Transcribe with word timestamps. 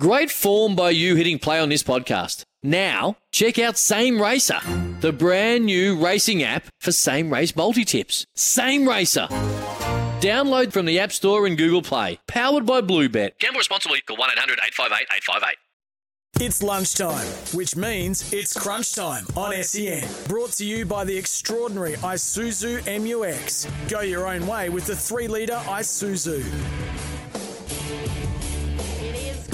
Great 0.00 0.30
form 0.30 0.74
by 0.74 0.88
you 0.88 1.14
hitting 1.14 1.38
play 1.38 1.60
on 1.60 1.68
this 1.68 1.82
podcast. 1.82 2.44
Now, 2.62 3.18
check 3.32 3.58
out 3.58 3.76
Same 3.76 4.18
Racer, 4.18 4.58
the 5.02 5.12
brand 5.12 5.66
new 5.66 6.02
racing 6.02 6.42
app 6.42 6.64
for 6.80 6.90
same 6.90 7.30
race 7.30 7.54
multi 7.54 7.84
tips. 7.84 8.24
Same 8.34 8.88
Racer. 8.88 9.26
Download 10.22 10.72
from 10.72 10.86
the 10.86 10.98
App 10.98 11.12
Store 11.12 11.46
and 11.46 11.58
Google 11.58 11.82
Play. 11.82 12.18
Powered 12.26 12.64
by 12.64 12.80
Bluebet. 12.80 13.32
Gamble 13.40 13.58
responsibly. 13.58 14.00
Call 14.00 14.16
1 14.16 14.30
800 14.30 14.58
858 14.68 15.06
858. 15.18 15.56
It's 16.46 16.62
lunchtime, 16.62 17.26
which 17.54 17.76
means 17.76 18.32
it's 18.32 18.58
crunch 18.58 18.94
time 18.94 19.26
on 19.36 19.52
SEN. 19.62 20.08
Brought 20.28 20.52
to 20.52 20.64
you 20.64 20.86
by 20.86 21.04
the 21.04 21.14
extraordinary 21.14 21.96
Isuzu 21.96 22.80
MUX. 22.86 23.68
Go 23.90 24.00
your 24.00 24.26
own 24.26 24.46
way 24.46 24.70
with 24.70 24.86
the 24.86 24.96
3 24.96 25.28
litre 25.28 25.60
Isuzu. 25.66 27.09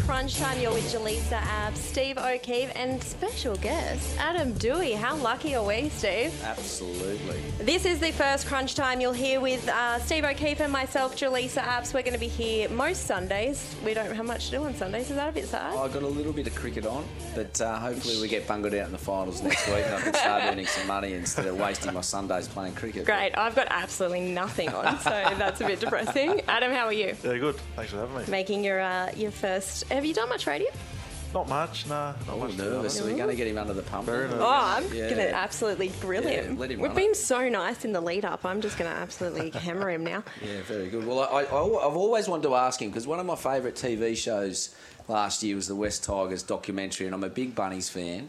It 0.06 0.10
is 0.10 0.14
crunch 0.14 0.36
time. 0.36 0.60
You're 0.60 0.72
with 0.72 0.92
Jaleesa 0.92 1.32
Abs, 1.32 1.80
Steve 1.80 2.16
O'Keefe, 2.16 2.70
and 2.76 3.02
special 3.02 3.56
guest 3.56 4.16
Adam 4.20 4.52
Doueihi. 4.54 4.94
How 4.94 5.16
lucky 5.16 5.56
are 5.56 5.66
we, 5.66 5.88
Steve? 5.88 6.32
Absolutely. 6.44 7.40
This 7.58 7.84
is 7.84 7.98
the 7.98 8.12
first 8.12 8.46
crunch 8.46 8.76
time 8.76 9.00
you'll 9.00 9.12
hear 9.12 9.40
with 9.40 9.68
uh, 9.68 9.98
Steve 9.98 10.24
O'Keefe 10.24 10.60
and 10.60 10.72
myself, 10.72 11.16
Jaleesa 11.16 11.58
Abs. 11.58 11.92
We're 11.92 12.02
going 12.02 12.14
to 12.14 12.20
be 12.20 12.28
here 12.28 12.68
most 12.68 13.06
Sundays. 13.06 13.74
We 13.84 13.94
don't 13.94 14.14
have 14.14 14.26
much 14.26 14.46
to 14.46 14.50
do 14.52 14.64
on 14.64 14.76
Sundays. 14.76 15.10
Is 15.10 15.16
that 15.16 15.28
a 15.28 15.32
bit 15.32 15.48
sad? 15.48 15.74
I 15.74 15.88
got 15.88 16.02
a 16.02 16.06
little 16.06 16.32
bit 16.32 16.46
of 16.46 16.54
cricket 16.54 16.86
on, 16.86 17.04
but 17.34 17.60
uh, 17.60 17.76
hopefully 17.76 18.20
we 18.20 18.28
get 18.28 18.46
bungled 18.46 18.74
out 18.74 18.86
in 18.86 18.92
the 18.92 18.98
finals 18.98 19.42
next 19.42 19.66
week 19.66 19.84
and 19.86 19.94
I 19.96 20.00
can 20.02 20.14
start 20.14 20.42
earning 20.44 20.66
some 20.66 20.86
money 20.86 21.14
instead 21.14 21.46
of 21.46 21.58
wasting 21.58 21.92
my 21.94 22.00
Sundays 22.00 22.46
playing 22.46 22.74
cricket. 22.76 23.06
Great. 23.06 23.36
I've 23.36 23.56
got 23.56 23.66
absolutely 23.70 24.20
nothing 24.20 24.68
on, 24.68 25.00
so 25.00 25.10
that's 25.10 25.60
a 25.60 25.66
bit 25.66 25.80
depressing. 25.80 26.42
Adam, 26.46 26.70
how 26.70 26.84
are 26.84 26.92
you? 26.92 27.16
Yeah, 27.24 27.38
good. 27.38 27.56
Thanks 27.74 27.90
for 27.90 27.98
having 27.98 28.16
me. 28.16 28.24
Making 28.28 28.62
your 28.62 28.80
uh, 28.80 29.10
your 29.16 29.32
first. 29.32 29.84
Have 29.96 30.04
you 30.04 30.12
done 30.12 30.28
much 30.28 30.46
radio? 30.46 30.68
Not 31.32 31.48
much, 31.48 31.86
nah. 31.86 32.12
Not 32.12 32.16
Oh, 32.30 32.36
much. 32.38 32.50
to 32.52 32.56
nervous. 32.58 32.78
honest. 32.78 32.96
So 32.98 33.04
we're 33.04 33.16
going 33.16 33.30
to 33.30 33.34
get 33.34 33.46
him 33.46 33.56
under 33.58 33.72
the 33.72 33.82
pump. 33.82 34.04
Very 34.06 34.20
aren't 34.26 34.30
nervous. 34.32 34.46
Oh, 34.46 34.52
I'm 34.52 34.84
Yeah. 34.94 35.04
going 35.10 35.16
to 35.16 35.34
absolutely 35.34 35.88
grill 36.00 36.22
Yeah, 36.22 36.42
him. 36.42 36.58
let 36.58 36.70
him 36.70 36.80
We've 36.80 36.90
run 36.90 36.96
been 36.96 37.10
it. 37.12 37.16
so 37.16 37.48
nice 37.48 37.82
in 37.84 37.92
the 37.92 38.00
lead 38.00 38.24
up. 38.26 38.44
I'm 38.44 38.60
just 38.60 38.76
going 38.78 38.90
to 38.90 38.96
absolutely 38.96 39.50
hammer 39.58 39.88
him 39.90 40.04
now. 40.04 40.22
Yeah, 40.44 40.60
very 40.66 40.88
good. 40.88 41.06
Well, 41.06 41.20
I, 41.20 41.42
I, 41.44 41.86
I've 41.88 41.96
always 41.96 42.28
wanted 42.28 42.42
to 42.44 42.54
ask 42.54 42.80
him 42.80 42.90
because 42.90 43.06
one 43.06 43.20
of 43.20 43.26
my 43.26 43.36
favourite 43.36 43.74
TV 43.74 44.14
shows 44.16 44.74
last 45.08 45.42
year 45.42 45.56
was 45.56 45.66
the 45.66 45.74
West 45.74 46.04
Tigers 46.04 46.42
documentary, 46.42 47.06
and 47.06 47.14
I'm 47.14 47.24
a 47.24 47.28
big 47.30 47.54
Bunnies 47.54 47.88
fan. 47.88 48.28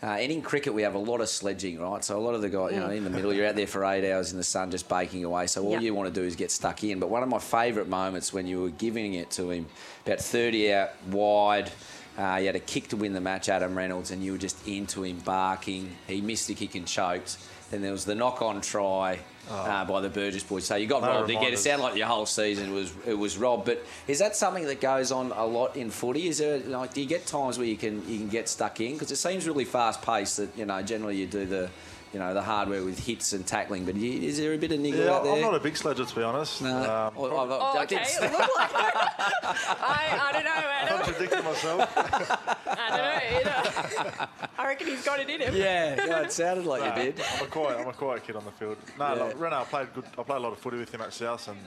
Uh, 0.00 0.06
and 0.06 0.30
in 0.30 0.42
cricket, 0.42 0.72
we 0.72 0.82
have 0.82 0.94
a 0.94 0.98
lot 0.98 1.20
of 1.20 1.28
sledging, 1.28 1.80
right? 1.80 2.04
So 2.04 2.16
a 2.16 2.20
lot 2.20 2.34
of 2.34 2.40
the 2.40 2.48
guys, 2.48 2.72
you 2.72 2.78
know, 2.78 2.90
in 2.90 3.02
the 3.02 3.10
middle, 3.10 3.32
you're 3.32 3.46
out 3.48 3.56
there 3.56 3.66
for 3.66 3.84
eight 3.84 4.08
hours 4.08 4.30
in 4.30 4.38
the 4.38 4.44
sun 4.44 4.70
just 4.70 4.88
baking 4.88 5.24
away. 5.24 5.48
So 5.48 5.64
all 5.64 5.72
Yeah. 5.72 5.80
you 5.80 5.94
want 5.94 6.12
to 6.14 6.20
do 6.20 6.24
is 6.24 6.36
get 6.36 6.52
stuck 6.52 6.84
in. 6.84 7.00
But 7.00 7.08
one 7.10 7.24
of 7.24 7.28
my 7.28 7.40
favourite 7.40 7.88
moments 7.88 8.32
when 8.32 8.46
you 8.46 8.62
were 8.62 8.70
giving 8.70 9.14
it 9.14 9.30
to 9.32 9.50
him, 9.50 9.66
about 10.06 10.20
30 10.20 10.72
out 10.72 10.90
wide, 11.08 11.72
uh, 12.16 12.36
you 12.40 12.46
had 12.46 12.54
a 12.54 12.60
kick 12.60 12.88
to 12.88 12.96
win 12.96 13.12
the 13.12 13.20
match, 13.20 13.48
Adam 13.48 13.76
Reynolds, 13.76 14.12
and 14.12 14.22
you 14.22 14.32
were 14.32 14.38
just 14.38 14.66
into 14.68 15.02
him, 15.02 15.18
barking. 15.18 15.96
He 16.06 16.20
missed 16.20 16.46
the 16.46 16.54
kick 16.54 16.76
and 16.76 16.86
choked. 16.86 17.36
Then 17.72 17.82
there 17.82 17.92
was 17.92 18.04
the 18.04 18.14
knock-on 18.14 18.60
try 18.60 19.18
uh, 19.50 19.84
by 19.84 20.00
the 20.00 20.08
Burgess 20.08 20.42
boys. 20.42 20.64
So 20.64 20.76
you 20.76 20.86
got 20.86 21.02
No 21.02 21.08
robbed 21.08 21.30
again. 21.30 21.52
It 21.52 21.58
sounded 21.58 21.82
like 21.84 21.96
your 21.96 22.06
whole 22.06 22.26
season 22.26 22.72
was 22.72 22.92
it 23.06 23.14
was 23.14 23.36
robbed. 23.36 23.66
But 23.66 23.84
is 24.06 24.18
that 24.18 24.36
something 24.36 24.64
that 24.66 24.80
goes 24.80 25.12
on 25.12 25.32
a 25.32 25.44
lot 25.44 25.76
in 25.76 25.90
footy? 25.90 26.28
Is 26.28 26.38
there 26.38 26.58
like 26.58 26.94
do 26.94 27.00
you 27.00 27.06
get 27.06 27.26
times 27.26 27.58
where 27.58 27.66
you 27.66 27.76
can 27.76 28.08
you 28.08 28.18
can 28.18 28.28
get 28.28 28.48
stuck 28.48 28.80
in 28.80 28.92
because 28.94 29.10
it 29.10 29.16
seems 29.16 29.46
really 29.46 29.64
fast 29.64 30.02
paced 30.02 30.38
that 30.38 30.56
you 30.56 30.64
know 30.64 30.82
generally 30.82 31.16
you 31.16 31.26
do 31.26 31.46
the 31.46 31.70
you 32.12 32.18
know 32.18 32.32
the 32.34 32.42
hardware 32.42 32.82
with 32.84 32.98
hits 32.98 33.32
and 33.32 33.46
tackling. 33.46 33.84
But 33.84 33.96
you, 33.96 34.20
is 34.28 34.38
there 34.38 34.52
a 34.54 34.58
bit 34.58 34.72
of 34.72 34.80
niggle 34.80 35.00
Yeah, 35.04 35.12
out 35.14 35.24
there? 35.24 35.34
I'm 35.34 35.40
not 35.42 35.54
a 35.54 35.60
big 35.60 35.76
sledger 35.76 36.04
to 36.04 36.14
be 36.16 36.22
honest. 36.22 36.62
No. 36.62 36.76
Um, 36.76 37.14
Well, 37.14 37.38
I've- 37.40 37.52
Oh, 37.52 37.78
I 37.78 37.82
okay. 37.84 37.96
did- 37.96 38.06
It 38.24 38.32
looked 38.32 38.56
like 38.56 38.70
I, 38.74 40.18
I 40.20 40.32
don't 40.32 40.44
know, 40.44 40.50
Adam. 40.80 40.98
contradicting 41.04 41.44
myself. 41.44 41.92
I 42.66 42.88
don't 42.90 42.98
know. 42.98 44.18
You. 44.20 44.26
I 44.58 44.66
reckon 44.66 44.86
he's 44.88 45.04
got 45.04 45.20
it 45.20 45.28
in 45.30 45.40
him. 45.40 45.54
yeah, 45.54 46.04
yeah, 46.06 46.20
it 46.20 46.32
sounded 46.32 46.66
like 46.66 46.82
Nah, 46.82 46.96
you 47.02 47.12
did. 47.12 47.20
I'm 47.36 47.44
a 47.44 47.48
quiet, 47.48 47.78
I'm 47.80 47.88
a 47.88 47.92
quiet 47.92 48.24
kid 48.26 48.36
on 48.36 48.44
the 48.44 48.52
field. 48.52 48.76
No, 48.98 49.14
Yeah. 49.14 49.22
like, 49.24 49.40
Reno, 49.40 49.60
I 49.60 49.64
played 49.64 49.92
good. 49.94 50.04
I 50.18 50.22
played 50.22 50.36
a 50.38 50.40
lot 50.40 50.52
of 50.52 50.58
footy 50.58 50.78
with 50.78 50.92
him 50.92 51.00
at 51.00 51.12
South 51.12 51.46
and 51.48 51.58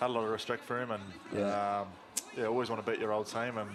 had 0.00 0.10
a 0.10 0.12
lot 0.12 0.24
of 0.24 0.30
respect 0.30 0.64
for 0.64 0.80
him. 0.80 0.90
And 0.90 1.02
Yeah. 1.36 1.80
um, 1.80 1.88
yeah, 2.36 2.46
always 2.46 2.68
want 2.70 2.84
to 2.84 2.90
beat 2.90 3.00
your 3.00 3.12
old 3.12 3.26
team. 3.26 3.58
And 3.58 3.68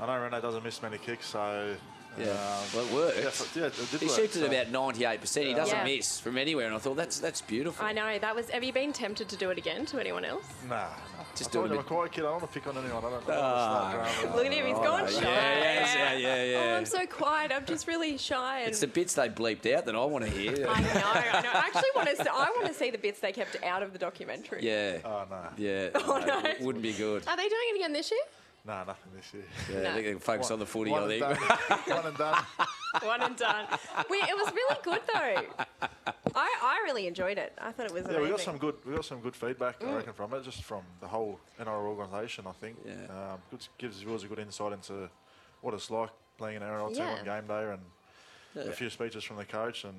I 0.00 0.06
know 0.06 0.22
Reno 0.22 0.40
doesn't 0.40 0.62
miss 0.64 0.80
many 0.82 0.98
kicks, 0.98 1.26
so 1.26 1.74
Yeah, 2.20 2.30
um, 2.32 2.64
well, 2.74 2.86
it 2.86 2.92
worked. 2.92 3.18
Yeah, 3.18 3.26
f- 3.26 3.56
it 3.56 3.90
did 3.90 4.00
He 4.00 4.06
work, 4.06 4.16
shoots 4.16 4.36
at 4.36 4.42
about 4.46 4.70
ninety-eight 4.70 5.20
percent. 5.20 5.46
He 5.46 5.54
doesn't 5.54 5.76
Yeah. 5.76 5.84
miss 5.84 6.20
from 6.20 6.36
anywhere, 6.38 6.66
and 6.66 6.74
I 6.74 6.78
thought 6.78 6.96
that's 6.96 7.18
that's 7.18 7.40
beautiful. 7.40 7.84
I 7.84 7.92
know 7.92 8.18
that 8.18 8.34
was. 8.34 8.50
Have 8.50 8.64
you 8.64 8.72
been 8.72 8.92
tempted 8.92 9.28
to 9.28 9.36
do 9.36 9.50
it 9.50 9.58
again 9.58 9.86
to 9.86 9.98
anyone 10.00 10.24
else? 10.24 10.44
Nah, 10.68 10.74
nah. 10.76 10.88
Just 11.36 11.50
I 11.50 11.52
do 11.52 11.58
it 11.64 11.68
told 11.68 11.70
a 11.70 11.74
you 11.74 11.80
I'm 11.80 11.84
a 11.84 11.88
quiet 11.88 12.12
kid. 12.12 12.20
I 12.20 12.22
don't 12.24 12.32
want 12.40 12.52
to 12.52 12.60
pick 12.60 12.66
on 12.68 12.76
anyone. 12.84 13.04
I 13.04 13.10
don't, 13.10 13.12
I 13.12 13.26
don't 13.26 13.28
want 13.28 13.28
to 13.28 14.08
start 14.08 14.22
drama. 14.22 14.36
Look 14.36 14.46
at 14.46 14.52
him. 14.52 14.66
He's 14.66 14.74
gone 14.76 15.00
yeah, 15.04 15.08
shy. 15.08 15.20
yes, 15.22 15.94
yeah, 15.96 16.14
yeah, 16.14 16.44
yeah. 16.44 16.58
Oh, 16.74 16.76
I'm 16.76 16.84
so 16.86 17.06
quiet. 17.06 17.52
I'm 17.54 17.64
just 17.66 17.86
really 17.86 18.18
shy. 18.18 18.60
And 18.60 18.68
It's 18.68 18.80
the 18.80 18.86
bits 18.86 19.14
they 19.14 19.28
bleeped 19.28 19.72
out 19.72 19.84
that 19.86 19.94
I 19.94 20.04
want 20.04 20.24
to 20.24 20.30
hear. 20.30 20.52
I 20.68 20.80
know. 20.80 20.88
I 20.90 21.40
know. 21.42 21.50
I 21.52 21.64
actually 21.66 21.90
want 21.94 22.08
to. 22.08 22.16
See, 22.16 22.22
I 22.30 22.50
want 22.56 22.66
to 22.66 22.74
see 22.74 22.90
the 22.90 22.98
bits 22.98 23.20
they 23.20 23.32
kept 23.32 23.62
out 23.62 23.82
of 23.82 23.92
the 23.92 23.98
documentary. 23.98 24.60
Yeah. 24.62 24.98
Oh 25.04 25.24
no, 25.30 25.36
Yeah. 25.56 25.88
Oh, 25.94 26.18
no, 26.18 26.40
no. 26.40 26.52
Wouldn't 26.60 26.82
be 26.82 26.92
good. 26.92 27.22
Are 27.26 27.36
they 27.36 27.48
doing 27.48 27.62
it 27.72 27.76
again 27.76 27.92
this 27.92 28.10
year? 28.10 28.20
Nah, 28.68 28.84
nothing 28.84 29.12
this 29.16 29.32
year. 29.34 29.42
Yeah, 29.82 29.90
I 29.90 29.94
think 29.94 30.04
they 30.06 30.10
can 30.12 30.20
focus 30.20 30.50
on 30.50 30.58
the 30.60 30.66
footy, 30.66 30.90
One 30.90 31.02
I 31.10 31.14
and 31.14 31.24
think. 31.24 31.38
done. 31.66 31.78
One 31.96 32.06
and 32.06 32.16
done. 32.16 32.44
One 33.02 33.22
and 33.22 33.36
done. 33.36 33.64
We, 34.10 34.18
it 34.18 34.36
was 34.36 34.52
really 34.52 34.76
good 34.84 35.00
though. 35.12 35.42
I, 36.34 36.58
I 36.62 36.80
really 36.84 37.06
enjoyed 37.06 37.38
it. 37.38 37.52
I 37.60 37.72
thought 37.72 37.86
it 37.86 37.92
was 37.92 38.04
Yeah, 38.04 38.10
amazing. 38.18 38.22
we 38.24 38.30
got 38.30 38.40
some 38.40 38.58
good. 38.58 38.74
We 38.86 38.94
got 38.94 39.04
some 39.04 39.20
good 39.20 39.34
feedback, 39.34 39.82
I 39.82 39.92
reckon, 39.94 40.12
from 40.12 40.32
it, 40.34 40.44
just 40.44 40.62
from 40.62 40.82
the 41.00 41.08
whole 41.08 41.40
NRL 41.60 41.86
organisation. 41.86 42.44
I 42.46 42.52
think. 42.52 42.76
Yeah. 42.86 42.92
Um, 43.10 43.38
good, 43.50 43.66
gives 43.78 43.98
viewers 44.02 44.22
a 44.24 44.26
good 44.28 44.38
insight 44.38 44.72
into 44.72 45.08
what 45.62 45.74
it's 45.74 45.90
like 45.90 46.10
playing 46.36 46.58
an 46.58 46.62
NRL 46.62 46.94
team 46.94 47.02
on 47.04 47.24
game 47.24 47.46
day, 47.48 47.72
and 48.54 48.68
a 48.68 48.72
few 48.72 48.90
speeches 48.90 49.24
from 49.24 49.36
the 49.38 49.44
coach, 49.44 49.84
and 49.84 49.94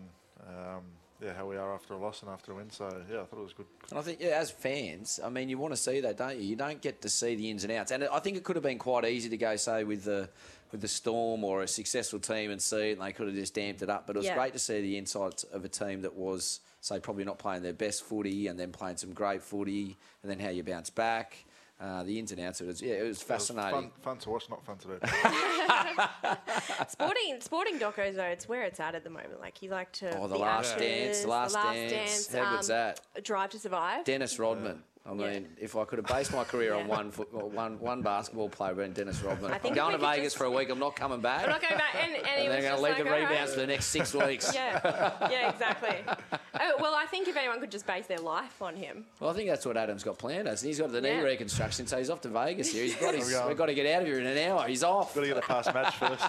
um, 0.48 0.84
yeah, 1.22 1.34
how 1.34 1.46
we 1.46 1.58
are 1.58 1.74
after 1.74 1.94
a 1.94 1.98
loss 1.98 2.22
and 2.22 2.32
after 2.32 2.52
a 2.52 2.56
win. 2.56 2.70
So 2.70 2.86
yeah, 3.12 3.22
I 3.22 3.26
thought 3.26 3.40
it 3.40 3.44
was 3.44 3.54
good. 3.54 3.66
And 3.90 4.00
I 4.00 4.02
think, 4.02 4.20
yeah, 4.22 4.30
as 4.40 4.52
fans, 4.52 5.20
I 5.24 5.30
mean, 5.30 5.50
you 5.50 5.58
want 5.58 5.74
to 5.74 5.78
see 5.78 6.00
that, 6.02 6.18
don't 6.18 6.38
you? 6.38 6.44
You 6.44 6.56
don't 6.56 6.82
get 6.82 7.02
to 7.02 7.10
see 7.10 7.36
the 7.36 7.50
ins 7.50 7.64
and 7.64 7.74
outs. 7.74 7.92
And 7.92 8.06
I 8.06 8.20
think 8.20 8.38
it 8.38 8.44
could 8.44 8.56
have 8.56 8.64
been 8.64 8.80
quite 8.80 9.06
easy 9.06 9.30
to 9.30 9.38
go, 9.38 9.56
say, 9.56 9.84
with 9.84 10.04
the 10.06 10.30
with 10.72 10.82
the 10.82 10.88
Storm 10.88 11.44
or 11.44 11.64
a 11.64 11.68
successful 11.68 12.20
team 12.20 12.52
and 12.52 12.62
see 12.62 12.90
it, 12.92 13.00
and 13.00 13.02
they 13.02 13.12
could 13.12 13.26
have 13.26 13.36
just 13.36 13.56
damped 13.56 13.82
it 13.82 13.90
up. 13.90 14.06
But 14.06 14.16
it 14.16 14.20
was 14.20 14.28
Yeah. 14.28 14.36
great 14.36 14.54
to 14.54 14.60
see 14.60 14.82
the 14.82 15.00
insights 15.00 15.44
of 15.46 15.66
a 15.66 15.70
team 15.70 16.04
that 16.04 16.14
was, 16.14 16.60
say, 16.80 17.00
probably 17.00 17.24
not 17.24 17.40
playing 17.40 17.64
their 17.64 17.74
best 17.74 18.04
footy 18.04 18.46
and 18.46 18.60
then 18.60 18.72
playing 18.72 18.98
some 18.98 19.12
great 19.14 19.42
footy, 19.42 19.98
and 20.22 20.30
then 20.32 20.40
how 20.40 20.50
you 20.50 20.64
bounce 20.64 20.92
back. 20.92 21.44
Uh, 21.80 22.04
the 22.04 22.20
ins 22.20 22.32
and 22.34 22.42
outs 22.42 22.60
of 22.60 22.68
it. 22.68 22.82
Yeah, 22.82 22.96
it 22.96 22.98
was 22.98 23.04
It 23.04 23.08
was 23.10 23.24
fascinating. 23.24 23.72
fun, 23.72 23.92
fun 24.02 24.18
to 24.18 24.30
watch, 24.32 24.50
not 24.50 24.66
fun 24.66 24.78
to 24.80 24.88
do. 24.88 25.00
Sporting 26.90 27.40
sporting 27.40 27.80
docos 27.80 28.16
though, 28.16 28.24
it's 28.24 28.50
where 28.50 28.64
it's 28.64 28.82
at 28.82 28.96
at 28.96 29.06
the 29.06 29.10
moment. 29.10 29.40
Like 29.40 29.62
you 29.62 29.70
like 29.70 29.92
to 29.94 30.10
Oh, 30.18 30.24
the 30.28 30.34
the 30.34 30.40
Last 30.40 30.76
Ashes, 30.76 30.82
Dance, 30.82 31.22
The 31.22 31.28
Last 31.30 31.54
Dance. 31.54 32.34
How 32.34 32.52
good's 32.52 32.70
um, 32.70 32.76
that? 32.76 33.24
Drive 33.24 33.52
to 33.52 33.60
Survive. 33.60 34.04
Dennis 34.04 34.38
Rodman. 34.38 34.84
I 35.10 35.14
mean, 35.14 35.48
if 35.60 35.76
I 35.76 35.86
could 35.86 35.98
have 35.98 36.06
based 36.06 36.32
my 36.32 36.44
career 36.44 36.76
on 36.76 36.88
one 36.88 37.10
foot, 37.10 37.34
well, 37.34 37.50
one 37.50 37.80
one 37.80 38.02
basketball 38.04 38.48
player, 38.50 38.76
being 38.76 38.94
Dennis 38.94 39.22
Rodman. 39.24 39.52
I 39.52 39.58
think 39.58 39.72
I'm 39.80 39.90
going 39.90 40.00
to 40.00 40.06
Vegas 40.06 40.26
just- 40.26 40.38
for 40.38 40.44
a 40.46 40.52
week. 40.52 40.70
I'm 40.70 40.78
not 40.78 40.96
coming 40.96 41.20
back. 41.20 41.44
I'm 41.46 41.50
not 41.50 41.62
going 41.62 41.78
back, 41.78 41.96
and, 41.96 42.14
and, 42.16 42.26
and 42.28 42.52
they're 42.52 42.62
going 42.62 42.76
to 42.76 42.82
leave 42.82 42.94
like, 42.96 42.98
the 43.04 43.04
rebounds 43.06 43.32
right." 43.32 43.50
for 43.50 43.60
the 43.62 43.68
next 43.68 43.86
six 43.88 44.14
weeks. 44.26 44.54
Yeah, 44.54 45.30
yeah, 45.32 45.50
exactly. 45.50 45.96
oh, 46.60 46.74
well, 46.80 46.94
I 46.96 47.06
think 47.06 47.28
if 47.28 47.36
anyone 47.36 47.60
could 47.60 47.72
just 47.72 47.88
base 47.88 48.06
their 48.06 48.20
life 48.20 48.62
on 48.62 48.76
him, 48.76 49.06
Well, 49.20 49.32
I 49.32 49.34
think 49.34 49.50
that's 49.50 49.66
what 49.66 49.78
Adam's 49.78 50.04
got 50.04 50.20
planned. 50.20 50.48
Hasn't 50.48 50.66
he? 50.66 50.70
He's 50.70 50.80
got 50.80 50.92
the 50.92 51.02
knee 51.02 51.10
Yeah. 51.10 51.22
reconstruction, 51.22 51.88
so 51.88 51.98
he's 51.98 52.10
off 52.12 52.22
to 52.22 52.30
Vegas 52.30 52.72
here. 52.72 52.84
He's 52.84 52.96
got 52.96 53.16
his, 53.16 53.26
we 53.28 53.34
going? 53.34 53.48
we've 53.48 53.58
got 53.58 53.66
to 53.68 53.74
get 53.74 53.88
out 53.88 54.02
of 54.04 54.08
here 54.08 54.20
in 54.20 54.28
an 54.28 54.38
hour. 54.50 54.68
He's 54.68 54.84
off. 54.84 55.16
Got 55.16 55.22
to 55.22 55.28
get 55.28 55.38
a 55.38 55.42
pass 55.42 55.74
match 55.74 55.96
first. 55.96 56.24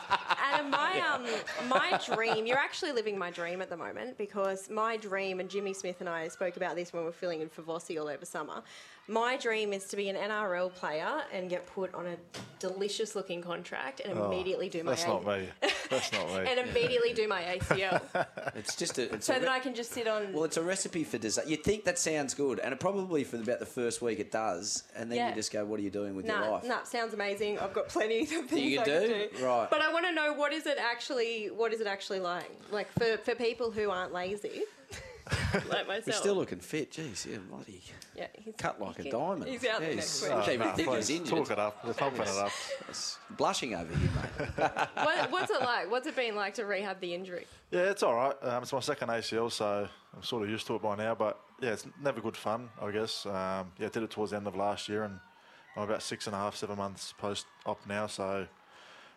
And 0.55 0.71
my 0.71 1.01
um 1.01 1.27
my 1.69 2.01
dream, 2.15 2.47
you're 2.47 2.57
actually 2.59 2.93
living 2.93 3.19
my 3.19 3.31
dream 3.31 3.61
at 3.63 3.69
the 3.69 3.77
moment 3.77 4.17
because 4.17 4.69
my 4.71 4.97
dream, 4.97 5.39
and 5.41 5.49
Jimmy 5.51 5.75
Smith 5.75 5.97
and 6.01 6.09
I 6.09 6.29
spoke 6.29 6.57
about 6.57 6.77
this 6.77 6.93
when 6.93 7.03
we 7.03 7.07
were 7.07 7.13
filling 7.13 7.41
in 7.41 7.49
for 7.49 7.63
Vossi 7.63 8.01
all 8.01 8.09
over 8.09 8.25
summer. 8.25 8.63
My 9.09 9.37
dream 9.37 9.73
is 9.73 9.87
to 9.89 9.97
be 9.97 10.09
an 10.09 10.15
NRL 10.15 10.73
player 10.73 11.23
and 11.33 11.51
get 11.51 11.67
put 11.67 11.93
on 11.95 12.07
a 12.07 12.17
delicious 12.61 13.17
looking 13.17 13.43
contract 13.43 14.01
and 14.05 14.17
oh, 14.17 14.27
immediately 14.31 14.69
do 14.69 14.85
my 14.85 14.93
That's 14.93 15.05
A- 15.05 15.09
not 15.09 15.27
me. 15.27 15.49
That's 15.89 16.13
not 16.13 16.29
me. 16.29 16.35
and 16.49 16.69
immediately 16.69 17.13
do 17.13 17.27
my 17.27 17.43
ACL 17.43 18.01
It's 18.55 18.77
just 18.77 18.99
a. 18.99 19.13
It's 19.15 19.27
so 19.27 19.35
a 19.35 19.41
that 19.41 19.49
I 19.49 19.59
can 19.59 19.75
just 19.75 19.91
sit 19.91 20.07
on. 20.07 20.33
well, 20.33 20.45
it's 20.45 20.59
a 20.59 20.63
recipe 20.63 21.03
for 21.03 21.19
disaster. 21.19 21.51
You 21.51 21.57
think 21.57 21.85
that 21.87 21.99
sounds 21.99 22.35
good, 22.35 22.61
and 22.61 22.73
it 22.73 22.79
probably 22.79 23.25
for 23.25 23.39
about 23.39 23.59
the 23.59 23.67
first 23.67 24.01
week 24.01 24.21
it 24.21 24.31
does, 24.31 24.85
and 24.95 25.11
then 25.11 25.19
Yeah. 25.19 25.29
you 25.31 25.35
just 25.35 25.53
go, 25.53 25.65
"What 25.65 25.81
are 25.81 25.83
you 25.83 25.91
doing 25.91 26.15
with 26.15 26.27
your 26.27 26.39
Nah, 26.39 26.51
life?" 26.53 26.65
nah, 26.65 26.85
sounds 26.85 27.13
amazing. 27.13 27.59
I've 27.59 27.73
got 27.75 27.89
plenty 27.89 28.21
of 28.23 28.29
things 28.29 28.53
You 28.53 28.81
I 28.81 28.85
can 28.85 28.93
can 29.01 29.09
do? 29.09 29.29
do. 29.39 29.45
Right. 29.45 29.69
But 29.69 29.81
I 29.81 29.93
want 29.93 30.07
to 30.07 30.13
know 30.13 30.35
what 30.35 30.53
is 30.53 30.67
it 30.67 30.79
actually? 30.79 31.47
What 31.49 31.73
is 31.73 31.81
it 31.81 31.89
actually 31.89 32.21
like? 32.21 32.49
Like 32.71 32.87
for, 32.93 33.17
for 33.25 33.35
people 33.35 33.73
who 33.73 33.91
aren't 33.91 34.13
lazy, 34.13 34.63
like 35.69 35.87
myself. 35.87 36.07
We're 36.07 36.13
still 36.13 36.35
looking 36.35 36.61
fit. 36.61 36.93
Jeez, 36.93 37.31
yeah, 37.31 37.39
bloody 37.49 37.83
yeah, 38.17 38.27
he's, 38.33 38.55
cut 38.57 38.81
like 38.81 39.01
he 39.01 39.09
a 39.09 39.13
diamond. 39.13 39.47
He's 39.47 39.65
out 39.67 39.81
there 39.81 39.93
Jeez. 39.93 39.97
next 39.97 40.23
week. 40.23 40.31
Oh, 40.33 40.37
Can't 40.37 40.49
even 40.49 40.67
Nah, 40.67 40.75
think 40.75 40.89
please, 40.89 41.09
he's 41.09 41.19
injured. 41.21 41.39
Talk 41.39 41.51
it 41.51 41.59
up. 41.59 41.85
We're 41.85 41.95
pumping 41.95 42.23
it 42.23 42.29
up. 42.29 42.53
It's 42.89 43.19
blushing 43.31 43.75
over 43.75 43.95
here, 43.95 44.11
mate. 44.15 44.59
What, 44.95 45.31
what's 45.31 45.51
it 45.51 45.61
like? 45.61 45.91
What's 45.91 46.07
it 46.07 46.17
been 46.17 46.37
like 46.37 46.55
to 46.55 46.65
rehab 46.65 47.01
the 47.01 47.15
injury? 47.15 47.47
Yeah, 47.71 47.91
it's 47.91 48.03
all 48.03 48.15
right. 48.15 48.35
Um, 48.43 48.63
it's 48.63 48.73
my 48.73 48.81
second 48.81 49.09
ACL, 49.09 49.51
so 49.51 49.89
I'm 50.15 50.23
sort 50.23 50.43
of 50.43 50.51
used 50.51 50.67
to 50.67 50.75
it 50.75 50.83
by 50.83 50.97
now. 50.97 51.15
But 51.15 51.41
yeah, 51.61 51.71
it's 51.71 51.87
never 52.03 52.21
good 52.21 52.37
fun, 52.37 52.69
I 52.81 52.91
guess. 52.91 53.27
Um, 53.27 53.73
yeah, 53.79 53.87
I 53.87 53.89
did 53.89 54.03
it 54.03 54.11
towards 54.11 54.33
the 54.33 54.37
end 54.37 54.47
of 54.47 54.57
last 54.57 54.89
year, 54.89 55.05
and 55.05 55.19
I'm 55.77 55.85
about 55.85 56.03
six 56.03 56.27
and 56.27 56.35
a 56.35 56.39
half, 56.39 56.57
seven 56.57 56.77
months 56.77 57.15
post 57.17 57.47
op 57.65 57.79
now. 57.87 58.07
So 58.07 58.47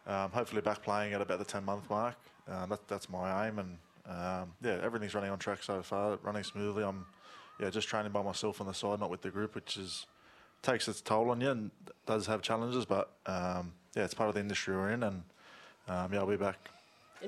um, 0.08 0.32
hopefully 0.32 0.62
back 0.62 0.82
playing 0.82 1.14
at 1.14 1.22
about 1.22 1.40
the 1.40 1.46
10 1.46 1.64
month 1.66 1.90
mark. 1.90 2.16
Uh, 2.50 2.66
that, 2.68 2.88
that's 2.88 3.10
my 3.10 3.48
aim, 3.48 3.60
and 3.60 3.78
um, 4.08 4.54
yeah, 4.62 4.80
everything's 4.84 5.14
running 5.16 5.32
on 5.32 5.40
track 5.40 5.64
so 5.64 5.82
far, 5.82 6.18
running 6.24 6.44
smoothly. 6.44 6.84
I'm 6.84 7.06
yeah 7.60 7.70
just 7.70 7.88
training 7.88 8.12
by 8.12 8.22
myself 8.22 8.60
on 8.62 8.68
the 8.68 8.74
side, 8.74 9.00
not 9.00 9.10
with 9.10 9.22
the 9.22 9.30
group, 9.30 9.56
which 9.56 9.78
is 9.78 10.06
takes 10.62 10.88
its 10.88 11.02
toll 11.02 11.30
on 11.30 11.42
you 11.42 11.50
and 11.50 11.72
does 12.06 12.26
have 12.28 12.42
challenges. 12.42 12.86
But 12.86 13.12
um, 13.26 13.74
yeah, 13.96 14.04
it's 14.04 14.14
part 14.14 14.30
of 14.30 14.36
the 14.36 14.42
industry 14.42 14.76
we're 14.76 14.90
in, 14.92 15.04
and 15.04 15.24
um, 15.88 16.14
yeah, 16.14 16.20
I'll 16.20 16.28
be 16.28 16.38
back. 16.38 16.70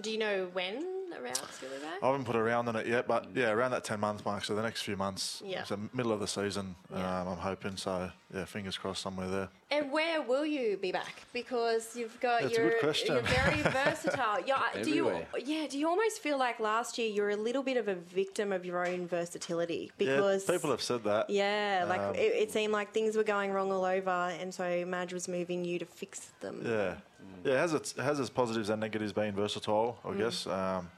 Do 0.01 0.11
you 0.11 0.17
know 0.17 0.49
when 0.53 1.04
around 1.21 1.39
you'll 1.61 1.71
back? 1.81 2.01
I 2.03 2.07
haven't 2.07 2.25
put 2.25 2.35
a 2.35 2.41
round 2.41 2.67
on 2.69 2.75
it 2.75 2.87
yet, 2.87 3.07
but 3.07 3.27
yeah, 3.35 3.51
around 3.51 3.71
that 3.71 3.83
10 3.83 3.99
month 3.99 4.25
mark, 4.25 4.43
so 4.45 4.55
the 4.55 4.61
next 4.61 4.81
few 4.83 4.95
months, 4.97 5.41
Yeah. 5.45 5.63
so 5.63 5.77
middle 5.93 6.11
of 6.11 6.19
the 6.19 6.27
season, 6.27 6.75
Yeah. 6.91 7.21
um, 7.21 7.27
I'm 7.29 7.37
hoping. 7.37 7.77
So 7.77 8.11
yeah, 8.33 8.45
fingers 8.45 8.77
crossed 8.77 9.01
somewhere 9.01 9.27
there. 9.29 9.49
And 9.71 9.91
where 9.91 10.21
will 10.21 10.45
you 10.45 10.77
be 10.77 10.91
back? 10.91 11.23
Because 11.33 11.95
you've 11.95 12.19
got 12.19 12.41
That's 12.43 12.57
a 12.57 12.61
you're 12.61 12.69
good 12.71 12.79
question. 12.79 13.13
you're 13.15 13.23
very 13.23 13.61
versatile. 13.63 14.39
Yeah, 14.45 14.61
do 14.83 14.89
you? 14.91 15.07
Everywhere. 15.09 15.27
Yeah, 15.43 15.67
do 15.67 15.77
you 15.77 15.87
almost 15.87 16.19
feel 16.21 16.37
like 16.37 16.59
last 16.59 16.97
year 16.97 17.07
you're 17.09 17.31
a 17.31 17.35
little 17.35 17.63
bit 17.63 17.77
of 17.77 17.87
a 17.87 17.95
victim 17.95 18.51
of 18.51 18.65
your 18.65 18.85
own 18.87 19.07
versatility 19.07 19.91
Yeah, 19.97 20.05
because 20.15 20.43
people 20.45 20.69
have 20.71 20.81
said 20.81 21.03
that. 21.05 21.29
Yeah, 21.29 21.85
like 21.89 21.99
Um, 22.01 22.15
it, 22.15 22.19
it 22.33 22.51
seemed 22.51 22.73
like 22.73 22.93
things 22.93 23.15
were 23.17 23.23
going 23.23 23.51
wrong 23.51 23.71
all 23.71 23.85
over, 23.85 24.11
and 24.39 24.53
so 24.53 24.85
Madge 24.85 25.13
was 25.13 25.27
moving 25.27 25.65
you 25.65 25.79
to 25.79 25.85
fix 25.85 26.31
them. 26.41 26.61
Yeah, 26.63 26.95
yeah, 27.43 27.53
it 27.53 27.57
has 27.57 27.73
its 27.73 27.93
it 27.93 28.01
has 28.03 28.19
its 28.19 28.29
positives 28.29 28.69
and 28.69 28.79
negatives 28.79 29.13
being 29.13 29.33
versatile. 29.33 29.97
I 30.05 30.13
guess 30.13 30.45
um, 30.47 30.89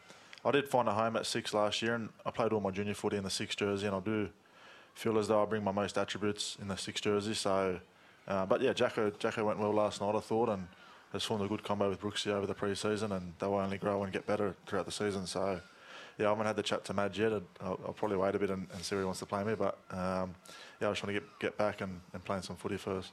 I 0.47 0.51
did 0.51 0.67
find 0.67 0.87
a 0.87 0.93
home 0.93 1.17
at 1.17 1.25
six 1.25 1.53
last 1.53 1.81
year, 1.81 1.95
and 1.95 2.07
I 2.25 2.31
played 2.31 2.53
all 2.53 2.61
my 2.61 2.71
junior 2.71 2.93
footy 2.93 3.17
in 3.17 3.23
the 3.23 3.29
six 3.29 3.53
jersey, 3.53 3.85
and 3.85 3.95
I 3.95 3.99
do 3.99 4.29
feel 4.93 5.17
as 5.17 5.27
though 5.27 5.43
I 5.43 5.45
bring 5.45 5.61
my 5.61 5.73
most 5.73 5.97
attributes 5.97 6.57
in 6.61 6.69
the 6.69 6.77
six 6.77 7.01
jersey. 7.01 7.33
So, 7.33 7.79
uh, 8.29 8.45
but 8.45 8.61
yeah, 8.61 8.71
Jacko 8.71 9.11
Jacko 9.11 9.43
went 9.43 9.59
well 9.59 9.73
last 9.73 9.99
night, 9.99 10.15
I 10.15 10.21
thought, 10.21 10.47
and 10.47 10.67
has 11.11 11.23
formed 11.23 11.43
a 11.43 11.49
good 11.49 11.63
combo 11.63 11.89
with 11.89 11.99
Brooksy 11.99 12.27
over 12.27 12.47
the 12.47 12.53
pre-season, 12.53 13.11
and 13.11 13.33
they 13.39 13.47
will 13.47 13.55
only 13.55 13.77
grow 13.77 14.03
and 14.03 14.13
get 14.13 14.25
better 14.25 14.55
throughout 14.65 14.85
the 14.85 14.91
season. 14.91 15.27
So. 15.27 15.59
Yeah, 16.19 16.25
I 16.25 16.29
haven't 16.29 16.47
had 16.47 16.55
the 16.55 16.63
chat 16.63 16.83
to 16.85 16.95
Madge 16.95 17.19
yet. 17.19 17.31
I'll, 17.31 17.79
I'll 17.85 17.93
probably 17.93 18.17
wait 18.17 18.33
a 18.33 18.39
bit 18.39 18.49
and, 18.49 18.65
and 18.73 18.81
see 18.81 18.95
where 18.95 19.03
he 19.03 19.05
wants 19.05 19.19
to 19.19 19.27
play 19.27 19.43
me. 19.43 19.53
But 19.53 19.77
um, 19.91 20.33
yeah, 20.81 20.87
I 20.87 20.91
just 20.91 21.03
want 21.03 21.13
to 21.13 21.13
get, 21.13 21.23
get 21.39 21.57
back 21.59 21.81
and, 21.81 22.01
and 22.11 22.25
playing 22.25 22.41
some 22.41 22.55
footy 22.55 22.77
first. 22.77 23.11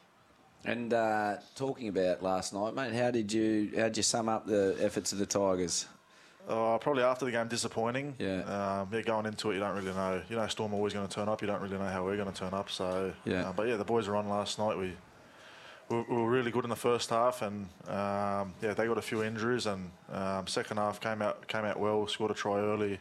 And 0.65 0.95
uh, 0.95 1.37
talking 1.55 1.89
about 1.89 2.23
last 2.23 2.55
night, 2.55 2.75
mate, 2.75 2.95
how 2.95 3.11
did 3.11 3.31
you 3.31 3.73
how 3.77 3.83
did 3.83 3.99
you 3.99 4.03
sum 4.03 4.31
up 4.31 4.47
the 4.47 4.75
efforts 4.81 5.13
of 5.13 5.19
the 5.19 5.27
Tigers? 5.27 5.87
Uh, 6.49 6.77
probably 6.79 7.03
after 7.03 7.25
the 7.25 7.31
game, 7.31 7.49
disappointing. 7.49 8.15
Yeah. 8.19 8.43
Um, 8.43 8.89
yeah, 8.93 9.01
going 9.01 9.25
into 9.25 9.51
it, 9.51 9.55
you 9.55 9.61
don't 9.61 9.75
really 9.75 9.93
know. 9.95 10.21
You 10.29 10.37
know, 10.37 10.47
Storm 10.49 10.75
always 10.75 10.93
going 10.93 11.07
to 11.09 11.15
turn 11.15 11.27
up. 11.29 11.41
You 11.41 11.47
don't 11.47 11.63
really 11.63 11.79
know 11.79 11.87
how 11.87 12.05
we're 12.05 12.17
going 12.19 12.31
to 12.31 12.39
turn 12.39 12.53
up. 12.53 12.69
So, 12.71 13.13
Yeah. 13.25 13.49
uh, 13.49 13.53
but 13.53 13.67
yeah, 13.67 13.77
the 13.77 13.85
boys 13.85 14.09
were 14.09 14.17
on 14.17 14.29
last 14.29 14.59
night. 14.59 14.77
We, 14.77 14.93
we, 15.89 16.03
we 16.03 16.17
were 16.17 16.29
really 16.31 16.51
good 16.51 16.65
in 16.65 16.71
the 16.71 16.77
first 16.77 17.09
half, 17.11 17.41
and 17.41 17.67
um, 17.89 18.53
yeah, 18.63 18.75
they 18.77 18.87
got 18.87 18.99
a 18.99 19.03
few 19.03 19.23
injuries, 19.23 19.65
and 19.67 19.91
um, 20.13 20.47
second 20.47 20.77
half 20.77 21.01
came 21.01 21.23
out 21.23 21.47
came 21.49 21.65
out 21.65 21.79
well. 21.81 22.07
Scored 22.09 22.31
a 22.31 22.35
try 22.35 22.59
early, 22.61 23.01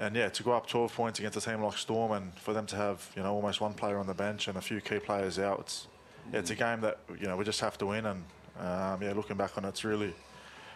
and 0.00 0.14
yeah, 0.16 0.28
to 0.28 0.42
go 0.42 0.52
up 0.52 0.66
12 0.66 0.92
points 0.94 1.18
against 1.20 1.36
a 1.38 1.40
team 1.40 1.62
like 1.62 1.76
Storm, 1.78 2.12
and 2.12 2.34
for 2.38 2.52
them 2.52 2.66
to 2.66 2.76
have 2.76 3.08
you 3.16 3.22
know 3.22 3.32
almost 3.34 3.60
one 3.60 3.74
player 3.74 3.98
on 3.98 4.06
the 4.06 4.14
bench 4.14 4.48
and 4.48 4.56
a 4.58 4.60
few 4.60 4.80
key 4.80 4.98
players 4.98 5.38
out, 5.38 5.60
it's 5.60 5.86
yeah, 6.32 6.38
it's 6.40 6.50
a 6.50 6.54
game 6.56 6.80
that 6.80 6.98
you 7.20 7.26
know 7.28 7.36
we 7.36 7.44
just 7.44 7.60
have 7.60 7.78
to 7.78 7.86
win. 7.86 8.06
And 8.06 8.24
um, 8.60 9.00
yeah, 9.02 9.12
looking 9.14 9.36
back 9.36 9.56
on 9.58 9.64
it, 9.64 9.68
it's 9.68 9.84
really 9.84 10.12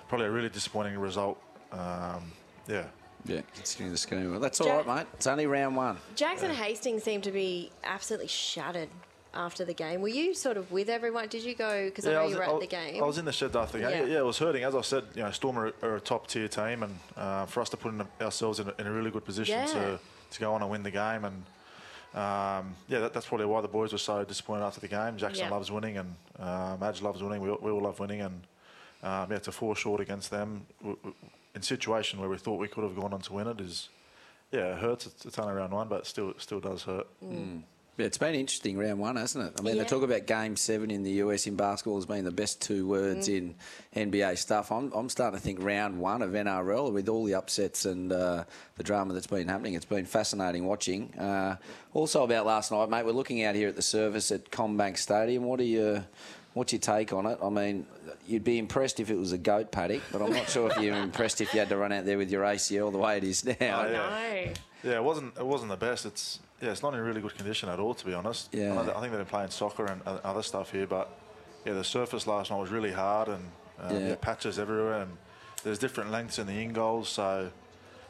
probably 0.08 0.26
a 0.26 0.30
really 0.30 0.48
disappointing 0.48 0.96
result. 0.98 1.40
Um, 1.78 2.32
yeah. 2.68 2.84
Yeah, 3.24 3.40
considering 3.54 3.90
the 3.90 3.98
scheme. 3.98 4.30
Well, 4.30 4.38
that's 4.40 4.60
all 4.60 4.68
Jack- 4.68 4.86
right, 4.86 4.96
mate. 4.98 5.06
It's 5.14 5.26
only 5.26 5.46
round 5.46 5.74
one. 5.74 5.96
Jackson 6.14 6.50
Hastings 6.52 7.02
seemed 7.02 7.24
to 7.24 7.32
be 7.32 7.72
absolutely 7.82 8.28
shattered 8.28 8.88
after 9.34 9.64
the 9.64 9.74
game. 9.74 10.00
Were 10.00 10.06
you 10.08 10.32
sort 10.32 10.56
of 10.56 10.70
with 10.70 10.88
everyone? 10.88 11.26
Did 11.26 11.42
you 11.42 11.56
go? 11.56 11.86
Because 11.86 12.06
I 12.06 12.12
know 12.12 12.22
was, 12.22 12.30
you 12.32 12.38
were 12.38 12.44
I 12.44 12.46
at 12.46 12.52
was- 12.54 12.60
the 12.62 12.66
game. 12.68 13.02
I 13.02 13.06
was 13.06 13.18
in 13.18 13.24
the 13.24 13.32
shed 13.32 13.56
after 13.56 13.78
the 13.78 13.84
game. 13.84 13.90
Yeah. 13.90 14.04
Yeah. 14.04 14.12
yeah, 14.12 14.18
it 14.20 14.24
was 14.24 14.38
hurting. 14.38 14.62
As 14.62 14.76
I 14.76 14.80
said, 14.82 15.04
you 15.16 15.22
know, 15.24 15.30
Storm 15.32 15.58
are, 15.58 15.72
are 15.82 15.96
a 15.96 16.00
top 16.00 16.28
tier 16.28 16.46
team, 16.46 16.84
and 16.84 16.96
uh, 17.16 17.46
for 17.46 17.60
us 17.62 17.68
to 17.70 17.76
put 17.76 17.92
in 17.94 18.06
ourselves 18.20 18.60
in 18.60 18.68
a, 18.68 18.74
in 18.78 18.86
a 18.86 18.92
really 18.92 19.10
good 19.10 19.24
position 19.24 19.58
Yeah. 19.58 19.66
to, 19.66 19.98
to 20.30 20.40
go 20.40 20.54
on 20.54 20.62
and 20.62 20.70
win 20.70 20.84
the 20.84 20.92
game, 20.92 21.24
and 21.24 21.42
um, 22.14 22.74
yeah, 22.88 23.00
that, 23.00 23.12
that's 23.12 23.26
probably 23.26 23.46
why 23.46 23.60
the 23.60 23.68
boys 23.68 23.90
were 23.90 23.98
so 23.98 24.22
disappointed 24.24 24.62
after 24.64 24.80
the 24.80 24.88
game. 24.88 25.16
Jackson 25.16 25.46
Yeah. 25.46 25.50
loves 25.50 25.70
winning, 25.72 25.98
and 25.98 26.14
uh, 26.38 26.76
Madge 26.80 27.02
loves 27.02 27.22
winning. 27.22 27.42
We, 27.42 27.50
all- 27.50 27.58
we 27.60 27.72
all 27.72 27.80
love 27.82 27.98
winning, 27.98 28.20
and 28.20 28.40
um, 29.02 29.30
yeah, 29.32 29.38
to 29.40 29.50
fall 29.52 29.74
short 29.74 30.00
against 30.00 30.30
them 30.30 30.64
w- 30.80 30.96
w- 30.98 31.16
in 31.56 31.62
situation 31.62 32.20
where 32.20 32.28
we 32.28 32.36
thought 32.36 32.60
we 32.60 32.68
could 32.68 32.84
have 32.84 32.94
gone 32.94 33.12
on 33.12 33.20
to 33.22 33.32
win 33.32 33.48
it 33.48 33.60
is. 33.60 33.88
Yeah, 34.52 34.74
it 34.74 34.78
hurts. 34.78 35.06
It's, 35.06 35.24
it's 35.26 35.38
only 35.40 35.54
round 35.54 35.72
one, 35.72 35.88
but 35.88 36.06
still, 36.06 36.30
it 36.30 36.40
still 36.40 36.60
does 36.60 36.84
hurt. 36.84 37.08
Yeah, 37.98 38.04
it's 38.04 38.18
been 38.18 38.34
interesting 38.34 38.76
round 38.76 39.00
one, 39.00 39.16
hasn't 39.16 39.46
it? 39.48 39.54
I 39.58 39.62
mean, 39.62 39.74
Yeah. 39.76 39.82
they 39.82 39.88
talk 39.88 40.02
about 40.02 40.26
game 40.26 40.54
seven 40.54 40.90
in 40.90 41.02
the 41.02 41.12
US 41.12 41.46
in 41.46 41.56
basketball 41.56 41.96
as 41.96 42.04
being 42.04 42.24
the 42.24 42.30
best 42.30 42.60
two 42.60 42.86
words 42.86 43.26
Mm. 43.28 43.54
in 43.94 44.10
NBA 44.12 44.36
stuff. 44.36 44.70
I'm, 44.70 44.92
I'm 44.92 45.08
starting 45.08 45.38
to 45.40 45.42
think 45.42 45.62
round 45.62 45.98
one 45.98 46.20
of 46.20 46.30
NRL 46.32 46.92
with 46.92 47.08
all 47.08 47.24
the 47.24 47.34
upsets 47.34 47.86
and 47.86 48.12
uh, 48.12 48.44
the 48.76 48.82
drama 48.84 49.14
that's 49.14 49.26
been 49.26 49.48
happening. 49.48 49.72
It's 49.74 49.86
been 49.86 50.04
fascinating 50.04 50.66
watching. 50.66 51.12
Uh, 51.18 51.56
also 51.94 52.22
about 52.22 52.44
last 52.44 52.70
night, 52.70 52.90
mate, 52.90 53.06
we're 53.06 53.12
looking 53.12 53.42
out 53.44 53.54
here 53.54 53.68
at 53.68 53.76
the 53.76 53.82
service 53.82 54.30
at 54.30 54.50
CommBank 54.50 54.98
Stadium. 54.98 55.44
What 55.44 55.58
are 55.60 55.64
you? 55.64 56.04
What's 56.56 56.72
your 56.72 56.80
take 56.80 57.12
on 57.12 57.26
it? 57.26 57.38
I 57.42 57.50
mean, 57.50 57.86
you'd 58.26 58.42
be 58.42 58.56
impressed 58.56 58.98
if 58.98 59.10
it 59.10 59.14
was 59.18 59.32
a 59.32 59.36
goat 59.36 59.70
paddock, 59.70 60.00
but 60.10 60.22
I'm 60.22 60.32
not 60.32 60.48
sure 60.48 60.70
if 60.70 60.78
you're 60.80 60.96
impressed 60.96 61.42
if 61.42 61.52
you 61.52 61.60
had 61.60 61.68
to 61.68 61.76
run 61.76 61.92
out 61.92 62.06
there 62.06 62.16
with 62.16 62.30
your 62.30 62.44
ACL 62.44 62.90
the 62.90 62.96
way 62.96 63.18
it 63.18 63.24
is 63.24 63.44
now. 63.44 63.52
Oh, 63.60 63.60
yeah. 63.60 64.46
no. 64.82 64.90
Yeah, 64.90 64.96
it 64.96 65.04
wasn't. 65.04 65.36
It 65.36 65.44
wasn't 65.44 65.70
the 65.70 65.76
best. 65.76 66.06
It's 66.06 66.38
yeah, 66.62 66.70
it's 66.70 66.82
not 66.82 66.94
in 66.94 67.00
really 67.00 67.20
good 67.20 67.36
condition 67.36 67.68
at 67.68 67.78
all, 67.78 67.92
to 67.92 68.06
be 68.06 68.14
honest. 68.14 68.48
Yeah. 68.54 68.72
I, 68.72 68.74
know 68.74 68.84
that- 68.84 68.96
I 68.96 69.00
think 69.00 69.12
they've 69.12 69.20
been 69.20 69.26
playing 69.26 69.50
soccer 69.50 69.84
and 69.84 70.00
uh, 70.06 70.18
other 70.24 70.42
stuff 70.42 70.72
here, 70.72 70.86
but 70.86 71.10
yeah, 71.66 71.74
the 71.74 71.84
surface 71.84 72.26
last 72.26 72.50
night 72.50 72.58
was 72.58 72.70
really 72.70 72.92
hard 72.92 73.28
and 73.28 73.44
um, 73.78 73.94
Yeah. 73.94 74.08
yeah. 74.08 74.14
patches 74.14 74.58
everywhere, 74.58 75.02
and 75.02 75.10
there's 75.62 75.78
different 75.78 76.10
lengths 76.10 76.38
in 76.38 76.46
the 76.46 76.54
in 76.62 76.72
goals, 76.72 77.10
so. 77.10 77.50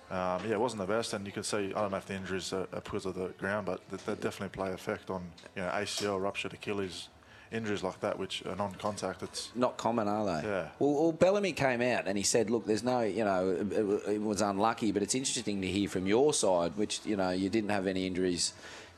Um, 0.08 0.40
yeah, 0.46 0.52
it 0.52 0.60
wasn't 0.60 0.80
the 0.82 0.86
best, 0.86 1.14
and 1.14 1.26
you 1.26 1.32
can 1.32 1.42
see. 1.42 1.72
I 1.74 1.80
don't 1.80 1.90
know 1.90 1.96
if 1.96 2.06
the 2.06 2.14
injuries 2.14 2.52
are, 2.52 2.68
are 2.72 2.80
because 2.80 3.06
of 3.06 3.16
the 3.16 3.26
ground, 3.38 3.66
but 3.66 3.80
they, 3.90 3.96
they 3.96 4.14
definitely 4.22 4.50
play 4.56 4.70
effect 4.72 5.10
on 5.10 5.24
you 5.56 5.62
know 5.62 5.68
ACL, 5.70 6.22
ruptured 6.22 6.54
Achilles, 6.54 7.08
injuries 7.52 7.82
like 7.82 8.00
that, 8.00 8.18
which 8.18 8.44
are 8.46 8.56
non-contact. 8.56 9.22
It's 9.22 9.50
Not 9.54 9.76
common, 9.76 10.08
are 10.08 10.24
they? 10.24 10.48
Yeah. 10.48 10.68
Well, 10.78 10.94
well, 10.94 11.12
Bellamy 11.12 11.52
came 11.52 11.80
out 11.80 12.06
and 12.06 12.16
he 12.16 12.24
said, 12.24 12.50
"Look, 12.50 12.66
there's 12.66 12.82
no, 12.82 13.00
you 13.02 13.24
know, 13.24 13.50
it, 13.50 14.14
it 14.14 14.22
was 14.22 14.40
unlucky, 14.40 14.92
but 14.92 15.02
it's 15.02 15.14
interesting 15.14 15.60
to 15.62 15.66
hear 15.66 15.88
from 15.88 16.06
your 16.06 16.34
side, 16.34 16.76
which 16.76 17.00
you 17.04 17.16
know 17.16 17.30
you 17.30 17.48
didn't 17.48 17.70
have 17.70 17.86
any 17.86 18.06
injuries 18.06 18.52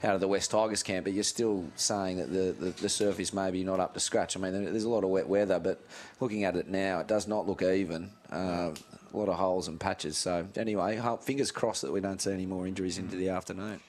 out 0.04 0.14
of 0.14 0.20
the 0.20 0.28
West 0.28 0.50
Tigers 0.52 0.82
camp, 0.82 1.04
but 1.04 1.12
you're 1.12 1.24
still 1.24 1.64
saying 1.74 2.18
that 2.18 2.32
the, 2.32 2.52
the, 2.52 2.70
the 2.82 2.88
surface 2.88 3.32
maybe 3.32 3.64
not 3.64 3.80
up 3.80 3.94
to 3.94 4.00
scratch. 4.00 4.36
I 4.36 4.40
mean, 4.40 4.52
there's 4.64 4.84
a 4.84 4.88
lot 4.88 5.02
of 5.02 5.10
wet 5.10 5.28
weather, 5.28 5.58
but 5.58 5.80
looking 6.20 6.44
at 6.44 6.54
it 6.54 6.68
now, 6.68 7.00
it 7.00 7.08
does 7.08 7.26
not 7.26 7.48
look 7.48 7.62
even. 7.62 8.10
Uh, 8.30 8.70
a 9.12 9.16
lot 9.16 9.28
of 9.28 9.36
holes 9.36 9.68
and 9.68 9.80
patches. 9.80 10.18
So 10.18 10.46
anyway, 10.56 11.00
fingers 11.22 11.50
crossed 11.50 11.82
that 11.82 11.92
we 11.92 12.00
don't 12.00 12.20
see 12.20 12.32
any 12.32 12.46
more 12.46 12.66
injuries 12.66 12.98
into 12.98 13.16
the 13.16 13.30
afternoon. 13.30 13.80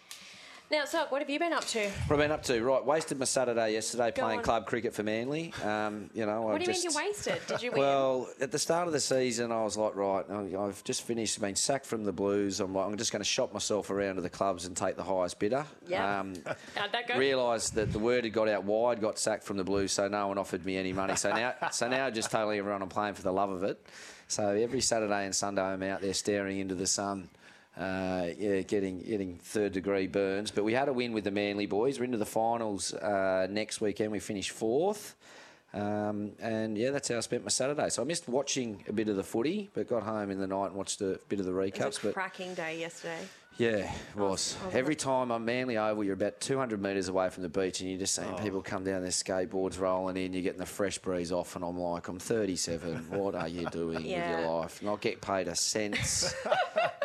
Now, 0.71 0.85
Sock, 0.85 1.11
what 1.11 1.19
have 1.21 1.31
you 1.31 1.39
been 1.39 1.51
up 1.51 1.65
to? 1.69 1.79
What 1.89 2.11
I've 2.11 2.17
been 2.19 2.31
up 2.31 2.43
to? 2.43 2.61
Right, 2.63 2.85
wasted 2.85 3.17
my 3.17 3.25
Saturday 3.25 3.73
yesterday 3.73 4.11
Go 4.11 4.21
playing 4.21 4.39
on. 4.39 4.43
club 4.45 4.67
cricket 4.67 4.93
for 4.93 5.01
Manly. 5.01 5.51
Um, 5.65 6.11
you 6.13 6.27
know, 6.27 6.43
What 6.43 6.55
I 6.55 6.57
do 6.59 6.65
you 6.65 6.73
just, 6.73 6.85
mean 6.85 6.91
you 6.93 7.07
wasted? 7.07 7.41
Did 7.47 7.63
you 7.63 7.71
win? 7.71 7.79
Well, 7.79 8.29
at 8.39 8.51
the 8.51 8.59
start 8.59 8.85
of 8.85 8.93
the 8.93 8.99
season, 8.99 9.51
I 9.51 9.63
was 9.63 9.77
like, 9.77 9.95
right, 9.95 10.23
I've 10.29 10.83
just 10.83 11.01
finished, 11.01 11.41
been 11.41 11.55
sacked 11.55 11.87
from 11.87 12.03
the 12.03 12.11
Blues. 12.11 12.59
I'm 12.59 12.75
like, 12.75 12.85
I'm 12.85 12.95
just 12.97 13.11
going 13.11 13.21
to 13.21 13.27
shop 13.27 13.51
myself 13.51 13.89
around 13.89 14.17
to 14.17 14.21
the 14.21 14.29
clubs 14.29 14.65
and 14.65 14.77
take 14.77 14.95
the 14.95 15.01
highest 15.03 15.39
bidder. 15.39 15.65
Yeah. 15.87 16.19
Um, 16.19 16.35
How'd 16.75 16.91
that 16.91 17.07
go? 17.07 17.17
realised 17.17 17.73
that 17.73 17.91
the 17.91 17.97
word 17.99 18.23
had 18.23 18.33
got 18.33 18.47
out 18.47 18.63
wide, 18.63 19.01
got 19.01 19.17
sacked 19.17 19.45
from 19.45 19.57
the 19.57 19.63
Blues, 19.63 19.91
so 19.93 20.07
no 20.07 20.27
one 20.27 20.37
offered 20.37 20.63
me 20.65 20.77
any 20.77 20.93
money. 20.93 21.15
So 21.15 21.33
now, 21.33 21.55
so 21.71 21.87
now, 21.89 22.11
just 22.11 22.29
telling 22.29 22.59
everyone 22.59 22.83
I'm 22.83 22.89
playing 22.89 23.15
for 23.15 23.23
the 23.23 23.33
love 23.33 23.49
of 23.49 23.63
it. 23.63 23.83
So 24.27 24.49
every 24.49 24.81
Saturday 24.81 25.25
and 25.25 25.35
Sunday, 25.35 25.63
I'm 25.63 25.81
out 25.81 26.01
there 26.01 26.13
staring 26.13 26.59
into 26.59 26.75
the 26.75 26.85
sun. 26.85 27.27
Uh, 27.77 28.27
yeah, 28.37 28.59
getting 28.61 28.99
getting 28.99 29.37
third 29.37 29.71
degree 29.71 30.07
burns, 30.07 30.51
but 30.51 30.63
we 30.65 30.73
had 30.73 30.89
a 30.89 30.93
win 30.93 31.13
with 31.13 31.23
the 31.23 31.31
Manly 31.31 31.65
boys. 31.65 31.97
We're 31.97 32.05
into 32.05 32.17
the 32.17 32.25
finals 32.25 32.93
uh, 32.93 33.47
next 33.49 33.79
weekend. 33.79 34.11
We 34.11 34.19
finished 34.19 34.51
fourth. 34.51 35.15
Um, 35.71 36.31
and 36.41 36.75
yeah, 36.77 36.89
that's 36.89 37.07
how 37.09 37.17
I 37.17 37.19
spent 37.19 37.43
my 37.43 37.49
Saturday. 37.49 37.89
So 37.89 38.01
I 38.01 38.05
missed 38.05 38.27
watching 38.27 38.83
a 38.89 38.93
bit 38.93 39.07
of 39.07 39.15
the 39.15 39.23
footy, 39.23 39.69
but 39.73 39.87
got 39.87 40.01
home 40.03 40.31
in 40.31 40.39
the 40.39 40.47
night 40.47 40.67
and 40.67 40.75
watched 40.75 40.99
a 41.01 41.19
bit 41.29 41.39
of 41.39 41.45
the 41.45 41.55
It 41.55 41.55
was 41.55 41.71
recaps. 41.71 41.99
a 41.99 42.07
But 42.07 42.13
cracking 42.15 42.55
day 42.55 42.79
yesterday. 42.79 43.19
Yeah, 43.59 43.91
it 44.15 44.15
was. 44.15 44.55
Every 44.71 44.95
time 44.95 45.31
I'm 45.31 45.43
Manly 45.43 45.77
Oval, 45.77 46.05
you're 46.05 46.13
about 46.13 46.39
200 46.39 46.81
metres 46.81 47.09
away 47.09 47.29
from 47.29 47.43
the 47.43 47.49
beach, 47.49 47.81
and 47.81 47.89
you're 47.89 47.99
just 47.99 48.15
seeing 48.15 48.33
oh. 48.33 48.37
people 48.37 48.61
come 48.61 48.85
down 48.85 49.01
their 49.01 49.11
skateboards 49.11 49.77
rolling 49.77 50.15
in. 50.15 50.33
You're 50.33 50.43
getting 50.43 50.59
the 50.59 50.65
fresh 50.65 50.97
breeze 50.97 51.33
off, 51.33 51.57
and 51.57 51.65
I'm 51.65 51.77
like, 51.77 52.07
I'm 52.07 52.19
37. 52.19 53.09
What 53.09 53.35
are 53.35 53.49
you 53.49 53.69
doing 53.69 53.95
with 53.95 54.05
your 54.05 54.49
life? 54.49 54.81
Not 54.81 55.01
get 55.01 55.19
paid 55.19 55.49
a 55.49 55.55
cent. 55.55 55.97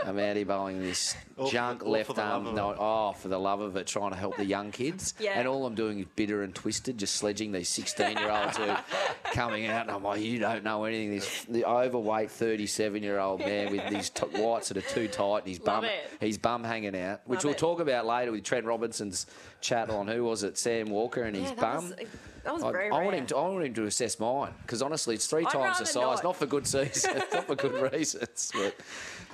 I'm 0.07 0.19
out 0.19 0.37
here 0.37 0.45
bowling 0.45 0.83
this 0.83 1.17
All 1.39 1.49
junk 1.49 1.85
left 1.85 2.09
for 2.09 2.21
love 2.21 2.43
um, 2.43 2.47
arm. 2.49 2.55
No, 2.55 2.77
oh, 2.79 3.13
for 3.13 3.29
the 3.29 3.39
love 3.39 3.61
of 3.61 3.77
it, 3.77 3.87
trying 3.87 4.11
to 4.11 4.17
help 4.17 4.37
the 4.37 4.45
young 4.45 4.71
kids. 4.71 5.15
Yeah. 5.25 5.39
And 5.39 5.49
all 5.49 5.65
I'm 5.65 5.75
doing 5.75 6.01
is 6.01 6.07
bitter 6.17 6.43
and 6.43 6.55
twisted, 6.55 6.99
just 6.99 7.17
sledging 7.17 7.51
these 7.51 7.69
16 7.71 8.19
year 8.19 8.31
olds 8.31 8.59
who 8.59 8.65
are 8.65 8.85
coming 9.33 9.67
out. 9.67 9.83
And 9.83 9.93
I'm 9.93 10.03
like, 10.03 10.21
you 10.21 10.39
don't 10.39 10.65
know 10.65 10.85
anything. 10.85 11.11
This 11.13 11.45
the 11.49 11.65
overweight 11.65 12.31
37 12.31 13.03
year 13.03 13.19
old 13.19 13.41
man 13.41 13.73
with 13.73 13.89
these 13.89 14.11
t- 14.11 14.27
whites 14.27 14.69
that 14.69 14.77
are 14.77 14.83
too 14.83 15.09
tight 15.09 15.39
and 15.39 15.49
his 15.49 15.61
Love 15.61 15.83
bum, 15.83 15.85
it. 15.85 16.11
Bum 16.45 16.63
hanging 16.63 16.95
out, 16.97 17.23
which 17.25 17.39
Love 17.39 17.45
we'll 17.45 17.53
it. 17.55 17.59
talk 17.59 17.81
about 17.81 18.07
later 18.07 18.31
with 18.31 18.45
Trent 18.45 18.67
Robinson's 18.67 19.27
chat 19.61 19.89
on 19.91 20.07
who 20.07 20.23
was 20.25 20.43
it, 20.45 20.57
Sam 20.59 20.91
Walker 20.91 21.23
and 21.23 21.35
his 21.35 21.49
Yeah, 21.49 21.55
that 21.57 21.61
bum. 21.61 21.85
was, 21.89 21.95
that 22.45 22.55
was 22.55 22.63
I, 22.63 22.71
very 22.73 22.91
I 22.91 23.03
want 23.03 23.17
him 23.17 23.27
to. 23.27 23.37
I 23.37 23.49
want 23.49 23.65
him 23.65 23.75
to 23.75 23.85
assess 23.87 24.21
mine 24.21 24.53
because 24.63 24.83
honestly, 24.83 25.15
it's 25.15 25.27
3 25.27 25.47
I'd 25.47 25.51
times 25.51 25.79
the 25.79 25.87
size, 25.87 25.95
not. 26.19 26.25
not. 26.25 26.37
for 26.37 26.47
good 26.47 26.67
season, 26.67 27.17
not 27.33 27.47
for 27.47 27.57
good 27.57 27.93
reasons. 27.93 28.53
But 28.55 28.77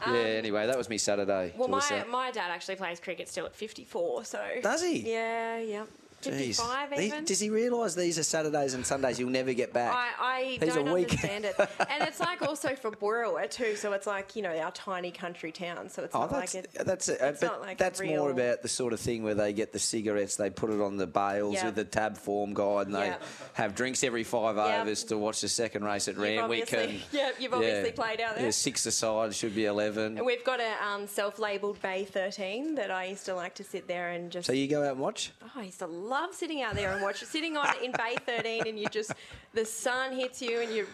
yeah, 0.06 0.12
anyway, 0.14 0.66
that 0.68 0.78
was 0.78 0.88
me 0.88 0.96
Saturday. 0.98 1.52
Um, 1.52 1.58
Well, 1.58 1.68
my, 1.68 2.04
my 2.08 2.30
dad 2.30 2.50
actually 2.50 2.76
plays 2.76 3.00
cricket 3.00 3.28
still 3.28 3.46
at 3.46 3.54
54, 3.54 4.24
so. 4.24 4.40
Does 4.62 4.82
he? 4.82 5.10
Yeah, 5.12 5.58
yeah. 5.58 5.84
55 6.22 6.92
He- 6.92 7.06
even. 7.06 7.24
does 7.24 7.40
he 7.40 7.50
realise 7.50 7.94
these 7.94 8.18
are 8.18 8.22
Saturdays 8.22 8.74
and 8.74 8.84
Sundays 8.86 9.18
you'll 9.18 9.30
never 9.30 9.52
get 9.52 9.72
back? 9.72 9.92
I, 9.94 10.56
I 10.60 10.66
don't 10.66 10.88
understand 10.88 11.44
it. 11.44 11.56
And 11.90 12.02
it's 12.08 12.20
like 12.20 12.42
also 12.42 12.74
for 12.74 12.90
Boorowa 12.90 13.50
too, 13.50 13.74
so 13.76 13.92
it's 13.92 14.06
like, 14.06 14.36
you 14.36 14.42
know, 14.42 14.56
our 14.56 14.70
tiny 14.72 15.10
country 15.10 15.50
town, 15.52 15.88
so 15.88 16.02
it's 16.04 16.14
Oh, 16.14 16.20
not 16.20 16.30
that's 16.30 16.54
like 16.54 16.64
it. 16.64 16.70
that's 16.86 17.08
it. 17.08 17.18
it's 17.20 17.40
but 17.40 17.46
not 17.46 17.60
like 17.60 17.78
that's 17.78 18.00
real- 18.00 18.18
more 18.22 18.30
about 18.30 18.62
the 18.62 18.68
sort 18.68 18.92
of 18.92 19.00
thing 19.00 19.22
where 19.22 19.34
they 19.34 19.52
get 19.52 19.72
the 19.72 19.78
cigarettes, 19.78 20.36
they 20.36 20.50
put 20.50 20.70
it 20.70 20.80
on 20.80 20.96
the 20.96 21.06
bales 21.06 21.54
Yeah. 21.54 21.66
with 21.66 21.74
the 21.74 21.84
tab 21.84 22.16
form 22.16 22.54
guide, 22.54 22.86
and 22.86 22.94
they 22.94 23.06
Yeah. 23.06 23.16
have 23.54 23.74
drinks 23.74 24.04
every 24.04 24.24
five 24.24 24.56
Yeah. 24.56 24.82
overs 24.82 25.04
to 25.04 25.18
watch 25.18 25.40
the 25.40 25.48
second 25.48 25.84
race 25.84 26.08
at 26.08 26.16
Randwick. 26.16 26.72
And, 26.72 27.00
yeah, 27.12 27.30
you've 27.38 27.52
obviously 27.54 27.92
played 27.92 28.20
out 28.20 28.36
there. 28.36 28.44
Yeah, 28.46 28.50
six 28.50 28.86
aside 28.86 29.34
should 29.34 29.54
be 29.54 29.64
eleven. 29.64 30.16
And 30.18 30.26
we've 30.26 30.44
got 30.44 30.60
a 30.60 30.84
um, 30.84 31.06
self-labelled 31.06 31.80
Bay 31.82 32.04
13 32.04 32.74
that 32.76 32.90
I 32.90 33.06
used 33.06 33.26
to 33.26 33.34
like 33.34 33.54
to 33.56 33.64
sit 33.64 33.86
there 33.88 34.10
and 34.10 34.30
just. 34.30 34.46
So 34.46 34.52
you 34.52 34.68
go 34.68 34.82
out 34.84 34.92
and 34.92 35.00
watch? 35.00 35.32
Oh, 35.42 35.50
I 35.56 35.64
used 35.64 35.78
to 35.80 35.86
love 36.10 36.34
sitting 36.34 36.60
out 36.62 36.74
there 36.74 36.92
and 36.92 37.00
watch 37.02 37.22
sitting 37.24 37.56
on 37.56 37.68
in 37.82 37.92
Bay 37.92 38.16
13 38.26 38.66
and 38.66 38.78
you 38.78 38.88
just 38.88 39.12
the 39.54 39.64
sun 39.64 40.12
hits 40.12 40.42
you 40.42 40.60
and 40.60 40.74
you're 40.74 40.86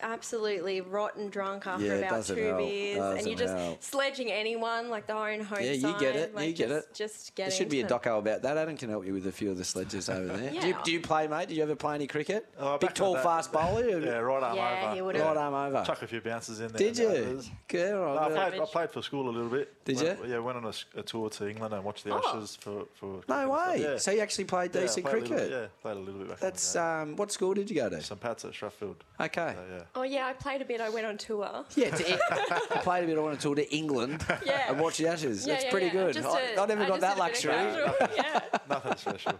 absolutely 0.00 0.80
rotten 0.80 1.28
drunk 1.28 1.66
after 1.66 1.84
Yeah, 1.84 1.94
it 1.94 1.98
about 2.04 2.10
doesn't 2.10 2.36
two 2.36 2.42
help. 2.44 2.58
beers 2.58 2.96
and 2.98 3.16
Doesn't 3.16 3.30
you're 3.30 3.38
just 3.38 3.56
help. 3.56 3.82
sledging 3.82 4.30
anyone 4.30 4.88
like 4.90 5.08
their 5.08 5.16
own 5.16 5.40
home 5.40 5.58
Yeah, 5.60 5.72
you 5.72 5.92
get 5.98 6.14
it. 6.14 6.34
Like 6.36 6.46
you 6.46 6.52
get 6.52 6.68
just, 6.68 6.88
it. 6.88 6.94
Just 6.94 7.36
there 7.36 7.50
should 7.50 7.68
be 7.68 7.78
a 7.80 7.82
into 7.82 7.94
them. 7.94 8.00
doco 8.02 8.18
about 8.20 8.42
that. 8.42 8.56
Adam 8.56 8.76
can 8.76 8.90
help 8.90 9.04
you 9.04 9.12
with 9.12 9.26
a 9.26 9.32
few 9.32 9.50
of 9.50 9.58
the 9.58 9.64
sledges 9.64 10.08
over 10.08 10.36
there. 10.36 10.50
do, 10.60 10.68
you, 10.68 10.72
Yeah. 10.74 10.82
do 10.84 10.92
you 10.92 11.00
play, 11.00 11.26
mate? 11.26 11.48
Did 11.48 11.56
you 11.56 11.64
ever 11.64 11.74
play 11.74 11.96
any 11.96 12.06
cricket? 12.06 12.46
Oh, 12.60 12.78
Big, 12.78 12.90
back 12.90 12.94
tall, 12.94 13.14
the 13.14 13.20
fast 13.22 13.52
bowler? 13.52 13.88
Yeah, 14.00 14.18
right 14.18 14.40
arm 14.42 14.56
Yeah, 14.56 14.82
over. 14.86 14.94
he 14.94 15.02
would've- 15.02 15.20
Right 15.20 15.36
arm 15.36 15.54
over. 15.54 15.84
Chuck 15.84 16.00
a 16.02 16.06
few 16.06 16.20
bounces 16.20 16.60
in 16.60 16.68
there. 16.68 16.78
Did 16.78 17.00
and 17.00 17.16
you? 17.16 17.36
is- 17.38 17.50
Good. 17.66 17.94
all 17.94 18.14
No, 18.14 18.20
I, 18.20 18.28
right, 18.28 18.50
played, 18.52 18.62
I 18.62 18.64
played 18.66 18.90
for 18.90 19.02
school 19.02 19.28
a 19.28 19.32
little 19.32 19.50
bit. 19.50 19.77
Did 19.88 19.96
Went- 20.04 20.18
you? 20.26 20.30
Yeah, 20.32 20.38
went 20.40 20.58
on 20.58 20.72
a 20.96 21.02
tour 21.02 21.30
to 21.30 21.48
England 21.48 21.72
and 21.72 21.82
watched 21.82 22.04
the 22.04 22.12
Oh. 22.14 22.18
Ashes 22.18 22.56
for, 22.60 22.84
for 22.94 23.22
No 23.26 23.48
cricket 23.48 23.50
way. 23.50 23.80
Yeah. 23.92 23.96
So 23.96 24.10
you 24.10 24.20
actually 24.20 24.44
played 24.44 24.74
Yeah, 24.74 24.82
decent 24.82 25.06
played 25.06 25.14
a 25.14 25.20
little 25.20 25.36
cricket? 25.38 25.50
yeah, 25.50 25.66
played 25.80 25.96
a 25.96 26.00
little 26.00 26.20
bit 26.20 26.28
back 26.28 26.40
That's 26.40 26.74
in 26.74 26.80
um, 26.82 27.16
what 27.16 27.32
school 27.32 27.54
did 27.54 27.70
you 27.70 27.76
go 27.76 27.88
to? 27.88 28.02
St 28.02 28.20
Pat's 28.20 28.44
at 28.44 28.52
Strathfield. 28.52 28.96
Okay. 29.18 29.54
So, 29.56 29.64
yeah. 29.76 29.82
Oh 29.94 30.02
yeah, 30.02 30.26
I 30.26 30.34
played 30.34 30.60
a 30.60 30.66
bit. 30.66 30.82
I 30.82 30.90
went 30.90 31.06
on 31.06 31.16
tour. 31.16 31.64
Yeah, 31.74 31.88
to, 31.90 32.18
I 32.74 32.80
played 32.82 33.04
a 33.04 33.06
bit 33.06 33.16
I 33.16 33.20
went 33.20 33.32
on 33.32 33.38
a 33.38 33.40
tour 33.40 33.54
to 33.54 33.74
England 33.74 34.26
Yeah. 34.44 34.70
and 34.70 34.78
watched 34.78 34.98
the 34.98 35.08
Ashes. 35.08 35.46
Yeah, 35.46 35.54
That's 35.54 35.64
yeah, 35.64 35.70
pretty 35.70 35.86
yeah. 35.86 35.92
good. 35.92 36.14
Just 36.14 36.28
I 36.28 36.40
a- 36.42 36.60
I 36.60 36.66
never 36.66 36.82
I 36.82 36.88
got 36.88 37.00
that 37.00 37.16
did 37.16 37.22
a 37.22 37.26
bit 37.26 37.44
of 37.44 37.50
luxury. 37.50 37.52
casual, 37.52 38.08
yeah. 38.16 38.40
Nothing 38.68 38.96
special. 38.96 39.32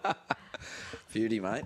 Beauty, 1.13 1.41
mate. 1.41 1.65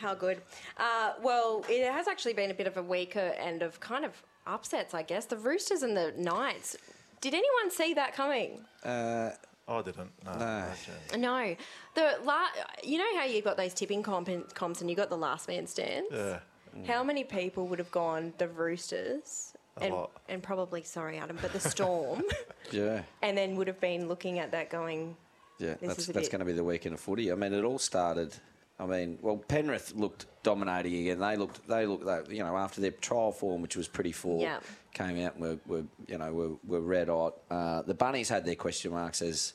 How 0.00 0.14
good. 0.14 0.42
Uh, 0.76 1.12
well, 1.22 1.64
it 1.68 1.90
has 1.90 2.08
actually 2.08 2.34
been 2.34 2.50
a 2.50 2.54
bit 2.54 2.66
of 2.66 2.76
a 2.76 2.82
weaker 2.82 3.32
end 3.38 3.62
of 3.62 3.78
kind 3.80 4.04
of 4.04 4.20
upsets, 4.46 4.94
I 4.94 5.02
guess. 5.02 5.26
The 5.26 5.36
Roosters 5.36 5.82
and 5.82 5.96
the 5.96 6.12
Knights. 6.16 6.76
Did 7.20 7.34
anyone 7.34 7.70
see 7.70 7.94
that 7.94 8.14
coming? 8.14 8.60
Uh, 8.84 9.30
I 9.68 9.82
didn't. 9.82 10.10
No. 10.24 10.32
No. 10.32 10.66
no. 11.12 11.16
No. 11.18 11.56
The 11.94 12.18
la- 12.24 12.48
you 12.84 12.98
know 12.98 13.18
how 13.18 13.24
you 13.24 13.42
got 13.42 13.56
those 13.56 13.74
tipping 13.74 14.02
comp- 14.02 14.54
comps 14.54 14.80
and 14.80 14.88
you 14.90 14.94
got 14.96 15.08
the 15.10 15.16
last 15.16 15.48
man 15.48 15.66
stands? 15.66 16.08
Yeah. 16.12 16.38
How 16.86 17.02
many 17.02 17.24
people 17.24 17.66
would 17.68 17.78
have 17.78 17.90
gone 17.90 18.34
the 18.38 18.48
Roosters 18.48 19.54
and, 19.80 19.94
lot. 19.94 20.10
and 20.28 20.42
probably, 20.42 20.82
sorry, 20.82 21.16
Adam, 21.18 21.38
but 21.40 21.52
the 21.52 21.60
Storm, 21.70 22.22
Yeah. 22.70 23.02
and 23.22 23.36
then 23.36 23.56
would 23.56 23.66
have 23.66 23.80
been 23.80 24.08
looking 24.08 24.38
at 24.38 24.52
that 24.52 24.68
going, 24.68 25.16
Yeah, 25.58 25.74
This 25.74 25.88
that's 25.88 25.98
is 26.00 26.08
a 26.10 26.12
that's 26.12 26.26
bit- 26.28 26.32
going 26.32 26.40
to 26.40 26.44
be 26.44 26.52
the 26.52 26.62
weekend 26.64 26.94
of 26.94 27.00
footy. 27.00 27.32
I 27.32 27.34
mean, 27.34 27.54
it 27.54 27.64
all 27.64 27.78
started. 27.78 28.34
I 28.78 28.84
mean, 28.86 29.18
well, 29.22 29.36
Penrith 29.38 29.94
looked 29.96 30.26
dominating 30.42 30.94
again. 31.00 31.18
They 31.18 31.36
looked, 31.36 31.66
they 31.66 31.86
looked, 31.86 32.04
they, 32.04 32.36
you 32.36 32.42
know, 32.42 32.56
after 32.56 32.80
their 32.80 32.90
trial 32.90 33.32
form, 33.32 33.62
which 33.62 33.74
was 33.76 33.88
pretty 33.88 34.12
full, 34.12 34.40
Yeah. 34.40 34.60
came 34.92 35.18
out 35.24 35.34
and 35.36 35.42
were, 35.42 35.58
were, 35.66 35.84
you 36.06 36.18
know, 36.18 36.32
were, 36.32 36.50
were 36.66 36.80
red 36.80 37.08
hot. 37.08 37.34
Uh, 37.50 37.82
the 37.82 37.94
Bunnies 37.94 38.28
had 38.28 38.44
their 38.44 38.54
question 38.54 38.90
marks, 38.92 39.22
as 39.22 39.54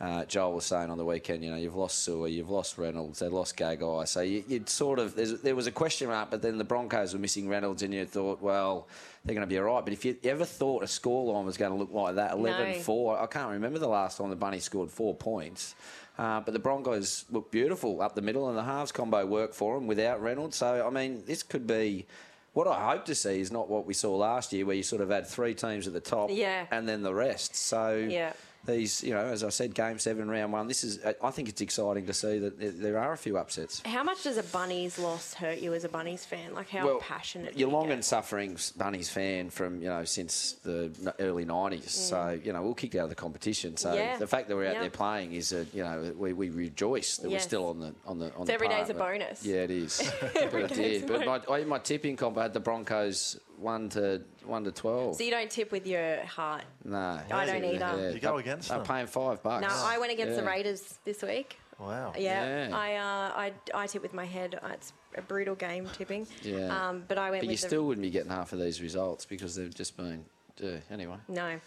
uh, 0.00 0.24
Joel 0.24 0.54
was 0.54 0.64
saying 0.64 0.88
on 0.88 0.98
the 0.98 1.04
weekend. 1.04 1.44
You 1.44 1.50
know, 1.50 1.56
you've 1.56 1.74
lost 1.74 2.08
Su'A, 2.08 2.32
you've 2.32 2.48
lost 2.48 2.78
Reynolds, 2.78 3.18
they 3.18 3.28
lost 3.28 3.56
Gagai. 3.56 4.06
So 4.06 4.20
you, 4.20 4.44
you'd 4.48 4.68
sort 4.68 4.98
of, 5.00 5.16
there's, 5.16 5.40
there 5.42 5.56
was 5.56 5.66
a 5.66 5.72
question 5.72 6.06
mark, 6.08 6.30
but 6.30 6.40
then 6.40 6.56
the 6.56 6.64
Broncos 6.64 7.12
were 7.12 7.18
missing 7.18 7.48
Reynolds, 7.48 7.82
and 7.82 7.92
you 7.92 8.06
thought, 8.06 8.40
well, 8.40 8.86
they're 9.24 9.34
going 9.34 9.46
to 9.46 9.52
be 9.52 9.58
all 9.58 9.64
right. 9.64 9.84
But 9.84 9.92
if 9.92 10.04
you 10.04 10.16
ever 10.24 10.44
thought 10.44 10.84
a 10.84 10.86
scoreline 10.86 11.44
was 11.44 11.56
going 11.56 11.72
to 11.72 11.76
look 11.76 11.92
like 11.92 12.14
that, 12.14 12.32
11 12.34 12.72
No. 12.72 12.78
4, 12.78 13.20
I 13.20 13.26
can't 13.26 13.50
remember 13.50 13.80
the 13.80 13.88
last 13.88 14.16
time 14.16 14.30
the 14.30 14.36
Bunnies 14.36 14.62
scored 14.64 14.90
four 14.92 15.14
points. 15.14 15.74
Uh, 16.20 16.38
but 16.38 16.52
the 16.52 16.58
Broncos 16.60 17.24
look 17.30 17.50
beautiful 17.50 18.02
up 18.02 18.14
the 18.14 18.20
middle, 18.20 18.48
and 18.50 18.58
the 18.58 18.62
halves 18.62 18.92
combo 18.92 19.24
worked 19.24 19.54
for 19.54 19.74
them 19.76 19.86
without 19.86 20.20
Reynolds. 20.20 20.54
So, 20.56 20.86
I 20.86 20.90
mean, 20.90 21.22
this 21.26 21.42
could 21.42 21.66
be. 21.66 22.06
What 22.52 22.66
I 22.66 22.90
hope 22.90 23.04
to 23.06 23.14
see 23.14 23.40
is 23.40 23.50
not 23.52 23.70
what 23.70 23.86
we 23.86 23.94
saw 23.94 24.14
last 24.16 24.52
year, 24.52 24.66
where 24.66 24.74
you 24.76 24.82
sort 24.82 25.00
of 25.00 25.08
had 25.08 25.26
three 25.26 25.54
teams 25.54 25.86
at 25.86 25.92
the 25.92 26.00
top 26.00 26.30
Yeah. 26.32 26.66
and 26.72 26.86
then 26.88 27.02
the 27.02 27.14
rest. 27.14 27.54
So, 27.54 27.94
Yeah. 27.94 28.32
These, 28.66 29.02
you 29.02 29.14
know, 29.14 29.20
as 29.24 29.42
I 29.42 29.48
said, 29.48 29.74
game 29.74 29.98
seven, 29.98 30.28
round 30.30 30.52
one, 30.52 30.66
this 30.68 30.84
is, 30.84 31.00
I 31.22 31.30
think 31.30 31.48
it's 31.48 31.60
exciting 31.62 32.06
to 32.06 32.12
see 32.12 32.38
that 32.38 32.58
there- 32.80 32.98
are 33.00 33.12
a 33.12 33.16
few 33.16 33.38
upsets. 33.38 33.80
how 33.86 34.02
much 34.02 34.22
does 34.24 34.36
a 34.36 34.42
Bunnies 34.42 34.98
loss 34.98 35.32
hurt 35.34 35.58
you 35.60 35.72
as 35.72 35.84
a 35.84 35.88
Bunnies 35.88 36.24
fan? 36.26 36.52
Like, 36.54 36.68
how 36.68 36.98
passionate 36.98 37.56
You're 37.56 37.68
you 37.70 37.74
long 37.74 37.86
get? 37.86 37.94
and 37.94 38.04
suffering 38.04 38.58
Bunnies 38.76 39.08
fan 39.08 39.48
from 39.48 39.80
you 39.80 39.88
know 39.88 40.04
since 40.04 40.52
the 40.62 40.90
early 41.20 41.46
'90s. 41.46 41.88
So 41.88 42.38
you 42.44 42.52
know 42.52 42.60
we'll 42.62 42.74
kick 42.74 42.94
out 42.96 43.04
of 43.04 43.08
the 43.08 43.14
competition. 43.14 43.76
So 43.76 43.90
Mm. 43.92 43.96
Yeah. 43.96 44.16
the 44.18 44.26
fact 44.26 44.48
that 44.48 44.56
we're 44.56 44.66
out 44.66 44.74
Yeah. 44.74 44.80
there 44.82 44.90
playing 44.90 45.32
is 45.32 45.52
a 45.52 45.66
you 45.72 45.82
know 45.82 46.12
we, 46.16 46.32
we 46.34 46.50
rejoice 46.50 47.16
that 47.18 47.30
Yes. 47.30 47.40
we're 47.42 47.48
still 47.48 47.68
on 47.68 47.80
the 47.80 47.94
on 48.04 48.18
the 48.18 48.26
on 48.34 48.40
So 48.40 48.44
the 48.44 48.52
every 48.52 48.68
par, 48.68 48.78
day's 48.80 48.90
a 48.90 48.94
bonus. 48.94 49.44
Yeah, 49.44 49.56
it 49.62 49.70
is. 49.70 50.00
Every 50.36 50.62
but, 50.62 50.76
yeah, 50.76 50.98
but 51.06 51.48
my, 51.48 51.64
my 51.64 51.78
tipping 51.78 52.16
comp 52.16 52.36
I 52.36 52.42
had 52.42 52.52
the 52.52 52.60
Broncos 52.60 53.38
one 53.60 53.88
to 53.90 54.22
one 54.44 54.64
to 54.64 54.72
twelve. 54.72 55.16
So 55.16 55.22
you 55.22 55.30
don't 55.30 55.50
tip 55.50 55.70
with 55.72 55.86
your 55.86 56.24
heart? 56.24 56.64
no, 56.84 57.20
I 57.30 57.46
don't 57.46 57.64
either. 57.64 58.10
You 58.12 58.20
go 58.20 58.38
against 58.38 58.70
I'm 58.70 58.78
them. 58.78 58.86
paying 58.86 59.06
five 59.06 59.42
bucks. 59.42 59.62
No, 59.62 59.68
I 59.70 59.98
went 59.98 60.12
against 60.12 60.36
the 60.36 60.44
Raiders 60.44 60.98
this 61.04 61.22
week. 61.22 61.58
Wow. 61.78 62.12
Yeah, 62.18 62.68
Yeah. 62.68 62.76
I, 62.76 62.94
uh, 62.96 63.32
I 63.36 63.52
I 63.74 63.86
tip 63.86 64.02
with 64.02 64.12
my 64.12 64.26
head. 64.26 64.58
Uh, 64.62 64.68
It's 64.74 64.92
a 65.16 65.22
brutal 65.22 65.54
game 65.54 65.88
tipping. 65.94 66.26
Yeah. 66.42 66.66
Um, 66.88 67.04
but 67.08 67.16
I 67.16 67.30
went 67.30 67.40
But 67.40 67.46
you 67.46 67.52
with 67.52 67.62
the 67.62 67.66
still 67.68 67.86
wouldn't 67.86 68.02
be 68.02 68.10
getting 68.10 68.30
half 68.30 68.52
of 68.52 68.58
these 68.60 68.82
results 68.82 69.24
because 69.24 69.54
they've 69.56 69.74
just 69.74 69.96
been. 69.96 70.24
Yeah, 70.58 70.76
anyway. 70.90 71.16
No. 71.28 71.58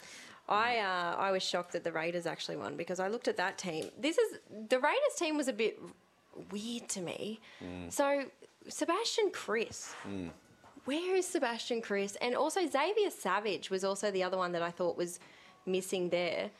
I 0.48 0.78
uh, 0.78 1.16
I 1.18 1.30
was 1.32 1.42
shocked 1.42 1.72
that 1.72 1.82
the 1.84 1.90
Raiders 1.92 2.26
actually 2.26 2.56
won 2.58 2.76
because 2.76 3.00
I 3.00 3.08
looked 3.08 3.26
at 3.28 3.36
that 3.38 3.58
team. 3.58 3.90
This 3.98 4.16
is 4.18 4.38
the 4.68 4.78
Raiders 4.78 5.14
team 5.18 5.36
was 5.36 5.48
a 5.48 5.52
bit 5.52 5.80
weird 6.52 6.88
to 6.90 7.00
me. 7.00 7.40
Mm. 7.62 7.90
So 7.92 8.24
Sebastian 8.68 9.30
Kris, 9.32 9.94
where 10.84 11.16
is 11.16 11.26
Sebastian 11.26 11.80
Kris? 11.82 12.16
And 12.20 12.34
also 12.34 12.60
Xavier 12.66 13.10
Savage 13.10 13.70
was 13.70 13.84
also 13.84 14.10
the 14.10 14.22
other 14.22 14.36
one 14.36 14.52
that 14.52 14.62
I 14.62 14.70
thought 14.70 14.96
was 14.96 15.18
missing 15.66 16.10
there. 16.10 16.50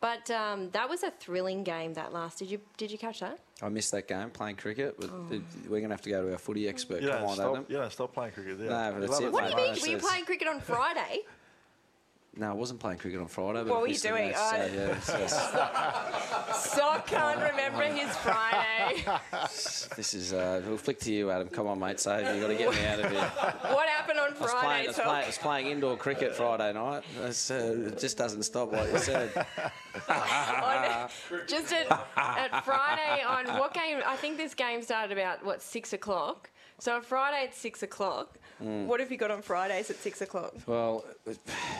But 0.00 0.30
um, 0.30 0.70
that 0.70 0.88
was 0.88 1.02
a 1.02 1.10
thrilling 1.10 1.62
game 1.62 1.92
that 1.94 2.12
last. 2.12 2.38
Did 2.38 2.50
you 2.50 2.60
did 2.78 2.90
you 2.90 2.96
catch 2.96 3.20
that? 3.20 3.38
I 3.62 3.68
missed 3.68 3.90
that 3.92 4.08
game 4.08 4.30
playing 4.30 4.56
cricket. 4.56 4.96
But 4.98 5.10
Oh. 5.10 5.26
We're 5.68 5.80
going 5.80 5.90
to 5.90 5.94
have 5.94 6.00
to 6.02 6.10
go 6.10 6.24
to 6.26 6.32
our 6.32 6.38
footy 6.38 6.66
expert. 6.68 7.02
Yeah, 7.02 7.18
Come 7.18 7.26
on, 7.28 7.34
stop, 7.34 7.52
Adam. 7.52 7.66
you 7.68 7.76
don't 7.76 7.92
stop 7.92 8.14
playing 8.14 8.32
cricket, 8.32 8.56
yeah. 8.60 8.66
No, 8.68 8.92
but 8.92 9.00
that's 9.08 9.20
it, 9.20 9.30
What 9.32 9.44
do 9.44 9.50
you 9.50 9.56
mean? 9.56 9.68
Right, 9.72 9.82
Were 9.82 9.88
you 9.88 9.98
playing 9.98 10.24
cricket 10.24 10.48
on 10.48 10.60
Friday? 10.60 11.20
No, 12.36 12.50
I 12.50 12.52
wasn't 12.52 12.78
playing 12.78 12.98
cricket 12.98 13.20
on 13.20 13.26
Friday. 13.26 13.64
But 13.64 13.70
What 13.70 13.80
were 13.82 13.88
you 13.88 13.98
doing? 13.98 14.28
match, 14.28 14.36
I- 14.36 14.68
so, 14.68 14.74
yeah, 14.74 14.94
just- 15.20 16.74
Sock 16.74 17.06
can't 17.08 17.40
remember 17.40 17.82
his 17.82 18.16
Friday. 18.18 19.04
this 19.96 20.14
is. 20.14 20.32
Uh, 20.32 20.62
we'll 20.64 20.76
flick 20.76 21.00
to 21.00 21.12
you, 21.12 21.30
Adam. 21.32 21.48
Come 21.48 21.66
on, 21.66 21.80
mate. 21.80 21.98
Save 21.98 22.36
you. 22.36 22.40
got 22.40 22.46
to 22.48 22.54
get 22.54 22.70
me 22.70 22.84
out 22.86 23.00
of 23.00 23.10
here. 23.10 23.20
what 23.74 23.88
happened 23.88 24.20
on 24.20 24.28
I 24.28 24.30
was, 24.30 24.38
playing, 24.38 24.50
Friday, 24.50 24.84
I, 24.84 24.86
was 24.86 24.96
playing, 24.96 25.10
I 25.10 25.26
was 25.26 25.38
playing 25.38 25.66
indoor 25.66 25.96
cricket 25.96 26.36
Friday 26.36 26.72
night. 26.72 27.02
Uh, 27.20 27.26
it 27.26 27.98
just 27.98 28.16
doesn't 28.16 28.44
stop, 28.44 28.72
like 28.72 28.92
you 28.92 28.98
said. 28.98 29.46
on, 30.08 31.08
just 31.48 31.72
at, 31.72 31.90
at 32.16 32.64
Friday 32.64 33.22
on 33.26 33.46
what 33.58 33.74
game? 33.74 34.00
I 34.06 34.14
think 34.16 34.36
this 34.36 34.54
game 34.54 34.82
started 34.82 35.16
about 35.18 35.44
what 35.44 35.62
six 35.62 35.92
o'clock. 35.92 36.48
So 36.80 36.96
on 36.96 37.02
Friday 37.02 37.44
at 37.44 37.54
six 37.54 37.82
o'clock. 37.82 38.36
Mm. 38.62 38.86
What 38.86 39.00
have 39.00 39.10
you 39.10 39.16
got 39.18 39.30
on 39.30 39.40
Fridays 39.42 39.88
at 39.90 39.96
six 39.96 40.20
o'clock? 40.20 40.54
Well, 40.66 41.04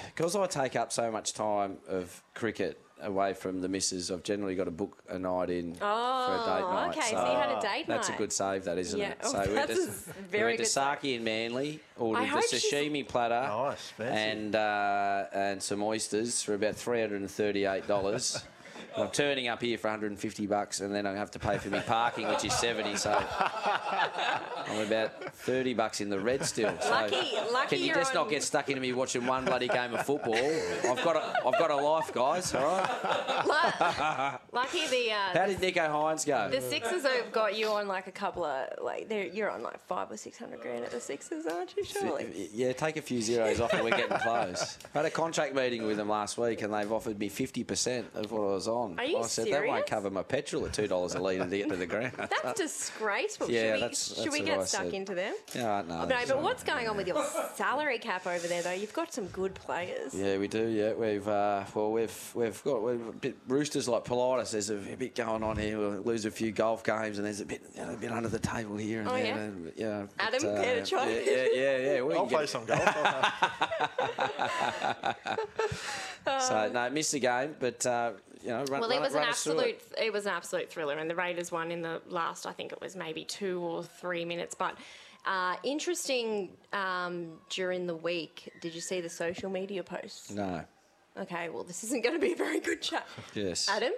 because 0.07 0.37
I 0.37 0.47
take 0.47 0.77
up 0.77 0.93
so 0.93 1.11
much 1.11 1.33
time 1.35 1.77
of 1.89 2.23
cricket 2.35 2.79
away 3.03 3.33
from 3.33 3.63
the 3.63 3.69
missus, 3.69 4.11
I've 4.11 4.23
generally 4.23 4.55
got 4.55 4.65
to 4.65 4.71
book 4.71 5.03
a 5.09 5.19
night 5.19 5.49
in 5.49 5.75
for 5.75 5.85
a 5.85 6.43
date 6.45 6.63
Oh, 6.63 6.71
night. 6.73 6.89
okay, 6.99 7.01
so 7.11 7.33
you 7.33 7.39
had 7.39 7.51
a 7.51 7.61
date 7.61 7.63
That's 7.63 7.89
night. 7.89 7.89
That's 7.89 8.09
a 8.11 8.13
good 8.13 8.31
save, 8.33 8.65
that 8.65 8.77
isn't 8.77 8.99
Yeah. 9.01 9.11
it? 9.13 9.19
Oh, 9.23 9.33
so 9.33 9.39
we 9.49 9.55
went 9.55 9.69
that's 9.69 10.05
to, 10.05 10.11
a 10.11 10.15
we 10.23 10.29
very 10.29 10.45
went 10.45 10.57
to 10.59 10.63
good 10.65 10.69
save. 10.69 10.83
Saki 10.85 11.15
in 11.15 11.25
Manly, 11.25 11.81
I 11.97 12.01
ordered 12.01 12.23
the 12.25 12.27
hope 12.29 12.43
she's- 12.51 12.67
sashimi 12.71 13.09
platter 13.09 13.41
Nice, 13.41 13.89
fancy. 13.97 14.21
and 14.21 14.55
uh, 14.55 15.25
and 15.33 15.63
some 15.63 15.83
oysters 15.83 16.43
for 16.43 16.53
about 16.55 16.77
three 16.77 17.01
hundred 17.01 17.23
and 17.23 17.31
thirty-eight 17.31 17.87
dollars. 17.87 18.43
I'm 18.97 19.09
turning 19.11 19.49
up 19.49 19.61
here 19.63 19.79
for 19.79 19.89
150 19.89 20.47
bucks, 20.47 20.81
and 20.81 20.95
then 20.95 21.07
I 21.07 21.15
have 21.15 21.31
to 21.33 21.39
pay 21.39 21.59
for 21.59 21.69
my 21.71 21.81
parking, 21.81 22.29
which 22.29 22.45
is 22.45 22.53
70. 22.55 22.97
So 22.97 23.13
I'm 23.13 24.87
about 24.87 25.33
30 25.35 25.75
bucks 25.75 26.01
in 26.01 26.11
the 26.11 26.19
red 26.19 26.45
still. 26.45 26.73
So 26.81 26.91
Lucky- 26.91 27.17
lucky 27.53 27.77
can 27.77 27.87
you 27.87 27.95
just 27.95 28.11
on- 28.11 28.23
not 28.23 28.31
get 28.31 28.43
stuck 28.43 28.69
into 28.69 28.81
me 28.81 28.93
watching 28.93 29.27
one 29.27 29.45
bloody 29.45 29.69
game 29.69 29.95
of 29.95 30.05
football? 30.05 30.35
I've 30.35 31.03
got 31.05 31.17
a, 31.17 31.47
I've 31.47 31.59
got 31.59 31.71
a 31.71 31.77
life, 31.77 32.13
guys. 32.13 32.55
All 32.55 32.63
right. 32.65 34.39
Lucky 34.53 34.87
the 34.89 35.13
uh, 35.13 35.39
How 35.39 35.47
did 35.47 35.59
Nicho 35.59 35.89
Hynes 35.89 36.25
go? 36.27 36.49
the 36.51 36.61
Sixers 36.61 37.03
have 37.05 37.33
got 37.33 37.57
you 37.57 37.69
on 37.69 37.89
like 37.89 38.07
a 38.07 38.13
couple 38.13 38.45
of 38.45 38.69
like 38.83 39.09
they're, 39.09 39.27
you're 39.27 39.51
on 39.51 39.63
like 39.63 39.81
five 39.87 40.11
or 40.11 40.17
six 40.17 40.39
hundred 40.39 40.61
grand 40.61 40.85
at 40.85 40.91
the 40.91 41.01
Sixers, 41.01 41.47
aren't 41.47 41.77
you? 41.77 41.85
Surely. 41.85 42.49
Yeah, 42.53 42.73
take 42.73 42.97
a 42.97 43.03
few 43.03 43.21
zeros 43.23 43.61
off 43.61 43.73
and 43.73 43.85
we're 43.85 43.91
getting 43.97 44.19
close. 44.19 44.79
I 44.95 44.99
had 44.99 45.07
a 45.07 45.11
contract 45.11 45.55
meeting 45.55 45.87
with 45.87 45.97
them 45.97 46.09
last 46.09 46.39
week 46.39 46.63
and 46.63 46.73
they've 46.73 46.91
offered 46.91 47.19
me 47.19 47.29
50% 47.31 48.05
of 48.15 48.31
what 48.33 48.41
I 48.41 48.45
was 48.53 48.69
on. 48.69 48.80
Are 48.99 49.05
you 49.05 49.19
I 49.19 49.23
said, 49.27 49.49
that 49.53 49.67
won't 49.67 49.87
cover 49.87 50.11
my 50.11 50.23
petrol 50.23 50.65
at 50.67 50.73
$2 50.73 51.15
a 51.15 51.19
litre 51.21 51.45
to 51.49 51.57
get 51.59 51.69
to 51.69 51.77
the 51.77 51.87
ground. 51.87 52.13
That's 52.17 52.61
disgraceful. 52.61 53.51
Yeah, 53.51 53.61
should 53.61 53.75
we, 53.75 53.81
that's- 53.81 54.23
should 54.23 54.33
we 54.33 54.41
get 54.43 54.59
I 54.61 54.65
stuck 54.65 54.85
said. 54.85 54.95
into 54.95 55.15
them? 55.15 55.35
Yeah, 55.55 55.83
no. 55.87 56.05
No, 56.05 56.09
but 56.09 56.31
all 56.31 56.43
what's 56.43 56.65
right. 56.67 56.75
going 56.77 56.89
on 56.89 56.97
with 56.97 57.07
your 57.07 57.25
salary 57.55 57.99
cap 57.99 58.27
over 58.27 58.47
there, 58.47 58.63
though? 58.63 58.73
You've 58.73 58.93
got 58.93 59.13
some 59.13 59.27
good 59.29 59.55
players. 59.55 60.15
Yeah, 60.15 60.39
we 60.39 60.49
do. 60.49 60.69
Yeah, 60.69 60.95
we've 60.95 61.27
uh, 61.29 61.65
well, 61.75 61.93
we've 61.93 62.33
we've 62.35 62.63
got 62.65 62.83
we've 62.83 63.07
a 63.07 63.13
bit 63.13 63.37
roosters 63.49 63.89
like 63.89 64.05
Politis. 64.05 64.53
There's 64.53 64.71
a, 64.71 64.75
bit 64.77 65.15
going 65.15 65.43
on 65.43 65.57
here. 65.57 65.79
We'll 65.79 66.01
lose 66.01 66.25
a 66.25 66.31
few 66.31 66.53
golf 66.53 66.85
games, 66.85 67.19
and 67.19 67.27
there's 67.27 67.41
a 67.41 67.47
bit 67.47 67.63
you 67.77 67.85
know, 67.85 67.93
a 67.93 67.97
bit 67.97 68.13
under 68.13 68.29
the 68.29 68.39
table 68.39 68.77
here 68.77 69.01
and 69.01 69.09
Oh, 69.09 69.13
there. 69.15 69.25
yeah? 69.25 69.37
and, 69.39 69.73
yeah, 69.77 70.07
Adam, 70.19 70.43
but, 70.43 70.63
care 70.63 70.75
to 70.77 70.87
try? 70.87 71.09
Yeah, 71.11 71.21
yeah, 71.25 71.47
yeah. 71.53 71.77
yeah. 71.95 72.03
We 72.03 72.15
I'll 72.15 72.27
play 72.27 72.41
get- 72.41 72.49
some 72.49 72.65
golf. 72.65 72.81
So 76.27 76.71
no, 76.73 76.91
missed 76.91 77.13
the 77.13 77.21
game, 77.21 77.57
but 77.59 77.85
uh, 77.87 78.13
you 78.43 78.51
know, 78.51 78.65
run, 78.65 78.81
Well, 78.81 78.91
it 78.91 79.01
was 79.01 79.13
run 79.15 79.25
an 79.25 79.29
us 79.31 79.43
through 79.45 79.53
absolute. 79.61 79.83
It. 80.01 80.13
was 80.13 80.27
an 80.27 80.33
absolute 80.33 80.71
thriller, 80.71 80.95
and 80.97 81.09
the 81.11 81.15
Raiders 81.15 81.51
won 81.53 81.71
in 81.71 81.83
the 81.83 82.01
last. 82.09 82.47
I 82.47 82.53
think 82.53 82.73
it 82.73 82.81
was 82.81 82.97
maybe 82.97 83.25
two 83.25 83.61
or 83.61 83.83
three 83.85 84.25
minutes. 84.25 84.55
But 84.55 84.77
uh, 85.27 85.57
interesting 85.63 86.51
um, 86.73 87.33
during 87.51 87.87
the 87.87 87.95
week. 87.97 88.53
Did 88.61 88.75
you 88.75 88.81
see 88.81 89.01
the 89.01 89.09
social 89.11 89.51
media 89.51 89.83
posts? 89.83 90.31
No. 90.31 90.65
Okay, 91.19 91.49
well, 91.51 91.65
this 91.65 91.85
isn't 91.85 92.03
going 92.03 92.15
to 92.15 92.21
be 92.21 92.33
a 92.33 92.37
very 92.37 92.61
good 92.61 92.81
chat. 92.81 93.07
Yes. 93.35 93.69
Adam, 93.69 93.93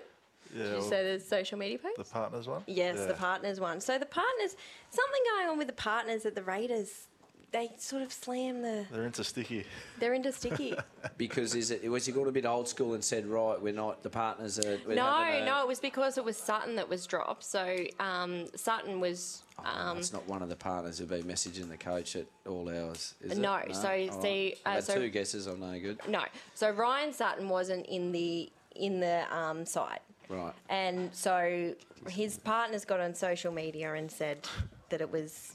Yeah, 0.52 0.62
did 0.64 0.68
you 0.72 0.78
well, 0.78 0.82
say 0.88 1.12
the 1.16 1.20
social 1.20 1.58
media 1.58 1.78
post? 1.78 1.96
the 1.96 2.04
partners 2.04 2.48
one. 2.48 2.62
Yes, 2.66 2.96
Yeah. 2.98 3.06
the 3.06 3.14
partners 3.14 3.60
one. 3.60 3.80
So 3.80 3.98
the 3.98 4.06
partners, 4.06 4.56
something 4.90 5.22
going 5.36 5.48
on 5.50 5.58
with 5.58 5.66
the 5.68 5.74
partners 5.74 6.26
at 6.26 6.34
the 6.34 6.42
Raiders. 6.42 7.06
They 7.52 7.70
sort 7.76 8.02
of 8.02 8.10
slam 8.12 8.62
the. 8.62 8.86
They're 8.90 9.04
into 9.04 9.22
sticky. 9.22 9.64
They're 9.98 10.14
into 10.14 10.32
sticky. 10.32 10.74
Because 11.18 11.54
is 11.54 11.70
it 11.70 11.88
was 11.90 12.06
he 12.06 12.12
got 12.12 12.26
a 12.26 12.32
bit 12.32 12.46
old 12.46 12.66
school 12.68 12.94
and 12.94 13.04
said 13.04 13.26
right, 13.26 13.60
we're 13.60 13.72
not 13.74 14.02
the 14.02 14.08
partners 14.10 14.58
are. 14.58 14.78
We're 14.86 14.94
no, 14.94 15.06
a- 15.22 15.44
no, 15.44 15.60
it 15.62 15.68
was 15.68 15.78
because 15.80 16.16
it 16.16 16.24
was 16.24 16.36
Sutton 16.36 16.76
that 16.76 16.88
was 16.88 17.06
dropped. 17.06 17.44
So 17.44 17.76
um, 18.00 18.46
Sutton 18.56 18.98
was. 19.00 19.42
Oh, 19.58 19.64
Um, 19.90 19.98
it's 19.98 20.12
not 20.12 20.26
one 20.26 20.42
of 20.42 20.48
the 20.48 20.56
partners 20.56 20.98
who've 20.98 21.08
been 21.08 21.24
messaging 21.24 21.68
the 21.68 21.76
coach 21.76 22.16
at 22.16 22.26
all 22.46 22.68
hours. 22.68 23.14
Is 23.20 23.36
No, 23.38 23.56
it? 23.56 23.68
No, 23.68 23.74
so 23.74 23.88
All 24.12 24.22
see, 24.22 24.54
I've 24.64 24.70
uh, 24.72 24.74
had 24.76 24.84
so- 24.84 24.94
two 24.94 25.08
guesses. 25.10 25.46
I'm 25.46 25.60
no 25.60 25.78
good. 25.78 26.00
no, 26.08 26.22
so 26.54 26.70
Ryan 26.70 27.12
Sutton 27.12 27.48
wasn't 27.48 27.84
in 27.86 28.10
the 28.12 28.50
in 28.74 28.98
the 29.00 29.24
um, 29.36 29.66
side, 29.66 30.00
Right. 30.30 30.54
and 30.70 31.10
so 31.14 31.74
his 32.08 32.38
partners 32.38 32.84
got 32.86 33.00
on 33.00 33.14
social 33.14 33.52
media 33.52 33.92
and 33.94 34.10
said 34.10 34.48
that 34.88 35.00
it 35.02 35.10
was, 35.12 35.52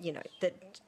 you 0.00 0.12
know, 0.12 0.22
that 0.40 0.80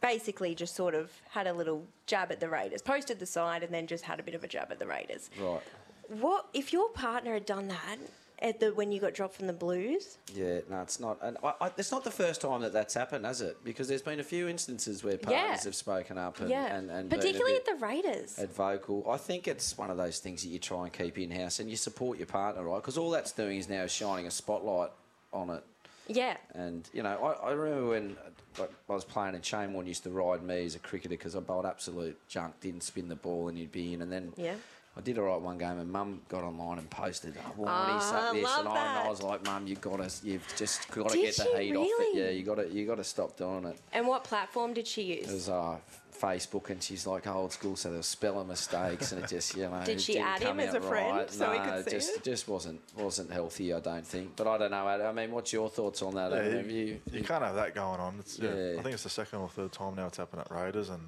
basically 0.00 0.54
just 0.54 0.74
sort 0.74 0.94
of 0.94 1.10
had 1.30 1.46
a 1.46 1.52
little 1.52 1.84
jab 2.06 2.30
at 2.30 2.40
the 2.40 2.48
Raiders, 2.48 2.82
posted 2.82 3.18
the 3.18 3.26
side, 3.26 3.62
and 3.62 3.72
then 3.72 3.86
just 3.86 4.04
had 4.04 4.20
a 4.20 4.22
bit 4.22 4.34
of 4.34 4.44
a 4.44 4.48
jab 4.48 4.68
at 4.70 4.78
the 4.78 4.86
Raiders. 4.86 5.30
Right. 5.40 5.60
What 6.08 6.46
if 6.54 6.72
your 6.72 6.88
partner 6.90 7.34
had 7.34 7.46
done 7.46 7.68
that 7.68 7.96
at 8.40 8.60
the 8.60 8.72
when 8.74 8.92
you 8.92 9.00
got 9.00 9.14
dropped 9.14 9.34
from 9.34 9.46
the 9.46 9.52
Blues? 9.52 10.18
Yeah, 10.34 10.60
no, 10.70 10.82
it's 10.82 11.00
not. 11.00 11.18
And 11.22 11.36
I, 11.42 11.54
I, 11.60 11.70
it's 11.78 11.90
not 11.90 12.04
the 12.04 12.10
first 12.10 12.40
time 12.42 12.60
that 12.60 12.72
that's 12.72 12.94
happened, 12.94 13.24
has 13.24 13.40
it? 13.40 13.56
Because 13.64 13.88
there's 13.88 14.02
been 14.02 14.20
a 14.20 14.24
few 14.24 14.46
instances 14.46 15.02
where 15.02 15.16
partners 15.18 15.58
Yeah. 15.58 15.64
have 15.64 15.74
spoken 15.74 16.18
up 16.18 16.38
and, 16.40 16.50
yeah, 16.50 16.76
and, 16.76 16.90
and 16.90 17.10
particularly 17.10 17.56
at 17.56 17.64
the 17.64 17.74
Raiders. 17.76 18.38
at 18.38 18.54
vocal. 18.54 19.10
I 19.10 19.16
think 19.16 19.48
it's 19.48 19.76
one 19.76 19.90
of 19.90 19.96
those 19.96 20.18
things 20.20 20.42
that 20.42 20.48
you 20.50 20.58
try 20.58 20.84
and 20.84 20.92
keep 20.92 21.18
in 21.18 21.30
house 21.30 21.58
and 21.58 21.68
you 21.70 21.76
support 21.76 22.18
your 22.18 22.26
partner, 22.26 22.62
right? 22.62 22.76
Because 22.76 22.98
all 22.98 23.10
that's 23.10 23.32
doing 23.32 23.58
is 23.58 23.68
now 23.68 23.86
shining 23.86 24.26
a 24.26 24.30
spotlight 24.30 24.90
on 25.32 25.50
it. 25.50 25.64
yeah, 26.06 26.36
And 26.54 26.88
you 26.92 27.02
know, 27.02 27.16
I, 27.42 27.48
I 27.48 27.52
remember 27.52 27.88
when 27.88 28.16
like, 28.58 28.70
I 28.88 28.92
was 28.94 29.04
playing 29.04 29.34
and 29.34 29.44
Shane 29.44 29.72
Warne 29.72 29.86
used 29.86 30.02
to 30.04 30.10
ride 30.10 30.42
me 30.42 30.64
as 30.64 30.74
a 30.74 30.78
cricketer 30.78 31.10
because 31.10 31.36
I 31.36 31.40
bowled 31.40 31.66
absolute 31.66 32.18
junk, 32.28 32.60
didn't 32.60 32.82
spin 32.82 33.08
the 33.08 33.16
ball, 33.16 33.48
and 33.48 33.58
you'd 33.58 33.72
be 33.72 33.92
in. 33.94 34.02
And 34.02 34.10
then 34.12 34.32
Yeah. 34.36 34.54
I 34.98 35.02
did 35.02 35.18
all 35.18 35.26
right 35.26 35.38
one 35.40 35.58
game, 35.58 35.78
and 35.78 35.92
Mum 35.92 36.22
got 36.28 36.42
online 36.42 36.78
and 36.78 36.88
posted, 36.88 37.34
"Oh, 37.46 37.52
Warne, 37.58 37.70
Ah, 37.70 37.98
he's 37.98 38.12
up 38.12 38.32
this," 38.32 38.58
and 38.58 38.66
I, 38.68 38.86
and 38.86 39.06
I 39.06 39.10
was 39.10 39.22
like, 39.22 39.44
"Mum, 39.44 39.66
you've 39.66 39.82
got 39.82 39.96
to, 39.98 40.10
you've 40.26 40.46
just 40.56 40.90
got 40.90 41.10
to 41.10 41.16
get 41.18 41.36
the 41.36 41.44
heat 41.58 41.76
off 41.76 41.86
it. 41.86 42.16
Yeah, 42.16 42.30
you 42.30 42.42
got 42.42 42.54
to, 42.54 42.68
you 42.72 42.86
got 42.86 42.94
to 42.94 43.04
stop 43.04 43.36
doing 43.36 43.66
it." 43.66 43.78
and 43.92 44.06
what 44.08 44.24
platform 44.24 44.72
did 44.72 44.86
she 44.86 45.02
use? 45.18 45.28
It 45.28 45.34
was 45.34 45.48
uh, 45.50 45.76
Facebook, 46.20 46.70
and 46.70 46.82
she's 46.82 47.06
like 47.06 47.26
old 47.26 47.52
school, 47.52 47.76
so 47.76 47.88
there 47.90 47.98
were 47.98 48.02
spelling 48.02 48.48
mistakes, 48.48 49.12
and 49.12 49.22
it 49.22 49.28
just 49.28 49.56
you 49.56 49.62
know. 49.64 49.82
Did 49.84 49.96
it 49.96 50.00
she 50.00 50.18
add 50.18 50.42
him 50.42 50.60
as 50.60 50.74
a 50.74 50.80
friend 50.80 51.16
right. 51.16 51.30
so 51.30 51.52
he 51.52 51.58
could 51.58 51.84
see 51.84 51.90
just 51.90 52.16
it? 52.16 52.22
just 52.22 52.48
wasn't 52.48 52.80
wasn't 52.96 53.30
healthy, 53.32 53.72
I 53.72 53.80
don't 53.80 54.06
think. 54.06 54.36
But 54.36 54.46
I 54.46 54.58
don't 54.58 54.70
know. 54.70 54.88
Adam. 54.88 55.06
I 55.06 55.12
mean, 55.12 55.32
what's 55.32 55.52
your 55.52 55.68
thoughts 55.68 56.02
on 56.02 56.14
that? 56.14 56.32
Yeah, 56.32 56.38
Adam? 56.38 56.52
you, 56.52 56.56
Have 56.58 56.70
you, 56.70 57.00
you 57.12 57.24
can't 57.24 57.42
have 57.42 57.54
that 57.56 57.74
going 57.74 58.00
on. 58.00 58.16
It's, 58.18 58.38
yeah, 58.38 58.54
Yeah. 58.54 58.78
I 58.78 58.82
think 58.82 58.94
it's 58.94 59.02
the 59.02 59.10
second 59.10 59.40
or 59.40 59.48
third 59.48 59.72
time 59.72 59.94
now 59.94 60.06
it's 60.06 60.16
happened 60.16 60.42
at 60.42 60.50
Raiders, 60.50 60.88
and 60.88 61.02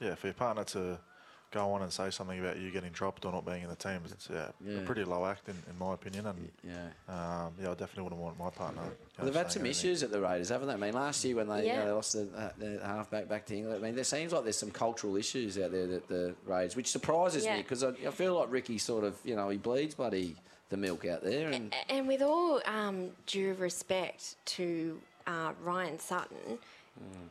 yeah, 0.00 0.14
for 0.14 0.28
your 0.28 0.34
partner 0.34 0.64
to 0.64 0.98
go 1.50 1.72
on 1.72 1.82
and 1.82 1.90
say 1.92 2.10
something 2.10 2.38
about 2.38 2.58
you 2.58 2.70
getting 2.70 2.90
dropped 2.92 3.24
or 3.24 3.32
not 3.32 3.46
being 3.46 3.62
in 3.62 3.68
the 3.68 3.76
team, 3.76 4.00
it's 4.04 4.28
yeah, 4.30 4.48
Yeah. 4.64 4.80
a 4.80 4.82
pretty 4.82 5.04
low 5.04 5.24
act 5.24 5.48
in, 5.48 5.54
in 5.70 5.78
my 5.78 5.94
opinion. 5.94 6.26
And 6.26 6.50
yeah. 6.62 6.72
um, 7.08 7.54
yeah, 7.60 7.70
I 7.70 7.74
definitely 7.74 8.02
wouldn't 8.04 8.20
want 8.20 8.38
my 8.38 8.50
partner. 8.50 8.82
you 8.82 8.88
know, 8.88 8.94
Well, 9.18 9.26
they've 9.26 9.34
had 9.34 9.50
some 9.50 9.62
anything. 9.64 9.70
issues 9.90 10.02
at 10.02 10.10
the 10.10 10.20
Raiders, 10.20 10.50
haven't 10.50 10.68
they? 10.68 10.74
I 10.74 10.76
mean, 10.76 10.92
last 10.92 11.24
year 11.24 11.36
when 11.36 11.48
they, 11.48 11.66
you 11.66 11.72
know, 11.72 11.86
they 11.86 11.92
lost 11.92 12.12
the, 12.12 12.28
uh, 12.36 12.50
the 12.58 12.80
halfback 12.84 13.28
back 13.28 13.46
to 13.46 13.56
England, 13.56 13.82
I 13.82 13.86
mean, 13.86 13.94
there 13.94 14.04
seems 14.04 14.32
like 14.32 14.44
there's 14.44 14.58
some 14.58 14.70
cultural 14.70 15.16
issues 15.16 15.58
out 15.58 15.72
there 15.72 15.86
that 15.86 16.08
the 16.08 16.34
Raiders, 16.46 16.76
which 16.76 16.88
surprises 16.88 17.46
me 17.46 17.58
because 17.58 17.82
I, 17.82 17.90
I 18.06 18.10
feel 18.10 18.38
like 18.38 18.50
Ricky 18.50 18.76
sort 18.78 19.04
of, 19.04 19.16
you 19.24 19.34
know, 19.36 19.48
he 19.48 19.56
bleeds 19.56 19.94
bloody 19.94 20.36
the 20.70 20.76
milk 20.76 21.06
out 21.06 21.22
there, 21.24 21.48
and 21.48 21.74
And 21.88 22.06
with 22.06 22.20
all 22.20 22.60
um, 22.66 23.10
due 23.24 23.54
respect 23.54 24.36
to 24.56 25.00
uh, 25.26 25.52
Ryan 25.62 25.98
Sutton, 25.98 26.58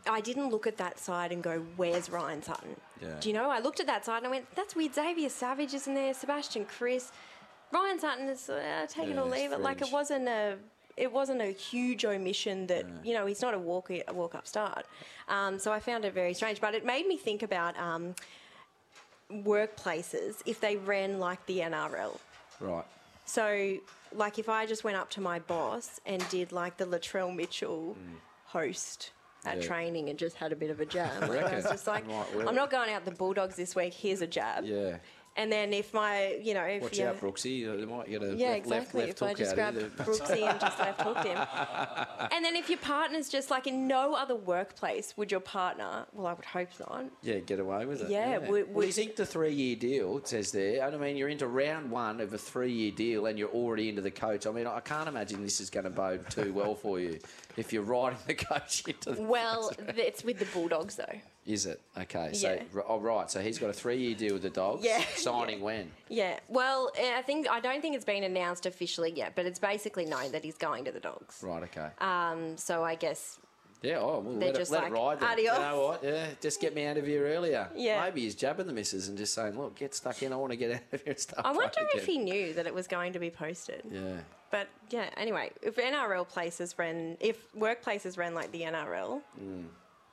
I 0.10 0.22
didn't 0.22 0.50
look 0.50 0.68
at 0.68 0.78
that 0.78 1.00
side 1.00 1.32
and 1.32 1.44
go, 1.44 1.66
"Where's 1.76 2.10
Ryan 2.10 2.42
Sutton?" 2.42 2.76
Yeah. 3.02 3.20
Do 3.20 3.30
you 3.30 3.34
know? 3.34 3.50
I 3.50 3.60
looked 3.60 3.80
at 3.80 3.88
that 3.88 4.06
side 4.06 4.18
and 4.18 4.28
I 4.28 4.30
went, 4.30 4.56
"That's 4.56 4.76
weird." 4.76 4.94
Xavier 4.94 5.30
Savage 5.30 5.74
isn't 5.74 5.94
there. 5.94 6.14
Sebastian 6.14 6.66
Kris, 6.66 7.12
Ryan 7.72 8.00
Sutton 8.00 8.30
is 8.30 8.50
uh, 8.50 8.86
take 8.90 9.10
it 9.10 9.16
Yeah, 9.16 9.22
or 9.22 9.30
leave 9.30 9.52
it. 9.52 9.60
Like 9.60 9.82
it 9.82 9.92
wasn't 9.92 10.28
a. 10.28 10.58
It 10.96 11.12
wasn't 11.12 11.42
a 11.42 11.52
huge 11.52 12.06
omission 12.06 12.66
that 12.68 12.86
you 13.04 13.14
know 13.14 13.26
he's 13.26 13.42
not 13.42 13.54
a 13.54 13.60
walk 13.60 13.92
a 13.92 14.04
walk 14.14 14.34
up 14.34 14.48
start, 14.48 14.86
um, 15.28 15.60
so 15.60 15.72
I 15.72 15.80
found 15.80 16.06
it 16.06 16.14
very 16.14 16.34
strange. 16.34 16.60
But 16.60 16.74
it 16.74 16.86
made 16.86 17.06
me 17.06 17.18
think 17.18 17.44
about 17.44 17.78
um, 17.78 18.16
workplaces 19.32 20.42
if 20.46 20.60
they 20.60 20.78
ran 20.78 21.20
like 21.20 21.46
the 21.46 21.60
NRL. 21.60 22.18
right. 22.60 22.86
So, 23.26 23.78
like, 24.14 24.40
if 24.40 24.48
I 24.48 24.66
just 24.66 24.86
went 24.86 24.96
up 24.96 25.10
to 25.12 25.22
my 25.22 25.40
boss 25.40 26.00
and 26.06 26.28
did 26.30 26.54
like 26.54 26.78
the 26.78 26.86
Latrell 26.86 27.36
Mitchell 27.36 27.98
host 28.46 29.12
at. 29.46 29.58
Yeah. 29.58 29.68
training 29.68 30.10
and 30.10 30.18
just 30.18 30.36
had 30.36 30.52
a 30.52 30.56
bit 30.56 30.70
of 30.70 30.80
a 30.80 30.86
jab, 30.86 31.22
like, 31.30 31.44
I 31.44 31.56
was 31.56 31.66
just 31.66 31.88
like, 31.88 32.08
well. 32.08 32.48
I'm 32.48 32.56
not 32.56 32.70
going 32.70 32.92
out 32.92 33.06
the 33.06 33.12
Bulldogs 33.12 33.56
this 33.56 33.76
week. 33.76 33.94
Here's 33.94 34.22
a 34.22 34.28
jab. 34.28 34.66
Yeah. 34.66 34.98
And 35.38 35.52
then 35.52 35.72
if 35.72 35.94
my, 35.94 36.40
you 36.42 36.56
know, 36.56 36.64
if 36.64 36.82
Watch 36.82 36.98
you, 36.98 37.06
out, 37.06 37.22
Brooksy. 37.22 37.80
They 37.80 37.86
might 37.86 38.10
get 38.10 38.24
a 38.24 38.36
yeah, 38.36 38.48
left, 38.50 38.58
exactly. 38.66 39.02
left, 39.02 39.12
if 39.14 39.22
left 39.22 39.22
I 39.22 39.28
hook 39.28 39.38
just 39.38 39.58
of 39.58 39.76
you. 39.76 40.04
Brooksy 40.04 40.50
and 40.50 40.60
just 40.60 40.80
left 40.80 41.02
hooked 41.02 41.24
him. 41.26 41.38
And 42.32 42.44
then 42.44 42.56
if 42.56 42.70
your 42.70 42.80
partner's 42.80 43.30
just 43.30 43.50
like 43.52 43.68
in 43.68 43.88
no 43.88 44.14
other 44.16 44.36
workplace, 44.36 45.16
would 45.16 45.32
your 45.32 45.40
partner? 45.40 46.06
Well, 46.12 46.28
I 46.28 46.34
would 46.34 46.46
hope 46.46 46.70
not. 46.80 47.06
Yeah, 47.22 47.36
get 47.40 47.60
away 47.60 47.86
with 47.86 48.02
it. 48.02 48.10
Yeah, 48.10 48.40
would- 48.40 48.50
well, 48.50 48.66
would- 48.76 48.86
he's 48.86 48.98
inked 48.98 49.20
a 49.20 49.26
three-year 49.26 49.76
deal. 49.76 50.18
It 50.18 50.28
says 50.28 50.52
there. 50.52 50.86
And 50.86 50.96
I 50.96 50.98
mean, 50.98 51.18
you're 51.18 51.30
into 51.30 51.48
round 51.48 51.92
one 51.92 52.20
of 52.20 52.34
a 52.34 52.38
three-year 52.38 52.92
deal, 52.92 53.28
and 53.28 53.38
you're 53.38 53.50
already 53.50 53.90
into 53.90 54.02
the 54.02 54.12
coach. 54.12 54.46
I 54.48 54.52
mean, 54.52 54.66
I 54.68 54.80
can't 54.80 55.08
imagine 55.08 55.44
this 55.44 55.62
is 55.62 55.70
going 55.70 55.84
to 55.86 55.90
bode 55.92 56.30
too 56.30 56.52
well 56.54 56.76
for 56.76 57.00
you 57.00 57.20
if 57.56 57.72
you're 57.72 57.84
riding 57.84 58.20
the 58.26 58.34
coach 58.36 58.84
into. 58.88 59.12
The 59.12 59.22
Well, 59.22 59.72
it's 59.96 60.24
with 60.24 60.40
the 60.40 60.46
Bulldogs 60.46 60.96
though. 60.96 61.20
Is 61.48 61.66
it 61.66 61.82
okay? 61.98 62.34
So, 62.34 62.54
Yeah. 62.54 62.82
oh, 62.88 63.00
right. 63.00 63.32
So 63.32 63.40
he's 63.42 63.58
got 63.58 63.70
a 63.70 63.74
three-year 63.74 64.16
deal 64.16 64.34
with 64.34 64.44
the 64.44 64.50
Dogs. 64.50 64.86
Yeah. 64.86 65.02
Signing 65.16 65.62
when? 65.62 65.92
Yeah, 66.10 66.40
well, 66.50 66.92
eh, 66.98 67.18
I 67.18 67.22
think 67.22 67.50
I 67.50 67.60
don't 67.60 67.82
think 67.82 67.96
it's 67.96 68.06
been 68.06 68.24
announced 68.24 68.66
officially 68.66 69.12
yet, 69.12 69.34
but 69.36 69.46
it's 69.46 69.58
basically 69.60 70.06
known 70.06 70.32
that 70.34 70.44
he's 70.44 70.58
going 70.58 70.86
to 70.86 70.92
the 70.92 71.00
Dogs. 71.00 71.42
Right. 71.42 71.64
Okay. 71.64 71.88
Um, 72.00 72.58
so 72.58 72.84
I 72.84 72.96
guess 72.96 73.40
Yeah, 73.82 74.00
oh, 74.00 74.20
well, 74.20 74.34
let, 74.34 74.56
just 74.56 74.72
it, 74.72 74.76
let 74.76 74.84
like, 74.84 74.92
it 74.92 74.96
ride. 74.96 75.20
Then. 75.20 75.30
"Adios." 75.30 75.58
You 75.58 75.64
know 75.64 75.82
what? 75.88 76.04
Yeah, 76.04 76.28
just 76.42 76.60
get 76.60 76.76
me 76.76 76.86
out 76.86 76.98
of 76.98 77.06
here 77.06 77.26
earlier. 77.28 77.70
Yeah. 77.76 78.04
Maybe 78.04 78.22
he's 78.22 78.36
jabbing 78.36 78.68
the 78.68 78.74
missus 78.74 79.08
and 79.08 79.18
just 79.18 79.34
saying, 79.34 79.58
look, 79.58 79.76
get 79.76 79.94
stuck 79.96 80.22
in. 80.24 80.34
I 80.34 80.36
want 80.36 80.52
to 80.52 80.58
get 80.58 80.72
out 80.76 80.82
of 80.92 81.02
here 81.04 81.12
and 81.14 81.20
stuff. 81.20 81.46
I 81.46 81.52
wonder 81.52 81.88
if 81.96 82.06
he 82.06 82.18
knew 82.18 82.54
that 82.54 82.66
it 82.68 82.74
was 82.74 82.88
going 82.88 83.14
to 83.14 83.20
be 83.20 83.30
posted. 83.30 83.84
Yeah. 83.90 84.18
But 84.50 84.68
yeah, 84.90 85.10
anyway, 85.18 85.52
if 85.62 85.76
NRL 85.76 86.28
places 86.28 86.76
ran, 86.78 87.18
if 87.20 87.54
workplaces 87.54 88.18
ran 88.18 88.34
like 88.34 88.52
the 88.52 88.62
NRL, 88.62 89.22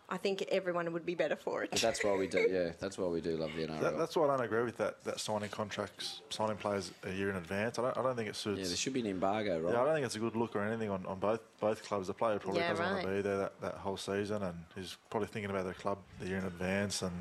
I 0.09 0.19
think 0.19 0.45
everyone 0.51 0.93
would 0.93 1.07
be 1.07 1.15
better 1.15 1.35
for. 1.35 1.61
But 1.71 1.79
it. 1.79 1.83
that's 1.83 2.05
why 2.05 2.15
we 2.15 2.27
do. 2.27 2.47
Yeah, 2.51 2.73
that's 2.79 2.99
why 2.99 3.07
we 3.09 3.23
do 3.23 3.37
love 3.39 3.51
the 3.57 3.67
NRL. 3.67 3.81
That, 3.81 3.97
that's 3.99 4.15
why 4.17 4.25
I 4.25 4.37
don't 4.37 4.45
agree 4.45 4.63
with 4.63 4.77
that. 4.77 5.03
That 5.05 5.19
signing 5.19 5.49
contracts, 5.49 6.21
signing 6.29 6.57
players 6.57 6.93
a 7.05 7.11
year 7.11 7.31
in 7.31 7.37
advance. 7.37 7.79
I 7.79 7.83
don't. 7.83 7.97
I 7.99 8.03
don't 8.03 8.15
think 8.15 8.29
it 8.29 8.37
suits. 8.37 8.61
yeah, 8.61 8.67
there 8.67 8.77
should 8.77 8.93
be 8.93 9.01
an 9.01 9.07
embargo, 9.07 9.61
right? 9.61 9.73
Yeah, 9.73 9.81
I 9.81 9.85
don't 9.87 9.95
think 9.95 10.05
it's 10.07 10.17
a 10.17 10.19
good 10.21 10.37
look 10.37 10.55
or 10.55 10.63
anything 10.63 10.91
on, 10.91 11.07
on 11.07 11.19
both 11.19 11.41
both 11.59 11.83
clubs. 11.85 12.07
The 12.07 12.15
player 12.15 12.39
probably 12.39 12.61
Yeah, 12.61 12.71
doesn't 12.71 12.85
want 12.85 13.03
to 13.03 13.09
be 13.09 13.23
there 13.23 13.39
that, 13.39 13.61
that 13.63 13.75
whole 13.75 13.97
season, 13.97 14.43
and 14.43 14.55
he's 14.75 14.97
probably 15.09 15.29
thinking 15.29 15.51
about 15.51 15.65
their 15.65 15.73
club 15.75 15.99
the 16.21 16.27
year 16.29 16.37
in 16.39 16.45
advance. 16.45 17.01
And 17.01 17.13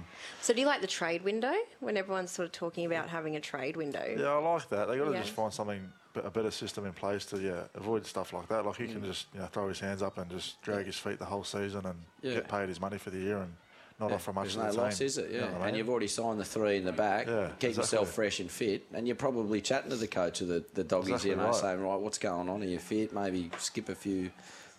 So 0.42 0.54
do 0.54 0.60
you 0.60 0.68
like 0.68 0.82
the 0.82 0.88
trade 0.88 1.24
window 1.24 1.54
when 1.80 1.96
everyone's 1.96 2.32
sort 2.32 2.48
of 2.48 2.52
talking 2.52 2.86
about 2.86 3.08
having 3.08 3.38
a 3.38 3.42
trade 3.42 3.78
window? 3.78 4.16
yeah, 4.18 4.26
I 4.28 4.38
like 4.38 4.68
that. 4.70 4.90
They 4.90 4.98
got 4.98 5.06
to 5.06 5.12
Yeah. 5.12 5.22
just 5.22 5.32
find 5.32 5.54
something 5.54 5.90
a 6.16 6.30
better 6.30 6.52
system 6.52 6.86
in 6.86 6.94
place 6.94 7.26
to 7.26 7.40
yeah 7.40 7.64
avoid 7.76 8.06
stuff 8.06 8.34
like 8.34 8.48
that. 8.50 8.66
Like 8.66 8.78
he 8.78 8.84
Mm. 8.86 8.94
can 8.94 9.06
just 9.06 9.28
you 9.34 9.40
know 9.40 9.48
throw 9.48 9.68
his 9.70 9.80
hands 9.80 10.02
up 10.02 10.18
and 10.18 10.30
just 10.30 10.62
drag 10.62 10.86
his 10.86 10.98
feet 10.98 11.20
the 11.20 11.26
whole 11.26 11.44
season 11.44 11.86
and 11.86 11.96
Yeah. 12.22 12.36
get 12.36 12.48
paid 12.48 12.70
his 12.70 12.80
money 12.80 12.98
for 12.98 13.10
the 13.10 13.18
year 13.20 13.38
and 13.38 13.54
not 14.00 14.10
Yeah, 14.10 14.16
offer 14.16 14.34
much 14.34 14.44
There's 14.46 14.56
to 14.56 14.62
no 14.64 14.72
the 14.72 14.78
loss, 14.82 14.98
team. 14.98 15.06
is 15.08 15.18
it? 15.18 15.30
You 15.32 15.36
Yeah. 15.38 15.40
know 15.42 15.46
what 15.48 15.54
I 15.54 15.58
And 15.58 15.66
mean? 15.66 15.76
you've 15.76 15.90
already 15.90 16.08
signed 16.08 16.40
the 16.40 16.46
three 16.46 16.78
in 16.78 16.86
the 16.86 16.92
back. 16.92 17.28
Yeah, 17.28 17.52
Keep 17.60 17.78
yourself 17.78 18.10
fresh 18.12 18.40
and 18.40 18.50
fit. 18.52 18.86
And 18.94 19.08
you're 19.08 19.16
probably 19.16 19.62
chatting 19.62 19.90
to 19.92 19.96
the 19.96 20.08
coach 20.08 20.42
of 20.42 20.48
the, 20.48 20.64
the 20.74 20.84
doggies, 20.84 21.10
Exactly 21.26 21.30
you 21.32 21.36
know, 21.38 21.46
right. 21.46 21.56
saying, 21.56 21.82
right, 21.82 22.00
what's 22.00 22.18
going 22.18 22.50
on? 22.50 22.62
Are 22.62 22.66
you 22.66 22.80
fit? 22.80 23.14
Maybe 23.14 23.50
skip 23.60 23.90
a 23.90 23.96
few 23.96 24.32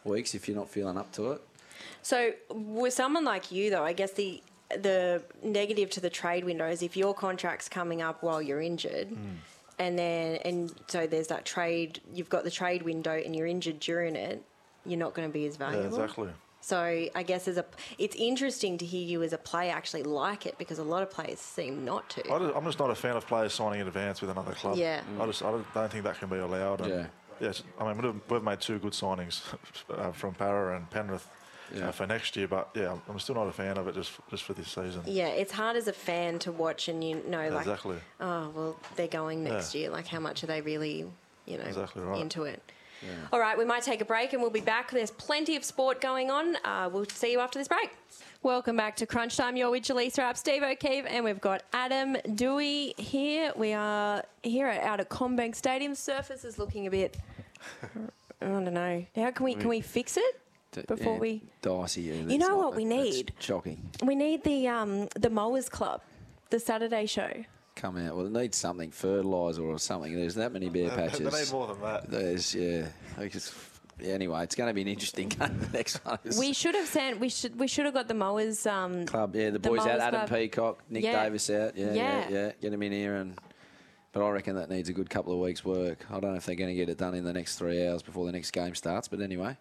weeks 0.04 0.34
if 0.34 0.48
you're 0.48 0.56
not 0.56 0.68
feeling 0.68 0.96
up 0.98 1.10
to 1.12 1.32
it. 1.32 1.40
So 2.02 2.32
with 2.50 2.92
someone 2.94 3.24
like 3.24 3.50
you, 3.50 3.70
though, 3.70 3.84
I 3.84 3.92
guess 3.92 4.12
the 4.12 4.42
the 4.70 5.22
negative 5.42 5.90
to 5.90 6.00
the 6.00 6.10
trade 6.10 6.42
window 6.44 6.66
is 6.68 6.82
if 6.82 6.96
your 6.96 7.14
contract's 7.14 7.68
coming 7.68 8.02
up 8.02 8.22
while 8.22 8.42
you're 8.42 8.60
injured, 8.62 9.08
Hmm. 9.08 9.34
And 9.78 9.98
then 9.98 10.36
and 10.44 10.72
so 10.86 11.06
there's 11.06 11.28
that 11.28 11.44
trade. 11.44 12.00
You've 12.12 12.28
got 12.28 12.44
the 12.44 12.50
trade 12.50 12.82
window, 12.82 13.12
and 13.12 13.34
you're 13.34 13.46
injured 13.46 13.80
during 13.80 14.16
it. 14.16 14.42
You're 14.86 14.98
not 14.98 15.14
going 15.14 15.28
to 15.28 15.32
be 15.32 15.46
as 15.46 15.54
yeah, 15.54 15.70
valuable. 15.70 16.00
exactly. 16.00 16.28
So 16.60 17.08
I 17.14 17.22
guess 17.22 17.46
as 17.46 17.58
a, 17.58 17.64
it's 17.98 18.16
interesting 18.16 18.78
to 18.78 18.86
hear 18.86 19.06
you 19.06 19.22
as 19.22 19.34
a 19.34 19.38
player 19.38 19.70
actually 19.72 20.02
like 20.02 20.46
it 20.46 20.56
because 20.56 20.78
a 20.78 20.82
lot 20.82 21.02
of 21.02 21.10
players 21.10 21.38
seem 21.38 21.84
not 21.84 22.08
to. 22.10 22.32
I 22.32 22.38
just, 22.38 22.56
I'm 22.56 22.64
just 22.64 22.78
not 22.78 22.88
a 22.88 22.94
fan 22.94 23.16
of 23.16 23.26
players 23.26 23.52
signing 23.52 23.80
in 23.80 23.86
advance 23.86 24.22
with 24.22 24.30
another 24.30 24.52
club. 24.52 24.78
Yeah. 24.78 25.02
I 25.20 25.26
just 25.26 25.42
I 25.42 25.50
don't, 25.50 25.74
don't 25.74 25.92
think 25.92 26.04
that 26.04 26.18
can 26.18 26.30
be 26.30 26.38
allowed. 26.38 26.80
And 26.80 26.90
Yeah. 26.90 27.06
Yes, 27.38 27.64
I 27.78 27.92
mean 27.92 28.00
we've, 28.00 28.20
we've 28.30 28.42
made 28.42 28.60
two 28.60 28.78
good 28.78 28.92
signings 28.92 29.42
uh, 29.90 30.12
from 30.12 30.34
Para 30.34 30.76
and 30.76 30.88
Penrith 30.88 31.28
Yeah. 31.74 31.88
uh, 31.88 31.92
for 31.92 32.06
next 32.06 32.36
year, 32.36 32.46
but 32.48 32.68
yeah, 32.74 32.88
I'm- 32.90 33.02
I'm 33.08 33.18
still 33.18 33.34
not 33.34 33.48
a 33.48 33.52
fan 33.52 33.76
of 33.78 33.88
it 33.88 33.94
just 33.94 34.12
just 34.30 34.42
for 34.44 34.52
this 34.54 34.68
season. 34.68 35.02
yeah, 35.06 35.28
it's 35.28 35.52
hard 35.52 35.76
as 35.76 35.88
a 35.88 35.92
fan 35.92 36.38
to 36.40 36.52
watch 36.52 36.88
and 36.88 37.02
you 37.02 37.22
know 37.26 37.48
like 37.50 37.60
exactly. 37.66 37.96
oh 38.20 38.48
well 38.54 38.76
they're 38.96 39.08
going 39.08 39.42
next 39.44 39.74
Yeah. 39.74 39.82
year 39.82 39.90
like 39.90 40.06
how 40.06 40.20
much 40.20 40.42
are 40.44 40.46
they 40.46 40.60
really 40.60 41.06
you 41.46 41.58
know 41.58 41.64
Exactly 41.64 42.02
right. 42.02 42.20
into 42.20 42.44
it 42.44 42.62
all 43.32 43.38
right 43.40 43.58
we 43.58 43.66
might 43.66 43.82
take 43.82 44.00
a 44.00 44.04
break 44.04 44.32
and 44.32 44.40
we'll 44.40 44.50
be 44.50 44.60
back 44.62 44.90
there's 44.90 45.10
plenty 45.10 45.56
of 45.56 45.64
sport 45.64 46.00
going 46.00 46.30
on 46.30 46.56
uh, 46.64 46.88
we'll 46.90 47.04
see 47.06 47.32
you 47.32 47.40
after 47.40 47.58
this 47.58 47.68
break 47.68 47.90
Welcome 48.42 48.76
back 48.76 48.96
to 48.96 49.06
Crunch 49.06 49.38
Time. 49.38 49.56
You're 49.56 49.70
with 49.70 49.84
Jaleesa 49.84 50.18
Rapp, 50.18 50.36
Steve 50.36 50.62
O'Keefe, 50.62 51.06
and 51.08 51.24
we've 51.24 51.40
got 51.40 51.62
Adam 51.72 52.14
Doueihi 52.28 52.92
here. 53.00 53.54
We 53.56 53.72
are 53.72 54.22
here 54.42 54.66
at, 54.66 54.82
out 54.82 55.00
at 55.00 55.08
CommBank 55.08 55.54
Stadium. 55.56 55.94
Surface 55.94 56.44
is 56.44 56.58
looking 56.58 56.86
a 56.86 56.90
bit. 56.90 57.16
I 58.42 58.44
don't 58.46 58.64
know. 58.74 59.06
How 59.16 59.30
can 59.30 59.44
we 59.44 59.54
can 59.54 59.68
we 59.68 59.80
fix 59.80 60.18
it 60.18 60.40
before 60.86 61.18
we? 61.18 61.42
Dicey. 61.62 62.02
You 62.02 62.38
know 62.38 62.56
like 62.56 62.56
what 62.56 62.76
we 62.76 62.84
need? 62.84 63.32
Shocking. 63.38 63.88
We 64.02 64.14
need 64.14 64.44
the 64.44 64.68
um 64.68 65.08
the 65.16 65.30
Mowers 65.30 65.68
Club, 65.68 66.02
the 66.50 66.58
Saturday 66.60 67.06
show. 67.06 67.30
Come 67.76 67.96
out. 67.98 68.16
Well, 68.16 68.26
it 68.26 68.32
needs 68.32 68.56
something, 68.56 68.90
fertiliser 68.92 69.62
or 69.64 69.78
something. 69.80 70.14
There's 70.14 70.36
that 70.36 70.52
many 70.52 70.68
bare 70.68 70.90
patches. 70.96 71.18
They 71.18 71.24
patches. 71.24 71.52
need 71.52 71.58
more 71.58 71.66
than 71.66 71.80
that. 71.80 72.08
There's, 72.08 72.54
yeah. 72.54 72.86
I 73.18 73.26
just, 73.26 73.52
anyway, 74.00 74.44
it's 74.44 74.54
going 74.54 74.68
to 74.68 74.74
be 74.74 74.82
an 74.82 74.86
interesting 74.86 75.28
game. 75.40 75.58
The 75.58 75.76
next 75.78 75.96
one 76.04 76.18
We 76.38 76.52
should 76.52 76.76
have 76.76 76.86
sent. 76.86 77.18
We 77.18 77.28
should. 77.28 77.58
We 77.58 77.66
should 77.66 77.84
have 77.86 77.94
got 77.94 78.06
the 78.06 78.14
mowers. 78.14 78.64
Um, 78.64 79.06
club. 79.06 79.34
Yeah, 79.34 79.46
the 79.50 79.58
the 79.58 79.68
boys 79.70 79.80
out. 79.80 79.98
Adam 79.98 80.26
Club. 80.26 80.38
Peacock, 80.38 80.82
Nick 80.88 81.02
Yeah. 81.02 81.24
Davis 81.24 81.50
out. 81.50 81.76
Yeah, 81.76 81.86
yeah, 81.86 81.94
Yeah. 81.94 82.28
yeah, 82.30 82.52
Get 82.60 82.70
them 82.70 82.82
in 82.82 82.92
here 82.92 83.16
and. 83.16 83.36
But 84.12 84.24
I 84.24 84.30
reckon 84.30 84.54
that 84.54 84.70
needs 84.70 84.88
a 84.88 84.92
good 84.92 85.10
couple 85.10 85.32
of 85.32 85.40
weeks' 85.40 85.64
work. 85.64 86.06
I 86.08 86.20
don't 86.20 86.30
know 86.30 86.36
if 86.36 86.46
they're 86.46 86.54
going 86.54 86.70
to 86.70 86.76
get 86.76 86.88
it 86.88 86.98
done 86.98 87.16
in 87.16 87.24
the 87.24 87.32
next 87.32 87.56
three 87.56 87.84
hours 87.84 88.00
before 88.00 88.24
the 88.26 88.30
next 88.30 88.52
game 88.52 88.76
starts. 88.76 89.08
But 89.08 89.20
anyway, 89.20 89.56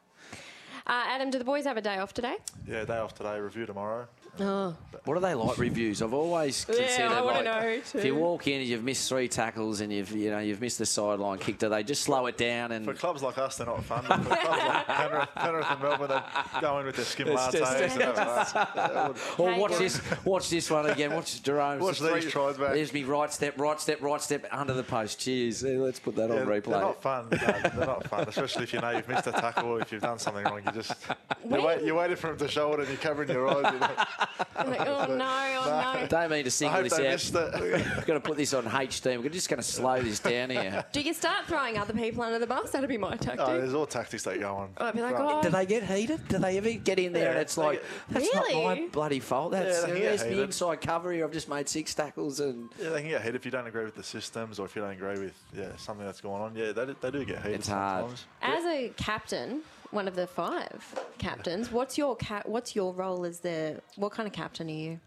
uh, 0.88 1.04
Adam, 1.08 1.30
do 1.30 1.38
the 1.38 1.46
boys 1.46 1.64
have 1.66 1.78
a 1.78 1.82
day 1.82 1.98
off 1.98 2.14
today? 2.14 2.38
Yeah, 2.68 2.86
day 2.86 2.98
off 2.98 3.14
today. 3.16 3.40
Review 3.40 3.66
tomorrow. 3.66 4.08
What 4.38 5.18
are 5.18 5.20
they 5.20 5.34
like 5.34 5.58
reviews? 5.58 6.02
I've 6.02 6.14
always 6.14 6.66
Yeah, 6.68 6.76
I 6.76 6.78
considered 6.80 7.10
wanna 7.10 7.26
like 7.26 7.44
know 7.46 7.82
if 8.00 8.06
you 8.06 8.16
walk 8.16 8.48
in 8.48 8.62
and 8.62 8.68
you've 8.70 8.84
missed 8.84 9.08
three 9.10 9.28
tackles 9.28 9.82
and 9.82 9.92
you've 9.92 10.12
you 10.12 10.32
know 10.32 10.40
you've 10.40 10.62
missed 10.62 10.80
the 10.80 10.86
sideline 10.86 11.38
kick, 11.40 11.60
do 11.60 11.70
they 11.70 11.84
just 11.84 12.04
slow 12.04 12.26
it 12.28 12.38
down 12.38 12.72
and 12.72 12.86
For 12.86 12.94
clubs 12.94 13.22
like 13.22 13.38
us, 13.38 13.58
they're 13.58 13.68
not 13.68 13.84
fun. 13.84 14.06
But 14.08 14.24
for 14.24 14.36
clubs 14.36 14.64
like 14.66 14.88
Penrith, 14.88 15.30
Penrith 15.36 15.66
and 15.70 15.82
Melbourne, 15.82 16.08
they 16.56 16.62
go 16.62 16.80
in 16.80 16.86
with 16.86 16.96
their 16.96 17.06
skim 17.06 17.28
It's 17.28 17.42
lattes. 17.42 17.52
just- 17.52 17.98
eh? 18.00 18.06
and 18.08 18.18
that. 18.18 19.18
Or 19.40 19.52
Hey, 19.52 19.60
watch 19.60 19.78
this, 19.78 20.02
watch 20.26 20.50
this 20.50 20.70
one 20.72 20.86
again. 20.88 21.14
Watch 21.14 21.44
Jarome. 21.44 21.80
Watch 21.80 22.00
the 22.00 22.14
these 22.14 22.32
tries 22.32 22.58
back. 22.58 22.74
There's 22.74 22.94
me 22.94 23.04
right 23.04 23.32
step, 23.32 23.60
right 23.60 23.80
step, 23.80 24.02
right 24.02 24.22
step 24.22 24.46
under 24.52 24.74
the 24.74 24.84
post. 24.84 25.20
Cheers. 25.20 25.64
Yeah, 25.64 25.72
let's 25.80 26.00
put 26.00 26.16
that 26.16 26.30
Yeah, 26.30 26.40
on 26.42 26.46
they're 26.48 26.62
replay. 26.62 26.80
not 26.82 27.02
fun. 27.02 27.28
No, 27.32 27.38
they're 27.38 27.86
not 27.86 28.08
fun, 28.08 28.26
especially 28.28 28.64
if 28.64 28.74
you 28.74 28.80
know 28.82 28.92
you've 28.92 29.08
missed 29.08 29.28
a 29.28 29.32
tackle 29.32 29.70
or 29.70 29.82
if 29.82 29.92
you've 29.92 30.02
done 30.02 30.18
something 30.20 30.44
wrong. 30.46 30.62
You 30.66 30.72
just 30.72 30.94
When- 31.44 31.60
you're, 31.60 31.68
wait, 31.68 31.84
you're 31.84 31.96
waiting 31.96 32.16
for 32.16 32.32
him 32.32 32.38
to 32.38 32.48
show 32.48 32.74
it 32.74 32.80
and 32.80 32.88
you're 32.88 32.98
covering 32.98 33.30
your 33.30 33.48
eyes. 33.50 33.74
You 33.74 33.80
know? 33.80 33.90
I'm 34.56 34.70
like, 34.70 34.82
oh 34.82 35.06
no, 35.08 35.62
oh 35.66 35.96
no. 36.02 36.08
Don't 36.08 36.30
mean 36.32 36.44
to 36.44 36.48
I 36.48 36.50
single 36.50 36.76
hope 36.76 36.84
this 36.90 36.98
they 36.98 37.08
out. 37.08 37.12
missed 37.14 37.36
it. 37.36 37.54
We're 37.60 38.06
going 38.06 38.20
to 38.22 38.28
put 38.28 38.38
this 38.38 38.54
on 38.54 38.66
HD. 38.66 39.22
We're 39.22 39.30
just 39.30 39.50
going 39.50 39.58
to 39.62 39.64
slow 39.68 40.02
this 40.02 40.20
down 40.20 40.50
here. 40.52 40.84
Do 40.92 41.02
you 41.02 41.14
start 41.14 41.46
throwing 41.48 41.78
other 41.78 41.94
people 41.94 42.24
under 42.24 42.40
the 42.40 42.48
bus? 42.48 42.72
That'd 42.72 42.90
be 42.90 42.98
my 42.98 43.16
tactic. 43.16 43.38
No, 43.40 43.60
there's 43.60 43.74
all 43.74 43.86
tactics 43.86 44.24
that 44.24 44.40
go 44.40 44.56
on. 44.56 44.70
I'd 44.78 44.94
be 44.94 45.02
like, 45.02 45.14
Right. 45.16 45.36
oh, 45.36 45.42
Do 45.42 45.50
they 45.50 45.66
get 45.66 45.84
heated? 45.84 46.28
Do 46.28 46.38
they 46.40 46.58
ever 46.58 46.72
get 46.74 47.00
in 47.00 47.14
there 47.14 47.32
and 47.32 47.40
it's 47.40 47.58
like, 47.58 47.82
get- 47.82 48.22
that's 48.24 48.34
not 48.34 48.54
my 48.64 48.88
bloody 48.92 49.20
fault. 49.20 49.52
That's 49.52 49.82
Yeah, 49.82 49.94
they 49.94 50.00
get 50.00 50.18
there's 50.20 50.36
me 50.38 50.42
inside 50.42 50.82
cover 50.82 51.12
here. 51.12 51.26
I've 51.26 51.32
just 51.32 51.50
made 51.50 51.68
six 51.70 51.94
tackles 51.94 52.40
and 52.40 52.70
Yeah, 52.82 52.90
they 52.90 53.02
can 53.02 53.10
get 53.10 53.22
heated 53.22 53.36
if 53.36 53.46
you 53.46 53.52
don't 53.52 53.68
agree 53.68 53.86
with 53.86 53.96
the 53.96 54.04
systems 54.04 54.60
or 54.60 54.66
if 54.66 54.76
you 54.76 54.82
don't 54.82 54.92
agree 54.92 55.20
with 55.20 55.34
yeah 55.56 55.76
something 55.78 56.06
that's 56.06 56.22
going 56.22 56.42
on. 56.42 56.56
Yeah, 56.56 56.72
they, 56.72 56.86
do- 56.86 56.96
they 57.02 57.12
do 57.12 57.26
get 57.26 57.38
heated 57.42 57.56
It's 57.60 57.68
hard. 57.68 58.06
sometimes. 58.06 58.26
as 58.42 58.66
a 58.66 58.90
captain, 58.98 59.62
one 59.94 60.08
of 60.08 60.16
the 60.16 60.26
five 60.28 60.84
captains, 61.20 61.72
what's 61.72 61.98
your 61.98 62.16
ca- 62.16 62.44
what's 62.46 62.76
your 62.76 62.94
role 62.94 63.26
as 63.26 63.40
the 63.40 63.80
what 63.96 64.12
kind 64.12 64.28
of 64.28 64.34
captain 64.34 64.68
are 64.68 64.72
you? 64.72 65.00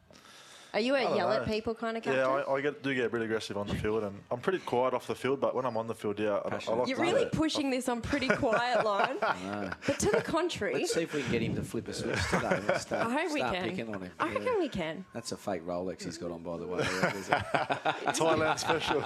Are 0.76 0.80
you 0.80 0.94
a 0.94 1.00
don't 1.00 1.16
yell 1.16 1.32
at 1.32 1.46
know. 1.46 1.52
people 1.54 1.74
kind 1.74 1.96
of 1.96 2.02
captain? 2.02 2.20
Yeah, 2.20 2.28
I, 2.28 2.52
I 2.56 2.60
get, 2.60 2.82
do 2.82 2.94
get 2.94 3.06
a 3.06 3.08
bit 3.08 3.22
aggressive 3.22 3.56
on 3.56 3.66
the 3.66 3.74
field, 3.76 4.04
and 4.04 4.14
I'm 4.30 4.40
pretty 4.40 4.58
quiet 4.58 4.92
off 4.92 5.06
the 5.06 5.14
field. 5.14 5.40
But 5.40 5.54
when 5.54 5.64
I'm 5.64 5.74
on 5.78 5.86
the 5.86 5.94
field, 5.94 6.20
yeah, 6.20 6.38
I, 6.44 6.48
I 6.48 6.74
like 6.74 6.86
You're 6.86 6.98
to 6.98 7.02
really 7.02 7.22
yeah. 7.22 7.28
pushing 7.32 7.70
this 7.70 7.88
on 7.88 8.02
pretty 8.02 8.28
quiet 8.44 8.84
line. 8.84 9.16
But 9.20 9.98
to 10.00 10.10
the 10.10 10.20
contrary, 10.20 10.74
let's 10.74 10.92
see 10.92 11.00
if 11.00 11.14
we 11.14 11.22
can 11.22 11.32
get 11.32 11.40
him 11.40 11.54
to 11.54 11.62
flip 11.62 11.88
a 11.88 11.94
switch 11.94 12.18
today. 12.28 12.60
Let's 12.68 12.82
start, 12.82 13.06
I 13.06 13.12
hope 13.22 13.32
we 13.32 13.40
can. 13.40 13.64
picking 13.70 13.94
on 13.94 14.02
him. 14.02 14.10
I 14.20 14.26
Yeah. 14.26 14.38
reckon 14.38 14.58
we 14.58 14.68
can. 14.68 15.04
That's 15.14 15.32
a 15.32 15.38
fake 15.38 15.64
Rolex 15.66 16.04
he's 16.04 16.18
got 16.18 16.30
on, 16.30 16.42
by 16.42 16.58
the 16.58 16.66
way. 16.66 16.78
There's 17.00 17.30
a- 17.30 17.94
Thailand 18.08 18.58
special. 18.58 19.02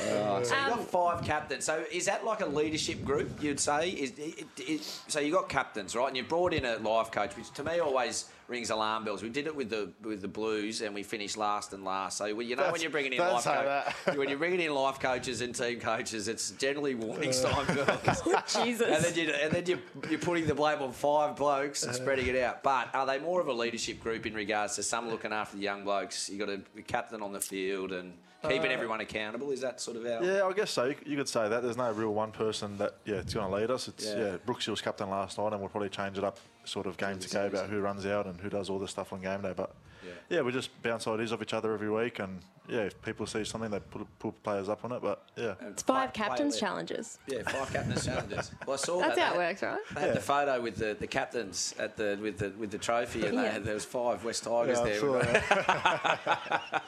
Oh, 0.00 0.42
so 0.42 0.54
you've 0.54 0.68
got 0.68 0.72
um, 0.78 0.84
five 0.84 1.24
captains. 1.24 1.64
So 1.64 1.84
is 1.90 2.06
that 2.06 2.24
like 2.24 2.42
a 2.42 2.46
leadership 2.46 3.04
group? 3.04 3.42
You'd 3.42 3.58
say 3.60 3.90
is 3.90 4.12
it, 4.16 4.46
it, 4.58 4.82
so 5.08 5.18
you've 5.20 5.34
got 5.34 5.48
captains, 5.48 5.96
right? 5.96 6.06
And 6.08 6.16
you 6.16 6.22
brought 6.22 6.54
in 6.54 6.64
a 6.64 6.76
life 6.78 7.10
coach, 7.10 7.36
which 7.36 7.50
to 7.54 7.64
me 7.64 7.80
always 7.80 8.26
rings 8.48 8.70
alarm 8.70 9.04
bells. 9.04 9.22
We 9.22 9.28
did 9.28 9.46
it 9.46 9.54
with 9.54 9.70
the 9.70 9.90
with 10.02 10.20
the 10.20 10.28
Blues, 10.28 10.80
and 10.80 10.94
we 10.94 11.02
finished 11.02 11.36
last 11.36 11.72
and 11.72 11.84
last. 11.84 12.18
So 12.18 12.26
you 12.26 12.56
know 12.56 12.70
when 12.70 12.80
you're 12.80 12.90
bringing 12.90 13.12
in 13.12 13.18
life 13.18 13.44
coach, 13.44 13.94
when 14.16 14.28
you're 14.28 14.38
bringing 14.38 14.60
in 14.60 14.74
life 14.74 15.00
coaches 15.00 15.40
and 15.40 15.54
team 15.54 15.80
coaches, 15.80 16.28
it's 16.28 16.50
generally 16.52 16.94
warning 16.94 17.32
sign 17.32 17.66
bells. 17.66 18.22
Jesus. 18.62 18.88
And 18.88 19.04
then, 19.04 19.14
you, 19.14 19.32
and 19.32 19.52
then 19.52 19.66
you, 19.66 19.78
you're 20.10 20.18
putting 20.18 20.46
the 20.46 20.54
blame 20.54 20.80
on 20.82 20.92
five 20.92 21.36
blokes 21.36 21.82
and 21.84 21.94
spreading 21.94 22.26
it 22.26 22.36
out. 22.36 22.62
But 22.62 22.94
are 22.94 23.06
they 23.06 23.18
more 23.18 23.40
of 23.40 23.48
a 23.48 23.52
leadership 23.52 24.00
group 24.00 24.26
in 24.26 24.34
regards 24.34 24.76
to 24.76 24.82
some 24.82 25.08
looking 25.08 25.32
after 25.32 25.56
the 25.56 25.62
young 25.62 25.84
blokes? 25.84 26.28
You 26.28 26.38
got 26.38 26.48
a 26.48 26.60
captain 26.82 27.22
on 27.22 27.32
the 27.32 27.40
field 27.40 27.92
and 27.92 28.14
keeping 28.48 28.70
uh, 28.70 28.74
everyone 28.74 29.00
accountable. 29.00 29.50
Is 29.50 29.60
that 29.60 29.80
sort 29.80 29.96
of 29.96 30.04
our 30.06 30.22
Yeah, 30.22 30.44
I 30.44 30.52
guess 30.52 30.70
so. 30.70 30.84
You, 30.86 30.94
you 31.06 31.16
could 31.16 31.28
say 31.28 31.48
that. 31.48 31.62
There's 31.62 31.76
no 31.76 31.90
real 31.92 32.12
one 32.14 32.32
person 32.32 32.76
that 32.78 32.94
yeah, 33.04 33.16
it's 33.16 33.34
going 33.34 33.48
to 33.48 33.54
lead 33.54 33.70
us. 33.70 33.88
It's 33.88 34.04
Yeah. 34.06 34.16
yeah. 34.18 34.36
Brooks 34.44 34.66
was 34.66 34.80
captain 34.80 35.08
last 35.10 35.38
night, 35.38 35.52
and 35.52 35.60
we'll 35.60 35.68
probably 35.68 35.88
change 35.88 36.18
it 36.18 36.24
up 36.24 36.38
sort 36.64 36.86
of 36.86 36.96
game 36.96 37.18
to 37.18 37.28
go 37.28 37.46
about 37.46 37.68
who 37.68 37.80
runs 37.80 38.06
out 38.06 38.26
and 38.26 38.40
who 38.40 38.48
does 38.48 38.70
all 38.70 38.78
the 38.78 38.88
stuff 38.88 39.12
on 39.12 39.20
game 39.20 39.42
day. 39.42 39.52
But 39.56 39.74
Yeah. 40.04 40.10
yeah, 40.28 40.40
we 40.42 40.52
just 40.52 40.70
bounce 40.82 41.06
ideas 41.06 41.32
off 41.32 41.42
each 41.42 41.54
other 41.54 41.72
every 41.72 41.90
week, 41.90 42.18
and 42.18 42.40
yeah, 42.68 42.80
if 42.80 43.00
people 43.02 43.26
see 43.26 43.44
something, 43.44 43.70
they 43.70 43.80
put 43.80 44.06
put 44.18 44.42
players 44.42 44.68
up 44.68 44.84
on 44.84 44.92
it. 44.92 45.02
But 45.02 45.22
yeah, 45.36 45.54
It's 45.68 45.82
five 45.82 46.12
Play- 46.12 46.26
captains 46.26 46.54
play- 46.54 46.60
challenges. 46.68 47.18
Yeah, 47.26 47.42
five 47.42 47.72
captains 47.72 48.04
challenges. 48.04 48.50
Well, 48.66 48.74
I 48.74 48.76
saw 48.76 49.00
That's 49.00 49.16
that. 49.16 49.20
how 49.20 49.30
it 49.34 49.38
They- 49.38 49.44
works, 49.46 49.62
right? 49.62 49.78
They 49.94 50.00
had 50.00 50.14
the 50.14 50.20
photo 50.20 50.60
with 50.60 50.76
the, 50.76 50.96
the 50.98 51.06
captains 51.06 51.74
at 51.78 51.96
the 51.96 52.18
with 52.22 52.38
the 52.38 52.50
with 52.58 52.70
the 52.70 52.78
trophy, 52.78 53.26
and 53.26 53.36
they 53.38 53.42
Yeah. 53.42 53.50
had, 53.52 53.64
there 53.64 53.74
was 53.74 53.84
five 53.84 54.24
West 54.24 54.44
Tigers 54.44 54.78
yeah, 54.78 54.84
I 54.84 54.88
there. 54.88 55.00
saw 55.00 55.12
that. 55.22 56.82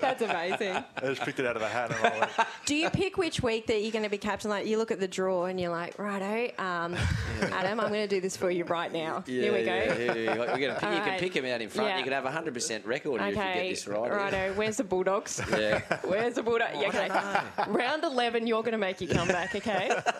That's 0.00 0.22
amazing. 0.22 0.76
I 0.96 1.00
just 1.02 1.22
picked 1.22 1.40
it 1.40 1.46
out 1.46 1.56
of 1.56 1.62
a 1.62 1.68
hat 1.68 1.90
and 1.90 1.98
I 2.06 2.18
went, 2.20 2.30
Do 2.66 2.74
you 2.74 2.90
pick 2.90 3.16
which 3.16 3.42
week 3.42 3.66
that 3.66 3.82
you're 3.82 3.92
going 3.92 4.04
to 4.04 4.10
be 4.10 4.18
captain? 4.18 4.50
Like 4.50 4.66
you 4.66 4.78
look 4.78 4.90
at 4.90 5.00
the 5.00 5.08
draw 5.08 5.44
and 5.46 5.60
you're 5.60 5.70
like, 5.70 5.98
righto, 5.98 6.52
um, 6.62 6.94
Adam, 7.42 7.80
I'm 7.80 7.88
going 7.88 8.08
to 8.08 8.14
do 8.14 8.20
this 8.20 8.36
for 8.36 8.50
you 8.50 8.64
right 8.64 8.92
now. 8.92 9.22
Here 9.26 9.52
we 9.52 9.64
go. 9.64 9.74
Yeah, 9.74 9.94
yeah, 9.98 10.14
yeah. 10.14 10.38
We're 10.38 10.46
gonna 10.46 10.74
pick, 10.74 10.82
All 10.84 10.92
you 10.94 11.00
can 11.00 11.08
right. 11.10 11.20
pick 11.20 11.34
him 11.36 11.44
out 11.46 11.60
in 11.60 11.68
front. 11.68 11.90
Yeah. 11.90 11.98
You 11.98 12.04
can 12.04 12.12
have 12.12 12.24
a 12.24 12.30
hundred 12.30 12.54
percent 12.54 12.84
record 12.86 13.20
if 13.20 13.28
you 13.28 13.34
get 13.34 13.46
Okay, 13.56 13.70
this 13.70 13.86
right. 13.86 14.10
righto. 14.10 14.52
Where's 14.54 14.76
the 14.78 14.84
Bulldogs? 15.18 15.42
Yeah. 15.58 15.80
Where's 16.04 16.34
the 16.34 16.42
Bulldog? 16.42 16.70
Yeah, 16.74 16.88
okay. 16.88 17.70
Round 17.70 18.04
11, 18.04 18.46
you're 18.46 18.62
going 18.62 18.72
to 18.72 18.78
make 18.78 19.00
your 19.00 19.12
comeback, 19.12 19.54
okay? 19.54 19.90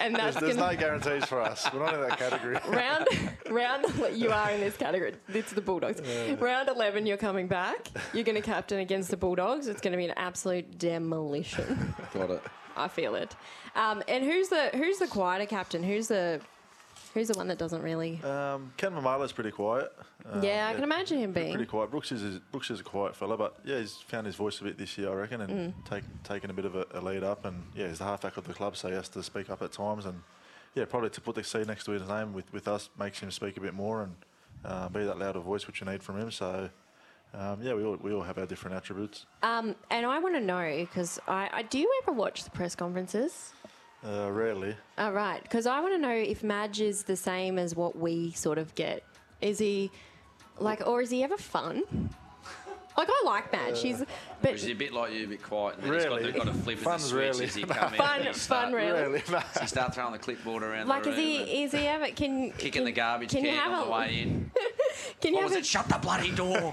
And 0.00 0.14
that's 0.14 0.38
there's 0.38 0.56
going 0.56 0.74
no 0.74 0.78
guarantees 0.78 1.24
for 1.24 1.40
us. 1.40 1.66
We're 1.72 1.80
not 1.80 1.94
in 1.94 2.00
that 2.02 2.18
category. 2.18 2.58
Round, 2.68 3.06
round, 3.48 3.86
you 4.14 4.30
are 4.30 4.50
in 4.50 4.60
this 4.60 4.76
category. 4.76 5.14
It's 5.28 5.52
the 5.52 5.62
Bulldogs. 5.62 6.02
Round 6.38 6.68
11, 6.68 7.06
you're 7.06 7.16
coming 7.16 7.48
back. 7.48 7.88
You're 8.12 8.24
going 8.24 8.36
to 8.36 8.42
captain 8.42 8.80
against 8.80 9.10
the 9.10 9.16
Bulldogs. 9.16 9.66
It's 9.66 9.80
going 9.80 9.92
to 9.92 9.96
be 9.96 10.04
an 10.04 10.14
absolute 10.16 10.78
demolition. 10.78 11.94
Got 12.12 12.30
it. 12.30 12.42
I 12.76 12.88
feel 12.88 13.14
it. 13.14 13.34
Um, 13.76 14.02
and 14.08 14.22
who's 14.24 14.48
the 14.50 14.70
who's 14.74 14.98
the 14.98 15.06
quieter 15.06 15.46
captain? 15.46 15.82
Who's 15.82 16.08
the 16.08 16.40
who's 17.14 17.28
the 17.28 17.34
one 17.38 17.48
that 17.48 17.58
doesn't 17.58 17.82
really? 17.82 18.20
Um, 18.22 18.72
Ken 18.76 18.92
Maumalo's 18.92 19.32
pretty 19.32 19.50
quiet. 19.50 19.92
Um, 20.30 20.42
yeah, 20.42 20.68
I 20.70 20.74
can 20.74 20.82
imagine 20.84 21.18
him 21.18 21.32
being. 21.32 21.52
Pretty 21.52 21.66
quiet. 21.68 21.90
Brooks 21.90 22.12
is 22.12 22.38
Brooks 22.52 22.70
is 22.70 22.80
a 22.80 22.84
quiet 22.84 23.16
fella, 23.16 23.36
but 23.36 23.56
yeah, 23.64 23.78
he's 23.78 23.94
found 23.96 24.26
his 24.26 24.36
voice 24.36 24.60
a 24.60 24.64
bit 24.64 24.76
this 24.78 24.96
year, 24.98 25.10
I 25.10 25.14
reckon, 25.14 25.40
and 25.40 25.50
Mm. 25.74 25.88
take, 25.88 26.04
taken 26.24 26.50
a 26.50 26.52
bit 26.52 26.64
of 26.64 26.74
a, 26.74 26.86
a 26.92 27.00
lead 27.00 27.22
up. 27.24 27.44
And 27.44 27.62
yeah, 27.74 27.88
he's 27.88 27.98
the 27.98 28.04
halfback 28.04 28.36
of 28.36 28.46
the 28.46 28.54
club, 28.54 28.76
so 28.76 28.88
he 28.88 28.94
has 28.94 29.08
to 29.10 29.22
speak 29.22 29.48
up 29.50 29.62
at 29.62 29.72
times. 29.72 30.04
And 30.06 30.22
yeah, 30.74 30.84
probably 30.84 31.10
to 31.10 31.20
put 31.20 31.34
the 31.34 31.44
C 31.44 31.64
next 31.64 31.84
to 31.84 31.92
his 31.92 32.06
name 32.06 32.32
with, 32.32 32.52
with 32.52 32.68
us 32.68 32.90
makes 32.98 33.20
him 33.20 33.30
speak 33.30 33.56
a 33.56 33.60
bit 33.60 33.74
more 33.74 34.02
and 34.02 34.14
uh, 34.64 34.88
be 34.88 35.04
that 35.04 35.18
louder 35.18 35.40
voice 35.40 35.66
which 35.66 35.80
you 35.80 35.86
need 35.86 36.02
from 36.02 36.18
him. 36.18 36.30
So 36.30 36.68
um, 37.34 37.60
yeah, 37.62 37.74
we 37.74 37.84
all 37.84 37.96
we 38.02 38.12
all 38.12 38.22
have 38.22 38.38
our 38.38 38.46
different 38.46 38.76
attributes. 38.76 39.26
Um, 39.42 39.74
and 39.90 40.04
I 40.06 40.18
want 40.18 40.34
to 40.34 40.40
know 40.40 40.76
because 40.78 41.18
I, 41.28 41.48
I 41.52 41.62
do 41.62 41.78
you 41.78 41.90
ever 42.02 42.12
watch 42.12 42.44
the 42.44 42.50
press 42.50 42.74
conferences? 42.74 43.52
Uh, 44.06 44.30
rarely. 44.30 44.76
Oh, 44.96 45.10
right. 45.10 45.42
Because 45.42 45.66
I 45.66 45.80
want 45.80 45.94
to 45.94 45.98
know 45.98 46.12
if 46.14 46.42
Madge 46.42 46.80
is 46.80 47.02
the 47.02 47.16
same 47.16 47.58
as 47.58 47.74
what 47.74 47.96
we 47.96 48.30
sort 48.32 48.58
of 48.58 48.74
get. 48.74 49.02
Is 49.40 49.58
he 49.58 49.90
like, 50.58 50.86
or 50.86 51.00
is 51.02 51.10
he 51.10 51.22
ever 51.24 51.36
fun? 51.36 51.82
Like 52.96 53.08
I 53.10 53.22
like 53.24 53.52
Madge. 53.52 53.80
He's, 53.80 54.02
but 54.42 54.54
Is 54.54 54.66
a 54.66 54.72
bit 54.74 54.92
like 54.92 55.12
you, 55.12 55.24
a 55.24 55.28
bit 55.28 55.42
quiet? 55.42 55.76
And 55.80 55.88
Really? 55.90 56.24
He's 56.24 56.32
got, 56.34 56.44
got 56.46 56.54
a 56.54 56.58
flip 56.58 56.78
of 56.78 56.84
the 56.84 56.90
Fun's 56.90 57.12
really- 57.12 57.44
as 57.44 57.54
he 57.54 57.62
come 57.64 57.92
in. 57.94 57.98
Fun- 57.98 58.16
and 58.16 58.20
he 58.24 58.32
fun 58.32 58.34
start, 58.34 58.72
really. 58.72 58.92
Rarely. 58.92 59.22
no. 59.30 59.40
He 59.60 59.66
start 59.66 59.94
throwing 59.94 60.12
the 60.12 60.18
clipboard 60.18 60.62
around 60.62 60.88
like, 60.88 61.02
the 61.04 61.10
is 61.10 61.16
he? 61.16 61.62
Is 61.64 61.72
he 61.72 61.86
ever? 61.86 62.06
Can 62.08 62.50
Kicking 62.52 62.72
can, 62.72 62.84
the 62.84 62.92
garbage 62.92 63.30
can 63.30 63.44
you 63.44 63.50
can 63.50 63.58
have 63.58 63.72
on 63.80 63.86
the 63.86 63.92
way 63.92 64.20
in. 64.22 64.50
Can 65.20 65.30
you 65.32 65.36
What 65.36 65.42
have 65.44 65.50
was 65.50 65.56
a, 65.56 65.60
it? 65.60 65.66
Shut 65.66 65.88
the 65.88 65.98
bloody 65.98 66.30
door. 66.32 66.72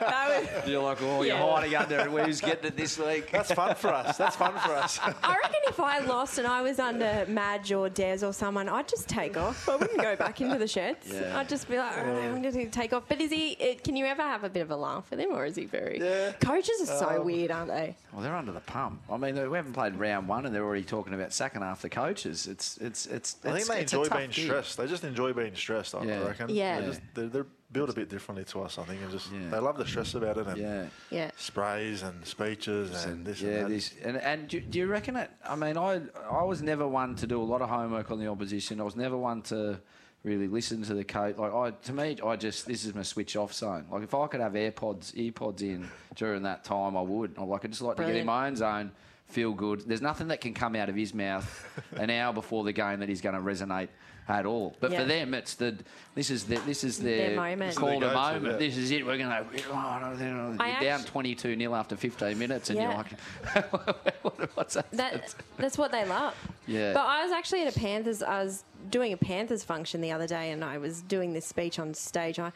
that 0.00 0.50
would- 0.64 0.70
You're 0.70 0.82
like, 0.82 0.98
oh, 1.02 1.22
you're 1.22 1.36
Yeah. 1.36 1.50
hiding 1.54 1.74
under 1.76 1.98
it. 2.00 2.26
Who's 2.26 2.40
getting 2.40 2.66
it 2.66 2.76
this 2.76 2.98
week? 2.98 3.30
That's 3.30 3.52
fun 3.52 3.74
for 3.74 3.88
us. 3.92 4.16
That's 4.16 4.36
fun 4.36 4.52
for 4.54 4.72
us. 4.74 4.98
I 5.02 5.36
reckon 5.42 5.60
if 5.68 5.78
I 5.80 5.98
lost 6.00 6.38
and 6.38 6.46
I 6.46 6.62
was 6.62 6.78
under 6.78 7.24
Madge 7.28 7.72
or 7.72 7.88
Des 7.88 8.24
or 8.24 8.32
someone, 8.32 8.68
I'd 8.68 8.88
just 8.88 9.08
take 9.08 9.36
off. 9.36 9.68
I 9.68 9.76
wouldn't 9.76 10.00
go 10.00 10.16
back 10.16 10.40
into 10.40 10.58
the 10.58 10.66
sheds. 10.68 11.12
Yeah. 11.12 11.38
I'd 11.38 11.48
just 11.48 11.68
be 11.68 11.76
like, 11.78 11.92
"Oh, 11.98 12.00
I'm 12.02 12.42
going 12.42 12.54
to 12.54 12.66
take 12.70 12.92
off. 12.92 13.04
But 13.08 13.20
is 13.20 13.30
he? 13.30 13.52
It, 13.52 13.82
can 13.84 13.96
you 13.96 14.06
ever 14.06 14.22
have 14.22 14.44
a 14.44 14.48
bit 14.56 14.62
of 14.62 14.70
a 14.70 14.76
laugh 14.76 15.10
with 15.10 15.20
him, 15.20 15.32
or 15.32 15.44
is 15.44 15.54
he 15.54 15.66
very? 15.66 15.98
Yeah. 16.00 16.32
Coaches 16.40 16.80
are 16.88 16.98
so 16.98 17.08
um, 17.20 17.26
weird, 17.26 17.50
aren't 17.50 17.68
they? 17.68 17.94
Well, 18.12 18.22
they're 18.22 18.34
under 18.34 18.52
the 18.52 18.60
pump. 18.60 19.02
I 19.10 19.18
mean, 19.18 19.34
we 19.50 19.56
haven't 19.56 19.74
played 19.74 19.96
round 19.96 20.28
one, 20.28 20.46
and 20.46 20.54
they're 20.54 20.64
already 20.64 20.82
talking 20.84 21.12
about 21.12 21.34
second 21.34 21.60
half 21.60 21.82
the 21.82 21.90
coaches. 21.90 22.46
It's 22.46 22.78
it's 22.78 23.06
it's. 23.06 23.36
I 23.44 23.52
think 23.52 23.66
they 23.68 23.80
it's 23.82 23.92
enjoy 23.92 24.08
being 24.16 24.30
gig. 24.30 24.46
stressed. 24.46 24.78
They 24.78 24.86
just 24.86 25.04
enjoy 25.04 25.34
being 25.34 25.54
stressed. 25.54 25.94
I 25.94 26.04
Yeah. 26.04 26.26
reckon. 26.26 26.48
Yeah. 26.48 26.80
They 26.80 26.86
just, 26.86 27.00
they're, 27.14 27.28
they're 27.28 27.46
built 27.72 27.90
a 27.90 27.92
bit 27.92 28.08
differently 28.08 28.44
to 28.44 28.62
us. 28.62 28.78
I 28.78 28.84
think, 28.84 29.02
and 29.02 29.10
just 29.10 29.30
Yeah. 29.30 29.50
they 29.50 29.58
love 29.58 29.76
the 29.76 29.86
stress 29.86 30.14
about 30.14 30.38
it 30.38 30.46
and 30.46 30.56
Yeah. 30.56 30.86
Yeah. 31.10 31.30
sprays 31.36 32.02
and 32.02 32.24
speeches 32.24 33.04
and 33.04 33.26
this 33.26 33.42
yeah, 33.42 33.50
and 33.50 33.64
that. 33.66 33.68
this 33.68 33.94
and 34.02 34.16
and 34.16 34.48
do, 34.48 34.60
do 34.60 34.78
you 34.78 34.86
reckon 34.86 35.16
it? 35.16 35.30
I 35.44 35.54
mean, 35.56 35.76
I 35.76 36.00
I 36.30 36.44
was 36.44 36.62
never 36.62 36.88
one 36.88 37.14
to 37.16 37.26
do 37.26 37.42
a 37.42 37.44
lot 37.52 37.60
of 37.60 37.68
homework 37.68 38.10
on 38.10 38.18
the 38.18 38.28
opposition. 38.28 38.80
I 38.80 38.84
was 38.84 38.96
never 38.96 39.16
one 39.18 39.42
to 39.42 39.80
really 40.26 40.48
listen 40.48 40.82
to 40.82 40.94
the 40.94 41.04
coach. 41.04 41.38
Like 41.38 41.54
I, 41.54 41.70
to 41.70 41.92
me, 41.92 42.18
I 42.24 42.36
just 42.36 42.66
this 42.66 42.84
is 42.84 42.94
my 42.94 43.02
switch 43.02 43.36
off 43.36 43.54
zone. 43.54 43.86
Like 43.90 44.02
if 44.02 44.12
I 44.12 44.26
could 44.26 44.40
have 44.40 44.52
AirPods, 44.52 45.14
earpods 45.14 45.62
in 45.62 45.88
during 46.16 46.42
that 46.42 46.64
time, 46.64 46.96
I 46.96 47.00
would. 47.00 47.38
Like 47.38 47.64
I 47.64 47.68
just 47.68 47.80
like 47.80 47.96
to 47.96 48.04
get 48.04 48.16
in 48.16 48.26
my 48.26 48.48
own 48.48 48.56
zone, 48.56 48.90
feel 49.28 49.52
good. 49.52 49.82
There's 49.86 50.02
nothing 50.02 50.28
that 50.28 50.40
can 50.40 50.52
come 50.52 50.74
out 50.74 50.88
of 50.88 50.96
his 50.96 51.14
mouth 51.14 51.48
an 51.96 52.10
hour 52.10 52.32
before 52.32 52.64
the 52.64 52.72
game 52.72 53.00
that 53.00 53.08
is 53.08 53.20
going 53.20 53.36
to 53.36 53.40
resonate. 53.40 53.88
At 54.28 54.44
all, 54.44 54.74
but 54.80 54.90
Yeah. 54.90 55.02
for 55.02 55.04
them, 55.04 55.34
it's 55.34 55.54
the 55.54 55.76
this 56.16 56.30
is 56.30 56.46
the 56.46 56.56
this 56.66 56.82
is 56.82 56.98
Their 56.98 57.28
their, 57.28 57.36
moment. 57.36 57.62
It's 57.70 57.78
called 57.78 58.02
a 58.02 58.06
go-to, 58.06 58.14
moment. 58.16 58.44
yeah. 58.44 58.56
This 58.58 58.76
is 58.76 58.90
it. 58.90 59.06
We're 59.06 59.18
going 59.18 59.30
to. 59.30 59.46
Oh, 59.70 59.98
no, 60.00 60.14
no, 60.16 60.50
no. 60.50 60.56
I 60.64 60.72
You're 60.72 60.80
down 60.80 61.04
22 61.04 61.54
nil 61.54 61.76
after 61.76 61.94
15 61.96 62.36
minutes, 62.36 62.68
and 62.70 62.76
Yeah. 62.78 62.88
you're 62.88 62.96
like, 62.96 64.50
what's 64.56 64.74
that? 64.74 64.90
That 64.90 65.34
that's 65.58 65.78
what 65.78 65.92
they 65.92 66.04
love. 66.04 66.34
Yeah. 66.66 66.92
But 66.92 67.04
I 67.06 67.22
was 67.22 67.30
actually 67.32 67.62
at 67.66 67.76
a 67.76 67.78
Panthers. 67.78 68.20
I 68.22 68.42
was 68.42 68.64
doing 68.90 69.12
a 69.12 69.16
Panthers 69.16 69.62
function 69.62 70.00
the 70.00 70.10
other 70.10 70.26
day, 70.26 70.50
and 70.50 70.64
I 70.64 70.78
was 70.78 71.02
doing 71.02 71.32
this 71.32 71.46
speech 71.46 71.78
on 71.78 71.94
stage. 71.94 72.40
I 72.40 72.50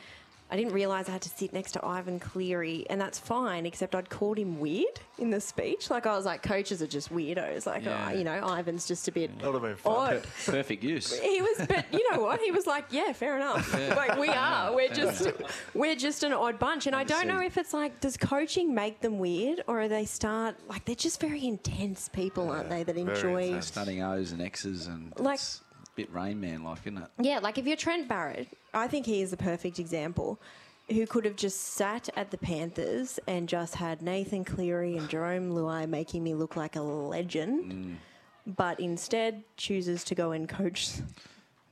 I 0.50 0.56
didn't 0.56 0.72
realise 0.72 1.08
I 1.08 1.12
had 1.12 1.22
to 1.22 1.28
sit 1.28 1.52
next 1.52 1.72
to 1.72 1.84
Ivan 1.86 2.18
Cleary, 2.18 2.84
and 2.90 3.00
that's 3.00 3.18
fine. 3.18 3.66
Except 3.66 3.94
I'd 3.94 4.10
called 4.10 4.36
him 4.38 4.58
weird 4.58 5.00
in 5.18 5.30
the 5.30 5.40
speech. 5.40 5.90
Like 5.90 6.06
I 6.06 6.16
was 6.16 6.24
like, 6.26 6.42
coaches 6.42 6.82
are 6.82 6.86
just 6.88 7.12
weirdos. 7.12 7.66
Like 7.66 7.84
Yeah. 7.84 8.08
oh, 8.10 8.16
you 8.16 8.24
know, 8.24 8.44
Ivan's 8.58 8.86
just 8.86 9.06
a 9.08 9.12
bit 9.12 9.38
That 9.38 9.46
would 9.52 9.54
have 9.54 9.62
been 9.62 9.76
fun. 9.76 10.16
odd. 10.16 10.22
Perfect 10.46 10.82
use. 10.82 11.18
He 11.18 11.40
was, 11.40 11.66
but 11.68 11.84
you 11.92 12.10
know 12.10 12.20
what? 12.22 12.40
He 12.40 12.50
was 12.50 12.66
like, 12.66 12.86
"Yeah, 12.90 13.12
fair 13.12 13.36
enough. 13.36 13.72
Like 13.96 14.18
we 14.18 14.28
are. 14.28 14.74
We're 14.74 14.88
just, 14.88 15.28
we're 15.74 15.94
just 15.96 16.22
an 16.24 16.32
odd 16.32 16.58
bunch." 16.58 16.86
And 16.86 16.96
I 16.96 17.04
don't 17.04 17.26
know 17.28 17.40
if 17.40 17.56
it's 17.56 17.72
like, 17.72 18.00
does 18.00 18.16
coaching 18.16 18.74
make 18.74 19.00
them 19.00 19.18
weird, 19.18 19.62
or 19.68 19.80
are 19.82 19.88
they 19.88 20.04
start 20.04 20.56
like 20.68 20.84
they're 20.84 20.94
just 20.94 21.20
very 21.20 21.44
intense 21.46 22.08
people, 22.08 22.50
aren't 22.50 22.68
they? 22.70 22.82
That 22.82 22.96
enjoy. 22.96 23.44
intense. 23.44 23.66
Studying 23.66 24.02
O's 24.02 24.32
and 24.32 24.42
X's 24.42 24.86
and 24.88 25.12
Like- 25.16 25.34
it's 25.38 25.60
a 25.60 25.69
bit 25.96 26.12
Rain 26.12 26.40
Man 26.40 26.62
like, 26.64 26.80
isn't 26.84 26.98
it? 26.98 27.08
Yeah, 27.20 27.38
like 27.38 27.58
if 27.58 27.66
you're 27.66 27.76
Trent 27.76 28.08
Barrett, 28.08 28.48
I 28.74 28.88
think 28.88 29.06
he 29.06 29.22
is 29.22 29.30
the 29.30 29.36
perfect 29.36 29.78
example. 29.78 30.40
Who 30.88 31.06
could 31.06 31.24
have 31.24 31.36
just 31.36 31.60
sat 31.74 32.08
at 32.16 32.30
the 32.32 32.38
Panthers 32.38 33.20
and 33.28 33.48
just 33.48 33.76
had 33.76 34.02
Nathan 34.02 34.44
Cleary 34.44 34.96
and 34.96 35.08
Jarome 35.08 35.52
Luai 35.52 35.88
making 35.88 36.24
me 36.24 36.34
look 36.34 36.56
like 36.56 36.74
a 36.76 36.80
legend, 36.82 37.72
Mm. 37.72 38.54
but 38.56 38.80
instead 38.80 39.44
chooses 39.56 40.02
to 40.04 40.14
go 40.16 40.32
and 40.32 40.48
coach 40.48 40.94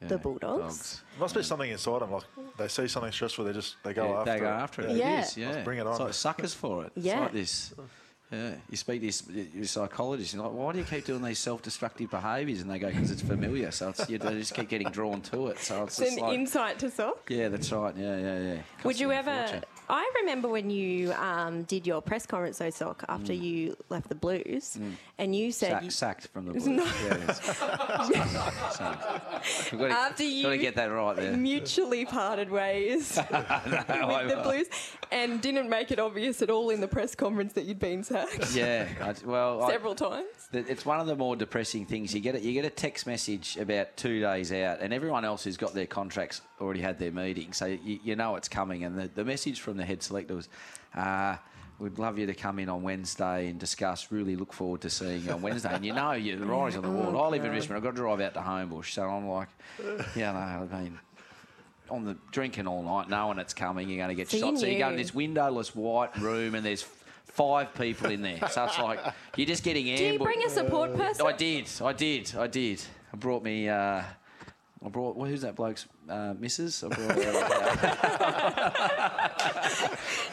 the 0.01 0.15
Yeah, 0.15 0.17
Bulldogs. 0.19 1.03
Must 1.19 1.35
be 1.35 1.43
something 1.43 1.69
inside 1.69 2.01
them. 2.03 2.13
Like 2.13 2.23
they 2.57 2.69
see 2.69 2.87
something 2.87 3.11
stressful, 3.11 3.45
they 3.45 3.53
just 3.53 3.75
they 3.83 3.93
go 3.93 4.05
Yeah, 4.05 4.19
after 4.21 4.33
they 4.33 4.39
go 4.39 4.47
it. 4.47 4.51
after 4.51 4.83
it. 4.83 4.97
Yeah. 4.97 5.19
It 5.19 5.25
is, 5.25 5.37
yeah. 5.37 5.65
bring 5.65 5.79
it 5.79 5.87
It's 5.89 5.99
on. 5.99 6.07
like 6.07 6.15
suckers 6.15 6.55
for 6.55 6.85
it. 6.85 6.93
Yeah. 6.95 7.15
It's 7.15 7.21
like 7.23 7.33
this. 7.33 7.75
Yeah, 8.31 8.57
you 8.69 8.77
speak 8.77 9.01
to 9.01 9.07
this, 9.07 9.23
your 9.55 9.65
psychologist, 9.65 10.35
and 10.35 10.43
you're 10.43 10.51
like, 10.51 10.59
why 10.59 10.73
do 10.73 10.79
you 10.81 10.85
keep 10.85 11.07
doing 11.07 11.23
these 11.23 11.39
self-destructive 11.39 12.11
behaviours? 12.11 12.61
And 12.61 12.71
they 12.71 12.79
go, 12.79 12.89
because 12.89 13.11
it's 13.11 13.23
familiar. 13.23 13.71
So 13.71 13.89
it's, 13.89 14.09
you, 14.11 14.19
they 14.19 14.35
just 14.35 14.53
keep 14.55 14.69
getting 14.69 14.91
drawn 14.91 15.23
to 15.23 15.47
it. 15.47 15.59
So 15.59 15.85
it's, 15.85 15.99
It's 15.99 16.17
an 16.17 16.23
like, 16.23 16.35
insight 16.39 16.79
to 16.81 16.91
self. 16.91 17.19
yeah, 17.29 17.49
that's 17.49 17.73
right. 17.73 17.97
Yeah, 17.97 18.19
yeah, 18.19 18.39
yeah. 18.41 18.63
Would 18.85 19.01
you 19.01 19.09
Costs 19.09 19.25
me 19.27 19.33
a 19.33 19.35
ever? 19.47 19.63
I 19.91 20.11
remember 20.21 20.49
when 20.49 20.71
you 20.71 21.13
um, 21.15 21.63
did 21.65 21.87
your 21.87 22.01
press 22.03 22.27
conference, 22.27 22.61
Sock, 22.77 23.05
after 23.09 23.33
you 23.33 23.77
left 23.89 24.09
the 24.09 24.15
Blues, 24.15 24.79
and 25.19 25.35
you 25.35 25.51
said 25.53 25.71
Sack, 25.73 25.83
you, 25.85 25.91
sacked 25.91 26.27
from 26.29 26.47
the 26.47 26.53
Blues. 26.53 26.67
yeah, 26.67 27.17
yes. 27.27 27.39
we've 29.73 29.81
got 29.81 29.89
to, 29.89 29.95
After 29.95 30.25
you- 30.25 30.43
got 30.43 30.51
to 30.51 30.59
get 30.59 30.75
that 30.77 30.87
right 30.87 31.17
there. 31.17 31.37
mutually 31.37 32.05
parted 32.05 32.51
ways 32.51 33.17
with 33.31 33.31
the 33.31 34.41
Blues, 34.43 34.67
and 35.11 35.41
didn't 35.41 35.69
make 35.69 35.91
it 35.91 35.99
obvious 35.99 36.43
at 36.43 36.51
all 36.51 36.71
in 36.71 36.81
the 36.81 36.89
press 36.89 37.15
conference 37.15 37.53
that 37.55 37.65
you'd 37.65 37.79
been 37.79 38.03
sacked 38.05 38.55
Yeah, 38.55 38.89
I, 39.01 39.15
well, 39.25 39.63
I- 39.65 39.71
several 39.71 39.95
times. 39.95 40.27
Th- 40.53 40.67
It's 40.69 40.85
one 40.87 41.01
of 41.01 41.07
the 41.07 41.17
more 41.17 41.37
depressing 41.37 41.87
things. 41.87 42.15
You 42.15 42.21
get 42.21 42.35
it. 42.35 42.43
You 42.43 42.53
get 42.53 42.65
a 42.65 42.71
text 42.71 43.07
message 43.07 43.57
about 43.57 43.97
two 43.97 44.21
days 44.21 44.53
out, 44.53 44.81
and 44.81 44.93
everyone 44.93 45.25
else 45.25 45.45
who's 45.45 45.57
got 45.57 45.75
their 45.75 45.87
contracts 45.87 46.41
already 46.61 46.81
had 46.81 46.99
their 46.99 47.11
meeting, 47.13 47.53
so 47.53 47.67
you, 47.67 47.99
you 48.03 48.17
know 48.17 48.37
it's 48.37 48.49
coming. 48.49 48.85
And 48.85 48.99
the, 48.99 49.09
the 49.09 49.25
message 49.25 49.61
from 49.61 49.77
the 49.77 49.85
head 49.85 50.03
selector 50.03 50.35
was, 50.35 50.49
uh, 50.95 51.37
"We'd 51.79 51.99
love 51.99 52.19
you 52.19 52.27
to 52.27 52.35
come 52.35 52.59
in 52.59 52.69
on 52.69 52.83
Wednesday 52.83 53.49
and 53.49 53.59
discuss. 53.59 54.11
Really 54.11 54.37
look 54.37 54.53
forward 54.53 54.81
to 54.83 54.91
seeing 54.91 55.25
you 55.25 55.33
on 55.33 55.43
Wednesday." 55.43 55.73
And 55.73 55.85
you 55.85 55.93
know, 55.93 56.13
you, 56.13 56.37
the 56.37 56.47
writing's 56.47 56.77
on 56.77 56.83
the 56.83 56.91
wall. 56.91 57.23
I 57.23 57.29
live 57.29 57.45
in 57.45 57.51
Richmond. 57.53 57.77
I've 57.77 57.83
got 57.83 57.91
to 57.91 57.97
drive 57.97 58.21
out 58.21 58.35
to 58.35 58.41
Homebush, 58.41 58.93
so 58.93 59.05
I'm 59.09 59.29
like, 59.29 59.49
yeah, 60.17 60.33
no, 60.33 60.69
I 60.77 60.83
mean. 60.83 60.99
On 61.91 62.05
the 62.05 62.19
drinking 62.33 62.67
all 62.67 62.83
night, 62.83 63.09
knowing 63.09 63.39
it's 63.39 63.55
coming, 63.55 63.89
you're 63.89 63.97
going 63.97 64.11
to 64.11 64.15
get 64.15 64.29
So 64.29 64.37
you 64.37 64.43
shot. 64.43 64.59
So 64.59 64.67
you 64.67 64.79
go 64.79 64.91
in 64.91 64.97
this 64.97 65.15
windowless 65.15 65.75
white 65.75 66.15
room, 66.19 66.55
and 66.55 66.63
there's 66.67 66.83
five 67.25 67.73
people 67.73 68.11
in 68.11 68.21
there. 68.21 68.47
So 68.51 68.65
it's 68.65 68.79
like 68.79 69.01
you're 69.37 69.47
just 69.47 69.63
getting 69.65 69.85
Do 69.87 69.91
you 69.93 70.09
ambushed. 70.13 70.23
bring 70.25 70.45
a 70.45 70.51
support 70.51 70.95
person? 70.95 71.27
I 71.27 71.33
did, 71.33 71.67
I 71.81 71.93
did, 71.95 72.35
I 72.37 72.47
did. 72.47 72.83
I 73.11 73.17
brought 73.17 73.43
me 73.43 73.71
uh, 73.71 74.03
I 74.85 74.89
brought 74.89 75.17
well, 75.17 75.29
who's 75.29 75.41
that 75.41 75.57
bloke's 75.57 75.87
uh, 76.09 76.35
missus? 76.39 76.85
I 76.85 76.89
brought, 76.89 77.19
uh, 77.19 78.37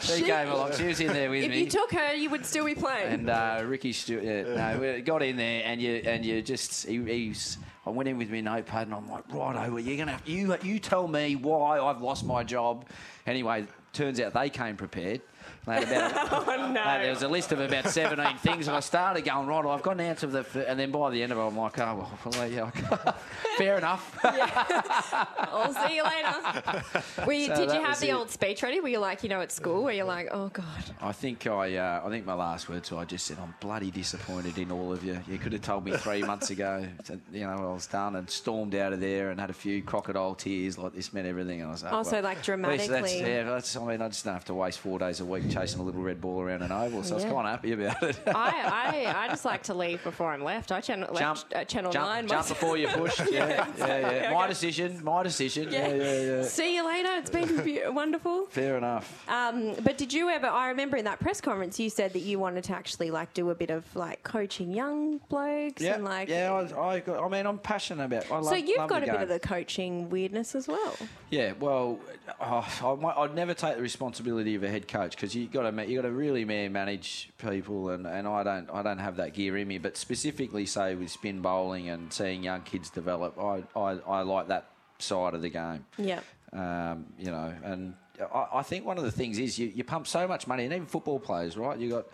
she 0.00 0.22
came 0.22 0.48
along. 0.48 0.72
She 0.74 0.86
was 0.86 1.00
in 1.00 1.08
there 1.12 1.30
with 1.30 1.42
If 1.44 1.50
me. 1.50 1.56
If 1.56 1.64
you 1.64 1.70
took 1.70 1.92
her, 1.92 2.14
you 2.14 2.30
would 2.30 2.46
still 2.46 2.64
be 2.64 2.74
playing. 2.74 3.12
and 3.12 3.28
uh, 3.30 3.62
Ricky 3.66 3.92
Stuart, 3.92 4.22
yeah, 4.22 4.42
no, 4.74 4.78
we 4.80 5.00
got 5.00 5.22
in 5.22 5.36
there, 5.36 5.62
and 5.64 5.82
you 5.82 6.02
and 6.04 6.24
you 6.24 6.42
just 6.42 6.86
he, 6.86 7.02
he's. 7.04 7.58
I 7.84 7.90
went 7.90 8.08
in 8.08 8.18
with 8.18 8.30
my 8.30 8.40
notepad, 8.40 8.88
and 8.88 8.94
I'm 8.94 9.08
like, 9.08 9.24
right, 9.32 9.70
well, 9.70 9.78
you're 9.80 9.96
gonna 9.96 10.12
have, 10.12 10.28
you 10.28 10.56
you 10.62 10.78
tell 10.78 11.06
me 11.08 11.36
why 11.36 11.78
I've 11.80 12.00
lost 12.00 12.24
my 12.24 12.42
job. 12.44 12.86
Anyway, 13.26 13.66
turns 13.92 14.20
out 14.20 14.32
they 14.34 14.50
came 14.50 14.76
prepared. 14.76 15.22
Had 15.66 15.82
about, 15.82 16.48
oh, 16.48 16.72
no. 16.72 16.84
there 17.00 17.10
was 17.10 17.22
a 17.22 17.28
list 17.28 17.50
of 17.52 17.60
about 17.60 17.88
17 17.88 18.36
things, 18.38 18.68
and 18.68 18.76
I 18.76 18.80
started 18.80 19.22
going, 19.24 19.46
right, 19.48 19.66
I've 19.66 19.82
got 19.82 19.92
an 19.92 20.00
answer 20.00 20.26
for 20.28 20.32
the. 20.32 20.38
f-" 20.40 20.56
And 20.68 20.78
then 20.78 20.90
by 20.92 21.10
the 21.10 21.22
end 21.22 21.32
of 21.32 21.38
it, 21.38 21.42
I'm 21.42 21.56
like, 21.56 21.78
oh, 21.80 22.08
well, 22.24 22.48
yeah, 22.48 22.70
fair 23.58 23.76
enough. 23.78 24.16
I'll 24.24 25.72
see 25.88 25.96
you 25.96 26.04
later. 26.04 26.82
Were 27.26 27.32
you, 27.32 27.46
So 27.46 27.56
did 27.66 27.74
you 27.74 27.82
have 27.82 27.98
the 28.00 28.10
it. 28.10 28.12
old 28.12 28.30
speech 28.30 28.62
ready? 28.62 28.80
Were 28.80 28.88
you 28.88 28.98
like, 28.98 29.22
you 29.22 29.28
know, 29.28 29.40
at 29.40 29.52
school, 29.52 29.82
where 29.84 29.92
you're 29.94 30.04
like, 30.06 30.28
oh, 30.30 30.48
God. 30.48 30.64
I 31.00 31.12
think 31.12 31.46
I, 31.46 31.76
uh, 31.76 32.02
I 32.04 32.08
think 32.10 32.26
my 32.26 32.34
last 32.34 32.68
words 32.68 32.90
were 32.90 32.98
I 32.98 33.04
just 33.04 33.26
said 33.26 33.38
I'm 33.40 33.54
bloody 33.60 33.90
disappointed 33.90 34.58
in 34.58 34.70
all 34.70 34.92
of 34.92 35.04
you. 35.04 35.18
You 35.28 35.38
could 35.38 35.52
have 35.52 35.62
told 35.62 35.84
me 35.84 35.96
three 35.96 36.22
months 36.22 36.50
ago, 36.50 36.86
that, 37.06 37.18
you 37.32 37.40
know, 37.46 37.50
I 37.70 37.72
was 37.72 37.86
done 37.86 38.16
and 38.16 38.28
stormed 38.30 38.74
out 38.74 38.92
of 38.92 39.00
there 39.00 39.30
and 39.30 39.40
had 39.40 39.50
a 39.50 39.54
few 39.54 39.82
crocodile 39.82 40.34
tears 40.34 40.78
like 40.78 40.92
this 40.94 41.12
meant 41.12 41.26
everything. 41.26 41.60
And 41.60 41.68
I 41.68 41.72
was 41.72 41.82
like, 41.82 41.92
Also, 41.92 42.12
well, 42.12 42.22
like, 42.22 42.38
at 42.48 42.60
least 42.60 42.88
That's, 42.88 42.88
dramatically. 43.12 43.20
yeah, 43.20 43.42
that's, 43.44 43.76
I 43.76 43.84
mean, 43.84 44.02
I 44.02 44.08
just 44.08 44.24
don't 44.24 44.34
have 44.34 44.44
to 44.46 44.54
waste 44.54 44.78
four 44.80 44.98
days 44.98 45.20
a 45.20 45.24
week 45.24 45.48
chasing 45.56 45.80
a 45.80 45.82
little 45.82 46.02
red 46.02 46.20
ball 46.20 46.40
around 46.40 46.62
an 46.62 46.72
oval, 46.72 47.02
so 47.02 47.14
I 47.14 47.16
was 47.16 47.24
Yeah. 47.24 47.32
kind 47.32 47.46
of 47.46 47.50
happy 47.52 47.72
about 47.72 48.02
it. 48.02 48.18
I, 48.26 48.32
I, 49.14 49.24
I 49.24 49.28
just 49.28 49.44
like 49.44 49.62
to 49.64 49.74
leave 49.74 50.02
before 50.04 50.32
I'm 50.32 50.42
left. 50.44 50.70
I 50.72 50.80
channel, 50.80 51.08
jump, 51.14 51.38
left 51.38 51.54
uh, 51.54 51.64
Channel 51.64 51.92
jump, 51.92 52.06
9. 52.06 52.28
jump 52.28 52.48
before 52.48 52.76
you 52.76 52.88
push. 52.88 53.20
Yeah, 53.30 53.66
yeah, 53.78 53.86
yeah. 53.86 54.32
My 54.32 54.40
okay. 54.44 54.48
decision. 54.48 55.02
My 55.02 55.22
decision. 55.22 55.70
Yeah, 55.72 55.88
yeah, 55.94 56.20
yeah. 56.22 56.42
See 56.42 56.76
you 56.76 56.86
later. 56.86 57.08
It's 57.16 57.30
been 57.30 57.64
be- 57.64 57.80
wonderful. 57.88 58.46
Fair 58.46 58.76
enough. 58.78 59.28
Um, 59.28 59.74
but 59.82 59.98
did 59.98 60.12
you 60.12 60.28
ever? 60.30 60.46
I 60.46 60.68
remember 60.68 60.96
in 60.96 61.04
that 61.06 61.18
press 61.20 61.40
conference 61.40 61.78
you 61.80 61.90
said 61.90 62.12
that 62.12 62.20
you 62.20 62.38
wanted 62.38 62.64
to 62.64 62.74
actually 62.74 63.10
like 63.10 63.34
do 63.34 63.50
a 63.50 63.54
bit 63.54 63.70
of 63.70 63.84
like 63.96 64.22
coaching 64.22 64.70
young 64.70 65.18
blokes 65.28 65.82
Yeah, 65.82 65.94
and 65.94 66.04
like. 66.04 66.28
yeah. 66.28 66.52
I, 66.52 66.80
I, 66.80 67.00
got, 67.00 67.22
I 67.22 67.28
mean, 67.28 67.46
I'm 67.46 67.58
passionate 67.58 68.04
about. 68.04 68.30
I 68.30 68.36
love, 68.36 68.46
So 68.46 68.54
you've 68.54 68.78
love 68.78 68.88
got 68.88 69.02
a 69.02 69.06
bit 69.06 69.20
of 69.22 69.28
the 69.28 69.40
coaching 69.40 70.08
weirdness 70.10 70.54
as 70.54 70.68
well. 70.68 70.94
Yeah, 71.30 71.52
well, 71.58 71.98
oh, 72.40 73.06
I 73.14 73.22
I'd 73.22 73.34
never 73.34 73.54
take 73.54 73.76
the 73.76 73.82
responsibility 73.82 74.54
of 74.54 74.62
a 74.62 74.68
head 74.68 74.88
coach 74.88 75.12
because 75.12 75.34
you 75.34 75.46
got 75.46 75.70
to 75.70 75.86
you 75.86 75.96
got 76.00 76.08
to 76.08 76.12
really 76.12 76.44
manage 76.44 77.30
people, 77.38 77.90
and, 77.90 78.06
and 78.06 78.26
I 78.26 78.42
don't 78.42 78.70
I 78.70 78.82
don't 78.82 78.98
have 78.98 79.16
that 79.16 79.34
gear 79.34 79.56
in 79.56 79.68
me. 79.68 79.78
But 79.78 79.96
specifically, 79.96 80.66
say 80.66 80.94
with 80.94 81.10
spin 81.10 81.40
bowling 81.40 81.88
and 81.88 82.12
seeing 82.12 82.42
young 82.42 82.62
kids 82.62 82.90
develop, 82.90 83.38
I 83.38 83.62
I, 83.74 83.98
I 84.06 84.22
like 84.22 84.48
that 84.48 84.68
side 84.98 85.34
of 85.34 85.42
the 85.42 85.50
game. 85.50 85.84
Yeah. 85.98 86.20
Um, 86.52 87.06
you 87.18 87.30
know, 87.30 87.52
and 87.64 87.94
I, 88.34 88.46
I 88.54 88.62
think 88.62 88.86
one 88.86 88.98
of 88.98 89.04
the 89.04 89.10
things 89.10 89.38
is 89.38 89.58
you, 89.58 89.70
you 89.74 89.84
pump 89.84 90.06
so 90.06 90.26
much 90.26 90.46
money, 90.46 90.64
and 90.64 90.72
even 90.72 90.86
football 90.86 91.18
players, 91.18 91.56
right? 91.56 91.78
You 91.78 91.90
got, 91.90 92.06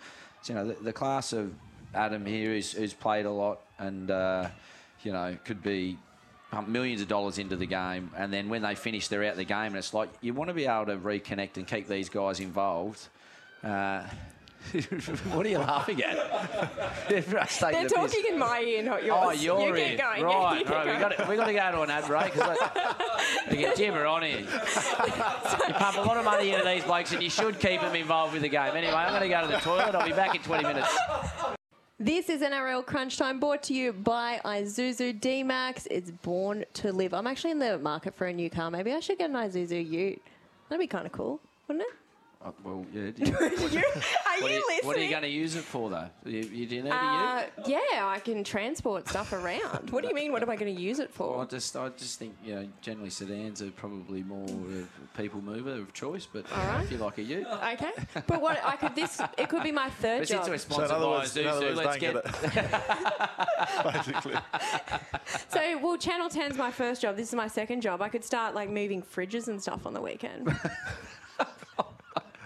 you 0.46 0.54
know, 0.54 0.66
the, 0.68 0.74
the 0.74 0.92
class 0.92 1.32
of 1.32 1.54
Adam 1.94 2.26
here 2.26 2.50
who's, 2.50 2.72
who's 2.72 2.94
played 2.94 3.26
a 3.26 3.30
lot, 3.30 3.60
and 3.78 4.10
uh, 4.10 4.48
you 5.02 5.12
know, 5.12 5.36
could 5.44 5.62
be 5.62 5.98
pump 6.52 6.68
millions 6.68 7.00
of 7.00 7.08
dollars 7.08 7.38
into 7.38 7.56
the 7.56 7.66
game, 7.66 8.10
and 8.16 8.32
then 8.32 8.48
when 8.50 8.62
they 8.62 8.74
finish, 8.74 9.08
they're 9.08 9.24
out 9.24 9.36
the 9.36 9.44
game, 9.44 9.68
and 9.68 9.76
it's 9.76 9.94
like 9.94 10.10
you 10.20 10.34
want 10.34 10.48
to 10.48 10.54
be 10.54 10.66
able 10.66 10.86
to 10.86 10.96
reconnect 10.96 11.56
and 11.56 11.66
keep 11.66 11.88
these 11.88 12.10
guys 12.10 12.38
involved. 12.40 13.08
Uh, 13.64 14.04
what 15.32 15.44
are 15.44 15.48
you 15.48 15.58
laughing 15.58 16.00
at? 16.02 17.08
They're 17.72 17.88
the 17.88 17.94
piss. 17.94 18.12
talking 18.12 18.32
in 18.32 18.38
my 18.38 18.60
ear, 18.60 18.82
not 18.82 19.02
yours. 19.02 19.20
Oh, 19.20 19.30
you're 19.32 19.76
you 19.76 19.82
in. 19.82 19.98
going. 19.98 20.22
Right, 20.22 20.64
yeah, 20.64 20.72
right. 20.72 20.84
going. 20.84 20.94
We 20.94 21.00
got 21.00 21.28
we 21.28 21.36
got 21.36 21.46
to 21.46 21.52
go 21.52 21.72
to 21.72 21.82
an 21.82 21.90
ad 21.90 22.06
break 22.06 22.32
because 22.32 22.58
we 23.50 23.56
get 23.56 23.76
Jimmer 23.76 24.08
on 24.08 24.22
here. 24.22 24.38
you 24.40 25.74
pump 25.74 25.96
a 25.96 26.02
lot 26.02 26.16
of 26.16 26.24
money 26.24 26.52
into 26.52 26.64
these 26.64 26.84
blokes, 26.84 27.12
and 27.12 27.22
you 27.22 27.30
should 27.30 27.58
keep 27.58 27.80
them 27.80 27.96
involved 27.96 28.34
with 28.34 28.42
the 28.42 28.48
game. 28.48 28.76
Anyway, 28.76 28.92
I'm 28.92 29.10
going 29.10 29.22
to 29.22 29.28
go 29.28 29.40
to 29.40 29.48
the 29.48 29.58
toilet. 29.58 29.94
I'll 29.94 30.06
be 30.06 30.12
back 30.12 30.34
in 30.34 30.42
20 30.42 30.62
minutes. 30.62 30.96
This 32.04 32.28
is 32.28 32.42
NRL 32.42 32.84
Crunch 32.84 33.16
Time 33.16 33.38
brought 33.38 33.62
to 33.62 33.74
you 33.74 33.92
by 33.92 34.40
Isuzu 34.44 35.20
D-Max. 35.20 35.86
It's 35.88 36.10
born 36.10 36.64
to 36.74 36.92
live. 36.92 37.14
I'm 37.14 37.28
actually 37.28 37.52
in 37.52 37.60
the 37.60 37.78
market 37.78 38.16
for 38.16 38.26
a 38.26 38.32
new 38.32 38.50
car. 38.50 38.72
Maybe 38.72 38.92
I 38.92 38.98
should 38.98 39.18
get 39.18 39.30
an 39.30 39.36
Isuzu 39.36 39.88
Ute. 39.88 40.20
That'd 40.68 40.80
be 40.80 40.88
kind 40.88 41.06
of 41.06 41.12
cool, 41.12 41.38
wouldn't 41.68 41.86
it? 41.88 42.01
Oh, 42.44 42.52
well, 42.64 42.86
yeah. 42.92 43.10
do 43.16 43.24
you- 43.24 43.26
You- 43.26 43.36
are 43.36 43.50
What 43.50 43.72
you, 43.72 43.78
are, 43.78 44.50
you, 44.50 44.64
listening? 44.68 44.78
what 44.82 44.96
are 44.96 45.00
you 45.00 45.10
going 45.10 45.22
to 45.22 45.28
use 45.28 45.54
it 45.54 45.62
for, 45.62 45.88
though? 45.90 46.08
You, 46.24 46.38
you, 46.40 46.66
do 46.66 46.76
you 46.76 46.82
need 46.82 46.90
a 46.90 46.94
Uh, 46.94 47.42
ute? 47.58 47.68
yeah, 47.68 48.06
I 48.08 48.18
can 48.18 48.42
transport 48.42 49.08
stuff 49.08 49.32
around. 49.32 49.90
What 49.90 50.02
do 50.02 50.08
you 50.08 50.14
mean? 50.14 50.32
What 50.32 50.42
am 50.42 50.50
I 50.50 50.56
going 50.56 50.74
to 50.74 50.80
use 50.80 50.98
it 50.98 51.10
Well, 51.16 51.34
I 51.40 51.44
for? 51.44 51.50
just, 51.50 51.76
I 51.76 51.88
just 51.90 52.18
think, 52.18 52.34
you 52.44 52.54
know, 52.56 52.68
generally 52.80 53.10
sedans 53.10 53.62
are 53.62 53.70
probably 53.70 54.22
more 54.24 54.44
of 54.44 54.72
a 54.74 55.16
people 55.16 55.40
mover 55.40 55.72
of 55.74 55.92
choice, 55.92 56.26
but 56.32 56.44
All 56.52 56.66
right. 56.66 56.82
if 56.84 56.90
you 56.90 56.98
like 56.98 57.18
a 57.18 57.22
ute. 57.22 57.46
Okay, 57.46 57.92
but 58.26 58.40
what 58.42 58.58
I 58.64 58.74
could 58.76 58.96
this 58.96 59.20
it 59.38 59.48
could 59.48 59.62
be 59.62 59.72
my 59.72 59.88
third 59.90 60.20
But 60.20 60.28
since 60.28 60.40
job. 60.40 60.48
we're 60.50 60.58
So 60.58 60.82
in 60.84 60.90
other 60.90 61.04
by 61.04 61.10
words, 61.10 61.36
in 61.36 61.46
other 61.46 61.60
Zuzu, 61.72 61.76
words 61.76 61.86
let's 61.86 61.98
get... 61.98 62.14
get 62.14 62.24
it. 63.84 63.92
Basically. 63.92 64.34
So, 65.48 65.78
well, 65.78 65.96
Channel 65.96 66.28
10's 66.28 66.56
my 66.56 66.70
first 66.70 67.02
job. 67.02 67.16
This 67.16 67.28
is 67.28 67.34
my 67.34 67.46
second 67.48 67.82
job. 67.82 68.02
I 68.02 68.08
could 68.08 68.24
start 68.24 68.54
like 68.54 68.68
moving 68.70 69.02
fridges 69.02 69.46
and 69.48 69.60
stuff 69.62 69.86
on 69.86 69.94
the 69.94 70.00
weekend. 70.00 70.48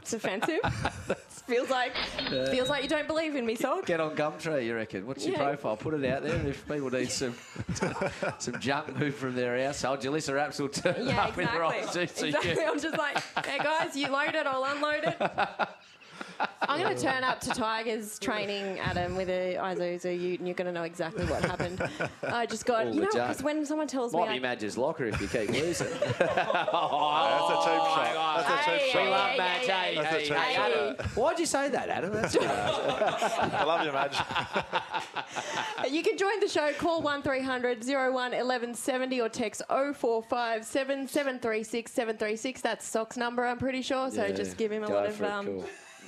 it's 0.07 0.13
offensive. 0.13 0.61
feels 1.47 1.69
like 1.71 1.95
feels 2.51 2.69
like 2.69 2.83
you 2.83 2.89
don't 2.89 3.07
believe 3.09 3.35
in 3.35 3.45
me, 3.45 3.55
Sock. 3.57 3.87
Get 3.87 4.01
on 4.01 4.15
Gumtree, 4.17 4.65
you 4.67 4.75
reckon? 4.77 5.07
What's 5.07 5.25
your 5.27 5.35
Yeah. 5.37 5.45
profile? 5.45 5.77
Put 5.77 5.95
it 5.95 6.05
out 6.11 6.23
there. 6.23 6.35
and 6.37 6.49
If 6.49 6.67
people 6.69 6.91
need 6.91 7.11
some 7.11 7.35
some 8.39 8.61
junk 8.61 8.97
moved 8.99 9.17
from 9.17 9.35
their 9.35 9.65
household, 9.67 10.01
Jalissa 10.01 10.35
Raps 10.35 10.59
will 10.61 10.69
turn 10.69 11.07
Yeah, 11.07 11.25
up 11.25 11.37
with 11.37 11.49
her 11.49 11.65
own 11.65 11.75
exactly. 11.75 12.29
Exactly. 12.37 12.65
I'm 12.65 12.81
just 12.81 12.97
like, 12.99 13.19
hey 13.45 13.59
guys, 13.59 13.97
you 13.97 14.09
load 14.09 14.35
it, 14.35 14.47
I'll 14.47 14.65
unload 14.65 15.05
it. 15.05 15.69
I'm 16.69 16.81
going 16.81 16.97
to 16.97 17.01
turn 17.03 17.23
up 17.25 17.41
to 17.43 17.51
Tigers 17.51 18.19
training, 18.19 18.79
Adam, 18.81 19.15
with 19.17 19.29
a 19.29 19.55
Isuzu 19.57 20.19
Ute, 20.21 20.41
and 20.41 20.49
you're 20.49 20.55
going 20.55 20.67
to 20.67 20.73
know 20.73 20.83
exactly 20.83 21.25
what 21.27 21.45
happened. 21.45 21.81
I 22.25 22.45
just 22.47 22.67
got, 22.67 22.87
All 22.87 22.95
you 22.95 23.01
know, 23.03 23.07
because 23.13 23.43
when 23.43 23.65
someone 23.65 23.87
tells 23.87 24.13
me, 24.13 24.21
Might 24.21 24.29
I- 24.31 24.35
be 24.35 24.41
Madge's 24.41 24.77
locker 24.77 25.05
if 25.05 25.21
you 25.21 25.29
keep 25.29 25.49
losing. 25.51 25.87
That's 25.89 26.19
a 26.19 26.19
cheap 26.19 27.83
shot. 27.85 28.45
That's 28.47 28.67
a 28.67 28.71
cheap 28.71 28.93
Hey, 28.93 29.05
we 29.05 29.11
love 29.11 29.37
Madge. 29.39 29.67
hey, 29.67 29.95
Hey, 29.95 29.95
That's 29.95 30.15
a 30.17 30.19
cheap 30.21 30.33
hey, 30.37 30.55
shot. 30.55 30.71
Adam. 30.73 31.07
Why'd 31.15 31.39
you 31.39 31.47
say 31.47 31.69
that, 31.69 31.89
Adam? 31.89 32.13
That's 32.13 32.35
good. 32.37 32.47
I 32.51 33.65
love 33.65 33.85
you, 33.87 33.93
Madge. 33.93 34.17
You 35.91 36.03
can 36.03 36.17
join 36.19 36.41
the 36.41 36.49
show. 36.49 36.73
Call 36.73 37.01
1300 37.03 37.85
01 37.87 38.13
1170 38.13 39.21
or 39.21 39.29
text 39.29 39.63
0457 39.69 41.07
736 41.07 41.93
736. 41.93 42.61
That's 42.61 42.85
Sock's 42.87 43.17
number, 43.17 43.47
I'm 43.47 43.59
pretty 43.59 43.83
sure. 43.83 44.11
So 44.11 44.25
Yeah, 44.27 44.33
just 44.33 44.57
give 44.57 44.73
him 44.73 44.83
a 44.83 44.89
lot 44.89 45.07
of. 45.07 45.21
it, 45.21 45.31
Um, 45.31 45.47
cool. 45.47 45.65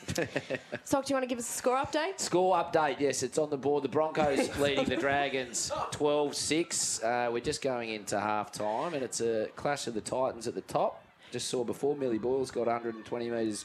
Sock, 0.85 1.05
do 1.05 1.11
you 1.13 1.15
want 1.15 1.23
to 1.23 1.27
give 1.29 1.39
us 1.39 1.49
a 1.49 1.53
score 1.53 1.77
update? 1.77 2.19
Score 2.19 2.57
update, 2.57 3.01
yes, 3.01 3.23
it's 3.23 3.39
on 3.39 3.51
the 3.51 3.57
board. 3.57 3.85
The 3.85 3.89
Broncos 3.89 4.57
leading 4.61 4.87
the 4.87 4.97
Dragons 4.97 5.71
12 5.93 6.35
6. 6.35 7.03
Uh, 7.03 7.29
we're 7.33 7.41
just 7.41 7.63
going 7.63 7.91
into 7.91 8.19
half 8.19 8.51
time, 8.53 8.95
and 8.95 9.03
it's 9.03 9.21
a 9.21 9.49
clash 9.57 9.87
of 9.87 9.95
the 9.95 10.01
Titans 10.01 10.47
at 10.49 10.55
the 10.55 10.61
top. 10.63 11.05
Just 11.31 11.49
saw 11.49 11.63
before, 11.65 11.95
Millie 11.97 12.19
Boyle's 12.19 12.51
got 12.51 12.67
120 12.67 13.31
metres 13.31 13.65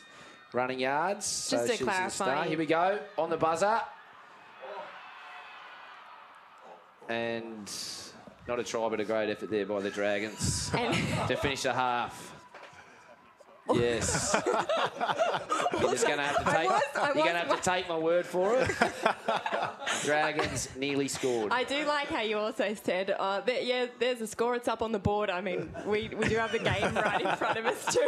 running 0.53 0.79
yards. 0.79 1.25
so 1.25 1.57
to 1.65 1.67
she's 1.69 1.79
the 1.79 1.85
clarify- 1.85 2.07
star. 2.09 2.43
Here 2.45 2.57
we 2.57 2.65
go, 2.65 2.99
on 3.17 3.29
the 3.29 3.37
buzzer. 3.37 3.79
And 7.09 7.71
not 8.47 8.59
a 8.59 8.63
try, 8.63 8.87
but 8.89 8.99
a 8.99 9.05
great 9.05 9.29
effort 9.29 9.49
there 9.49 9.65
by 9.65 9.81
the 9.81 9.89
Dragons 9.89 10.69
to 11.27 11.35
finish 11.35 11.63
the 11.63 11.73
half. 11.73 12.32
Yes. 13.73 14.35
You're 15.79 15.91
just 15.91 16.05
going 16.05 16.17
to 16.19 16.23
have 16.23 16.37
to 16.45 16.51
take. 16.51 16.69
was- 16.69 16.81
you're 16.95 17.15
was- 17.15 17.23
to 17.23 17.37
have 17.39 17.55
to 17.61 17.69
take 17.69 17.87
my 17.89 17.97
word 17.97 18.25
for 18.25 18.55
it. 18.57 18.69
Dragons 20.03 20.69
nearly 20.77 21.07
scored. 21.07 21.51
I 21.51 21.63
do 21.63 21.85
like 21.85 22.07
how 22.07 22.21
you 22.21 22.37
also 22.37 22.73
said, 22.83 23.11
uh, 23.11 23.41
that, 23.41 23.65
yeah, 23.65 23.85
there's 23.99 24.21
a 24.21 24.27
score, 24.27 24.55
it's 24.55 24.67
up 24.67 24.81
on 24.81 24.91
the 24.91 24.99
board. 24.99 25.29
I 25.29 25.41
mean, 25.41 25.71
we, 25.85 26.09
we 26.09 26.27
do 26.27 26.35
have 26.37 26.51
the 26.51 26.59
game 26.59 26.93
right 26.95 27.21
in 27.21 27.35
front 27.37 27.57
of 27.57 27.65
us, 27.65 27.85
too. 27.93 28.07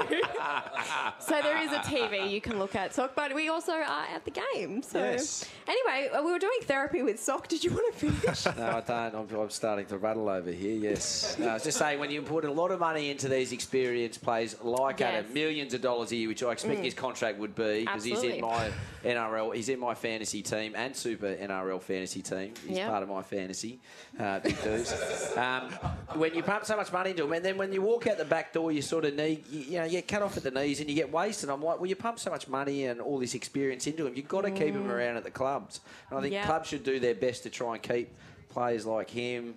so 1.19 1.41
there 1.41 1.57
is 1.61 1.71
a 1.71 1.79
TV 1.79 2.29
you 2.29 2.41
can 2.41 2.59
look 2.59 2.75
at, 2.75 2.93
Sock, 2.93 3.13
but 3.15 3.33
we 3.33 3.49
also 3.49 3.73
are 3.73 3.81
at 3.83 4.25
the 4.25 4.31
game. 4.31 4.81
So 4.81 4.99
Yes. 4.99 5.45
Anyway, 5.67 6.09
uh, 6.13 6.21
we 6.23 6.31
were 6.31 6.39
doing 6.39 6.59
therapy 6.63 7.01
with 7.01 7.19
Sock. 7.19 7.47
Did 7.47 7.63
you 7.63 7.71
want 7.71 7.93
to 7.93 8.11
finish? 8.11 8.45
No, 8.57 8.67
I 8.67 8.81
don't. 8.81 9.15
I'm, 9.31 9.39
I'm 9.39 9.49
starting 9.49 9.85
to 9.87 9.97
rattle 9.97 10.29
over 10.29 10.51
here. 10.51 10.75
Yes. 10.77 11.37
No, 11.39 11.49
I 11.49 11.53
was 11.53 11.63
just 11.63 11.77
saying, 11.77 11.99
when 11.99 12.11
you 12.11 12.21
put 12.21 12.45
a 12.45 12.51
lot 12.51 12.71
of 12.71 12.79
money 12.79 13.09
into 13.09 13.27
these 13.29 13.51
experience 13.51 14.17
plays, 14.17 14.55
like 14.61 14.99
Yes. 14.99 15.23
Adam, 15.25 15.33
millions 15.45 15.73
of 15.75 15.81
dollars 15.81 16.11
a 16.11 16.15
year, 16.15 16.27
which 16.27 16.41
I 16.43 16.51
expect 16.51 16.79
his 16.83 16.93
contract 16.95 17.37
would 17.37 17.53
be, 17.55 17.81
because 17.81 18.03
he's 18.03 18.23
in 18.23 18.41
my 18.41 18.71
NRL, 19.03 19.53
he's 19.55 19.69
in 19.69 19.79
my 19.79 19.93
fantasy 19.93 20.41
team 20.41 20.73
and 20.75 20.95
Super 20.95 21.35
NRL 21.35 21.79
fantasy 21.81 22.21
team. 22.21 22.53
He's 22.67 22.77
Yeah. 22.77 22.89
part 22.89 23.03
of 23.03 23.09
my 23.09 23.21
fantasy, 23.21 23.79
uh, 24.19 24.39
big 24.39 24.59
dudes. 24.63 24.91
Um, 25.37 25.69
when 26.15 26.33
you 26.33 26.41
pump 26.41 26.65
so 26.65 26.75
much 26.75 26.91
money 26.91 27.11
into 27.11 27.23
him, 27.25 27.33
and 27.33 27.45
then 27.45 27.57
when 27.57 27.71
you 27.71 27.81
walk 27.81 28.07
out 28.07 28.17
the 28.17 28.25
back 28.25 28.53
door, 28.53 28.71
you 28.71 28.81
sort 28.81 29.05
of 29.05 29.13
need, 29.15 29.45
you, 29.49 29.59
you 29.59 29.77
know, 29.77 29.83
you 29.85 29.91
get 29.91 30.07
cut 30.07 30.21
off 30.23 30.35
at 30.37 30.43
the 30.43 30.51
knees 30.51 30.79
and 30.79 30.89
you 30.89 30.95
get 30.95 31.11
wasted. 31.11 31.49
I'm 31.49 31.61
like, 31.61 31.79
well, 31.79 31.87
you 31.89 31.95
pump 31.95 32.19
so 32.19 32.31
much 32.31 32.47
money 32.47 32.85
and 32.85 32.99
all 32.99 33.19
this 33.19 33.35
experience 33.35 33.85
into 33.85 34.07
him, 34.07 34.15
you've 34.15 34.27
got 34.27 34.41
to 34.41 34.51
keep 34.51 34.73
him 34.73 34.89
around 34.89 35.17
at 35.17 35.23
the 35.23 35.31
clubs. 35.31 35.81
And 36.09 36.17
I 36.17 36.21
think 36.21 36.33
Yeah. 36.33 36.45
clubs 36.45 36.69
should 36.69 36.83
do 36.83 36.99
their 36.99 37.15
best 37.15 37.43
to 37.43 37.49
try 37.51 37.73
and 37.75 37.83
keep 37.83 38.09
players 38.49 38.85
like 38.85 39.09
him. 39.11 39.55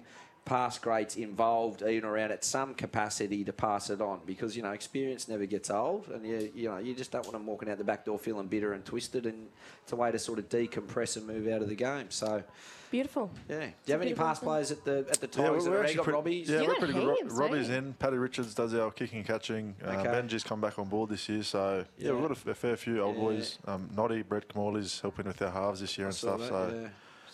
Past 0.49 0.81
greats 0.81 1.17
involved 1.17 1.83
in 1.83 2.05
or 2.05 2.13
around 2.13 2.33
at 2.33 2.43
some 2.43 2.75
capacity 2.75 3.45
to 3.45 3.53
pass 3.53 3.91
it 3.91 4.01
on 4.01 4.21
because 4.25 4.57
you 4.57 4.63
know 4.63 4.71
experience 4.73 5.29
never 5.29 5.45
gets 5.45 5.71
old 5.71 6.09
and 6.09 6.25
you 6.27 6.51
you 6.55 6.69
know 6.71 6.79
you 6.79 6.95
just 6.95 7.11
don't 7.11 7.21
want 7.25 7.33
them 7.35 7.45
walking 7.47 7.69
out 7.71 7.77
the 7.77 7.85
back 7.85 8.05
door 8.07 8.19
feeling 8.19 8.47
bitter 8.47 8.73
and 8.73 8.83
twisted 8.85 9.27
and 9.27 9.49
it's 9.83 9.93
a 9.93 9.97
way 9.97 10.11
to 10.11 10.19
sort 10.19 10.39
of 10.39 10.49
decompress 10.49 11.17
and 11.19 11.27
move 11.27 11.47
out 11.49 11.61
of 11.61 11.69
the 11.69 11.75
game. 11.75 12.07
So 12.11 12.43
Beautiful. 12.91 13.31
yeah, 13.51 13.59
do 13.59 13.65
you 13.85 13.93
have 13.93 14.01
any 14.01 14.09
beautiful 14.13 14.25
past 14.27 14.41
thing. 14.41 14.47
players 14.49 14.71
at 14.71 14.83
the 14.87 14.99
at 15.11 15.21
the 15.21 15.27
Yeah, 15.39 15.49
Tigers 15.49 15.65
that 15.65 15.71
we're 15.71 15.77
are 15.85 15.93
got 15.95 16.05
pretty, 16.05 16.11
Robbie's? 16.13 16.49
yeah, 16.49 16.61
You 16.63 16.69
we're 16.69 16.75
pretty 16.77 16.93
good. 16.95 17.07
Ro- 17.07 17.15
heaps, 17.17 17.35
Robbie's 17.35 17.69
eh? 17.71 17.77
in. 17.77 17.93
Paddy 17.93 18.17
Richards 18.17 18.55
does 18.55 18.73
our 18.73 18.91
kicking 18.91 19.19
and 19.19 19.27
catching. 19.27 19.77
Uh, 19.85 19.91
Okay. 19.91 20.09
Benji's 20.09 20.43
come 20.45 20.63
back 20.63 20.79
on 20.79 20.89
board 20.89 21.11
this 21.11 21.29
year, 21.29 21.43
so 21.43 21.85
yeah, 21.99 22.13
we've 22.13 22.23
got 22.23 22.31
a, 22.31 22.33
f- 22.41 22.47
a 22.47 22.55
fair 22.55 22.77
few 22.77 23.03
old 23.03 23.17
Yeah. 23.17 23.21
boys. 23.23 23.59
Um, 23.67 23.91
Noddy, 23.95 24.23
Brett 24.23 24.49
Kimmorley's 24.49 25.01
helping 25.01 25.27
with 25.27 25.43
our 25.43 25.51
halves 25.51 25.81
this 25.83 25.99
year 25.99 26.07
and 26.07 26.17
stuff. 26.17 26.41
that, 26.41 26.49
so 26.49 26.81
yeah. 26.83 26.89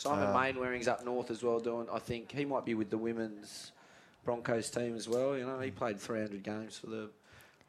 Simon 0.04 0.28
uh, 0.28 0.34
Mannering's 0.34 0.86
up 0.86 1.02
north 1.02 1.30
as 1.30 1.42
well 1.42 1.58
doing. 1.58 1.86
I 1.90 1.98
think 1.98 2.30
he 2.30 2.44
might 2.44 2.66
be 2.66 2.74
with 2.74 2.90
the 2.90 2.98
women's 2.98 3.72
Broncos 4.24 4.68
team 4.68 4.96
as 4.96 5.08
well. 5.08 5.36
You 5.36 5.46
know, 5.46 5.58
he 5.60 5.70
played 5.70 5.98
300 5.98 6.42
games 6.42 6.78
for 6.78 6.88
the 6.88 7.08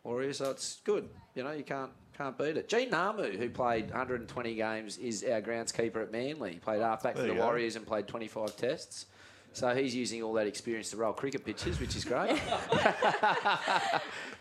Warriors, 0.03 0.39
so 0.39 0.51
it's 0.51 0.81
good. 0.83 1.07
You 1.33 1.43
know, 1.43 1.51
you 1.51 1.63
can't 1.63 1.91
can't 2.17 2.37
beat 2.37 2.57
it. 2.57 2.69
Gene 2.69 2.91
Ngamu, 2.91 3.37
who 3.37 3.49
played 3.49 3.85
120 3.85 4.55
games, 4.55 4.97
is 4.97 5.23
our 5.23 5.41
groundskeeper 5.41 6.01
at 6.01 6.11
Manly. 6.11 6.53
He 6.53 6.59
played 6.59 6.81
halfback 6.81 7.15
for 7.15 7.23
the 7.23 7.35
go. 7.35 7.43
Warriors 7.43 7.75
and 7.75 7.85
played 7.85 8.07
25 8.07 8.55
tests. 8.55 9.05
So 9.55 9.73
he's 9.73 9.95
using 9.95 10.21
all 10.21 10.33
that 10.33 10.47
experience 10.47 10.89
to 10.89 10.97
roll 10.97 11.13
cricket 11.13 11.45
pitches, 11.45 11.79
which 11.79 11.95
is 11.95 12.03
great. 12.03 12.37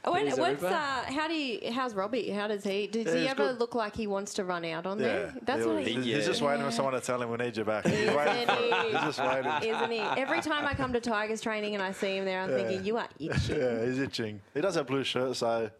When, 0.07 0.27
what's 0.37 0.63
uh, 0.63 1.05
how 1.09 1.29
do 1.29 1.35
you? 1.35 1.73
How's 1.73 1.95
Robbie? 1.95 2.29
How 2.29 2.47
does 2.47 2.63
he? 2.63 2.87
Does 2.89 3.07
Yeah, 3.07 3.15
he 3.15 3.29
ever 3.29 3.53
good. 3.53 3.59
look 3.61 3.75
like 3.75 3.97
he 3.97 4.07
wants 4.07 4.35
to 4.35 4.45
run 4.45 4.63
out 4.67 4.85
on 4.85 4.99
yeah, 4.99 5.07
there? 5.07 5.35
That's 5.47 5.65
he 5.65 5.71
what 5.71 5.87
he. 5.87 5.95
he's, 5.95 6.07
Yeah. 6.07 6.17
he's 6.17 6.27
just 6.27 6.43
waiting 6.43 6.63
for 6.63 6.71
someone 6.71 6.93
to 6.93 7.01
tell 7.01 7.23
him 7.23 7.31
we 7.31 7.39
need 7.39 7.57
you 7.57 7.65
back. 7.65 7.87
He's 7.87 8.01
Isn't 8.01 8.15
waiting. 8.15 8.47
For, 8.47 8.53
he? 8.55 8.83
he's 8.91 9.01
just 9.01 9.19
waiting. 9.19 9.71
Isn't 9.71 9.91
he? 9.91 10.01
Every 10.01 10.43
time 10.43 10.67
I 10.67 10.75
come 10.75 10.93
to 10.93 11.01
Tigers 11.01 11.41
training 11.41 11.73
and 11.73 11.83
I 11.83 11.93
see 11.93 12.19
him 12.19 12.27
there, 12.27 12.43
I'm 12.43 12.51
thinking, 12.51 12.85
you 12.85 12.99
are 12.99 13.09
itching. 13.19 13.59
Yeah, 13.59 13.83
he's 13.87 13.99
itching. 13.99 14.43
He 14.53 14.61
does 14.61 14.75
have 14.75 14.87
blue 14.87 15.05
shirt, 15.05 15.37
so 15.37 15.71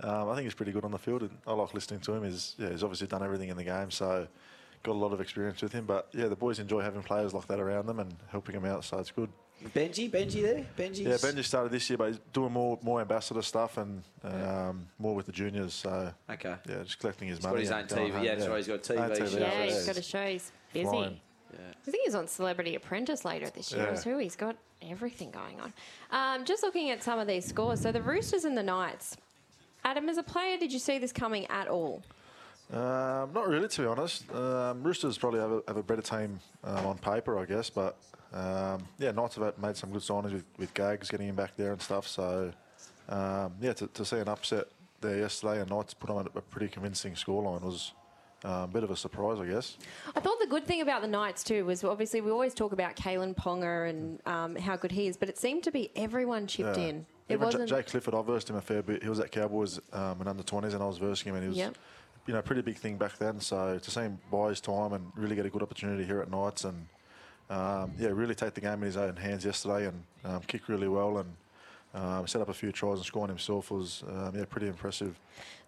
um, 0.00 0.30
I 0.30 0.34
think 0.34 0.44
he's 0.44 0.54
pretty 0.54 0.72
good 0.72 0.84
on 0.86 0.90
the 0.90 0.98
field. 0.98 1.20
And 1.20 1.32
I 1.46 1.52
like 1.52 1.74
listening 1.74 2.00
to 2.00 2.14
him. 2.14 2.24
He's 2.24 2.54
yeah, 2.56 2.70
he's 2.70 2.82
obviously 2.82 3.06
done 3.06 3.22
everything 3.22 3.50
in 3.50 3.58
the 3.58 3.64
game, 3.64 3.90
so 3.90 4.26
got 4.84 4.92
a 4.92 4.98
lot 4.98 5.12
of 5.12 5.20
experience 5.20 5.60
with 5.60 5.72
him. 5.72 5.86
But 5.86 6.08
yeah, 6.12 6.28
the 6.28 6.36
boys 6.36 6.60
enjoy 6.60 6.82
having 6.82 7.02
players 7.02 7.34
like 7.34 7.48
that 7.48 7.58
around 7.58 7.86
them 7.86 7.98
and 7.98 8.14
helping 8.28 8.54
them 8.54 8.64
out, 8.64 8.84
so 8.84 8.98
it's 8.98 9.10
good. 9.10 9.28
Benji, 9.74 10.10
Benji 10.10 10.42
there? 10.42 10.66
Benji. 10.76 11.04
Yeah, 11.04 11.14
Benji 11.14 11.42
started 11.42 11.72
this 11.72 11.88
year, 11.88 11.96
but 11.96 12.08
he's 12.08 12.20
doing 12.32 12.52
more 12.52 12.78
more 12.82 13.00
ambassador 13.00 13.40
stuff 13.42 13.78
and 13.78 14.02
um, 14.22 14.86
more 14.98 15.14
with 15.14 15.26
the 15.26 15.32
juniors. 15.32 15.72
So 15.74 16.12
Okay. 16.30 16.54
yeah, 16.68 16.82
just 16.84 16.98
collecting 17.00 17.28
his 17.28 17.38
He's 17.38 17.44
got 17.44 17.50
money. 17.50 17.62
his 17.62 17.70
and 17.70 17.92
own 17.92 17.98
TV. 17.98 18.12
home, 18.12 18.24
Yeah, 18.24 18.34
that's 18.34 18.48
right. 18.48 18.56
He's 18.58 18.66
got 18.68 18.82
TV 18.82 18.98
Own 19.10 19.16
shows. 19.16 19.34
Yeah, 19.34 19.40
Yeah, 19.40 19.64
he's 19.64 19.80
yeah. 19.80 19.86
got 19.86 19.96
a 19.98 20.02
show. 20.02 20.26
He's 20.26 20.52
busy. 20.72 20.84
Flying. 20.86 21.20
I 21.56 21.90
think 21.90 22.02
he's 22.04 22.14
on 22.16 22.26
Celebrity 22.26 22.74
Apprentice 22.74 23.24
later 23.24 23.48
this 23.50 23.70
year 23.72 23.90
Yeah. 23.92 24.00
too. 24.00 24.18
He's 24.18 24.34
got 24.36 24.56
everything 24.82 25.30
going 25.30 25.60
on. 25.60 25.72
Um, 26.10 26.44
just 26.44 26.62
looking 26.64 26.90
at 26.90 27.02
some 27.02 27.18
of 27.20 27.26
these 27.28 27.44
scores. 27.46 27.80
So 27.80 27.92
the 27.92 28.02
Roosters 28.02 28.44
and 28.44 28.58
the 28.58 28.62
Knights. 28.62 29.16
Adam, 29.84 30.08
as 30.08 30.16
a 30.18 30.22
player, 30.24 30.58
did 30.58 30.72
you 30.72 30.78
see 30.80 30.98
this 30.98 31.12
coming 31.12 31.46
at 31.46 31.68
all? 31.68 32.02
Um, 32.72 33.32
not 33.32 33.48
really, 33.48 33.68
to 33.68 33.80
be 33.82 33.86
honest. 33.86 34.30
Um, 34.34 34.82
Roosters 34.82 35.18
probably 35.18 35.40
have 35.40 35.50
a, 35.52 35.62
have 35.68 35.76
a 35.76 35.82
better 35.82 36.02
team 36.02 36.40
um, 36.64 36.86
on 36.86 36.98
paper, 36.98 37.38
I 37.38 37.44
guess. 37.44 37.70
But 37.70 37.96
um, 38.32 38.86
yeah, 38.98 39.12
Knights 39.12 39.36
have 39.36 39.58
made 39.58 39.76
some 39.76 39.90
good 39.90 40.00
signings 40.02 40.32
with, 40.32 40.44
with 40.58 40.74
Gags 40.74 41.10
getting 41.10 41.28
him 41.28 41.36
back 41.36 41.56
there 41.56 41.72
and 41.72 41.80
stuff. 41.80 42.08
So 42.08 42.52
um, 43.08 43.52
yeah, 43.60 43.74
to, 43.74 43.86
to 43.88 44.04
see 44.04 44.16
an 44.18 44.28
upset 44.28 44.66
there 45.00 45.18
yesterday 45.18 45.60
and 45.60 45.70
Knights 45.70 45.94
put 45.94 46.10
on 46.10 46.26
a, 46.26 46.38
a 46.38 46.42
pretty 46.42 46.68
convincing 46.68 47.12
scoreline 47.12 47.60
was 47.62 47.92
um, 48.44 48.50
a 48.62 48.66
bit 48.66 48.82
of 48.82 48.90
a 48.90 48.96
surprise, 48.96 49.38
I 49.40 49.46
guess. 49.46 49.76
I 50.16 50.20
thought 50.20 50.40
the 50.40 50.46
good 50.46 50.66
thing 50.66 50.80
about 50.80 51.02
the 51.02 51.08
Knights 51.08 51.44
too 51.44 51.64
was 51.66 51.84
obviously 51.84 52.22
we 52.22 52.30
always 52.30 52.54
talk 52.54 52.72
about 52.72 52.96
Kalyn 52.96 53.34
Ponga 53.36 53.88
and 53.90 54.20
um, 54.26 54.56
how 54.56 54.76
good 54.76 54.90
he 54.92 55.06
is, 55.06 55.16
but 55.16 55.28
it 55.28 55.38
seemed 55.38 55.62
to 55.64 55.70
be 55.70 55.90
everyone 55.96 56.46
chipped 56.46 56.78
Yeah. 56.78 56.84
in. 56.88 57.06
It 57.28 57.34
Even 57.34 57.44
wasn't. 57.46 57.68
Jake 57.70 57.86
Clifford, 57.86 58.14
I 58.14 58.20
versed 58.20 58.50
him 58.50 58.56
a 58.56 58.60
fair 58.60 58.82
bit. 58.82 59.02
He 59.02 59.08
was 59.08 59.18
at 59.18 59.30
Cowboys 59.32 59.80
um, 59.94 60.20
in 60.20 60.28
under 60.28 60.42
20s, 60.42 60.74
and 60.74 60.82
I 60.82 60.86
was 60.86 60.98
versing 60.98 61.30
him, 61.30 61.36
and 61.36 61.44
he 61.44 61.48
was, 61.48 61.56
Yep. 61.56 61.78
You 62.26 62.34
know, 62.34 62.42
pretty 62.42 62.62
big 62.62 62.76
thing 62.76 62.96
back 62.96 63.18
then. 63.18 63.40
So 63.40 63.78
to 63.78 63.90
see 63.90 64.00
him 64.00 64.18
buy 64.30 64.48
his 64.50 64.60
time 64.60 64.92
and 64.92 65.12
really 65.14 65.36
get 65.36 65.46
a 65.46 65.50
good 65.50 65.62
opportunity 65.62 66.04
here 66.04 66.20
at 66.20 66.30
Knights, 66.30 66.64
and 66.64 66.86
um, 67.50 67.92
yeah, 67.98 68.08
really 68.08 68.34
take 68.34 68.54
the 68.54 68.60
game 68.60 68.74
in 68.74 68.82
his 68.82 68.96
own 68.96 69.16
hands 69.16 69.44
yesterday 69.44 69.86
and 69.86 70.02
um, 70.24 70.40
kick 70.46 70.68
really 70.68 70.88
well 70.88 71.18
and 71.18 71.28
um, 71.94 72.26
set 72.26 72.40
up 72.40 72.48
a 72.48 72.54
few 72.54 72.72
tries 72.72 72.98
and 72.98 73.06
score 73.06 73.22
on 73.22 73.28
himself 73.28 73.70
was 73.70 74.02
um, 74.08 74.32
yeah 74.34 74.44
pretty 74.44 74.66
impressive. 74.66 75.18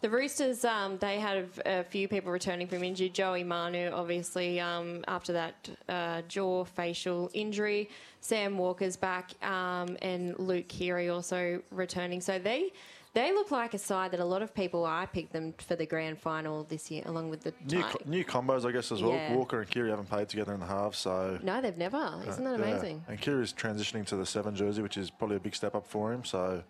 The 0.01 0.11
Roosters, 0.11 0.65
um, 0.65 0.99
they 0.99 1.21
had 1.21 1.47
a, 1.65 1.85
few 1.85 2.09
people 2.09 2.33
returning 2.33 2.67
from 2.67 2.83
injury. 2.83 3.09
Joey 3.09 3.45
Manu, 3.45 3.91
obviously, 3.91 4.61
um, 4.61 5.05
after 5.09 5.33
that 5.33 5.69
uh, 5.89 6.23
jaw 6.29 6.65
facial 6.65 7.31
injury. 7.33 7.89
Sam 8.21 8.59
Walker's 8.59 8.97
back, 8.97 9.33
um, 9.45 9.97
and 10.03 10.39
Luke 10.39 10.69
Keary 10.69 11.09
also 11.09 11.63
returning. 11.71 12.21
So 12.21 12.39
they 12.39 12.73
they 13.17 13.33
look 13.33 13.51
like 13.51 13.73
a 13.73 13.79
side 13.79 14.11
that 14.11 14.21
a 14.21 14.25
lot 14.25 14.43
of 14.43 14.55
people. 14.55 14.85
I 14.85 15.07
picked 15.07 15.33
them 15.33 15.55
for 15.67 15.75
the 15.75 15.87
grand 15.87 16.19
final 16.19 16.65
this 16.65 16.91
year, 16.91 17.03
along 17.07 17.31
with 17.31 17.41
the 17.45 17.55
New 17.67 17.83
co- 17.83 17.99
new 18.05 18.25
combos, 18.27 18.67
I 18.69 18.73
guess, 18.73 18.93
as 18.93 19.03
well. 19.03 19.15
Yeah. 19.15 19.35
Walker 19.35 19.61
and 19.63 19.71
Keary 19.71 19.89
haven't 19.89 20.11
played 20.11 20.29
together 20.29 20.53
in 20.53 20.61
the 20.61 20.67
half, 20.67 20.95
so 20.95 21.39
No, 21.43 21.63
they've 21.63 21.79
never. 21.79 22.23
Isn't 22.29 22.45
that 22.45 22.55
Uh, 22.55 22.59
Yeah. 22.59 22.65
amazing? 22.73 23.05
And 23.09 23.19
Keary's 23.19 23.55
transitioning 23.55 24.05
to 24.09 24.17
the 24.17 24.27
seven 24.27 24.55
jersey, 24.55 24.83
which 24.83 24.99
is 24.99 25.11
probably 25.11 25.37
a 25.37 25.41
big 25.41 25.55
step 25.55 25.75
up 25.75 25.87
for 25.87 26.13
him. 26.13 26.25
So, 26.25 26.63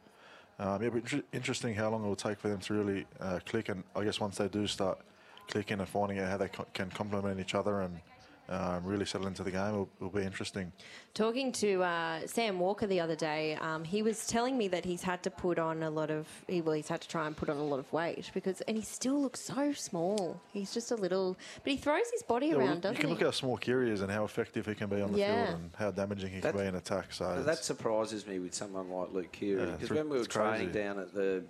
um, 0.61 0.81
yeah, 0.85 0.89
but 0.91 0.99
inter- 0.99 1.23
interesting 1.33 1.75
how 1.75 1.91
long 1.91 2.05
it 2.05 2.07
will 2.07 2.15
take 2.15 2.39
for 2.39 2.49
them 2.49 2.61
to 2.61 2.75
really 2.75 3.07
uh, 3.19 3.41
click. 3.45 3.69
And 3.69 3.83
I 3.97 4.05
guess 4.05 4.21
once 4.21 4.37
they 4.39 4.47
do 4.47 4.69
start 4.69 5.01
clicking 5.49 5.81
and 5.81 5.89
finding 5.89 6.21
out 6.21 6.31
how 6.31 6.37
they 6.37 6.49
co- 6.49 6.67
can 6.75 6.91
complement 6.91 7.41
each 7.41 7.57
other 7.57 7.81
and 7.81 8.01
um, 8.49 8.85
really 8.85 9.05
settle 9.05 9.27
into 9.27 9.43
the 9.43 9.51
game, 9.51 9.73
will, 9.73 9.89
will 10.01 10.11
be 10.11 10.23
interesting. 10.23 10.71
Talking 11.15 11.51
to 11.53 11.83
uh, 11.83 12.27
Sam 12.27 12.59
Walker 12.59 12.87
the 12.87 13.01
other 13.01 13.17
day, 13.17 13.57
um, 13.61 13.83
he 13.85 14.03
was 14.03 14.27
telling 14.27 14.57
me 14.57 14.69
that 14.69 14.85
he's 14.85 15.03
had 15.03 15.23
to 15.25 15.31
put 15.31 15.59
on 15.59 15.83
a 15.83 15.91
lot 15.91 16.11
of, 16.11 16.27
he, 16.47 16.61
well, 16.61 16.75
he's 16.75 16.89
had 16.89 17.01
to 17.01 17.09
try 17.09 17.27
and 17.27 17.37
put 17.37 17.49
on 17.49 17.57
a 17.57 17.65
lot 17.65 17.79
of 17.79 17.91
weight 17.93 18.31
because, 18.35 18.61
and 18.63 18.77
he 18.77 18.83
still 18.83 19.21
looks 19.21 19.41
so 19.41 19.73
small. 19.73 20.41
He's 20.53 20.73
just 20.73 20.91
a 20.91 20.97
little, 20.97 21.37
but 21.65 21.71
he 21.73 21.77
throws 21.77 22.09
his 22.13 22.23
body 22.23 22.49
Yeah, 22.49 22.57
around, 22.57 22.75
you 22.77 22.81
doesn't 22.83 22.97
he? 22.97 22.99
You 22.99 23.01
can 23.01 23.09
he? 23.09 23.15
look 23.15 23.23
how 23.23 23.31
small 23.31 23.57
Keary 23.57 23.91
is 23.91 24.03
and 24.03 24.11
how 24.13 24.25
effective 24.25 24.67
he 24.67 24.75
can 24.75 24.89
be 24.89 25.01
on 25.01 25.13
the 25.13 25.19
Yeah. 25.19 25.47
field 25.47 25.59
and 25.61 25.71
how 25.77 25.91
damaging 25.91 26.31
he 26.33 26.41
That- 26.41 26.53
can 26.55 26.61
be 26.63 26.67
in 26.69 26.75
attack. 26.77 27.13
So 27.13 27.43
That 27.43 27.65
surprises 27.65 28.27
me 28.27 28.39
with 28.39 28.55
someone 28.55 28.91
like 28.91 29.13
Luke 29.13 29.33
Keary 29.33 29.61
Yeah, 29.61 29.67
because 29.73 29.83
it's- 29.85 29.97
when 29.99 30.09
we 30.09 30.17
were 30.19 30.25
it's 30.25 30.35
crazy. 30.35 30.67
training 30.67 30.73
down 30.73 30.99
at 30.99 31.13
the 31.15 31.45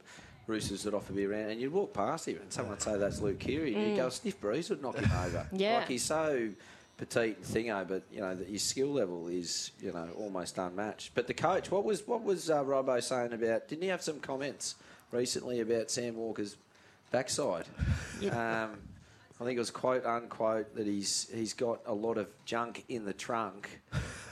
Roosters 0.46 0.86
at 0.86 0.92
Offaby 0.92 1.28
around, 1.28 1.50
and 1.50 1.60
you'd 1.60 1.72
walk 1.72 1.92
past 1.92 2.28
him 2.28 2.36
and 2.40 2.52
someone 2.52 2.70
would 2.74 2.82
say 2.82 2.96
that's 2.96 3.20
Luke 3.20 3.40
Keary, 3.40 3.74
and 3.74 3.88
you'd 3.88 3.96
go, 3.96 4.08
Sniff 4.10 4.40
Breeze 4.40 4.70
would 4.70 4.80
knock 4.80 4.94
him 4.96 5.04
over. 5.24 5.38
Mm. 5.38 5.46
Yeah. 5.60 5.78
Like 5.78 5.88
he's 5.88 6.04
so 6.04 6.50
petite 6.96 7.36
and 7.36 7.46
thingo, 7.46 7.86
but 7.86 8.02
you 8.10 8.20
know 8.20 8.34
that 8.34 8.48
his 8.48 8.62
skill 8.62 8.88
level 8.88 9.28
is 9.28 9.72
you 9.80 9.92
know 9.92 10.08
almost 10.16 10.58
unmatched. 10.58 11.12
But 11.14 11.26
the 11.26 11.34
coach, 11.34 11.70
what 11.70 11.84
was 11.84 12.06
what 12.06 12.22
was 12.22 12.50
uh, 12.50 12.62
Robbo 12.64 13.02
saying 13.02 13.32
about? 13.32 13.68
Didn't 13.68 13.82
he 13.82 13.88
have 13.88 14.02
some 14.02 14.20
comments 14.20 14.76
recently 15.12 15.60
about 15.60 15.90
Sam 15.90 16.16
Walker's 16.16 16.56
backside? 17.10 17.66
Um, 18.32 18.78
I 19.38 19.44
think 19.44 19.56
it 19.56 19.60
was 19.60 19.70
quote 19.70 20.06
unquote 20.06 20.74
that 20.76 20.86
he's 20.86 21.28
he's 21.32 21.52
got 21.52 21.80
a 21.84 21.92
lot 21.92 22.16
of 22.16 22.26
junk 22.46 22.84
in 22.88 23.04
the 23.04 23.12
trunk, 23.12 23.82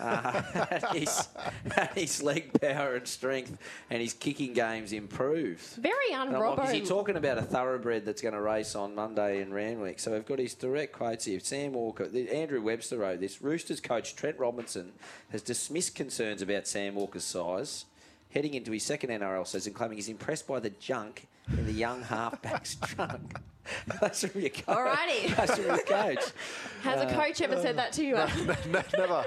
uh, 0.00 0.42
and, 0.70 0.98
his, 0.98 1.28
and 1.76 1.88
his 1.94 2.22
leg 2.22 2.58
power 2.58 2.94
and 2.94 3.06
strength 3.06 3.58
and 3.90 4.00
his 4.00 4.14
kicking 4.14 4.54
game's 4.54 4.94
improved. 4.94 5.60
Very 5.74 6.14
I'm 6.14 6.32
like, 6.32 6.68
is 6.68 6.72
he 6.72 6.80
talking 6.80 7.16
about 7.16 7.36
a 7.36 7.42
thoroughbred 7.42 8.06
that's 8.06 8.22
going 8.22 8.32
to 8.32 8.40
race 8.40 8.74
on 8.74 8.94
Monday 8.94 9.42
in 9.42 9.52
Randwick? 9.52 10.00
So 10.00 10.12
we've 10.12 10.24
got 10.24 10.38
his 10.38 10.54
direct 10.54 10.94
quotes 10.94 11.26
here. 11.26 11.38
Sam 11.38 11.74
Walker, 11.74 12.08
the- 12.08 12.30
Andrew 12.34 12.62
Webster 12.62 12.96
wrote 12.96 13.20
this. 13.20 13.42
Roosters 13.42 13.80
coach 13.82 14.16
Trent 14.16 14.38
Robinson 14.38 14.92
has 15.32 15.42
dismissed 15.42 15.94
concerns 15.94 16.40
about 16.40 16.66
Sam 16.66 16.94
Walker's 16.94 17.24
size, 17.24 17.84
heading 18.30 18.54
into 18.54 18.72
his 18.72 18.84
second 18.84 19.10
NRL 19.10 19.46
season, 19.46 19.74
claiming 19.74 19.98
he's 19.98 20.08
impressed 20.08 20.46
by 20.46 20.60
the 20.60 20.70
junk 20.70 21.26
in 21.52 21.66
the 21.66 21.72
young 21.72 22.02
halfback's 22.04 22.74
trunk. 22.82 23.38
That's 24.00 24.26
from 24.26 24.40
your 24.40 24.50
coach. 24.50 24.64
Alrighty. 24.66 25.36
That's 25.36 25.54
from 25.56 25.66
your 25.66 25.78
coach. 25.78 26.24
Has 26.82 27.00
a 27.00 27.08
uh, 27.08 27.22
coach 27.22 27.40
ever 27.40 27.60
said 27.60 27.78
that 27.78 27.92
to 27.94 28.04
you? 28.04 28.14
No, 28.14 28.82
never. 28.96 29.24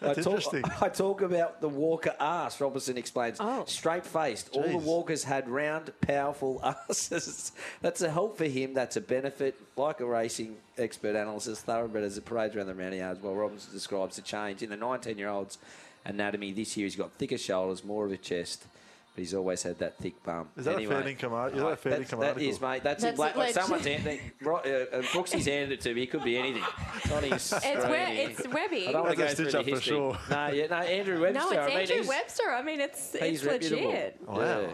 That's 0.00 0.18
I 0.18 0.22
talk, 0.22 0.32
interesting. 0.34 0.64
I 0.80 0.88
talk 0.88 1.22
about 1.22 1.60
the 1.60 1.68
Walker 1.68 2.14
ass, 2.20 2.60
Robertson 2.60 2.98
explains. 2.98 3.38
Oh. 3.40 3.64
Straight 3.66 4.04
faced. 4.04 4.50
All 4.52 4.62
the 4.62 4.76
Walkers 4.76 5.24
had 5.24 5.48
round, 5.48 5.92
powerful 6.00 6.60
asses. 6.88 7.52
That's 7.80 8.02
a 8.02 8.10
help 8.10 8.36
for 8.36 8.44
him. 8.44 8.74
That's 8.74 8.96
a 8.96 9.00
benefit. 9.00 9.58
Like 9.76 10.00
a 10.00 10.06
racing 10.06 10.56
expert 10.78 11.16
analysis, 11.16 11.60
thoroughbred 11.62 12.04
as 12.04 12.18
it 12.18 12.24
parades 12.24 12.54
around 12.54 12.66
the 12.66 12.74
round 12.74 12.94
yards, 12.94 13.22
while 13.22 13.34
Robinson 13.34 13.72
describes 13.72 14.16
the 14.16 14.22
change. 14.22 14.62
In 14.62 14.70
the 14.70 14.76
19 14.76 15.18
year 15.18 15.28
old's 15.28 15.58
anatomy 16.04 16.52
this 16.52 16.76
year, 16.76 16.84
he's 16.84 16.96
got 16.96 17.12
thicker 17.12 17.38
shoulders, 17.38 17.84
more 17.84 18.04
of 18.04 18.12
a 18.12 18.16
chest. 18.16 18.66
But 19.14 19.20
he's 19.20 19.34
always 19.34 19.62
had 19.62 19.78
that 19.78 19.96
thick 19.98 20.20
bum. 20.24 20.48
Is 20.56 20.64
that 20.64 20.72
a 20.72 20.76
anyway, 20.78 20.94
fair 20.96 21.08
income 21.08 21.32
ar- 21.34 21.48
is 21.48 21.54
that 21.54 21.66
a 21.66 21.76
fair 21.76 21.90
that's- 21.92 22.06
income 22.08 22.20
That 22.20 22.28
article? 22.30 22.48
is, 22.48 22.60
mate. 22.60 22.82
That's, 22.82 23.02
That's 23.02 23.12
in 23.12 23.16
black. 23.16 23.36
legit. 23.36 23.54
Someone's 23.54 23.86
hand, 23.86 24.20
right, 24.42 24.66
uh, 24.66 24.96
uh, 24.96 25.02
Brooksy's 25.12 25.46
handed 25.46 25.70
it 25.70 25.80
to 25.82 25.94
me. 25.94 26.02
It 26.02 26.10
could 26.10 26.24
be 26.24 26.36
anything. 26.36 26.64
It's 26.96 27.12
on 27.12 27.22
his 27.22 27.32
It's, 27.32 27.44
screen 27.44 27.70
it's 27.94 28.48
Webby. 28.48 28.88
I 28.88 28.92
don't 28.92 29.04
want 29.04 29.16
to 29.16 29.22
go 29.22 29.28
through 29.28 29.50
stitch 29.50 29.52
the 29.52 29.58
up 29.60 29.64
for 29.66 29.70
history. 29.70 29.92
sure. 29.96 30.18
No, 30.30 30.46
yeah, 30.48 30.66
no, 30.66 30.76
Andrew 30.78 31.20
Webster. 31.20 31.40
No, 31.44 31.50
it's 31.50 31.58
I 31.60 31.66
mean, 31.68 31.78
Andrew 31.78 32.08
Webster. 32.08 32.50
I 32.50 32.62
mean, 32.62 32.80
it's 32.80 33.14
it's 33.14 33.44
legit. 33.44 34.18
Wow. 34.26 34.40
Yeah. 34.40 34.66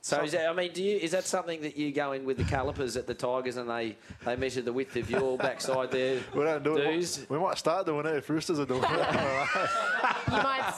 So 0.00 0.22
is 0.22 0.32
that, 0.32 0.48
I 0.48 0.52
mean, 0.52 0.72
do 0.72 0.82
you 0.82 0.96
is 0.96 1.10
that 1.10 1.26
something 1.26 1.60
that 1.62 1.76
you 1.76 1.90
go 1.92 2.12
in 2.12 2.24
with 2.24 2.36
the 2.38 2.44
calipers 2.44 2.96
at 2.96 3.06
the 3.06 3.14
Tigers 3.14 3.56
and 3.56 3.68
they, 3.68 3.96
they 4.24 4.36
measure 4.36 4.62
the 4.62 4.72
width 4.72 4.94
of 4.96 5.10
your 5.10 5.36
backside 5.36 5.90
there? 5.90 6.20
We 6.34 6.44
don't 6.44 6.62
do 6.62 6.76
dudes? 6.76 7.18
it. 7.22 7.30
We 7.30 7.38
might 7.38 7.58
start 7.58 7.84
doing 7.86 8.06
it 8.06 8.14
if 8.16 8.30
Roosters 8.30 8.58
are 8.60 8.64
doing 8.64 8.82
it. 8.84 8.88
might. 10.28 10.74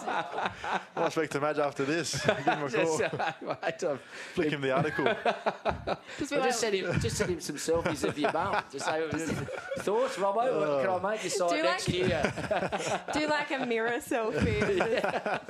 I'll 0.96 1.10
speak 1.10 1.30
to 1.30 1.40
Madge 1.40 1.58
after 1.58 1.84
this. 1.84 2.24
Give 2.24 2.36
him 2.38 2.64
a 2.64 2.70
call. 2.70 2.98
Just, 2.98 3.02
uh, 3.02 3.32
mate, 3.42 3.84
I've- 3.84 3.98
Flick 4.34 4.50
him 4.50 4.60
the 4.62 4.72
article. 4.72 5.04
Just, 6.18 6.30
be 6.30 6.36
I 6.36 6.40
like, 6.40 6.48
just 6.48 6.60
send 6.60 6.74
him, 6.74 7.00
just 7.00 7.16
send 7.16 7.30
him 7.30 7.40
some 7.40 7.56
selfies 7.56 8.04
of 8.04 8.18
your 8.18 8.32
mum. 8.32 8.62
Just 8.72 8.86
say, 8.86 9.06
thoughts, 9.78 10.16
Robbo? 10.16 10.34
What 10.60 10.84
can 10.84 11.04
I 11.04 11.10
make 11.12 11.24
you 11.24 11.30
sign 11.30 11.50
Do 11.50 11.62
next 11.62 11.88
like- 11.88 11.96
year? 11.96 12.32
do 13.12 13.26
like 13.28 13.50
a 13.50 13.66
mirror 13.66 13.98
selfie. 13.98 15.40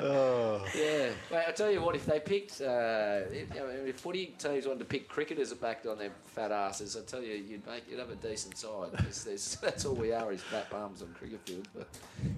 Yeah. 0.00 1.10
Mate, 1.30 1.44
I 1.48 1.52
tell 1.52 1.70
you 1.70 1.80
what, 1.80 1.94
if 1.94 2.04
they 2.06 2.20
picked, 2.24 2.60
uh, 2.60 3.20
if, 3.30 3.54
you 3.54 3.60
know, 3.60 3.68
if 3.86 4.00
footy 4.00 4.34
teams 4.38 4.66
wanted 4.66 4.80
to 4.80 4.84
pick 4.84 5.08
cricketers 5.08 5.52
backed 5.54 5.86
on 5.86 5.98
their 5.98 6.10
fat 6.26 6.52
asses, 6.52 6.96
I 6.96 7.00
tell 7.02 7.22
you, 7.22 7.34
you'd 7.34 7.66
make 7.66 7.88
you'd 7.90 7.98
have 7.98 8.10
a 8.10 8.16
decent 8.16 8.56
side. 8.56 8.90
There's, 9.00 9.24
there's, 9.24 9.56
that's 9.62 9.84
all 9.84 9.94
we 9.94 10.12
are 10.12 10.32
is 10.32 10.42
fat 10.42 10.70
bums 10.70 11.02
on 11.02 11.14
cricket 11.18 11.40
field. 11.46 11.68
But 11.74 11.88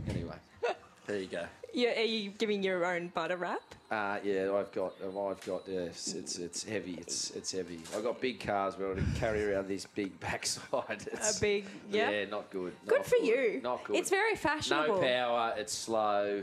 anyway, 0.09 0.37
there 1.07 1.19
you 1.19 1.27
go. 1.27 1.47
you, 1.73 1.89
are 1.89 2.01
you 2.01 2.31
giving 2.31 2.63
your 2.63 2.85
own 2.85 3.09
butter 3.09 3.37
wrap? 3.37 3.63
Uh, 3.91 4.19
yeah, 4.25 4.53
I've 4.53 4.73
got, 4.73 4.95
I've 5.05 5.47
got, 5.47 5.63
yes, 5.69 6.15
it's 6.15 6.39
it's 6.39 6.65
heavy, 6.65 6.95
it's 7.01 7.31
it's 7.31 7.53
heavy. 7.53 7.81
I've 7.97 8.03
got 8.03 8.21
big 8.21 8.41
cars, 8.41 8.75
but 8.75 8.85
I 8.85 8.89
want 8.89 9.15
to 9.15 9.21
carry 9.21 9.45
around 9.45 9.69
this 9.69 9.87
big 9.87 10.19
backside. 10.21 11.07
It's, 11.13 11.39
A 11.39 11.41
big, 11.41 11.67
yeah. 11.91 12.11
yeah, 12.11 12.25
not 12.25 12.51
good. 12.51 12.73
Good 12.87 12.99
not 12.99 13.07
for 13.07 13.17
you. 13.17 13.61
Not 13.63 13.85
good. 13.85 13.97
It's 13.97 14.11
very 14.11 14.35
fashionable. 14.35 14.97
No 14.97 15.01
power. 15.01 15.55
It's 15.57 15.73
slow. 15.73 16.43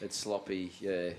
It's 0.00 0.16
sloppy. 0.16 0.72
Yeah. 0.80 1.10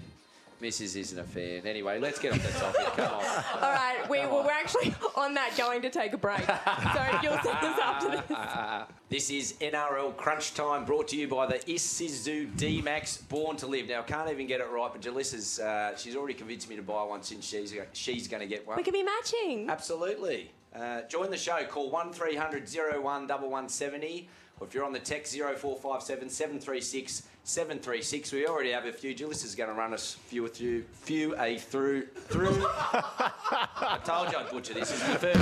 Mrs. 0.61 0.95
isn't 0.95 1.19
a 1.19 1.23
fan. 1.23 1.65
Anyway, 1.65 1.99
let's 1.99 2.19
get 2.19 2.33
off 2.33 2.43
that 2.43 2.53
topic. 2.53 2.93
Come 2.95 3.13
on. 3.13 3.25
All 3.61 3.71
right, 3.71 4.09
we, 4.09 4.19
well, 4.19 4.43
we're 4.43 4.51
actually 4.51 4.93
on 5.15 5.33
that 5.33 5.55
going 5.57 5.81
to 5.81 5.89
take 5.89 6.13
a 6.13 6.17
break. 6.17 6.39
So 6.45 7.05
you'll 7.21 7.39
see 7.39 7.49
us 7.49 7.79
after 7.81 8.09
this. 8.09 8.87
This 9.07 9.29
is 9.29 9.53
NRL 9.61 10.17
Crunch 10.17 10.55
Time 10.55 10.83
brought 10.83 11.07
to 11.09 11.15
you 11.15 11.27
by 11.27 11.45
the 11.45 11.59
Isuzu 11.59 12.57
D-Max 12.57 13.17
Born 13.17 13.55
to 13.57 13.67
Live. 13.67 13.87
Now, 13.87 13.99
I 13.99 14.03
can't 14.03 14.29
even 14.31 14.47
get 14.47 14.61
it 14.61 14.69
right, 14.71 14.89
but 14.91 14.99
Jalissa's, 14.99 15.59
uh, 15.59 15.95
she's 15.95 16.15
already 16.15 16.33
convinced 16.33 16.67
me 16.69 16.75
to 16.75 16.81
buy 16.81 17.03
one 17.03 17.21
since 17.21 17.45
she's, 17.45 17.75
she's 17.93 18.27
going 18.27 18.41
to 18.41 18.47
get 18.47 18.65
one. 18.67 18.77
We 18.77 18.83
could 18.83 18.95
be 18.95 19.03
matching. 19.03 19.69
Absolutely. 19.69 20.51
Uh, 20.75 21.03
join 21.03 21.29
the 21.29 21.37
show. 21.37 21.63
Call 21.65 21.91
1300 21.91 22.67
01 22.67 23.03
1170. 23.03 24.27
Or 24.59 24.67
if 24.67 24.73
you're 24.73 24.83
on 24.83 24.93
the 24.93 24.99
text 24.99 25.33
0457 25.35 26.29
736 26.29 27.23
736. 27.45 28.31
We 28.31 28.47
already 28.47 28.71
have 28.71 28.85
a 28.85 28.91
few. 28.91 29.13
Julius 29.13 29.43
is 29.43 29.53
going 29.53 29.69
to 29.69 29.75
run 29.75 29.93
us 29.93 30.15
few 30.25 30.45
a 30.45 30.49
few, 30.49 30.83
few 30.93 31.39
a 31.39 31.59
through 31.59 32.07
through. 32.07 32.65
I 32.67 33.99
told 34.03 34.31
you 34.31 34.39
I'd 34.39 34.49
butcher 34.49 34.73
this. 34.73 34.91
It's 34.91 35.07
my 35.07 35.15
first. 35.15 35.39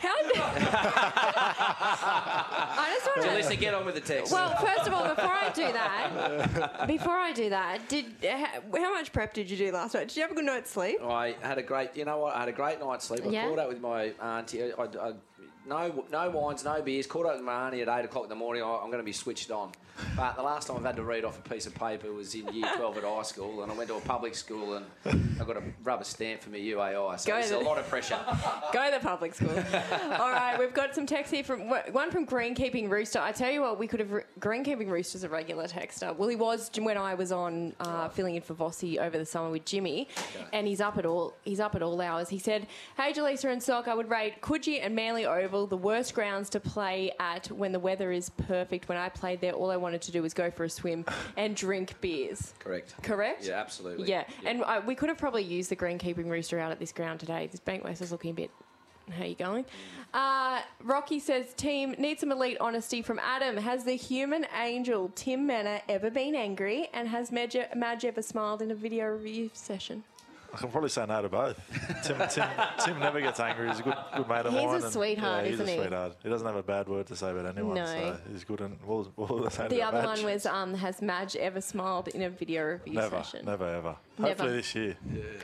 How. 0.00 0.14
I 2.80 2.94
just 2.94 3.06
want 3.06 3.28
Jalissa, 3.28 3.50
to... 3.50 3.56
get 3.56 3.74
on 3.74 3.84
with 3.84 3.94
the 3.96 4.00
text. 4.00 4.32
Well, 4.32 4.56
first 4.56 4.86
of 4.86 4.94
all, 4.94 5.06
before 5.06 5.30
I 5.30 5.50
do 5.50 5.70
that, 5.72 6.86
before 6.86 7.16
I 7.16 7.32
do 7.32 7.50
that, 7.50 7.86
did 7.88 8.06
how, 8.22 8.62
how 8.74 8.94
much 8.94 9.12
prep 9.12 9.34
did 9.34 9.50
you 9.50 9.56
do 9.56 9.70
last 9.72 9.94
night? 9.94 10.08
Did 10.08 10.16
you 10.16 10.22
have 10.22 10.30
a 10.32 10.34
good 10.34 10.46
night's 10.46 10.70
sleep? 10.70 11.02
I 11.02 11.36
had 11.42 11.58
a 11.58 11.62
great, 11.62 11.94
you 11.94 12.06
know 12.06 12.18
what? 12.18 12.36
I 12.36 12.40
had 12.40 12.48
a 12.48 12.52
great 12.52 12.80
night's 12.80 13.04
sleep. 13.04 13.26
I 13.26 13.28
Yeah? 13.28 13.48
caught 13.48 13.58
up 13.58 13.68
with 13.68 13.80
my 13.80 14.12
auntie. 14.22 14.62
I, 14.62 14.82
I, 14.82 15.12
no, 15.68 16.04
no 16.10 16.30
wines, 16.30 16.64
no 16.64 16.80
beers. 16.82 17.06
Caught 17.06 17.26
up 17.26 17.36
with 17.36 17.44
my 17.44 17.66
auntie 17.66 17.82
at 17.82 17.88
eight 17.88 18.04
o'clock 18.04 18.24
in 18.24 18.28
the 18.30 18.34
morning. 18.34 18.62
I, 18.62 18.66
I'm 18.82 18.86
going 18.86 18.98
to 18.98 19.04
be 19.04 19.12
switched 19.12 19.50
on. 19.50 19.72
But 20.16 20.36
the 20.36 20.42
last 20.42 20.68
time 20.68 20.76
I've 20.76 20.84
had 20.84 20.96
to 20.96 21.02
read 21.02 21.24
off 21.24 21.38
a 21.38 21.48
piece 21.48 21.66
of 21.66 21.74
paper 21.74 22.12
was 22.12 22.34
in 22.34 22.46
year 22.54 22.70
12 22.76 22.98
at 22.98 23.04
high 23.04 23.22
school, 23.22 23.62
and 23.62 23.72
I 23.72 23.74
went 23.74 23.88
to 23.88 23.96
a 23.96 24.00
public 24.00 24.34
school, 24.34 24.74
and 24.74 24.86
I 25.04 25.44
got 25.44 25.56
a 25.56 25.62
rubber 25.82 26.04
stamp 26.04 26.42
for 26.42 26.50
my 26.50 26.58
UAI. 26.58 27.18
So 27.18 27.36
it's 27.36 27.50
a 27.50 27.58
lot 27.58 27.78
of 27.78 27.88
pressure. 27.88 28.18
Go 28.72 28.84
to 28.90 28.96
the 28.96 29.04
public 29.04 29.34
school. 29.34 29.50
All 29.50 30.30
right, 30.30 30.56
we've 30.58 30.72
got 30.72 30.94
some 30.94 31.04
text 31.04 31.32
here 31.32 31.42
from 31.42 31.68
one 31.68 32.10
from 32.10 32.26
Greenkeeping 32.26 32.88
Rooster. 32.88 33.18
I 33.18 33.32
tell 33.32 33.50
you 33.50 33.62
what, 33.62 33.78
we 33.78 33.86
could 33.86 34.00
have 34.00 34.24
Greenkeeping 34.40 34.88
Rooster's 34.88 35.24
a 35.24 35.28
regular 35.28 35.66
texter. 35.66 36.16
Well, 36.16 36.28
he 36.28 36.36
was 36.36 36.70
when 36.78 36.96
I 36.96 37.14
was 37.14 37.32
on 37.32 37.74
uh, 37.80 38.08
filling 38.08 38.36
in 38.36 38.42
for 38.42 38.54
Vossi 38.54 38.98
over 38.98 39.18
the 39.18 39.26
summer 39.26 39.50
with 39.50 39.64
Jimmy, 39.64 40.08
and 40.52 40.66
he's 40.66 40.80
up 40.80 40.96
at 40.96 41.06
all 41.06 41.34
he's 41.44 41.60
up 41.60 41.74
at 41.74 41.82
all 41.82 42.00
hours. 42.00 42.28
He 42.28 42.38
said, 42.38 42.68
"Hey, 42.96 43.12
Jaleesa 43.12 43.50
and 43.50 43.62
Sock, 43.62 43.88
I 43.88 43.94
would 43.94 44.10
rate 44.10 44.40
Coogee 44.40 44.80
and 44.80 44.94
Manly 44.94 45.26
Oval 45.26 45.57
the 45.66 45.76
worst 45.76 46.14
grounds 46.14 46.50
to 46.50 46.60
play 46.60 47.12
at 47.18 47.50
when 47.50 47.72
the 47.72 47.80
weather 47.80 48.12
is 48.12 48.30
perfect. 48.30 48.88
When 48.88 48.98
I 48.98 49.08
played 49.08 49.40
there, 49.40 49.52
all 49.52 49.70
I 49.70 49.76
wanted 49.76 50.02
to 50.02 50.12
do 50.12 50.22
was 50.22 50.34
go 50.34 50.50
for 50.50 50.64
a 50.64 50.70
swim 50.70 51.04
and 51.36 51.56
drink 51.56 52.00
beers. 52.00 52.54
Correct. 52.58 52.94
Correct? 53.02 53.44
Yeah, 53.44 53.54
absolutely. 53.54 54.08
Yeah, 54.08 54.24
and 54.44 54.62
uh, 54.62 54.82
we 54.86 54.94
could 54.94 55.08
have 55.08 55.18
probably 55.18 55.42
used 55.42 55.70
the 55.70 55.76
greenkeeping 55.76 56.28
rooster 56.28 56.58
out 56.58 56.72
at 56.72 56.78
this 56.78 56.92
ground 56.92 57.20
today. 57.20 57.48
This 57.50 57.60
Bankwest 57.60 58.02
is 58.02 58.12
looking 58.12 58.30
a 58.30 58.34
bit. 58.34 58.50
How 59.10 59.24
you 59.24 59.34
going? 59.34 59.64
Uh, 60.12 60.60
Rocky 60.82 61.18
says, 61.18 61.54
"Team 61.54 61.94
needs 61.98 62.20
some 62.20 62.30
elite 62.30 62.58
honesty 62.60 63.00
from 63.00 63.18
Adam. 63.18 63.56
Has 63.56 63.84
the 63.84 63.94
human 63.94 64.46
angel 64.60 65.10
Tim 65.14 65.46
Mannah 65.46 65.80
ever 65.88 66.10
been 66.10 66.34
angry, 66.34 66.90
and 66.92 67.08
has 67.08 67.32
Madge, 67.32 67.56
Madge 67.74 68.04
ever 68.04 68.20
smiled 68.20 68.60
in 68.60 68.70
a 68.70 68.74
video 68.74 69.06
review 69.06 69.50
session?" 69.54 70.04
I 70.52 70.56
can 70.56 70.70
probably 70.70 70.88
say 70.88 71.04
no 71.06 71.20
to 71.22 71.28
both. 71.28 71.60
Tim, 72.04 72.16
Tim, 72.30 72.48
Tim 72.84 72.98
never 72.98 73.20
gets 73.20 73.38
angry. 73.38 73.68
He's 73.68 73.80
a 73.80 73.82
good, 73.82 73.94
good 74.16 74.28
mate 74.28 74.46
of 74.46 74.52
He's 74.54 74.62
a 74.62 74.66
mine. 74.66 74.82
and- 74.82 74.92
sweetheart, 74.92 75.44
yeah, 75.44 75.50
he's 75.50 75.60
isn't 75.60 75.68
a 75.68 75.70
he? 75.72 75.78
sweetheart. 75.78 76.16
He 76.22 76.28
doesn't 76.30 76.46
have 76.46 76.56
a 76.56 76.62
bad 76.62 76.88
word 76.88 77.06
to 77.08 77.16
say 77.16 77.30
about 77.30 77.46
anyone. 77.46 77.74
No. 77.74 77.84
So 77.86 78.18
he's 78.32 78.44
good 78.44 78.60
and 78.62 78.78
we'll, 78.84 79.12
we'll 79.16 79.50
say 79.50 79.68
The 79.68 79.82
other 79.82 79.98
Madge. 80.02 80.22
one 80.22 80.32
was, 80.32 80.46
um, 80.46 80.74
"Has 80.74 81.02
Madge 81.02 81.36
ever 81.36 81.60
smiled 81.60 82.08
in 82.08 82.22
a 82.22 82.30
video 82.30 82.64
review 82.64 82.94
never, 82.94 83.22
session?" 83.22 83.44
never, 83.44 83.68
ever. 83.68 83.96
Never. 84.18 84.28
Hopefully 84.28 84.52
this 84.56 84.74
year. 84.74 84.96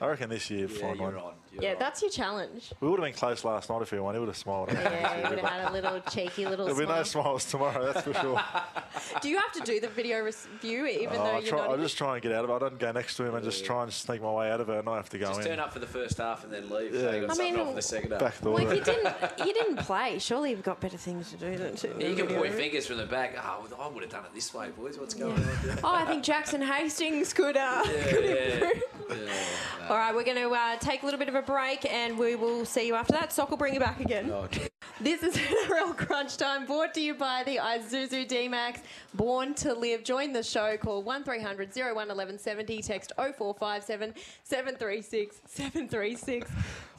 I 0.02 0.06
reckon 0.06 0.30
this 0.30 0.50
year, 0.50 0.66
Yeah, 0.68 0.80
find 0.80 0.96
you're 0.98 1.06
one. 1.12 1.16
on. 1.16 1.32
You're 1.52 1.62
Yeah, 1.62 1.72
on. 1.74 1.78
that's 1.78 2.02
your 2.02 2.10
challenge. 2.10 2.72
We 2.80 2.88
would 2.88 2.98
have 2.98 3.06
been 3.06 3.14
close 3.14 3.44
last 3.44 3.70
night 3.70 3.80
if 3.82 3.90
he 3.90 3.98
won. 3.98 4.14
He 4.14 4.18
would 4.18 4.28
have 4.28 4.36
smiled. 4.36 4.70
Yeah, 4.72 5.22
you 5.22 5.30
would 5.30 5.38
have 5.38 5.48
had 5.48 5.70
a 5.70 5.72
little 5.72 6.00
cheeky 6.10 6.46
little 6.46 6.66
There'll 6.66 6.80
be 6.80 6.84
smile. 6.86 6.96
no 6.98 7.02
smiles 7.04 7.44
tomorrow, 7.50 7.92
that's 7.92 8.04
for 8.04 8.14
sure. 8.14 8.42
Do 9.22 9.28
you 9.28 9.38
have 9.38 9.52
to 9.52 9.60
do 9.60 9.78
the 9.80 9.86
video 9.88 10.20
review 10.24 10.86
even 10.86 11.16
Oh, 11.18 11.24
though 11.24 11.24
I, 11.24 11.38
you're 11.38 11.48
try, 11.50 11.58
not? 11.58 11.70
I 11.70 11.74
in 11.74 11.80
just 11.82 11.96
try 11.96 12.14
and 12.14 12.22
get 12.22 12.32
out 12.32 12.44
of 12.44 12.50
it. 12.50 12.52
I 12.54 12.58
don't 12.58 12.78
go 12.78 12.90
next 12.92 13.16
to 13.18 13.24
him 13.24 13.34
and 13.36 13.44
just 13.44 13.64
try 13.64 13.82
and 13.84 13.92
sneak 13.92 14.20
my 14.22 14.32
way 14.32 14.50
out 14.50 14.60
of 14.60 14.68
it 14.68 14.76
and 14.76 14.84
not 14.84 14.96
have 14.96 15.08
to 15.10 15.18
go 15.18 15.26
Just 15.26 15.40
in. 15.40 15.46
turn 15.46 15.60
up 15.60 15.72
for 15.72 15.78
the 15.78 15.86
first 15.86 16.18
half 16.18 16.42
and 16.42 16.52
then 16.52 16.68
leave. 16.68 16.92
Yeah. 16.92 17.00
So 17.02 17.10
you 17.12 17.26
got 17.28 17.38
I 17.38 17.42
mean, 17.42 17.60
off 17.60 17.68
in 17.68 17.74
the 17.76 17.82
second 17.82 18.10
half. 18.10 18.20
Back 18.20 18.40
door. 18.40 18.54
Well, 18.54 18.66
if 18.66 18.76
you 18.76 18.84
didn't, 18.84 19.14
you 19.38 19.52
didn't 19.54 19.76
play. 19.78 20.18
Surely 20.18 20.50
you've 20.50 20.62
got 20.64 20.80
better 20.80 20.96
things 20.96 21.30
to 21.30 21.36
do 21.36 21.56
than 21.56 21.76
to. 21.76 21.88
Yeah, 22.00 22.08
you 22.08 22.16
can 22.16 22.26
point 22.26 22.42
review. 22.42 22.58
fingers 22.58 22.86
from 22.86 22.96
the 22.96 23.06
back. 23.06 23.36
Oh, 23.40 23.64
I 23.80 23.86
would 23.88 24.02
have 24.02 24.10
done 24.10 24.24
it 24.24 24.34
this 24.34 24.52
way, 24.52 24.70
boys. 24.76 24.98
What's 24.98 25.14
going 25.14 25.32
on? 25.34 25.48
Oh, 25.84 25.94
I 25.94 26.04
think 26.04 26.24
Jackson 26.24 26.60
Hastings 26.62 27.32
could. 27.32 27.56
Uh, 27.56 27.82
could 27.84 28.24
Yeah. 28.24 28.30
improve. 28.30 28.63
All 29.88 29.96
right, 29.96 30.14
we're 30.14 30.24
going 30.24 30.38
to 30.38 30.50
uh, 30.50 30.76
take 30.76 31.02
a 31.02 31.04
little 31.04 31.18
bit 31.18 31.28
of 31.28 31.34
a 31.34 31.42
break, 31.42 31.84
and 31.92 32.18
we 32.18 32.36
will 32.36 32.64
see 32.64 32.86
you 32.86 32.94
after 32.94 33.12
that. 33.12 33.32
Sock 33.32 33.50
will 33.50 33.58
bring 33.58 33.74
you 33.74 33.80
back 33.80 34.00
again. 34.00 34.30
Okay. 34.30 34.68
This 35.00 35.22
is 35.22 35.36
NRL 35.68 35.96
Crunch 35.96 36.36
Time, 36.38 36.64
brought 36.64 36.94
to 36.94 37.00
you 37.00 37.14
by 37.14 37.42
the 37.44 37.56
Isuzu 37.56 38.26
D-Max, 38.26 38.80
born 39.12 39.52
to 39.54 39.74
live. 39.74 40.04
Join 40.04 40.32
the 40.32 40.42
show, 40.42 40.76
call 40.78 41.02
1300 41.02 41.68
01 41.74 41.94
1170, 41.94 42.80
text 42.80 43.12
0457 43.16 44.14
736 44.44 45.42
736. 45.46 46.50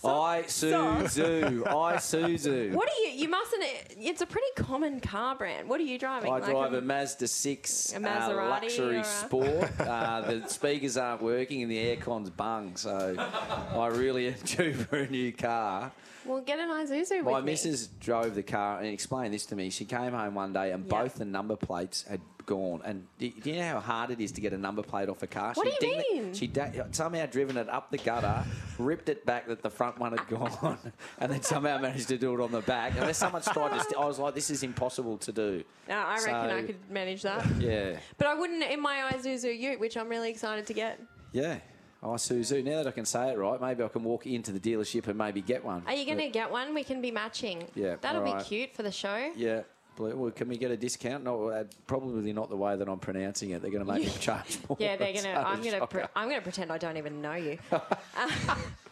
I 0.04 0.44
Suzu. 0.48 1.66
I 1.68 1.96
Suzu. 1.98 2.74
What 2.74 2.90
are 2.90 3.02
you? 3.04 3.10
You 3.18 3.30
mustn't. 3.30 3.64
It's 3.98 4.22
a 4.22 4.26
pretty 4.26 4.48
common 4.56 5.00
car 5.00 5.36
brand. 5.36 5.68
What 5.70 5.80
are 5.80 5.84
you 5.84 5.98
driving? 5.98 6.30
I 6.32 6.36
Like 6.40 6.46
drive 6.46 6.74
a- 6.74 6.78
a 6.80 6.82
Mazda 6.82 7.28
6 7.28 7.94
A 7.94 7.96
uh, 7.96 8.00
Maserati 8.00 8.30
or 8.38 8.50
luxury 8.50 8.98
a- 9.00 9.04
sport. 9.04 9.80
uh, 9.80 10.22
the 10.22 10.48
speakers 10.48 10.98
aren't 10.98 11.22
working 11.22 11.62
and 11.64 11.72
the 11.72 11.78
aircon's 11.96 12.30
bung, 12.30 12.76
so 12.76 13.16
I 13.18 13.88
really 13.88 14.28
am 14.28 14.36
due 14.46 14.74
for 14.74 14.98
a 14.98 15.08
new 15.08 15.32
car. 15.32 15.92
Well, 16.26 16.42
get 16.42 16.58
an 16.60 16.70
Isuzu 16.70 17.24
My 17.24 17.40
me. 17.40 17.52
missus 17.52 17.88
drove 17.88 18.34
the 18.36 18.42
car 18.44 18.80
and 18.80 18.88
explained 18.88 19.34
this 19.34 19.46
to 19.48 19.56
me. 19.56 19.70
She 19.70 19.86
came 19.86 20.12
home 20.12 20.34
one 20.36 20.54
day 20.54 20.72
and 20.72 20.84
Yeah. 20.86 21.02
both 21.04 21.16
the 21.16 21.26
number 21.26 21.56
plates 21.56 22.04
had 22.04 22.20
gone. 22.46 22.82
And 22.86 23.06
do 23.20 23.30
do 23.30 23.50
you 23.52 23.58
know 23.58 23.68
how 23.74 23.80
hard 23.80 24.12
it 24.12 24.20
is 24.22 24.32
to 24.34 24.42
get 24.42 24.54
a 24.54 24.58
number 24.58 24.82
plate 24.84 25.10
off 25.10 25.24
a 25.24 25.28
car? 25.28 25.54
What 25.54 25.68
she 25.72 25.78
do 25.80 25.88
you 25.88 25.94
it- 26.00 26.14
mean? 26.24 26.34
she 26.34 26.48
da- 26.48 26.72
somehow 26.92 27.26
driven 27.26 27.58
it 27.58 27.70
up 27.70 27.92
the 27.92 27.98
gutter, 27.98 28.44
ripped 28.78 29.10
it 29.10 29.26
back 29.26 29.48
that 29.48 29.62
the 29.62 29.70
front 29.70 29.98
one 30.00 30.18
had 30.18 30.28
gone, 30.28 30.78
and 31.20 31.32
then 31.32 31.42
somehow 31.42 31.78
managed 31.80 32.08
to 32.10 32.18
do 32.18 32.34
it 32.34 32.42
on 32.44 32.52
the 32.52 32.62
back. 32.62 32.94
And 32.96 33.04
then 33.04 33.14
someone 33.14 33.42
tried 33.42 33.70
to. 33.78 33.80
St- 33.84 33.98
I 33.98 34.06
was 34.06 34.20
like, 34.20 34.36
this 34.36 34.50
is 34.50 34.64
impossible 34.64 35.18
to 35.20 35.32
do. 35.32 35.64
No, 35.88 35.96
I 35.96 36.16
reckon 36.16 36.34
I 36.34 36.62
could 36.64 36.92
manage 36.92 37.22
that. 37.24 37.46
Yeah. 37.60 37.98
But 38.18 38.28
I 38.28 38.34
wouldn't 38.36 38.64
in 38.64 38.82
my 38.82 39.12
Isuzu 39.14 39.58
Ute, 39.58 39.80
which 39.80 39.98
I'm 39.98 40.10
really 40.10 40.30
excited 40.30 40.66
to 40.68 40.74
get. 40.74 41.00
Yeah. 41.32 41.60
Oh, 42.04 42.10
Suzu. 42.10 42.64
Now 42.64 42.78
that 42.84 42.88
I 42.88 42.92
can 42.92 43.06
say 43.06 43.32
it 43.32 43.38
right, 43.38 43.60
maybe 43.60 43.82
I 43.84 43.88
can 43.88 44.04
walk 44.04 44.28
into 44.28 44.52
the 44.52 44.60
dealership 44.60 45.08
and 45.08 45.18
maybe 45.18 45.42
get 45.42 45.66
one. 45.66 45.82
Are 45.88 45.94
you 45.96 46.06
going 46.06 46.20
to 46.20 46.30
get 46.30 46.52
one? 46.52 46.76
We 46.76 46.84
can 46.84 47.02
be 47.02 47.10
matching. 47.10 47.66
Yeah, 47.74 47.96
That'll 48.00 48.22
be 48.22 48.44
cute 48.44 48.76
for 48.76 48.84
the 48.84 48.92
show. 48.92 49.32
Yeah. 49.36 49.62
Well, 49.98 50.32
can 50.32 50.50
we 50.50 50.58
get 50.58 50.72
a 50.72 50.78
discount? 50.78 51.24
No, 51.24 51.50
uh, 51.50 51.64
probably 51.88 52.34
not 52.34 52.50
the 52.50 52.58
way 52.58 52.76
that 52.76 52.88
I'm 52.88 53.00
pronouncing 53.00 53.52
it. 53.52 53.62
They're 53.62 53.72
going 53.72 53.86
to 53.86 53.92
make 53.92 54.04
me 54.04 54.12
charge 54.20 54.58
more. 54.68 54.78
Yeah, 54.80 54.96
they're 54.98 55.14
gonna. 55.14 55.44
I'm 55.46 55.62
gonna. 55.62 55.88
Pre- 55.88 56.04
I'm 56.16 56.30
gonna 56.30 56.42
pretend 56.42 56.72
I 56.72 56.78
don't 56.78 56.98
even 56.98 57.22
know 57.22 57.34
you. 57.34 57.58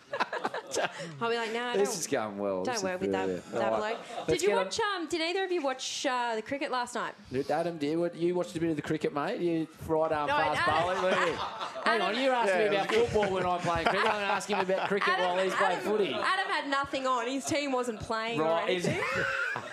I'll 1.21 1.29
be 1.29 1.35
like, 1.35 1.53
no, 1.53 1.63
I 1.65 1.77
This 1.77 1.89
don't. 1.89 1.99
is 1.99 2.07
going 2.07 2.37
well. 2.37 2.63
Don't 2.63 2.73
This 2.75 2.83
work 2.83 3.01
with 3.01 3.11
that, 3.11 3.51
that 3.51 3.71
All 3.73 3.77
bloke. 3.79 3.97
Did 4.25 4.31
Let's 4.31 4.43
you 4.43 4.49
get 4.49 4.57
watch? 4.57 4.79
Um, 4.95 5.07
did 5.07 5.21
either 5.21 5.43
of 5.43 5.51
you 5.51 5.61
watch 5.61 6.05
uh, 6.05 6.35
the 6.35 6.41
cricket 6.41 6.71
last 6.71 6.95
night? 6.95 7.13
Adam, 7.49 7.77
do 7.77 7.87
you, 7.87 7.99
what- 7.99 8.15
you 8.15 8.35
watched 8.35 8.55
a 8.55 8.59
bit 8.59 8.69
of 8.69 8.75
the 8.75 8.81
cricket, 8.81 9.13
mate? 9.13 9.39
You 9.39 9.67
right 9.87 10.11
arm 10.11 10.27
No, 10.27 10.35
I- 10.35 10.55
fast 10.55 10.83
bowling, 10.85 11.01
weren't 11.03 11.27
you? 11.31 11.37
Hang 11.85 12.01
on, 12.01 12.19
you're 12.21 12.33
asking 12.33 12.59
me 12.59 12.65
about 12.77 12.93
football 12.93 13.31
when 13.31 13.45
I'm 13.45 13.59
playing 13.59 13.85
cricket. 13.87 14.05
I'm 14.05 14.11
going 14.13 14.27
to 14.27 14.33
ask 14.33 14.49
him 14.49 14.59
about 14.59 14.87
cricket 14.87 15.09
Adam, 15.09 15.25
while 15.35 15.43
he's 15.43 15.53
playing 15.55 15.77
Adam- 15.79 15.91
footy. 15.91 16.13
Adam 16.13 16.47
had 16.51 16.69
nothing 16.69 17.07
on. 17.07 17.27
His 17.27 17.45
team 17.45 17.71
wasn't 17.71 17.99
playing 17.99 18.39
or 18.39 18.45
Right, 18.45 18.69
is- 18.69 18.85
anything. 18.85 19.03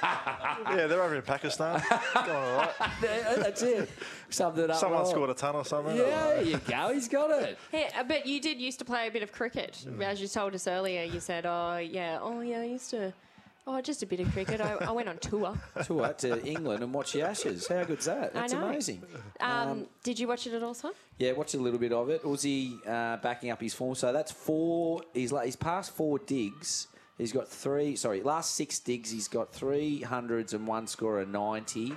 Yeah, 0.02 0.86
they're 0.86 1.02
over 1.02 1.14
in 1.16 1.22
Pakistan. 1.22 1.82
Going 2.14 2.28
all 2.30 2.56
right. 2.58 2.70
That's 3.00 3.62
it. 3.62 3.88
Summed 4.30 4.58
it 4.58 4.70
up. 4.70 4.76
Someone 4.76 5.02
well. 5.02 5.10
scored 5.10 5.30
a 5.30 5.34
ton 5.34 5.54
or 5.54 5.64
something. 5.64 5.96
Yeah, 5.96 6.04
there 6.04 6.42
you 6.42 6.58
go. 6.58 6.92
He's 6.92 7.08
got 7.08 7.30
it. 7.42 7.58
Yeah, 7.72 8.02
but 8.02 8.26
you 8.26 8.40
did 8.40 8.60
used 8.60 8.78
to 8.80 8.84
play 8.84 9.06
a 9.06 9.10
bit 9.10 9.22
of 9.22 9.32
cricket. 9.32 9.86
As 10.00 10.20
you 10.20 10.28
told 10.28 10.54
us 10.54 10.66
earlier, 10.66 11.04
you 11.04 11.20
said, 11.20 11.46
oh, 11.46 11.78
yeah, 11.78 12.18
oh, 12.20 12.40
yeah, 12.40 12.60
I 12.60 12.64
used 12.64 12.90
to, 12.90 13.12
oh, 13.66 13.80
just 13.80 14.02
a 14.02 14.06
bit 14.06 14.20
of 14.20 14.30
cricket. 14.32 14.60
I, 14.60 14.74
I 14.74 14.90
went 14.90 15.08
on 15.08 15.18
tour. 15.18 15.56
Tour 15.84 16.12
to 16.18 16.44
England 16.44 16.82
and 16.82 16.92
watch 16.92 17.12
the 17.12 17.22
Ashes. 17.22 17.68
How 17.68 17.84
good's 17.84 18.06
that? 18.06 18.34
That's 18.34 18.52
know. 18.52 18.66
amazing. 18.66 19.02
Um, 19.40 19.86
did 20.02 20.18
you 20.18 20.28
watch 20.28 20.46
it 20.46 20.54
at 20.54 20.62
all, 20.62 20.74
son? 20.74 20.92
Yeah, 21.18 21.32
watched 21.32 21.54
a 21.54 21.58
little 21.58 21.78
bit 21.78 21.92
of 21.92 22.10
it. 22.10 22.22
Uzi 22.22 22.86
uh, 22.86 23.16
backing 23.18 23.50
up 23.50 23.60
his 23.60 23.74
form. 23.74 23.94
So 23.94 24.12
that's 24.12 24.32
four. 24.32 25.02
He's 25.14 25.32
like 25.32 25.46
he's 25.46 25.56
passed 25.56 25.92
four 25.92 26.18
digs. 26.18 26.88
He's 27.18 27.32
got 27.32 27.48
three. 27.48 27.96
Sorry, 27.96 28.22
last 28.22 28.54
six 28.54 28.78
digs. 28.78 29.10
He's 29.10 29.28
got 29.28 29.52
three 29.52 30.00
hundreds 30.00 30.54
and 30.54 30.66
one 30.66 30.86
score 30.86 31.20
of 31.20 31.28
ninety. 31.28 31.92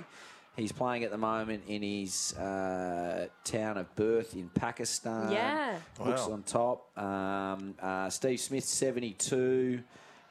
He's 0.56 0.70
playing 0.72 1.02
at 1.04 1.10
the 1.10 1.18
moment 1.18 1.64
in 1.66 1.82
his 1.82 2.32
uh, 2.34 3.26
town 3.42 3.76
of 3.76 3.92
birth 3.96 4.34
in 4.34 4.48
Pakistan. 4.50 5.32
Yeah. 5.32 5.76
looks 5.98 6.26
Wow. 6.26 6.32
on 6.32 6.42
top. 6.44 6.98
Um, 6.98 7.74
uh, 7.82 8.08
Steve 8.10 8.38
Smith 8.40 8.64
seventy-two. 8.64 9.82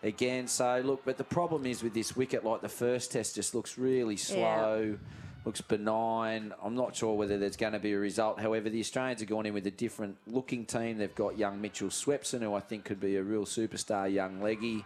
Again, 0.02 0.48
so 0.48 0.82
look, 0.84 1.04
but 1.06 1.18
the 1.18 1.24
problem 1.24 1.66
is 1.66 1.82
with 1.84 1.94
this 1.94 2.16
wicket, 2.16 2.44
like 2.44 2.62
the 2.62 2.70
first 2.70 3.12
test, 3.14 3.36
just 3.36 3.56
looks 3.56 3.78
really 3.78 4.18
slow 4.18 4.98
looks 5.46 5.60
benign. 5.60 6.54
I'm 6.64 6.76
not 6.76 6.96
sure 6.96 7.16
whether 7.16 7.38
there's 7.38 7.58
going 7.58 7.74
to 7.74 7.80
be 7.80 7.92
a 7.92 8.00
result. 8.00 8.40
However, 8.40 8.70
the 8.70 8.80
Australians 8.80 9.22
are 9.22 9.26
going 9.26 9.46
in 9.46 9.54
with 9.54 9.68
a 9.68 9.72
different 9.72 10.16
looking 10.26 10.66
team. 10.66 10.98
They've 10.98 11.14
got 11.14 11.38
young 11.38 11.60
Mitchell 11.60 11.90
Swepson, 11.90 12.42
who 12.42 12.54
I 12.54 12.62
think 12.62 12.86
could 12.86 13.02
be 13.02 13.18
a 13.18 13.24
real 13.24 13.44
superstar 13.46 14.10
young 14.12 14.42
leggy. 14.42 14.86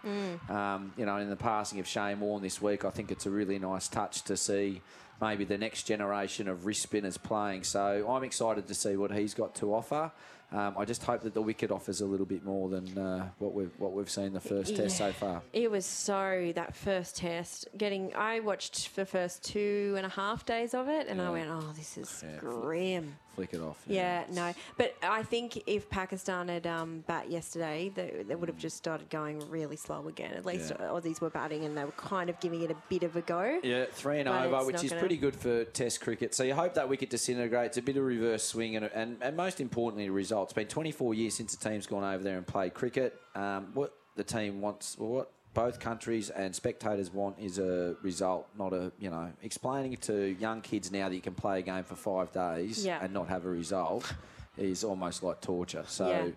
Um, 0.49 0.93
you 0.97 1.05
know, 1.05 1.17
in 1.17 1.29
the 1.29 1.35
passing 1.35 1.79
of 1.79 1.87
Shane 1.87 2.19
Warne 2.19 2.41
this 2.41 2.59
week, 2.59 2.85
I 2.85 2.89
think 2.89 3.11
it's 3.11 3.27
a 3.27 3.29
really 3.29 3.59
nice 3.59 3.87
touch 3.87 4.23
to 4.23 4.35
see 4.35 4.81
maybe 5.21 5.43
the 5.45 5.57
next 5.57 5.83
generation 5.83 6.47
of 6.47 6.65
wrist 6.65 6.81
spinners 6.83 7.17
playing. 7.17 7.63
So 7.63 8.05
I'm 8.09 8.23
excited 8.23 8.67
to 8.67 8.73
see 8.73 8.97
what 8.97 9.11
he's 9.11 9.33
got 9.33 9.55
to 9.55 9.73
offer. 9.73 10.11
Um, 10.49 10.75
I 10.77 10.85
just 10.85 11.03
hope 11.03 11.23
that 11.23 11.33
the 11.33 11.41
wicket 11.41 11.71
offers 11.71 11.99
a 11.99 12.05
little 12.05 12.25
bit 12.25 12.45
more 12.45 12.69
than 12.69 12.97
uh, 12.97 13.29
what 13.37 13.53
we've 13.53 13.71
what 13.77 13.91
we've 13.91 14.09
seen 14.09 14.31
the 14.31 14.39
first 14.39 14.77
test 14.77 14.97
so 14.97 15.11
far. 15.11 15.41
It 15.51 15.69
was 15.69 15.85
so 15.85 16.53
that 16.55 16.73
first 16.73 17.17
test. 17.17 17.67
Getting, 17.77 18.15
I 18.15 18.39
watched 18.39 18.95
the 18.95 19.05
first 19.05 19.43
two 19.43 19.95
and 19.97 20.05
a 20.05 20.09
half 20.09 20.45
days 20.45 20.73
of 20.73 20.87
it, 20.87 21.07
and 21.09 21.21
I 21.21 21.29
went, 21.31 21.49
"Oh, 21.51 21.73
this 21.75 21.97
is 21.97 22.23
grim." 22.39 23.17
Flick 23.37 23.53
it 23.53 23.61
off. 23.61 23.77
Yeah, 23.85 24.23
no. 24.31 24.51
But 24.77 24.95
I 25.03 25.21
think 25.21 25.61
if 25.67 25.87
Pakistan 25.91 26.47
had 26.47 26.65
um, 26.65 27.03
bat 27.05 27.29
yesterday, 27.29 27.91
they, 27.93 28.23
they 28.27 28.33
would 28.33 28.49
have 28.49 28.57
just 28.57 28.77
started 28.77 29.11
going 29.11 29.47
really 29.47 29.75
slow 29.75 30.07
again. 30.07 30.33
At 30.33 30.43
least 30.43 30.71
Yeah. 30.71 30.87
Aussies 30.87 31.21
were 31.21 31.29
batting, 31.29 31.63
and 31.63 31.77
they 31.77 31.85
were 31.85 31.91
kind 31.91 32.31
of 32.31 32.39
giving 32.39 32.63
it 32.63 32.71
a 32.71 32.75
bit 32.89 33.03
of 33.03 33.15
a 33.15 33.21
go. 33.21 33.59
Yeah, 33.61 33.85
three 33.91 34.21
and 34.21 34.27
over, 34.27 34.65
which 34.65 34.83
is 34.83 34.91
pretty 34.91 35.17
good 35.17 35.35
for 35.35 35.65
Test 35.65 36.01
cricket. 36.01 36.33
So 36.33 36.41
you 36.41 36.55
hope 36.55 36.73
that 36.73 36.89
wicket 36.89 37.11
disintegrates, 37.11 37.77
a 37.77 37.83
bit 37.83 37.95
of 37.97 38.03
reverse 38.05 38.43
swing, 38.43 38.75
and, 38.75 38.85
and, 38.85 39.17
and 39.21 39.37
most 39.37 39.61
importantly, 39.61 40.09
results. 40.09 40.49
It's 40.49 40.55
been 40.55 40.67
24 40.67 41.13
years 41.13 41.35
since 41.35 41.55
the 41.55 41.69
team's 41.69 41.85
gone 41.85 42.03
over 42.03 42.23
there 42.23 42.37
and 42.37 42.47
played 42.47 42.73
cricket. 42.73 43.21
Um, 43.35 43.67
what 43.75 43.93
the 44.15 44.23
team 44.23 44.61
wants, 44.61 44.97
or 44.99 45.09
what 45.11 45.31
both 45.57 45.79
countries 45.79 46.29
and 46.29 46.55
spectators 46.55 47.11
want, 47.11 47.39
is 47.39 47.57
a 47.57 47.95
result, 48.03 48.47
not 48.59 48.73
a 48.73 48.91
you 48.99 49.09
know 49.09 49.31
explaining 49.41 49.97
to 49.97 50.37
young 50.39 50.61
kids 50.61 50.91
now 50.91 51.09
that 51.09 51.15
you 51.15 51.21
can 51.21 51.33
play 51.33 51.57
a 51.59 51.61
game 51.63 51.83
for 51.83 51.95
five 51.95 52.31
days 52.31 52.85
Yeah. 52.85 52.99
and 53.01 53.11
not 53.11 53.27
have 53.27 53.43
a 53.45 53.49
result 53.49 54.13
is 54.55 54.83
almost 54.83 55.23
like 55.23 55.41
torture. 55.41 55.83
So. 55.87 56.07
Yeah. 56.09 56.27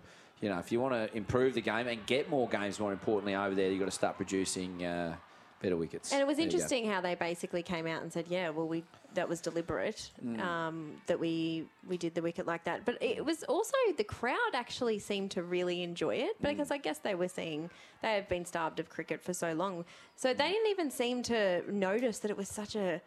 You 0.43 0.49
know, 0.49 0.57
if 0.57 0.71
you 0.71 0.79
want 0.79 0.95
to 0.95 1.15
improve 1.15 1.53
the 1.53 1.61
game 1.61 1.85
and 1.87 2.03
get 2.07 2.27
more 2.27 2.49
games, 2.49 2.79
more 2.79 2.91
importantly, 2.91 3.35
over 3.35 3.53
there, 3.53 3.69
you've 3.69 3.77
got 3.79 3.85
to 3.85 3.91
start 3.91 4.17
producing 4.17 4.83
uh, 4.83 5.15
better 5.61 5.77
wickets. 5.77 6.11
And 6.11 6.19
it 6.19 6.25
was 6.25 6.37
There 6.37 6.45
interesting 6.47 6.89
how 6.89 6.99
they 6.99 7.13
basically 7.13 7.61
came 7.61 7.85
out 7.85 8.01
and 8.01 8.11
said, 8.11 8.25
"Yeah, 8.27 8.49
well, 8.49 8.67
we 8.67 8.83
that 9.13 9.27
was 9.29 9.41
deliberate 9.41 10.11
Mm. 10.23 10.39
um, 10.41 11.01
that 11.07 11.19
we 11.19 11.67
we 11.87 11.97
did 11.97 12.15
the 12.15 12.21
wicket 12.21 12.45
like 12.47 12.63
that." 12.65 12.85
But 12.85 13.01
it 13.01 13.23
was 13.25 13.43
also 13.43 13.73
the 13.97 14.03
crowd 14.03 14.53
actually 14.53 14.99
seemed 14.99 15.31
to 15.31 15.43
really 15.43 15.83
enjoy 15.83 16.15
it 16.15 16.37
Mm. 16.41 16.49
because 16.49 16.71
I 16.71 16.77
guess 16.77 16.99
they 16.99 17.15
were 17.15 17.27
seeing 17.27 17.69
they 18.01 18.13
had 18.13 18.27
been 18.27 18.45
starved 18.45 18.79
of 18.79 18.89
cricket 18.89 19.21
for 19.21 19.33
so 19.33 19.53
long, 19.53 19.85
so 20.15 20.33
Mm. 20.33 20.37
they 20.37 20.49
didn't 20.51 20.67
even 20.69 20.91
seem 20.91 21.23
to 21.23 21.63
notice 21.71 22.19
that 22.19 22.31
it 22.31 22.37
was 22.37 22.49
such 22.49 22.75
a 22.75 23.01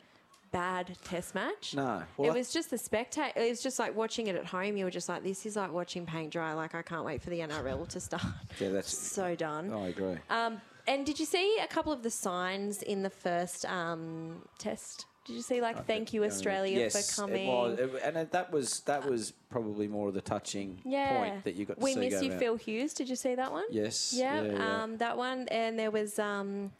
bad 0.52 0.96
test 1.02 1.34
match. 1.34 1.74
No. 1.74 2.04
Well, 2.16 2.30
it 2.30 2.34
was 2.38 2.52
just 2.52 2.70
the 2.70 2.78
spectator. 2.78 3.32
It 3.40 3.50
was 3.50 3.60
just 3.60 3.80
like 3.80 3.96
watching 3.96 4.28
it 4.28 4.36
at 4.36 4.46
home. 4.46 4.76
You 4.76 4.84
were 4.84 4.90
just 4.90 5.08
like, 5.08 5.24
"This 5.24 5.44
is 5.46 5.56
like 5.56 5.72
watching 5.72 6.06
paint 6.06 6.30
dry." 6.30 6.52
Like 6.52 6.76
I 6.76 6.82
can't 6.82 7.04
wait 7.04 7.22
for 7.22 7.30
the 7.30 7.40
NRL 7.40 7.86
to 7.86 7.98
start. 8.00 8.22
Yeah, 8.60 8.68
that's. 8.68 8.96
so 9.20 9.34
done. 9.34 9.72
I 9.72 9.88
agree. 9.88 10.16
Um, 10.30 10.60
and 10.86 11.04
did 11.04 11.18
you 11.18 11.26
see 11.26 11.58
a 11.60 11.66
couple 11.66 11.92
of 11.92 12.02
the 12.04 12.10
signs 12.10 12.82
in 12.82 13.02
the 13.02 13.10
first 13.10 13.64
um, 13.66 14.42
test? 14.58 15.06
Did 15.24 15.34
you 15.36 15.42
see 15.42 15.60
like 15.60 15.86
"Thank 15.86 16.12
you 16.12 16.24
Australia 16.24 16.78
yes, 16.80 17.14
for 17.16 17.22
coming"? 17.22 17.46
It 17.46 17.50
was, 17.50 17.78
It- 17.78 18.02
and 18.04 18.16
it- 18.16 18.32
that 18.32 18.52
was 18.52 18.80
that 18.80 19.08
was 19.08 19.32
probably 19.48 19.88
more 19.88 20.08
of 20.08 20.14
the 20.14 20.20
touching 20.20 20.80
yeah, 20.84 21.16
point 21.16 21.44
that 21.44 21.54
you 21.54 21.64
got 21.64 21.78
to 21.78 21.82
we 21.82 21.94
miss 21.94 22.22
you. 22.22 22.32
Phil 22.32 22.56
Hughes. 22.56 22.92
Did 22.92 23.08
you 23.08 23.16
see 23.16 23.34
that 23.34 23.50
one? 23.50 23.64
Yes. 23.70 24.12
Yeah, 24.12 24.42
Yeah. 24.42 24.52
yeah. 24.52 24.82
Um, 24.82 24.98
that 24.98 25.16
one, 25.16 25.48
and 25.48 25.78
there 25.78 25.90
was 25.90 26.18
um, 26.18 26.72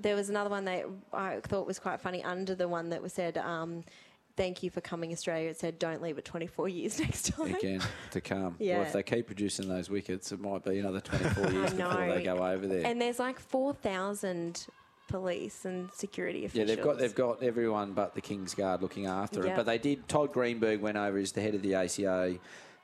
there 0.00 0.16
was 0.16 0.28
another 0.28 0.50
one 0.50 0.64
that 0.64 0.86
I 1.12 1.40
thought 1.42 1.66
was 1.66 1.78
quite 1.78 2.00
funny 2.00 2.24
under 2.24 2.54
the 2.54 2.68
one 2.68 2.90
that 2.90 3.02
was 3.02 3.12
said. 3.12 3.38
Um, 3.38 3.84
Thank 4.36 4.62
you 4.62 4.68
for 4.68 4.82
coming, 4.82 5.12
Australia. 5.12 5.48
It 5.48 5.58
said, 5.58 5.78
"Don't 5.78 6.02
leave 6.02 6.18
it 6.18 6.26
24 6.26 6.68
years 6.68 6.98
next 7.04 7.32
time." 7.32 7.54
Again 7.54 7.80
to 8.10 8.20
come. 8.20 8.56
Yeah. 8.58 8.74
Well, 8.78 8.86
if 8.86 8.92
they 8.92 9.02
keep 9.02 9.28
producing 9.28 9.66
those 9.66 9.88
wickets, 9.88 10.30
it 10.30 10.38
might 10.40 10.62
be 10.62 10.78
another 10.78 11.00
24 11.00 11.50
years 11.52 11.72
before 11.72 12.06
they 12.08 12.22
go 12.22 12.36
over 12.46 12.66
there. 12.66 12.84
And 12.84 13.00
there's 13.00 13.18
like 13.18 13.40
4,000 13.40 14.66
police 15.08 15.64
and 15.64 15.92
security 15.92 16.44
officials. 16.44 16.68
yeah, 16.68 16.74
they've 16.74 16.84
got 16.84 16.98
they've 16.98 17.14
got 17.14 17.42
everyone 17.42 17.92
but 17.92 18.14
the 18.14 18.20
Kings 18.20 18.54
Guard 18.54 18.82
looking 18.82 19.06
after 19.06 19.46
it. 19.46 19.56
But 19.56 19.66
they 19.66 19.78
did. 19.78 20.08
Todd 20.08 20.32
Greenberg 20.32 20.80
went 20.80 20.96
over 20.96 21.18
as 21.18 21.32
the 21.32 21.40
head 21.40 21.54
of 21.54 21.62
the 21.62 21.74
ACA. 21.74 22.36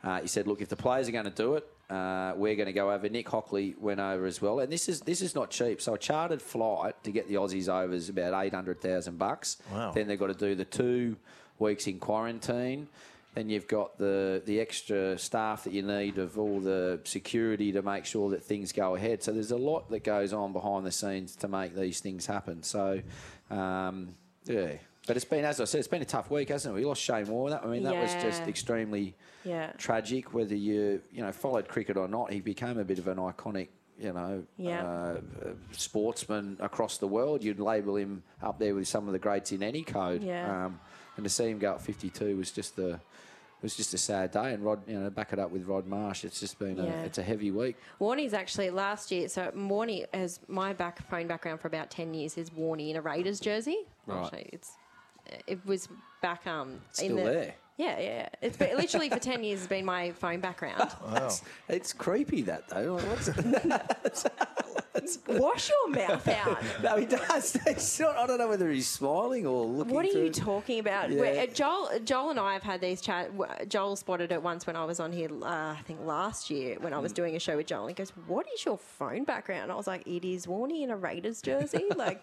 Uh, 0.04 0.20
he 0.20 0.26
said, 0.28 0.46
"Look, 0.46 0.60
if 0.60 0.68
the 0.68 0.76
players 0.76 1.08
are 1.08 1.12
going 1.12 1.26
to 1.26 1.30
do 1.30 1.54
it, 1.54 1.66
uh, 1.88 2.32
we're 2.36 2.56
going 2.56 2.66
to 2.66 2.72
go 2.72 2.90
over." 2.90 3.08
Nick 3.08 3.28
Hockley 3.28 3.74
went 3.78 4.00
over 4.00 4.26
as 4.26 4.42
well, 4.42 4.58
and 4.60 4.72
this 4.72 4.88
is 4.88 5.00
this 5.00 5.20
is 5.22 5.34
not 5.34 5.50
cheap. 5.50 5.80
So 5.80 5.94
a 5.94 5.98
chartered 5.98 6.42
flight 6.42 6.94
to 7.04 7.12
get 7.12 7.28
the 7.28 7.34
Aussies 7.34 7.68
over 7.68 7.92
is 7.94 8.08
about 8.08 8.44
eight 8.44 8.52
hundred 8.54 8.80
thousand 8.80 9.18
bucks. 9.18 9.58
Wow. 9.72 9.92
Then 9.92 10.08
they've 10.08 10.18
got 10.18 10.28
to 10.28 10.34
do 10.34 10.54
the 10.54 10.64
two 10.64 11.16
weeks 11.58 11.86
in 11.86 11.98
quarantine. 12.00 12.88
Then 13.34 13.48
you've 13.48 13.66
got 13.68 13.96
the 13.98 14.42
the 14.44 14.60
extra 14.60 15.16
staff 15.18 15.64
that 15.64 15.72
you 15.72 15.82
need 15.82 16.18
of 16.18 16.38
all 16.38 16.60
the 16.60 17.00
security 17.04 17.72
to 17.72 17.80
make 17.82 18.04
sure 18.04 18.30
that 18.30 18.42
things 18.42 18.72
go 18.72 18.94
ahead. 18.94 19.22
So 19.22 19.32
there's 19.32 19.52
a 19.52 19.56
lot 19.56 19.88
that 19.90 20.04
goes 20.04 20.32
on 20.34 20.52
behind 20.52 20.84
the 20.84 20.92
scenes 20.92 21.34
to 21.36 21.48
make 21.48 21.74
these 21.74 22.00
things 22.00 22.26
happen. 22.26 22.62
So 22.62 23.00
um, 23.50 24.14
yeah. 24.44 24.72
But 25.06 25.16
it's 25.16 25.24
been, 25.24 25.44
as 25.44 25.60
I 25.60 25.64
said, 25.64 25.78
it's 25.80 25.88
been 25.88 26.02
a 26.02 26.04
tough 26.04 26.30
week, 26.30 26.50
hasn't 26.50 26.72
it? 26.72 26.78
We 26.78 26.84
lost 26.84 27.02
Shane 27.02 27.26
Warne. 27.26 27.54
I 27.54 27.66
mean, 27.66 27.82
that 27.82 27.96
was 27.96 28.12
just 28.22 28.42
extremely 28.42 29.16
Yeah. 29.44 29.72
tragic. 29.76 30.32
Whether 30.32 30.54
you 30.54 31.02
you 31.10 31.22
know 31.22 31.32
followed 31.32 31.66
cricket 31.68 31.96
or 31.96 32.06
not, 32.08 32.32
he 32.32 32.40
became 32.40 32.78
a 32.78 32.84
bit 32.84 32.98
of 33.00 33.08
an 33.08 33.16
iconic, 33.16 33.68
you 33.98 34.12
know, 34.12 34.44
Yeah. 34.58 34.84
uh, 34.86 35.20
uh, 35.44 35.48
sportsman 35.72 36.56
across 36.60 36.98
the 36.98 37.08
world. 37.08 37.42
You'd 37.42 37.58
label 37.58 37.96
him 37.96 38.22
up 38.42 38.58
there 38.60 38.74
with 38.76 38.86
some 38.86 39.06
of 39.08 39.12
the 39.12 39.18
greats 39.18 39.50
in 39.52 39.62
any 39.62 39.82
code. 39.82 40.22
Yeah. 40.22 40.66
Um, 40.66 40.80
and 41.16 41.24
to 41.24 41.30
see 41.30 41.48
him 41.50 41.58
go 41.58 41.72
at 41.74 41.82
52 41.82 42.36
was 42.36 42.50
just 42.50 42.78
a 42.78 43.00
was 43.62 43.76
just 43.76 43.94
a 43.94 43.98
sad 43.98 44.32
day. 44.32 44.52
And 44.54 44.64
Rod, 44.64 44.80
you 44.88 44.98
know, 44.98 45.08
back 45.08 45.32
it 45.32 45.38
up 45.38 45.50
with 45.52 45.64
Rod 45.66 45.86
Marsh. 45.86 46.24
It's 46.24 46.40
just 46.40 46.58
been 46.58 46.76
Yeah. 46.78 47.02
a 47.02 47.04
it's 47.04 47.18
a 47.18 47.22
heavy 47.22 47.50
week. 47.52 47.76
Warney's 48.00 48.34
actually 48.34 48.70
last 48.70 49.10
year. 49.12 49.28
So 49.28 49.50
Warney 49.54 50.04
has 50.12 50.40
my 50.48 50.72
back 50.72 51.08
phone 51.08 51.26
background 51.28 51.60
for 51.60 51.68
about 51.68 51.90
ten 51.90 52.12
years. 52.12 52.36
Is 52.36 52.50
Warney 52.50 52.90
in 52.90 52.96
a 52.96 53.00
Raiders 53.02 53.38
jersey? 53.40 53.78
Right. 54.06 54.24
Actually, 54.24 54.50
it's 54.52 54.72
it 55.46 55.64
was 55.64 55.88
back 56.20 56.46
um 56.46 56.80
Still 56.90 57.10
in 57.10 57.16
the 57.16 57.22
there. 57.22 57.54
Yeah 57.78 57.98
yeah. 57.98 58.04
yeah. 58.04 58.28
It's 58.40 58.56
been, 58.56 58.76
literally 58.76 59.08
for 59.08 59.18
ten 59.18 59.42
years 59.44 59.60
has 59.60 59.68
been 59.68 59.84
my 59.84 60.12
phone 60.12 60.40
background. 60.40 60.90
Wow. 61.02 61.30
It's 61.68 61.92
creepy 61.92 62.42
that 62.42 62.68
though. 62.68 62.94
Like, 62.94 63.04
what's 63.04 64.24
Wash 65.26 65.70
your 65.70 65.88
mouth 65.90 66.28
out. 66.28 66.58
no, 66.82 66.96
he 66.96 67.06
does. 67.06 67.56
It's 67.66 67.98
not, 67.98 68.16
I 68.16 68.26
don't 68.26 68.38
know 68.38 68.48
whether 68.48 68.70
he's 68.70 68.86
smiling 68.88 69.46
or 69.46 69.64
looking. 69.64 69.94
What 69.94 70.04
are 70.04 70.08
you 70.08 70.30
through- 70.30 70.44
talking 70.44 70.78
about? 70.78 71.10
Yeah. 71.10 71.18
Where- 71.20 71.42
uh, 71.42 71.46
Joel, 71.46 71.90
Joel 72.04 72.30
and 72.30 72.38
I 72.38 72.52
have 72.52 72.62
had 72.62 72.80
these 72.82 73.00
chat. 73.00 73.36
w- 73.36 73.50
Joel 73.66 73.96
spotted 73.96 74.30
it 74.32 74.42
once 74.42 74.66
when 74.66 74.76
I 74.76 74.84
was 74.84 75.00
on 75.00 75.10
here. 75.10 75.30
Uh, 75.42 75.46
I 75.72 75.80
think 75.86 76.00
last 76.04 76.50
year 76.50 76.76
when 76.80 76.92
I 76.92 76.98
Mm. 76.98 77.02
was 77.02 77.12
doing 77.12 77.34
a 77.36 77.38
show 77.38 77.56
with 77.56 77.66
Joel. 77.66 77.86
He 77.88 77.94
goes, 77.94 78.10
"What 78.26 78.46
is 78.54 78.64
your 78.64 78.76
phone 78.78 79.24
background?" 79.24 79.62
And 79.64 79.72
I 79.72 79.76
was 79.76 79.86
like, 79.86 80.06
"It 80.06 80.24
is 80.26 80.46
Warney 80.46 80.82
in 80.82 80.90
a 80.90 80.96
Raiders 80.96 81.40
jersey." 81.42 81.86
like, 81.96 82.22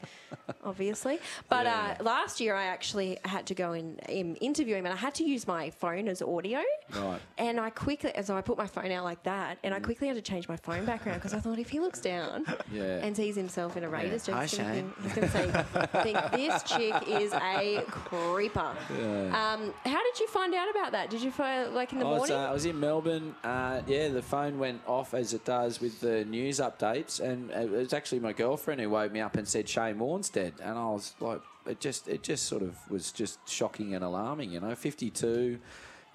obviously. 0.63 1.19
But 1.49 1.65
uh, 1.65 1.95
last 2.01 2.39
year 2.39 2.55
I 2.55 2.65
actually 2.65 3.17
had 3.25 3.45
to 3.47 3.55
go 3.55 3.71
and 3.73 3.99
um, 4.09 4.37
interview 4.41 4.75
him, 4.75 4.85
and 4.85 4.93
I 4.93 4.97
had 4.97 5.15
to 5.15 5.23
use 5.23 5.38
my 5.47 5.69
phone 5.69 6.07
as 6.07 6.21
audio. 6.21 6.61
Right. 6.95 7.19
And 7.37 7.59
I 7.59 7.69
quickly, 7.69 8.11
so 8.23 8.35
I 8.37 8.41
put 8.41 8.57
my 8.57 8.67
phone 8.67 8.91
out 8.91 9.03
like 9.03 9.23
that, 9.23 9.57
and 9.63 9.73
I 9.73 9.79
quickly 9.79 10.07
had 10.07 10.15
to 10.15 10.21
change 10.21 10.47
my 10.47 10.55
phone 10.57 10.85
background 10.85 11.19
because 11.19 11.33
I 11.33 11.39
thought 11.39 11.59
if 11.59 11.69
he 11.69 11.79
looks 11.79 11.99
down 12.01 12.45
Yeah. 12.71 12.99
and 13.03 13.15
sees 13.15 13.35
himself 13.35 13.77
in 13.77 13.83
a 13.83 13.89
Raiders 13.89 14.25
Hi, 14.27 14.45
jersey, 14.45 14.83
he's 15.03 15.13
going 15.13 15.27
to 15.27 15.33
say, 15.33 15.65
think 16.03 16.17
this 16.31 16.63
chick 16.63 16.93
is 17.07 17.33
a 17.33 17.83
creeper. 17.87 18.59
Um, 18.89 19.73
how 19.85 20.03
did 20.03 20.19
you 20.19 20.27
find 20.27 20.53
out 20.53 20.69
about 20.69 20.91
that? 20.93 21.09
Did 21.09 21.21
you 21.21 21.31
find 21.31 21.73
like 21.73 21.93
in 21.93 21.99
the 21.99 22.05
I 22.05 22.09
was, 22.09 22.17
morning? 22.29 22.35
uh, 22.37 22.49
I 22.49 22.51
was 22.53 22.65
in 22.65 22.79
Melbourne. 22.79 23.35
Uh, 23.43 23.81
yeah, 23.87 24.07
the 24.09 24.21
phone 24.21 24.59
went 24.59 24.81
off 24.87 25.13
as 25.13 25.33
it 25.33 25.45
does 25.45 25.79
with 25.81 25.99
the 26.01 26.25
news 26.25 26.59
updates, 26.59 27.19
and 27.19 27.49
it 27.51 27.69
was 27.69 27.93
actually 27.93 28.19
my 28.19 28.33
girlfriend 28.33 28.81
who 28.81 28.89
woke 28.89 29.11
me 29.11 29.19
up 29.19 29.35
and 29.37 29.47
said 29.47 29.67
Shane 29.69 29.99
Warne's 29.99 30.29
dead, 30.29 30.53
and 30.61 30.77
I 30.77 30.85
was 30.85 31.13
like, 31.19 31.41
it 31.65 31.79
just, 31.79 32.07
it 32.07 32.23
just 32.23 32.45
sort 32.45 32.61
of 32.61 32.75
was 32.89 33.11
just 33.11 33.47
shocking 33.47 33.93
and 33.95 34.03
alarming. 34.03 34.51
You 34.51 34.59
know, 34.59 34.75
fifty-two. 34.75 35.59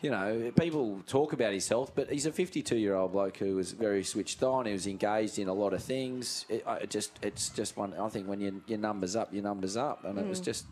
You 0.00 0.10
know, 0.10 0.52
people 0.58 1.00
talk 1.06 1.32
about 1.32 1.54
his 1.54 1.66
health, 1.66 1.92
but 1.94 2.10
he's 2.10 2.26
a 2.26 2.30
52-year-old 2.30 3.12
bloke 3.12 3.38
who 3.38 3.56
was 3.56 3.72
very 3.72 4.04
switched 4.04 4.42
on. 4.42 4.66
He 4.66 4.72
was 4.72 4.86
engaged 4.86 5.38
in 5.38 5.48
a 5.48 5.54
lot 5.54 5.72
of 5.72 5.82
things. 5.82 6.44
It, 6.50 6.62
I- 6.66 6.78
it 6.78 6.90
just, 6.90 7.18
it's 7.22 7.48
just 7.48 7.78
one. 7.78 7.94
I 7.94 8.08
think 8.10 8.28
when 8.28 8.40
your 8.40 8.52
your 8.66 8.78
numbers 8.78 9.16
up, 9.16 9.32
your 9.32 9.42
numbers 9.42 9.76
up, 9.76 10.04
and 10.04 10.18
it 10.18 10.26
was 10.26 10.40
mm. 10.40 10.44
just 10.44 10.66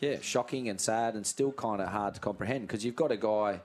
yeah, 0.00 0.16
shocking 0.20 0.68
and 0.68 0.80
sad 0.80 1.14
and 1.14 1.26
still 1.26 1.52
kind 1.52 1.80
of 1.80 1.88
hard 1.88 2.14
to 2.14 2.20
comprehend 2.20 2.66
because 2.66 2.84
you've 2.84 2.96
got 2.96 3.10
a 3.10 3.16
guy 3.16 3.60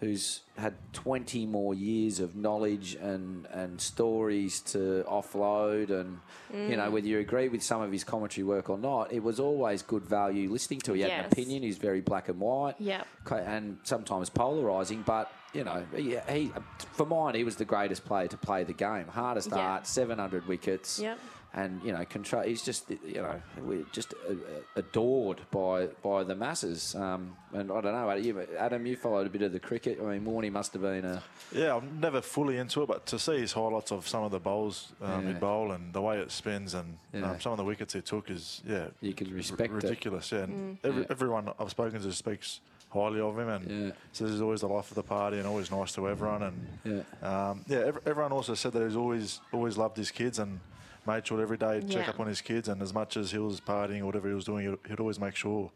who's 0.00 0.40
had 0.58 0.74
20 0.92 1.46
more 1.46 1.74
years 1.74 2.20
of 2.20 2.36
knowledge 2.36 2.94
and, 2.96 3.46
and 3.46 3.80
stories 3.80 4.60
to 4.60 5.04
offload 5.08 5.90
and 5.90 6.18
you 6.52 6.76
know 6.76 6.88
mm. 6.88 6.92
whether 6.92 7.06
you 7.06 7.18
agree 7.18 7.48
with 7.48 7.62
some 7.62 7.80
of 7.82 7.90
his 7.90 8.04
commentary 8.04 8.44
work 8.44 8.68
or 8.68 8.78
not 8.78 9.12
it 9.12 9.22
was 9.22 9.40
always 9.40 9.82
good 9.82 10.04
value 10.04 10.50
listening 10.50 10.80
to. 10.80 10.92
He 10.92 11.00
had 11.02 11.10
an 11.10 11.24
opinion. 11.26 11.62
He's 11.62 11.78
very 11.78 12.00
black 12.00 12.28
and 12.28 12.40
white. 12.40 12.74
Yep. 12.78 13.06
and 13.30 13.78
sometimes 13.82 14.30
polarizing 14.30 15.02
but 15.02 15.30
you 15.52 15.64
know 15.64 15.84
he, 15.94 16.18
he 16.28 16.52
for 16.92 17.06
mine 17.06 17.34
he 17.34 17.44
was 17.44 17.56
the 17.56 17.64
greatest 17.64 18.04
player 18.04 18.28
to 18.28 18.36
play 18.36 18.64
the 18.64 18.72
game. 18.72 19.06
Hardest 19.08 19.50
Yeah. 19.50 19.58
art 19.58 19.86
700 19.86 20.46
wickets. 20.46 20.98
Yep. 20.98 21.18
And 21.56 21.82
you 21.82 21.90
know, 21.92 22.04
control. 22.04 22.42
He's 22.42 22.62
just 22.62 22.90
you 22.90 23.14
know, 23.22 23.40
we're 23.62 23.84
just 23.90 24.12
uh, 24.28 24.32
uh, 24.32 24.34
adored 24.76 25.40
by 25.50 25.86
by 26.02 26.22
the 26.22 26.34
masses. 26.34 26.94
Um, 26.94 27.34
and 27.54 27.72
I 27.72 27.80
don't 27.80 27.92
know, 27.94 28.10
Adam 28.10 28.24
you, 28.24 28.46
Adam, 28.58 28.84
you 28.84 28.94
followed 28.94 29.26
a 29.26 29.30
bit 29.30 29.40
of 29.40 29.52
the 29.52 29.58
cricket. 29.58 29.98
I 29.98 30.04
mean, 30.04 30.24
Warney 30.26 30.52
must 30.52 30.74
have 30.74 30.82
been 30.82 31.06
a 31.06 31.22
Yeah, 31.52 31.76
I'm 31.76 31.98
never 31.98 32.20
fully 32.20 32.58
into 32.58 32.82
it, 32.82 32.88
but 32.88 33.06
to 33.06 33.18
see 33.18 33.38
his 33.38 33.52
highlights 33.52 33.90
of 33.90 34.06
some 34.06 34.22
of 34.22 34.32
the 34.32 34.38
bowls 34.38 34.92
um, 35.00 35.22
Yeah. 35.22 35.28
he'd 35.32 35.40
bowl 35.40 35.72
and 35.72 35.94
the 35.94 36.02
way 36.02 36.18
it 36.18 36.30
spins 36.30 36.74
and 36.74 36.98
Yeah. 37.14 37.30
um, 37.30 37.40
some 37.40 37.52
of 37.52 37.58
the 37.58 37.64
wickets 37.64 37.94
he 37.94 38.02
took 38.02 38.28
is 38.30 38.60
yeah 38.68 38.88
you 39.00 39.14
could 39.14 39.32
respect 39.32 39.70
it. 39.72 39.76
ridiculous. 39.76 40.30
Yeah, 40.32 40.40
and 40.44 40.76
every, 40.84 41.00
Yeah. 41.02 41.06
everyone 41.10 41.52
I've 41.58 41.70
spoken 41.70 42.02
to 42.02 42.12
speaks 42.12 42.60
highly 42.90 43.20
of 43.20 43.38
him, 43.38 43.48
and 43.48 43.64
Yeah. 43.86 43.92
says 44.12 44.30
he's 44.30 44.42
always 44.42 44.60
the 44.60 44.68
life 44.68 44.90
of 44.90 44.94
the 44.96 45.02
party 45.02 45.38
and 45.38 45.46
always 45.46 45.70
nice 45.70 45.92
to 45.94 46.06
everyone. 46.06 46.42
And 46.42 46.56
Yeah. 46.84 47.50
um, 47.50 47.64
yeah, 47.66 47.78
ev- 47.78 48.00
everyone 48.06 48.32
also 48.32 48.54
said 48.54 48.72
that 48.74 48.82
he's 48.86 48.96
always 48.96 49.40
always 49.52 49.78
loved 49.78 49.96
his 49.96 50.10
kids 50.10 50.38
and 50.38 50.60
made 51.06 51.26
sure 51.26 51.40
every 51.40 51.56
day 51.56 51.80
he'd 51.80 51.90
check 51.90 52.04
Yeah. 52.06 52.10
up 52.10 52.20
on 52.20 52.26
his 52.26 52.40
kids. 52.40 52.68
And 52.68 52.80
as 52.82 52.92
much 52.94 53.16
as 53.16 53.30
he 53.30 53.38
was 53.38 53.60
partying 53.60 54.00
or 54.00 54.06
whatever 54.06 54.28
he 54.28 54.34
was 54.34 54.44
doing, 54.44 54.68
he'd, 54.70 54.78
he'd 54.90 55.00
always 55.00 55.18
make 55.20 55.36
sure 55.36 55.70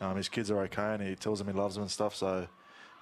um, 0.00 0.16
his 0.16 0.28
kids 0.28 0.50
are 0.50 0.60
okay, 0.62 0.94
and 0.94 1.02
he 1.02 1.14
tells 1.14 1.38
them 1.38 1.48
he 1.48 1.54
loves 1.54 1.74
them 1.74 1.82
and 1.82 1.90
stuff. 1.90 2.14
So. 2.14 2.46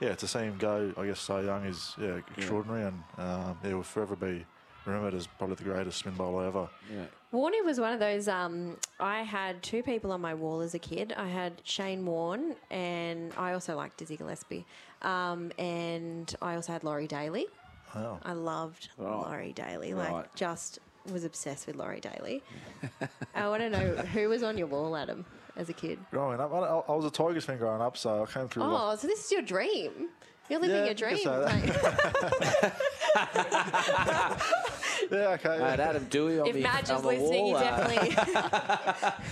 Yeah, 0.00 0.16
to 0.16 0.26
see 0.26 0.40
him 0.40 0.58
go, 0.58 0.92
I 0.98 1.06
guess, 1.06 1.20
so 1.20 1.38
young 1.40 1.64
is 1.66 1.94
yeah 2.00 2.18
extraordinary, 2.36 2.82
and 2.88 3.00
um, 3.16 3.56
he 3.62 3.72
will 3.72 3.84
forever 3.84 4.16
be 4.16 4.44
remembered 4.86 5.14
as 5.14 5.28
probably 5.38 5.54
the 5.54 5.62
greatest 5.62 5.98
spin 6.00 6.14
bowler 6.14 6.46
ever. 6.46 6.68
Yeah. 6.92 7.04
Warney 7.32 7.64
was 7.64 7.78
one 7.78 7.92
of 7.92 8.00
those. 8.00 8.26
Um, 8.26 8.76
I 8.98 9.22
had 9.22 9.62
two 9.62 9.84
people 9.84 10.10
on 10.10 10.20
my 10.20 10.34
wall 10.34 10.60
as 10.62 10.74
a 10.74 10.80
kid. 10.80 11.14
I 11.16 11.28
had 11.28 11.52
Shane 11.62 12.04
Warne, 12.04 12.56
and 12.72 13.32
I 13.38 13.52
also 13.52 13.76
liked 13.76 13.98
Dizzy 13.98 14.16
Gillespie. 14.16 14.66
Um, 15.02 15.52
and 15.60 16.34
I 16.42 16.56
also 16.56 16.72
had 16.72 16.82
Laurie 16.82 17.06
Daley. 17.06 17.46
Wow. 17.94 18.18
I 18.24 18.32
loved 18.32 18.88
Right. 18.98 19.08
Laurie 19.16 19.52
Daley. 19.52 19.94
Like, 19.94 20.10
Right. 20.12 20.34
just 20.34 20.80
was 21.12 21.24
obsessed 21.24 21.66
with 21.66 21.76
Laurie 21.76 22.00
Daley. 22.00 22.42
I 23.34 23.48
want 23.48 23.62
to 23.62 23.70
know 23.70 23.96
who 23.96 24.28
was 24.28 24.42
on 24.42 24.56
your 24.58 24.66
wall, 24.66 24.96
Adam, 24.96 25.24
as 25.56 25.68
a 25.68 25.72
kid. 25.72 25.98
Growing 26.10 26.40
up, 26.40 26.52
I, 26.52 26.56
I 26.92 26.94
was 26.96 27.04
a 27.04 27.10
Tigers 27.10 27.44
fan 27.44 27.58
growing 27.58 27.82
up, 27.82 27.96
so 27.96 28.22
I 28.22 28.26
came 28.32 28.48
through. 28.48 28.64
like, 28.64 28.72
Oh, 28.80 28.96
so 28.96 29.06
this 29.06 29.24
is 29.24 29.32
your 29.32 29.42
dream. 29.42 30.08
You're 30.50 30.60
living 30.60 30.76
Yeah, 30.76 30.84
your 30.84 30.94
dream. 30.94 31.16
could 31.16 31.24
say 31.24 32.72
yeah, 35.10 35.28
okay. 35.38 35.48
I 35.58 35.70
had 35.70 35.80
Adam 35.80 36.04
Doueihi 36.06 36.40
on 36.42 36.46
if 36.48 36.54
the, 36.54 36.60
Madge 36.62 36.90
on 36.90 36.96
is 36.96 37.02
the 37.02 37.08
listening, 37.08 37.44
wall, 37.44 37.48
you 37.50 37.56
uh, 37.56 37.60
definitely. 37.62 38.16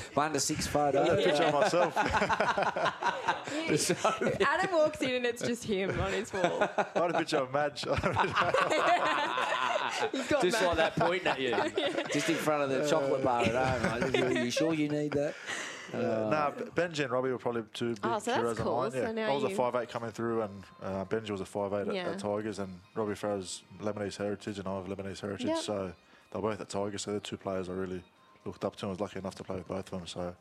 one 0.14 0.32
to 0.32 0.40
six 0.40 0.66
photo. 0.66 1.16
Picture 1.16 1.42
of 1.44 1.54
myself. 1.54 1.94
Adam 4.40 4.72
walks 4.72 5.00
in 5.02 5.10
and 5.16 5.26
it's 5.26 5.42
just 5.42 5.64
him 5.64 6.00
on 6.00 6.12
his 6.12 6.32
wall. 6.32 6.62
I 6.78 6.86
had 6.94 7.10
a 7.14 7.18
picture 7.18 7.36
of 7.38 7.52
Madge. 7.52 7.84
He's 10.12 10.26
got 10.28 10.43
Just 10.43 10.61
Madge. 10.61 10.66
like 10.68 10.76
that 10.76 10.97
pointing 10.97 11.26
at 11.28 11.40
you, 11.40 12.03
just 12.12 12.28
in 12.28 12.36
front 12.36 12.62
of 12.62 12.70
the 12.70 12.88
chocolate 12.88 13.22
bar 13.24 13.43
at 13.43 13.80
home. 13.82 14.01
Like, 14.12 14.22
Are 14.22 14.45
you 14.45 14.51
sure 14.51 14.74
you 14.74 14.88
need 14.88 15.12
that? 15.12 15.34
nah, 15.93 16.51
Benji 16.51 17.01
and 17.05 17.11
Robbie 17.12 17.30
were 17.30 17.38
probably 17.38 17.64
two 17.74 17.90
big 17.95 17.99
Oh, 18.05 18.18
so 18.18 18.30
that's 18.30 18.36
heroes 18.38 18.59
cool. 18.59 18.82
of 18.84 18.93
mine. 18.95 19.03
So 19.03 19.07
Yeah. 19.09 19.12
now 19.12 19.30
I 19.30 19.34
was 19.34 19.45
a 19.45 19.51
five 19.51 19.74
eight 19.74 19.88
coming 19.90 20.11
through, 20.11 20.43
and 20.43 20.64
uh, 20.82 21.05
Benji 21.05 21.30
was 21.30 21.40
a 21.40 21.45
five 21.47 21.72
eight 21.74 21.95
Yeah. 21.95 22.03
at, 22.03 22.09
at 22.12 22.18
Tigers, 22.18 22.59
and 22.59 22.80
Robbie 22.95 23.12
Farah's 23.12 23.62
Lebanese 23.80 24.16
heritage, 24.16 24.59
and 24.59 24.66
I 24.68 24.76
have 24.76 24.86
Lebanese 24.86 25.20
heritage. 25.20 25.47
Yep. 25.47 25.59
So 25.59 25.93
they're 26.32 26.40
both 26.43 26.61
at 26.61 26.68
Tigers. 26.68 27.03
So 27.03 27.11
they're 27.11 27.20
two 27.20 27.36
players 27.36 27.68
I 27.68 27.72
really 27.72 28.03
looked 28.45 28.64
up 28.64 28.76
to. 28.76 28.86
and 28.86 28.90
was 28.90 29.01
lucky 29.01 29.18
enough 29.18 29.34
to 29.36 29.45
play 29.45 29.57
with 29.57 29.68
both 29.68 29.80
of 29.93 29.99
them. 29.99 30.07
So 30.07 30.34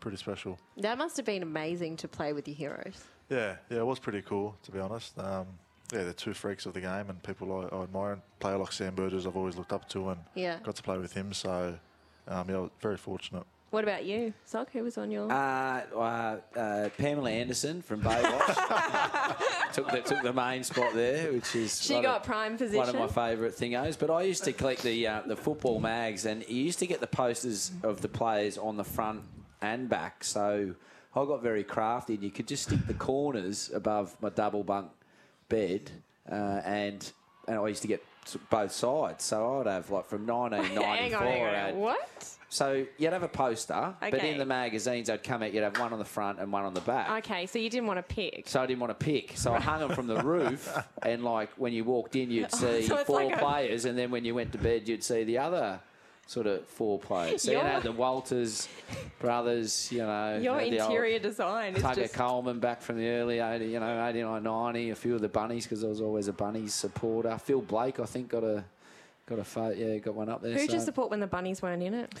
pretty 0.00 0.16
special. 0.16 0.56
That 0.76 0.96
must 0.96 1.16
have 1.16 1.26
been 1.26 1.42
amazing 1.42 1.96
to 1.96 2.06
play 2.06 2.32
with 2.32 2.46
your 2.46 2.54
heroes. 2.56 3.02
Yeah, 3.28 3.56
yeah, 3.68 3.78
it 3.78 3.86
was 3.86 3.98
pretty 3.98 4.22
cool 4.22 4.56
to 4.62 4.70
be 4.70 4.78
honest. 4.78 5.18
Um, 5.18 5.46
yeah, 5.92 6.04
they're 6.04 6.12
two 6.12 6.34
freaks 6.34 6.66
of 6.66 6.74
the 6.74 6.80
game, 6.80 7.08
and 7.08 7.22
people 7.22 7.52
I, 7.72 7.74
I 7.74 7.82
admire. 7.82 8.12
And 8.12 8.22
player 8.40 8.58
like 8.58 8.72
Sam 8.72 8.94
Burgess, 8.94 9.26
I've 9.26 9.36
always 9.36 9.56
looked 9.56 9.72
up 9.72 9.88
to, 9.90 10.10
and 10.10 10.20
Yeah. 10.34 10.58
got 10.62 10.76
to 10.76 10.82
play 10.82 10.98
with 10.98 11.12
him. 11.12 11.32
So 11.32 11.78
um, 12.26 12.48
yeah, 12.48 12.56
I 12.56 12.60
was 12.60 12.70
very 12.80 12.96
fortunate. 12.96 13.44
What 13.70 13.84
about 13.84 14.06
you, 14.06 14.32
Sock? 14.46 14.72
Who 14.72 14.82
was 14.82 14.96
on 14.96 15.10
your? 15.10 15.30
Uh, 15.30 15.82
uh, 15.94 16.36
uh, 16.56 16.88
Pamela 16.96 17.30
Anderson 17.30 17.82
from 17.82 18.00
Baywatch 18.00 19.72
took 19.74 19.90
the 19.90 20.00
took 20.00 20.22
the 20.22 20.32
main 20.32 20.64
spot 20.64 20.94
there, 20.94 21.30
which 21.32 21.54
is 21.54 21.82
She 21.82 22.00
got 22.00 22.20
of, 22.20 22.22
prime 22.22 22.56
position. 22.56 22.78
One 22.78 22.88
of 22.88 22.94
my 22.94 23.08
favourite 23.08 23.52
thingos. 23.52 23.98
But 23.98 24.10
I 24.10 24.22
used 24.22 24.44
to 24.44 24.54
collect 24.54 24.82
the 24.82 25.06
uh, 25.06 25.22
the 25.26 25.36
football 25.36 25.80
mags, 25.80 26.24
and 26.24 26.48
you 26.48 26.62
used 26.62 26.78
to 26.78 26.86
get 26.86 27.00
the 27.00 27.06
posters 27.06 27.70
of 27.82 28.00
the 28.00 28.08
players 28.08 28.56
on 28.56 28.78
the 28.78 28.84
front 28.84 29.20
and 29.60 29.86
back. 29.86 30.24
So 30.24 30.74
I 31.14 31.24
got 31.26 31.42
very 31.42 31.62
crafty, 31.64 32.14
and 32.14 32.22
you 32.22 32.30
could 32.30 32.48
just 32.48 32.62
stick 32.62 32.86
the 32.86 32.94
corners 32.94 33.70
above 33.74 34.16
my 34.22 34.30
double 34.30 34.64
bunk 34.64 34.90
bed, 35.48 35.90
uh, 36.30 36.34
and 36.64 37.10
and 37.46 37.58
I 37.58 37.66
used 37.68 37.82
to 37.82 37.88
get 37.88 38.02
both 38.50 38.72
sides. 38.72 39.24
So 39.24 39.60
I'd 39.60 39.66
have 39.66 39.90
like 39.90 40.06
from 40.06 40.26
1994. 40.26 40.84
hang 40.96 41.14
on, 41.14 41.22
hang 41.22 41.22
on, 41.22 41.22
I 41.22 41.30
hang 41.30 41.54
had- 41.54 41.74
on. 41.74 41.80
What? 41.80 42.34
so 42.50 42.86
you'd 42.96 43.12
have 43.12 43.22
a 43.22 43.28
poster, 43.28 43.94
but 44.00 44.14
in 44.24 44.38
the 44.38 44.46
magazines 44.46 45.08
they'd 45.08 45.22
come 45.22 45.42
out. 45.42 45.52
You'd 45.52 45.64
have 45.64 45.78
one 45.78 45.92
on 45.92 45.98
the 45.98 46.04
front 46.04 46.38
and 46.40 46.50
one 46.50 46.64
on 46.64 46.72
the 46.72 46.80
back. 46.80 47.24
Okay, 47.26 47.44
so 47.46 47.58
you 47.58 47.68
didn't 47.68 47.86
want 47.86 47.98
to 47.98 48.14
pick. 48.14 48.48
So 48.48 48.62
I 48.62 48.66
didn't 48.66 48.80
want 48.80 48.98
to 48.98 49.04
pick. 49.04 49.36
So 49.36 49.52
I 49.52 49.60
hung 49.60 49.80
them 49.80 49.92
from 49.94 50.06
the 50.06 50.22
roof, 50.22 50.74
and 51.02 51.24
like 51.24 51.50
when 51.56 51.72
you 51.74 51.84
walked 51.84 52.16
in, 52.16 52.30
you'd 52.30 52.50
see 52.54 52.82
so 52.86 53.04
four 53.04 53.24
like 53.24 53.34
a- 53.34 53.38
players, 53.38 53.84
and 53.84 53.98
then 53.98 54.10
when 54.10 54.24
you 54.24 54.34
went 54.34 54.52
to 54.52 54.58
bed, 54.58 54.88
you'd 54.88 55.04
see 55.04 55.24
the 55.24 55.38
other 55.38 55.80
sort 56.28 56.46
of 56.46 56.66
four 56.68 56.98
players. 56.98 57.40
So 57.42 57.50
you 57.52 57.56
Your- 57.56 57.66
know 57.66 57.80
the 57.80 57.90
Walters 57.90 58.68
brothers, 59.18 59.90
you 59.90 60.00
know, 60.00 60.34
Your 60.38 60.58
the 60.60 60.80
old 60.80 60.90
interior 60.90 61.18
design 61.18 61.74
is 61.74 61.82
Tugger 61.82 61.94
just. 61.94 62.14
Coleman 62.14 62.60
back 62.60 62.82
from 62.82 62.98
the 62.98 63.08
early 63.08 63.38
80, 63.40 63.64
you 63.64 63.80
know, 63.80 64.06
89, 64.06 64.42
90, 64.42 64.90
a 64.90 64.94
few 64.94 65.14
of 65.14 65.22
the 65.22 65.28
bunnies 65.30 65.64
because 65.64 65.82
I 65.82 65.88
was 65.88 66.02
always 66.02 66.28
a 66.28 66.32
bunnies 66.34 66.74
supporter. 66.74 67.36
Phil 67.38 67.62
Blake, 67.62 67.98
I 67.98 68.04
think, 68.04 68.28
got 68.28 68.44
a 68.44 68.62
got 69.26 69.38
a 69.38 69.44
pho- 69.44 69.70
yeah, 69.70 69.96
got 69.98 70.14
one 70.14 70.28
up 70.28 70.42
there. 70.42 70.52
Who'd 70.52 70.68
so. 70.70 70.76
you 70.76 70.82
support 70.82 71.10
when 71.10 71.20
the 71.20 71.26
bunnies 71.26 71.62
weren't 71.62 71.82
in 71.82 71.94
it? 71.94 72.14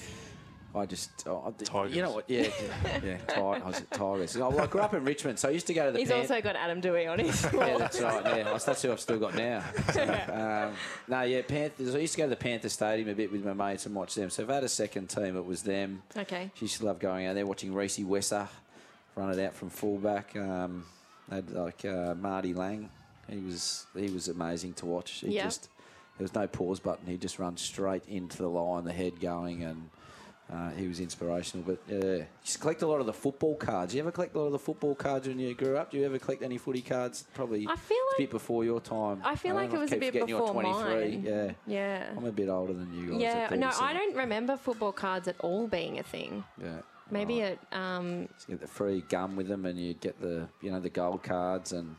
I 0.74 0.84
just, 0.86 1.10
oh, 1.26 1.42
I 1.46 1.64
Tigers. 1.64 1.96
you 1.96 2.02
know 2.02 2.12
what? 2.12 2.24
Yeah, 2.28 2.42
yeah, 2.84 3.00
yeah 3.04 3.16
Ti- 3.26 3.34
I 3.40 3.58
was 3.58 3.78
at 3.80 3.90
Tigers. 3.90 4.36
Oh, 4.36 4.50
well, 4.50 4.60
I 4.60 4.66
grew 4.66 4.82
up 4.82 4.92
in 4.94 5.02
Richmond, 5.04 5.38
so 5.38 5.48
I 5.48 5.52
used 5.52 5.66
to 5.68 5.74
go 5.74 5.86
to 5.86 5.92
the. 5.92 5.98
He's 5.98 6.08
Pan- 6.08 6.20
also 6.20 6.40
got 6.42 6.56
Adam 6.56 6.80
Doueihi 6.82 7.10
on 7.10 7.18
his 7.18 7.42
yeah, 7.54 7.78
that's 7.78 8.00
right. 8.00 8.22
Yeah, 8.24 8.34
That's- 8.44 8.64
that's 8.64 8.82
who 8.82 8.92
I've 8.92 9.00
still 9.00 9.18
got 9.18 9.34
now. 9.34 9.64
So, 9.92 10.02
um, 10.02 10.74
no, 11.08 11.22
yeah, 11.22 11.40
Panthers. 11.42 11.94
I 11.94 11.98
used 11.98 12.12
to 12.14 12.18
go 12.18 12.24
to 12.24 12.30
the 12.30 12.36
Panther 12.36 12.68
Stadium 12.68 13.08
a 13.08 13.14
bit 13.14 13.32
with 13.32 13.44
my 13.44 13.54
mates 13.54 13.86
and 13.86 13.94
watch 13.94 14.14
them. 14.14 14.28
So 14.30 14.42
if 14.42 14.50
I 14.50 14.54
had 14.56 14.64
a 14.64 14.68
second 14.68 15.08
team, 15.08 15.36
it 15.36 15.44
was 15.44 15.62
them. 15.62 16.02
Okay. 16.16 16.50
She 16.54 16.66
used 16.66 16.78
to 16.80 16.84
love 16.86 16.98
going 16.98 17.26
out 17.26 17.34
there 17.34 17.46
watching 17.46 17.72
Rhys 17.74 17.98
Wesser 17.98 18.46
run 19.16 19.36
it 19.36 19.44
out 19.44 19.54
from 19.54 19.68
fullback. 19.70 20.36
Um, 20.36 20.84
they 21.28 21.36
had 21.36 21.50
like 21.50 21.84
uh, 21.84 22.14
Marty 22.14 22.54
Lang. 22.54 22.88
He 23.28 23.38
was 23.38 23.86
he 23.96 24.10
was 24.10 24.28
amazing 24.28 24.74
to 24.74 24.86
watch. 24.86 25.10
He 25.12 25.28
Yeah. 25.34 25.44
just 25.44 25.68
there 26.18 26.24
was 26.24 26.34
no 26.34 26.46
pause 26.46 26.78
button. 26.80 27.06
He 27.06 27.16
just 27.16 27.38
run 27.38 27.56
straight 27.56 28.02
into 28.08 28.38
the 28.38 28.48
line, 28.48 28.84
the 28.84 28.92
head 28.92 29.18
going, 29.20 29.64
and 29.64 29.90
uh, 30.52 30.70
he 30.70 30.88
was 30.88 31.00
inspirational. 31.00 31.64
But 31.66 31.78
you 31.92 32.26
collect 32.60 32.82
a 32.82 32.86
lot 32.86 33.00
of 33.00 33.06
the 33.06 33.12
football 33.12 33.54
cards. 33.56 33.94
You 33.94 34.00
ever 34.00 34.10
collect 34.10 34.34
a 34.34 34.38
lot 34.38 34.46
of 34.46 34.52
the 34.52 34.58
football 34.58 34.94
cards 34.94 35.28
when 35.28 35.38
you 35.38 35.54
grew 35.54 35.76
up? 35.76 35.90
Do 35.90 35.98
you 35.98 36.04
ever 36.06 36.18
collect 36.18 36.42
any 36.42 36.58
footy 36.58 36.80
cards? 36.82 37.24
Probably. 37.34 37.66
I 37.68 37.76
feel 37.76 37.96
it's 38.10 38.18
a 38.18 38.22
bit 38.22 38.30
before 38.30 38.64
your 38.64 38.80
time. 38.80 39.20
I 39.24 39.34
feel 39.36 39.54
like 39.54 39.70
don't 39.70 39.74
know, 39.74 39.78
it 39.80 39.82
was 39.82 39.92
a 39.92 39.96
bit 39.96 40.26
before 40.26 40.52
23. 40.52 40.72
mine. 40.72 41.22
Yeah. 41.24 41.52
Yeah. 41.66 42.10
I'm 42.16 42.24
a 42.24 42.32
bit 42.32 42.48
older 42.48 42.72
than 42.72 42.92
you 42.94 43.10
guys. 43.12 43.20
Yeah, 43.20 43.54
no, 43.56 43.70
I 43.80 43.92
don't 43.92 44.16
remember 44.16 44.56
football 44.56 44.92
cards 44.92 45.28
at 45.28 45.36
all 45.40 45.66
being 45.66 45.98
a 45.98 46.02
thing. 46.02 46.44
Yeah. 46.60 46.78
Maybe 47.10 47.40
Right. 47.40 47.58
at 47.72 47.78
um, 47.78 48.28
Just 48.34 48.48
get 48.48 48.60
the 48.60 48.66
free 48.66 49.02
gum 49.08 49.34
with 49.36 49.48
them, 49.48 49.64
and 49.64 49.78
you 49.78 49.94
get 49.94 50.20
the 50.20 50.46
you 50.60 50.70
know 50.70 50.78
the 50.80 50.90
gold 50.90 51.22
cards, 51.22 51.72
and 51.72 51.96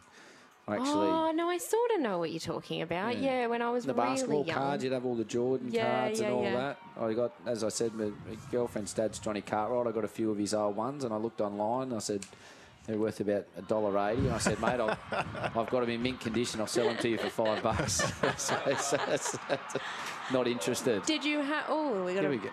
Actually, 0.70 1.07
Oh 1.09 1.32
no, 1.34 1.49
I 1.49 1.57
sort 1.57 1.91
of 1.95 2.01
know 2.01 2.20
what 2.20 2.32
you're 2.32 2.39
talking 2.39 2.82
about. 2.82 3.17
Yeah, 3.17 3.47
when 3.47 3.61
I 3.61 3.70
was 3.72 3.86
the 3.86 3.93
really 3.93 4.09
basketball 4.09 4.45
young. 4.45 4.57
cards, 4.57 4.84
you'd 4.84 4.93
have 4.93 5.05
all 5.05 5.15
the 5.15 5.24
Jordan 5.24 5.70
Yeah, 5.72 6.01
cards 6.01 6.20
and 6.20 6.34
all 6.34 6.43
yeah. 6.43 6.55
that. 6.55 6.78
I 7.01 7.13
got, 7.13 7.34
as 7.45 7.63
I 7.63 7.70
said, 7.70 7.93
my, 7.93 8.05
my 8.05 8.38
girlfriend's 8.51 8.93
dad's 8.93 9.20
Johnny 9.20 9.41
Cartwright. 9.41 9.88
I 9.88 9.91
got 9.91 10.03
a 10.03 10.07
few 10.09 10.32
of 10.32 10.38
his 10.38 10.53
old 10.53 10.76
ones, 10.76 11.03
and 11.03 11.13
I 11.13 11.17
looked 11.17 11.41
online. 11.41 11.88
And 11.89 11.95
I 11.95 11.99
said 11.99 12.26
they're 12.86 12.97
worth 12.97 13.20
about 13.20 13.45
a 13.57 13.61
dollar 13.63 13.97
eighty. 14.09 14.22
And 14.22 14.32
I 14.34 14.38
said, 14.38 14.59
mate, 14.61 14.80
I'll, 14.80 14.97
I've 15.55 15.70
got 15.70 15.82
them 15.82 15.89
in 15.89 16.01
mint 16.03 16.20
condition. 16.20 16.59
I'll 16.61 16.67
sell 16.67 16.86
them 16.88 16.97
to 16.97 17.09
you 17.09 17.17
for 17.17 17.30
five 17.30 17.63
bucks. 17.63 17.93
so, 18.38 18.55
so 18.78 18.97
that's, 19.05 19.32
that's 19.47 19.76
not 20.32 20.47
interested. 20.47 21.03
Did 21.05 21.24
you 21.24 21.39
have? 21.41 21.65
Oh, 21.67 22.03
we 22.05 22.13
got 22.13 22.22
Here 22.22 22.30
to. 22.32 22.38
we 22.38 22.43
go. 22.43 22.49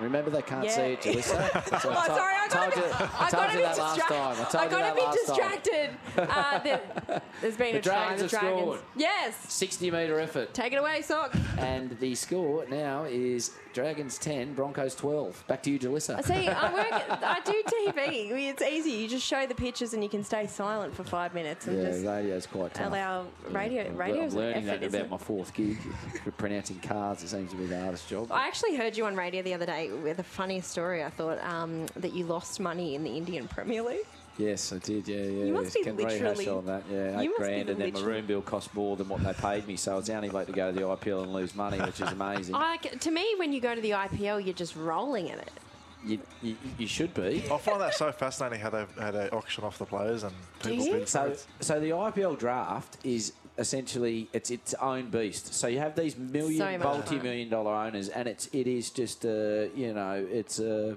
Remember 0.00 0.30
they 0.30 0.42
can't 0.42 0.64
Yeah. 0.64 0.70
see 0.76 0.82
it, 0.82 1.00
Jalissa. 1.02 1.62
Oh, 1.84 2.06
sorry, 2.06 2.34
I 2.36 2.48
got 2.48 2.72
to 2.72 2.80
be, 2.80 2.86
I 2.86 3.30
got 3.30 3.50
to 3.50 3.56
be 3.56 3.62
distracted. 3.64 4.58
I 4.58 4.68
got 4.68 4.88
to 4.88 4.94
be 4.94 5.18
distracted. 5.18 5.90
Uh, 6.16 6.58
there, 6.60 6.80
there's 7.40 7.56
been 7.56 7.72
The 7.74 7.78
a 7.78 7.82
try. 7.82 8.16
The 8.16 8.28
Dragons. 8.28 8.32
scored. 8.32 8.80
Yes. 8.96 9.36
60 9.52 9.90
metre 9.90 10.18
effort. 10.20 10.52
Take 10.54 10.72
it 10.72 10.76
away, 10.76 11.02
sock. 11.02 11.34
And 11.58 11.98
the 12.00 12.14
score 12.14 12.66
now 12.68 13.04
is 13.04 13.52
Dragons 13.72 14.18
10, 14.18 14.54
Broncos 14.54 14.94
12. 14.94 15.44
Back 15.46 15.62
to 15.64 15.70
you, 15.70 15.78
Jalissa. 15.78 16.22
See, 16.24 16.48
I 16.48 16.72
work. 16.74 17.22
I 17.22 17.40
do 17.44 17.62
TV. 17.66 18.30
It's 18.50 18.62
easy. 18.62 18.90
You 18.90 19.08
just 19.08 19.26
show 19.26 19.46
the 19.46 19.54
pictures 19.54 19.94
and 19.94 20.02
you 20.02 20.08
can 20.10 20.22
stay 20.24 20.46
silent 20.46 20.94
for 20.94 21.04
five 21.04 21.32
minutes 21.34 21.66
and 21.66 21.78
Yeah, 21.78 21.90
just 21.90 22.04
radio's 22.04 22.46
quite 22.46 22.74
tough. 22.74 22.88
allow 22.88 23.26
radio. 23.50 23.86
I'm, 23.86 23.96
Radio's 23.96 24.34
I'm 24.34 24.40
learning 24.40 24.68
effort, 24.68 24.80
that 24.90 24.96
about 25.00 25.10
my 25.10 25.16
fourth 25.18 25.54
gig. 25.54 25.78
Pronouncing 26.36 26.80
cards, 26.80 27.22
it 27.22 27.28
seems 27.28 27.50
to 27.52 27.56
be 27.56 27.66
the 27.66 27.80
hardest 27.80 28.08
job. 28.08 28.30
I 28.30 28.46
actually 28.46 28.76
heard 28.76 28.96
you 28.96 29.06
on 29.06 29.16
radio 29.16 29.42
the 29.42 29.51
other 29.54 29.66
day 29.66 29.90
with 29.90 30.18
a 30.18 30.22
funny 30.24 30.60
story. 30.60 31.02
I 31.04 31.10
thought 31.10 31.42
um, 31.44 31.86
that 31.96 32.12
you 32.12 32.24
lost 32.24 32.60
money 32.60 32.94
in 32.94 33.04
the 33.04 33.16
Indian 33.16 33.48
Premier 33.48 33.82
League. 33.82 34.06
Yes, 34.38 34.72
I 34.72 34.78
did. 34.78 35.06
Yeah, 35.06 35.18
yeah. 35.18 35.44
You 35.44 35.52
must 35.52 35.74
be 35.74 35.82
Can 35.82 35.96
rehash 35.96 36.20
literally- 36.20 36.48
on 36.48 36.66
that. 36.66 36.84
Yeah, 36.90 37.20
you 37.20 37.20
eight 37.20 37.28
must 37.28 37.38
be 37.38 37.44
grand, 37.44 37.68
and 37.70 37.80
then 37.80 37.92
my 37.92 38.00
room 38.00 38.26
bill 38.26 38.42
cost 38.42 38.74
more 38.74 38.96
than 38.96 39.08
what 39.08 39.22
they 39.22 39.32
paid 39.34 39.66
me. 39.66 39.76
So 39.76 39.92
I 39.92 39.96
was 39.96 40.06
the 40.06 40.14
only 40.14 40.30
bloke 40.30 40.46
to 40.46 40.52
go 40.52 40.72
to 40.72 40.78
the 40.78 40.86
IPL 40.86 41.22
and 41.24 41.32
lose 41.32 41.54
money, 41.54 41.78
which 41.78 42.00
is 42.00 42.10
amazing. 42.10 42.54
I, 42.54 42.78
to 42.78 43.10
me, 43.10 43.34
when 43.36 43.52
you 43.52 43.60
go 43.60 43.74
to 43.74 43.80
the 43.80 43.90
IPL, 43.90 44.44
you're 44.44 44.54
just 44.54 44.74
rolling 44.74 45.28
in 45.28 45.38
it. 45.38 45.50
You, 46.04 46.18
you, 46.40 46.56
you 46.78 46.86
should 46.88 47.14
be. 47.14 47.44
I 47.50 47.58
find 47.58 47.80
that 47.80 47.94
so 47.94 48.10
fascinating 48.10 48.58
how 48.58 48.70
they 48.70 48.86
how 48.98 49.12
they 49.12 49.28
auction 49.30 49.62
off 49.64 49.78
the 49.78 49.84
players 49.84 50.24
and 50.24 50.34
people 50.62 50.84
you? 50.86 50.92
bid 50.94 51.08
So, 51.08 51.36
so 51.60 51.78
the 51.78 51.90
IPL 51.90 52.38
draft 52.38 52.96
is 53.04 53.34
essentially 53.58 54.28
it's 54.32 54.50
its 54.50 54.74
own 54.74 55.10
beast. 55.10 55.54
So 55.54 55.66
you 55.66 55.78
have 55.78 55.94
these 55.94 56.16
million, 56.16 56.58
So 56.58 56.78
multi-million 56.78 57.48
dollar 57.48 57.74
owners, 57.74 58.08
and 58.08 58.28
it's 58.28 58.48
it 58.52 58.66
is 58.66 58.90
just 58.90 59.24
a 59.24 59.70
you 59.74 59.92
know 59.92 60.26
it's 60.30 60.58
a. 60.58 60.96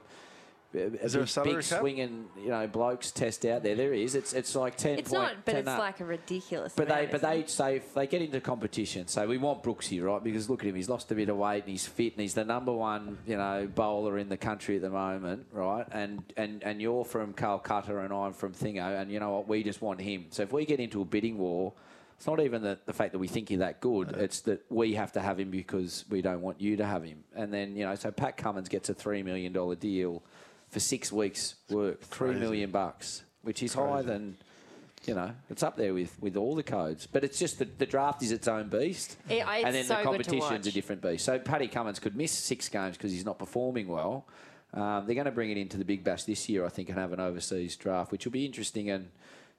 Is 0.73 1.13
there 1.13 1.21
a 1.21 1.23
big, 1.23 1.29
salary 1.29 1.55
big 1.55 1.63
cap? 1.63 1.79
swinging, 1.79 2.25
you 2.37 2.49
know, 2.49 2.67
blokes 2.67 3.09
test 3.09 3.45
out 3.45 3.63
there. 3.63 3.75
There 3.75 3.93
is. 3.93 4.13
It's 4.13 4.33
it's 4.33 4.55
like 4.55 4.75
ten. 4.75 4.99
It's 4.99 5.09
point, 5.09 5.23
not, 5.23 5.45
but 5.45 5.55
it's 5.55 5.67
up. 5.69 5.79
like 5.79 6.01
a 6.01 6.05
ridiculous. 6.05 6.73
But 6.75 6.89
they, 6.89 7.07
but 7.09 7.21
they 7.21 7.39
it? 7.39 7.49
say 7.49 7.77
if 7.77 7.93
they 7.93 8.07
get 8.07 8.21
into 8.21 8.41
competition. 8.41 9.07
So 9.07 9.25
we 9.25 9.37
want 9.37 9.63
Brooksy, 9.63 10.03
right? 10.03 10.21
Because 10.21 10.49
look 10.49 10.63
at 10.63 10.67
him; 10.67 10.75
he's 10.75 10.89
lost 10.89 11.09
a 11.13 11.15
bit 11.15 11.29
of 11.29 11.37
weight 11.37 11.63
and 11.63 11.69
he's 11.69 11.87
fit 11.87 12.13
and 12.13 12.21
he's 12.21 12.33
the 12.33 12.43
number 12.43 12.73
one, 12.73 13.19
you 13.25 13.37
know, 13.37 13.69
bowler 13.73 14.17
in 14.17 14.27
the 14.27 14.35
country 14.35 14.75
at 14.75 14.81
the 14.81 14.89
moment, 14.89 15.45
right? 15.53 15.85
And 15.93 16.21
and 16.35 16.61
and 16.61 16.81
you're 16.81 17.05
from 17.05 17.31
Calcutta 17.31 17.99
and 17.99 18.13
I'm 18.13 18.33
from 18.33 18.51
Thingo, 18.51 18.99
and 18.99 19.09
you 19.09 19.21
know 19.21 19.31
what? 19.31 19.47
We 19.47 19.63
just 19.63 19.81
want 19.81 20.01
him. 20.01 20.25
So 20.31 20.43
if 20.43 20.51
we 20.51 20.65
get 20.65 20.81
into 20.81 20.99
a 20.99 21.05
bidding 21.05 21.37
war, 21.37 21.71
it's 22.17 22.27
not 22.27 22.39
even 22.39 22.61
the, 22.61 22.79
the 22.85 22.93
fact 22.93 23.11
that 23.11 23.19
we 23.19 23.27
think 23.27 23.49
you're 23.49 23.59
that 23.59 23.81
good. 23.81 24.11
It's 24.17 24.39
that 24.41 24.65
we 24.69 24.93
have 24.93 25.11
to 25.13 25.21
have 25.21 25.39
him 25.39 25.51
because 25.51 26.05
we 26.09 26.21
don't 26.21 26.41
want 26.41 26.61
you 26.61 26.77
to 26.77 26.85
have 26.85 27.03
him. 27.03 27.23
And 27.35 27.53
then 27.53 27.75
you 27.75 27.85
know, 27.85 27.95
so 27.95 28.11
Pat 28.11 28.37
Cummins 28.37 28.69
gets 28.69 28.89
a 28.89 28.93
three 28.93 29.23
million 29.23 29.53
dollar 29.53 29.75
deal 29.75 30.23
for 30.69 30.79
six 30.79 31.11
weeks' 31.11 31.55
work, 31.69 32.01
three 32.01 32.29
Crazy. 32.29 32.39
million 32.39 32.71
bucks, 32.71 33.23
which 33.41 33.61
is 33.63 33.73
higher 33.73 34.03
than 34.03 34.37
you 35.07 35.13
know, 35.13 35.31
it's 35.49 35.61
up 35.61 35.77
there 35.77 35.93
with, 35.93 36.19
with 36.19 36.35
all 36.35 36.55
the 36.55 36.63
codes. 36.63 37.05
But 37.05 37.23
it's 37.23 37.37
just 37.37 37.59
that 37.59 37.77
the 37.77 37.85
draft 37.85 38.23
is 38.23 38.31
its 38.31 38.47
own 38.47 38.69
beast. 38.69 39.17
It- 39.29 39.35
it's 39.35 39.47
and 39.47 39.75
then 39.75 39.83
so 39.85 39.95
the 39.97 40.03
good 40.03 40.23
to 40.23 40.29
competition's 40.31 40.67
a 40.67 40.71
different 40.71 41.01
beast. 41.01 41.25
So 41.25 41.37
Paddy 41.37 41.67
Cummins 41.67 41.99
could 41.99 42.15
miss 42.15 42.31
six 42.31 42.69
games 42.69 42.97
because 42.97 43.11
he's 43.11 43.25
not 43.25 43.37
performing 43.37 43.87
well. 43.87 44.25
Um, 44.73 45.05
they're 45.05 45.15
going 45.15 45.25
to 45.25 45.31
bring 45.31 45.51
it 45.51 45.57
into 45.57 45.77
the 45.77 45.85
Big 45.85 46.03
Bash 46.03 46.23
this 46.23 46.49
year, 46.49 46.65
I 46.65 46.69
think, 46.69 46.89
and 46.89 46.97
have 46.97 47.13
an 47.13 47.19
overseas 47.19 47.75
draft, 47.75 48.11
which 48.11 48.25
will 48.25 48.31
be 48.31 48.45
interesting. 48.45 48.89
And, 48.89 49.09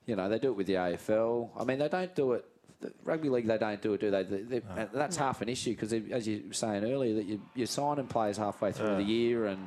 you 0.07 0.17
know, 0.17 0.29
they 0.29 0.39
do 0.39 0.49
it 0.49 0.57
with 0.57 0.67
the 0.67 0.75
AFL. 0.75 1.51
I 1.59 1.65
mean, 1.65 1.79
they 1.79 1.89
don't 1.89 2.15
do 2.15 2.33
it. 2.33 2.45
The 2.81 2.93
rugby 3.05 3.29
league, 3.29 3.47
they 3.47 3.59
don't 3.59 3.81
do 3.81 3.95
it, 3.95 4.01
do 4.01 4.11
they? 4.11 4.23
they, 4.23 4.43
they 4.43 4.63
and 4.77 4.89
That's 4.93 5.17
half 5.17 5.41
an 5.41 5.49
issue 5.49 5.71
because, 5.71 5.93
as 5.93 6.29
you 6.29 6.45
were 6.49 6.53
saying 6.55 6.85
earlier, 6.85 7.15
that 7.15 7.25
you, 7.25 7.41
you're 7.55 7.67
signing 7.67 8.07
players 8.07 8.37
halfway 8.37 8.71
through 8.73 8.97
the 8.97 9.03
year, 9.03 9.47
and 9.47 9.67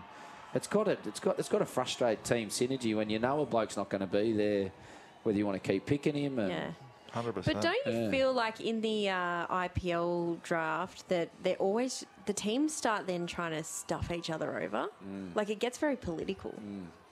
it's 0.54 0.68
got 0.68 0.84
to, 0.86 0.98
it's 1.06 1.20
got 1.20 1.40
it's 1.40 1.50
got 1.50 1.60
to 1.60 1.66
frustrate 1.66 2.24
team 2.24 2.50
synergy 2.50 2.96
when 2.96 3.10
you 3.10 3.18
know 3.20 3.42
a 3.42 3.46
bloke's 3.46 3.76
not 3.78 3.90
going 3.90 4.02
to 4.02 4.08
be 4.08 4.34
there, 4.34 4.72
whether 5.24 5.38
you 5.38 5.46
want 5.46 5.62
to 5.62 5.68
keep 5.72 5.86
picking 5.86 6.16
him. 6.16 6.38
And, 6.40 6.50
Yeah. 6.50 6.72
100%. 7.16 7.44
But 7.44 7.62
don't 7.62 7.76
you 7.88 7.92
Yeah. 8.04 8.10
feel 8.12 8.32
like 8.32 8.62
in 8.62 8.82
the 8.82 9.10
uh, 9.10 9.48
IPL 9.48 10.44
draft 10.44 11.10
that 11.10 11.30
they're 11.42 11.56
always 11.56 12.06
the 12.28 12.34
teams 12.34 12.72
start 12.76 13.08
then 13.08 13.26
trying 13.26 13.52
to 13.54 13.64
stuff 13.64 14.12
each 14.12 14.30
other 14.30 14.62
over? 14.62 14.88
Mm. 15.04 15.36
Like 15.36 15.50
it 15.50 15.58
gets 15.58 15.80
very 15.80 15.96
political 15.96 16.54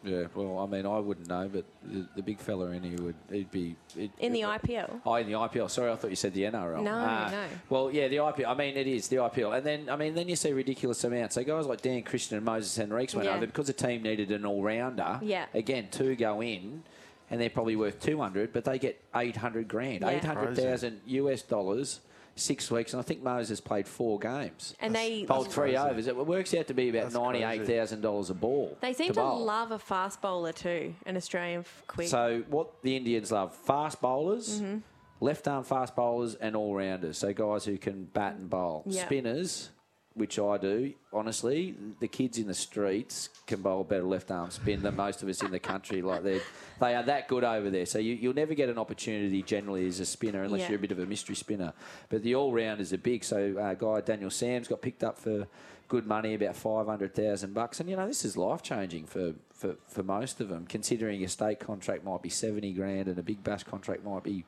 Yeah, 0.04 0.28
well, 0.36 0.60
I 0.60 0.68
mean, 0.68 0.86
I 0.86 1.00
wouldn't 1.00 1.28
know, 1.28 1.50
but 1.52 1.66
the, 1.84 2.06
the 2.16 2.22
big 2.22 2.40
fella 2.40 2.68
in 2.68 2.84
here 2.84 2.98
would 3.02 3.16
he'd 3.32 3.50
be 3.52 3.76
he'd, 3.96 4.12
in 4.20 4.32
the 4.32 4.42
IPL. 4.42 5.02
Oh, 5.06 5.16
in 5.16 5.26
the 5.28 5.34
IPL. 5.34 5.70
Sorry, 5.70 5.92
I 5.92 5.96
thought 5.96 6.12
you 6.12 6.16
said 6.16 6.34
the 6.34 6.44
NRL. 6.44 6.84
No, 6.84 6.94
Ah, 6.96 7.30
no. 7.32 7.44
Well, 7.70 7.92
yeah, 7.92 8.08
the 8.08 8.18
IPL. 8.18 8.46
I 8.48 8.54
mean, 8.54 8.78
it 8.78 8.88
is 8.88 9.08
the 9.08 9.18
IPL, 9.18 9.58
and 9.58 9.66
then 9.66 9.90
I 9.90 9.96
mean, 9.96 10.14
then 10.14 10.30
you 10.30 10.36
see 10.36 10.54
ridiculous 10.54 11.04
amounts. 11.04 11.36
So 11.36 11.44
guys 11.44 11.66
like 11.66 11.82
Dan 11.82 12.04
Christian 12.04 12.38
and 12.38 12.46
Moses 12.46 12.78
Henriques 12.78 13.16
went 13.16 13.28
Yeah. 13.28 13.36
over 13.38 13.48
because 13.48 13.68
the 13.68 13.74
team 13.74 14.04
needed 14.04 14.32
an 14.32 14.46
all 14.46 14.62
rounder. 14.62 15.20
Yeah. 15.24 15.46
Again, 15.56 15.88
two 15.90 16.16
go 16.16 16.42
in, 16.42 16.84
and 17.32 17.42
they're 17.42 17.50
probably 17.50 17.76
worth 17.76 18.00
two 18.00 18.20
hundred, 18.20 18.54
but 18.54 18.66
they 18.66 18.78
get 18.80 19.02
eight 19.16 19.36
hundred 19.38 19.68
grand, 19.68 20.02
Yeah. 20.02 20.10
eight 20.10 20.24
hundred 20.24 20.56
thousand 20.56 21.02
US 21.08 21.42
dollars. 21.42 22.02
Six 22.40 22.70
weeks, 22.72 22.94
and 22.94 23.00
I 23.00 23.04
think 23.04 23.24
Moses 23.24 23.60
played 23.60 23.88
four 23.88 24.20
games. 24.20 24.76
And 24.80 24.94
they 24.96 25.26
Bowled 25.26 25.52
three 25.52 25.72
crazy. 25.74 25.78
overs. 25.78 26.08
It 26.08 26.16
works 26.16 26.54
out 26.54 26.68
to 26.68 26.74
be 26.74 26.90
about 26.90 27.04
That's 27.12 27.16
ninety-eight 27.16 27.66
thousand 27.66 28.02
dollars 28.02 28.30
a 28.30 28.34
ball. 28.36 28.78
They 28.80 28.94
seem 28.94 29.14
to, 29.14 29.20
bowl. 29.22 29.44
love 29.44 29.72
a 29.72 29.80
fast 29.80 30.22
bowler 30.22 30.52
too, 30.54 30.94
an 31.06 31.18
Australian 31.18 31.66
quick. 31.88 32.08
So 32.08 32.44
what 32.50 32.82
the 32.84 32.96
Indians 32.96 33.32
love: 33.32 33.56
fast 33.56 34.00
bowlers, 34.02 34.62
Mm-hmm. 34.62 34.78
left 35.20 35.48
arm 35.48 35.64
fast 35.64 35.96
bowlers, 35.96 36.36
and 36.36 36.56
all 36.56 36.76
rounders. 36.76 37.18
So 37.18 37.34
guys 37.34 37.66
who 37.66 37.78
can 37.78 38.06
bat 38.06 38.36
and 38.36 38.50
bowl. 38.50 38.84
Yeah. 38.86 39.06
Spinners, 39.06 39.70
which 40.18 40.40
I 40.40 40.58
do. 40.58 40.94
Honestly, 41.14 41.76
the 42.00 42.08
kids 42.08 42.38
in 42.38 42.48
the 42.48 42.54
streets 42.54 43.30
can 43.46 43.62
bowl 43.62 43.84
better 43.84 44.04
left 44.04 44.32
arm 44.32 44.52
spin 44.52 44.82
than 44.82 44.96
most 44.96 45.24
of 45.24 45.30
us 45.30 45.42
in 45.42 45.52
the 45.52 45.60
country. 45.60 46.02
Like 46.02 46.24
they, 46.24 46.42
they 46.80 46.96
are 46.96 47.04
that 47.04 47.28
good 47.28 47.44
over 47.44 47.70
there. 47.70 47.86
So 47.86 48.00
you, 48.00 48.16
you'll 48.16 48.34
never 48.34 48.54
get 48.54 48.70
an 48.70 48.78
opportunity 48.78 49.42
generally 49.44 49.88
as 49.88 50.00
a 50.00 50.06
spinner 50.06 50.44
unless 50.44 50.62
Yeah. 50.62 50.70
you're 50.70 50.78
a 50.78 50.82
bit 50.82 50.92
of 50.92 51.00
a 51.00 51.06
mystery 51.06 51.36
spinner. 51.36 51.74
But 52.10 52.24
the 52.24 52.36
all 52.36 52.52
rounders 52.52 52.92
are 52.94 52.98
big. 52.98 53.24
So 53.24 53.58
uh, 53.58 53.74
guy 53.76 54.02
Daniel 54.02 54.30
Sams 54.30 54.68
got 54.68 54.82
picked 54.82 55.04
up 55.04 55.18
for 55.18 55.48
good 55.88 56.06
money, 56.06 56.34
about 56.34 56.56
five 56.56 56.86
hundred 56.88 57.16
thousand 57.16 57.54
bucks. 57.54 57.80
And 57.80 57.90
you 57.90 57.96
know 57.96 58.08
this 58.08 58.26
is 58.26 58.36
life 58.36 58.62
changing 58.62 59.06
for, 59.06 59.34
for, 59.54 59.76
for 59.88 60.04
most 60.04 60.42
of 60.42 60.50
them. 60.50 60.66
Considering 60.68 61.24
a 61.24 61.28
state 61.30 61.60
contract 61.60 62.04
might 62.04 62.22
be 62.22 62.30
seventy 62.30 62.74
grand 62.74 63.08
and 63.08 63.18
a 63.18 63.24
big 63.24 63.44
bash 63.44 63.64
contract 63.64 64.04
might 64.04 64.24
be. 64.24 64.44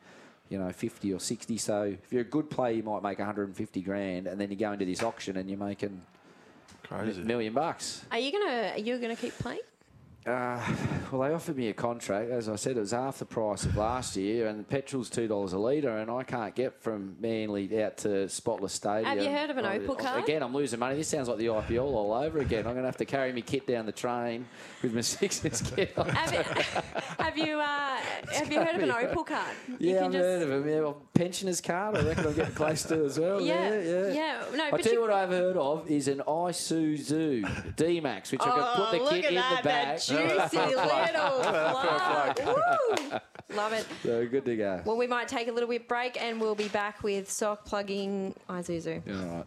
You 0.49 0.57
know, 0.57 0.71
fifty 0.71 1.13
or 1.13 1.19
sixty. 1.19 1.57
So 1.57 1.83
if 1.83 2.11
you're 2.11 2.21
a 2.21 2.25
good 2.25 2.49
player, 2.49 2.73
you 2.73 2.83
might 2.83 3.03
make 3.03 3.19
one 3.19 3.25
hundred 3.27 3.47
and 3.47 3.55
fifty 3.55 3.81
grand, 3.81 4.27
and 4.27 4.41
then 4.41 4.49
you 4.49 4.57
go 4.57 4.71
into 4.71 4.85
this 4.85 5.03
auction 5.03 5.37
and 5.37 5.47
you're 5.49 5.59
making 5.59 6.01
a 6.91 7.03
million 7.05 7.53
bucks. 7.53 8.03
are 8.11 8.17
you 8.17 8.31
gonna 8.31 8.71
are 8.73 8.79
you 8.79 8.97
gonna 8.97 9.15
keep 9.15 9.37
playing? 9.37 9.59
Uh, 10.27 10.59
well, 11.11 11.21
they 11.27 11.33
offered 11.33 11.55
me 11.55 11.69
a 11.69 11.73
contract. 11.73 12.29
As 12.29 12.49
I 12.49 12.55
said, 12.57 12.75
it 12.75 12.81
was 12.81 12.91
half 12.91 13.19
the 13.19 13.25
price 13.25 13.63
of 13.63 13.77
last 13.77 14.17
year, 14.17 14.47
and 14.47 14.67
petrol's 14.67 15.09
two 15.09 15.27
dollars 15.29 15.53
a 15.53 15.57
litre, 15.57 15.97
and 15.97 16.11
I 16.11 16.23
can't 16.23 16.53
get 16.53 16.83
from 16.83 17.15
Manly 17.21 17.81
out 17.81 17.97
to 17.99 18.27
Spotless 18.27 18.73
Stadium. 18.73 19.05
Have 19.05 19.23
you 19.23 19.31
heard 19.31 19.49
of 19.49 19.57
an 19.57 19.65
I- 19.65 19.77
Opal 19.77 19.95
card? 19.95 20.21
Again, 20.23 20.43
I'm 20.43 20.53
losing 20.53 20.77
money. 20.77 20.97
This 20.97 21.07
sounds 21.07 21.29
like 21.29 21.37
the 21.37 21.45
IPL 21.47 21.83
all 21.83 22.13
over 22.13 22.39
again. 22.39 22.59
I'm 22.67 22.73
going 22.73 22.83
to 22.83 22.87
have 22.89 22.97
to 22.97 23.05
carry 23.05 23.31
my 23.31 23.39
kit 23.41 23.65
down 23.65 23.85
the 23.85 23.93
train 23.93 24.45
with 24.83 24.93
my 24.93 25.01
Sixers 25.01 25.61
kit 25.61 25.97
on. 25.97 26.09
Have, 26.09 26.33
you- 26.33 26.63
have 27.23 27.37
you 27.37 27.59
uh, 27.59 27.97
have 28.33 28.51
you 28.51 28.59
heard 28.61 28.75
of 28.75 28.83
an 28.83 28.91
Opal 28.91 29.23
card? 29.23 29.55
You 29.79 29.91
Yeah, 29.91 29.95
can 29.99 30.05
I've 30.07 30.11
just- 30.11 30.21
heard 30.23 30.41
of 30.43 30.49
them. 30.49 30.67
Yeah, 30.69 30.79
well, 30.81 31.01
pensioners 31.13 31.61
card. 31.61 31.95
I 31.97 32.01
reckon 32.03 32.27
I'm 32.27 32.33
getting 32.35 32.55
close 32.55 32.83
to 32.83 33.05
as 33.05 33.17
well. 33.17 33.39
Yeah, 33.39 33.69
Yeah, 33.69 33.79
yeah. 33.79 34.07
yeah. 34.13 34.43
No, 34.53 34.63
I'll 34.65 34.71
tell 34.79 34.79
you 34.85 34.91
you- 34.91 35.01
what 35.01 35.11
I've 35.11 35.29
heard 35.29 35.55
of 35.55 35.89
is 35.89 36.09
an 36.09 36.21
Isuzu 36.27 37.75
D-Max, 37.77 38.31
which 38.33 38.41
I 38.41 38.45
can 38.45 38.75
put 38.75 38.91
the 38.91 38.99
Oh, 39.05 39.09
kit 39.09 39.25
in 39.25 39.35
that, 39.35 39.63
the 39.63 39.69
back. 39.69 39.99
That 40.15 40.51
juicy 40.51 40.65
little 40.75 40.81
plug. 42.39 42.39
Woo! 42.45 43.19
Love 43.55 43.73
it. 43.73 43.85
so 44.03 44.27
good 44.27 44.45
to 44.45 44.55
go. 44.55 44.81
Well, 44.85 44.97
we 44.97 45.07
might 45.07 45.27
take 45.27 45.47
a 45.47 45.51
little 45.51 45.69
bit 45.69 45.87
break, 45.87 46.21
and 46.21 46.39
we'll 46.39 46.55
be 46.55 46.67
back 46.67 47.01
with 47.03 47.29
sock 47.31 47.65
plugging 47.65 48.35
Isuzu. 48.49 49.01
All 49.07 49.37
right. 49.37 49.45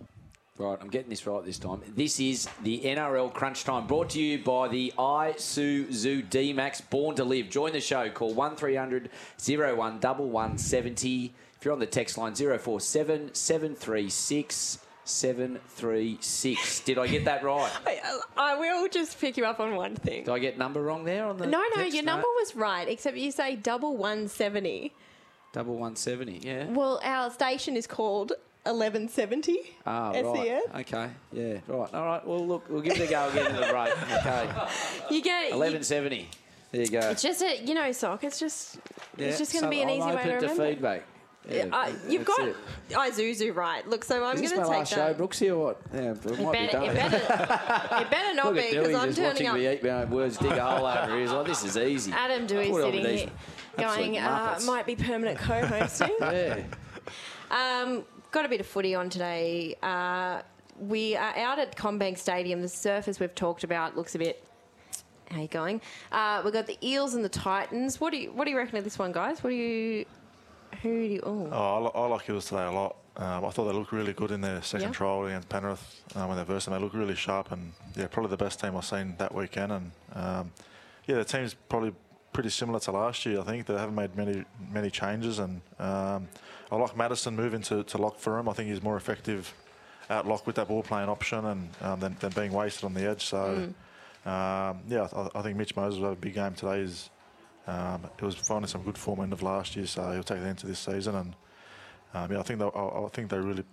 Right, 0.59 0.79
I'm 0.83 0.91
getting 0.91 1.09
this 1.09 1.27
right 1.27 1.43
this 1.45 1.59
time. 1.59 1.81
This 1.97 2.21
is 2.21 2.47
the 2.63 2.81
NRL 2.81 3.33
Crunch 3.33 3.65
Time 3.65 3.87
brought 3.87 4.11
to 4.11 4.21
you 4.21 4.39
by 4.39 4.69
the 4.69 4.93
Isuzu 4.99 6.29
D-Max 6.29 6.83
Born 6.83 7.17
to 7.17 7.25
Live. 7.25 7.49
Join 7.49 7.73
the 7.73 7.81
show. 7.81 8.11
Call 8.11 8.35
1300 8.35 9.09
01 9.45 9.77
1170. 9.77 11.33
If 11.57 11.65
you're 11.65 11.73
on 11.73 11.81
the 11.81 11.87
text 11.87 12.19
line, 12.19 12.35
047 12.35 13.35
736 13.35 14.79
736. 15.05 16.81
Did 16.81 16.99
I 16.99 17.07
get 17.07 17.25
that 17.25 17.43
right? 17.45 17.71
I, 17.87 18.21
I 18.37 18.57
will 18.57 18.89
just 18.89 19.21
pick 19.21 19.37
you 19.37 19.45
up 19.45 19.61
on 19.61 19.75
one 19.77 19.95
thing. 19.97 20.25
Did 20.25 20.33
I 20.33 20.39
get 20.39 20.59
number 20.59 20.83
wrong 20.83 21.05
there 21.05 21.25
on 21.27 21.37
the 21.39 21.47
No, 21.47 21.63
no, 21.77 21.83
your 21.83 22.03
number 22.05 22.27
was 22.37 22.55
right, 22.57 22.89
except 22.89 23.17
you 23.17 23.31
say 23.31 23.57
double 23.57 23.97
one 23.97 24.29
seventy. 24.29 24.93
Double 25.53 25.75
170, 25.75 26.41
yeah. 26.49 26.65
Well, 26.71 26.99
our 27.05 27.31
station 27.31 27.77
is 27.77 27.87
called 27.87 28.31
1170 28.65 29.59
Ah, 29.85 30.13
SEN. 30.15 30.25
right. 30.25 30.63
Okay, 30.77 31.11
yeah, 31.31 31.59
right. 31.67 31.93
All 31.93 32.07
right, 32.07 32.27
well, 32.27 32.47
look, 32.47 32.65
we'll 32.71 32.81
give 32.81 32.99
it 32.99 33.07
a 33.07 33.11
go 33.11 33.29
again 33.29 33.49
in 33.49 33.57
the 33.57 33.67
break. 33.67 33.93
Okay. 34.21 34.49
You 35.15 35.21
get 35.21 35.51
1170. 35.51 36.27
There 36.71 36.81
you 36.81 36.89
go. 36.89 37.01
It's 37.11 37.21
just 37.21 37.43
a, 37.43 37.63
you 37.63 37.75
know, 37.75 37.93
sock. 37.93 38.25
It's 38.25 38.41
just, 38.41 38.79
it's 39.19 39.37
just 39.37 39.53
going 39.53 39.65
to 39.65 39.67
so 39.67 39.71
be 39.71 39.83
an 39.83 39.91
I'm 39.91 39.97
easy 39.97 40.17
way 40.17 40.25
to 40.25 40.37
remember. 40.37 40.65
feedback. 40.71 41.03
Yeah, 41.51 41.67
Uh, 41.73 41.91
you've 42.09 42.25
got 42.25 42.41
it. 42.47 42.57
Isuzu 42.91 43.55
right. 43.55 43.87
Look, 43.89 44.05
so 44.05 44.25
I'm 44.25 44.37
Is 44.37 44.43
going 44.43 44.43
this 44.43 44.53
to 44.53 44.57
my 44.59 44.63
take 44.63 44.71
last 44.79 44.95
that. 44.95 45.17
show, 45.19 45.25
Brooksy, 45.27 45.49
or 45.51 45.59
what? 45.59 45.81
Yeah, 45.93 46.01
it 46.13 46.25
It 46.27 46.41
might 46.41 46.53
better, 46.53 46.81
be 46.81 46.87
it, 46.87 46.95
better, 46.95 47.17
it 48.01 48.11
better 48.11 48.35
not 48.35 48.47
Look 48.47 48.55
be 48.57 48.71
because 48.71 48.95
I'm 48.95 49.13
just 49.13 49.19
turning 49.39 49.47
up. 49.49 49.55
me 49.57 49.73
eat 49.73 49.83
my 49.83 50.05
words, 50.05 50.37
dig 50.39 50.53
a 50.53 50.65
hole 50.65 50.87
over 50.87 51.07
here. 51.13 51.21
He's 51.21 51.33
like, 51.33 51.47
this 51.47 51.65
is 51.65 51.77
easy. 51.77 52.13
Adam 52.13 52.47
Doueihi 52.47 52.69
it 52.71 52.75
sitting 52.75 53.05
here 53.19 53.31
going, 53.77 54.19
uh, 54.19 54.61
might 54.67 54.87
be 54.87 54.95
permanent 54.97 55.39
co-hosting. 55.39 56.11
Yeah. 56.21 56.61
Um, 57.51 58.05
got 58.31 58.45
a 58.45 58.49
bit 58.49 58.61
of 58.61 58.67
footy 58.67 58.95
on 58.95 59.11
today. 59.11 59.75
Uh, 59.83 60.43
we 60.79 61.17
are 61.17 61.37
out 61.37 61.59
at 61.59 61.77
CommBank 61.77 62.19
Stadium. 62.19 62.63
The 62.63 62.69
surface 62.69 63.19
we've 63.21 63.35
talked 63.35 63.65
about 63.65 63.97
looks 63.97 64.15
a 64.15 64.19
bit. 64.19 64.43
How 65.31 65.41
you 65.41 65.49
going? 65.49 65.81
Uh, 66.13 66.41
we've 66.45 66.53
got 66.53 66.67
the 66.67 66.79
Eels 66.87 67.15
and 67.15 67.25
the 67.25 67.29
Titans. 67.29 68.01
What 68.01 68.13
do 68.13 68.19
you 68.19 68.33
What 68.33 68.45
do 68.45 68.51
you 68.51 68.57
reckon 68.57 68.77
of 68.79 68.85
this 68.85 68.99
one, 68.99 69.13
guys? 69.13 69.43
What 69.43 69.51
do 69.51 69.57
you? 69.57 70.05
Who 70.83 70.89
do 70.89 71.05
you? 71.07 71.21
Oh, 71.25 71.49
Oh, 71.53 71.93
I, 71.95 71.99
I 72.01 72.07
like 72.07 72.29
Eels 72.29 72.47
today 72.47 72.65
a 72.65 72.71
lot. 72.71 72.97
Um, 73.17 73.45
I 73.45 73.51
thought 73.51 73.65
they 73.65 73.73
looked 73.73 73.93
really 73.93 74.15
good 74.15 74.31
in 74.31 74.41
their 74.41 74.63
second 74.63 74.89
Yeah. 74.89 74.93
trial 74.93 75.27
against 75.27 75.49
Penrith 75.51 76.01
um, 76.15 76.29
when 76.29 76.39
they 76.39 76.45
versed 76.45 76.65
them. 76.67 76.75
They 76.75 76.81
looked 76.81 76.95
really 76.95 77.15
sharp 77.15 77.53
and 77.53 77.73
yeah, 77.95 78.07
probably 78.07 78.31
the 78.31 78.39
best 78.39 78.59
team 78.61 78.75
I've 78.77 78.87
seen 78.87 79.15
that 79.19 79.35
weekend. 79.35 79.71
And 79.73 79.93
um, 80.15 80.53
yeah, 81.07 81.17
the 81.17 81.25
team's 81.25 81.53
probably 81.55 81.93
pretty 82.33 82.49
similar 82.49 82.81
to 82.81 82.93
last 82.93 83.27
year. 83.27 83.41
I 83.41 83.43
think 83.45 83.67
they 83.67 83.75
haven't 83.77 83.95
made 83.95 84.17
many 84.17 84.45
many 84.73 84.89
changes. 84.91 85.39
And 85.41 85.61
um, 85.79 86.29
I 86.71 86.77
like 86.77 86.97
Matterson 86.97 87.37
moving 87.37 87.61
to, 87.63 87.85
to 87.85 87.99
lock 87.99 88.19
for 88.19 88.39
him. 88.39 88.49
I 88.49 88.55
think 88.55 88.71
he's 88.71 88.83
more 88.83 88.97
effective 88.97 89.53
out 90.09 90.27
lock 90.27 90.47
with 90.47 90.57
that 90.57 90.69
ball 90.69 90.83
playing 90.83 91.09
option 91.11 91.45
and 91.45 91.69
um, 91.83 92.01
than, 92.01 92.17
than 92.21 92.33
being 92.33 92.53
wasted 92.53 92.85
on 92.85 92.95
the 92.95 93.03
edge. 93.09 93.27
So 93.27 93.73
um, 94.25 94.81
yeah, 94.89 95.07
I, 95.15 95.29
I 95.35 95.43
think 95.43 95.57
Mitch 95.59 95.77
Moses 95.77 95.99
will 96.01 96.09
have 96.09 96.19
a 96.19 96.21
big 96.21 96.35
game 96.35 96.55
today. 96.55 96.81
He's 96.81 97.11
um, 97.67 98.05
he 98.19 98.25
was 98.25 98.35
finding 98.35 98.69
some 98.69 98.83
good 98.83 98.99
form 98.99 99.21
end 99.21 99.33
of 99.33 99.43
last 99.43 99.77
year, 99.77 99.87
so 99.87 100.11
he'll 100.13 100.23
take 100.23 100.41
that 100.41 100.49
into 100.49 100.67
this 100.67 100.79
season. 100.79 101.15
And 101.15 101.35
um, 102.15 102.33
yeah, 102.33 102.41
I 102.41 102.43
think 102.43 102.59
they, 102.59 102.67
I, 102.67 103.05
I 103.05 103.09
think 103.13 103.31
they 103.31 103.39
really 103.39 103.65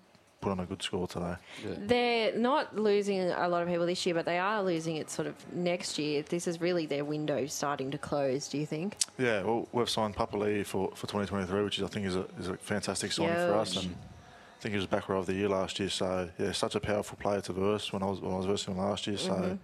put 0.42 0.52
on 0.52 0.60
a 0.60 0.66
good 0.66 0.82
score 0.82 1.08
today. 1.08 1.36
they're 1.80 2.38
not 2.38 2.78
losing 2.78 3.20
a 3.20 3.48
lot 3.48 3.62
of 3.62 3.68
people 3.68 3.86
this 3.86 4.06
year, 4.06 4.16
but 4.16 4.26
they 4.26 4.40
are 4.40 4.64
losing 4.64 4.96
it 4.96 5.10
sort 5.10 5.28
of 5.28 5.36
next 5.54 6.00
year. 6.00 6.24
This 6.24 6.48
is 6.48 6.62
really 6.62 6.86
their 6.86 7.04
window 7.04 7.46
starting 7.46 7.92
to 7.92 7.98
close. 7.98 8.48
Do 8.48 8.58
you 8.58 8.66
think? 8.66 8.96
Yeah, 9.18 9.44
well, 9.44 9.68
we've 9.74 9.90
signed 9.90 10.16
Papali'i 10.16 10.66
for, 10.66 10.90
for 10.96 11.08
2023, 11.08 11.64
which 11.64 11.80
is, 11.80 11.84
I 11.84 11.88
think 11.88 12.06
is 12.06 12.16
a, 12.16 12.26
is 12.40 12.48
a 12.48 12.58
fantastic 12.58 13.12
signing 13.12 13.34
for 13.34 13.56
us. 13.56 13.74
Huge. 13.74 13.86
And 13.86 13.96
I 13.96 14.62
think 14.62 14.74
he 14.74 14.78
was 14.78 14.88
back 14.88 15.10
row 15.10 15.20
of 15.20 15.26
the 15.26 15.34
year 15.34 15.50
last 15.50 15.80
year. 15.80 15.90
So 15.90 16.30
yeah, 16.38 16.52
such 16.52 16.76
a 16.76 16.80
powerful 16.80 17.18
player 17.18 17.42
to 17.42 17.54
verse 17.54 17.92
when 17.94 18.04
I 18.04 18.08
was 18.08 18.20
when 18.20 18.34
I 18.34 18.38
was 18.38 18.46
versing 18.46 18.74
him 18.74 18.82
last 18.82 19.08
year. 19.08 19.18
So 19.18 19.58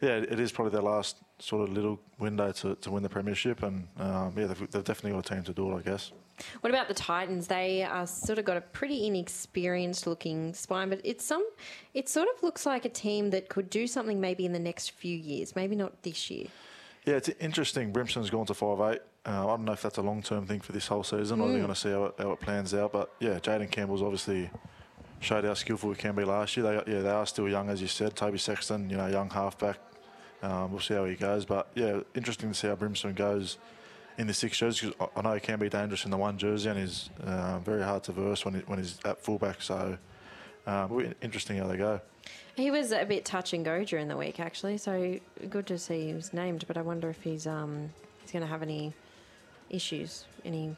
yeah, 0.00 0.16
it 0.16 0.38
is 0.38 0.52
probably 0.52 0.72
their 0.72 0.82
last 0.82 1.16
sort 1.38 1.68
of 1.68 1.74
little 1.74 2.00
window 2.18 2.52
to, 2.52 2.74
to 2.76 2.90
win 2.90 3.02
the 3.02 3.08
premiership. 3.08 3.62
And 3.62 3.88
um, 3.98 4.32
yeah, 4.36 4.46
they've, 4.46 4.70
they've 4.70 4.84
definitely 4.84 5.12
got 5.12 5.30
a 5.30 5.34
team 5.34 5.42
to 5.44 5.52
do 5.52 5.70
it, 5.72 5.76
I 5.76 5.80
guess. 5.80 6.12
What 6.60 6.70
about 6.70 6.88
the 6.88 6.94
Titans? 6.94 7.46
They 7.46 7.82
are 7.82 8.06
sort 8.06 8.38
of 8.38 8.44
got 8.44 8.56
a 8.56 8.60
pretty 8.60 9.06
inexperienced 9.06 10.06
looking 10.06 10.52
spine, 10.52 10.90
but 10.90 11.00
it's 11.02 11.24
some. 11.24 11.46
It 11.94 12.08
sort 12.08 12.28
of 12.34 12.42
looks 12.42 12.66
like 12.66 12.84
a 12.84 12.90
team 12.90 13.30
that 13.30 13.48
could 13.48 13.70
do 13.70 13.86
something 13.86 14.20
maybe 14.20 14.44
in 14.44 14.52
the 14.52 14.58
next 14.58 14.90
few 14.90 15.16
years, 15.16 15.56
maybe 15.56 15.76
not 15.76 16.02
this 16.02 16.30
year. 16.30 16.48
Yeah, 17.06 17.14
it's 17.14 17.30
interesting. 17.40 17.92
Brimson's 17.92 18.30
gone 18.30 18.46
to 18.46 18.54
five 18.54 18.80
eight. 18.92 19.00
Uh, 19.24 19.44
I 19.44 19.56
don't 19.56 19.64
know 19.64 19.72
if 19.72 19.82
that's 19.82 19.98
a 19.98 20.02
long 20.02 20.22
term 20.22 20.46
thing 20.46 20.60
for 20.60 20.72
this 20.72 20.86
whole 20.86 21.02
season. 21.02 21.40
or 21.40 21.48
they're 21.48 21.58
going 21.58 21.68
to 21.68 21.74
see 21.74 21.90
how 21.90 22.06
it, 22.06 22.14
how 22.18 22.32
it 22.32 22.40
plans 22.40 22.74
out. 22.74 22.92
But 22.92 23.12
yeah, 23.18 23.38
Jayden 23.38 23.70
Campbell's 23.70 24.02
obviously 24.02 24.50
showed 25.20 25.44
how 25.44 25.54
skillful 25.54 25.88
we 25.88 25.96
can 25.96 26.14
be 26.14 26.24
last 26.24 26.56
year. 26.56 26.66
They 26.66 26.92
yeah 26.92 27.00
they 27.00 27.10
are 27.10 27.26
still 27.26 27.48
young 27.48 27.70
as 27.70 27.80
you 27.80 27.88
said. 27.88 28.14
Toby 28.14 28.38
Sexton, 28.38 28.90
you 28.90 28.96
know, 28.96 29.06
young 29.06 29.30
halfback. 29.30 29.78
Um, 30.42 30.70
we'll 30.70 30.80
see 30.80 30.94
how 30.94 31.04
he 31.04 31.14
goes. 31.14 31.44
But 31.44 31.68
yeah, 31.74 32.00
interesting 32.14 32.50
to 32.50 32.54
see 32.54 32.68
how 32.68 32.76
Brimson 32.76 33.14
goes 33.14 33.58
in 34.18 34.26
the 34.26 34.34
six 34.34 34.56
jerseys. 34.58 34.92
'cause 34.98 35.08
I 35.16 35.22
know 35.22 35.34
he 35.34 35.40
can 35.40 35.58
be 35.58 35.68
dangerous 35.68 36.04
in 36.04 36.10
the 36.10 36.16
one 36.16 36.38
jersey 36.38 36.68
and 36.70 36.78
he's 36.78 37.10
uh, 37.24 37.58
very 37.60 37.82
hard 37.82 38.02
to 38.04 38.12
verse 38.12 38.44
when 38.44 38.54
he, 38.54 38.60
when 38.60 38.78
he's 38.78 38.98
at 39.04 39.20
fullback. 39.22 39.62
So 39.62 39.98
um, 40.66 41.14
interesting 41.22 41.58
how 41.58 41.66
they 41.66 41.76
go. 41.76 42.00
He 42.56 42.70
was 42.70 42.90
a 42.92 43.04
bit 43.04 43.24
touch 43.24 43.52
and 43.52 43.64
go 43.64 43.84
during 43.84 44.08
the 44.08 44.16
week, 44.16 44.40
actually. 44.40 44.78
So 44.78 45.18
good 45.50 45.66
to 45.66 45.78
see 45.78 46.06
he 46.08 46.14
was 46.14 46.32
named, 46.32 46.64
but 46.66 46.76
I 46.78 46.82
wonder 46.82 47.10
if 47.10 47.22
he's 47.22 47.46
um 47.46 47.90
he's 48.22 48.32
going 48.32 48.42
to 48.42 48.48
have 48.48 48.62
any 48.62 48.92
issues, 49.70 50.24
any 50.44 50.74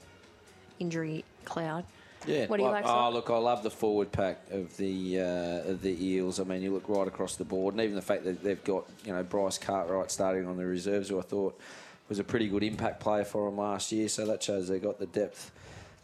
injury 0.79 1.25
cloud. 1.45 1.85
Yeah. 2.27 2.47
What 2.47 2.57
do 2.59 2.65
you 2.65 2.69
like, 2.69 2.85
Oh, 2.87 3.11
look, 3.11 3.31
I 3.31 3.37
love 3.39 3.63
the 3.63 3.71
forward 3.71 4.13
pack 4.13 4.41
of 4.51 4.77
the 4.77 5.21
uh, 5.21 5.71
of 5.71 5.83
the 5.83 5.97
Eels. 6.05 6.41
I 6.41 6.45
mean, 6.45 6.63
you 6.63 6.73
look 6.73 6.89
right 6.89 7.07
across 7.07 7.37
the 7.37 7.45
board, 7.45 7.75
and 7.75 7.83
even 7.83 7.95
the 7.95 8.03
fact 8.03 8.25
that 8.25 8.43
they've 8.43 8.63
got 8.65 8.87
you 9.05 9.13
know 9.13 9.23
Bryce 9.23 9.59
Cartwright 9.59 10.11
starting 10.11 10.47
on 10.47 10.57
the 10.57 10.67
reserves, 10.67 11.09
who 11.09 11.19
I 11.19 11.23
thought 11.23 11.59
was 12.09 12.19
a 12.19 12.25
pretty 12.25 12.49
good 12.49 12.63
impact 12.63 13.01
player 13.01 13.25
for 13.25 13.49
them 13.49 13.59
last 13.59 13.93
year. 13.93 14.09
So 14.09 14.27
that 14.27 14.43
shows 14.43 14.69
they've 14.69 14.83
got 14.83 14.99
the 14.99 15.07
depth 15.07 15.53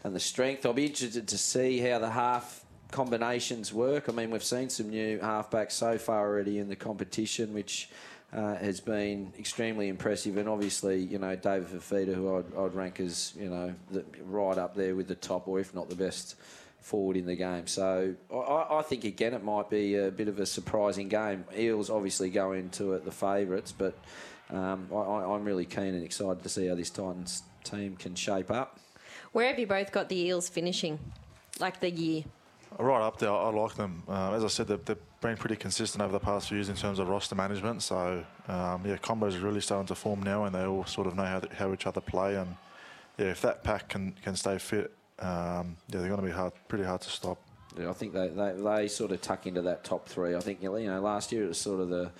and 0.03 0.15
the 0.15 0.19
strength. 0.19 0.65
I'll 0.65 0.73
be 0.73 0.85
interested 0.85 1.27
to 1.27 1.37
see 1.37 1.79
how 1.79 1.99
the 1.99 2.09
half 2.09 2.63
combinations 2.91 3.73
work. 3.73 4.07
I 4.07 4.11
mean, 4.11 4.31
we've 4.31 4.43
seen 4.43 4.69
some 4.69 4.89
new 4.89 5.19
halfbacks 5.19 5.73
so 5.73 5.97
far 5.97 6.27
already 6.27 6.59
in 6.59 6.69
the 6.69 6.75
competition, 6.75 7.53
which. 7.53 7.89
Uh, 8.35 8.55
has 8.57 8.81
been 8.81 9.31
extremely 9.39 9.87
impressive, 9.87 10.35
and 10.35 10.49
obviously, 10.49 10.99
you 10.99 11.17
know, 11.17 11.37
David 11.37 11.69
Fifita, 11.69 12.13
who 12.13 12.35
I'd, 12.35 12.57
I'd 12.57 12.73
rank 12.73 12.99
as, 12.99 13.31
you 13.39 13.49
know, 13.49 13.73
the, 13.91 14.03
right 14.25 14.57
up 14.57 14.75
there 14.75 14.93
with 14.93 15.07
the 15.07 15.15
top, 15.15 15.47
or 15.47 15.57
if 15.61 15.73
not 15.73 15.89
the 15.89 15.95
best 15.95 16.35
forward 16.85 17.17
in 17.17 17.25
the 17.25 17.35
game. 17.35 17.65
So 17.65 18.13
I, 18.31 18.79
I 18.79 18.81
think 18.83 19.05
again 19.05 19.33
it 19.33 19.43
might 19.43 19.69
be 19.69 19.95
a 19.95 20.11
bit 20.11 20.27
of 20.27 20.39
a 20.39 20.45
surprising 20.45 21.07
game. 21.07 21.45
Eels 21.57 21.89
obviously 21.89 22.29
go 22.29 22.51
into 22.51 22.93
it 22.93 23.05
the 23.05 23.11
favourites, 23.11 23.71
but 23.71 23.97
um, 24.51 24.89
I, 24.93 24.97
I'm 24.97 25.43
really 25.45 25.65
keen 25.65 25.95
and 25.95 26.03
excited 26.03 26.43
to 26.43 26.49
see 26.49 26.67
how 26.67 26.75
this 26.75 26.91
Titans 26.91 27.41
team 27.63 27.95
can 27.95 28.15
shape 28.15 28.51
up. 28.51 28.79
Where 29.31 29.47
have 29.47 29.57
you 29.57 29.65
both 29.65 29.91
got 29.91 30.09
the 30.09 30.17
Eels 30.17 30.47
finishing? 30.47 30.99
Like 31.59 31.79
the 31.79 31.89
year? 31.89 32.23
Right 32.77 33.01
up 33.01 33.17
there, 33.19 33.31
I 33.31 33.49
like 33.51 33.75
them. 33.75 34.03
Uh, 34.07 34.33
as 34.33 34.43
I 34.43 34.47
said, 34.47 34.67
they've, 34.67 34.83
they've 34.83 34.97
been 35.21 35.37
pretty 35.37 35.55
consistent 35.55 36.03
over 36.03 36.11
the 36.11 36.19
past 36.19 36.49
few 36.49 36.57
years 36.57 36.67
in 36.67 36.75
terms 36.75 36.99
of 36.99 37.07
roster 37.07 37.35
management. 37.35 37.81
So, 37.83 38.25
um, 38.47 38.85
yeah, 38.85 38.97
combos 38.97 39.35
are 39.35 39.45
really 39.45 39.61
starting 39.61 39.87
to 39.87 39.95
form 39.95 40.21
now, 40.21 40.43
and 40.43 40.53
they 40.53 40.65
all 40.65 40.85
sort 40.85 41.07
of 41.07 41.15
know 41.15 41.23
how, 41.23 41.41
how 41.57 41.73
each 41.73 41.87
other 41.87 42.01
play. 42.01 42.35
And 42.35 42.55
yeah, 43.17 43.27
if 43.27 43.41
that 43.41 43.63
pack 43.63 43.89
can, 43.89 44.13
can 44.21 44.35
stay 44.35 44.57
fit, 44.57 44.93
um, 45.19 45.77
yeah, 45.87 45.99
they're 45.99 46.09
going 46.09 46.19
to 46.19 46.25
be 46.25 46.31
hard, 46.31 46.51
pretty 46.67 46.83
hard 46.83 47.01
to 47.01 47.09
stop. 47.09 47.37
Yeah, 47.79 47.89
I 47.89 47.93
think 47.93 48.13
they, 48.13 48.27
they, 48.29 48.53
they 48.53 48.87
sort 48.87 49.11
of 49.11 49.21
tuck 49.21 49.47
into 49.47 49.61
that 49.63 49.83
top 49.83 50.07
three. 50.07 50.35
I 50.35 50.39
think 50.39 50.61
you 50.61 50.69
know 50.69 51.01
last 51.01 51.31
year 51.31 51.43
it 51.45 51.49
was 51.49 51.57
sort 51.57 51.81
of 51.81 51.89
the 51.89 52.11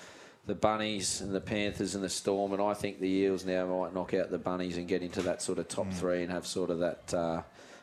the 0.48 0.56
bunnies 0.56 1.22
and 1.22 1.34
the 1.34 1.42
Panthers 1.42 1.96
and 1.96 2.04
the 2.04 2.10
Storm, 2.10 2.54
and 2.54 2.62
I 2.62 2.74
think 2.74 3.00
the 3.00 3.10
Eels 3.10 3.46
now 3.46 3.66
might 3.66 3.94
knock 3.96 4.14
out 4.14 4.30
the 4.30 4.38
bunnies 4.38 4.78
and 4.78 4.88
get 4.88 5.02
into 5.02 5.22
that 5.24 5.42
sort 5.42 5.58
of 5.58 5.68
top 5.68 5.92
three 5.92 6.22
and 6.24 6.32
have 6.32 6.46
sort 6.46 6.70
of 6.70 6.80
that 6.80 7.14
uh, 7.14 7.42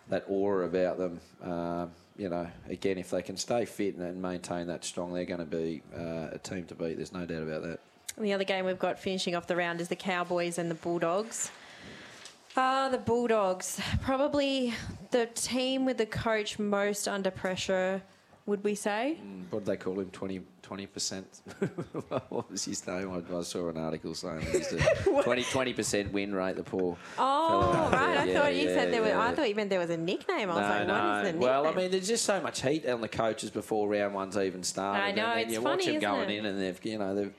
that 0.09 0.25
aura 0.29 0.66
about 0.66 0.99
them. 0.99 1.20
Um, 1.43 1.91
you 2.17 2.29
know, 2.29 2.47
again, 2.69 2.99
if 2.99 3.11
they 3.11 3.23
can 3.23 3.37
stay 3.37 3.65
fit 3.65 3.97
and, 3.97 4.21
maintain 4.21 4.67
that 4.67 4.85
strong, 4.85 5.13
they're 5.13 5.25
going 5.25 5.41
to 5.41 5.47
be 5.47 5.83
uh, 5.97 6.29
a 6.33 6.39
team 6.39 6.65
to 6.65 6.75
beat. 6.75 6.97
There's 6.97 7.13
no 7.13 7.25
doubt 7.25 7.43
about 7.43 7.63
that. 7.63 7.81
And 8.17 8.27
the 8.27 8.33
other 8.33 8.45
game 8.45 8.67
we've 8.67 8.79
got 8.79 8.99
finishing 8.99 9.35
off 9.35 9.47
the 9.47 9.57
round 9.57 9.81
is 9.81 9.89
the 9.89 9.97
Cowboys 9.97 10.59
and 10.59 10.71
the 10.71 10.75
Bulldogs. 10.75 11.51
Ah, 12.57 12.91
the 12.91 12.99
Bulldogs. 12.99 13.81
Probably 14.03 14.75
the 15.11 15.27
team 15.27 15.87
with 15.87 15.97
the 15.97 16.07
coach 16.07 16.59
most 16.59 17.09
under 17.09 17.31
pressure, 17.31 18.03
would 18.53 18.62
we 18.64 18.74
say? 18.74 19.18
Mm, 19.24 19.44
what 19.50 19.64
did 19.64 19.66
they 19.72 19.76
call 19.78 19.98
him? 19.98 20.11
20 20.11 20.86
percent. 20.86 21.40
what 22.28 22.50
was 22.50 22.64
his 22.66 22.86
name? 22.86 23.11
I, 23.11 23.36
I 23.38 23.42
saw 23.42 23.68
an 23.70 23.78
article 23.78 24.14
saying 24.14 24.42
he's 24.42 24.72
a 24.74 25.22
20 25.42 25.72
percent 25.72 26.12
win 26.12 26.34
rate. 26.34 26.57
The 26.57 26.62
poor. 26.62 26.96
Oh, 27.18 27.88
right. 27.90 28.18
I 28.18 28.26
there. 28.26 28.40
thought 28.40 28.55
Yeah, 28.55 28.62
you 28.62 28.68
said 28.68 28.92
there 28.92 29.00
was. 29.00 29.11
yeah, 29.11 29.20
I 29.26 29.34
thought 29.34 29.48
you 29.48 29.55
meant 29.55 29.70
there 29.70 29.78
was 29.80 29.90
a 29.90 29.96
nickname. 29.96 30.50
I 30.50 30.55
was 30.55 30.62
like, 30.62 30.88
what 30.88 31.05
is 31.05 31.16
the 31.16 31.22
nickname? 31.32 31.40
Well, 31.40 31.66
I 31.66 31.72
mean, 31.74 31.90
there's 31.90 32.09
just 32.09 32.24
so 32.26 32.40
much 32.42 32.62
heat 32.62 32.86
on 32.86 33.00
the 33.00 33.09
coaches 33.09 33.50
before 33.50 33.88
round 33.88 34.14
one's 34.14 34.36
even 34.36 34.62
started. 34.62 35.03
I 35.03 35.12
know, 35.12 35.26
and 35.32 35.40
it's 35.40 35.53
you 35.53 35.62
funny, 35.62 35.76
watch 35.76 35.84
them 35.86 35.96
isn't 35.96 36.00
going 36.03 36.30
it? 36.30 36.38
in, 36.38 36.46
and 36.46 36.61
they've 36.61 36.84
you 36.84 36.98
know 36.98 37.14
they've 37.14 37.32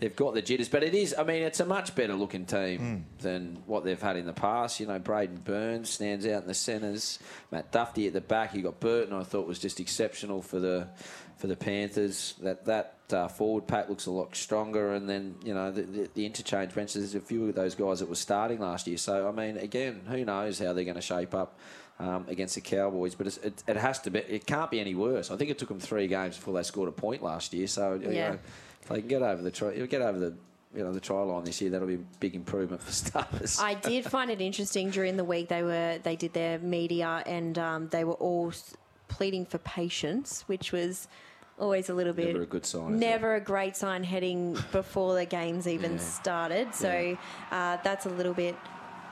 they've 0.00 0.14
got 0.14 0.34
the 0.34 0.42
jitters. 0.42 0.68
But 0.68 0.82
it 0.82 0.94
is, 0.94 1.14
I 1.16 1.22
mean, 1.24 1.42
it's 1.42 1.60
a 1.60 1.64
much 1.66 1.94
better 1.94 2.14
looking 2.14 2.46
team 2.46 2.78
Hmm. 2.78 3.22
than 3.22 3.62
what 3.66 3.84
they've 3.84 4.00
had 4.00 4.16
in 4.16 4.26
the 4.26 4.32
past. 4.32 4.80
You 4.80 4.86
know, 4.86 4.98
Braidon 4.98 5.42
Burns 5.44 5.90
stands 5.90 6.26
out 6.26 6.42
in 6.42 6.48
the 6.48 6.54
centres. 6.54 7.18
Matt 7.50 7.72
Dufty 7.72 8.06
at 8.06 8.12
the 8.12 8.20
back. 8.20 8.54
You 8.54 8.62
got 8.62 8.80
Burton. 8.80 9.14
I 9.14 9.22
thought 9.22 9.46
was 9.46 9.58
just 9.58 9.80
exceptional 9.80 10.42
for 10.42 10.58
the 10.60 10.88
for 11.36 11.46
the 11.46 11.56
Panthers. 11.56 12.34
That 12.42 12.64
that 12.66 12.94
uh, 13.12 13.28
forward 13.28 13.66
pack 13.66 13.88
looks 13.88 14.06
a 14.06 14.10
lot 14.10 14.34
stronger, 14.34 14.94
and 14.94 15.08
then 15.08 15.36
you 15.44 15.54
know 15.54 15.70
the, 15.70 15.82
the, 15.82 16.10
the 16.14 16.26
interchange 16.26 16.74
benches. 16.74 17.12
There's 17.12 17.22
a 17.22 17.26
few 17.26 17.48
of 17.48 17.54
those 17.54 17.74
guys 17.74 18.00
that 18.00 18.08
were 18.08 18.14
starting 18.14 18.60
last 18.60 18.86
year. 18.86 18.96
So 18.96 19.28
I 19.28 19.32
mean, 19.32 19.56
again, 19.58 20.02
who 20.08 20.24
knows 20.24 20.58
how 20.58 20.72
they're 20.72 20.84
going 20.84 20.94
to 20.96 21.00
shape 21.02 21.34
up. 21.34 21.58
Um, 21.96 22.26
against 22.26 22.56
the 22.56 22.60
Cowboys, 22.60 23.14
but 23.14 23.28
it's, 23.28 23.36
it, 23.36 23.62
it 23.68 23.76
has 23.76 24.00
to 24.00 24.10
be. 24.10 24.18
It 24.18 24.46
can't 24.46 24.68
be 24.68 24.80
any 24.80 24.96
worse. 24.96 25.30
I 25.30 25.36
think 25.36 25.50
it 25.52 25.58
took 25.58 25.68
them 25.68 25.78
three 25.78 26.08
games 26.08 26.34
before 26.36 26.52
they 26.54 26.64
scored 26.64 26.88
a 26.88 26.92
point 26.92 27.22
last 27.22 27.54
year. 27.54 27.68
So 27.68 27.94
you 27.94 28.10
Yeah. 28.10 28.30
know, 28.32 28.38
if 28.84 28.88
they 28.90 29.00
can 29.00 29.08
get 29.08 29.22
over 29.22 29.42
the 29.42 29.50
try, 29.50 29.74
get 29.86 30.02
over 30.02 30.18
the 30.18 30.34
you 30.76 30.82
know 30.84 30.92
the 30.92 31.00
try 31.00 31.20
line 31.22 31.44
this 31.44 31.60
year. 31.60 31.70
That'll 31.70 31.88
be 31.88 31.94
a 31.94 32.04
big 32.20 32.34
improvement 32.34 32.82
for 32.82 32.92
starters. 33.04 33.58
I 33.60 33.74
did 33.74 34.04
find 34.04 34.30
it 34.30 34.40
interesting 34.40 34.90
during 34.90 35.16
the 35.16 35.24
week. 35.24 35.48
They 35.48 35.62
were 35.62 35.98
they 36.02 36.16
did 36.16 36.34
their 36.34 36.58
media 36.58 37.22
and 37.26 37.58
um, 37.58 37.88
they 37.88 38.04
were 38.04 38.14
all 38.14 38.52
pleading 39.08 39.46
for 39.46 39.58
patience, 39.58 40.44
which 40.46 40.70
was 40.72 41.08
always 41.58 41.88
a 41.88 41.94
little 41.94 42.12
bit 42.12 42.26
Never 42.26 42.42
a 42.42 42.46
good 42.46 42.66
sign. 42.66 42.98
Never 42.98 43.36
a 43.36 43.40
great 43.40 43.76
sign 43.76 44.04
heading 44.04 44.58
before 44.72 45.14
the 45.14 45.24
games 45.24 45.66
even 45.68 45.92
Yeah. 45.92 45.98
started. 45.98 46.74
So 46.74 47.16
uh, 47.52 47.78
that's 47.82 48.06
a 48.06 48.10
little 48.10 48.34
bit. 48.34 48.56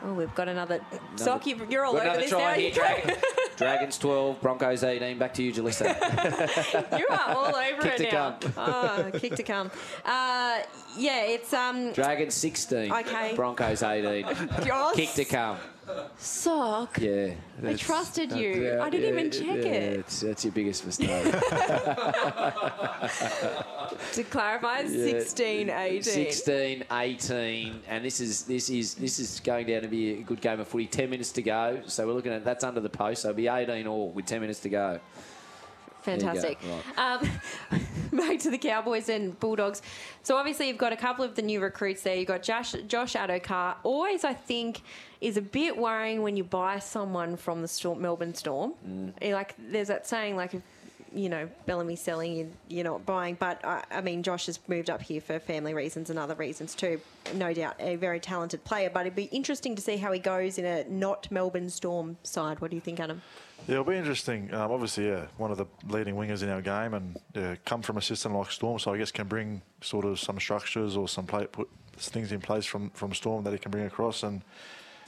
Oh, 0.04 0.14
we've 0.14 0.34
got 0.34 0.48
another. 0.48 0.80
Sock, 1.14 1.46
you- 1.46 1.64
you're 1.70 1.84
all 1.84 1.94
over 1.94 2.02
another 2.02 2.20
this 2.20 2.32
now. 2.32 2.38
here, 3.58 3.68
You- 3.68 3.72
Dragon. 3.72 3.78
Dragons 3.82 3.98
12, 3.98 4.40
Broncos 4.40 4.84
18. 4.84 5.18
Back 5.18 5.34
to 5.34 5.42
you, 5.42 5.52
Jaleesa. 5.52 6.98
You 6.98 7.06
are 7.10 7.34
all 7.36 7.54
over 7.54 7.82
Kick 7.82 8.00
it 8.00 8.10
to 8.10 8.12
now. 8.16 8.36
come. 8.40 8.52
Oh, 8.56 9.10
kick 9.18 9.34
to 9.36 9.42
come. 9.42 9.70
Uh, 10.04 10.60
yeah, 10.96 11.22
it's 11.24 11.52
um. 11.52 11.92
Dragons 11.92 12.34
16, 12.34 12.92
Okay. 12.92 13.32
Broncos 13.34 13.82
18. 13.82 14.24
Kick 14.94 15.12
to 15.14 15.24
come. 15.24 15.56
Sock. 16.16 16.98
Yeah. 17.00 17.34
I 17.64 17.74
trusted 17.74 18.32
you. 18.32 18.78
I 18.80 18.90
didn't 18.90 19.08
even 19.08 19.30
check 19.30 19.64
yeah, 19.64 19.72
it. 19.72 20.00
It's, 20.00 20.20
that's 20.20 20.44
your 20.44 20.52
biggest 20.52 20.86
mistake. 20.86 21.34
To 24.12 24.24
clarify, 24.24 24.86
16, 24.86 25.70
18. 25.70 26.02
16, 26.02 26.84
18, 26.90 27.80
and 27.88 28.04
this 28.04 28.20
is 28.20 28.44
this 28.44 28.68
is 28.68 28.94
this 28.94 29.18
is 29.18 29.40
going 29.40 29.66
down 29.66 29.82
to 29.82 29.88
be 29.88 30.20
a 30.20 30.22
good 30.22 30.40
game 30.40 30.60
of 30.60 30.68
footy. 30.68 30.86
Ten 30.86 31.10
minutes 31.10 31.32
to 31.32 31.42
go, 31.42 31.80
so 31.86 32.06
we're 32.06 32.12
looking 32.12 32.32
at 32.32 32.44
that's 32.44 32.64
under 32.64 32.80
the 32.80 32.88
post. 32.88 33.22
So 33.22 33.30
it'll 33.30 33.36
be 33.36 33.48
18 33.48 33.86
all 33.86 34.10
with 34.10 34.26
10 34.26 34.40
minutes 34.40 34.60
to 34.60 34.68
go. 34.68 35.00
There 36.04 36.14
you 36.16 36.20
go. 36.20 36.26
Fantastic. 36.26 36.58
Right. 36.96 37.22
Um, 37.72 37.78
back 38.12 38.38
to 38.40 38.50
the 38.50 38.58
Cowboys 38.58 39.08
and 39.08 39.38
Bulldogs. 39.40 39.82
So 40.22 40.36
obviously 40.36 40.68
you've 40.68 40.78
got 40.78 40.92
a 40.92 40.96
couple 40.96 41.24
of 41.24 41.34
the 41.34 41.42
new 41.42 41.60
recruits 41.60 42.02
there. 42.02 42.14
You've 42.14 42.28
got 42.28 42.42
Josh, 42.42 42.72
Josh 42.86 43.14
Addo-Carr. 43.14 43.76
Always, 43.82 44.24
I 44.24 44.34
think, 44.34 44.82
is 45.20 45.36
a 45.36 45.42
bit 45.42 45.76
worrying 45.76 46.22
when 46.22 46.36
you 46.36 46.44
buy 46.44 46.78
someone 46.78 47.36
from 47.36 47.62
the 47.62 47.68
Storm, 47.68 48.02
Melbourne 48.02 48.34
Storm. 48.34 48.74
Mm. 48.86 49.12
Eh, 49.22 49.32
Like 49.32 49.54
there's 49.58 49.88
that 49.88 50.06
saying, 50.06 50.36
like 50.36 50.54
if 50.54 50.62
you 51.14 51.28
know 51.28 51.46
Bellamy 51.66 51.96
selling, 51.96 52.34
you, 52.34 52.50
you're 52.68 52.84
not 52.84 53.04
buying. 53.04 53.36
But 53.38 53.64
I, 53.64 53.84
I 53.90 54.00
mean, 54.00 54.22
Josh 54.22 54.46
has 54.46 54.58
moved 54.68 54.90
up 54.90 55.02
here 55.02 55.20
for 55.20 55.38
family 55.38 55.74
reasons 55.74 56.10
and 56.10 56.18
other 56.18 56.34
reasons 56.34 56.74
too. 56.74 57.00
No 57.34 57.52
doubt, 57.52 57.76
a 57.78 57.96
very 57.96 58.18
talented 58.20 58.64
player. 58.64 58.90
But 58.92 59.02
it'd 59.02 59.14
be 59.14 59.24
interesting 59.24 59.76
to 59.76 59.82
see 59.82 59.96
how 59.98 60.10
he 60.12 60.18
goes 60.18 60.58
in 60.58 60.64
a 60.64 60.84
not 60.84 61.30
Melbourne 61.30 61.70
Storm 61.70 62.16
side. 62.22 62.60
What 62.60 62.70
do 62.70 62.76
you 62.76 62.80
think, 62.80 62.98
Adam? 62.98 63.22
Yeah, 63.68 63.74
it'll 63.74 63.84
be 63.84 63.96
interesting. 63.96 64.52
Um, 64.52 64.72
obviously, 64.72 65.06
yeah, 65.06 65.26
one 65.36 65.52
of 65.52 65.56
the 65.56 65.66
leading 65.86 66.16
wingers 66.16 66.42
in 66.42 66.48
our 66.48 66.60
game, 66.60 66.94
and 66.94 67.16
yeah, 67.32 67.54
come 67.64 67.80
from 67.80 67.96
a 67.96 68.02
system 68.02 68.34
like 68.34 68.50
Storm, 68.50 68.80
so 68.80 68.92
I 68.92 68.98
guess 68.98 69.12
can 69.12 69.28
bring 69.28 69.62
sort 69.80 70.04
of 70.04 70.18
some 70.18 70.40
structures 70.40 70.96
or 70.96 71.06
some 71.06 71.26
play, 71.26 71.46
put 71.46 71.68
things 71.96 72.32
in 72.32 72.40
place 72.40 72.64
from, 72.64 72.90
from 72.90 73.14
Storm 73.14 73.44
that 73.44 73.52
he 73.52 73.58
can 73.58 73.70
bring 73.70 73.84
across. 73.84 74.24
And 74.24 74.42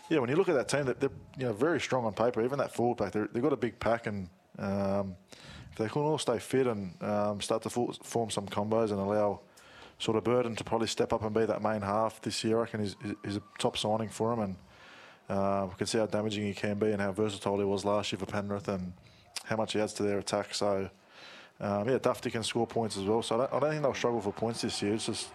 yeah, 0.09 0.21
when 0.21 0.31
you 0.31 0.37
look 0.37 0.49
at 0.49 0.55
that 0.55 0.69
team, 0.69 0.85
they're, 0.85 1.11
you 1.37 1.47
know 1.47 1.53
very 1.53 1.81
strong 1.81 2.05
on 2.05 2.13
paper. 2.13 2.45
Even 2.45 2.59
that 2.59 2.73
forward 2.73 2.99
pack, 2.99 3.13
they've 3.13 3.43
got 3.43 3.53
a 3.53 3.57
big 3.57 3.81
pack, 3.81 4.07
and 4.07 4.29
um, 4.61 5.17
if 5.73 5.79
they 5.79 5.89
can 5.89 6.03
all 6.03 6.19
stay 6.19 6.39
fit 6.39 6.69
and 6.69 6.95
um, 7.03 7.41
start 7.41 7.63
to 7.63 7.71
form 7.71 8.31
some 8.31 8.47
combos 8.47 8.93
and 8.93 9.01
allow 9.01 9.41
sort 9.99 10.17
of 10.17 10.23
Burton 10.23 10.55
to 10.55 10.63
probably 10.63 10.87
step 10.87 11.13
up 11.13 11.25
and 11.25 11.35
be 11.35 11.45
that 11.45 11.61
main 11.61 11.83
half 11.83 12.21
this 12.23 12.45
year, 12.45 12.59
I 12.59 12.61
reckon 12.61 12.83
is 12.83 12.95
is 13.25 13.37
a 13.37 13.43
top 13.59 13.77
signing 13.77 14.11
for 14.11 14.33
him 14.33 14.39
and. 14.39 14.57
Uh, 15.29 15.67
we 15.69 15.75
can 15.77 15.87
see 15.87 15.99
how 15.99 16.07
damaging 16.07 16.45
he 16.45 16.53
can 16.53 16.79
be 16.79 16.93
and 16.93 17.01
how 17.01 17.13
versatile 17.13 17.59
he 17.59 17.65
was 17.65 17.85
last 17.85 18.13
year 18.13 18.19
for 18.19 18.27
Penrith 18.27 18.69
and 18.69 18.93
how 19.45 19.57
much 19.57 19.73
he 19.73 19.81
adds 19.81 19.93
to 19.95 20.03
their 20.03 20.19
attack. 20.19 20.55
So, 20.55 20.91
um, 21.61 21.89
yeah, 21.89 21.99
Dufty 21.99 22.31
can 22.31 22.43
score 22.43 22.67
points 22.67 22.97
as 22.97 23.05
well. 23.05 23.23
So 23.23 23.37
I 23.37 23.39
don't, 23.39 23.53
I 23.53 23.61
don't 23.61 23.71
think 23.71 23.83
they'll 23.83 23.95
struggle 23.95 24.21
for 24.21 24.33
points 24.33 24.63
this 24.63 24.83
year. 24.83 24.95
It's 24.95 25.07
just, 25.07 25.29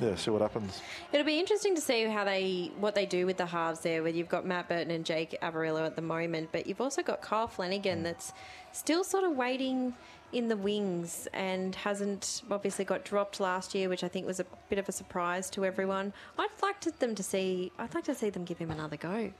yeah, 0.00 0.14
see 0.14 0.30
what 0.30 0.40
happens. 0.40 0.80
It'll 1.12 1.26
be 1.26 1.38
interesting 1.38 1.74
to 1.74 1.80
see 1.80 2.04
how 2.04 2.24
they 2.24 2.70
what 2.78 2.94
they 2.94 3.06
do 3.06 3.26
with 3.26 3.36
the 3.36 3.46
halves 3.46 3.80
there. 3.80 4.02
Where 4.02 4.12
you've 4.12 4.28
got 4.28 4.46
Matt 4.46 4.68
Burton 4.68 4.90
and 4.90 5.04
Jake 5.04 5.36
Averillo 5.42 5.84
at 5.84 5.96
the 5.96 6.02
moment, 6.02 6.50
but 6.52 6.66
you've 6.66 6.80
also 6.80 7.02
got 7.02 7.22
Kyle 7.22 7.46
Flanagan 7.46 8.02
that's 8.02 8.32
still 8.72 9.04
sort 9.04 9.24
of 9.24 9.36
waiting 9.36 9.94
in 10.32 10.48
the 10.48 10.56
wings 10.56 11.28
and 11.32 11.74
hasn't 11.74 12.42
obviously 12.50 12.84
got 12.84 13.04
dropped 13.04 13.40
last 13.40 13.74
year, 13.74 13.88
which 13.88 14.02
I 14.04 14.08
think 14.08 14.26
was 14.26 14.40
a 14.40 14.46
bit 14.68 14.78
of 14.78 14.88
a 14.88 14.92
surprise 14.92 15.50
to 15.50 15.64
everyone. 15.64 16.12
I'd 16.38 16.48
like 16.62 16.80
to, 16.80 16.90
them 16.98 17.14
to 17.14 17.22
see. 17.22 17.70
I'd 17.78 17.94
like 17.94 18.04
to 18.04 18.14
see 18.14 18.30
them 18.30 18.44
give 18.44 18.58
him 18.58 18.70
another 18.70 18.96
go. 18.96 19.32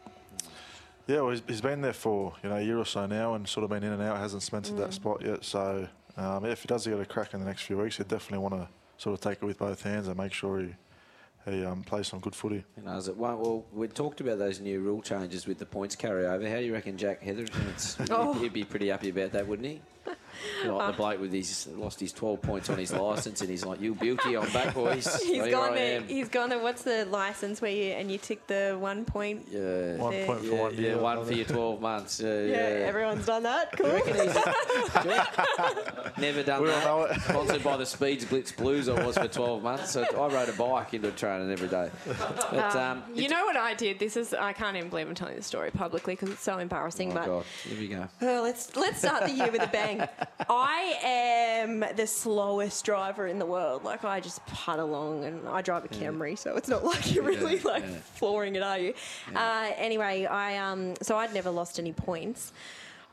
Yeah, 1.07 1.23
well, 1.23 1.31
he's, 1.31 1.43
he's 1.49 1.61
been 1.61 1.81
there 1.81 1.93
for 1.93 2.35
you 2.43 2.49
know 2.49 2.57
a 2.57 2.63
year 2.63 2.79
or 2.79 2.85
so 2.85 3.07
now 3.07 3.35
and 3.35 3.49
sort 3.49 3.65
of 3.65 3.71
been 3.71 3.83
in 3.83 3.93
and 3.93 4.03
out, 4.03 4.19
hasn't 4.19 4.43
cemented 4.43 4.77
that 4.77 4.93
spot 4.93 5.23
yet. 5.25 5.45
So, 5.45 5.89
um, 6.17 6.45
if 6.45 6.63
he 6.63 6.69
does 6.69 6.87
get 6.87 7.01
a 7.01 7.05
crack 7.05 7.35
in 7.35 7.41
the 7.41 7.47
next 7.47 7.63
few 7.63 7.79
weeks, 7.79 7.97
he'd 7.97 8.09
definitely 8.09 8.39
want 8.39 8.55
to 8.55 8.69
sort 8.99 9.15
of 9.15 9.21
take 9.21 9.43
it 9.43 9.45
with 9.45 9.59
both 9.59 9.83
hands 9.83 10.07
and 10.07 10.17
make 10.17 10.33
sure 10.33 10.61
he 10.61 10.75
he 11.45 11.65
um, 11.65 11.83
plays 11.83 12.07
some 12.07 12.21
good 12.21 12.35
footy. 12.35 12.65
You 12.77 12.85
know, 12.85 12.97
is 12.97 13.09
it 13.09 13.17
one, 13.17 13.39
well, 13.41 13.65
we 13.73 13.89
talked 13.89 14.21
about 14.21 14.39
those 14.39 14.61
new 14.61 14.81
rule 14.81 15.03
changes 15.03 15.47
with 15.47 15.59
the 15.59 15.67
points 15.67 15.97
carryover. 15.97 16.49
How 16.49 16.59
do 16.59 16.65
you 16.65 16.73
reckon 16.73 16.97
Jack 16.97 17.21
Hetherington's 17.21 17.97
Oh. 18.11 18.33
he'd 18.35 18.53
be 18.53 18.65
pretty 18.65 18.89
happy 18.89 19.09
about 19.09 19.33
that, 19.33 19.47
wouldn't 19.47 19.67
he? 19.67 19.81
Like 20.65 20.93
the 20.93 20.97
bloke 20.97 21.21
with 21.21 21.33
his 21.33 21.69
lost 21.77 22.01
his 22.01 22.13
12 22.13 22.43
points 22.43 22.71
on 22.71 22.79
his 22.79 22.93
license, 22.93 23.41
and 23.41 23.51
he's 23.51 23.65
like, 23.65 23.81
"You 23.81 23.95
beauty, 23.95 24.37
I'm 24.37 24.51
back, 24.53 24.75
boys." 24.75 25.07
He's 25.23 25.43
Here 25.45 25.51
gone 25.51 25.73
I 25.73 25.75
there. 25.75 25.97
am." 26.01 26.09
He's 26.09 26.29
gone 26.29 26.49
there. 26.51 26.59
What's 26.61 26.83
the 26.83 27.05
license 27.07 27.61
where 27.61 27.71
you 27.71 27.93
and 27.93 28.11
you 28.11 28.19
tick 28.19 28.47
the 28.47 28.77
one 28.79 29.05
point? 29.05 29.47
Yeah, 29.51 29.97
One 29.97 30.13
Yeah. 30.13 30.27
point 30.27 30.41
for 30.41 30.47
yeah, 30.47 30.61
one 30.63 30.75
yeah, 30.77 30.95
one 30.97 31.25
for 31.25 31.33
your 31.33 31.45
12 31.47 31.81
months. 31.81 32.23
Uh, 32.23 32.27
Yeah, 32.27 32.57
yeah, 32.57 32.87
everyone's 32.87 33.27
done 33.27 33.43
that. 33.45 33.73
Cool. 33.77 33.89
Never 36.19 36.43
done 36.43 36.63
We 36.63 36.71
all 36.71 36.75
that. 36.77 36.85
know 36.85 37.03
it. 37.05 37.21
Sponsored 37.23 37.63
by 37.65 37.77
the 37.77 37.87
Speeds 37.87 38.25
Blitz 38.25 38.53
Blues, 38.53 38.89
I 38.89 39.05
was 39.05 39.17
for 39.17 39.29
12 39.29 39.63
months. 39.63 39.93
So 39.93 40.03
I 40.05 40.27
rode 40.29 40.49
a 40.49 40.53
bike 40.53 40.95
into 40.95 41.11
training 41.13 41.51
every 41.51 41.69
day. 41.69 41.91
But 42.07 42.77
um, 42.77 43.03
You 43.15 43.29
know 43.29 43.45
what 43.45 43.57
I 43.57 43.75
did? 43.75 43.99
This 43.99 44.17
is 44.17 44.35
I 44.35 44.53
can't 44.53 44.77
even 44.77 44.91
believe 44.91 45.09
I'm 45.09 45.15
telling 45.15 45.37
this 45.37 45.47
story 45.47 45.71
publicly 45.71 46.15
because 46.15 46.31
it's 46.31 46.43
so 46.43 46.59
embarrassing. 46.59 47.13
oh 47.13 47.15
but 47.15 47.27
god, 47.27 47.45
here 47.69 47.79
we 47.79 47.89
go. 47.89 48.09
Oh, 48.21 48.41
let's 48.43 48.75
let's 48.77 48.99
start 48.99 49.25
the 49.25 49.33
year 49.33 49.51
with 49.51 49.63
a 49.63 49.67
bang. 49.69 50.07
I 50.49 50.99
am 51.03 51.85
the 51.97 52.07
slowest 52.07 52.85
driver 52.85 53.27
in 53.27 53.39
the 53.39 53.47
world. 53.47 53.85
Like 53.85 54.05
I 54.05 54.21
just 54.21 54.45
putt 54.47 54.79
along, 54.79 55.25
and 55.25 55.47
I 55.49 55.63
drive 55.63 55.85
a 55.85 55.89
Camry, 55.89 56.37
so 56.39 56.57
it's 56.57 56.69
not 56.69 56.85
like 56.85 57.13
you're 57.15 57.25
really 57.25 57.57
Yeah, 57.57 57.63
like 57.65 57.85
yeah. 57.85 57.97
flooring 58.15 58.57
it, 58.57 58.63
are 58.63 58.79
you? 58.79 58.95
Uh, 59.35 59.71
anyway, 59.77 60.25
I 60.27 60.57
um 60.59 60.95
so 61.03 61.17
I'd 61.17 61.33
never 61.35 61.51
lost 61.51 61.79
any 61.79 61.93
points. 61.93 62.53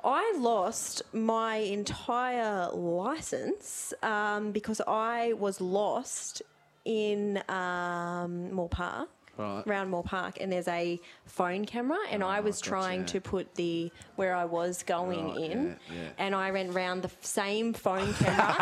I 0.03 0.33
lost 0.37 1.01
my 1.13 1.57
entire 1.57 2.69
license 2.71 3.93
um, 4.01 4.51
because 4.53 4.79
I 4.87 5.33
was 5.33 5.59
lost 5.59 6.41
in 6.85 7.43
um, 7.49 8.53
Moore 8.53 8.69
Park. 8.69 9.09
Right. 9.39 9.65
Round 9.65 9.89
Moore 9.89 10.03
Park, 10.03 10.37
and 10.41 10.51
there's 10.51 10.67
a 10.67 10.99
phone 11.25 11.63
camera, 11.63 11.97
and 12.11 12.21
I 12.25 12.39
oh, 12.39 12.41
was 12.41 12.57
gotcha. 12.57 12.69
trying 12.71 13.05
to 13.05 13.21
put 13.21 13.55
the 13.55 13.89
where 14.17 14.35
I 14.35 14.43
was 14.43 14.83
going 14.83 15.29
Right, 15.29 15.51
in, 15.51 15.77
yeah, 15.89 15.95
yeah. 15.95 16.09
and 16.17 16.35
I 16.35 16.49
ran 16.49 16.73
round 16.73 17.03
the 17.03 17.11
same 17.21 17.71
phone 17.73 18.13
camera 18.15 18.53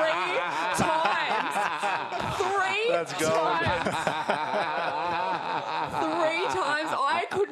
three 0.00 0.38
times. 0.82 1.54
Three 2.38 2.88
That's 2.88 3.12
times. 3.12 3.94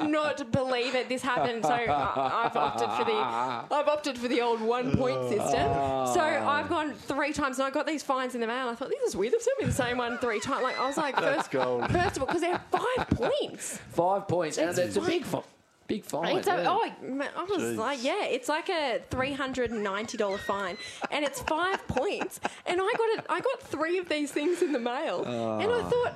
Three 0.00 0.12
times. 0.12 0.26
I 0.26 0.32
could 0.32 0.46
not 0.46 0.52
believe 0.52 0.94
it. 0.94 1.08
This 1.08 1.22
happened. 1.22 1.64
So 1.64 1.70
I, 1.70 2.46
I've 2.46 2.56
opted 2.56 2.90
for 2.90 3.04
the 3.04 3.12
I've 3.12 3.88
opted 3.88 4.18
for 4.18 4.28
the 4.28 4.40
old 4.40 4.60
one 4.60 4.96
point 4.96 5.28
system. 5.28 5.72
So 6.14 6.20
I've 6.20 6.68
gone 6.68 6.94
three 6.94 7.32
times, 7.32 7.58
and 7.58 7.66
I 7.66 7.70
got 7.70 7.86
these 7.86 8.02
fines 8.02 8.34
in 8.34 8.40
the 8.40 8.46
mail. 8.46 8.68
I 8.68 8.74
thought 8.74 8.90
this 8.90 9.02
is 9.02 9.16
weird. 9.16 9.32
They've 9.32 9.42
sent 9.42 9.60
me 9.60 9.66
the 9.66 9.72
same 9.72 9.98
one 9.98 10.18
three 10.18 10.40
times. 10.40 10.62
Like 10.62 10.78
I 10.78 10.86
was 10.86 10.96
like, 10.96 11.16
first, 11.16 11.50
gold. 11.50 11.90
first 11.90 12.16
of 12.16 12.22
all, 12.22 12.26
because 12.26 12.40
they're 12.42 12.60
five 12.70 13.08
points. 13.10 13.78
Five 13.90 14.28
points, 14.28 14.58
and 14.58 14.70
It's 14.70 14.78
it's 14.78 14.96
a 14.96 15.00
big, 15.00 15.24
fi- 15.24 15.42
big 15.86 16.04
fine. 16.04 16.38
It's 16.38 16.46
a, 16.46 16.50
yeah. 16.50 16.64
oh, 16.68 16.90
I 17.36 17.42
was 17.44 17.62
Jeez. 17.62 17.76
like, 17.76 18.02
yeah, 18.02 18.24
it's 18.24 18.48
like 18.48 18.68
a 18.68 19.00
three 19.10 19.32
hundred 19.32 19.70
and 19.70 19.82
ninety 19.82 20.16
dollar 20.16 20.38
fine, 20.38 20.76
and 21.10 21.24
it's 21.24 21.40
five 21.42 21.86
points. 21.88 22.40
And 22.66 22.80
I 22.80 22.92
got 22.96 23.18
it. 23.18 23.26
I 23.28 23.40
got 23.40 23.62
three 23.62 23.98
of 23.98 24.08
these 24.08 24.30
things 24.32 24.62
in 24.62 24.72
the 24.72 24.78
mail, 24.78 25.24
and 25.24 25.70
I 25.70 25.80
ah. 25.80 25.88
thought. 25.88 26.14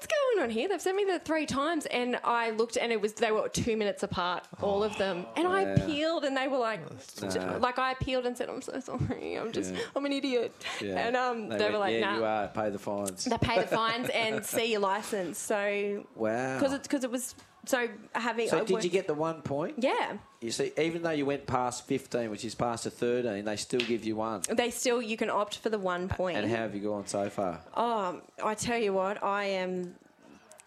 What's 0.00 0.14
going 0.34 0.44
on 0.44 0.48
here? 0.50 0.66
They've 0.66 0.80
sent 0.80 0.96
me 0.96 1.04
that 1.08 1.26
three 1.26 1.44
times, 1.44 1.84
and 1.84 2.18
I 2.24 2.52
looked, 2.52 2.78
and 2.78 2.90
it 2.90 3.02
was 3.02 3.12
they 3.12 3.32
were 3.32 3.50
two 3.50 3.76
minutes 3.76 4.02
apart, 4.02 4.44
all 4.62 4.82
of 4.82 4.96
them. 4.96 5.26
And 5.36 5.46
I 5.46 5.60
Yeah. 5.60 5.74
appealed, 5.74 6.24
and 6.24 6.34
they 6.34 6.48
were 6.48 6.56
like, 6.56 6.80
Nah. 7.20 7.58
like 7.58 7.78
I 7.78 7.92
appealed 7.92 8.24
and 8.24 8.34
said, 8.34 8.48
"I'm 8.48 8.62
so 8.62 8.80
sorry, 8.80 9.34
I'm 9.34 9.52
just, 9.52 9.74
Yeah. 9.74 9.80
I'm 9.94 10.06
an 10.06 10.12
idiot." 10.14 10.54
Yeah. 10.80 11.06
And 11.06 11.16
um, 11.16 11.48
they, 11.50 11.58
went, 11.58 11.72
were 11.74 11.78
like, 11.80 11.92
"Yeah, 11.92 12.00
"Nah." 12.12 12.16
you 12.16 12.24
are. 12.24 12.48
Pay 12.48 12.70
the 12.70 12.78
fines." 12.78 13.24
They 13.26 13.36
pay 13.36 13.60
the 13.60 13.66
fines 13.66 14.08
and 14.14 14.42
see 14.42 14.72
your 14.72 14.80
license. 14.80 15.36
So 15.38 16.06
Wow. 16.16 16.58
because 16.58 16.72
it 16.72 16.82
because 16.84 17.04
it 17.04 17.10
was 17.10 17.34
so 17.66 17.88
having. 18.12 18.48
so 18.48 18.58
I 18.58 18.60
did 18.64 18.70
worked- 18.70 18.84
you 18.84 18.90
get 18.90 19.06
the 19.06 19.14
one 19.14 19.42
point? 19.42 19.76
Yeah. 19.78 20.18
You 20.40 20.50
see, 20.50 20.72
even 20.78 21.02
though 21.02 21.10
you 21.10 21.26
went 21.26 21.46
past 21.46 21.86
15, 21.86 22.30
which 22.30 22.44
is 22.44 22.54
past 22.54 22.86
a 22.86 22.90
13, 22.90 23.44
they 23.44 23.56
still 23.56 23.80
give 23.80 24.04
you 24.04 24.16
one. 24.16 24.42
They 24.48 24.70
still 24.70 25.02
you 25.02 25.16
can 25.16 25.28
opt 25.28 25.58
for 25.58 25.68
the 25.68 25.78
one 25.78 26.08
point. 26.08 26.38
And 26.38 26.50
how 26.50 26.56
have 26.58 26.74
you 26.74 26.80
gone 26.80 27.06
so 27.06 27.28
far? 27.28 27.60
Oh, 27.76 28.20
I 28.42 28.54
tell 28.54 28.78
you 28.78 28.92
what, 28.94 29.22
I 29.22 29.44
am 29.44 29.94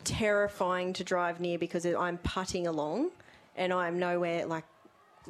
terrifying 0.03 0.93
to 0.93 1.03
drive 1.03 1.39
near 1.39 1.57
because 1.57 1.85
I'm 1.85 2.17
putting 2.19 2.67
along, 2.67 3.11
and 3.55 3.73
I'm 3.73 3.99
nowhere 3.99 4.45
like 4.45 4.65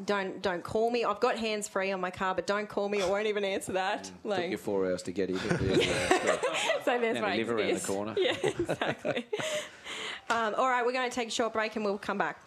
don't 0.06 0.42
don't 0.42 0.64
call 0.64 0.90
me. 0.90 1.04
I've 1.04 1.20
got 1.20 1.38
hands 1.38 1.68
free 1.68 1.92
on 1.92 2.02
my 2.02 2.10
car, 2.10 2.34
but 2.34 2.48
don't 2.48 2.68
call 2.68 2.90
me. 2.90 3.02
I 3.02 3.08
won't 3.08 3.28
even 3.28 3.44
answer 3.44 3.74
that. 3.74 4.04
Mm. 4.04 4.06
Took 4.06 4.26
Like, 4.26 4.52
you 4.52 4.58
four 4.58 4.86
hours 4.88 5.04
to 5.04 5.12
get 5.12 5.30
here. 5.30 5.38
so 6.84 7.00
there's 7.00 7.16
Now 7.16 7.22
my 7.22 7.36
live 7.36 7.50
around 7.52 7.74
the 7.76 7.80
corner. 7.86 8.16
Yeah, 8.24 8.36
exactly. 8.42 9.28
um, 10.30 10.54
all 10.58 10.68
right, 10.70 10.86
we're 10.86 10.92
going 10.94 11.10
to 11.10 11.16
take 11.16 11.28
a 11.30 11.32
short 11.32 11.54
break 11.54 11.76
and 11.76 11.84
we'll 11.86 11.98
come 11.98 12.18
back. 12.18 12.40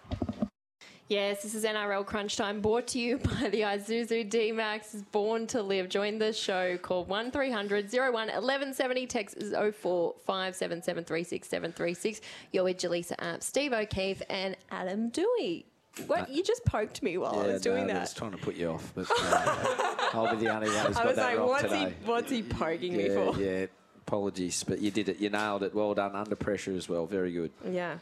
Yes, 1.09 1.45
this 1.45 1.55
is 1.55 1.65
NRL 1.65 2.05
Crunch 2.05 2.37
Time 2.37 2.61
brought 2.61 2.89
to 2.89 2.99
you 2.99 3.19
by 3.41 3.49
the 3.49 3.61
Isuzu 3.61 4.29
D-Max 4.29 4.93
is 4.93 5.03
born 5.03 5.47
to 5.49 5.63
live. 5.63 5.89
Join 5.89 6.19
the 6.19 6.33
show. 6.33 6.77
Call 6.79 7.05
1300 7.05 7.93
01 7.93 8.13
1170. 8.13 9.07
Text 9.07 9.37
is 9.37 9.53
0457736736. 9.53 12.21
You're 12.53 12.65
with 12.65 12.79
Jaleesa 12.79 13.15
App, 13.21 13.41
Steve 13.43 13.73
O'Keefe 13.73 14.21
and 14.29 14.57
Adam 14.73 15.13
Doueihi. 15.13 15.65
What? 16.09 16.29
You 16.29 16.43
just 16.43 16.65
poked 16.67 17.01
me 17.03 17.17
while 17.19 17.39
I 17.39 17.47
was 17.47 17.63
doing 17.63 17.87
no, 17.87 17.93
I 17.93 17.95
that. 17.95 18.01
was 18.01 18.13
trying 18.15 18.33
to 18.33 18.37
put 18.39 18.57
you 18.57 18.71
off, 18.73 18.93
but 18.95 19.07
uh, 19.19 19.95
I'll 20.13 20.37
be 20.37 20.45
the 20.45 20.53
only 20.55 20.69
one 20.69 20.87
who's 20.87 20.97
I 20.97 21.05
got 21.05 21.07
was 21.07 21.17
that 21.17 21.25
like, 21.25 21.39
wrong 21.39 21.49
what's 21.49 21.63
today. 21.63 21.95
he, 22.03 22.07
what's 22.07 22.31
he 22.31 22.43
poking 22.43 22.97
me 22.97 23.09
for? 23.09 23.35
yeah. 23.41 23.67
Apologies, 24.07 24.63
but 24.63 24.81
you 24.81 24.93
did 24.93 25.09
it. 25.09 25.19
You 25.19 25.31
nailed 25.31 25.65
it. 25.65 25.75
Well 25.75 25.93
done. 25.95 26.15
Under 26.15 26.37
pressure 26.37 26.77
as 26.77 26.89
well. 26.89 27.07
Very 27.07 27.33
good. 27.33 27.51
Yeah. 27.69 27.99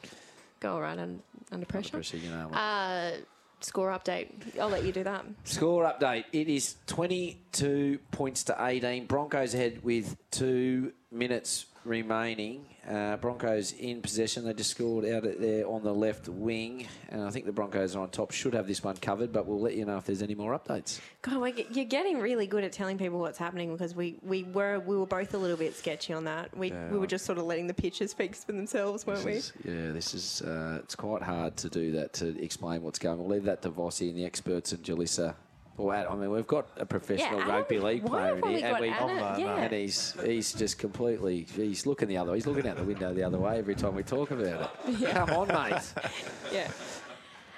Go 0.61 0.79
right 0.79 0.99
un, 0.99 1.23
under 1.51 1.65
pressure. 1.65 1.93
Pressure, 1.93 2.19
you 2.19 2.29
know. 2.29 2.51
Uh, 2.51 3.13
score 3.61 3.89
update. 3.89 4.29
I'll 4.61 4.69
let 4.69 4.85
you 4.85 4.93
do 4.93 5.03
that. 5.05 5.25
Score 5.45 5.85
update. 5.85 6.25
It 6.33 6.49
is 6.49 6.77
22 6.89 7.99
points 8.11 8.45
to 8.45 8.57
18. 8.59 9.07
Broncos 9.07 9.55
ahead 9.55 9.83
with 9.83 10.17
two 10.31 10.93
minutes 11.11 11.67
remaining. 11.85 12.67
Uh, 12.89 13.17
Broncos 13.17 13.73
in 13.73 14.03
possession. 14.03 14.45
They 14.45 14.53
just 14.53 14.71
scored 14.73 15.07
out 15.07 15.23
there 15.41 15.67
on 15.67 15.83
the 15.83 15.93
left 15.95 16.29
wing. 16.29 16.87
And 17.09 17.23
I 17.23 17.31
think 17.31 17.47
the 17.47 17.53
Broncos 17.53 17.97
are 17.97 18.01
on 18.01 18.11
top. 18.11 18.31
Should 18.31 18.53
have 18.55 18.67
this 18.67 18.85
one 18.85 18.97
covered, 18.97 19.33
but 19.33 19.47
we'll 19.47 19.61
let 19.61 19.75
you 19.75 19.87
know 19.87 19.97
if 19.97 20.05
there's 20.05 20.21
any 20.21 20.35
more 20.35 20.59
updates. 20.59 21.01
God, 21.23 21.39
we're, 21.41 21.55
you're 21.71 21.87
getting 21.87 22.19
really 22.19 22.47
good 22.47 22.63
at 22.63 22.73
telling 22.73 22.99
people 22.99 23.21
what's 23.21 23.39
happening 23.39 23.73
because 23.73 23.95
we, 23.95 24.17
we 24.23 24.43
were 24.43 24.81
we 24.81 24.97
were 24.99 25.07
both 25.07 25.33
a 25.33 25.39
little 25.39 25.57
bit 25.57 25.75
sketchy 25.75 26.13
on 26.13 26.25
that. 26.25 26.55
We 26.57 26.73
we 26.91 26.99
were 26.99 27.07
just 27.07 27.25
sort 27.25 27.39
of 27.39 27.45
letting 27.45 27.67
the 27.69 27.75
pictures 27.75 28.11
speak 28.11 28.35
for 28.35 28.53
themselves, 28.53 29.07
weren't 29.07 29.25
we? 29.25 29.33
Is- 29.35 29.53
yeah, 29.65 29.93
this 29.93 30.13
is 30.13 30.43
uh, 30.43 30.81
it's 30.83 30.95
quite 30.95 31.23
hard 31.23 31.57
to 31.59 31.71
do 31.71 31.93
that 31.93 32.13
to 32.15 32.39
explain 32.43 32.83
what's 32.83 32.99
going. 32.99 33.19
on. 33.19 33.25
We'll 33.27 33.35
leave 33.37 33.45
that 33.45 33.63
to 33.63 33.71
Vossi 33.71 34.09
and 34.11 34.19
the 34.19 34.25
experts 34.27 34.73
and 34.73 34.83
Jaleesa. 34.83 35.35
Well, 35.77 36.07
I 36.09 36.15
mean, 36.15 36.31
we've 36.31 36.47
got 36.47 36.69
a 36.77 36.87
professional 36.87 37.41
Adam- 37.41 37.55
rugby 37.55 37.81
league 37.81 38.07
player 38.07 38.37
in 38.39 38.43
here, 38.49 38.67
and, 38.67 38.81
we, 38.81 38.89
Adam? 38.91 39.17
no, 39.17 39.37
yeah. 39.37 39.57
and 39.57 39.73
he's 39.73 40.15
he's 40.25 40.53
just 40.53 40.79
completely 40.79 41.47
he's 41.57 41.85
looking 41.85 42.07
the 42.09 42.17
other. 42.17 42.31
Way, 42.31 42.37
he's 42.37 42.47
looking 42.47 42.69
out 42.69 42.77
the 42.77 42.85
window 42.85 43.13
the 43.13 43.25
other 43.25 43.39
way 43.39 43.59
every 43.59 43.75
time 43.75 43.95
we 43.97 44.03
talk 44.05 44.31
about 44.31 44.71
it. 44.87 44.99
Yeah. 45.01 45.13
Come 45.27 45.31
on, 45.31 45.49
mate. 45.49 45.83
yeah. 46.53 46.71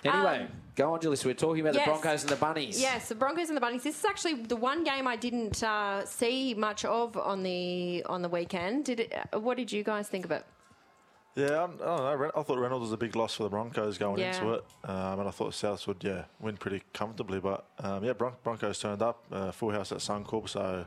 Anyway, 0.05 0.41
Um, 0.43 0.49
go 0.77 0.95
on, 0.95 1.01
Jaleesa. 1.01 1.25
We're 1.27 1.35
talking 1.35 1.61
about 1.61 1.75
yes. 1.75 1.85
the 1.85 1.91
Broncos 1.91 2.23
and 2.23 2.31
the 2.31 2.37
Bunnies. 2.37 2.81
Yes, 2.81 3.09
the 3.09 3.15
Broncos 3.15 3.49
and 3.49 3.57
the 3.57 3.61
Bunnies. 3.61 3.83
This 3.83 3.99
is 3.99 4.05
actually 4.05 4.35
the 4.35 4.57
one 4.57 4.85
game 4.85 5.07
I 5.07 5.17
didn't 5.17 5.63
uh, 5.63 6.05
see 6.07 6.55
much 6.55 6.85
of 6.85 7.17
on 7.17 7.43
the 7.43 8.05
on 8.07 8.23
the 8.23 8.29
weekend. 8.29 8.85
Did 8.87 9.01
it? 9.01 9.13
Uh, 9.35 9.41
what 9.41 9.57
did 9.57 9.71
you 9.73 9.83
guys 9.83 10.09
think 10.09 10.25
of 10.25 10.31
it? 10.31 10.45
Yeah, 11.37 11.65
I'm, 11.65 11.77
don't 11.77 11.79
know. 11.79 12.31
I 12.35 12.43
thought 12.43 12.59
Reynolds 12.59 12.81
was 12.85 12.93
a 12.93 12.97
big 12.97 13.15
loss 13.15 13.35
for 13.35 13.43
the 13.43 13.51
Broncos 13.51 13.99
going 13.99 14.19
Yeah. 14.21 14.35
into 14.35 14.55
it, 14.55 14.65
um, 14.85 15.21
and 15.21 15.29
I 15.29 15.31
thought 15.31 15.53
Souths 15.53 15.87
would 15.87 16.03
yeah 16.03 16.25
win 16.41 16.57
pretty 16.57 16.83
comfortably. 16.95 17.41
But 17.41 17.67
um, 17.79 18.03
yeah, 18.03 18.15
Bron- 18.15 18.37
Broncos 18.43 18.79
turned 18.79 19.03
up, 19.03 19.23
uh, 19.31 19.51
full 19.53 19.71
house 19.71 19.93
at 19.93 19.99
Suncorp, 19.99 20.49
so 20.49 20.87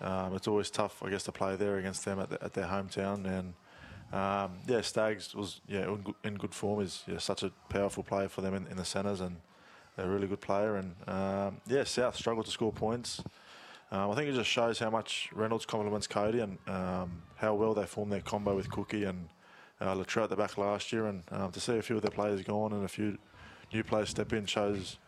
um, 0.00 0.34
it's 0.34 0.48
always 0.48 0.68
tough, 0.68 1.00
I 1.04 1.10
guess, 1.10 1.22
to 1.24 1.32
play 1.32 1.54
there 1.54 1.78
against 1.78 2.04
them 2.04 2.18
at, 2.18 2.28
the, 2.28 2.42
at 2.42 2.54
their 2.54 2.66
hometown. 2.66 3.24
And 3.24 3.54
um, 4.12 4.58
yeah, 4.66 4.80
Stags 4.80 5.32
was 5.32 5.60
yeah 5.68 5.84
in 5.84 6.02
good, 6.02 6.14
in 6.24 6.34
good 6.34 6.54
form. 6.54 6.80
Is 6.82 7.04
yeah, 7.06 7.18
such 7.18 7.44
a 7.44 7.50
powerful 7.68 8.02
player 8.02 8.28
for 8.28 8.40
them 8.40 8.54
in, 8.54 8.66
in 8.66 8.76
the 8.76 8.84
centres, 8.84 9.20
and 9.20 9.36
a 9.96 10.08
really 10.08 10.26
good 10.26 10.40
player. 10.40 10.74
And 10.74 10.96
um, 11.06 11.60
yeah, 11.68 11.84
South 11.84 12.16
struggled 12.16 12.46
to 12.46 12.50
score 12.50 12.72
points. 12.72 13.22
Um, 13.92 14.10
I 14.10 14.16
think 14.16 14.28
it 14.28 14.34
just 14.34 14.50
shows 14.50 14.80
how 14.80 14.90
much 14.90 15.28
Reynolds 15.32 15.66
complements 15.66 16.08
Cody 16.08 16.40
and 16.40 16.58
um, 16.66 17.22
how 17.36 17.54
well 17.54 17.74
they 17.74 17.86
form 17.86 18.08
their 18.08 18.22
combo 18.22 18.56
with 18.56 18.68
Cookie 18.68 19.04
and 19.04 19.28
uh, 19.80 19.94
Latrell 19.94 20.24
at 20.24 20.30
the 20.30 20.36
back 20.36 20.56
last 20.58 20.92
year. 20.92 21.06
And 21.06 21.22
um, 21.30 21.52
to 21.52 21.60
see 21.60 21.76
a 21.76 21.82
few 21.82 21.96
of 21.96 22.02
their 22.02 22.10
players 22.10 22.42
gone 22.42 22.72
and 22.72 22.84
a 22.84 22.88
few 22.88 23.18
new 23.72 23.82
players 23.82 24.10
step 24.10 24.32
in 24.32 24.46
shows 24.46 24.98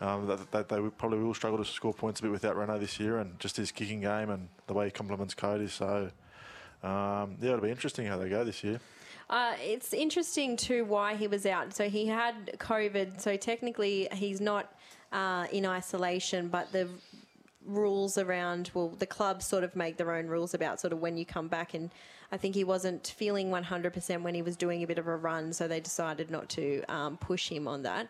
um, 0.00 0.26
that, 0.26 0.50
that 0.50 0.68
they 0.68 0.80
probably 0.98 1.18
will 1.18 1.34
struggle 1.34 1.58
to 1.58 1.64
score 1.64 1.94
points 1.94 2.20
a 2.20 2.22
bit 2.22 2.32
without 2.32 2.56
Reno 2.56 2.78
this 2.78 2.98
year 3.00 3.18
and 3.18 3.38
just 3.38 3.56
his 3.56 3.72
kicking 3.72 4.00
game 4.00 4.30
and 4.30 4.48
the 4.66 4.74
way 4.74 4.86
he 4.86 4.90
complements 4.90 5.34
Cody. 5.34 5.68
So, 5.68 6.10
um, 6.82 7.36
yeah, 7.40 7.50
it'll 7.50 7.60
be 7.60 7.70
interesting 7.70 8.06
how 8.06 8.18
they 8.18 8.28
go 8.28 8.44
this 8.44 8.62
year. 8.64 8.80
Uh, 9.30 9.54
it's 9.60 9.94
interesting 9.94 10.56
too 10.56 10.84
why 10.84 11.14
he 11.16 11.26
was 11.26 11.46
out. 11.46 11.74
So 11.74 11.88
he 11.88 12.06
had 12.06 12.58
COVID. 12.58 13.20
So 13.20 13.36
technically 13.36 14.08
he's 14.12 14.40
not 14.40 14.74
uh, 15.12 15.46
in 15.50 15.64
isolation, 15.64 16.48
but 16.48 16.70
the 16.72 16.88
rules 17.66 18.18
around 18.18 18.70
well, 18.74 18.90
the 18.90 19.06
clubs 19.06 19.46
sort 19.46 19.64
of 19.64 19.74
make 19.76 19.96
their 19.96 20.12
own 20.14 20.26
rules 20.26 20.54
about 20.54 20.80
sort 20.80 20.92
of 20.92 21.00
when 21.00 21.16
you 21.16 21.24
come 21.24 21.48
back. 21.48 21.74
And 21.74 21.90
I 22.32 22.36
think 22.36 22.54
he 22.54 22.64
wasn't 22.64 23.14
feeling 23.16 23.50
100% 23.50 24.22
when 24.22 24.34
he 24.34 24.42
was 24.42 24.56
doing 24.56 24.82
a 24.82 24.86
bit 24.86 24.98
of 24.98 25.06
a 25.06 25.16
run, 25.16 25.52
so 25.52 25.68
they 25.68 25.80
decided 25.80 26.30
not 26.30 26.48
to 26.50 26.82
um, 26.88 27.16
push 27.16 27.48
him 27.48 27.68
on 27.68 27.82
that. 27.82 28.08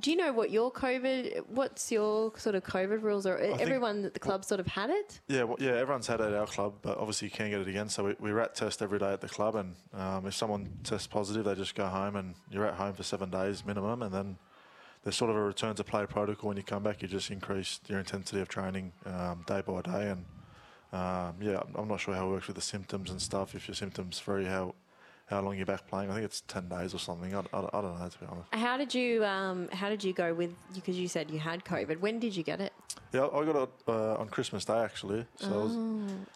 Do 0.00 0.10
you 0.10 0.16
know 0.16 0.32
what 0.32 0.50
your 0.50 0.72
COVID? 0.72 1.48
What's 1.48 1.92
your 1.92 2.32
sort 2.36 2.54
of 2.54 2.64
COVID 2.64 3.02
rules? 3.02 3.26
Or 3.26 3.36
everyone 3.36 4.06
at 4.06 4.14
the 4.14 4.20
club 4.20 4.44
sort 4.44 4.60
of 4.60 4.66
had 4.66 4.90
it? 4.90 5.20
Yeah, 5.28 5.42
well, 5.42 5.56
yeah, 5.60 5.72
everyone's 5.72 6.06
had 6.06 6.20
it 6.20 6.28
at 6.28 6.34
our 6.34 6.46
club, 6.46 6.74
but 6.82 6.96
obviously 6.98 7.26
you 7.26 7.32
can't 7.32 7.50
get 7.50 7.60
it 7.60 7.68
again. 7.68 7.88
So 7.88 8.04
we, 8.04 8.16
we 8.18 8.30
rat 8.30 8.54
test 8.54 8.80
every 8.80 8.98
day 8.98 9.12
at 9.12 9.20
the 9.20 9.28
club, 9.28 9.54
and 9.56 9.74
um, 9.92 10.26
if 10.26 10.34
someone 10.34 10.70
tests 10.82 11.06
positive, 11.06 11.44
they 11.44 11.54
just 11.54 11.74
go 11.74 11.86
home, 11.86 12.16
and 12.16 12.34
you're 12.50 12.66
at 12.66 12.74
home 12.74 12.94
for 12.94 13.02
seven 13.02 13.28
days 13.30 13.66
minimum, 13.66 14.02
and 14.02 14.14
then 14.14 14.38
there's 15.04 15.16
sort 15.16 15.30
of 15.30 15.36
a 15.36 15.40
return 15.40 15.74
to 15.76 15.84
play 15.84 16.04
protocol. 16.06 16.48
When 16.48 16.56
you 16.56 16.62
come 16.62 16.82
back, 16.82 17.02
you 17.02 17.08
just 17.08 17.30
increase 17.30 17.80
your 17.88 17.98
intensity 17.98 18.40
of 18.40 18.48
training 18.48 18.92
um, 19.06 19.44
day 19.46 19.62
by 19.66 19.80
day, 19.82 20.10
and 20.10 20.24
um, 20.92 21.34
yeah, 21.40 21.60
I'm- 21.76 21.88
not 21.88 22.00
sure 22.00 22.14
how 22.14 22.26
it 22.28 22.30
works 22.30 22.46
with 22.46 22.56
the 22.56 22.62
symptoms 22.62 23.10
and 23.10 23.20
stuff. 23.20 23.54
If 23.54 23.68
you're 23.68 23.74
symptoms 23.74 24.18
free, 24.18 24.44
how 24.44 24.74
how 25.26 25.42
long 25.42 25.56
you're 25.58 25.66
back 25.66 25.86
playing? 25.86 26.10
I 26.10 26.14
think 26.14 26.24
it's 26.24 26.40
ten 26.42 26.68
days 26.68 26.94
or 26.94 26.98
something. 26.98 27.34
I, 27.34 27.40
I, 27.52 27.58
I 27.58 27.80
don't 27.82 27.98
know 27.98 28.08
to 28.08 28.18
be 28.18 28.26
honest. 28.26 28.48
How 28.54 28.76
did 28.78 28.94
you 28.94 29.24
um, 29.24 29.68
How 29.72 29.88
did 29.90 30.02
you 30.02 30.12
go 30.12 30.32
with? 30.34 30.54
Because 30.74 30.98
you 30.98 31.06
said 31.08 31.30
you 31.30 31.38
had 31.38 31.64
COVID. 31.64 32.00
When 32.00 32.18
did 32.18 32.34
you 32.34 32.42
get 32.42 32.60
it? 32.60 32.72
Yeah, 33.12 33.26
I 33.26 33.44
got 33.44 33.56
it 33.56 33.68
uh, 33.88 34.14
on 34.16 34.28
Christmas 34.28 34.64
Day 34.66 34.78
actually. 34.78 35.24
So 35.36 35.46
I 35.52 35.56
was, 35.56 35.72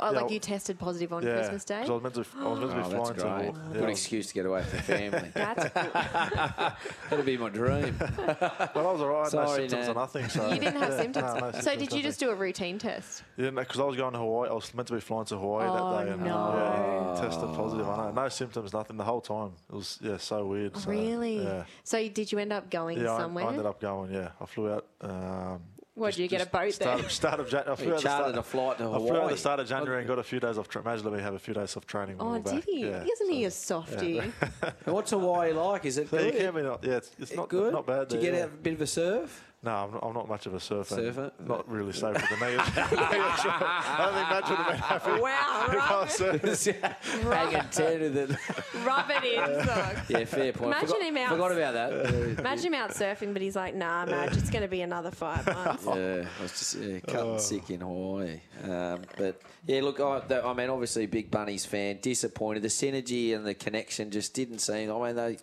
Oh, 0.00 0.12
Yeah, 0.12 0.20
like 0.20 0.30
you 0.32 0.38
tested 0.38 0.78
positive 0.78 1.12
on 1.12 1.22
yeah, 1.22 1.34
Christmas 1.34 1.64
Day. 1.64 1.82
I 1.82 1.88
was 1.90 2.02
meant 2.02 2.14
to, 2.14 2.24
I 2.38 2.48
was 2.48 2.58
meant 2.60 2.70
to 2.70 2.76
be 2.76 2.82
Oh, 2.82 2.84
flying 2.84 3.04
that's 3.04 3.22
to 3.22 3.28
great. 3.28 3.54
yeah, 3.74 3.80
Good 3.80 3.88
excuse 3.90 4.26
to 4.28 4.34
get 4.34 4.46
away 4.46 4.62
from 4.62 4.76
the 4.78 4.82
family. 4.84 5.30
That's 5.34 5.74
That'd 7.10 7.26
be 7.26 7.36
my 7.36 7.48
dream. 7.50 7.94
But 7.98 8.76
I 8.76 8.92
was 8.92 9.00
alright, 9.00 9.32
no 9.32 9.46
symptoms 9.56 9.86
Nan. 9.86 9.90
or 9.90 9.94
nothing. 9.94 10.28
So 10.28 10.48
you 10.50 10.60
didn't 10.60 10.76
have 10.80 10.90
yeah, 10.92 11.00
symptoms. 11.02 11.34
no, 11.40 11.50
no 11.50 11.60
so 11.60 11.76
did 11.76 11.92
you 11.92 12.02
just 12.02 12.18
do 12.20 12.30
a 12.30 12.34
routine 12.34 12.78
test? 12.78 13.22
Yeah, 13.36 13.50
because 13.50 13.80
I 13.80 13.84
was 13.84 13.96
going 13.96 14.12
to 14.12 14.18
Hawaii. 14.18 14.48
I 14.48 14.52
was 14.52 14.72
meant 14.74 14.88
to 14.88 14.94
be 14.94 15.00
flying 15.00 15.26
to 15.26 15.36
Hawaii 15.36 15.66
Oh, 15.68 15.96
that 15.98 16.04
day, 16.06 16.12
and 16.12 16.22
no. 16.24 17.14
yeah, 17.16 17.20
tested 17.20 17.48
positive. 17.54 17.88
I 17.88 17.96
know, 17.96 18.12
no 18.12 18.28
symptoms, 18.28 18.72
nothing 18.72 18.96
the 18.96 19.04
whole 19.04 19.20
time. 19.20 19.52
It 19.70 19.74
was 19.74 19.98
yeah, 20.02 20.16
so 20.16 20.46
weird. 20.46 20.76
So, 20.76 20.90
really? 20.90 21.42
Yeah, 21.44 21.64
So 21.84 22.08
did 22.08 22.32
you 22.32 22.38
end 22.38 22.52
up 22.52 22.70
going 22.70 22.98
yeah. 23.00 23.12
I, 23.14 23.18
somewhere? 23.18 23.44
I 23.44 23.48
ended 23.48 23.66
up 23.66 23.80
going. 23.80 24.12
Yeah, 24.12 24.30
I 24.40 24.46
flew 24.46 24.70
out. 24.72 24.86
Um, 25.00 25.60
what 25.94 26.08
just- 26.08 26.16
did 26.18 26.22
you 26.24 26.28
get 26.28 26.42
a 26.46 26.50
boat 26.50 26.72
start, 26.74 27.00
there? 27.00 27.08
Start 27.10 27.40
of 27.40 27.48
Jan- 27.48 27.64
I 27.68 27.74
flew 27.76 27.94
out 27.94 28.00
chartered 28.00 28.34
start, 28.34 28.36
a 28.36 28.42
flight 28.42 28.78
to 28.78 28.84
I 28.84 28.86
flew 28.98 29.08
out 29.10 29.14
Hawaii. 29.14 29.30
the 29.32 29.36
start 29.38 29.60
of 29.60 29.66
January 29.68 29.98
and 30.00 30.08
got 30.08 30.18
a 30.18 30.22
few 30.22 30.40
days 30.40 30.58
off. 30.58 30.68
Tra- 30.68 30.82
imagine 30.82 31.04
let 31.04 31.14
me 31.14 31.22
have 31.22 31.34
a 31.34 31.38
few 31.38 31.54
days 31.54 31.76
off 31.76 31.86
training. 31.86 32.16
Oh, 32.20 32.34
did 32.34 32.44
back. 32.44 32.64
he? 32.64 32.80
Yeah, 32.86 33.04
Isn't 33.04 33.30
he 33.30 33.44
a 33.44 33.50
softie? 33.50 34.18
And 34.18 34.32
What's 34.84 35.10
Hawaii 35.10 35.52
like? 35.52 35.84
Is 35.84 35.98
it 35.98 36.08
So 36.08 36.18
you 36.18 36.32
good? 36.32 36.40
can 36.40 36.54
be 36.54 36.62
not. 36.62 36.82
Yeah, 36.84 36.94
it's, 36.94 37.10
it's 37.18 37.34
not 37.34 37.48
good. 37.48 37.72
not 37.72 37.86
bad. 37.86 38.08
Did 38.08 38.22
you 38.22 38.30
get 38.30 38.34
yeah. 38.38 38.44
out 38.44 38.48
a 38.48 38.56
bit 38.56 38.74
of 38.74 38.80
a 38.80 38.86
surf? 38.86 39.44
No, 39.64 39.70
I'm 39.70 39.92
not, 39.92 40.00
I'm 40.04 40.12
not 40.12 40.28
much 40.28 40.46
of 40.46 40.54
a 40.54 40.60
surfer. 40.60 40.96
Surfer? 40.96 41.32
Not 41.46 41.68
really 41.70 41.92
safe 41.92 42.14
with 42.14 42.28
the 42.28 42.34
knee. 42.46 42.56
I 42.58 43.96
don't 43.98 44.14
think 44.14 44.28
Madge 44.28 44.48
would 44.48 44.58
have 44.58 44.66
been 44.68 44.76
happy 44.78 45.20
wow, 45.20 45.64
if 45.68 45.74
I 45.74 45.76
rub, 45.76 46.42
was 46.42 46.66
surfing. 46.66 47.32
Hanging 47.32 47.70
ten 47.70 48.00
with 48.00 48.16
it. 48.16 48.84
rub 48.84 49.10
it 49.10 49.24
in. 49.24 49.64
Sock. 49.64 49.96
Yeah, 50.08 50.24
fair 50.24 50.52
point. 50.52 50.66
Imagine 50.72 50.88
forgot, 50.88 51.02
him 51.02 51.16
out- 51.16 51.28
Forgot 51.28 51.52
about 51.52 51.74
that. 51.74 52.38
Imagine 52.40 52.66
him 52.66 52.74
out 52.74 52.90
surfing, 52.90 53.32
but 53.32 53.40
he's 53.42 53.54
like, 53.54 53.76
nah, 53.76 54.04
Madge, 54.04 54.36
it's 54.36 54.50
going 54.50 54.62
to 54.62 54.68
be 54.68 54.80
another 54.80 55.12
five 55.12 55.46
months. 55.46 55.84
Yeah, 55.86 56.24
I 56.38 56.42
was 56.42 56.50
just 56.58 56.74
yeah, 56.80 56.98
Oh. 57.08 57.12
cutting 57.12 57.38
sick 57.38 57.70
in 57.70 57.80
Hawaii. 57.82 58.40
Um, 58.64 59.02
but 59.16 59.40
yeah, 59.66 59.80
look, 59.82 60.00
I, 60.00 60.18
the, 60.26 60.44
I 60.44 60.54
mean, 60.54 60.70
obviously, 60.70 61.06
big 61.06 61.30
Bunnies 61.30 61.64
fan, 61.66 61.98
disappointed. 62.02 62.62
The 62.62 62.68
synergy 62.68 63.32
and 63.36 63.46
the 63.46 63.54
connection 63.54 64.10
just 64.10 64.34
didn't 64.34 64.58
seem. 64.58 64.90
I 64.90 65.06
mean, 65.06 65.14
they 65.16 65.36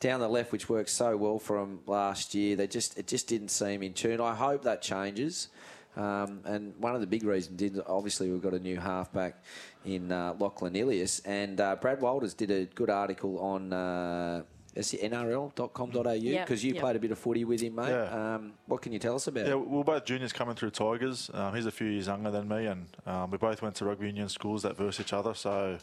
down 0.00 0.20
the 0.20 0.28
left, 0.28 0.52
which 0.52 0.68
worked 0.68 0.90
so 0.90 1.16
well 1.16 1.38
for 1.38 1.58
them 1.58 1.80
last 1.86 2.34
year, 2.34 2.56
they 2.56 2.66
just 2.66 2.98
it 2.98 3.06
just 3.06 3.28
didn't 3.28 3.48
seem 3.48 3.82
in 3.82 3.92
tune. 3.92 4.20
I 4.20 4.34
hope 4.34 4.62
that 4.64 4.82
changes. 4.82 5.48
Um, 5.96 6.40
and 6.44 6.74
one 6.78 6.94
of 6.94 7.00
the 7.00 7.06
big 7.06 7.22
reasons 7.22 7.56
did 7.56 7.80
obviously 7.86 8.30
we've 8.30 8.42
got 8.42 8.52
a 8.52 8.58
new 8.58 8.78
halfback 8.78 9.42
in 9.84 10.10
uh, 10.10 10.34
Lachlan 10.38 10.74
Ilias, 10.74 11.20
and 11.20 11.60
uh, 11.60 11.76
Brad 11.76 12.00
Walters 12.00 12.34
did 12.34 12.50
a 12.50 12.64
good 12.64 12.90
article 12.90 13.38
on. 13.38 13.72
Uh, 13.72 14.42
nrl.com.au 14.76 16.12
Yep, 16.12 16.46
because 16.46 16.64
you 16.64 16.74
yep. 16.74 16.82
played 16.82 16.96
a 16.96 16.98
bit 16.98 17.12
of 17.12 17.18
footy 17.18 17.44
with 17.44 17.60
him, 17.60 17.76
mate. 17.76 17.90
Yeah. 17.90 18.34
Um, 18.34 18.54
what 18.66 18.82
can 18.82 18.92
you 18.92 18.98
tell 18.98 19.14
us 19.14 19.26
about? 19.26 19.46
Yeah, 19.46 19.52
it? 19.52 19.60
we 19.60 19.76
we're 19.76 19.84
both 19.84 20.04
juniors 20.04 20.32
coming 20.32 20.56
through 20.56 20.70
Tigers. 20.70 21.30
Um, 21.32 21.54
he's 21.54 21.66
a 21.66 21.70
few 21.70 21.86
years 21.86 22.08
younger 22.08 22.32
than 22.32 22.48
me, 22.48 22.66
and 22.66 22.86
um, 23.06 23.30
we 23.30 23.38
both 23.38 23.62
went 23.62 23.76
to 23.76 23.84
rugby 23.84 24.06
union 24.06 24.28
schools 24.28 24.62
that 24.62 24.76
verse 24.76 24.98
each 24.98 25.12
other. 25.12 25.34
So 25.34 25.78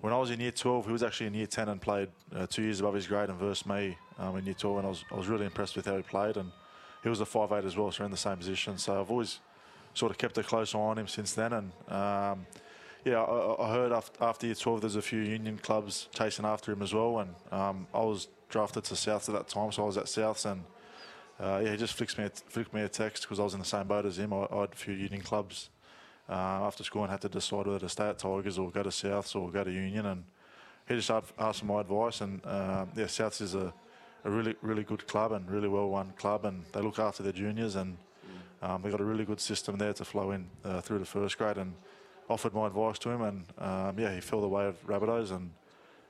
when 0.00 0.12
I 0.12 0.18
was 0.18 0.30
in 0.30 0.40
year 0.40 0.52
12, 0.52 0.86
he 0.86 0.92
was 0.92 1.02
actually 1.02 1.26
in 1.26 1.34
year 1.34 1.46
10 1.46 1.68
and 1.68 1.80
played 1.80 2.08
uh, 2.34 2.46
two 2.46 2.62
years 2.62 2.80
above 2.80 2.94
his 2.94 3.06
grade 3.06 3.28
and 3.28 3.38
versed 3.38 3.66
me 3.66 3.96
um, 4.18 4.36
in 4.36 4.44
year 4.44 4.54
12. 4.54 4.78
And 4.78 4.86
I 4.86 4.88
was, 4.88 5.04
I 5.10 5.14
was 5.16 5.26
really 5.28 5.46
impressed 5.46 5.76
with 5.76 5.86
how 5.86 5.96
he 5.96 6.02
played. 6.02 6.36
And 6.36 6.52
he 7.02 7.08
was 7.08 7.20
a 7.20 7.26
five 7.26 7.52
eight 7.52 7.64
as 7.64 7.76
well, 7.76 7.90
so 7.90 8.04
in 8.04 8.10
the 8.10 8.16
same 8.16 8.36
position. 8.36 8.78
So 8.78 9.00
I've 9.00 9.10
always 9.10 9.40
sort 9.94 10.12
of 10.12 10.18
kept 10.18 10.38
a 10.38 10.42
close 10.42 10.74
eye 10.74 10.78
on 10.78 10.98
him 10.98 11.08
since 11.08 11.32
then. 11.32 11.52
And 11.52 11.72
um, 11.88 12.46
yeah, 13.04 13.22
I, 13.22 13.64
I 13.64 13.72
heard 13.72 13.92
after, 14.20 14.46
year 14.46 14.54
12 14.54 14.80
there's 14.80 14.96
a 14.96 15.02
few 15.02 15.20
union 15.20 15.58
clubs 15.58 16.08
chasing 16.14 16.44
after 16.44 16.72
him 16.72 16.82
as 16.82 16.92
well. 16.94 17.20
And 17.20 17.34
um, 17.50 17.86
I 17.94 18.00
was 18.00 18.28
drafted 18.48 18.84
to 18.84 18.96
South 18.96 19.28
at 19.28 19.34
that 19.34 19.48
time, 19.48 19.72
so 19.72 19.82
I 19.82 19.86
was 19.86 19.96
at 19.96 20.04
Souths 20.04 20.50
and. 20.50 20.62
Uh, 21.38 21.60
yeah, 21.62 21.72
he 21.72 21.76
just 21.76 21.92
flicked 21.92 22.16
me 22.16 22.24
a, 22.24 22.30
flicked 22.30 22.72
me 22.72 22.80
a 22.80 22.88
text 22.88 23.24
because 23.24 23.38
I 23.38 23.42
was 23.42 23.52
in 23.52 23.60
the 23.60 23.66
same 23.66 23.86
boat 23.86 24.06
as 24.06 24.18
him. 24.18 24.32
I, 24.32 24.46
I 24.50 24.60
had 24.62 24.72
a 24.72 24.74
few 24.74 24.94
union 24.94 25.20
clubs 25.20 25.68
uh, 26.28 26.66
after 26.66 26.84
school 26.84 27.02
and 27.02 27.10
had 27.10 27.20
to 27.22 27.28
decide 27.28 27.66
whether 27.66 27.78
to 27.78 27.88
stay 27.88 28.08
at 28.08 28.18
Tigers 28.18 28.58
or 28.58 28.70
go 28.70 28.82
to 28.82 28.90
Souths 28.90 29.34
or 29.36 29.50
go 29.50 29.64
to 29.64 29.70
Union. 29.70 30.06
And 30.06 30.24
he 30.88 30.96
just 30.96 31.10
asked, 31.10 31.60
for 31.60 31.66
my 31.66 31.80
advice. 31.80 32.20
And 32.20 32.44
um, 32.46 32.90
yeah, 32.96 33.04
Souths 33.04 33.40
is 33.40 33.54
a, 33.54 33.72
a 34.24 34.30
really 34.30 34.54
really 34.62 34.82
good 34.82 35.06
club 35.06 35.32
and 35.32 35.48
really 35.50 35.68
well 35.68 35.90
run 35.90 36.12
club, 36.16 36.44
and 36.44 36.64
they 36.72 36.80
look 36.80 36.98
after 36.98 37.22
their 37.22 37.32
juniors 37.32 37.76
and 37.76 37.96
um, 38.62 38.82
they've 38.82 38.90
got 38.90 39.00
a 39.00 39.04
really 39.04 39.24
good 39.24 39.40
system 39.40 39.76
there 39.76 39.92
to 39.92 40.04
flow 40.04 40.32
in 40.32 40.46
uh, 40.64 40.80
through 40.80 40.98
the 40.98 41.04
first 41.04 41.38
grade. 41.38 41.58
And 41.58 41.74
offered 42.28 42.54
my 42.54 42.66
advice 42.66 42.98
to 43.00 43.10
him, 43.10 43.22
and 43.22 43.44
um, 43.58 43.98
yeah, 43.98 44.14
he 44.14 44.20
fell 44.20 44.40
the 44.40 44.48
way 44.48 44.66
of 44.66 44.84
Rabbitohs, 44.86 45.30
and 45.30 45.50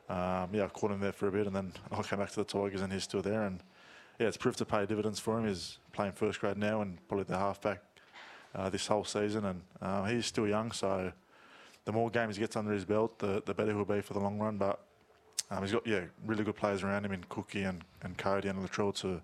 um, 0.08 0.48
yeah, 0.52 0.64
I 0.64 0.68
caught 0.68 0.90
him 0.90 1.00
there 1.00 1.12
for 1.12 1.28
a 1.28 1.32
bit, 1.32 1.46
and 1.46 1.54
then 1.54 1.72
I 1.92 2.02
came 2.02 2.18
back 2.18 2.30
to 2.30 2.36
the 2.36 2.44
Tigers, 2.44 2.82
and 2.82 2.92
he's 2.92 3.04
still 3.04 3.22
there, 3.22 3.42
and 3.42 3.62
yeah, 4.18 4.28
it's 4.28 4.36
proved 4.36 4.58
to 4.58 4.64
pay 4.64 4.86
dividends 4.86 5.20
for 5.20 5.38
him. 5.38 5.46
He's 5.46 5.78
playing 5.92 6.12
first 6.12 6.40
grade 6.40 6.56
now, 6.56 6.80
and 6.80 6.98
probably 7.08 7.24
the 7.24 7.38
halfback 7.38 7.82
uh, 8.56 8.68
this 8.70 8.86
whole 8.86 9.04
season, 9.04 9.44
and 9.44 9.60
uh, 9.80 10.04
he's 10.04 10.26
still 10.26 10.48
young, 10.48 10.72
so 10.72 11.12
the 11.84 11.92
more 11.92 12.10
games 12.10 12.36
he 12.36 12.40
gets 12.40 12.56
under 12.56 12.72
his 12.72 12.84
belt, 12.84 13.18
the, 13.18 13.42
the 13.46 13.54
better 13.54 13.72
he'll 13.72 13.84
be 13.84 14.00
for 14.00 14.14
the 14.14 14.18
long 14.20 14.38
run. 14.38 14.58
But 14.58 14.80
um, 15.50 15.62
he's 15.62 15.72
got 15.72 15.86
yeah 15.86 16.00
really 16.24 16.44
good 16.44 16.56
players 16.56 16.82
around 16.82 17.04
him 17.04 17.12
in 17.12 17.24
Cookie 17.28 17.62
and, 17.62 17.82
and 18.02 18.18
Cody 18.18 18.48
and 18.48 18.58
Latrell 18.58 18.94
to 18.96 19.22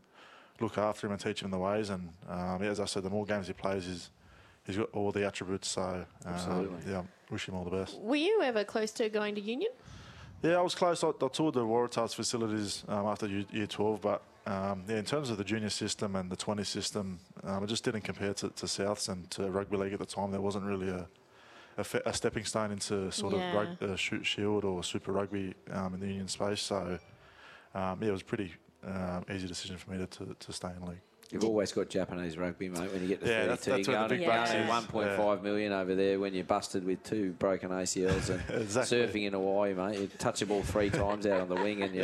look 0.60 0.78
after 0.78 1.06
him 1.06 1.12
and 1.12 1.20
teach 1.20 1.42
him 1.42 1.50
the 1.50 1.59
ways. 1.59 1.90
And 1.90 2.10
um, 2.28 2.62
yeah, 2.62 2.70
as 2.70 2.78
I 2.78 2.84
said, 2.84 3.02
the 3.02 3.10
more 3.10 3.26
games 3.26 3.48
he 3.48 3.52
plays, 3.52 3.86
he's 3.86 4.10
he's 4.64 4.76
got 4.76 4.90
all 4.92 5.10
the 5.10 5.26
attributes. 5.26 5.68
So 5.68 6.06
um, 6.24 6.78
yeah, 6.88 7.02
wish 7.30 7.48
him 7.48 7.54
all 7.54 7.64
the 7.64 7.76
best. 7.76 7.98
Were 7.98 8.16
you 8.16 8.40
ever 8.42 8.64
close 8.64 8.92
to 8.92 9.09
going 9.09 9.34
to 9.34 9.40
Union? 9.40 9.70
Yeah, 10.42 10.59
I 10.59 10.62
was 10.62 10.74
close. 10.74 11.02
I, 11.04 11.09
I 11.09 11.28
toured 11.28 11.54
the 11.54 11.64
Waratahs 11.64 12.14
facilities 12.14 12.84
um, 12.88 13.06
after 13.06 13.28
year, 13.28 13.44
year 13.52 13.66
12, 13.66 14.00
but 14.00 14.22
um, 14.47 14.85
yeah, 14.89 14.97
in 14.97 15.05
terms 15.05 15.31
of 15.31 15.36
the 15.39 15.44
junior 15.44 15.70
system 15.70 16.16
and 16.16 16.31
the 16.31 16.36
20 16.36 16.64
system, 16.64 17.20
um, 17.44 17.62
it 17.62 17.69
just 17.69 17.85
didn't 17.85 18.01
compare 18.02 18.35
to, 18.35 18.48
to 18.51 18.66
Souths 18.66 19.09
and 19.09 19.31
to 19.31 19.51
rugby 19.51 19.77
league 19.77 19.93
at 19.93 19.98
the 20.01 20.06
time. 20.06 20.31
There 20.31 20.40
wasn't 20.40 20.64
really 20.64 20.89
a, 20.89 21.06
a, 21.78 21.85
fe- 21.85 22.02
a 22.05 22.12
stepping 22.12 22.44
stone 22.44 22.73
into 22.73 23.10
sort 23.12 23.35
Yeah. 23.35 23.48
of 23.48 23.55
rug, 23.81 23.90
uh, 23.90 23.97
Shute 23.97 24.27
Shield 24.27 24.64
or 24.64 24.82
super 24.82 25.12
rugby 25.12 25.55
um, 25.70 25.94
in 25.94 26.01
the 26.01 26.06
union 26.09 26.28
space. 26.28 26.60
So 26.60 26.98
um, 27.74 27.98
yeah, 28.02 28.09
it 28.09 28.12
was 28.12 28.23
a 28.23 28.24
pretty 28.24 28.52
um, 28.85 29.24
easy 29.32 29.47
decision 29.47 29.77
for 29.77 29.90
me 29.93 29.98
to, 29.98 30.06
to, 30.06 30.35
to 30.39 30.52
stay 30.52 30.70
in 30.77 30.86
league. 30.89 31.01
You've 31.31 31.44
always 31.44 31.73
got 31.73 31.89
Japanese 31.89 32.36
rugby, 32.36 32.69
mate. 32.69 32.93
When 32.93 33.01
you 33.01 33.09
get 33.09 33.23
to 33.23 33.27
Yeah, 33.28 33.47
32, 33.47 33.48
that's- 33.48 33.64
that's 33.64 33.89
where 33.89 33.97
the 33.97 34.09
going 34.09 34.09
big 34.20 34.27
going 34.27 34.39
bucks 34.39 34.51
to 34.51 35.09
is. 35.09 35.16
1.5 35.16 35.43
million 35.43 35.73
over 35.73 35.94
there 35.94 36.20
when 36.20 36.35
you're 36.35 36.44
busted 36.44 36.85
with 36.85 37.02
two 37.05 37.32
broken 37.39 37.70
ACLs 37.70 38.28
and 38.28 38.43
Exactly. 38.62 38.98
surfing 38.98 39.27
in 39.28 39.32
Hawaii, 39.32 39.73
mate. 39.73 39.98
You 39.98 40.09
touch 40.19 40.40
the 40.40 40.47
ball 40.47 40.62
three 40.62 40.90
times 40.90 41.24
out 41.27 41.40
on 41.40 41.48
the 41.48 41.55
wing 41.55 41.81
and 41.82 41.94
you 41.94 42.02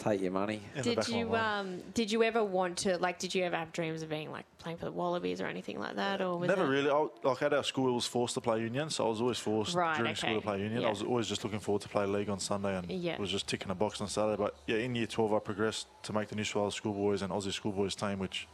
take 0.00 0.20
your 0.20 0.32
money. 0.32 0.60
Did 0.82 0.96
back 0.96 1.06
of 1.06 1.12
my 1.12 1.18
you 1.18 1.36
um 1.36 1.82
did 1.94 2.10
you 2.10 2.22
ever 2.24 2.42
want 2.42 2.78
to 2.78 2.96
like 2.98 3.18
did 3.18 3.34
you 3.34 3.44
ever 3.44 3.54
have 3.56 3.70
dreams 3.70 4.02
of 4.02 4.08
being 4.08 4.32
like 4.32 4.46
playing 4.58 4.78
for 4.78 4.86
the 4.86 4.90
Wallabies 4.92 5.40
or 5.40 5.46
anything 5.46 5.78
like 5.78 5.94
that 5.96 6.20
or 6.20 6.36
was 6.38 6.48
Never 6.48 6.64
that- 6.64 6.68
really. 6.70 6.90
I, 6.90 7.06
like 7.22 7.42
at 7.42 7.52
our 7.52 7.62
school, 7.62 7.92
I 7.92 7.94
was 7.94 8.06
forced 8.06 8.34
to 8.34 8.40
play 8.40 8.60
union, 8.60 8.90
so 8.90 9.06
I 9.06 9.08
was 9.10 9.20
always 9.20 9.38
forced 9.38 9.74
Right, 9.76 9.96
during 9.96 10.14
school 10.16 10.34
to 10.36 10.40
play 10.40 10.58
union. 10.60 10.80
Yeah. 10.80 10.86
I 10.88 10.90
was 10.90 11.02
always 11.02 11.28
just 11.28 11.44
looking 11.44 11.60
forward 11.60 11.82
to 11.82 11.88
play 11.88 12.06
league 12.06 12.30
on 12.30 12.40
Sunday, 12.40 12.76
and 12.76 12.90
Yeah. 12.90 13.18
was 13.18 13.30
just 13.30 13.46
ticking 13.46 13.70
a 13.70 13.74
box 13.74 14.00
on 14.00 14.08
Saturday. 14.08 14.36
But 14.42 14.56
yeah, 14.66 14.76
in 14.78 14.94
year 14.94 15.06
12, 15.06 15.32
I 15.34 15.38
progressed 15.38 15.86
to 16.04 16.12
make 16.12 16.28
the 16.28 16.34
New 16.36 16.44
South 16.44 16.56
Wales 16.62 16.74
schoolboys 16.74 17.22
and 17.22 17.32
Aussie 17.32 17.52
schoolboys 17.52 17.94
team, 17.94 18.18
which 18.18 18.48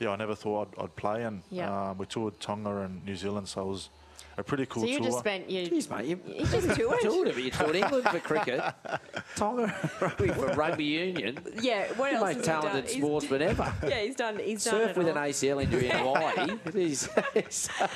yeah, 0.00 0.10
I 0.10 0.16
never 0.16 0.34
thought 0.34 0.68
I'd, 0.78 0.84
I'd 0.84 0.96
play. 0.96 1.24
And 1.24 1.42
Yeah. 1.50 1.90
um, 1.90 1.98
we 1.98 2.06
toured 2.06 2.40
Tonga 2.40 2.78
and 2.78 3.04
New 3.04 3.16
Zealand, 3.16 3.48
so 3.48 3.62
it 3.62 3.66
was 3.66 3.90
a 4.36 4.42
pretty 4.42 4.64
cool 4.66 4.82
So 4.82 4.88
you 4.88 4.98
tour. 4.98 5.06
just 5.06 5.18
spent 5.18 5.50
you 5.50 5.66
Jeez, 5.68 5.90
mate, 5.90 6.06
you, 6.06 6.20
you 6.26 6.46
just 6.46 6.70
toured. 6.78 7.00
toured 7.00 7.28
it, 7.28 7.34
but 7.34 7.42
you 7.44 7.50
toured 7.50 7.76
England 7.76 8.04
for 8.08 8.20
cricket, 8.20 8.62
Tonga 9.36 9.68
for 9.68 10.46
rugby 10.54 10.84
union. 10.84 11.38
Yeah, 11.60 11.86
what 11.96 12.12
else 12.12 12.22
most 12.22 12.36
has 12.38 12.46
done? 12.46 12.62
talented 12.62 12.90
He's- 12.90 13.02
sportsman 13.04 13.42
ever. 13.42 13.74
Yeah, 13.86 14.00
he's 14.00 14.16
done. 14.16 14.38
He's 14.38 14.64
done 14.64 14.72
Surf 14.74 14.90
it 14.92 14.96
with 14.96 15.08
all. 15.08 15.16
an 15.18 15.30
ACL 15.30 15.62
injury 15.62 15.90
in 15.90 15.96
Hawaii. 15.98 16.58
He's, 16.72 17.08
he's, 17.34 17.68
Yeah, 17.78 17.86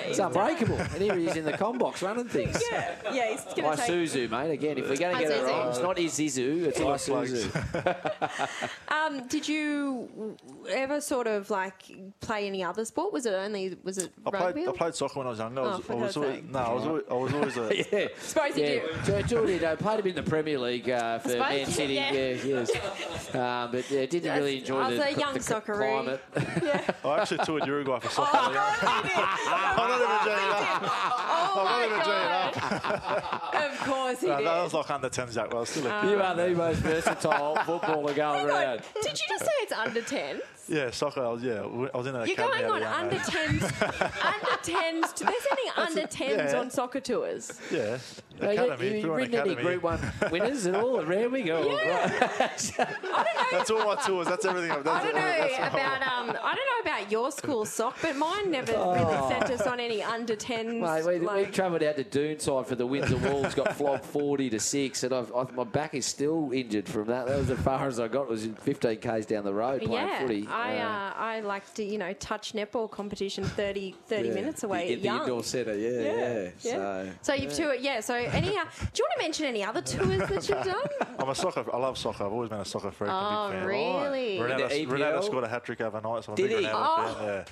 he's 0.00 0.06
he's 0.08 0.16
done- 0.18 0.26
unbreakable. 0.32 0.76
And 0.78 1.02
here 1.02 1.16
he 1.16 1.26
is 1.26 1.36
in 1.36 1.44
the 1.44 1.52
combox 1.52 2.02
running 2.02 2.28
things. 2.28 2.60
Yeah, 2.70 2.94
yeah, 3.12 3.30
he's 3.30 3.44
gonna 3.54 3.76
take. 3.76 3.90
Isuzu, 3.92 4.30
mate. 4.30 4.50
Again, 4.52 4.78
if 4.78 4.88
we're 4.88 4.96
going 4.96 5.14
to 5.16 5.22
get 5.22 5.30
it 5.30 5.42
Isuzu. 5.42 5.48
wrong, 5.48 5.68
it's 5.68 5.78
not 5.80 5.96
Isuzu, 5.96 6.64
it's 6.64 6.78
Isuzu. 6.78 8.68
Um, 8.88 9.26
did 9.28 9.48
you 9.48 10.36
ever 10.70 11.00
sort 11.00 11.26
of 11.26 11.50
like 11.50 11.90
play 12.20 12.46
any 12.46 12.62
other 12.64 12.84
sport? 12.84 13.12
Was 13.12 13.26
it 13.26 13.34
only 13.34 13.76
was 13.82 13.98
it 13.98 14.12
I 14.26 14.30
rugby? 14.30 14.62
played, 14.64 14.68
I 14.68 14.72
played 14.76 14.94
soccer 14.94 15.18
when 15.18 15.26
I 15.26 15.30
was 15.30 15.40
younger. 15.42 15.60
I 15.60 15.64
Oh, 15.64 15.76
was, 15.76 15.84
for 15.86 15.92
I 15.92 15.96
was 15.96 16.16
always, 16.16 16.32
sake. 16.34 16.50
no, 16.50 16.58
I 16.58 16.72
was 16.72 16.84
always, 16.86 17.02
I 17.10 17.14
was 17.14 17.34
always 17.34 17.56
a, 17.56 17.76
Yeah. 17.92 18.08
Suppose 18.20 18.56
you 18.56 18.64
Yeah, 18.64 18.70
do. 18.80 19.12
Jo- 19.12 19.22
Geordie, 19.22 19.58
no, 19.58 19.76
played 19.76 20.00
him 20.00 20.06
in 20.06 20.14
the 20.14 20.22
Premier 20.22 20.58
League 20.58 20.88
uh, 20.90 21.18
for 21.18 21.28
suppose, 21.30 21.48
Man 21.50 21.66
City. 21.66 21.94
yeah. 21.94 22.12
Yeah, 22.12 22.36
yes. 22.44 23.34
Um, 23.34 23.70
but 23.72 23.90
yeah, 23.90 24.06
didn't 24.06 24.34
really 24.36 24.58
enjoy 24.58 24.78
I 24.80 24.88
was 24.88 24.98
the, 24.98 25.06
a 25.06 25.10
young 25.18 25.34
the 25.34 25.40
socceroo. 25.40 25.76
climate. 25.76 26.20
I 27.04 27.18
actually 27.20 27.44
toured 27.44 27.66
Uruguay 27.66 27.98
for 28.00 28.08
soccer. 28.10 28.30
Oh, 28.34 28.52
God. 28.52 28.78
I'm 28.82 29.88
not 29.88 30.00
even 30.00 30.18
joking. 30.24 30.90
Oh 31.44 31.54
I'm 31.58 31.64
not 31.64 31.84
even 31.86 31.98
joking. 31.98 32.12
God. 32.12 32.41
Of 33.62 33.78
course 33.80 34.20
he 34.20 34.26
No, 34.28 34.38
did. 34.38 34.46
that 34.46 34.62
was 34.62 34.74
like 34.74 34.90
under 34.90 35.08
10s, 35.08 35.34
Jack. 35.34 35.50
Well, 35.50 35.60
was 35.60 35.68
still 35.70 35.86
a 35.86 36.00
kid. 36.00 36.10
you 36.10 36.20
are 36.20 36.34
the 36.34 36.48
most 36.50 36.78
versatile 36.80 37.56
footballer 37.64 38.14
going 38.14 38.46
around. 38.46 38.82
Did 39.02 39.18
you 39.18 39.26
just 39.28 39.44
say 39.44 39.50
it's 39.60 39.72
under 39.72 40.02
10? 40.02 40.40
Yeah, 40.68 40.90
soccer. 40.90 41.24
I 41.24 41.28
was, 41.28 41.42
yeah, 41.42 41.62
I 41.62 41.96
was 41.96 42.06
in 42.06 42.14
an 42.14 42.26
You're 42.26 42.36
going 42.36 42.64
a 42.64 42.68
on 42.68 42.82
under 42.82 43.16
10s. 43.16 43.62
under 44.24 44.62
10s. 44.62 45.14
To, 45.14 45.24
they're 45.24 45.34
sending 45.48 45.70
under 45.76 46.02
10s 46.02 46.52
yeah. 46.52 46.58
on 46.60 46.70
soccer 46.70 47.00
tours. 47.00 47.60
Yeah, 47.70 47.98
you- 48.40 48.48
academy. 48.48 48.96
you, 48.96 49.00
through 49.02 49.12
an 49.14 49.16
ridden 49.18 49.34
any 49.40 49.50
academy. 49.52 49.62
Group 49.62 49.82
1 49.82 50.12
winners 50.30 50.66
at 50.66 50.74
all 50.76 51.00
at 51.00 51.06
Randwick? 51.08 51.46
Or, 51.46 51.64
That's 53.50 53.70
all 53.70 53.84
my 53.84 53.96
tours. 54.06 54.26
That's 54.28 54.44
everything. 54.44 54.70
I've 54.70 54.84
done. 54.84 54.96
I 54.96 55.02
don't 55.04 55.14
know 55.14 55.66
about 55.66 56.02
um. 56.02 56.30
I 56.30 56.54
don't 56.54 56.86
know 56.86 56.90
about 56.90 57.10
your 57.10 57.30
school 57.32 57.64
sock, 57.64 57.96
but 58.00 58.16
mine 58.16 58.50
never 58.50 58.72
really 58.72 59.28
sent 59.28 59.50
us 59.50 59.62
on 59.66 59.80
any 59.80 60.02
under 60.02 60.36
10s. 60.36 60.80
Mate, 61.06 61.20
we, 61.20 61.26
we 61.44 61.50
travelled 61.50 61.82
out 61.82 61.96
to 61.96 62.04
Doonside 62.42 62.66
for 62.66 62.74
the 62.74 62.86
Windsor 62.86 63.16
Wolves, 63.18 63.54
got 63.54 63.74
flogged 63.76 64.04
40 64.12 64.50
to 64.50 64.60
6, 64.60 65.02
and 65.04 65.14
I've, 65.14 65.34
I've, 65.34 65.54
my 65.54 65.64
back 65.64 65.94
is 65.94 66.06
still 66.06 66.50
injured 66.52 66.88
from 66.88 67.06
that. 67.06 67.26
That 67.26 67.38
was 67.38 67.50
as 67.50 67.58
far 67.60 67.86
as 67.86 68.00
I 68.00 68.08
got, 68.08 68.22
It 68.22 68.28
was 68.30 68.46
15 68.46 68.96
Ks 68.98 69.26
down 69.26 69.44
the 69.44 69.52
road 69.54 69.82
playing 69.82 70.08
yeah, 70.08 70.20
footy. 70.20 70.46
I 70.48 70.78
Uh, 70.78 70.82
uh, 70.82 71.12
I 71.16 71.40
like 71.40 71.72
to 71.74 71.84
you 71.84 71.98
know 71.98 72.12
touch 72.14 72.52
netball 72.52 72.90
competition 72.90 73.44
30, 73.44 73.94
30 74.06 74.28
yeah. 74.28 74.34
minutes 74.34 74.62
away 74.64 74.88
in 74.88 74.92
at 74.94 74.98
the 75.00 75.04
Young. 75.04 75.20
indoor 75.20 75.44
centre, 75.44 75.76
yeah, 75.76 75.90
yeah. 76.00 76.42
yeah. 76.42 76.50
So, 76.58 77.10
So 77.22 77.34
you've 77.34 77.52
toured, 77.54 77.80
yeah. 77.80 78.00
So 78.00 78.14
any, 78.14 78.48
uh, 78.56 78.64
do 78.64 79.02
you 79.02 79.04
want 79.04 79.12
to 79.16 79.22
mention 79.22 79.46
any 79.46 79.64
other 79.64 79.80
tours 79.82 80.18
that 80.28 80.48
you've 80.48 80.64
done? 80.64 80.86
I'm 81.18 81.28
a 81.28 81.34
soccer. 81.34 81.64
I 81.72 81.76
love 81.78 81.96
soccer. 81.98 82.24
I've 82.26 82.32
always 82.32 82.50
been 82.50 82.60
a 82.60 82.64
soccer 82.64 82.90
freak. 82.90 83.10
Oh, 83.12 83.46
and 83.52 83.52
big 83.52 83.60
fan. 83.60 84.02
really? 84.02 84.38
In 84.38 84.42
the 84.46 84.54
Ronaldo, 84.54 84.86
Ronaldo 84.98 85.24
scored 85.24 85.44
a 85.44 85.48
hat 85.48 85.64
trick 85.64 85.80
overnight, 85.80 86.24
so 86.24 86.32
I'm 86.32 86.34
a 86.34 86.36
Did 86.36 86.48
big 86.50 86.58
he? 86.60 86.64
Ronaldo 86.66 86.72
Oh. 86.74 87.14
fan. 87.14 87.24
Yeah. 87.26 87.44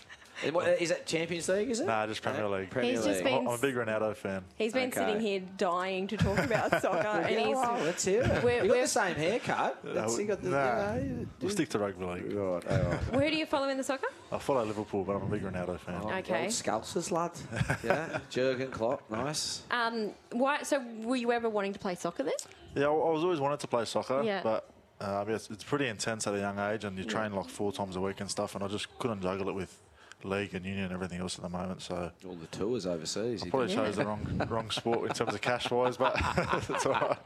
And 0.45 0.55
what, 0.55 0.81
is 0.81 0.89
that 0.91 1.07
Champions 1.07 1.49
League, 1.49 1.71
is 1.71 1.81
it? 1.81 1.87
Nah, 1.87 2.07
just 2.07 2.23
Premier 2.23 2.49
League. 2.49 2.71
Premier 2.71 2.91
He's 2.93 3.01
League. 3.05 3.13
just 3.15 3.25
been- 3.25 3.47
I'm 3.47 3.55
a 3.55 3.59
big 3.59 3.75
Ronaldo 3.75 4.17
fan. 4.17 4.45
He's 4.57 4.73
been 4.73 4.89
Okay. 4.89 5.01
sitting 5.01 5.21
here 5.21 5.41
dying 5.57 6.07
to 6.09 6.17
talk 6.17 6.39
about 6.39 6.71
soccer, 6.83 7.07
and 7.07 7.39
he's. 7.41 7.57
well, 7.57 7.79
let's 7.85 8.05
hear 8.05 8.23
it. 8.23 8.43
We're- 8.45 8.57
you 8.57 8.63
got 8.63 8.71
we're- 8.71 8.81
the 8.83 8.87
same 8.89 9.15
haircut. 9.17 9.79
That's, 9.85 10.19
you 10.19 10.25
got 10.27 10.43
the, 10.43 10.51
Nah, 10.51 10.95
you 10.95 11.01
know, 11.11 11.27
we'll 11.41 11.51
stick 11.51 11.69
to 11.71 11.79
rugby 11.79 12.05
league. 12.05 12.33
Right, 12.33 12.41
all 12.41 12.61
right. 12.61 13.01
Who 13.01 13.21
do 13.31 13.37
you 13.37 13.47
follow 13.47 13.69
in 13.69 13.77
the 13.77 13.85
soccer? 13.85 14.07
I 14.33 14.39
follow 14.39 14.65
Liverpool, 14.65 15.05
but 15.05 15.17
I'm 15.17 15.23
a 15.23 15.27
big 15.27 15.43
Ronaldo 15.43 15.79
fan. 15.79 16.03
Okay. 16.19 16.43
Old 16.45 16.51
Scalces, 16.53 17.11
lad. 17.11 17.33
yeah, 17.85 18.19
Jurgen 18.31 18.71
Klopp, 18.71 19.11
nice. 19.11 19.63
Um, 19.71 20.11
why? 20.33 20.63
So 20.63 20.83
were 21.03 21.17
you 21.17 21.33
ever 21.33 21.49
wanting 21.49 21.73
to 21.73 21.79
play 21.79 21.95
soccer 21.95 22.23
then? 22.23 22.33
Yeah, 22.75 22.87
I 22.87 22.91
I 22.91 23.11
was 23.11 23.25
always 23.25 23.41
wanted 23.41 23.61
to 23.61 23.67
play 23.67 23.85
soccer, 23.85 24.23
Yeah. 24.23 24.41
but 24.43 24.69
uh, 25.01 25.25
yeah, 25.27 25.35
it's, 25.35 25.51
it's 25.51 25.65
pretty 25.65 25.87
intense 25.89 26.27
at 26.27 26.35
a 26.35 26.39
young 26.39 26.59
age, 26.59 26.85
and 26.85 26.97
you 26.97 27.05
train 27.05 27.33
like 27.33 27.49
four 27.49 27.73
times 27.73 27.97
a 27.97 28.01
week 28.01 28.21
and 28.21 28.31
stuff, 28.31 28.55
and 28.55 28.63
I 28.63 28.69
just 28.69 28.87
couldn't 28.99 29.23
juggle 29.23 29.49
it 29.49 29.55
with 29.55 29.77
league 30.25 30.55
and 30.55 30.65
union 30.65 30.85
and 30.85 30.93
everything 30.93 31.21
else 31.21 31.37
at 31.37 31.43
the 31.43 31.49
moment. 31.49 31.83
So 31.83 32.11
All 32.27 32.35
the 32.35 32.47
tours 32.49 32.87
overseas. 32.87 33.45
you 33.45 33.51
probably 33.51 33.69
did. 33.69 33.77
chose 33.77 33.97
the 33.97 34.05
wrong 34.07 34.47
wrong 34.49 34.71
sport 34.71 35.09
in 35.09 35.15
terms 35.15 35.35
of 35.35 35.41
cash 35.41 35.71
wise, 35.71 35.97
but 35.97 36.15
it's 36.69 36.87
all 36.87 36.93
right. 36.93 37.19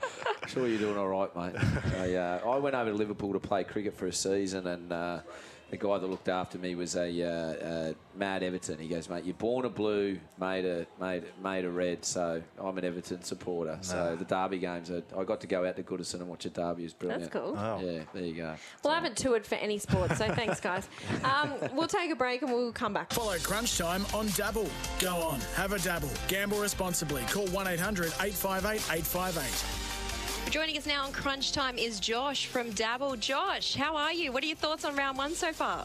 Sure, 0.46 0.66
you're 0.68 0.78
doing 0.78 0.98
all 0.98 1.08
right, 1.08 1.34
mate. 1.36 1.54
I, 1.98 2.14
uh, 2.14 2.40
I 2.50 2.58
went 2.58 2.74
over 2.76 2.90
to 2.90 2.96
Liverpool 2.96 3.32
to 3.32 3.40
play 3.40 3.64
cricket 3.64 3.96
for 3.96 4.06
a 4.06 4.12
season, 4.12 4.66
and 4.66 4.92
uh, 4.92 5.20
the 5.78 5.86
guy 5.86 5.98
that 5.98 6.06
looked 6.06 6.28
after 6.28 6.56
me 6.56 6.76
was 6.76 6.94
a 6.94 7.22
uh, 7.22 7.28
uh, 7.28 7.92
Matt 8.14 8.44
Everton. 8.44 8.78
He 8.78 8.86
goes, 8.86 9.08
"Mate, 9.08 9.24
you're 9.24 9.34
born 9.34 9.64
a 9.64 9.68
blue, 9.68 10.18
made 10.38 10.64
a 10.64 10.86
made 11.00 11.24
made 11.42 11.64
a 11.64 11.70
red." 11.70 12.04
So 12.04 12.42
I'm 12.60 12.78
an 12.78 12.84
Everton 12.84 13.22
supporter. 13.22 13.78
So 13.80 14.16
the 14.16 14.24
Derby 14.24 14.58
games, 14.58 14.90
are, 14.90 15.02
I 15.18 15.24
got 15.24 15.40
to 15.40 15.46
go 15.48 15.66
out 15.66 15.76
to 15.76 15.82
Goodison 15.82 16.20
and 16.20 16.28
watch 16.28 16.46
a 16.46 16.50
Derby. 16.50 16.82
It 16.82 16.86
was 16.86 16.94
brilliant. 16.94 17.22
That's 17.24 17.32
cool. 17.32 17.56
Oh. 17.58 17.80
Yeah, 17.84 18.02
there 18.12 18.22
you 18.22 18.34
go. 18.34 18.54
Well, 18.84 18.92
I 18.92 18.96
haven't 18.96 19.16
toured 19.16 19.44
for 19.44 19.56
any 19.56 19.78
sport, 19.78 20.16
so 20.16 20.32
thanks, 20.34 20.60
guys. 20.60 20.88
Um, 21.24 21.54
we'll 21.72 21.88
take 21.88 22.10
a 22.10 22.16
break 22.16 22.42
and 22.42 22.52
we'll 22.52 22.72
come 22.72 22.92
back. 22.92 23.12
Follow 23.12 23.36
Crunch 23.38 23.78
Time 23.78 24.04
on 24.12 24.28
Dabble. 24.28 24.68
Go 25.00 25.16
on, 25.16 25.40
have 25.54 25.72
a 25.72 25.78
dabble. 25.78 26.10
Gamble 26.28 26.58
responsibly. 26.58 27.22
Call 27.22 27.46
1 27.46 27.66
800 27.66 28.12
858 28.20 28.98
858. 28.98 29.93
Joining 30.54 30.78
us 30.78 30.86
now 30.86 31.04
on 31.04 31.10
Crunch 31.10 31.50
Time 31.50 31.78
is 31.78 31.98
Josh 31.98 32.46
from 32.46 32.70
Dabble. 32.70 33.16
Josh, 33.16 33.74
how 33.74 33.96
are 33.96 34.12
you? 34.12 34.30
What 34.30 34.44
are 34.44 34.46
your 34.46 34.54
thoughts 34.54 34.84
on 34.84 34.94
round 34.94 35.18
one 35.18 35.34
so 35.34 35.52
far? 35.52 35.84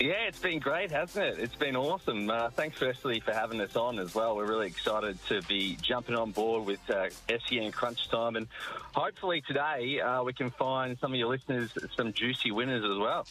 Yeah, 0.00 0.26
it's 0.26 0.38
been 0.38 0.58
great, 0.58 0.90
hasn't 0.90 1.22
it? 1.22 1.38
It's 1.38 1.54
been 1.54 1.76
awesome. 1.76 2.30
Uh, 2.30 2.48
thanks, 2.48 2.78
firstly, 2.78 3.20
for 3.20 3.34
having 3.34 3.60
us 3.60 3.76
on 3.76 3.98
as 3.98 4.14
well. 4.14 4.36
We're 4.36 4.46
really 4.46 4.68
excited 4.68 5.18
to 5.28 5.42
be 5.42 5.76
jumping 5.82 6.14
on 6.14 6.30
board 6.30 6.64
with 6.64 6.80
uh, 6.88 7.10
SEN 7.28 7.72
Crunch 7.72 8.08
Time, 8.08 8.36
and 8.36 8.46
hopefully 8.94 9.42
today 9.46 10.00
uh, 10.00 10.22
we 10.22 10.32
can 10.32 10.50
find 10.52 10.98
some 10.98 11.12
of 11.12 11.18
your 11.18 11.28
listeners 11.28 11.76
some 11.94 12.14
juicy 12.14 12.52
winners 12.52 12.84
as 12.90 12.96
well. 12.96 13.26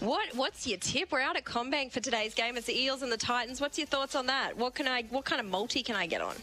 What 0.00 0.34
What's 0.34 0.66
your 0.66 0.78
tip? 0.78 1.12
We're 1.12 1.20
out 1.20 1.36
at 1.36 1.44
CommBank 1.44 1.92
for 1.92 2.00
today's 2.00 2.34
game. 2.34 2.56
It's 2.56 2.66
the 2.66 2.76
Eels 2.76 3.02
and 3.02 3.12
the 3.12 3.16
Titans. 3.16 3.60
What's 3.60 3.78
your 3.78 3.86
thoughts 3.86 4.16
on 4.16 4.26
that? 4.26 4.56
What 4.56 4.74
can 4.74 4.88
I? 4.88 5.02
What 5.10 5.24
kind 5.24 5.40
of 5.40 5.46
multi 5.46 5.84
can 5.84 5.94
I 5.94 6.08
get 6.08 6.22
on? 6.22 6.34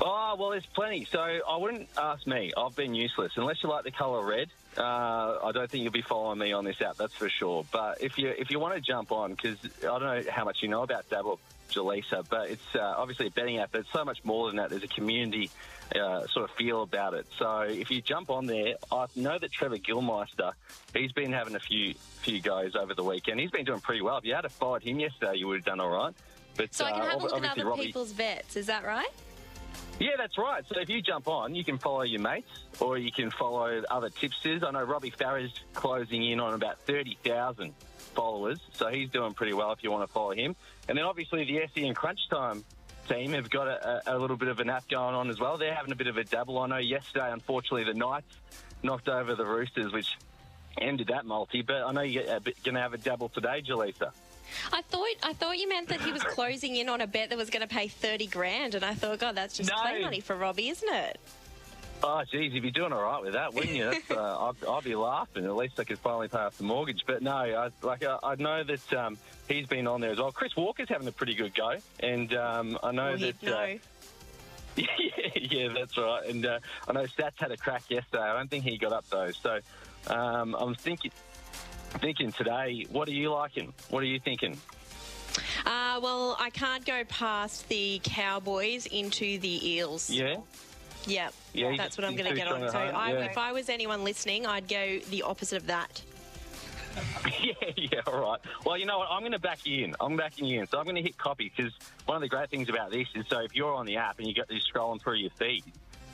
Oh, 0.00 0.36
well, 0.38 0.50
there's 0.50 0.66
plenty. 0.66 1.04
So 1.06 1.18
I 1.20 1.56
wouldn't 1.56 1.88
ask 1.96 2.26
me. 2.26 2.52
I've 2.56 2.76
been 2.76 2.94
useless. 2.94 3.32
Unless 3.36 3.62
you 3.62 3.68
like 3.68 3.84
the 3.84 3.90
colour 3.90 4.24
red, 4.24 4.48
uh, 4.76 5.38
I 5.42 5.50
don't 5.52 5.68
think 5.70 5.82
you'll 5.82 5.92
be 5.92 6.02
following 6.02 6.38
me 6.38 6.52
on 6.52 6.64
this 6.64 6.80
app, 6.80 6.96
that's 6.96 7.14
for 7.14 7.28
sure. 7.28 7.64
But 7.72 8.00
if 8.02 8.16
you 8.16 8.28
if 8.28 8.50
you 8.50 8.60
want 8.60 8.74
to 8.74 8.80
jump 8.80 9.10
on, 9.10 9.32
because 9.32 9.58
I 9.80 9.98
don't 9.98 10.02
know 10.02 10.22
how 10.30 10.44
much 10.44 10.62
you 10.62 10.68
know 10.68 10.82
about 10.82 11.08
Dabble, 11.10 11.40
Jaleesa, 11.70 12.24
but 12.28 12.50
it's 12.50 12.74
uh, 12.76 12.94
obviously 12.96 13.26
a 13.26 13.30
betting 13.30 13.58
app, 13.58 13.72
but 13.72 13.80
it's 13.80 13.92
so 13.92 14.04
much 14.04 14.24
more 14.24 14.46
than 14.46 14.56
that. 14.56 14.70
There's 14.70 14.84
a 14.84 14.88
community 14.88 15.50
uh, 15.96 16.26
sort 16.28 16.48
of 16.48 16.56
feel 16.56 16.82
about 16.82 17.14
it. 17.14 17.26
So 17.38 17.62
if 17.62 17.90
you 17.90 18.00
jump 18.00 18.30
on 18.30 18.46
there, 18.46 18.74
I 18.92 19.06
know 19.16 19.36
that 19.38 19.50
Trevor 19.50 19.78
Gilmeister, 19.78 20.52
he's 20.94 21.12
been 21.12 21.32
having 21.32 21.56
a 21.56 21.60
few 21.60 21.94
few 22.20 22.40
goes 22.40 22.76
over 22.76 22.94
the 22.94 23.04
weekend. 23.04 23.40
He's 23.40 23.50
been 23.50 23.64
doing 23.64 23.80
pretty 23.80 24.02
well. 24.02 24.18
If 24.18 24.24
you 24.24 24.34
had 24.34 24.42
to 24.42 24.48
followed 24.48 24.82
him 24.82 25.00
yesterday, 25.00 25.38
you 25.38 25.48
would 25.48 25.56
have 25.56 25.64
done 25.64 25.80
all 25.80 25.90
right. 25.90 26.14
But 26.56 26.74
So 26.74 26.84
I 26.84 26.92
can 26.92 27.00
uh, 27.02 27.06
have 27.06 27.20
a 27.20 27.22
look 27.24 27.44
at 27.44 27.52
other 27.52 27.66
Robbie- 27.66 27.86
people's 27.86 28.12
vets. 28.12 28.56
Is 28.56 28.66
that 28.66 28.84
right? 28.84 29.08
Yeah, 29.98 30.10
that's 30.16 30.38
right. 30.38 30.64
So 30.68 30.78
if 30.80 30.88
you 30.88 31.02
jump 31.02 31.26
on, 31.26 31.54
you 31.54 31.64
can 31.64 31.78
follow 31.78 32.02
your 32.02 32.20
mates 32.20 32.50
or 32.78 32.96
you 32.98 33.10
can 33.10 33.30
follow 33.30 33.82
other 33.90 34.10
tipsters. 34.10 34.62
I 34.62 34.70
know 34.70 34.84
Robbie 34.84 35.10
Farah's 35.10 35.52
closing 35.74 36.24
in 36.24 36.38
on 36.38 36.54
about 36.54 36.78
30,000 36.82 37.74
followers, 38.14 38.60
so 38.74 38.88
he's 38.88 39.10
doing 39.10 39.34
pretty 39.34 39.54
well 39.54 39.72
if 39.72 39.82
you 39.82 39.90
want 39.90 40.06
to 40.06 40.12
follow 40.12 40.30
him. 40.30 40.54
And 40.88 40.96
then 40.96 41.04
obviously 41.04 41.44
the 41.44 41.66
SEN 41.74 41.94
Crunch 41.94 42.28
Time 42.30 42.64
team 43.08 43.32
have 43.32 43.50
got 43.50 43.66
a, 43.66 44.10
a, 44.12 44.16
a 44.16 44.18
little 44.18 44.36
bit 44.36 44.48
of 44.48 44.60
an 44.60 44.70
app 44.70 44.88
going 44.88 45.14
on 45.16 45.30
as 45.30 45.40
well. 45.40 45.58
They're 45.58 45.74
having 45.74 45.90
a 45.90 45.96
bit 45.96 46.06
of 46.06 46.16
a 46.16 46.24
dabble. 46.24 46.58
I 46.58 46.68
know 46.68 46.76
yesterday, 46.76 47.32
unfortunately, 47.32 47.84
the 47.84 47.94
Knights 47.94 48.36
knocked 48.84 49.08
over 49.08 49.34
the 49.34 49.46
Roosters, 49.46 49.92
which 49.92 50.16
ended 50.80 51.08
that 51.08 51.26
multi, 51.26 51.62
but 51.62 51.82
I 51.82 51.90
know 51.90 52.02
you're 52.02 52.24
going 52.24 52.74
to 52.74 52.80
have 52.80 52.94
a 52.94 52.98
dabble 52.98 53.30
today, 53.30 53.62
Jaleesa. 53.66 54.12
I 54.72 54.82
thought 54.82 55.06
I 55.22 55.32
thought 55.32 55.58
you 55.58 55.68
meant 55.68 55.88
that 55.88 56.00
he 56.00 56.12
was 56.12 56.22
closing 56.22 56.76
in 56.76 56.88
on 56.88 57.00
a 57.00 57.06
bet 57.06 57.30
that 57.30 57.38
was 57.38 57.50
going 57.50 57.62
to 57.62 57.72
pay 57.72 57.88
thirty 57.88 58.26
grand, 58.26 58.74
and 58.74 58.84
I 58.84 58.94
thought, 58.94 59.18
God, 59.18 59.34
that's 59.34 59.56
just 59.56 59.70
No. 59.70 59.76
play 59.82 60.00
money 60.00 60.20
for 60.20 60.36
Robbie, 60.36 60.68
isn't 60.68 60.92
it? 60.92 61.18
Oh, 62.00 62.22
geez, 62.30 62.52
you'd 62.52 62.62
be 62.62 62.70
doing 62.70 62.92
all 62.92 63.02
right 63.02 63.20
with 63.20 63.32
that, 63.32 63.52
wouldn't 63.54 63.74
you? 63.74 63.92
Uh, 64.08 64.50
I'd, 64.62 64.68
I'd 64.68 64.84
be 64.84 64.94
laughing. 64.94 65.44
At 65.44 65.56
least 65.56 65.80
I 65.80 65.84
could 65.84 65.98
finally 65.98 66.28
pay 66.28 66.38
off 66.38 66.56
the 66.56 66.62
mortgage. 66.62 67.02
But 67.06 67.22
no, 67.22 67.32
I, 67.34 67.70
like 67.82 68.04
I, 68.04 68.18
I 68.22 68.34
know 68.36 68.62
that 68.62 68.92
um, 68.92 69.18
he's 69.48 69.66
been 69.66 69.88
on 69.88 70.00
there 70.00 70.12
as 70.12 70.18
well. 70.18 70.30
Chris 70.30 70.54
Walker's 70.56 70.88
having 70.88 71.08
a 71.08 71.12
pretty 71.12 71.34
good 71.34 71.56
go, 71.56 71.74
and 72.00 72.32
um, 72.34 72.78
I 72.84 72.92
know 72.92 73.16
Well, 73.18 73.32
that. 73.42 73.52
Uh, 73.52 73.66
yeah, 74.76 74.84
yeah, 75.34 75.68
that's 75.74 75.98
right. 75.98 76.24
And 76.28 76.46
uh, 76.46 76.60
I 76.86 76.92
know 76.92 77.02
Stats 77.04 77.32
had 77.38 77.50
a 77.50 77.56
crack 77.56 77.82
yesterday. 77.90 78.22
I 78.22 78.36
don't 78.36 78.48
think 78.48 78.62
he 78.62 78.78
got 78.78 78.92
up 78.92 79.04
though. 79.10 79.32
So 79.32 79.58
um, 80.06 80.54
I'm 80.54 80.76
thinking, 80.76 81.10
thinking 82.00 82.32
today. 82.32 82.86
What 82.90 83.08
are 83.08 83.12
you 83.12 83.30
liking? 83.30 83.72
What 83.90 84.02
are 84.02 84.06
you 84.06 84.20
thinking? 84.20 84.56
Uh, 85.66 86.00
well, 86.02 86.36
I 86.38 86.50
can't 86.50 86.84
go 86.84 87.04
past 87.04 87.68
the 87.68 88.00
Cowboys 88.02 88.86
into 88.86 89.38
the 89.38 89.70
Eels. 89.70 90.10
Yeah. 90.10 90.36
Yep. 91.06 91.34
Yeah, 91.54 91.76
that's 91.76 91.96
what 91.96 92.04
I'm 92.04 92.16
going 92.16 92.28
to 92.28 92.36
get 92.36 92.48
on. 92.48 92.68
So 92.70 92.78
I, 92.78 93.12
yeah. 93.12 93.18
if 93.20 93.38
I 93.38 93.52
was 93.52 93.68
anyone 93.68 94.04
listening, 94.04 94.46
I'd 94.46 94.68
go 94.68 94.98
the 95.10 95.22
opposite 95.22 95.56
of 95.56 95.66
that. 95.68 96.02
yeah, 97.40 97.52
yeah, 97.76 98.00
all 98.06 98.20
right. 98.20 98.40
Well, 98.64 98.76
you 98.76 98.84
know 98.84 98.98
what? 98.98 99.08
I'm 99.10 99.20
going 99.20 99.32
to 99.32 99.38
back 99.38 99.64
you 99.64 99.84
in. 99.84 99.94
I'm 100.00 100.16
backing 100.16 100.46
you 100.46 100.60
in. 100.60 100.66
So 100.66 100.78
I'm 100.78 100.84
going 100.84 100.96
to 100.96 101.02
hit 101.02 101.16
copy 101.16 101.52
because 101.54 101.72
one 102.06 102.16
of 102.16 102.22
the 102.22 102.28
great 102.28 102.50
things 102.50 102.68
about 102.68 102.90
this 102.90 103.06
is 103.14 103.24
so 103.28 103.40
if 103.40 103.54
you're 103.54 103.74
on 103.74 103.86
the 103.86 103.96
app 103.96 104.18
and 104.18 104.26
you 104.26 104.34
get 104.34 104.50
you're 104.50 104.60
scrolling 104.60 105.00
through 105.00 105.14
your 105.14 105.30
feed, 105.30 105.62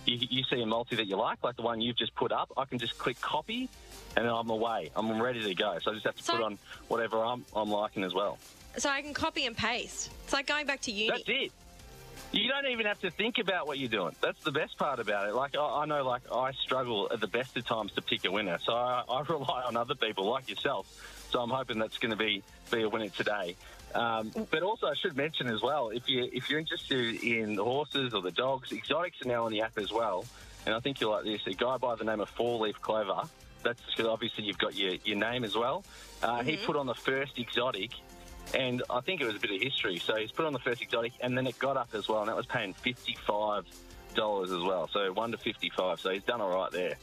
you, 0.07 0.19
you 0.31 0.43
see 0.45 0.61
a 0.61 0.67
multi 0.67 0.97
that 0.97 1.07
you 1.07 1.17
like, 1.17 1.43
like 1.43 1.57
the 1.57 1.63
one 1.63 1.81
you've 1.81 1.97
just 1.97 2.15
put 2.15 2.33
up. 2.33 2.53
I 2.57 2.65
can 2.65 2.79
just 2.79 2.99
click 2.99 3.21
copy, 3.21 3.69
and 4.17 4.25
then 4.25 4.33
I'm 4.33 4.51
away. 4.51 4.91
I'm 4.97 5.21
ready 5.21 5.43
to 5.43 5.55
go. 5.55 5.79
So 5.83 5.91
I 5.91 5.95
just 5.95 6.07
have 6.07 6.17
to 6.17 6.23
So- 6.23 6.33
put 6.35 6.43
on 6.43 6.59
whatever 6.89 7.25
I'm 7.25 7.45
I'm 7.55 7.71
liking 7.71 8.05
as 8.05 8.15
well. 8.15 8.39
So 8.77 8.89
I 8.89 9.03
can 9.03 9.15
copy 9.15 9.47
and 9.47 9.57
paste. 9.57 10.11
It's 10.25 10.33
like 10.33 10.47
going 10.47 10.67
back 10.67 10.81
to 10.83 10.91
uni. 10.91 11.09
That's 11.11 11.29
it. 11.29 11.53
You 12.33 12.49
don't 12.49 12.67
even 12.67 12.87
have 12.87 13.01
to 13.03 13.11
think 13.13 13.39
about 13.39 13.69
what 13.69 13.79
you're 13.79 13.89
doing. 13.89 14.17
That's 14.21 14.43
the 14.43 14.51
best 14.51 14.77
part 14.77 14.99
about 14.99 15.29
it. 15.29 15.35
Like 15.37 15.57
I, 15.57 15.83
I 15.83 15.85
know, 15.87 16.05
like 16.05 16.23
I 16.33 16.51
struggle 16.53 17.09
at 17.13 17.21
the 17.21 17.29
best 17.29 17.57
of 17.57 17.65
times 17.65 17.93
to 17.93 18.03
pick 18.03 18.25
a 18.25 18.33
winner, 18.33 18.59
so 18.65 18.73
I, 18.75 19.05
I 19.09 19.21
rely 19.29 19.63
on 19.63 19.77
other 19.77 19.95
people 19.95 20.25
like 20.29 20.49
yourself. 20.49 21.29
So 21.31 21.41
I'm 21.41 21.51
hoping 21.51 21.79
that's 21.79 21.99
going 21.99 22.11
to 22.11 22.17
be 22.17 22.43
be 22.73 22.83
a 22.83 22.89
winner 22.89 23.09
today. 23.09 23.55
Um, 23.95 24.33
but 24.51 24.63
also, 24.63 24.87
I 24.87 24.95
should 24.95 25.17
mention 25.17 25.49
as 25.49 25.63
well, 25.63 25.91
if 25.91 26.09
you 26.09 26.29
if 26.33 26.51
you're 26.51 26.59
interested 26.59 27.23
in 27.23 27.55
the 27.55 27.65
horses 27.65 28.13
or 28.13 28.23
the 28.23 28.33
dogs, 28.33 28.73
exotics 28.73 29.23
are 29.25 29.29
now 29.29 29.45
on 29.47 29.53
the 29.53 29.63
app 29.63 29.79
as 29.79 29.93
well. 29.93 30.25
And 30.67 30.75
I 30.75 30.81
think 30.81 31.01
you'll 31.01 31.13
like 31.13 31.25
this. 31.25 31.47
A 31.47 31.53
guy 31.53 31.77
by 31.77 31.95
the 31.95 32.05
name 32.05 32.21
of 32.21 32.29
Four 32.31 32.59
Leaf 32.67 32.81
Clover. 32.81 33.29
That's 33.63 33.81
obviously 34.01 34.45
you've 34.45 34.59
got 34.59 34.75
your, 34.75 34.95
your 35.05 35.17
name 35.17 35.45
as 35.45 35.55
well. 35.55 35.85
Uh, 36.23 36.43
He 36.43 36.57
put 36.57 36.77
on 36.77 36.87
the 36.87 36.95
first 36.95 37.39
exotic 37.39 37.91
and 38.53 38.83
I 38.91 39.01
think 39.01 39.21
it 39.21 39.27
was 39.27 39.37
a 39.37 39.39
bit 39.39 39.53
of 39.53 39.63
history. 39.63 39.99
So 39.99 40.17
he's 40.17 40.31
put 40.33 40.45
on 40.45 40.53
the 40.53 40.59
first 40.59 40.83
exotic, 40.83 41.13
and 41.21 41.37
then 41.37 41.47
it 41.47 41.59
got 41.59 41.77
up 41.77 41.95
as 41.95 42.09
well, 42.09 42.21
and 42.21 42.29
that 42.29 42.37
was 42.37 42.47
paying 42.47 42.75
fifty-five 42.75 43.65
dollars 44.15 44.53
as 44.53 44.63
well. 44.63 44.89
So 44.93 45.13
one 45.13 45.33
to 45.33 45.39
fifty-five. 45.39 46.01
So 46.01 46.11
he's 46.11 46.23
done 46.25 46.41
all 46.41 46.51
right 46.51 46.71
there. 46.71 46.97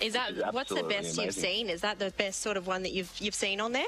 Is 0.00 0.14
that 0.14 0.52
what's 0.52 0.72
the 0.72 0.82
best 0.82 1.16
you've 1.18 1.34
seen? 1.34 1.70
Is 1.70 1.82
that 1.82 1.98
the 1.98 2.10
best 2.10 2.40
sort 2.40 2.56
of 2.56 2.66
one 2.66 2.82
that 2.82 2.92
you've 2.92 3.12
you've 3.20 3.34
seen 3.34 3.60
on 3.60 3.72
there? 3.72 3.86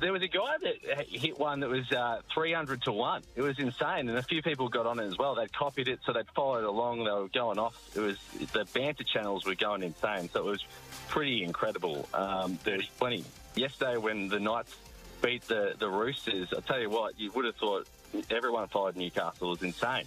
There 0.00 0.12
was 0.12 0.22
a 0.22 0.28
guy 0.28 0.56
that 0.62 1.06
hit 1.08 1.38
one 1.38 1.60
that 1.60 1.68
was 1.68 1.90
uh, 1.92 2.22
300 2.34 2.82
to 2.82 2.92
1. 2.92 3.22
It 3.36 3.42
was 3.42 3.56
insane. 3.60 4.08
And 4.08 4.18
a 4.18 4.22
few 4.22 4.42
people 4.42 4.68
got 4.68 4.84
on 4.84 4.98
it 4.98 5.06
as 5.06 5.16
well. 5.16 5.36
They'd 5.36 5.52
copied 5.52 5.86
it, 5.86 6.00
so 6.04 6.12
they'd 6.12 6.28
followed 6.34 6.64
along. 6.64 7.04
They 7.04 7.10
were 7.10 7.28
going 7.28 7.60
off. 7.60 7.80
It 7.94 8.00
was 8.00 8.18
The 8.52 8.66
banter 8.74 9.04
channels 9.04 9.44
were 9.44 9.54
going 9.54 9.84
insane. 9.84 10.28
So 10.32 10.40
it 10.40 10.50
was 10.50 10.64
pretty 11.08 11.44
incredible. 11.44 12.08
Um, 12.12 12.58
there's 12.64 12.88
plenty. 12.88 13.24
Yesterday, 13.54 13.96
when 13.96 14.28
the 14.28 14.40
Knights 14.40 14.74
beat 15.22 15.42
the, 15.42 15.74
the 15.78 15.88
Roosters, 15.88 16.52
I 16.52 16.60
tell 16.60 16.80
you 16.80 16.90
what, 16.90 17.18
you 17.20 17.30
would 17.32 17.44
have 17.44 17.54
thought 17.56 17.86
everyone 18.28 18.66
followed 18.68 18.96
Newcastle. 18.96 19.48
It 19.48 19.50
was 19.50 19.62
insane. 19.62 20.06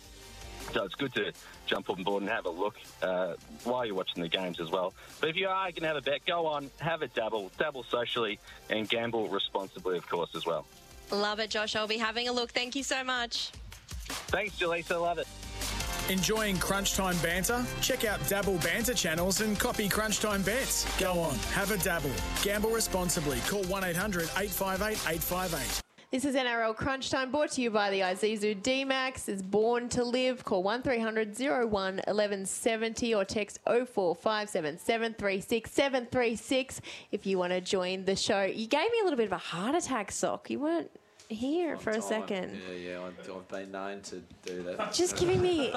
So 0.74 0.84
it's 0.84 0.96
good 0.96 1.14
to 1.16 1.32
jump 1.66 1.90
on 1.90 2.04
board 2.04 2.24
and 2.24 2.32
have 2.32 2.46
a 2.46 2.50
look 2.50 2.76
uh, 3.02 3.34
while 3.64 3.86
you're 3.86 3.96
watching 3.96 4.22
the 4.22 4.30
games 4.30 4.60
as 4.60 4.70
well. 4.72 4.94
But 5.20 5.30
if 5.30 5.36
you 5.36 5.48
are 5.48 5.72
going 5.72 5.82
to 5.82 5.88
have 5.88 5.98
a 5.98 6.02
bet, 6.02 6.26
go 6.26 6.48
on, 6.48 6.70
have 6.80 7.02
a 7.02 7.08
dabble, 7.08 7.52
dabble 7.58 7.84
socially, 7.84 8.40
and 8.70 8.88
gamble 8.88 9.30
responsibly, 9.30 9.98
of 9.98 10.08
course, 10.10 10.30
as 10.36 10.46
well. 10.46 10.66
Love 11.12 11.40
it, 11.40 11.50
Josh. 11.50 11.76
I'll 11.76 11.88
be 11.88 11.98
having 11.98 12.28
a 12.28 12.32
look. 12.32 12.52
Thank 12.52 12.76
you 12.76 12.84
so 12.84 13.04
much. 13.04 13.52
Thanks, 14.28 14.58
Jaleesa. 14.60 15.00
Love 15.00 15.20
it. 15.20 15.28
Enjoying 16.10 16.58
Crunch 16.58 16.94
Time 16.94 17.18
banter? 17.18 17.66
Check 17.82 18.06
out 18.06 18.20
Dabble 18.30 18.60
Banter 18.60 18.94
channels 18.94 19.42
and 19.42 19.60
copy 19.60 19.90
Crunch 19.90 20.20
Time 20.20 20.44
bets. 20.44 20.86
Go 21.00 21.20
on, 21.20 21.36
have 21.54 21.72
a 21.72 21.78
dabble. 21.78 22.12
Gamble 22.44 22.70
responsibly. 22.70 23.40
Call 23.48 23.64
1 23.64 23.84
800 23.84 24.30
858 24.38 25.16
858. 25.16 25.82
This 26.12 26.24
is 26.24 26.36
NRL 26.36 26.76
Crunch 26.76 27.10
Time 27.10 27.32
brought 27.32 27.52
to 27.54 27.62
you 27.62 27.72
by 27.72 27.90
the 27.90 28.02
Isuzu 28.02 28.62
D-Max. 28.62 29.28
Is 29.28 29.42
born 29.42 29.90
to 29.90 30.04
live. 30.04 30.44
Call 30.44 30.62
1300 30.62 31.38
01 31.40 31.70
1170 31.72 33.16
or 33.16 33.26
text 33.26 33.60
0457 33.66 34.78
736 34.78 35.72
736 35.72 36.82
if 37.12 37.26
you 37.26 37.40
want 37.40 37.54
to 37.54 37.60
join 37.60 38.06
the 38.06 38.16
show. 38.16 38.44
You 38.44 38.68
gave 38.68 38.92
me 38.92 39.00
a 39.02 39.04
little 39.04 39.18
bit 39.18 39.26
of 39.26 39.32
a 39.32 39.38
heart 39.38 39.76
attack, 39.76 40.12
Sock. 40.12 40.50
You 40.52 40.60
weren't 40.60 40.92
here 41.30 41.78
for 41.78 41.92
a 41.92 42.02
second. 42.02 42.60
Yeah, 42.70 42.76
yeah, 42.92 43.02
I've, 43.02 43.30
I've 43.32 43.48
been 43.48 43.72
known 43.72 44.02
to 44.02 44.22
do 44.46 44.64
that. 44.64 44.94
Just 44.94 45.18
giving 45.18 45.42
me, 45.42 45.74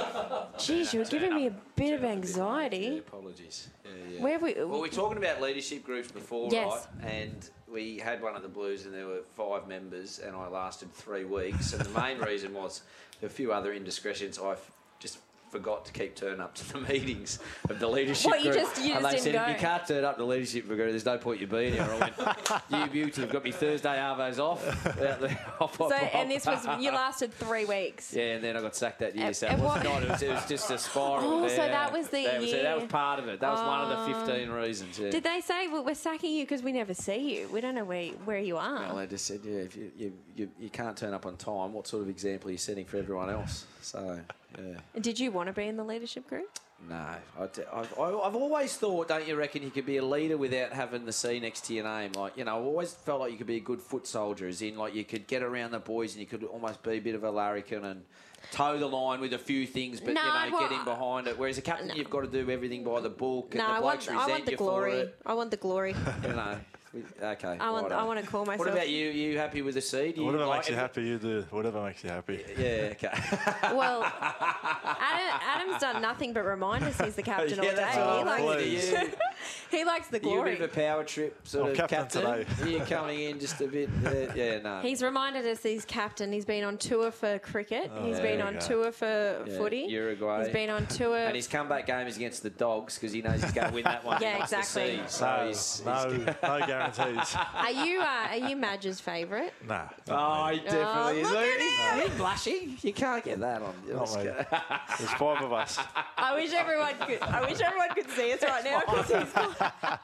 geez, 0.58 0.92
you're 0.92 1.04
giving 1.04 1.34
me 1.34 1.46
a 1.46 1.50
bit 1.76 1.94
of 1.94 2.02
Yeah, 2.02 2.08
anxiety. 2.08 2.98
apologies. 2.98 3.68
Yeah, 3.84 3.90
yeah. 4.16 4.22
Where 4.22 4.32
have 4.32 4.42
we? 4.42 4.54
Uh, 4.56 4.66
well, 4.66 4.80
we're 4.80 4.88
talking 4.88 5.18
about 5.18 5.40
leadership 5.40 5.84
groups 5.84 6.10
before, 6.10 6.50
Yes. 6.52 6.86
right? 7.02 7.12
And 7.12 7.50
we 7.72 7.98
had 7.98 8.22
one 8.22 8.36
of 8.36 8.42
the 8.42 8.48
Blues, 8.48 8.84
and 8.86 8.94
there 8.94 9.06
were 9.06 9.22
five 9.34 9.66
members, 9.68 10.18
and 10.18 10.36
I 10.36 10.48
lasted 10.48 10.92
three 10.92 11.24
weeks. 11.24 11.72
And 11.72 11.82
the 11.84 11.98
main 12.00 12.18
reason 12.30 12.52
was 12.54 12.82
a 13.22 13.28
few 13.28 13.52
other 13.52 13.72
indiscretions. 13.72 14.38
I 14.38 14.52
f- 14.52 14.70
just 15.00 15.18
forgot 15.50 15.84
to 15.86 15.92
keep 15.92 16.14
turning 16.14 16.40
up 16.40 16.54
to 16.56 16.72
the 16.72 16.80
meetings 16.92 17.38
of 17.68 17.78
the 17.78 17.86
leadership 17.88 18.26
What, 18.30 18.42
you 18.44 18.52
group. 18.52 18.66
and 18.76 19.04
they 19.04 19.10
didn't 19.10 19.22
said, 19.22 19.34
go? 19.34 19.42
if 19.42 19.48
you 19.48 19.54
can't 19.56 19.86
turn 19.86 20.04
up 20.04 20.16
to 20.16 20.22
the 20.22 20.28
leadership 20.28 20.66
group, 20.66 20.78
there's 20.78 21.04
no 21.04 21.18
point 21.18 21.40
you 21.40 21.46
being 21.46 21.72
here. 21.74 21.82
I 21.82 21.98
went, 21.98 22.62
you 22.70 22.86
beauty, 22.90 23.20
have 23.22 23.30
got 23.30 23.44
me 23.44 23.52
Thursday 23.52 23.96
arvos 23.96 24.38
off. 24.38 24.86
Out 24.86 25.20
there. 25.20 25.28
Hop, 25.58 25.76
hop, 25.76 25.90
So, 25.90 25.94
and 25.96 26.30
this 26.30 26.46
was 26.46 26.64
you 26.80 26.90
lasted 26.90 27.32
three 27.34 27.64
weeks. 27.64 28.12
Yeah, 28.12 28.34
and 28.34 28.44
then 28.44 28.56
I 28.56 28.60
got 28.60 28.74
sacked 28.76 29.00
that 29.00 29.14
year. 29.16 29.26
And- 29.26 29.36
So 29.36 29.46
it 29.48 29.58
was 29.58 29.82
not. 29.84 30.02
It 30.02 30.08
was, 30.10 30.22
it 30.22 30.30
was 30.30 30.46
just 30.48 30.70
a 30.70 30.78
spiral. 30.78 31.44
Oh, 31.44 31.48
so 31.48 31.56
that 31.56 31.92
was 31.92 32.08
the 32.08 32.24
that 32.24 32.40
was, 32.40 32.50
year. 32.50 32.62
that 32.62 32.76
was 32.80 32.84
part 32.90 33.18
of 33.18 33.28
it. 33.28 33.40
That 33.40 33.52
was 33.52 33.60
one 33.60 33.80
of 33.80 34.26
the 34.26 34.32
15 34.34 34.50
reasons. 34.50 34.98
Yeah. 34.98 35.10
Did 35.10 35.24
they 35.24 35.40
say 35.40 35.68
well, 35.68 35.84
we're 35.84 35.94
sacking 35.94 36.32
you 36.32 36.44
because 36.44 36.62
we 36.62 36.72
never 36.72 36.94
see 36.94 37.38
you? 37.40 37.48
We 37.48 37.60
don't 37.60 37.74
know 37.74 37.84
where 37.84 38.08
where 38.24 38.38
you 38.38 38.56
are. 38.56 38.80
Well, 38.80 38.96
they 38.96 39.06
just 39.06 39.26
said, 39.26 39.40
yeah, 39.44 39.58
if 39.60 39.76
you, 39.76 39.90
you, 39.96 40.12
you, 40.36 40.50
you 40.58 40.68
can't 40.70 40.96
turn 40.96 41.14
up 41.14 41.26
on 41.26 41.36
time, 41.36 41.72
what 41.72 41.86
sort 41.86 42.02
of 42.02 42.08
example 42.08 42.48
are 42.48 42.52
you 42.52 42.58
setting 42.58 42.84
for 42.84 42.96
everyone 42.98 43.30
else? 43.30 43.66
So, 43.82 44.18
yeah. 44.56 45.00
Did 45.00 45.18
you 45.18 45.30
want 45.32 45.48
to 45.48 45.52
be 45.52 45.64
in 45.66 45.76
the 45.76 45.84
leadership 45.84 46.28
group? 46.28 46.48
No, 46.88 46.94
I 46.94 47.46
d- 47.52 47.62
I've, 47.72 47.98
I- 47.98 48.18
I've 48.20 48.36
always 48.36 48.76
thought, 48.76 49.08
don't 49.08 49.26
you 49.26 49.34
reckon, 49.34 49.64
you 49.64 49.70
could 49.70 49.84
be 49.84 49.96
a 49.96 50.04
leader 50.04 50.36
without 50.36 50.72
having 50.72 51.04
the 51.06 51.12
C 51.12 51.40
next 51.40 51.64
to 51.66 51.74
your 51.74 51.82
name? 51.84 52.12
Like, 52.12 52.36
you 52.36 52.44
know, 52.44 52.56
I've 52.56 52.64
always 52.64 52.92
felt 52.92 53.18
like 53.20 53.32
you 53.32 53.36
could 53.38 53.48
be 53.48 53.56
a 53.56 53.60
good 53.60 53.80
foot 53.82 54.06
soldier, 54.06 54.46
as 54.46 54.62
in, 54.62 54.76
like, 54.78 54.94
you 54.94 55.04
could 55.04 55.26
get 55.26 55.42
around 55.42 55.72
the 55.72 55.80
boys 55.80 56.12
and 56.12 56.20
you 56.20 56.26
could 56.26 56.44
almost 56.44 56.82
be 56.84 56.92
a 56.92 57.00
bit 57.00 57.16
of 57.16 57.24
a 57.24 57.30
larrikin 57.32 57.84
and 57.84 58.04
toe 58.52 58.78
the 58.78 58.86
line 58.88 59.20
with 59.20 59.32
a 59.32 59.38
few 59.38 59.66
things, 59.66 59.98
but, 59.98 60.14
No, 60.14 60.20
you 60.22 60.50
know, 60.50 60.56
well, 60.56 60.68
get 60.68 60.78
in 60.78 60.84
behind 60.84 61.26
it. 61.26 61.36
Whereas 61.36 61.58
a 61.58 61.62
captain, 61.62 61.90
you've 61.96 62.10
got 62.10 62.20
to 62.20 62.28
do 62.28 62.48
everything 62.48 62.84
by 62.84 63.00
the 63.00 63.10
book. 63.10 63.54
No, 63.54 63.64
and 63.64 63.70
the 63.74 63.76
I 63.78 63.80
blokes 63.80 64.06
want, 64.06 64.18
I 64.20 64.22
resent 64.22 64.30
want 64.30 64.44
the 64.46 64.50
you 64.52 64.56
for 64.56 64.64
glory. 64.64 64.92
it. 65.00 65.16
I 65.26 65.34
want 65.34 65.50
the 65.50 65.56
glory. 65.56 65.94
You 66.22 66.28
know, 66.28 66.60
okay. 66.94 67.56
I 67.60 67.70
want, 67.70 67.85
righto. 67.85 67.97
I 67.97 68.05
want 68.05 68.20
to 68.20 68.27
call 68.27 68.44
myself. 68.44 68.60
What 68.66 68.69
about 68.74 68.89
you? 68.89 69.10
you 69.10 69.36
happy 69.39 69.62
with 69.62 69.74
the 69.74 69.81
seed? 69.81 70.16
You 70.16 70.24
Whatever 70.24 70.47
like 70.47 70.59
makes 70.60 70.69
you 70.70 70.74
it? 70.74 70.78
happy, 70.78 71.02
you 71.02 71.19
do. 71.19 71.44
Whatever 71.51 71.82
makes 71.85 72.02
you 72.02 72.10
happy. 72.10 72.44
Yeah, 72.56 72.93
okay. 72.93 73.10
Well, 73.77 74.02
Adam, 74.05 75.40
Adam's 75.43 75.81
done 75.81 76.02
nothing 76.02 76.32
but 76.32 76.44
remind 76.44 76.85
us 76.85 77.01
he's 77.01 77.15
the 77.16 77.23
captain 77.23 77.59
Yeah, 77.62 77.70
all 77.70 78.56
day. 78.56 78.77
that's 78.77 79.16
he, 79.70 79.78
likes, 79.78 79.78
right. 79.78 79.78
You- 79.78 79.78
he 79.78 79.84
likes 79.84 80.08
the 80.08 80.20
You're 80.22 80.40
a 80.40 80.50
bit 80.50 80.60
of 80.60 80.70
a 80.70 80.74
power 80.74 81.04
trip 81.04 81.36
sort 81.46 81.64
I'm 81.66 81.70
of 81.72 81.88
captain 81.88 82.22
captain. 82.22 82.68
You're 82.70 82.84
coming 82.86 83.20
in 83.20 83.38
just 83.40 83.60
a 83.60 83.66
bit. 83.68 83.88
Uh, 84.04 84.32
yeah, 84.34 84.58
no. 84.62 84.80
He's 84.80 85.02
reminded 85.02 85.46
us 85.46 85.62
he's 85.62 85.84
captain. 85.84 86.32
He's 86.32 86.44
been 86.44 86.64
on 86.64 86.78
tour 86.78 87.10
for 87.10 87.38
cricket. 87.38 87.90
He's 88.02 88.20
been 88.20 88.40
on 88.40 88.54
go. 88.54 88.60
tour 88.60 88.92
for 88.92 89.44
Yeah, 89.46 89.56
footy. 89.58 89.86
Uruguay. 89.88 90.44
He's 90.44 90.52
been 90.52 90.70
on 90.70 90.86
tour. 90.98 91.16
and 91.16 91.34
his 91.36 91.46
comeback 91.48 91.86
game 91.86 92.06
is 92.06 92.16
against 92.16 92.42
the 92.42 92.50
Dogs 92.50 92.94
because 92.96 93.12
he 93.12 93.22
knows 93.22 93.42
he's 93.42 93.52
going 93.52 93.68
to 93.68 93.74
win 93.74 93.84
that 93.84 94.04
one. 94.04 94.20
Yeah, 94.20 94.32
He 94.32 94.38
wants 94.38 94.50
to 94.52 94.58
exactly. 94.58 94.96
see. 94.96 95.02
So 95.08 95.26
No, 95.36 95.46
he's, 95.48 95.82
no, 95.84 96.10
he's 96.10 96.26
no 96.42 96.66
guarantees. 96.66 97.36
are 97.54 97.70
you 97.70 98.00
uh, 98.00 98.26
are 98.30 98.36
you 98.36 98.56
Madge's 98.56 99.00
favourite? 99.00 99.52
Nah. 99.66 99.88
Oh, 100.08 100.46
he 100.48 100.58
definitely 100.60 101.22
look 101.22 101.32
is. 101.32 101.36
at 101.36 101.60
He's- 101.60 102.08
He's 102.08 102.16
blushing. 102.16 102.76
You 102.82 102.92
can't 102.92 103.24
get 103.24 103.40
that 103.40 103.62
on. 103.62 103.74
Not 103.88 104.14
me. 104.16 104.24
There's 104.24 105.12
five 105.14 105.42
of 105.42 105.52
us. 105.52 105.78
I 106.16 106.34
wish 106.34 106.52
everyone 106.52 106.94
could. 107.06 107.20
I 107.22 107.40
wish 107.48 107.60
everyone 107.60 107.88
could 107.94 108.08
see 108.10 108.32
us 108.32 108.42
right 108.42 108.64
now 108.64 108.80
because 108.80 109.06
he's 109.06 109.32
gone, 109.32 109.38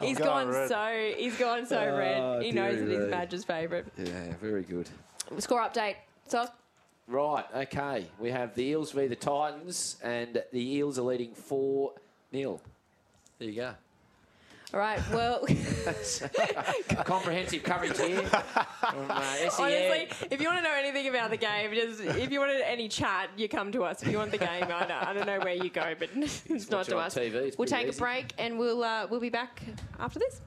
Oh, 0.00 0.06
he's 0.06 0.18
going 0.18 0.46
gone 0.46 0.48
red. 0.48 0.68
so 0.68 1.14
he's 1.16 1.36
gone 1.36 1.66
so 1.66 1.78
Oh, 1.78 1.96
red. 1.96 2.42
He 2.42 2.52
knows 2.52 2.78
that 2.78 2.84
dearie 2.84 2.96
he's 2.96 3.04
me. 3.04 3.10
Madge's 3.10 3.44
favourite. 3.44 3.86
Yeah, 3.96 4.34
very 4.40 4.62
good. 4.62 4.88
Score 5.38 5.62
update. 5.62 5.96
So 6.28 6.46
Right, 7.06 7.44
okay. 7.54 8.06
We 8.18 8.30
have 8.30 8.54
the 8.54 8.62
Eels 8.64 8.92
v 8.92 9.06
the 9.08 9.16
Titans, 9.16 9.96
and 10.02 10.42
the 10.52 10.76
Eels 10.76 10.98
are 10.98 11.02
leading 11.02 11.34
4 11.34 11.92
0. 12.32 12.60
There 13.38 13.48
you 13.48 13.54
go. 13.54 13.74
All 14.74 14.80
right. 14.80 15.00
Well, 15.12 15.46
Comprehensive 17.04 17.62
coverage 17.62 17.96
here 17.96 18.22
from 18.22 19.08
uh, 19.08 19.22
honestly, 19.60 20.08
if 20.32 20.40
you 20.40 20.48
want 20.48 20.58
to 20.58 20.64
know 20.64 20.74
anything 20.76 21.06
about 21.06 21.30
the 21.30 21.36
game, 21.36 21.72
just 21.72 22.00
if 22.00 22.32
you 22.32 22.40
wanted 22.40 22.60
any 22.62 22.88
chat, 22.88 23.30
you 23.36 23.48
come 23.48 23.70
to 23.70 23.84
us. 23.84 24.02
If 24.02 24.10
you 24.10 24.18
want 24.18 24.32
the 24.32 24.38
game, 24.38 24.64
I 24.64 24.80
don't, 24.80 24.90
I 24.90 25.12
don't 25.12 25.26
know 25.26 25.38
where 25.38 25.54
you 25.54 25.70
go, 25.70 25.94
but 25.96 26.10
it's 26.16 26.70
not 26.70 26.86
to 26.86 26.96
us. 26.98 27.14
TV, 27.14 27.56
We'll 27.56 27.68
take 27.68 27.86
easy. 27.86 27.96
a 27.96 28.00
break 28.00 28.34
and 28.36 28.58
we'll 28.58 28.82
uh, 28.82 29.06
we'll 29.08 29.20
be 29.20 29.30
back 29.30 29.62
after 30.00 30.18
this. 30.18 30.40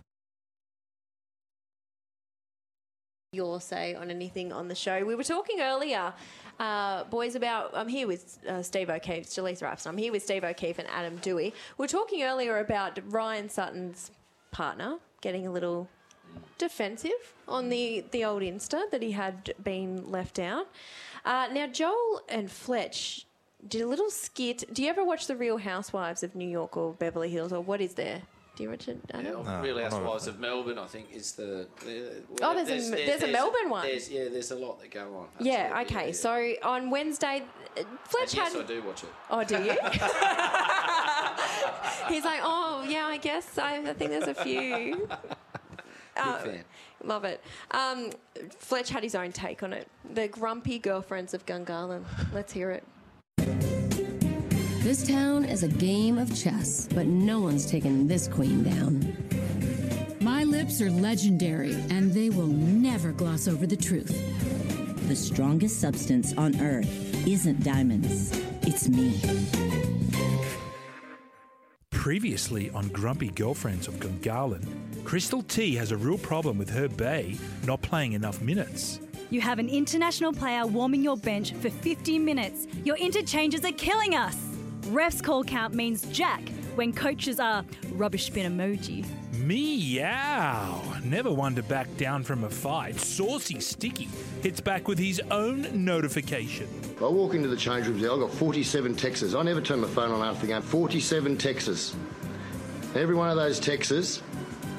Your 3.32 3.62
say 3.62 3.96
on 3.96 4.10
anything 4.10 4.52
on 4.52 4.68
the 4.68 4.76
show. 4.76 5.06
We 5.06 5.16
were 5.16 5.24
talking 5.24 5.62
earlier, 5.62 6.14
uh, 6.60 7.04
boys, 7.06 7.36
about 7.36 7.72
I'm 7.76 7.88
here 7.88 8.08
with 8.08 8.40
uh, 8.48 8.62
Steve 8.62 8.90
O'Keefe, 8.90 9.26
Jaleesa. 9.26 9.88
I'm 9.88 9.98
here 9.98 10.12
with 10.12 10.24
Steve 10.24 10.44
O'Keefe 10.44 10.80
and 10.80 10.88
Adam 10.90 11.18
Doueihi. 11.20 11.54
We 11.78 11.84
were 11.84 11.88
talking 11.88 12.24
earlier 12.24 12.60
about 12.60 13.00
Ryan 13.12 13.50
Sutton's 13.50 14.12
partner 14.52 14.98
getting 15.22 15.46
a 15.46 15.52
little 15.52 15.88
defensive 16.58 17.34
on 17.48 17.70
the, 17.70 18.04
the 18.12 18.26
old 18.26 18.42
Insta 18.42 18.90
that 18.92 19.02
he 19.02 19.12
had 19.12 19.54
been 19.64 20.12
left 20.12 20.40
out. 20.40 20.68
Uh, 21.26 21.48
now, 21.52 21.68
Joel 21.68 22.22
and 22.30 22.50
Fletch 22.50 23.26
did 23.68 23.82
a 23.82 23.88
little 23.88 24.10
skit. 24.10 24.64
Do 24.74 24.84
you 24.84 24.90
ever 24.90 25.04
watch 25.04 25.28
The 25.28 25.36
Real 25.36 25.58
Housewives 25.58 26.24
of 26.24 26.36
New 26.36 26.48
York 26.48 26.78
or 26.78 26.94
Beverly 26.94 27.30
Hills, 27.30 27.52
or 27.52 27.62
what 27.62 27.82
is 27.82 27.96
there? 27.96 28.22
Do 28.58 28.64
you 28.64 28.70
watch 28.72 28.88
it? 28.88 28.98
Adam? 29.14 29.46
Yeah, 29.46 29.62
Real 29.62 29.78
Housewives 29.80 30.26
of 30.26 30.40
Melbourne, 30.40 30.80
I 30.80 30.88
think, 30.88 31.12
is 31.14 31.34
the. 31.34 31.68
the 31.86 32.24
Oh, 32.42 32.56
there's 32.56 32.90
a- 32.92 33.06
there's 33.06 33.22
a 33.22 33.28
Melbourne 33.28 33.70
one. 33.70 33.86
There's, 33.86 34.10
yeah, 34.10 34.30
there's 34.30 34.50
a 34.50 34.56
lot 34.56 34.80
that 34.82 34.90
go 34.90 35.16
on. 35.16 35.28
Yeah, 35.40 35.70
Absolutely, 35.76 35.96
okay. 35.96 36.08
yeah. 36.08 36.14
So 36.14 36.54
on 36.68 36.90
Wednesday, 36.90 37.44
uh, 37.78 37.84
Fletch 38.06 38.34
And 38.34 38.38
yes, 38.38 38.54
had. 38.54 38.64
I 38.64 38.68
do 38.68 38.82
watch 38.82 39.04
it. 39.04 39.10
Oh, 39.30 39.44
do 39.44 39.58
you? 39.58 39.70
He's 42.10 42.26
like, 42.26 42.40
oh, 42.42 42.84
yeah, 42.90 43.06
I 43.06 43.18
guess 43.22 43.60
I, 43.60 43.78
I 43.78 43.94
think 43.94 44.10
there's 44.12 44.28
a 44.28 44.34
few. 44.34 45.08
Uh, 46.20 46.40
fan. 46.40 46.64
Love 47.04 47.26
it. 47.26 47.44
Um, 47.70 48.10
Fletch 48.50 48.90
had 48.90 49.04
his 49.04 49.14
own 49.14 49.32
take 49.32 49.62
on 49.62 49.72
it. 49.72 49.88
The 50.16 50.28
grumpy 50.28 50.80
girlfriends 50.80 51.36
of 51.36 51.46
Gungahlin. 51.46 52.04
Let's 52.34 52.52
hear 52.52 52.72
it. 52.72 52.84
This 54.88 55.06
town 55.06 55.44
is 55.44 55.64
a 55.64 55.68
game 55.68 56.18
of 56.18 56.34
chess, 56.34 56.88
but 56.96 57.08
no 57.08 57.42
one's 57.42 57.70
taken 57.70 58.08
this 58.08 58.26
queen 58.26 58.64
down. 58.64 59.18
My 60.22 60.46
lips 60.46 60.82
are 60.82 60.90
legendary, 60.90 61.74
and 61.90 62.14
they 62.14 62.30
will 62.30 62.48
never 62.48 63.12
gloss 63.12 63.50
over 63.50 63.68
the 63.68 63.76
truth. 63.76 64.16
The 65.10 65.16
strongest 65.18 65.82
substance 65.82 66.34
on 66.38 66.62
earth 66.62 66.88
isn't 67.28 67.66
diamonds, 67.66 68.32
it's 68.62 68.88
me. 68.88 69.20
Previously 71.92 72.70
on 72.70 72.88
Grumpy 72.88 73.32
Girlfriends 73.32 73.90
of 73.90 73.96
Gungahlin, 73.96 74.66
Crystal 75.04 75.42
T 75.42 75.76
has 75.76 75.92
a 75.92 75.98
real 75.98 76.18
problem 76.18 76.58
with 76.58 76.70
her 76.70 76.88
Bay 76.88 77.38
not 77.66 77.82
playing 77.82 78.14
enough 78.14 78.42
minutes. 78.42 79.02
You 79.32 79.42
have 79.42 79.60
an 79.60 79.68
international 79.68 80.32
player 80.32 80.66
warming 80.66 81.04
your 81.04 81.18
bench 81.18 81.52
for 81.56 81.70
50 81.70 82.20
minutes. 82.20 82.68
Your 82.86 82.96
interchanges 82.96 83.66
are 83.66 83.74
killing 83.74 84.16
us. 84.16 84.57
Ref's 84.88 85.22
call 85.22 85.44
count 85.44 85.74
means 85.74 86.04
jack 86.12 86.42
when 86.76 86.94
coaches 86.94 87.40
are 87.42 87.66
rubbish 87.92 88.30
bin 88.30 88.58
emoji. 88.58 89.06
Meow! 89.40 90.82
Never 91.04 91.32
one 91.32 91.56
to 91.56 91.64
back 91.64 91.96
down 91.98 92.24
from 92.24 92.46
a 92.46 92.50
fight. 92.50 92.98
Saucy 92.98 93.60
Sticky 93.60 94.08
hits 94.42 94.62
back 94.62 94.88
with 94.88 94.98
his 94.98 95.22
own 95.30 95.68
notification. 95.74 96.68
I 97.00 97.08
walk 97.08 97.34
into 97.34 97.50
the 97.50 97.58
change 97.58 97.88
rooms 97.88 98.02
there, 98.02 98.12
I've 98.14 98.20
got 98.20 98.32
47 98.32 98.96
texts. 98.96 99.36
I 99.36 99.44
never 99.44 99.62
turn 99.62 99.82
my 99.82 99.88
phone 99.88 100.12
on 100.12 100.22
after 100.26 100.48
the 100.48 100.54
game. 100.54 100.62
47 100.62 101.38
texts. 101.38 101.96
Every 102.96 103.16
one 103.16 103.30
of 103.30 103.36
those 103.36 103.60
texts 103.60 104.22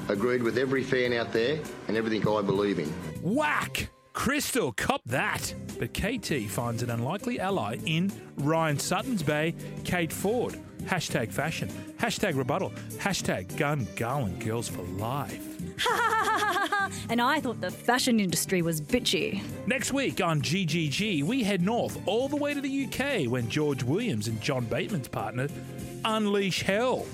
agreed 0.07 0.41
with 0.41 0.57
every 0.57 0.83
fan 0.83 1.13
out 1.13 1.31
there 1.31 1.59
and 1.87 1.95
everything 1.95 2.27
I 2.27 2.41
believe 2.41 2.79
in. 2.79 2.89
Whack! 3.21 3.89
Crystal, 4.13 4.71
cop 4.73 5.01
that! 5.05 5.53
But 5.77 5.93
KT 5.93 6.49
finds 6.49 6.83
an 6.83 6.89
unlikely 6.89 7.39
ally 7.39 7.77
in 7.85 8.11
Ryan 8.37 8.77
Sutton's 8.77 9.23
Bay, 9.23 9.55
Kate 9.83 10.11
Ford. 10.11 10.59
Hashtag 10.83 11.31
fashion. 11.31 11.69
Hashtag 11.97 12.35
rebuttal. 12.35 12.71
Hashtag 12.97 13.47
Gungahlin 13.53 14.43
girls 14.43 14.67
for 14.67 14.81
life. 14.81 15.45
and 17.09 17.21
I 17.21 17.39
thought 17.39 17.61
the 17.61 17.71
fashion 17.71 18.19
industry 18.19 18.61
was 18.61 18.81
bitchy. 18.81 19.41
Next 19.67 19.93
week 19.93 20.21
on 20.21 20.41
GGG, 20.41 21.23
we 21.23 21.43
head 21.43 21.61
north 21.61 22.01
all 22.05 22.27
the 22.27 22.35
way 22.37 22.53
to 22.53 22.61
the 22.61 22.85
UK 22.85 23.29
when 23.29 23.49
George 23.49 23.83
Williams 23.83 24.27
and 24.27 24.41
John 24.41 24.65
Bateman's 24.65 25.07
partner 25.07 25.47
unleash 26.05 26.63
hell 26.63 27.05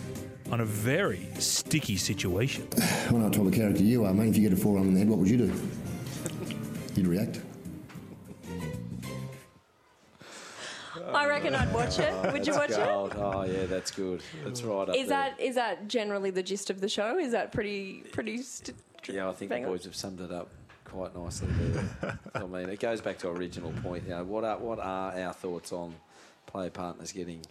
on 0.51 0.61
a 0.61 0.65
very 0.65 1.27
sticky 1.39 1.97
situation. 1.97 2.67
When 3.09 3.23
I 3.23 3.30
told 3.30 3.51
the 3.51 3.55
character 3.55 3.84
you 3.84 4.05
are, 4.05 4.13
mate, 4.13 4.30
if 4.30 4.38
you 4.38 4.49
get 4.49 4.57
a 4.57 4.61
four 4.61 4.77
on 4.77 4.93
the 4.93 4.99
head, 4.99 5.09
what 5.09 5.19
would 5.19 5.30
you 5.30 5.38
do? 5.38 5.53
You'd 6.95 7.07
react. 7.07 7.41
I 11.13 11.27
reckon 11.27 11.53
I'd 11.53 11.73
watch 11.73 11.99
it. 11.99 12.13
Would 12.31 12.47
you 12.47 12.53
watch 12.53 12.69
That's 12.69 13.13
it? 13.13 13.17
Oh, 13.19 13.43
yeah, 13.43 13.65
that's 13.65 13.91
good. 13.91 14.22
That's 14.45 14.63
right 14.63 14.89
up 14.89 14.95
Is 14.95 15.09
there. 15.09 15.17
that 15.35 15.39
is 15.39 15.55
that 15.55 15.88
generally 15.89 16.30
the 16.31 16.41
gist 16.41 16.69
of 16.69 16.80
the 16.80 16.88
show? 16.89 17.17
Is 17.17 17.34
that 17.34 17.51
pretty 17.51 18.03
pretty? 18.13 18.41
St- 18.41 18.77
Yeah, 19.09 19.30
I 19.30 19.34
think 19.34 19.49
bang 19.49 19.63
the 19.63 19.67
on? 19.67 19.73
boys 19.73 19.84
have 19.85 19.95
summed 19.95 20.22
it 20.22 20.31
up 20.31 20.49
quite 20.85 21.13
nicely 21.15 21.49
there. 21.49 22.17
I 22.34 22.45
mean, 22.45 22.69
it 22.69 22.80
goes 22.80 23.01
back 23.01 23.17
to 23.19 23.27
our 23.30 23.35
original 23.35 23.73
point. 23.84 24.03
You 24.05 24.11
know, 24.11 24.23
what 24.23 24.45
are 24.45 24.57
what 24.57 24.80
are 24.80 25.11
our 25.17 25.34
thoughts 25.34 25.73
on 25.73 25.93
player 26.45 26.69
partners 26.69 27.11
getting 27.11 27.41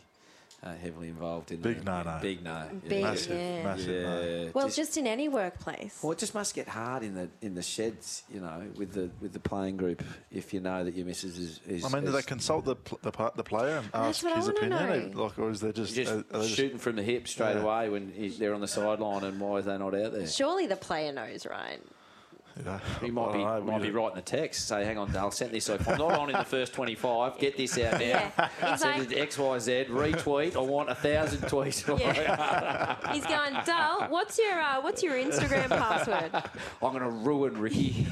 uh, 0.65 0.74
heavily 0.77 1.09
involved 1.09 1.53
in 1.53 1.61
Big 1.61 1.78
the, 1.78 1.85
no-no. 1.85 2.19
Big 2.23 2.43
no. 2.43 2.65
Big, 2.89 3.03
Massive, 3.03 3.36
yeah. 3.39 3.62
massive 3.62 4.03
no. 4.03 4.51
Well, 4.55 4.65
just- 4.66 4.77
just 4.77 4.97
in 4.97 5.07
any 5.07 5.28
workplace. 5.28 6.01
well, 6.03 6.12
it 6.12 6.19
just 6.19 6.35
must 6.35 6.55
get 6.55 6.66
hard 6.69 7.03
in 7.03 7.15
the 7.15 7.28
in 7.43 7.55
the 7.55 7.62
sheds, 7.62 8.23
you 8.32 8.41
know, 8.41 8.62
with 8.77 8.93
the 8.93 9.11
with 9.20 9.32
the 9.32 9.41
playing 9.41 9.77
group. 9.77 10.03
If 10.31 10.55
you 10.55 10.61
know 10.61 10.82
that 10.85 10.95
your 10.95 11.05
missus 11.07 11.39
is, 11.39 11.61
is 11.66 11.85
I 11.85 11.89
mean, 11.89 12.05
do 12.05 12.12
they 12.12 12.23
consult 12.23 12.65
the 12.65 12.77
pl- 12.77 12.99
the, 13.03 13.12
pa- 13.12 13.31
the 13.36 13.45
player 13.45 13.77
and 13.77 13.86
That's 13.93 14.24
ask 14.24 14.36
his 14.36 14.49
opinion, 14.49 15.12
know. 15.12 15.23
like, 15.24 15.39
or 15.39 15.51
is 15.51 15.61
there 15.61 15.73
just, 15.73 15.95
just 15.95 16.11
are 16.11 16.23
they 16.23 16.41
just 16.41 16.55
shooting 16.57 16.78
from 16.78 16.97
the 16.97 17.03
hip 17.03 17.28
straight 17.28 17.57
Yeah. 17.57 17.62
away 17.62 17.89
when 17.91 18.11
he- 18.12 18.28
they're 18.31 18.55
on 18.55 18.61
the 18.62 18.69
sideline, 18.69 19.24
and 19.24 19.39
why 19.41 19.59
are 19.59 19.62
they 19.62 19.77
not 19.78 19.95
out 19.95 20.12
there? 20.12 20.27
Surely 20.27 20.66
the 20.66 20.77
player 20.77 21.12
knows, 21.12 21.47
right? 21.47 21.81
Yeah. 22.64 22.78
He 23.01 23.10
might 23.10 23.32
be 23.32 23.39
know, 23.39 23.60
might 23.62 23.82
be 23.82 23.89
we- 23.90 23.94
writing 23.97 24.16
the 24.16 24.22
text. 24.22 24.68
Say, 24.68 24.85
hang 24.85 24.97
on, 24.98 25.10
Dale, 25.10 25.31
sent 25.32 25.51
this 25.52 25.68
off. 25.70 25.89
I'm 25.89 25.98
not 25.98 26.12
on 26.18 26.31
in 26.31 26.36
the 26.36 26.44
first 26.44 26.72
25. 26.72 27.39
Get 27.39 27.56
this 27.56 27.76
out 27.78 27.98
now. 27.98 28.32
He's 28.70 28.81
Send 28.81 28.98
like- 29.01 29.10
it 29.10 29.14
to 29.14 29.20
X 29.20 29.39
Y 29.39 29.59
Z. 29.59 29.86
Retweet. 29.90 30.55
I 30.56 30.60
want 30.60 30.89
a 30.89 30.94
thousand 30.94 31.40
tweets. 31.43 31.85
He's 33.12 33.24
going, 33.26 33.55
Dal, 33.64 34.06
what's 34.09 34.39
your 34.39 34.60
uh, 34.60 34.81
what's 34.82 35.02
your 35.02 35.14
Instagram 35.14 35.68
password? 35.68 36.31
I'm 36.82 36.93
going 36.93 37.01
to 37.01 37.09
ruin 37.10 37.59
Ricky. 37.59 38.06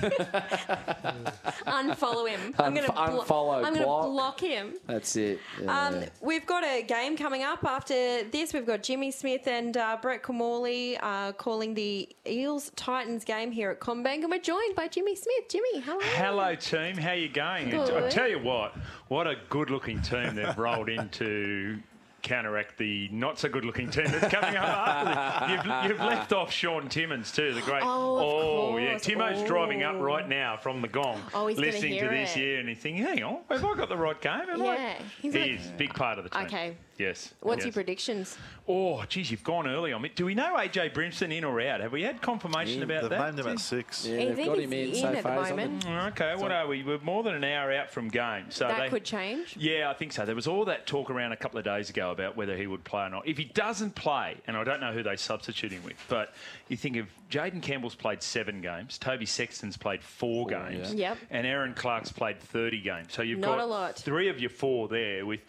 Unfollow 1.67 2.29
him. 2.29 2.55
I'm 2.59 2.75
going 2.75 2.87
to 2.87 2.93
Unf- 2.93 3.25
unfollow, 3.25 3.57
I'm 3.57 3.63
going 3.63 3.75
to 3.77 3.83
block. 3.85 4.07
block 4.07 4.41
him. 4.41 4.75
That's 4.87 5.17
it. 5.17 5.39
Um, 5.67 6.03
we've 6.21 6.47
got 6.47 6.65
a 6.65 6.83
game 6.83 7.17
coming 7.17 7.43
up 7.43 7.65
after 7.65 8.25
this. 8.25 8.53
We've 8.53 8.67
got 8.67 8.83
Jimmy 8.83 9.11
Smith 9.11 9.47
and 9.47 9.77
uh, 9.77 9.99
Brett 10.01 10.23
Kimmorley 10.23 10.99
uh, 11.01 11.33
calling 11.33 11.75
the 11.75 12.09
Eels 12.27 12.71
Titans 12.77 13.25
game 13.25 13.53
here 13.53 13.71
at 13.71 13.81
CommBank, 13.81 14.23
and 14.23 14.32
we're 14.33 14.39
joined 14.39 14.75
by 14.75 14.89
Jimmy 14.89 15.15
Smith. 15.15 15.45
Jimmy, 15.51 15.81
how 15.81 15.99
are 15.99 16.03
you? 16.03 16.09
Hello, 16.09 16.55
team. 16.55 16.97
How 16.97 17.13
you 17.13 17.29
going? 17.29 17.69
Good. 17.69 17.91
I 17.91 18.01
Good. 18.01 18.11
tell 18.11 18.29
you 18.29 18.39
what, 18.39 18.75
what 19.09 19.27
a 19.27 19.35
good-looking 19.51 20.01
team 20.01 20.35
they've 20.35 20.57
rolled 20.57 20.89
in 20.89 21.11
to 21.11 21.79
counteract 22.23 22.79
the 22.79 23.09
not 23.13 23.39
so 23.39 23.49
good-looking 23.51 23.91
team 23.91 24.07
that's 24.07 24.33
coming 24.33 24.57
up 24.57 24.65
after 24.65 25.57
this. 25.57 25.67
You've, 25.67 25.91
you've 25.99 26.07
left 26.09 26.33
off 26.33 26.51
Shaun 26.51 26.89
Timmins 26.89 27.31
too, 27.31 27.53
the 27.53 27.61
great. 27.61 27.83
Oh, 27.85 28.17
of 28.17 28.23
oh, 28.23 28.77
yeah. 28.79 28.95
Timo's 28.97 29.47
driving 29.47 29.83
up 29.83 29.97
Oh. 29.97 30.03
right 30.03 30.27
now 30.27 30.57
from 30.57 30.81
the 30.81 30.89
gong, 30.89 31.21
Oh, 31.35 31.45
listening 31.45 31.99
to 32.01 32.09
this 32.09 32.35
it. 32.35 32.41
year, 32.41 32.61
and 32.61 32.69
he's 32.71 32.79
thinking, 32.79 33.05
"Hang 33.05 33.23
on, 33.23 33.41
have 33.51 33.63
I 33.63 33.75
got 33.77 33.91
the 33.91 33.97
right 33.99 34.19
game?" 34.19 34.33
Am 34.51 34.63
I? 34.63 34.65
Yeah, 34.77 34.95
he's 35.21 35.35
he 35.35 35.41
like- 35.41 35.51
is 35.51 35.67
big 35.77 35.93
part 35.95 36.17
of 36.17 36.25
the 36.25 36.31
team. 36.31 36.47
Okay. 36.47 36.77
Yes. 36.99 37.35
What's 37.41 37.61
yes. 37.61 37.67
your 37.67 37.73
predictions? 37.73 38.37
Oh, 38.69 39.03
geez, 39.09 39.31
you've 39.31 39.43
gone 39.43 39.67
early 39.67 39.93
on 39.93 40.03
me. 40.03 40.11
Do 40.15 40.27
we 40.27 40.35
know 40.35 40.57
AJ 40.57 40.93
Brimson 40.95 41.33
in 41.37 41.43
or 41.43 41.61
out? 41.61 41.81
Have 41.81 41.93
we 41.93 42.03
had 42.03 42.21
confirmation 42.21 42.79
Yeah, 42.79 42.85
about 42.85 43.01
they've 43.03 43.11
that? 43.11 43.35
named 43.35 43.39
him 43.41 43.49
at 43.49 43.61
six. 43.61 44.07
Yeah, 44.07 44.15
I 44.17 44.33
they've 44.33 44.47
got 44.47 44.59
him 44.59 44.73
in, 44.73 44.89
in 44.91 44.95
so 44.95 45.07
at 45.09 45.23
the 45.23 45.29
moment. 45.31 45.85
Mm, 45.85 46.13
Okay, 46.13 46.35
what 46.37 46.53
are 46.53 46.67
we? 46.67 46.83
We're 46.83 46.99
more 47.01 47.23
than 47.23 47.35
an 47.35 47.45
hour 47.45 47.73
out 47.73 47.91
from 47.91 48.09
game, 48.09 48.47
so 48.51 48.69
that 48.69 48.79
they, 48.79 48.89
could 48.89 49.05
change. 49.05 49.57
Yeah, 49.57 49.91
I 49.91 49.95
think 49.95 50.13
so. 50.13 50.25
There 50.25 50.35
was 50.35 50.47
all 50.47 50.65
that 50.67 50.87
talk 50.87 51.11
around 51.11 51.33
a 51.33 51.37
couple 51.37 51.59
of 51.59 51.65
days 51.65 51.91
ago 51.91 52.11
about 52.11 52.37
whether 52.37 52.57
he 52.57 52.67
would 52.67 52.85
play 52.85 53.03
or 53.05 53.11
not. 53.11 53.27
If 53.27 53.39
he 53.39 53.45
doesn't 53.45 53.95
play, 53.95 54.37
and 54.47 54.57
I 54.57 54.65
don't 54.65 54.81
know 54.81 54.93
who 54.93 55.03
they 55.03 55.17
substitute 55.17 55.73
him 55.73 55.83
with, 55.85 55.97
but 56.09 56.35
you 56.69 56.77
think 56.77 56.97
of 56.97 57.07
Jayden 57.31 57.63
Campbell's 57.63 57.95
played 57.95 58.23
seven 58.23 58.61
games, 58.61 58.99
Toby 58.99 59.27
Sexton's 59.27 59.77
played 59.77 60.03
four, 60.03 60.47
games, 60.47 60.93
yeah. 60.95 61.11
Yep. 61.11 61.19
and 61.31 61.47
Erin 61.47 61.75
Clark's 61.75 62.13
played 62.13 62.41
30 62.41 62.81
games. 62.81 63.13
So 63.13 63.23
you've 63.23 63.39
Not 63.39 63.57
got 63.57 63.61
a 63.61 63.67
lot. 63.67 63.97
three 63.97 64.29
of 64.29 64.41
your 64.41 64.51
four 64.51 64.89
there 64.89 65.25
with 65.25 65.41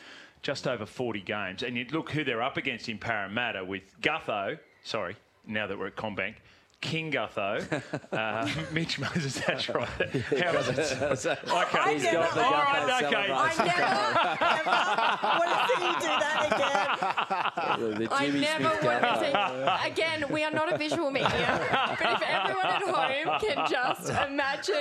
just 0.43 0.67
over 0.67 0.85
40 0.85 1.21
games. 1.21 1.63
And 1.63 1.75
you 1.75 1.85
look 1.91 2.11
who 2.11 2.23
they're 2.23 2.43
up 2.43 2.57
against 2.57 2.89
in 2.89 2.99
Parramatta 2.99 3.63
with 3.63 3.99
Gutho, 4.01 4.59
sorry, 4.83 5.15
now 5.47 5.65
that 5.65 5.79
we're 5.79 5.87
at 5.87 5.95
CommBank. 5.95 6.35
King 6.83 7.13
Gutho, 7.13 7.63
uh, 8.11 8.47
Mitch 8.73 8.99
Moses, 8.99 9.35
that's 9.47 9.69
right. 9.69 9.87
How 9.87 10.57
is 10.57 11.25
it? 11.25 11.39
Okay. 11.47 11.93
He's 11.93 12.03
got 12.03 12.33
the 12.35 12.43
All 12.43 12.51
Gutho 12.51 12.87
right, 12.87 13.03
okay. 13.03 13.27
celebration. 13.27 13.65
want 15.39 15.49
to 15.49 15.59
see 15.69 15.85
you 15.85 15.93
do 15.93 16.11
that 16.23 16.39
again. 16.51 17.99
The 17.99 18.07
I 18.13 18.25
Jimmy 18.25 18.39
never 18.41 18.69
want 18.85 19.01
to 19.01 19.13
see. 19.21 19.89
Again, 19.89 20.25
we 20.29 20.43
are 20.43 20.51
not 20.51 20.73
a 20.73 20.77
visual 20.77 21.09
medium, 21.09 21.31
but 21.31 22.01
if 22.01 22.21
everyone 22.21 22.65
at 22.65 22.81
home 22.81 23.39
can 23.39 23.65
just 23.69 24.09
imagine 24.09 24.75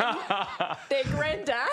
their 0.90 1.04
granddad. 1.04 1.68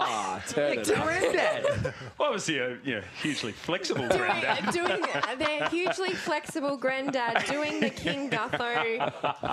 Ah, 0.00 0.42
turn 0.48 0.78
it. 0.78 0.86
Granddad. 0.86 1.94
well, 2.18 2.28
obviously 2.30 2.58
a 2.58 2.76
you 2.84 2.96
know, 2.96 3.02
hugely 3.22 3.52
flexible 3.52 4.06
Doing, 4.08 4.20
granddad. 4.20 4.72
doing 4.74 5.02
their 5.38 5.68
hugely 5.68 6.12
flexible 6.14 6.76
granddad 6.76 7.44
doing 7.46 7.80
the 7.80 7.90
King 7.90 8.28
Gutho 8.30 8.87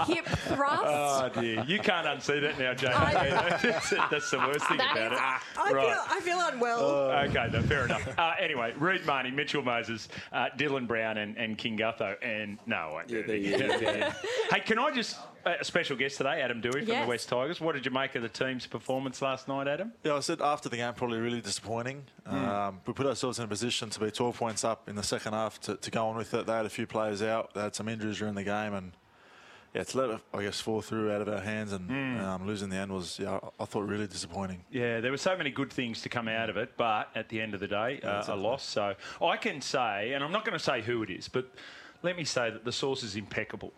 hip 0.08 0.26
thrust. 0.26 0.84
Oh 0.86 1.30
dear, 1.40 1.64
you 1.68 1.80
can't 1.80 2.08
unsee 2.08 2.42
that 2.42 2.58
now, 2.60 2.74
Jamie. 2.74 2.94
I- 2.96 3.58
that's, 3.62 3.90
that's 3.90 4.32
the 4.32 4.38
worst 4.40 4.66
thing 4.68 4.76
about 4.80 5.12
is- 5.14 5.20
it. 5.20 5.24
I 5.58 5.72
right. 5.72 5.86
feel 5.88 6.04
I 6.10 6.20
feel 6.22 6.40
unwell. 6.54 6.86
Okay, 7.30 7.50
no, 7.52 7.62
fair 7.64 7.86
enough. 7.86 8.20
Uh, 8.20 8.34
anyway, 8.40 8.74
Reed 8.78 9.06
Mahoney, 9.06 9.32
Mitchell 9.32 9.62
Moses, 9.64 10.08
uh, 10.32 10.48
Dylan 10.58 10.88
Brown, 10.88 11.18
and, 11.18 11.38
and 11.38 11.58
King 11.58 11.78
Gutho, 11.78 12.16
and 12.22 12.58
no, 12.66 12.76
I 12.76 12.92
won't 12.94 13.08
do 13.08 13.24
there 13.24 13.36
it. 13.36 13.42
you. 13.42 13.58
Yeah. 13.58 14.14
Hey, 14.52 14.60
can 14.60 14.78
I 14.78 14.92
just 14.92 15.18
uh, 15.46 15.54
a 15.60 15.66
special 15.66 15.96
guest 15.98 16.18
today, 16.18 16.42
Adam 16.42 16.62
Doueihi 16.62 16.80
from 16.82 16.88
Yes. 16.88 17.04
the 17.06 17.10
West 17.10 17.30
Tigers. 17.30 17.60
What 17.60 17.74
did 17.74 17.84
you 17.86 17.92
make 17.92 18.14
of 18.16 18.22
the 18.22 18.30
team's 18.30 18.68
performance 18.68 19.22
last 19.24 19.48
night, 19.48 19.68
Adam? 19.68 19.92
Yeah, 20.04 20.16
I 20.16 20.20
said 20.20 20.40
after 20.42 20.70
the 20.70 20.78
game, 20.78 20.94
probably 20.94 21.20
really 21.20 21.42
disappointing. 21.42 22.04
Um, 22.26 22.80
we 22.86 22.94
put 22.94 23.08
ourselves 23.08 23.40
in 23.40 23.46
a 23.46 23.48
position 23.48 23.90
to 23.90 24.00
be 24.00 24.12
12 24.12 24.38
points 24.38 24.64
up 24.64 24.88
in 24.88 24.96
the 24.96 25.04
second 25.04 25.34
half 25.34 25.60
to, 25.62 25.78
to 25.78 25.92
go 25.92 26.08
on 26.08 26.16
with 26.16 26.34
it. 26.34 26.46
They 26.46 26.54
had 26.54 26.66
a 26.66 26.70
few 26.70 26.86
players 26.88 27.22
out. 27.24 27.54
They 27.56 27.62
had 27.62 27.76
some 27.76 27.88
injuries 27.90 28.20
during 28.20 28.36
the 28.36 28.44
game, 28.44 28.74
and 28.76 28.92
yeah, 29.76 29.84
to 29.84 29.98
let 29.98 30.22
I 30.34 30.42
guess, 30.44 30.62
fall 30.62 30.82
through 30.82 31.12
out 31.12 31.22
of 31.22 31.28
our 31.28 31.42
hands 31.42 31.74
and 31.74 32.22
um, 32.22 32.48
losing 32.48 32.70
the 32.70 32.78
end 32.78 32.94
was, 32.94 33.20
yeah, 33.20 33.40
I, 33.60 33.66
thought 33.66 33.82
really 33.82 34.08
disappointing. 34.08 34.64
Yeah, 34.72 35.02
there 35.02 35.12
were 35.12 35.18
so 35.18 35.36
many 35.36 35.50
good 35.50 35.72
things 35.72 36.02
to 36.04 36.10
come 36.10 36.30
out 36.30 36.50
of 36.50 36.56
it, 36.56 36.72
but 36.78 37.10
at 37.14 37.28
the 37.28 37.42
end 37.42 37.54
of 37.54 37.60
the 37.60 37.68
day, 37.68 38.00
uh, 38.02 38.24
a 38.28 38.36
loss. 38.38 38.64
So 38.64 38.96
I 39.22 39.36
can 39.36 39.60
say, 39.60 40.14
and 40.14 40.24
I'm 40.24 40.32
not 40.32 40.46
going 40.46 40.58
to 40.58 40.64
say 40.64 40.82
who 40.82 41.04
it 41.04 41.10
is, 41.10 41.28
but 41.28 41.52
let 42.04 42.16
me 42.16 42.24
say 42.24 42.50
that 42.52 42.64
the 42.64 42.72
source 42.72 43.04
is 43.04 43.18
impeccable. 43.18 43.74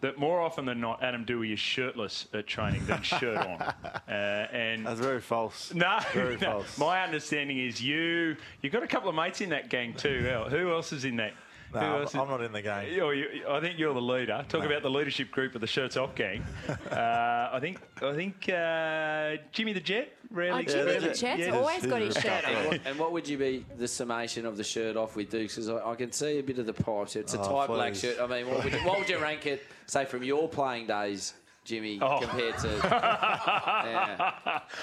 That 0.00 0.18
more 0.18 0.40
often 0.40 0.64
than 0.64 0.80
not, 0.80 1.02
Adam 1.02 1.26
Doueihi 1.26 1.52
is 1.52 1.60
shirtless 1.60 2.26
at 2.32 2.46
training 2.46 2.86
than 2.86 3.02
shirt 3.02 3.36
on, 3.36 3.60
uh, 4.08 4.10
and 4.10 4.86
That's 4.86 4.98
very 4.98 5.20
false. 5.20 5.74
no, 5.74 5.98
Very 6.14 6.36
no. 6.40 6.52
false. 6.52 6.78
my 6.78 7.02
understanding 7.04 7.58
is 7.58 7.82
you. 7.82 8.34
You've 8.62 8.72
got 8.72 8.82
a 8.82 8.86
couple 8.88 9.10
of 9.10 9.14
mates 9.14 9.42
in 9.42 9.50
that 9.50 9.68
gang 9.68 9.92
too. 9.92 10.22
Who 10.48 10.72
else 10.72 10.92
is 10.92 11.04
in 11.04 11.16
that? 11.16 11.34
No, 11.72 11.80
I'm, 12.12 12.20
I'm 12.20 12.28
not 12.28 12.42
in 12.42 12.52
the 12.52 12.62
game. 12.62 12.98
Oh, 13.00 13.10
you, 13.10 13.44
I 13.48 13.60
think 13.60 13.78
you're 13.78 13.94
the 13.94 14.00
leader. 14.02 14.44
Talk 14.48 14.64
about 14.64 14.82
the 14.82 14.90
leadership 14.90 15.30
group 15.30 15.54
of 15.54 15.60
the 15.60 15.66
shirts 15.66 15.96
off 15.96 16.14
gang. 16.14 16.44
Uh, 16.90 17.50
I 17.52 17.58
think 17.60 17.78
I 18.02 18.14
think 18.14 18.48
uh, 18.48 19.42
Jimmy 19.52 19.72
the 19.72 19.80
Jet. 19.80 20.12
Rarely 20.30 20.64
Oh, 20.66 20.70
Jimmy 20.70 20.92
Yeah, 20.92 20.98
the 20.98 21.06
yeah. 21.08 21.12
Jet's 21.12 21.40
Yeah. 21.40 21.50
always 21.56 21.86
got 21.86 22.00
his 22.00 22.14
shirt 22.16 22.44
off. 22.44 22.78
And 22.84 22.98
what, 22.98 23.12
would 23.12 23.28
you 23.28 23.36
be 23.38 23.64
the 23.78 23.88
summation 23.88 24.44
of 24.46 24.56
the 24.56 24.64
shirt 24.64 24.96
off 24.96 25.16
with 25.16 25.30
Dukes? 25.30 25.54
Because 25.56 25.68
I, 25.68 25.90
I 25.90 25.94
can 25.96 26.12
see 26.12 26.38
a 26.38 26.42
bit 26.42 26.58
of 26.58 26.66
the 26.66 26.72
pipes. 26.72 27.16
It's 27.16 27.34
a 27.34 27.40
Oh, 27.40 27.48
tight 27.48 27.66
black 27.68 27.94
shirt. 27.94 28.18
I 28.20 28.26
mean, 28.26 28.48
what 28.48 28.64
would, 28.64 28.72
you, 28.72 28.78
what 28.80 28.98
would 28.98 29.08
you 29.08 29.18
rank 29.18 29.46
it, 29.46 29.62
say, 29.86 30.04
from 30.04 30.22
your 30.22 30.48
playing 30.48 30.86
days, 30.86 31.34
Jimmy, 31.70 32.00
Oh. 32.02 32.18
compared 32.18 32.58
to 32.58 32.66
yeah, 32.82 34.32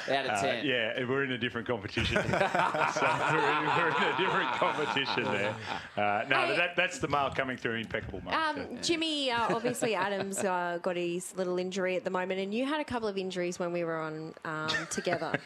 out 0.09 0.25
of 0.25 0.31
Uh, 0.31 0.41
10? 0.41 0.65
yeah, 0.65 1.03
we're 1.03 1.25
in 1.25 1.33
a 1.33 1.37
different 1.37 1.67
competition. 1.67 2.15
so 2.23 2.29
we're, 2.29 2.37
in, 2.39 3.65
we're 3.75 3.89
in 3.89 4.03
a 4.03 4.17
different 4.17 4.49
competition 4.53 5.23
there. 5.25 5.53
Uh, 5.97 6.23
no, 6.29 6.45
Hey. 6.45 6.55
that, 6.55 6.75
that's 6.77 6.99
the 6.99 7.09
mail 7.09 7.29
coming 7.35 7.57
through 7.57 7.75
impeccable, 7.75 8.21
mate. 8.23 8.33
Um, 8.33 8.77
Jimmy, 8.81 9.31
uh, 9.31 9.53
obviously 9.53 9.95
Adams 9.95 10.39
uh, 10.39 10.79
got 10.81 10.95
his 10.95 11.35
little 11.35 11.59
injury 11.59 11.97
at 11.97 12.05
the 12.05 12.09
moment, 12.09 12.39
and 12.39 12.53
you 12.53 12.65
had 12.65 12.79
a 12.79 12.85
couple 12.85 13.09
of 13.09 13.17
injuries 13.17 13.59
when 13.59 13.73
we 13.73 13.83
were 13.83 13.97
on 13.97 14.33
um, 14.45 14.69
together. 14.89 15.37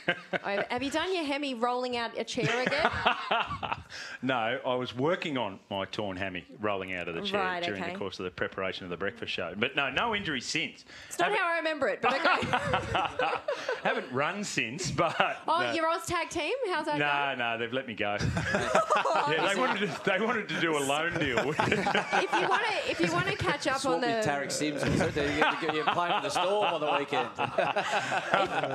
Uh, 0.44 0.62
Have 0.70 0.84
you 0.84 0.92
done 0.92 1.12
your 1.16 1.24
hemi 1.24 1.56
rolling 1.56 1.98
out 1.98 2.12
a 2.20 2.24
chair 2.24 2.62
again? 2.62 2.88
No, 4.22 4.60
I 4.64 4.76
was 4.76 4.96
working 4.96 5.40
on 5.40 5.58
my 5.72 5.86
torn 5.86 6.18
hammy 6.18 6.46
rolling 6.60 6.94
out 6.94 7.08
of 7.08 7.16
the 7.16 7.22
chair 7.24 7.42
Right, 7.42 7.64
during 7.64 7.82
okay. 7.82 7.94
the 7.94 7.98
course 7.98 8.20
of 8.20 8.26
the 8.26 8.32
preparation 8.32 8.84
of 8.84 8.92
the 8.92 8.98
breakfast 8.98 9.32
show. 9.34 9.56
But 9.58 9.76
no, 9.76 9.90
no 9.90 10.14
injuries 10.16 10.46
since. 10.46 10.86
It's 11.08 11.18
not 11.32 11.40
how 11.40 11.54
I 11.54 11.58
remember 11.58 11.88
it, 11.88 12.02
but 12.02 12.14
okay. 12.14 13.38
Haven't 13.84 14.12
run 14.12 14.44
since, 14.44 14.92
but 14.92 15.16
Oh, 15.48 15.62
no. 15.62 15.72
your 15.74 15.88
Oz 15.90 16.06
tag 16.06 16.30
team? 16.30 16.54
How's 16.68 16.86
that 16.86 16.98
No, 16.98 17.36
no, 17.38 17.58
they've 17.58 17.74
let 17.74 17.88
me 17.88 17.94
go. 17.94 18.18
yeah, 18.54 19.48
they 19.54 19.60
wanted 19.60 19.80
to, 19.90 20.02
they 20.06 20.20
wanted 20.24 20.48
to 20.50 20.60
do 20.62 20.78
a 20.78 20.80
loan 20.80 21.14
deal. 21.20 21.38
going? 21.38 21.56
If 21.62 22.32
you 22.34 22.48
want 22.48 22.64
to, 22.64 22.92
if 22.92 23.00
you 23.00 23.12
want 23.12 23.28
to 23.28 23.36
catch 23.36 23.68
up 23.68 23.80
Swap 23.80 23.96
on 23.96 24.02
the, 24.02 24.08
Tariq 24.08 24.52
Sims. 24.52 24.84
You're, 24.84 25.74
you're 25.74 25.86
playing 25.86 26.14
with 26.16 26.24
the 26.24 26.30
Storm 26.30 26.74
on 26.74 26.82
the 26.82 26.92
weekend. 26.98 27.30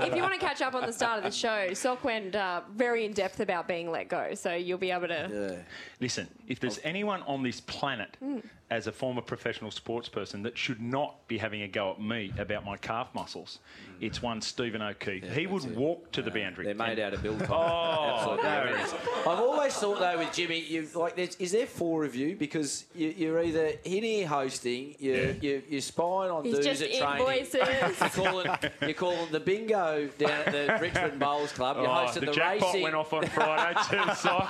if 0.06 0.14
you 0.14 0.22
want 0.22 0.34
to 0.34 0.40
catch 0.40 0.62
up 0.62 0.74
on 0.74 0.86
the 0.86 0.92
start 0.92 1.18
of 1.18 1.24
the 1.24 1.30
show, 1.30 1.72
Sock 1.74 2.02
went 2.04 2.34
uh, 2.34 2.62
very 2.74 3.04
in 3.04 3.12
depth 3.12 3.40
about 3.40 3.68
being 3.68 3.90
let 3.90 4.08
go, 4.08 4.34
so 4.34 4.54
you'll 4.54 4.78
be 4.78 4.90
able 4.90 5.08
to. 5.08 5.64
Listen, 6.00 6.28
if 6.48 6.60
there's 6.60 6.80
anyone 6.84 7.22
on 7.22 7.42
this 7.42 7.60
planet 7.60 8.16
Mm. 8.22 8.42
As 8.70 8.86
a 8.86 8.92
former 8.92 9.22
professional 9.22 9.70
sports 9.70 10.08
person 10.08 10.42
that 10.42 10.58
should 10.58 10.80
not 10.80 11.26
be 11.28 11.38
having 11.38 11.62
a 11.62 11.68
go 11.68 11.92
at 11.92 12.00
me 12.00 12.32
about 12.38 12.64
my 12.64 12.76
calf 12.76 13.08
muscles, 13.14 13.60
it's 14.00 14.22
one 14.22 14.40
Stephen 14.40 14.82
O'Keefe. 14.82 15.24
he 15.32 15.46
would 15.46 15.76
walk 15.76 16.10
to 16.12 16.22
the 16.22 16.30
boundary. 16.30 16.64
They're 16.64 16.74
made 16.74 16.98
out 16.98 17.14
of 17.14 17.22
biltong. 17.22 17.46
Oh, 17.56 18.38
Absolutely. 18.38 18.42
there 18.42 18.66
it 18.68 18.80
is. 18.80 18.92
I've 19.20 19.38
always 19.40 19.74
thought 19.74 19.98
though 19.98 20.18
with 20.18 20.32
Jimmy, 20.32 20.60
you 20.60 20.88
like, 20.94 21.16
there's, 21.16 21.36
is 21.36 21.52
there 21.52 21.66
four 21.66 22.04
of 22.04 22.14
you 22.14 22.36
because 22.36 22.84
you, 22.94 23.08
you're 23.16 23.42
either 23.42 23.72
in 23.84 24.02
here 24.02 24.26
hosting, 24.26 24.94
you're, 24.98 25.30
you're, 25.32 25.60
you're 25.68 25.80
spying 25.80 26.30
on 26.30 26.44
He's 26.44 26.58
dudes 26.58 26.82
at 26.82 26.90
training. 26.92 27.10
invoices. 27.18 27.54
You're 28.00 28.08
calling, 28.10 28.50
you're 28.82 28.92
calling 28.94 29.32
the 29.32 29.40
bingo 29.40 30.08
down 30.18 30.30
at 30.30 30.52
the 30.52 30.78
Richmond 30.80 31.18
Bowls 31.18 31.52
Club. 31.52 31.76
You're 31.78 31.86
Oh, 31.88 31.92
hosting 32.06 32.20
the 32.22 32.26
the, 32.26 32.32
jackpot 32.32 32.68
racing. 32.68 32.82
went 32.82 32.94
off 32.94 33.12
on 33.12 33.26
Friday 33.26 33.78
too, 33.90 34.14
so 34.14 34.46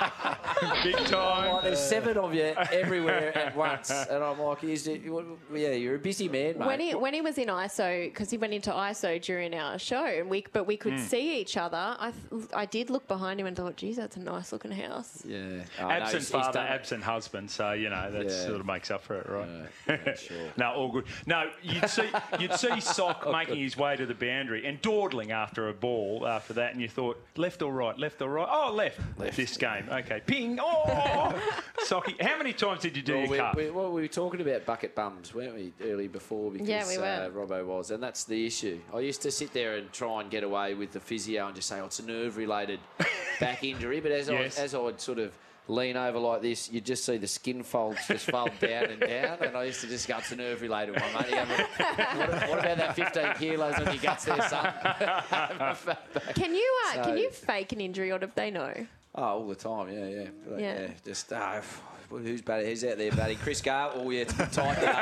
big 0.83 0.97
time. 1.07 1.53
Like, 1.53 1.65
there's 1.65 1.81
seven 1.81 2.17
of 2.17 2.35
you 2.35 2.55
everywhere 2.73 3.37
at 3.37 3.57
once, 3.57 3.91
and 3.91 4.23
I'm 4.23 4.39
like, 4.41 4.65
is 4.65 4.87
it, 4.87 5.03
yeah, 5.55 5.71
you're 5.71 5.97
a 5.97 5.99
busy 5.99 6.29
man, 6.29 6.59
mate. 6.59 6.67
When 6.67 6.81
he 6.81 6.95
when 6.95 7.15
he 7.15 7.21
was 7.21 7.39
in 7.39 7.49
ISO 7.49 8.05
because 8.09 8.31
he 8.31 8.39
went 8.39 8.53
into 8.53 8.71
ISO 8.71 9.21
during 9.21 9.36
our 9.55 9.79
show, 9.79 10.05
and 10.05 10.29
we 10.31 10.45
but 10.53 10.65
we 10.67 10.77
could 10.77 10.95
Mm. 10.95 11.01
see 11.01 11.41
each 11.41 11.57
other. 11.57 11.77
I 11.99 12.13
th- 12.31 12.45
I 12.55 12.67
did 12.67 12.91
look 12.91 13.07
behind 13.09 13.41
him 13.41 13.47
and 13.47 13.57
thought, 13.57 13.77
geez, 13.77 13.97
that's 13.97 14.17
a 14.17 14.21
nice 14.21 14.53
looking 14.53 14.71
house. 14.71 15.23
Yeah. 15.27 15.65
absent 15.79 16.25
father, 16.25 16.61
absent 16.61 17.03
husband. 17.03 17.51
So 17.51 17.73
you 17.73 17.91
know 17.91 18.11
that 18.11 18.25
Yeah. 18.27 18.45
sort 18.47 18.61
of 18.61 18.67
makes 18.67 18.91
up 18.91 19.03
for 19.03 19.17
it, 19.19 19.29
right? 19.29 20.53
no, 20.57 20.73
all 20.73 20.93
good. 20.93 21.05
No, 21.27 21.51
you'd 21.63 21.89
see 21.89 22.09
you'd 22.39 22.55
see 22.55 22.81
Sock 22.97 23.31
making 23.31 23.57
his 23.59 23.77
way 23.77 23.97
to 23.97 24.07
the 24.07 24.15
boundary 24.15 24.67
and 24.67 24.81
dawdling 24.83 25.33
after 25.33 25.69
a 25.69 25.73
ball 25.75 26.27
after 26.27 26.53
that, 26.55 26.73
and 26.73 26.81
you 26.81 26.89
thought 26.89 27.21
left 27.37 27.63
or 27.63 27.73
right, 27.73 27.99
left 27.99 28.21
or 28.23 28.29
right. 28.31 28.49
Oh, 28.51 28.73
left. 28.73 29.01
This 29.37 29.57
game, 29.57 29.89
okay. 29.91 30.21
Ping. 30.27 30.59
Oh, 30.61 31.35
Socky. 31.87 32.21
How 32.21 32.37
many 32.39 32.53
times 32.53 32.81
did 32.83 32.97
you 32.97 33.03
do 33.03 33.13
Well, 33.15 33.23
your 33.23 33.31
we, 33.31 33.37
cup? 33.39 33.57
we, 33.57 33.71
well, 33.71 33.93
we 33.93 34.03
were 34.03 34.09
talking 34.09 34.41
about 34.41 34.65
bucket 34.65 34.95
bums, 34.95 35.35
weren't 35.35 35.55
we, 35.55 35.73
early 35.85 36.09
before? 36.09 36.51
Because 36.51 36.69
Yeah, 36.69 36.87
we 36.89 36.99
were. 36.99 37.05
Uh, 37.05 37.29
Robbo 37.31 37.65
was, 37.67 37.91
and 37.91 38.03
that's 38.03 38.25
the 38.25 38.47
issue. 38.47 38.81
I 38.95 39.01
used 39.01 39.23
to 39.23 39.26
sit 39.31 39.53
there 39.53 39.77
and 39.77 39.93
try 39.93 40.21
and 40.21 40.31
get 40.31 40.43
away 40.45 40.75
with 40.75 40.93
the 40.93 41.01
physio 41.01 41.47
and 41.47 41.55
just 41.55 41.69
say, 41.69 41.81
"Oh, 41.81 41.87
it's 41.87 41.99
a 41.99 42.07
nerve-related 42.07 42.81
back 43.41 43.63
injury." 43.65 44.01
But 44.01 44.13
as 44.13 44.29
Yes. 44.29 44.59
I 44.59 44.63
as 44.63 44.75
I'd 44.75 45.01
sort 45.01 45.19
of 45.19 45.33
lean 45.69 45.97
over 45.97 46.19
like 46.19 46.43
this, 46.43 46.71
you'd 46.71 46.85
just 46.85 47.05
see 47.05 47.17
the 47.17 47.27
skin 47.27 47.63
folds 47.65 47.99
just 48.07 48.31
fold 48.31 48.53
down 48.61 48.85
and 48.85 49.01
down, 49.01 49.39
and 49.43 49.57
I 49.57 49.65
used 49.65 49.81
to 49.81 49.89
just 49.89 50.07
go, 50.07 50.17
"It's 50.19 50.31
a 50.33 50.37
nerve-related 50.37 51.01
one, 51.01 51.13
mate." 51.15 51.31
You 51.31 51.37
what, 51.37 52.49
what 52.51 52.59
about 52.61 52.79
that 52.79 52.95
15 52.97 53.35
kilos 53.39 53.75
on 53.75 53.85
your 53.87 53.97
guts 54.03 54.25
there, 54.27 54.41
son? 54.49 54.73
Can 56.35 56.55
you 56.55 56.77
uh, 56.89 56.95
So- 56.95 57.03
can 57.05 57.19
you 57.19 57.31
fake 57.31 57.73
an 57.73 57.81
injury, 57.81 58.13
or 58.13 58.19
do 58.19 58.31
they 58.35 58.51
know? 58.51 58.73
Oh, 59.15 59.23
all 59.23 59.49
the 59.49 59.55
time, 59.55 59.89
yeah, 59.91 60.07
yeah. 60.09 60.29
But, 60.47 60.61
Yeah. 60.61 60.81
yeah. 60.83 60.89
Just, 61.05 61.33
uh, 61.33 61.61
well, 62.11 62.23
who's 62.23 62.43
buddy? 62.43 62.67
Who's 62.67 62.85
out 62.85 62.99
there, 62.99 63.11
buddy? 63.13 63.35
Chris 63.37 63.61
Gayle? 63.61 63.93
Oh, 63.95 64.11
yeah, 64.11 64.23
it's 64.23 64.35
tight 64.35 64.75
today. 64.75 64.93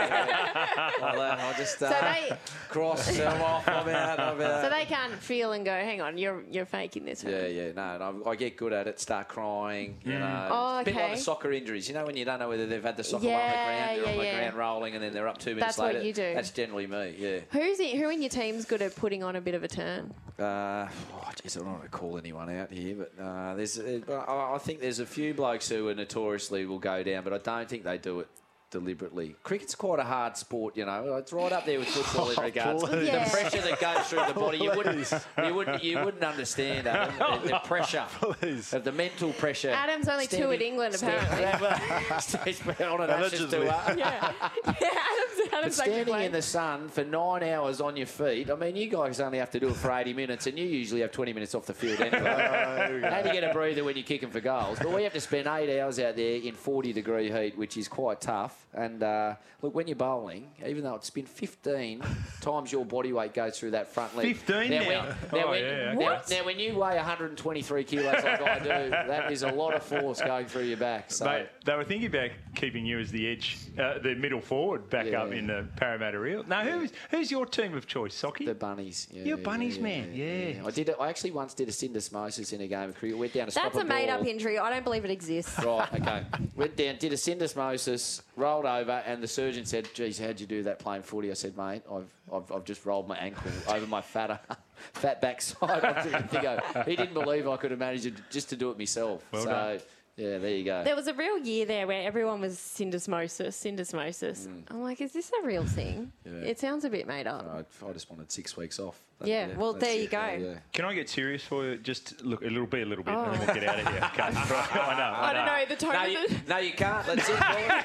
I'll, 1.02 1.20
uh, 1.20 1.36
I'll 1.39 1.55
just 1.55 1.82
uh, 1.82 1.89
So 1.90 2.01
they- 2.31 2.36
cross 2.68 3.16
them 3.16 3.43
off. 3.43 3.68
I'm 3.68 3.89
out. 3.89 4.20
I'm 4.20 4.40
out. 4.40 4.62
So 4.64 4.70
they 4.70 4.85
can't 4.86 5.12
feel 5.14 5.52
and 5.52 5.64
go, 5.64 5.72
hang 5.72 6.01
on, 6.01 6.18
you're 6.18 6.43
you're 6.51 6.64
faking 6.66 7.05
this. 7.05 7.22
yeah, 7.24 7.47
yeah, 7.47 7.72
no, 7.72 7.82
and 8.10 8.24
I, 8.26 8.31
I 8.31 8.36
get 8.36 8.56
good 8.56 8.72
at 8.72 8.86
it. 8.86 8.98
Start 9.01 9.28
crying, 9.28 9.98
you 10.05 10.18
know. 10.18 10.48
Oh, 10.51 10.78
It's 10.78 10.89
a 10.89 10.93
bit 10.93 11.01
like 11.01 11.14
the 11.16 11.20
soccer 11.20 11.52
injuries. 11.52 11.89
You 11.89 11.94
know 11.94 12.05
when 12.06 12.16
you 12.16 12.24
don't 12.24 12.39
know 12.39 12.48
whether 12.48 12.66
they've 12.66 12.82
had 12.82 12.97
the 12.97 13.05
soccer 13.05 13.26
Yeah, 13.26 13.39
on 13.39 13.48
the 13.51 13.55
ground, 13.55 13.98
they're 14.05 14.12
on 14.12 14.18
the 14.18 14.24
yeah. 14.24 14.39
ground 14.40 14.56
rolling, 14.56 14.94
and 14.94 15.02
then 15.02 15.12
they're 15.12 15.28
up 15.28 15.39
two 15.39 15.55
minutes 15.55 15.76
That's 15.76 15.78
what 15.78 15.94
later. 15.94 16.06
you 16.06 16.12
do. 16.12 16.35
That's 16.35 16.51
generally 16.51 16.86
me. 16.86 17.14
Yeah. 17.18 17.40
Who's 17.52 17.81
it, 17.81 17.97
who 17.97 18.09
in 18.10 18.22
your 18.22 18.28
team's 18.31 18.64
good 18.64 18.82
at 18.82 18.94
putting 18.97 19.22
on 19.22 19.36
a 19.36 19.40
bit 19.40 19.55
of 19.55 19.62
a 19.64 19.68
turn? 19.68 20.12
Uh, 20.39 20.89
oh, 21.14 21.31
geez, 21.43 21.56
I 21.56 21.60
don't 21.60 21.70
want 21.72 21.82
to 21.85 21.89
call 21.89 22.18
anyone 22.18 22.51
out 22.51 22.70
here, 22.72 22.97
but 22.97 23.12
uh, 23.22 23.55
there's. 23.55 23.78
Uh, 23.78 24.01
I 24.28 24.55
I 24.55 24.59
think 24.59 24.81
there's 24.81 24.98
a 24.98 25.06
few 25.06 25.32
blokes 25.35 25.68
who 25.68 25.89
are 25.89 25.94
notoriously 25.94 26.66
will 26.66 26.78
go 26.78 26.93
down, 27.02 27.24
but 27.24 27.32
I 27.32 27.38
don't 27.38 27.68
think 27.68 27.84
they 27.84 27.98
do 27.98 28.20
it 28.20 28.28
deliberately. 28.74 29.36
Cricket's 29.44 29.74
quite 29.76 30.01
a 30.01 30.05
hard 30.05 30.36
sport, 30.36 30.76
you 30.76 30.84
know. 30.84 31.14
It's 31.16 31.32
right 31.32 31.52
up 31.52 31.64
there 31.64 31.78
with 31.78 31.88
football 31.88 32.30
in 32.30 32.36
Oh, 32.38 32.42
regards 32.42 32.82
to 32.82 32.88
please. 32.88 32.98
the 33.01 33.06
Yeah. 33.06 33.28
pressure 33.30 33.60
that 33.62 33.80
goes 33.80 34.06
through 34.09 34.26
the 34.26 34.34
body. 34.34 34.59
You 34.59 34.72
wouldn't, 34.76 35.12
you 35.46 35.55
wouldn't, 35.55 35.84
you 35.84 35.98
wouldn't 36.05 36.24
understand 36.24 36.86
that. 36.86 37.12
The, 37.44 37.48
the 37.48 37.59
pressure, 37.64 38.05
of 38.22 38.84
the 38.84 38.92
mental 38.92 39.32
pressure. 39.34 39.70
Adam's 39.70 40.09
only 40.09 40.26
two 40.26 40.51
in 40.51 40.60
England, 40.60 40.94
apparently. 40.96 41.44
apparently. 41.44 42.84
on 42.84 43.01
an 43.02 43.10
Ashes 43.10 43.40
Allegedly. 43.40 43.59
tour. 43.66 43.68
Uh, 43.70 43.94
yeah. 43.96 44.32
yeah, 44.64 44.70
Adam's, 44.72 45.38
But 45.51 45.55
Adam's 45.59 45.76
standing 45.76 46.20
in 46.20 46.32
the 46.32 46.42
sun 46.42 46.88
for 46.88 47.05
nine 47.05 47.42
hours 47.44 47.80
on 47.80 47.96
your 47.96 48.06
feet, 48.06 48.51
I 48.51 48.55
mean, 48.56 48.76
you 48.76 48.88
guys 48.88 49.20
only 49.20 49.38
have 49.38 49.51
to 49.52 49.60
do 49.60 49.68
it 49.68 49.76
for 49.76 49.92
80 49.92 50.12
minutes, 50.14 50.46
and 50.46 50.59
you 50.59 50.64
usually 50.66 51.01
have 51.02 51.12
20 51.12 51.32
minutes 51.32 51.55
off 51.55 51.66
the 51.66 51.74
field 51.74 52.01
anyway. 52.01 53.01
How 53.10 53.22
do 53.22 53.28
you 53.28 53.34
get 53.40 53.44
a 53.48 53.52
breather 53.52 53.84
when 53.84 53.96
you're 53.96 54.05
kicking 54.05 54.30
for 54.30 54.40
goals? 54.40 54.78
But 54.78 54.92
we 54.92 55.02
have 55.05 55.12
to 55.12 55.20
spend 55.20 55.46
eight 55.46 55.78
hours 55.80 55.98
out 55.98 56.16
there 56.16 56.36
in 56.40 56.55
40 56.55 56.92
degree 56.92 57.30
heat, 57.30 57.56
which 57.56 57.76
is 57.76 57.88
quite 57.88 58.20
tough. 58.20 58.64
And 58.74 59.02
uh, 59.02 59.34
look, 59.62 59.74
when 59.74 59.86
you're 59.86 59.96
bowling, 59.96 60.51
even 60.66 60.82
though 60.84 60.94
it's 60.96 61.10
been 61.10 61.26
15 61.26 62.02
times 62.40 62.72
your 62.72 62.84
body 62.84 63.12
weight 63.12 63.32
goes 63.34 63.59
through 63.59 63.70
that 63.72 63.88
front 63.92 64.16
leg. 64.16 64.36
15 64.36 64.70
now. 64.70 64.78
now? 64.80 64.86
When, 64.88 64.90
now, 64.98 65.16
Oh, 65.46 65.51
when, 65.51 65.62
yeah, 65.62 65.92
now, 65.94 66.12
okay. 66.18 66.36
now, 66.38 66.44
when 66.44 66.59
you 66.59 66.72
weigh 66.74 66.96
123 66.96 67.84
kilos 67.84 68.05
like 68.24 68.26
I 68.42 68.59
do, 68.59 68.90
that 68.90 69.30
is 69.32 69.42
a 69.42 69.52
lot 69.52 69.74
of 69.74 69.82
force 69.82 70.20
going 70.20 70.46
through 70.46 70.64
your 70.64 70.76
back. 70.76 71.12
So. 71.12 71.24
Mate, 71.24 71.46
they 71.64 71.74
were 71.76 71.84
thinking 71.84 72.09
about 72.09 72.30
keeping 72.55 72.84
you 72.84 72.98
as 72.98 73.10
the 73.10 73.28
edge, 73.28 73.59
uh, 73.78 73.98
the 74.01 74.14
middle 74.14 74.40
forward 74.40 74.90
back 74.90 75.12
up 75.12 75.32
in 75.32 75.46
the 75.46 75.66
Parramatta 75.76 76.18
Reel. 76.18 76.42
Now, 76.44 76.64
who's 76.64 76.90
who's 77.10 77.30
your 77.30 77.46
team 77.46 77.74
of 77.76 77.86
choice, 77.86 78.20
Socky? 78.20 78.46
The 78.46 78.55
bunnies. 78.55 79.09
Yeah, 79.12 79.24
You're 79.24 79.36
bunnies, 79.36 79.76
yeah, 79.76 79.82
man. 79.82 80.10
Yeah. 80.14 80.62
I 80.66 80.70
did. 80.70 80.88
it- 80.88 80.96
I 81.01 81.09
actually 81.09 81.30
once 81.32 81.55
did 81.55 81.68
a 81.68 81.72
syndesmosis 81.72 82.52
in 82.52 82.60
a 82.60 82.66
game 82.68 82.88
of 82.88 82.96
cricket. 82.96 83.18
Went 83.18 83.32
down 83.32 83.46
to 83.48 83.55
That's 83.55 83.72
stop 83.74 83.82
a 83.82 83.86
made-up 83.86 84.24
injury. 84.26 84.59
I 84.59 84.70
don't 84.70 84.84
believe 84.84 85.05
it 85.05 85.10
exists. 85.10 85.59
Right, 85.64 85.92
okay. 85.94 86.24
Went 86.56 86.76
down, 86.76 86.96
did 86.98 87.12
a 87.12 87.16
syndesmosis, 87.16 88.22
rolled 88.36 88.66
over, 88.66 89.02
and 89.06 89.23
the 89.23 89.28
surgeon 89.28 89.65
said, 89.65 89.89
"Geez, 89.94 90.19
how'd 90.19 90.40
you 90.40 90.47
do 90.47 90.62
that 90.65 90.78
playing 90.78 91.02
footy?" 91.02 91.31
I 91.31 91.35
said, 91.35 91.56
"Mate, 91.56 91.82
I've, 91.90 92.09
I've, 92.32 92.51
I've 92.52 92.65
just 92.65 92.85
rolled 92.86 93.09
my 93.09 93.16
ankle 93.16 93.51
over 93.69 93.86
my 93.86 94.01
fat, 94.01 94.31
uh, 94.31 94.55
fat 94.94 95.20
backside." 95.20 95.85
I 95.85 96.02
didn't 96.02 96.31
think 96.31 96.44
I- 96.44 96.82
he 96.85 96.97
didn't 96.97 97.15
believe 97.15 97.48
I 97.48 97.56
could 97.56 97.70
have 97.70 97.81
managed 97.81 98.06
it 98.06 98.15
just 98.31 98.48
to 98.51 98.56
do 98.56 98.70
it 98.70 98.78
myself. 98.78 99.24
Well 99.32 99.43
so, 99.43 99.48
done. 99.51 99.81
Yeah, 100.16 100.39
there 100.39 100.51
you 100.51 100.65
go. 100.65 100.85
There 100.85 100.95
was 100.97 101.07
a 101.09 101.15
real 101.15 101.39
year 101.39 101.66
there 101.66 101.86
where 101.86 102.03
everyone 102.07 102.41
was 102.41 102.55
syndesmosis, 102.57 103.49
syndesmosis. 103.55 104.49
I'm 104.70 104.82
like, 104.82 105.01
is 105.01 105.12
this 105.12 105.31
a 105.43 105.47
real 105.47 105.65
thing? 105.66 106.12
Mm. 106.27 106.43
Yeah. 106.43 106.49
It 106.51 106.59
sounds 106.61 106.85
a 106.85 106.91
bit 106.91 107.07
made 107.07 107.27
up. 107.27 107.45
I, 107.82 107.86
I 107.89 107.93
just 107.93 108.11
wanted 108.11 108.31
six 108.31 108.57
weeks 108.57 108.78
off. 108.78 109.01
That- 109.19 109.28
Yeah, 109.28 109.49
well, 109.57 109.73
there 109.73 109.95
you 109.95 110.05
it. 110.05 110.11
go. 110.11 110.19
Yeah, 110.20 110.36
yeah. 110.39 110.55
Can 110.73 110.85
I 110.85 110.95
get 110.95 111.09
serious 111.09 111.43
for 111.43 111.65
you? 111.65 111.78
Just 111.78 112.23
look, 112.23 112.43
it'll 112.43 112.66
be 112.66 112.82
a 112.82 112.86
little 112.86 113.05
bit, 113.05 113.15
Oh. 113.15 113.24
and 113.24 113.32
then 113.35 113.47
we'll 113.47 113.55
get 113.57 113.65
out 113.69 113.81
of 113.81 113.89
here. 113.89 114.01
Okay. 114.15 114.23
I 114.23 114.31
know. 114.31 115.03
I, 115.05 115.31
I 115.31 115.32
don't 115.32 115.47
know, 115.47 115.65
the 115.69 115.77
tone 115.77 115.93
No, 115.95 116.03
of 116.05 116.09
you, 116.11 116.28
the, 116.28 116.49
no, 116.49 116.59
you 116.59 116.73
can't. 116.73 117.07
That's 117.07 117.28
it. 117.28 117.35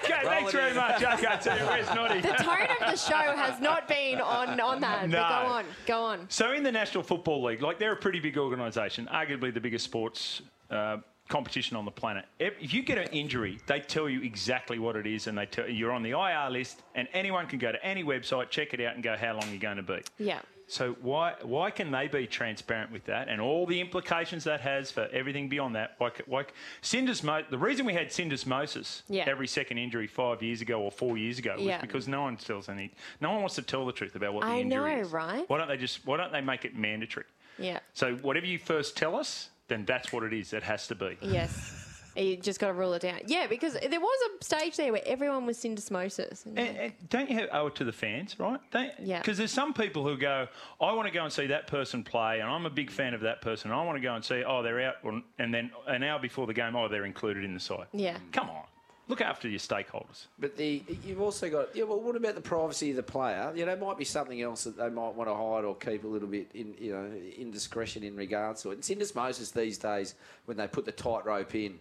Okay, 0.09 0.13
roll 0.23 0.31
thanks 0.31 0.51
very 0.51 0.69
in. 0.71 0.75
much. 0.75 1.03
Okay, 1.03 1.37
tell 1.41 1.57
you 1.59 1.65
where's 1.65 1.87
Noddy. 1.95 2.21
the 2.21 2.27
tone 2.29 2.67
of 2.79 2.91
the 2.91 2.95
show 2.95 3.35
has 3.35 3.59
not 3.59 3.87
been 3.87 4.21
on, 4.21 4.59
on 4.59 4.81
that. 4.81 5.07
No. 5.09 5.17
But 5.17 5.29
go 5.43 5.47
on, 5.51 5.65
go 5.87 6.01
on. 6.03 6.25
So 6.29 6.51
in 6.53 6.63
the 6.63 6.71
National 6.71 7.03
Football 7.03 7.43
League, 7.43 7.61
like 7.61 7.79
they're 7.79 7.93
a 7.93 7.97
pretty 7.97 8.19
big 8.19 8.37
organisation, 8.37 9.07
arguably 9.11 9.53
the 9.53 9.59
biggest 9.61 9.85
sports 9.85 10.41
uh, 10.71 10.97
competition 11.33 11.77
on 11.77 11.85
the 11.85 11.91
planet. 11.91 12.25
If 12.39 12.73
you 12.73 12.81
get 12.81 12.97
an 12.97 13.07
injury, 13.13 13.59
they 13.67 13.79
tell 13.79 14.09
you 14.09 14.21
exactly 14.21 14.79
what 14.79 14.95
it 14.95 15.07
is, 15.07 15.27
and 15.27 15.37
they 15.37 15.45
tell 15.45 15.69
you're 15.69 15.91
on 15.93 16.03
the 16.03 16.11
IR 16.11 16.49
list, 16.49 16.81
and 16.95 17.07
anyone 17.13 17.47
can 17.47 17.59
go 17.59 17.71
to 17.71 17.83
any 17.85 18.03
website, 18.03 18.49
check 18.49 18.73
it 18.73 18.81
out, 18.81 18.95
and 18.95 19.03
go 19.03 19.15
how 19.15 19.33
long 19.33 19.49
you're 19.49 19.59
going 19.59 19.77
to 19.77 19.83
be. 19.83 20.01
Yeah. 20.17 20.39
So 20.67 20.93
why 21.01 21.33
why 21.41 21.71
can 21.71 21.89
they 21.89 22.07
be 22.07 22.27
transparent 22.27 22.91
with 22.91 23.05
that 23.05 23.27
and 23.27 23.41
all 23.41 23.65
the 23.65 23.81
implications 23.81 24.43
that 24.43 24.61
has 24.61 24.91
for 24.91 25.07
everything 25.11 25.49
beyond 25.49 25.73
that? 25.75 25.95
Why, 25.97 26.11
why 26.27 26.45
syndesmo- 26.83 27.49
the 27.49 27.57
reason 27.57 27.87
we 27.87 27.93
had 27.93 28.09
syndesmosis 28.09 29.01
Yeah. 29.09 29.23
every 29.27 29.47
second 29.47 29.79
injury 29.79 30.05
five 30.05 30.43
years 30.43 30.61
ago 30.61 30.79
or 30.81 30.91
four 30.91 31.17
years 31.17 31.39
ago 31.39 31.53
was 31.55 31.63
Yeah. 31.63 31.81
because 31.81 32.07
no 32.07 32.21
one 32.21 32.37
tells 32.37 32.69
any 32.69 32.91
no 33.19 33.31
one 33.31 33.39
wants 33.39 33.55
to 33.55 33.63
tell 33.63 33.83
the 33.83 33.91
truth 33.91 34.15
about 34.15 34.35
what 34.35 34.41
the 34.43 34.47
I 34.51 34.59
injury 34.59 34.95
know, 34.95 35.01
is. 35.01 35.11
right? 35.11 35.49
Why 35.49 35.57
don't 35.57 35.67
they 35.67 35.77
just 35.77 36.05
why 36.05 36.17
don't 36.17 36.31
they 36.31 36.41
make 36.41 36.65
it 36.65 36.75
mandatory? 36.75 37.25
Yeah. 37.57 37.79
So 37.93 38.15
whatever 38.17 38.45
you 38.45 38.59
first 38.59 38.95
tell 38.95 39.15
us, 39.15 39.49
then 39.69 39.85
that's 39.85 40.11
what 40.11 40.23
it 40.23 40.33
is. 40.33 40.51
It 40.53 40.63
has 40.63 40.87
to 40.87 40.95
be. 40.95 41.17
Yes. 41.21 41.75
You 42.15 42.35
just 42.35 42.59
got 42.59 42.67
to 42.67 42.73
rule 42.73 42.93
it 42.93 43.03
down. 43.03 43.19
Yeah, 43.27 43.47
because 43.47 43.73
there 43.73 43.99
was 43.99 44.29
a 44.41 44.43
stage 44.43 44.75
there 44.75 44.91
where 44.91 45.03
everyone 45.05 45.45
was 45.45 45.57
syndesmosis. 45.57 46.45
And 46.45 46.59
And, 46.59 46.93
don't 47.09 47.29
you 47.29 47.37
have, 47.37 47.49
owe 47.53 47.67
it 47.67 47.75
to 47.75 47.85
the 47.85 47.93
fans, 47.93 48.37
right? 48.39 48.59
Don't, 48.71 48.91
Yeah. 48.99 49.19
Because 49.19 49.37
there's 49.37 49.51
some 49.53 49.73
people 49.73 50.03
who 50.03 50.17
go, 50.17 50.47
I 50.81 50.91
want 50.93 51.07
to 51.07 51.13
go 51.13 51.23
and 51.23 51.31
see 51.31 51.47
that 51.47 51.67
person 51.67 52.03
play, 52.03 52.39
and 52.41 52.49
I'm 52.49 52.65
a 52.65 52.69
big 52.69 52.91
fan 52.91 53.13
of 53.13 53.21
that 53.21 53.41
person. 53.41 53.71
And 53.71 53.79
I 53.79 53.83
want 53.85 53.95
to 53.97 54.01
go 54.01 54.15
and 54.15 54.25
see, 54.25 54.43
oh, 54.43 54.61
they're 54.63 54.81
out, 54.81 54.95
and 55.37 55.53
then 55.53 55.71
an 55.87 56.03
hour 56.03 56.19
before 56.19 56.45
the 56.47 56.53
game, 56.53 56.75
oh, 56.75 56.89
they're 56.89 57.05
included 57.05 57.45
in 57.45 57.53
the 57.53 57.59
side. 57.59 57.85
yeah. 57.93 58.17
Come 58.33 58.49
on, 58.49 58.63
look 59.09 59.19
after 59.21 59.49
your 59.49 59.59
stakeholders. 59.59 60.27
But 60.39 60.55
the 60.55 60.81
you've 61.03 61.19
also 61.21 61.49
got 61.49 61.75
yeah. 61.75 61.83
Well, 61.83 61.99
what 61.99 62.15
about 62.15 62.35
the 62.35 62.41
privacy 62.41 62.91
of 62.91 62.95
the 62.95 63.03
player? 63.03 63.51
You 63.55 63.65
know, 63.65 63.75
might 63.75 63.97
be 63.97 64.05
something 64.05 64.41
else 64.41 64.63
that 64.63 64.77
they 64.77 64.89
might 64.89 65.15
want 65.15 65.29
to 65.29 65.35
hide 65.35 65.65
or 65.65 65.75
keep 65.75 66.03
a 66.05 66.07
little 66.07 66.27
bit 66.29 66.49
in 66.53 66.73
you 66.79 66.93
know 66.93 67.11
indiscretion 67.37 68.03
in 68.03 68.15
regards 68.15 68.61
to 68.63 68.71
it. 68.71 68.81
Syndesmosis 68.81 69.51
these 69.51 69.77
days 69.77 70.15
when 70.45 70.55
they 70.55 70.67
put 70.67 70.85
the 70.85 70.91
tightrope 70.93 71.53
in 71.55 71.79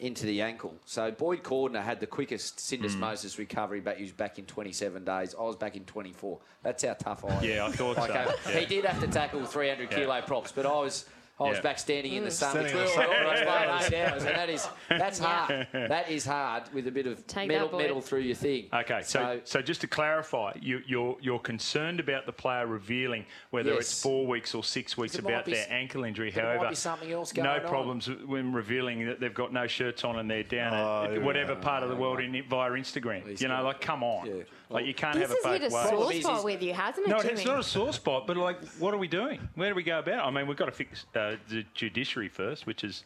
into 0.00 0.26
the 0.26 0.42
ankle. 0.42 0.74
So 0.84 1.10
Boyd 1.12 1.44
Cordner 1.44 1.82
had 1.82 2.00
the 2.00 2.06
quickest 2.06 2.58
syndesmosis 2.58 3.38
recovery 3.38 3.80
back. 3.80 3.96
He 3.96 4.02
was 4.02 4.12
back 4.12 4.38
in 4.40 4.44
27 4.44 5.04
days. 5.04 5.34
I 5.38 5.42
was 5.42 5.54
back 5.56 5.76
in 5.76 5.84
24. 5.84 6.38
That's 6.64 6.84
how 6.84 6.94
tough 6.94 7.24
I 7.24 7.28
am. 7.36 7.44
Yeah, 7.44 7.64
I 7.66 7.70
thought 7.70 7.96
Like, 7.98 8.10
so. 8.10 8.14
uh, 8.16 8.32
Yeah. 8.50 8.58
He 8.60 8.66
did 8.66 8.84
have 8.84 9.00
to 9.00 9.06
tackle 9.06 9.44
300 9.46 9.90
Yeah. 9.90 9.96
kilo 9.98 10.20
props, 10.22 10.50
but 10.52 10.66
I 10.66 10.70
was. 10.72 11.06
I 11.38 11.42
was 11.48 11.56
Yeah. 11.56 11.62
back 11.62 11.78
standing 11.80 12.12
in 12.12 12.22
the 12.22 12.30
mm. 12.30 12.32
sun, 12.32 12.50
Standing 12.52 12.64
which 12.64 12.72
in 12.74 12.78
we 12.78 12.84
the 12.84 13.08
were 13.08 13.14
sun. 13.16 13.24
always 13.24 13.40
Yeah. 13.44 13.44
playing 13.90 14.04
eight 14.04 14.12
hours, 14.12 14.24
and 14.24 14.36
that 14.36 14.48
is 14.50 14.68
that's 14.88 15.20
Yeah. 15.20 15.26
hard. 15.26 15.68
That 15.72 16.10
is 16.10 16.24
hard 16.24 16.62
with 16.72 16.86
a 16.86 16.92
bit 16.92 17.06
of 17.08 17.26
Take 17.26 17.48
metal, 17.48 17.68
that, 17.70 17.76
metal 17.76 18.00
through 18.00 18.20
your 18.20 18.36
thing. 18.36 18.68
Okay, 18.72 19.02
so, 19.02 19.18
So- 19.20 19.40
so 19.44 19.60
just 19.62 19.80
to 19.80 19.88
clarify, 19.88 20.52
you, 20.60 20.80
you're 20.86 21.16
you're 21.20 21.40
concerned 21.40 21.98
about 21.98 22.26
the 22.26 22.32
player 22.32 22.66
revealing 22.68 23.26
whether 23.50 23.70
Yes. 23.72 23.80
it's 23.80 24.02
four 24.02 24.26
weeks 24.28 24.54
or 24.54 24.62
six 24.62 24.96
weeks 24.96 25.18
about 25.18 25.44
be 25.44 25.54
their 25.54 25.66
ankle 25.70 26.04
injury. 26.04 26.30
there 26.30 26.44
might 26.44 26.50
However, 26.56 26.68
be 26.68 26.74
something 26.76 27.10
else 27.10 27.34
no 27.36 27.42
going 27.42 27.62
on. 27.62 27.68
problems 27.68 28.08
when 28.26 28.52
revealing 28.52 29.04
that 29.06 29.18
they've 29.18 29.34
got 29.34 29.52
no 29.52 29.66
shirts 29.66 30.04
on 30.04 30.18
and 30.20 30.30
they're 30.30 30.44
down 30.44 30.72
Oh, 30.74 31.14
at 31.14 31.20
whatever 31.22 31.56
go. 31.56 31.60
part 31.60 31.82
of 31.82 31.88
the 31.88 31.96
world 31.96 32.20
in, 32.20 32.44
via 32.48 32.70
Instagram. 32.70 33.40
You 33.40 33.48
know, 33.48 33.62
like 33.64 33.80
come 33.80 34.04
on, 34.04 34.26
Yeah. 34.28 34.42
Like 34.70 34.86
you 34.86 34.94
can't 34.94 35.14
This 35.18 35.28
have 35.28 35.54
it 35.54 35.62
has 35.62 35.72
hit 35.72 35.94
a 35.94 35.98
ways. 36.06 36.22
sore 36.22 36.32
spot 36.36 36.44
with 36.44 36.62
you, 36.62 36.72
hasn't 36.74 37.06
it, 37.06 37.10
No, 37.10 37.20
Jimmy? 37.20 37.34
it's 37.34 37.44
not 37.44 37.58
a 37.60 37.62
sore 37.62 37.92
spot, 37.92 38.26
but 38.26 38.36
like, 38.36 38.62
what 38.78 38.94
are 38.94 38.98
we 38.98 39.08
doing? 39.08 39.40
Where 39.54 39.68
do 39.68 39.74
we 39.74 39.82
go 39.82 39.98
about? 39.98 40.14
it? 40.18 40.22
I 40.22 40.30
mean, 40.30 40.46
we've 40.46 40.56
got 40.56 40.66
to 40.66 40.72
fix 40.72 41.04
uh, 41.14 41.36
the 41.48 41.64
judiciary 41.74 42.28
first, 42.28 42.66
which 42.66 42.82
is 42.84 43.04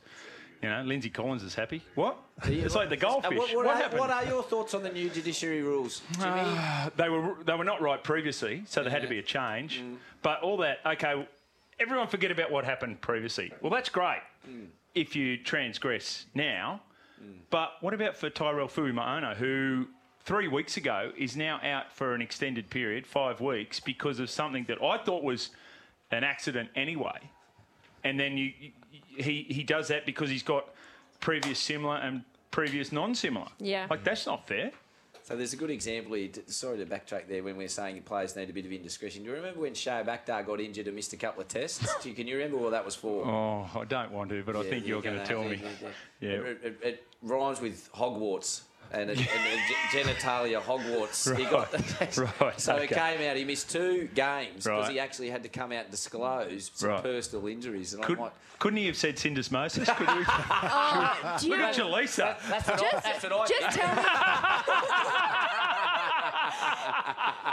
You 0.63 0.69
know, 0.69 0.83
Lindsay 0.83 1.09
Collins 1.11 1.43
is 1.45 1.55
happy. 1.55 1.83
What? 1.95 2.17
Yeah, 2.49 2.65
It's 2.65 2.75
like 2.75 2.89
the 2.89 2.97
Uh, 2.97 3.01
goldfish. 3.01 3.39
what, 3.39 3.55
what 3.55 3.67
what 3.67 3.77
are, 3.77 3.83
happened? 3.83 4.01
what 4.01 4.11
are 4.11 4.25
your 4.25 4.43
thoughts 4.43 4.75
on 4.75 4.83
the 4.83 4.91
new 4.91 5.09
judiciary 5.09 5.63
rules, 5.63 6.03
Jimmy? 6.19 6.41
Uh, 6.41 6.91
they 6.97 7.09
were 7.09 7.37
they 7.45 7.55
were 7.55 7.65
not 7.65 7.81
right 7.81 8.03
previously, 8.03 8.63
so 8.67 8.83
there 8.83 8.91
had 8.91 9.03
to 9.03 9.09
be 9.09 9.19
a 9.19 9.23
change. 9.23 9.81
Mm. 9.81 9.99
But 10.23 10.41
all 10.43 10.57
that, 10.59 10.79
okay, 10.85 11.29
everyone 11.79 12.09
forget 12.09 12.31
about 12.33 12.51
what 12.51 12.65
happened 12.65 13.01
previously. 13.01 13.53
Well, 13.61 13.71
that's 13.71 13.89
great 13.89 14.23
Mm. 14.49 14.67
if 14.95 15.15
you 15.15 15.37
transgress 15.37 16.27
now. 16.35 16.81
But 17.51 17.73
what 17.81 17.95
about 17.95 18.17
for 18.17 18.31
Tyrell 18.31 18.69
Fuimaono, 18.69 19.35
who 19.37 19.89
three 20.29 20.47
weeks 20.47 20.77
ago 20.77 21.11
is 21.17 21.37
now 21.39 21.59
out 21.65 21.91
for 21.91 22.15
an 22.15 22.21
extended 22.21 22.69
period, 22.69 23.07
five 23.07 23.41
weeks, 23.41 23.81
because 23.81 24.21
of 24.21 24.29
something 24.29 24.63
that 24.69 24.81
I 24.83 24.99
thought 24.99 25.25
was 25.25 25.49
an 26.11 26.23
accident 26.23 26.69
anyway, 26.77 27.19
and 28.05 28.21
then 28.21 28.37
you, 28.37 28.53
you 28.61 28.71
he 29.17 29.47
he 29.49 29.65
does 29.65 29.89
that 29.89 30.05
because 30.07 30.29
he's 30.31 30.43
got 30.43 30.69
previous 31.19 31.59
similar 31.59 31.97
and 31.97 32.23
previous 32.51 32.93
non-similar. 32.93 33.49
Yeah. 33.59 33.87
like 33.91 34.05
that's 34.05 34.27
not 34.27 34.47
fair. 34.47 34.71
So 35.25 35.37
there's 35.37 35.53
a 35.53 35.57
good 35.57 35.71
example 35.71 36.15
here. 36.15 36.29
t- 36.29 36.43
Sorry 36.47 36.79
to 36.79 36.87
backtrack 36.87 37.29
there 37.29 37.43
when 37.43 37.57
we 37.57 37.65
are 37.65 37.69
saying 37.69 38.01
players 38.03 38.35
need 38.37 38.49
a 38.49 38.53
bit 38.53 38.65
of 38.65 38.73
indiscretion. 38.73 39.23
Do 39.25 39.31
you 39.31 39.35
remember 39.37 39.61
when 39.61 39.75
Shea 39.75 40.03
Bakdar 40.07 40.47
got 40.47 40.61
injured 40.61 40.87
and 40.87 40.97
missed 40.97 41.13
a 41.13 41.19
couple 41.19 41.43
of 41.43 41.49
tests? 41.49 41.87
Do 42.03 42.09
you, 42.09 42.15
can 42.15 42.27
you 42.27 42.37
remember 42.37 42.57
what 42.57 42.71
that 42.71 42.85
was 42.85 42.95
for? 42.95 43.27
Oh, 43.27 43.69
I 43.79 43.85
don't 43.85 44.11
want 44.11 44.31
to, 44.31 44.43
but 44.43 44.57
I 44.57 44.63
think 44.63 44.87
you're 44.87 45.03
going 45.03 45.19
to 45.19 45.27
tell 45.27 45.45
me. 45.45 45.61
Yeah. 46.21 46.31
It, 46.31 46.61
it, 46.65 46.79
it 46.83 47.07
rhymes 47.23 47.61
with 47.61 47.91
Hogwarts. 47.93 48.63
And, 48.91 49.11
it, 49.11 49.19
and 49.19 49.27
it, 49.29 49.61
genitalia 49.91 50.61
Hogwarts. 50.63 51.37
He 51.37 51.45
got 51.45 51.71
the, 51.71 52.33
Right, 52.41 52.59
So 52.61 52.77
he 52.77 52.85
okay. 52.85 52.95
came 53.17 53.29
out. 53.31 53.37
He 53.37 53.45
missed 53.45 53.71
two 53.71 54.09
games 54.15 54.65
because 54.65 54.67
Right. 54.85 54.93
he 54.93 54.99
actually 55.01 55.29
had 55.31 55.43
to 55.43 55.49
come 55.51 55.73
out 55.73 55.83
and 55.85 55.91
disclose 55.91 56.71
some 56.75 56.89
Right. 56.91 57.03
personal 57.03 57.47
injuries. 57.49 57.93
And 57.95 58.03
Could, 58.03 58.17
I'm 58.19 58.25
like, 58.25 58.33
couldn't 58.59 58.79
he 58.79 58.87
have 58.87 58.97
said 58.97 59.17
syndesmosis? 59.17 59.95
Could 59.95 60.09
we? 60.17 60.25
Oh, 60.71 61.37
do 61.39 61.47
you 61.47 61.51
Look 61.53 61.61
know- 61.61 61.67
at 61.69 61.75
Jaleesa. 61.77 62.37
that's 62.49 62.69
what 62.69 62.79
I, 62.83 62.91
Just- 62.91 63.05
that's 63.05 63.23
what 63.25 63.33
I 63.33 63.47
just 63.47 63.77
did. 63.77 63.89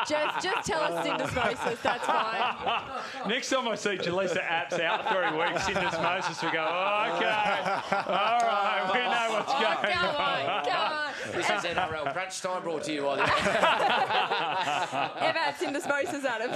Just, 0.07 0.43
just 0.45 0.67
tell 0.67 0.81
us 0.81 1.05
syndesmosis. 1.07 1.81
That's 1.81 2.05
fine. 2.05 3.27
Next 3.27 3.49
time 3.49 3.67
I 3.67 3.75
see 3.75 3.97
Jaleesa 3.97 4.41
apps 4.43 4.79
out 4.79 5.09
three 5.09 5.37
weeks, 5.37 5.63
syndesmosis, 5.63 6.43
we 6.43 6.51
go, 6.51 6.63
oh, 6.67 7.15
okay, 7.15 7.35
all 8.07 8.39
right, 8.39 8.89
we 8.93 8.99
know 8.99 9.27
what's 9.35 9.51
oh, 9.51 9.59
going 9.61 9.77
Oh, 9.77 9.91
come 9.91 10.15
on. 10.15 10.54
On. 11.49 11.55
This 11.61 11.71
is 11.71 11.77
NRL 11.77 12.13
Crunch 12.13 12.41
Time 12.41 12.61
brought 12.63 12.83
to 12.83 12.91
you 12.93 13.01
by 13.03 13.15
the. 13.17 13.23
Ever 15.23 15.39
had 15.39 15.55
syndesmosis, 15.55 16.23
Adam? 16.25 16.51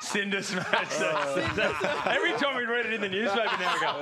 Syndesmosis. 0.00 2.06
Every 2.06 2.32
time 2.32 2.56
we 2.56 2.64
read 2.64 2.86
it 2.86 2.92
in 2.94 3.00
the 3.00 3.08
newspaper 3.08 3.56
now, 3.58 3.74
we 3.74 3.80
go, 3.80 3.92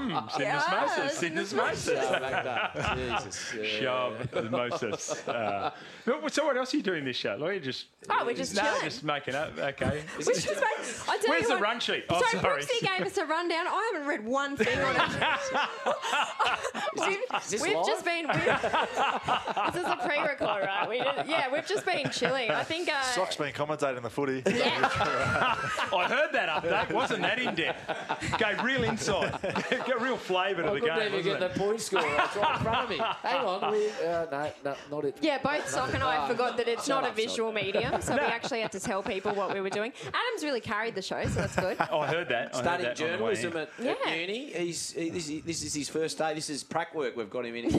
hmm, 0.00 0.12
syndesmosis, 0.28 1.18
syndesmosis. 1.20 2.02
Jesus. 2.96 3.54
yeah. 3.54 4.10
Shabmosis. 4.32 5.28
Uh, 5.28 5.70
so 6.28 6.44
what 6.44 6.56
else 6.56 6.72
are 6.74 6.76
you 6.76 6.82
doing 6.82 7.04
this 7.04 7.16
show? 7.16 7.36
Like 7.38 7.54
you 7.54 7.60
just 7.60 7.86
Oh, 8.08 8.22
we're 8.24 8.34
just 8.34 8.54
no, 8.54 8.62
chilling. 8.62 8.80
just 8.82 9.02
making 9.04 9.34
up. 9.34 9.58
Okay. 9.58 10.02
We 10.18 10.24
should 10.24 10.34
just 10.34 10.46
make- 10.48 11.08
I 11.08 11.18
tell 11.18 11.28
Where's 11.28 11.46
the 11.46 11.50
what- 11.54 11.60
run 11.60 11.80
sheet? 11.80 12.04
Oh, 12.08 12.22
so 12.30 12.38
sorry. 12.38 12.62
Brooksy 12.62 12.80
gave 12.80 13.04
us 13.06 13.16
a 13.18 13.26
rundown. 13.26 13.66
I 13.66 13.90
haven't 13.92 14.08
read 14.08 14.24
one 14.24 14.56
thing 14.56 14.78
on 14.78 14.96
it. 14.96 15.02
we've 16.96 17.18
we've 17.62 17.86
just 17.86 18.04
been. 18.04 18.26
We've, 18.46 19.72
This 19.72 19.82
is 19.82 19.88
a 19.90 19.96
pre-record, 20.06 20.40
right? 20.64 20.86
We 20.88 20.98
did, 20.98 21.26
yeah, 21.28 21.52
we've 21.52 21.66
just 21.66 21.84
been 21.86 22.10
chilling. 22.10 22.50
I 22.50 22.62
think. 22.64 22.88
Uh, 22.92 23.02
Sock's 23.02 23.36
been 23.36 23.52
commentating 23.52 24.02
the 24.02 24.10
footy. 24.10 24.42
Yeah. 24.46 24.70
I 25.92 26.06
heard 26.08 26.32
that 26.32 26.48
up 26.48 26.64
update. 26.64 26.92
Wasn't 26.92 27.22
that 27.22 27.38
in 27.38 27.54
depth? 27.54 28.38
Gave 28.38 28.62
real 28.62 28.84
insight. 28.84 29.40
Got 29.70 30.00
real 30.00 30.16
flavour 30.16 30.62
to 30.62 30.70
I 30.70 30.74
the 30.74 30.80
couldn't 30.80 30.98
game. 30.98 31.06
even 31.14 31.24
get 31.24 31.40
wasn't 31.40 31.54
the 31.54 31.60
point 31.60 31.80
score. 31.80 32.00
It's 32.04 32.36
right 32.36 32.56
in 32.56 32.62
front 32.62 32.84
of 32.84 32.90
me. 32.90 32.96
Hang 33.22 33.44
on. 33.44 33.72
We, 33.72 33.90
uh, 34.06 34.26
no, 34.30 34.50
no, 34.64 34.74
not 34.90 35.04
it. 35.04 35.16
yeah, 35.20 35.38
both 35.42 35.68
Sock 35.68 35.94
and 35.94 36.02
I 36.02 36.26
forgot 36.28 36.56
that 36.56 36.68
it's 36.68 36.86
Shut 36.86 37.02
not 37.02 37.04
a 37.04 37.08
up, 37.08 37.16
Sock. 37.16 37.16
visual 37.16 37.52
medium, 37.52 38.00
so 38.00 38.14
we 38.14 38.20
actually 38.20 38.60
had 38.60 38.72
to 38.72 38.80
tell 38.80 39.02
people 39.02 39.34
what 39.34 39.52
we 39.52 39.60
were 39.60 39.70
doing. 39.70 39.92
Adam's 40.06 40.44
really 40.44 40.60
carried 40.60 40.94
the 40.94 41.02
show, 41.02 41.22
so 41.24 41.40
that's 41.40 41.56
good. 41.56 41.72
it? 41.72 41.80
I 41.92 42.06
heard 42.06 42.28
that. 42.28 42.54
I 42.54 42.56
heard 42.56 42.64
Studying 42.64 42.94
that 42.94 43.00
on 43.12 43.18
the 43.18 43.24
way 43.24 43.30
in. 43.32 43.36
journalism 43.36 43.56
at, 43.56 43.68
at 43.86 43.98
Yeah. 44.06 44.14
uni. 44.14 44.52
He's, 44.52 44.92
he, 44.92 45.10
this, 45.10 45.28
is, 45.28 45.42
this 45.42 45.62
is 45.62 45.74
his 45.74 45.88
first 45.88 46.18
day. 46.18 46.34
This 46.34 46.50
is 46.50 46.64
prac 46.64 46.94
work 46.94 47.16
we've 47.16 47.30
got 47.30 47.44
him 47.46 47.54
in. 47.56 47.70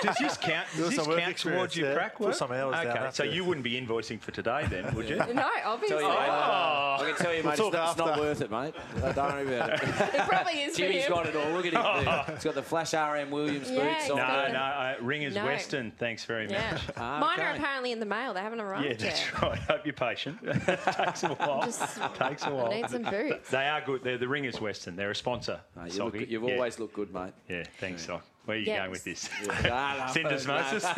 For. 0.00 0.06
Does 0.06 0.16
this 0.18 0.36
count? 0.36 0.66
Does 0.72 0.80
was 0.80 0.88
this 0.90 0.98
some 1.04 1.08
work 1.08 1.20
count 1.20 1.36
towards 1.38 1.76
your 1.76 1.88
yeah. 1.88 1.94
crack 1.94 2.16
Put 2.16 2.26
work? 2.28 2.34
some 2.36 2.52
hours 2.52 2.74
down, 2.76 2.86
okay, 2.88 2.98
that's 3.00 3.16
so 3.16 3.22
you 3.24 3.44
wouldn't 3.44 3.64
be 3.64 3.80
invoicing 3.80 4.20
for 4.20 4.30
today 4.32 4.66
then, 4.68 4.94
would 4.94 5.08
you? 5.08 5.16
No, 5.34 5.46
obviously. 5.64 5.98
Tell 5.98 6.02
you, 6.12 6.18
mate, 6.18 6.28
Oh. 6.30 6.96
I 7.00 7.04
can 7.06 7.14
tell 7.16 7.34
you, 7.34 7.42
We'll 7.42 7.50
mate, 7.52 7.60
it's 7.60 7.72
not, 7.72 7.88
it's 7.88 7.98
not 7.98 8.08
after. 8.10 8.20
worth 8.20 8.40
it, 8.40 8.50
mate. 8.50 8.74
Uh, 9.02 9.12
Don't 9.12 9.32
worry 9.32 9.56
about 9.56 9.70
it. 9.74 9.82
It 10.20 10.28
probably 10.28 10.52
is 10.62 10.72
for 10.74 10.78
Jimmy's 10.82 11.04
him. 11.04 11.12
got 11.12 11.26
it 11.26 11.36
all. 11.36 11.50
Look 11.52 11.66
at 11.66 11.72
him. 11.72 12.04
there. 12.04 12.24
He's 12.34 12.44
got 12.44 12.54
the 12.54 12.62
flash 12.62 12.92
RM 12.94 13.30
Williams 13.30 13.70
Yeah, 13.70 13.84
boots 13.84 14.02
he's 14.02 14.10
on. 14.10 14.16
No, 14.18 14.24
got 14.26 14.52
no, 14.52 14.58
uh, 14.58 14.94
Ringers 15.00 15.34
No. 15.34 15.44
Western. 15.44 15.90
Thanks 15.92 16.24
very 16.24 16.48
Yeah. 16.50 16.72
much. 16.72 16.82
Ah, 16.96 17.18
Mine 17.20 17.40
are 17.40 17.54
apparently 17.54 17.92
in 17.92 18.00
the 18.00 18.06
mail. 18.06 18.34
They 18.34 18.40
haven't 18.40 18.60
arrived 18.60 18.84
Yeah, 18.84 18.90
yet. 18.90 18.98
that's 19.00 19.42
right. 19.42 19.58
Hope 19.58 19.84
you're 19.84 19.92
patient. 19.94 20.38
Takes 20.42 21.22
a 21.24 21.28
while. 21.34 21.62
Just- 21.64 21.98
Takes 22.14 22.44
a 22.44 22.50
while. 22.50 22.66
I 22.66 22.80
need 22.80 22.90
some 22.90 23.02
boots. 23.02 23.50
They 23.50 23.66
are 23.68 23.80
good. 23.80 24.02
They're 24.04 24.18
the 24.18 24.28
Ringers 24.28 24.60
Western. 24.60 24.96
They're 24.96 25.10
a 25.10 25.14
sponsor. 25.14 25.60
Mate, 25.76 25.92
you 25.94 26.04
look, 26.04 26.14
Soggy. 26.14 26.26
you've 26.28 26.44
always 26.44 26.78
looked 26.78 26.94
good, 26.94 27.12
mate. 27.12 27.32
Yeah, 27.48 27.64
thanks, 27.78 28.06
Sock. 28.06 28.24
Where 28.44 28.56
are 28.56 28.60
you 28.60 28.66
Yes. 28.66 28.78
going 28.78 28.90
with 28.90 29.04
this? 29.04 29.28
No, 29.46 29.52
Syndesmosis? 30.14 30.84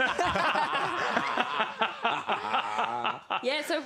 Yeah, 3.42 3.62
so 3.62 3.82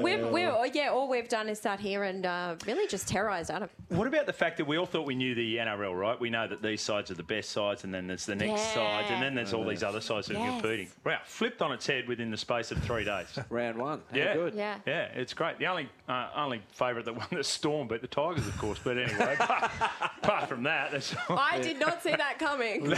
we've, 0.00 0.26
we're, 0.30 0.66
yeah, 0.72 0.88
all 0.90 1.08
we've 1.08 1.28
done 1.28 1.48
is 1.48 1.58
sat 1.60 1.80
here 1.80 2.04
and 2.04 2.26
uh, 2.26 2.56
really 2.66 2.86
just 2.86 3.08
terrorised 3.08 3.50
Adam. 3.50 3.68
What 3.88 4.06
about 4.06 4.26
the 4.26 4.32
fact 4.32 4.56
that 4.58 4.66
we 4.66 4.76
all 4.76 4.86
thought 4.86 5.06
we 5.06 5.14
knew 5.14 5.34
the 5.34 5.56
NRL, 5.56 5.98
right? 5.98 6.18
We 6.20 6.30
know 6.30 6.46
that 6.46 6.62
these 6.62 6.82
sides 6.82 7.10
are 7.10 7.14
the 7.14 7.22
best 7.22 7.50
sides, 7.50 7.84
and 7.84 7.92
then 7.92 8.06
there's 8.06 8.26
the 8.26 8.36
next 8.36 8.60
Yeah. 8.60 8.74
sides, 8.74 9.08
and 9.10 9.22
then 9.22 9.34
there's 9.34 9.52
all 9.52 9.66
these 9.66 9.82
other 9.82 10.00
sides 10.00 10.28
that 10.28 10.36
are 10.36 10.40
Yes. 10.40 10.60
competing. 10.60 10.88
Wow, 11.04 11.18
flipped 11.24 11.62
on 11.62 11.72
its 11.72 11.86
head 11.86 12.06
within 12.08 12.30
the 12.30 12.36
space 12.36 12.70
of 12.70 12.78
three 12.82 13.04
days. 13.04 13.38
Round 13.50 13.78
one. 13.78 14.02
How 14.10 14.16
Yeah. 14.16 14.34
good. 14.34 14.54
Yeah. 14.54 14.76
Yeah, 14.86 15.02
it's 15.14 15.34
great. 15.34 15.58
The 15.58 15.66
only 15.66 15.88
uh, 16.08 16.28
only 16.34 16.60
favourite 16.72 17.04
that 17.04 17.14
won 17.16 17.26
the 17.30 17.44
Storm 17.44 17.88
beat 17.88 18.00
the 18.00 18.08
Tigers, 18.08 18.46
of 18.46 18.56
course. 18.58 18.78
But 18.82 18.98
anyway, 18.98 19.34
apart, 19.38 19.70
apart 20.22 20.48
from 20.48 20.62
that, 20.64 20.92
that's 20.92 21.14
I 21.28 21.58
did 21.60 21.78
not 21.78 22.02
see 22.02 22.10
that 22.10 22.38
coming. 22.38 22.84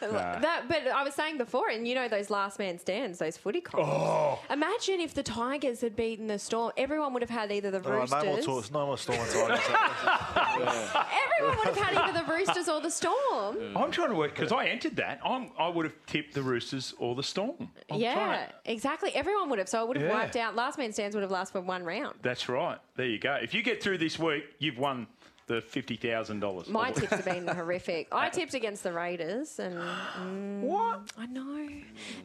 that, 0.00 0.64
but 0.68 0.86
I 0.88 1.02
was 1.02 1.14
saying 1.14 1.38
before, 1.38 1.68
and 1.68 1.86
you 1.88 1.94
know 1.94 2.08
those 2.08 2.30
last 2.30 2.58
man 2.58 2.78
stands, 2.78 3.18
those 3.18 3.36
footy 3.36 3.60
comps. 3.60 3.88
Oh. 3.90 4.38
Imagine 4.64 5.00
if 5.00 5.12
the 5.14 5.22
Tigers 5.22 5.80
had 5.82 5.94
beaten 5.94 6.26
the 6.26 6.38
Storm. 6.38 6.72
Everyone 6.76 7.12
would 7.12 7.22
have 7.22 7.30
had 7.30 7.52
either 7.52 7.70
the 7.70 7.78
Oh, 7.78 7.82
no 7.82 8.24
more 8.24 8.36
Roosters. 8.36 8.70
no 8.72 8.86
more 8.86 8.96
storm 8.98 9.18
and 9.20 9.30
tigers. 9.30 9.60
Eh? 9.68 11.04
Everyone 11.36 11.58
would 11.58 11.66
have 11.66 11.76
had 11.76 11.96
either 11.96 12.24
the 12.24 12.32
Roosters 12.32 12.68
or 12.68 12.80
the 12.80 12.90
Storm. 12.90 13.76
I'm 13.76 13.90
trying 13.90 14.08
to 14.10 14.14
work 14.14 14.34
because 14.34 14.52
I 14.52 14.66
entered 14.66 14.96
that. 14.96 15.20
I'm, 15.24 15.50
I 15.58 15.68
would 15.68 15.84
have 15.84 15.94
tipped 16.06 16.32
the 16.34 16.42
Roosters 16.42 16.94
or 16.98 17.14
the 17.14 17.22
Storm. 17.22 17.70
I'm 17.90 18.00
yeah, 18.00 18.14
trying 18.14 18.48
to- 18.48 18.72
exactly. 18.72 19.14
Everyone 19.14 19.50
would 19.50 19.58
have. 19.58 19.68
So 19.68 19.82
it 19.82 19.88
would 19.88 19.96
have 19.98 20.06
Yeah. 20.08 20.14
wiped 20.14 20.36
out. 20.36 20.56
Last 20.56 20.78
man 20.78 20.92
stands 20.92 21.14
would 21.14 21.22
have 21.22 21.30
lasted 21.30 21.52
for 21.52 21.60
one 21.60 21.84
round. 21.84 22.14
That's 22.22 22.48
right. 22.48 22.78
There 22.96 23.06
you 23.06 23.18
go. 23.18 23.34
If 23.34 23.52
you 23.52 23.62
get 23.62 23.82
through 23.82 23.98
this 23.98 24.18
week, 24.18 24.44
you've 24.60 24.78
won 24.78 25.06
the 25.46 25.60
fifty 25.60 25.96
thousand 25.96 26.40
dollars. 26.40 26.68
My 26.68 26.90
tips 26.92 27.10
have 27.12 27.24
been 27.24 27.46
horrific. 27.46 28.08
I 28.12 28.28
tipped 28.30 28.54
against 28.54 28.82
the 28.82 28.92
Raiders, 28.92 29.58
and 29.58 29.74
mm, 29.76 30.60
What? 30.62 31.00
I 31.18 31.26
know. 31.26 31.68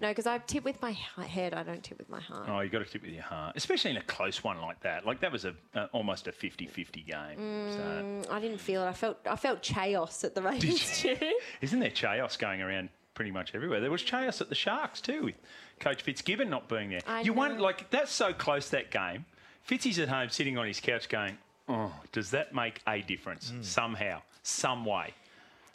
No, 0.01 0.07
because 0.09 0.25
I 0.27 0.37
tip 0.39 0.63
with 0.63 0.81
my 0.81 0.91
he- 0.91 1.23
head. 1.23 1.53
I 1.53 1.63
don't 1.63 1.83
tip 1.83 1.97
with 1.97 2.09
my 2.09 2.19
heart. 2.21 2.47
Oh, 2.49 2.59
you 2.61 2.69
got 2.69 2.79
to 2.79 2.85
tip 2.85 3.01
with 3.01 3.11
your 3.11 3.23
heart, 3.23 3.53
especially 3.57 3.91
in 3.91 3.97
a 3.97 4.01
close 4.03 4.43
one 4.43 4.61
like 4.61 4.79
that. 4.81 5.05
Like 5.05 5.19
that 5.21 5.31
was 5.31 5.45
a, 5.45 5.53
a 5.73 5.85
almost 5.87 6.27
a 6.27 6.31
50-50 6.31 7.05
game. 7.05 7.71
So, 7.71 7.79
Mm, 7.79 8.31
I 8.31 8.39
didn't 8.39 8.59
feel 8.59 8.83
it. 8.83 8.87
I 8.87 8.93
felt 8.93 9.17
I 9.29 9.35
felt 9.35 9.61
chaos 9.61 10.23
at 10.23 10.35
the 10.35 10.41
Raiders 10.41 11.05
isn't 11.61 11.79
there 11.79 11.89
chaos 11.89 12.37
going 12.37 12.61
around 12.61 12.89
pretty 13.15 13.31
much 13.31 13.53
everywhere? 13.53 13.81
There 13.81 13.91
was 13.91 14.03
chaos 14.03 14.39
at 14.41 14.47
the 14.49 14.55
Sharks 14.55 15.01
too, 15.01 15.23
with 15.25 15.35
Coach 15.79 16.01
Fitzgibbon 16.03 16.49
not 16.49 16.69
being 16.69 16.89
there. 16.91 17.01
I 17.07 17.21
you 17.21 17.33
won 17.33 17.57
know. 17.57 17.63
like 17.63 17.89
that's 17.89 18.11
so 18.11 18.31
close 18.33 18.69
that 18.69 18.91
game. 18.91 19.25
Fitzy's 19.67 19.99
at 19.99 20.07
home 20.09 20.29
sitting 20.29 20.57
on 20.57 20.65
his 20.65 20.79
couch 20.79 21.09
going, 21.09 21.37
"Oh, 21.69 21.93
does 22.11 22.31
that 22.31 22.53
make 22.53 22.81
a 22.87 23.01
difference 23.01 23.53
somehow, 23.61 24.21
some 24.43 24.83
way?" 24.85 25.13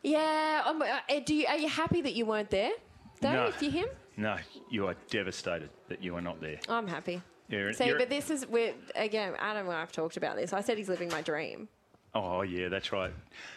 Yeah. 0.03 0.63
Um, 0.67 0.83
uh, 0.83 0.99
do 1.25 1.35
you, 1.35 1.47
are 1.47 1.57
you 1.57 1.69
happy 1.69 2.03
that 2.03 2.13
you 2.15 2.27
weren't 2.27 2.51
there? 2.51 2.73
Though, 3.21 3.33
No. 3.33 3.45
if 3.47 3.63
you're 3.63 3.71
him, 3.73 3.89
No, 4.17 4.37
you 4.71 4.87
are 4.87 4.95
devastated 5.09 5.71
that 5.89 6.03
you 6.03 6.15
are 6.17 6.21
not 6.21 6.41
there. 6.41 6.61
I'm 6.69 6.87
happy. 6.87 7.23
You're- 7.49 7.73
See, 7.73 7.87
you're- 7.87 7.99
but 7.99 8.09
this 8.11 8.31
is 8.31 8.47
we're, 8.47 8.75
again. 8.95 9.35
Adam 9.39 9.67
and 9.67 9.75
I 9.77 9.81
have 9.81 9.93
talked 9.93 10.17
about 10.17 10.37
this. 10.37 10.53
I 10.53 10.61
said 10.61 10.77
he's 10.79 10.89
living 10.89 11.09
my 11.09 11.23
dream. 11.23 11.69
Oh 12.15 12.43
yeah, 12.43 12.69
that's 12.69 12.93
right. 12.93 13.11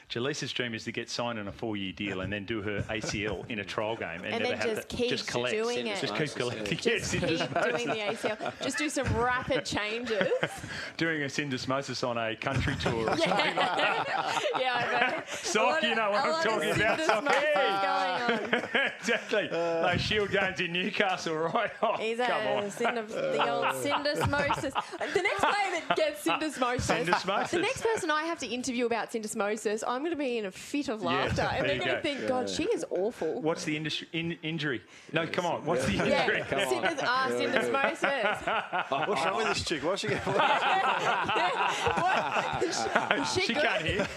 Jaleesa's 0.10 0.54
dream 0.54 0.74
is 0.74 0.86
to 0.86 0.92
get 0.94 1.10
signed 1.10 1.38
on 1.38 1.50
a 1.50 1.52
four-year 1.52 1.92
deal 1.92 2.22
and 2.22 2.32
then 2.32 2.46
do 2.46 2.62
her 2.62 2.82
ACL 2.90 3.44
in 3.52 3.60
a 3.60 3.64
trial 3.66 3.98
game 3.98 4.24
and, 4.24 4.36
And 4.36 4.44
never 4.44 4.56
then 4.56 4.58
have 4.58 4.76
just 4.78 4.90
to 4.90 4.96
keep 4.96 5.10
just 5.10 5.28
collect, 5.28 5.54
doing 5.54 5.86
it. 5.86 6.00
just 6.00 6.16
keep 6.16 6.32
collecting, 6.32 6.78
Just 6.78 6.86
yes, 6.86 7.12
keep 7.12 7.22
doing 7.28 7.88
the 7.88 7.96
ACL. 8.16 8.54
Just 8.64 8.78
do 8.78 8.88
some 8.90 9.06
rapid 9.18 9.66
changes. 9.66 10.30
doing 10.98 11.24
a 11.24 11.26
syndesmosis 11.26 12.08
on 12.08 12.18
a 12.18 12.36
country 12.38 12.76
tour 12.78 12.94
or 12.94 13.06
something 13.18 13.28
like 13.28 13.56
that. 13.56 14.44
yeah, 14.60 14.74
I 14.76 15.12
know. 15.18 15.24
sock. 15.30 15.84
You 15.84 15.96
know 15.96 16.10
what 16.12 16.26
I'm 16.26 16.44
talking 16.44 16.72
about. 16.72 17.00
Sock. 17.02 17.28
Hey. 17.34 18.92
exactly. 19.00 19.48
Those 19.50 20.02
shield 20.02 20.32
games 20.32 20.60
in 20.62 20.72
Newcastle, 20.72 21.36
right? 21.36 21.70
Oh, 21.84 21.98
He's 21.98 22.18
come 22.18 22.30
a 22.32 22.56
on. 22.56 22.64
synd- 22.72 23.08
the 23.10 23.52
old 23.52 23.66
syndesmosis. 23.76 24.74
The 25.14 25.22
next 25.22 25.40
player 25.42 25.82
that 25.88 25.94
gets 25.98 26.24
syndesmosis, 26.26 27.06
Syndesmosis. 27.06 27.50
the 27.50 27.60
next 27.60 27.82
person 27.84 28.10
I 28.10 28.24
have 28.24 28.40
to 28.40 28.47
interview 28.48 28.86
about 28.86 29.12
syndesmosis, 29.12 29.84
I'm 29.88 30.02
going 30.02 30.12
to 30.12 30.18
be 30.18 30.38
in 30.38 30.46
a 30.46 30.52
fit 30.52 30.90
of 30.90 31.02
Yeah, 31.02 31.08
laughter, 31.10 31.42
and 31.44 31.62
there 31.62 31.68
they're 31.68 31.76
you 31.76 31.80
going 31.82 31.90
to 31.90 31.96
go. 31.96 32.02
think, 32.02 32.28
God, 32.28 32.50
she 32.50 32.64
is 32.66 32.86
awful. 32.90 33.42
What's 33.42 33.64
the 33.64 33.76
industry, 33.78 34.08
in, 34.14 34.34
injury? 34.44 34.82
No, 35.14 35.26
come 35.28 35.46
on. 35.46 35.64
What's 35.66 35.86
the 35.86 35.94
Yeah, 35.94 36.24
injury? 36.24 36.42
syndes- 36.50 37.00
ah, 37.04 37.28
syndesmosis. 37.30 38.88
What's 39.08 39.26
wrong 39.26 39.38
with 39.38 39.48
this 39.50 39.64
chick? 39.66 39.84
What's 39.84 40.02
she 40.02 40.08
getting? 40.10 40.34
she, 43.34 43.42
She 43.42 43.54
can't 43.54 43.86
hear. 43.86 44.08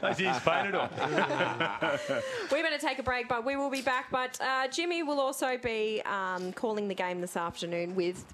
Those 0.00 0.20
ears 0.20 0.38
painted 0.40 0.74
on. 0.74 0.88
We 2.52 2.62
better 2.62 2.78
take 2.78 2.98
a 2.98 3.02
break, 3.02 3.28
but 3.28 3.44
we 3.44 3.56
will 3.56 3.70
be 3.70 3.82
back. 3.82 4.10
But 4.10 4.40
uh, 4.40 4.68
Jimmy 4.68 5.02
will 5.02 5.20
also 5.20 5.56
be 5.58 6.02
um, 6.06 6.52
calling 6.52 6.88
the 6.88 6.94
game 6.94 7.20
this 7.20 7.36
afternoon 7.36 7.94
with. 7.94 8.24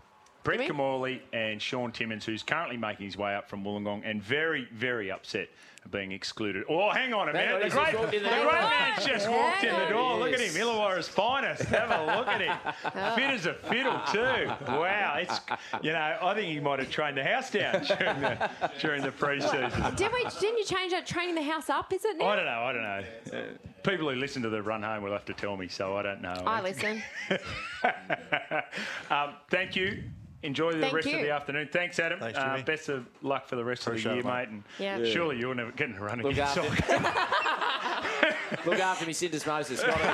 Brett 0.47 0.61
Jimmy? 0.61 0.71
Kimmorley 0.71 1.21
and 1.33 1.61
Shaun 1.61 1.91
Timmins, 1.91 2.25
who's 2.25 2.43
currently 2.43 2.77
making 2.77 3.07
his 3.07 3.17
way 3.17 3.35
up 3.35 3.49
from 3.51 3.65
Wollongong 3.65 4.03
and 4.05 4.23
very, 4.23 4.69
very 4.73 5.11
upset 5.11 5.49
of 5.85 5.91
being 5.91 6.13
excluded. 6.13 6.65
Oh, 6.69 6.91
hang 6.91 7.13
on 7.13 7.29
a 7.29 7.33
minute. 7.33 7.65
The 7.65 7.71
great, 7.71 7.93
just 7.93 7.95
walked 7.99 8.15
in 8.15 8.23
the 8.23 8.29
the 8.29 8.35
great 8.35 8.45
door. 8.45 8.53
man's 8.53 9.05
just 9.05 9.29
walked 9.29 9.65
in 9.65 9.75
the 9.75 9.87
door. 9.87 10.19
Look 10.19 10.33
at 10.33 10.41
him, 10.41 10.53
Yes. 10.55 10.57
Illawarra's 10.57 11.09
finest. 11.09 11.63
Have 11.65 11.91
a 11.91 12.17
look 12.17 12.29
at 12.29 12.41
him. 12.41 12.57
Fit 13.17 13.31
as 13.31 13.47
a 13.47 13.55
fiddle 13.55 14.01
too. 14.13 14.47
Wow, 14.69 15.17
it's 15.19 15.41
you 15.83 15.93
know 15.93 16.19
I 16.23 16.35
think 16.35 16.53
he 16.53 16.61
might 16.61 16.79
have 16.79 16.91
trained 16.91 17.17
the 17.17 17.25
house 17.25 17.51
down 17.51 17.85
during 17.99 18.21
the 18.21 18.51
during 18.81 19.03
the 19.03 19.13
pre-season. 19.13 19.71
Did 19.97 20.13
we? 20.13 20.25
Didn't 20.41 20.59
you 20.59 20.65
change 20.65 20.93
that? 20.93 21.07
Training 21.07 21.35
the 21.35 21.43
house 21.43 21.69
up? 21.71 21.93
Is 21.93 22.05
it 22.05 22.19
now? 22.19 22.29
I 22.29 22.37
don't 22.37 22.45
know. 22.47 22.51
I 22.51 22.73
don't 22.73 22.83
know. 22.83 23.03
Uh, 23.33 23.43
people 23.83 24.09
who 24.09 24.17
listen 24.17 24.43
to 24.43 24.49
the 24.49 24.63
run 24.63 24.83
home 24.83 25.03
will 25.03 25.13
have 25.13 25.25
to 25.27 25.35
tell 25.35 25.57
me, 25.57 25.67
so 25.69 25.97
I 25.97 26.03
don't 26.03 26.23
know. 26.23 26.43
I 26.47 26.61
listen. 26.63 27.03
um, 29.11 29.35
thank 29.51 29.75
you. 29.75 30.03
Enjoy 30.47 30.73
the 30.73 30.79
Thank 30.81 30.95
rest 30.95 31.09
you. 31.09 31.17
of 31.17 31.23
the 31.23 31.31
afternoon. 31.33 31.69
Thanks, 31.73 31.99
Adam. 31.99 32.21
Thanks, 32.21 32.39
uh, 32.39 32.63
best 32.65 32.89
of 32.89 33.05
luck 33.21 33.49
for 33.49 33.57
the 33.57 33.65
rest 33.65 33.85
Appreciate 33.87 34.19
of 34.19 34.23
the 34.25 34.29
year, 34.31 34.39
it, 34.45 34.51
mate. 34.51 34.63
mate. 34.79 34.87
And 34.87 35.07
Yeah. 35.07 35.13
surely 35.13 35.39
you're 35.41 35.55
never 35.57 35.73
getting 35.73 35.97
a 35.97 36.01
run 36.01 36.23
Look 36.23 36.33
again. 36.33 36.47
after, 36.47 36.63
look 38.71 38.79
after 38.79 39.07
me, 39.07 39.13
syndesmosis. 39.21 39.85
Got 39.85 40.01
it, 40.01 40.07
mate. 40.07 40.13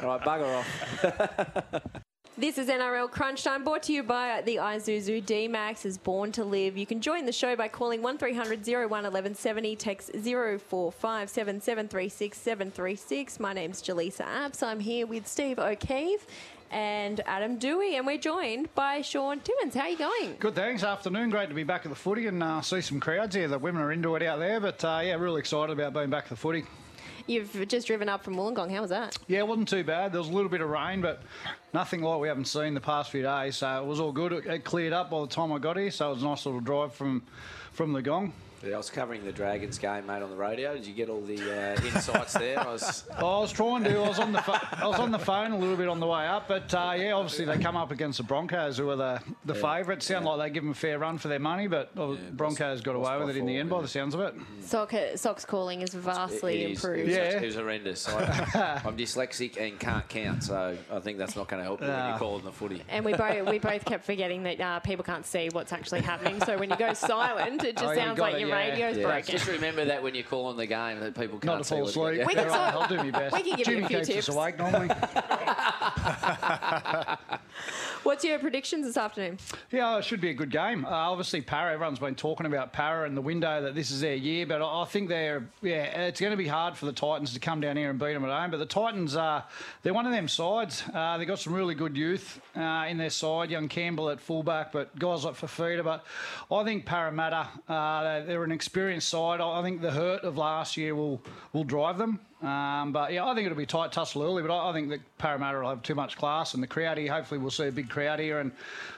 All 0.04 0.16
right, 0.16 0.20
bugger 0.22 0.58
off. 0.58 1.82
This 2.38 2.56
is 2.56 2.68
NRL 2.68 3.10
Crunch 3.10 3.44
Time, 3.44 3.64
brought 3.64 3.82
to 3.82 3.92
you 3.92 4.02
by 4.02 4.40
the 4.40 4.56
Isuzu 4.56 5.26
D-Max 5.26 5.84
is 5.84 5.98
born 5.98 6.32
to 6.32 6.42
live. 6.42 6.74
You 6.74 6.86
can 6.86 7.02
join 7.02 7.26
the 7.26 7.32
show 7.32 7.54
by 7.54 7.68
calling 7.68 8.00
1300 8.00 8.66
01 8.66 8.88
1170, 8.88 9.76
text 9.76 10.10
0457 10.14 11.60
736 11.60 12.38
736. 12.38 13.40
My 13.40 13.52
name's 13.52 13.82
Jaleesa 13.82 14.24
Apps. 14.24 14.62
I'm 14.62 14.80
here 14.80 15.06
with 15.06 15.28
Steve 15.28 15.58
O'Keefe 15.58 16.26
and 16.70 17.20
Adam 17.26 17.58
Doueihi, 17.58 17.94
and 17.94 18.06
we're 18.06 18.18
joined 18.18 18.74
by 18.74 19.00
Shaun 19.00 19.40
Timmins. 19.40 19.74
How 19.74 19.82
are 19.82 19.88
you 19.88 19.98
going? 19.98 20.36
Good, 20.38 20.54
thanks. 20.54 20.84
Afternoon. 20.84 21.30
Great 21.30 21.48
to 21.48 21.54
be 21.54 21.64
back 21.64 21.84
at 21.84 21.90
the 21.90 21.96
footy 21.96 22.26
and 22.26 22.42
uh, 22.42 22.60
see 22.60 22.80
some 22.80 23.00
crowds 23.00 23.34
here. 23.34 23.48
The 23.48 23.58
women 23.58 23.82
are 23.82 23.92
into 23.92 24.14
it 24.16 24.22
out 24.22 24.38
there, 24.38 24.60
but 24.60 24.84
uh, 24.84 25.00
yeah, 25.02 25.14
really 25.14 25.40
excited 25.40 25.72
about 25.72 25.92
being 25.92 26.10
back 26.10 26.24
at 26.24 26.30
the 26.30 26.36
footy. 26.36 26.64
You've 27.26 27.68
just 27.68 27.86
driven 27.86 28.08
up 28.08 28.24
from 28.24 28.34
Wollongong. 28.34 28.70
How 28.72 28.80
was 28.80 28.90
that? 28.90 29.16
Yeah, 29.28 29.40
it 29.40 29.46
wasn't 29.46 29.68
too 29.68 29.84
bad. 29.84 30.12
There 30.12 30.20
was 30.20 30.28
a 30.28 30.32
little 30.32 30.48
bit 30.48 30.60
of 30.60 30.70
rain, 30.70 31.00
but 31.00 31.22
nothing 31.72 32.02
like 32.02 32.20
we 32.20 32.28
haven't 32.28 32.46
seen 32.46 32.74
the 32.74 32.80
past 32.80 33.10
few 33.10 33.22
days. 33.22 33.56
So 33.56 33.82
it 33.82 33.86
was 33.86 34.00
all 34.00 34.12
good. 34.12 34.32
It, 34.32 34.46
it 34.46 34.64
cleared 34.64 34.92
up 34.92 35.10
by 35.10 35.20
the 35.20 35.26
time 35.26 35.52
I 35.52 35.58
got 35.58 35.76
here, 35.76 35.90
so 35.90 36.10
it 36.10 36.14
was 36.14 36.22
a 36.22 36.26
nice 36.26 36.46
little 36.46 36.60
drive 36.60 36.92
from 36.94 37.22
from 37.72 37.92
the 37.92 38.02
gong. 38.02 38.32
Yeah, 38.62 38.74
I 38.74 38.76
was 38.76 38.90
covering 38.90 39.24
the 39.24 39.32
Dragons 39.32 39.78
game, 39.78 40.06
mate, 40.06 40.20
on 40.22 40.28
the 40.30 40.36
radio. 40.36 40.74
Did 40.74 40.86
you 40.86 40.92
get 40.92 41.08
all 41.08 41.22
the 41.22 41.40
uh, 41.40 41.82
insights 41.82 42.34
there? 42.34 42.60
I 42.60 42.66
was. 42.70 43.04
I 43.16 43.22
was 43.22 43.52
trying 43.52 43.84
to. 43.84 43.98
I 43.98 44.06
was 44.08 44.18
on 44.18 44.32
the 44.32 44.42
pho- 44.42 44.58
I 44.76 44.86
was 44.86 44.98
on 45.00 45.10
the 45.10 45.18
phone 45.18 45.52
a 45.52 45.56
little 45.58 45.76
bit 45.76 45.88
on 45.88 45.98
the 45.98 46.06
way 46.06 46.26
up, 46.26 46.46
but 46.46 46.72
uh, 46.74 46.92
yeah, 46.94 47.12
obviously 47.12 47.46
they 47.46 47.56
come 47.58 47.74
up 47.76 47.90
against 47.90 48.18
the 48.18 48.24
Broncos, 48.24 48.76
who 48.76 48.90
are 48.90 48.96
the, 48.96 49.22
the 49.46 49.54
Yeah. 49.54 49.60
favourites. 49.76 50.04
Sound 50.04 50.26
like 50.26 50.38
they 50.40 50.50
give 50.52 50.62
them 50.62 50.72
a 50.72 50.74
fair 50.74 50.98
run 50.98 51.16
for 51.16 51.28
their 51.28 51.38
money, 51.38 51.68
but 51.68 51.90
uh, 51.96 52.16
Broncos 52.32 52.82
got 52.82 52.96
away 52.96 53.18
with 53.18 53.30
it 53.30 53.38
in 53.38 53.46
the 53.46 53.56
end 53.56 53.70
by 53.70 53.80
the 53.80 53.88
sounds 53.88 54.14
of 54.14 54.20
it. 54.20 54.34
Soccer, 54.60 55.16
Sox 55.16 55.46
calling 55.46 55.80
is 55.80 55.94
vastly 55.94 56.62
It 56.64 56.70
is- 56.72 56.84
improved. 56.84 57.08
It 57.08 57.34
was, 57.34 57.42
it 57.42 57.46
was 57.46 57.54
horrendous. 57.54 58.08
I, 58.10 58.82
I'm 58.84 58.96
dyslexic 58.96 59.58
and 59.58 59.78
can't 59.80 60.06
count, 60.08 60.44
so 60.44 60.76
I 60.92 60.98
think 61.00 61.16
that's 61.16 61.34
not 61.34 61.48
going 61.48 61.60
to 61.60 61.64
help 61.64 61.80
you 61.80 61.86
when 61.88 62.08
you're 62.10 62.18
calling 62.18 62.44
the 62.44 62.52
footy. 62.52 62.82
And 62.90 63.06
we 63.06 63.14
both 63.14 63.48
we 63.48 63.58
both 63.58 63.86
kept 63.86 64.04
forgetting 64.04 64.42
that 64.42 64.60
uh, 64.60 64.80
people 64.80 65.02
can't 65.04 65.24
see 65.24 65.48
what's 65.50 65.72
actually 65.72 66.02
happening. 66.02 66.40
So 66.44 66.58
when 66.58 66.68
you 66.68 66.76
go 66.76 66.92
silent, 66.94 67.64
it 67.64 67.76
just 67.78 67.92
Oh, 67.92 67.94
sounds 67.94 68.18
like 68.18 68.34
it, 68.34 68.40
your 68.40 68.49
yeah. 68.50 68.68
radio's 68.68 68.96
Yeah. 68.98 69.02
broken. 69.04 69.30
Just 69.32 69.46
remember 69.48 69.84
that 69.86 70.02
when 70.02 70.14
you 70.14 70.22
call 70.24 70.46
on 70.46 70.56
the 70.56 70.66
game, 70.66 71.00
that 71.00 71.14
people 71.14 71.38
can't 71.38 71.44
Not 71.44 71.58
to 71.58 71.64
see 71.64 71.74
fall 71.74 71.80
what 71.82 71.90
asleep. 72.14 72.26
We 72.26 72.34
can 72.34 72.48
All 72.48 72.56
right, 72.56 72.72
sort- 72.74 72.82
I'll 72.90 72.96
do 73.04 73.10
my 73.10 73.18
best. 73.18 73.34
we 73.34 73.42
can 73.42 73.56
give 73.56 73.58
you 73.58 73.62
a 73.62 73.76
Jimmy 73.76 73.86
few 73.88 73.96
keeps 73.98 74.08
tips. 74.08 74.28
us 74.28 74.34
awake 74.36 74.58
normally. 74.58 74.88
What's 78.02 78.24
your 78.24 78.38
predictions 78.38 78.86
this 78.86 78.96
afternoon? 78.96 79.38
Yeah, 79.70 79.98
it 79.98 80.04
should 80.04 80.22
be 80.22 80.30
a 80.30 80.34
good 80.34 80.50
game. 80.50 80.86
Uh, 80.86 80.88
obviously, 80.88 81.42
Para. 81.42 81.74
Everyone's 81.74 81.98
been 81.98 82.14
talking 82.14 82.46
about 82.46 82.72
Para 82.72 83.06
and 83.06 83.14
the 83.14 83.20
window 83.20 83.60
that 83.60 83.74
this 83.74 83.90
is 83.90 84.00
their 84.00 84.14
year, 84.14 84.46
but 84.46 84.62
I, 84.62 84.82
I 84.82 84.84
think 84.86 85.10
they're 85.10 85.46
yeah, 85.60 85.84
it's 86.06 86.18
going 86.18 86.30
to 86.30 86.36
be 86.36 86.46
hard 86.46 86.78
for 86.78 86.86
the 86.86 86.92
Titans 86.92 87.34
to 87.34 87.40
come 87.40 87.60
down 87.60 87.76
here 87.76 87.90
and 87.90 87.98
beat 87.98 88.14
them 88.14 88.24
at 88.24 88.30
home. 88.30 88.50
But 88.50 88.56
the 88.56 88.66
Titans, 88.66 89.16
uh, 89.16 89.42
they're 89.82 89.92
one 89.92 90.06
of 90.06 90.12
them 90.12 90.28
sides. 90.28 90.82
Uh, 90.94 91.18
they've 91.18 91.28
got 91.28 91.40
some 91.40 91.52
really 91.52 91.74
good 91.74 91.94
youth 91.94 92.40
uh, 92.56 92.86
in 92.88 92.96
their 92.96 93.10
side. 93.10 93.50
Young 93.50 93.68
Campbell 93.68 94.08
at 94.08 94.18
fullback, 94.18 94.72
but 94.72 94.98
guys 94.98 95.24
like 95.24 95.34
Fifita. 95.34 95.84
But 95.84 96.04
I 96.50 96.64
think 96.64 96.86
Parramatta, 96.86 97.48
uh, 97.68 98.24
they're, 98.24 98.44
an 98.44 98.52
experienced 98.52 99.10
side. 99.10 99.42
I 99.42 99.62
think 99.62 99.82
the 99.82 99.90
hurt 99.90 100.22
of 100.22 100.38
last 100.38 100.78
year 100.78 100.94
will 100.94 101.20
will 101.52 101.64
drive 101.64 101.98
them. 101.98 102.20
Um, 102.42 102.92
but 102.92 103.12
yeah, 103.12 103.26
I 103.26 103.34
think 103.34 103.46
it'll 103.46 103.58
be 103.58 103.66
tight 103.66 103.92
tussle 103.92 104.22
early. 104.22 104.42
But 104.42 104.50
I, 104.50 104.70
I 104.70 104.72
think 104.72 104.88
that 104.90 105.00
Parramatta 105.18 105.58
will 105.58 105.68
have 105.68 105.82
too 105.82 105.94
much 105.94 106.16
class, 106.16 106.54
and 106.54 106.62
the 106.62 106.66
crowd 106.66 106.96
here. 106.96 107.12
Hopefully, 107.12 107.38
we'll 107.38 107.50
see 107.50 107.66
a 107.66 107.72
big 107.72 107.90
crowd 107.90 108.18
here, 108.18 108.40
and 108.40 108.52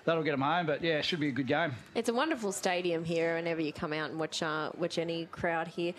that'll 0.04 0.22
get 0.22 0.30
them 0.32 0.42
home. 0.42 0.66
But 0.66 0.82
yeah, 0.82 0.98
it 0.98 1.04
should 1.04 1.20
be 1.20 1.28
a 1.28 1.32
good 1.32 1.48
game. 1.48 1.72
It's 1.94 2.08
a 2.08 2.14
wonderful 2.14 2.52
stadium 2.52 3.04
here. 3.04 3.34
Whenever 3.34 3.60
you 3.60 3.72
come 3.72 3.92
out 3.92 4.10
and 4.10 4.18
watch 4.18 4.42
uh, 4.42 4.70
watch 4.78 4.98
any 4.98 5.26
crowd 5.26 5.68
here. 5.68 5.94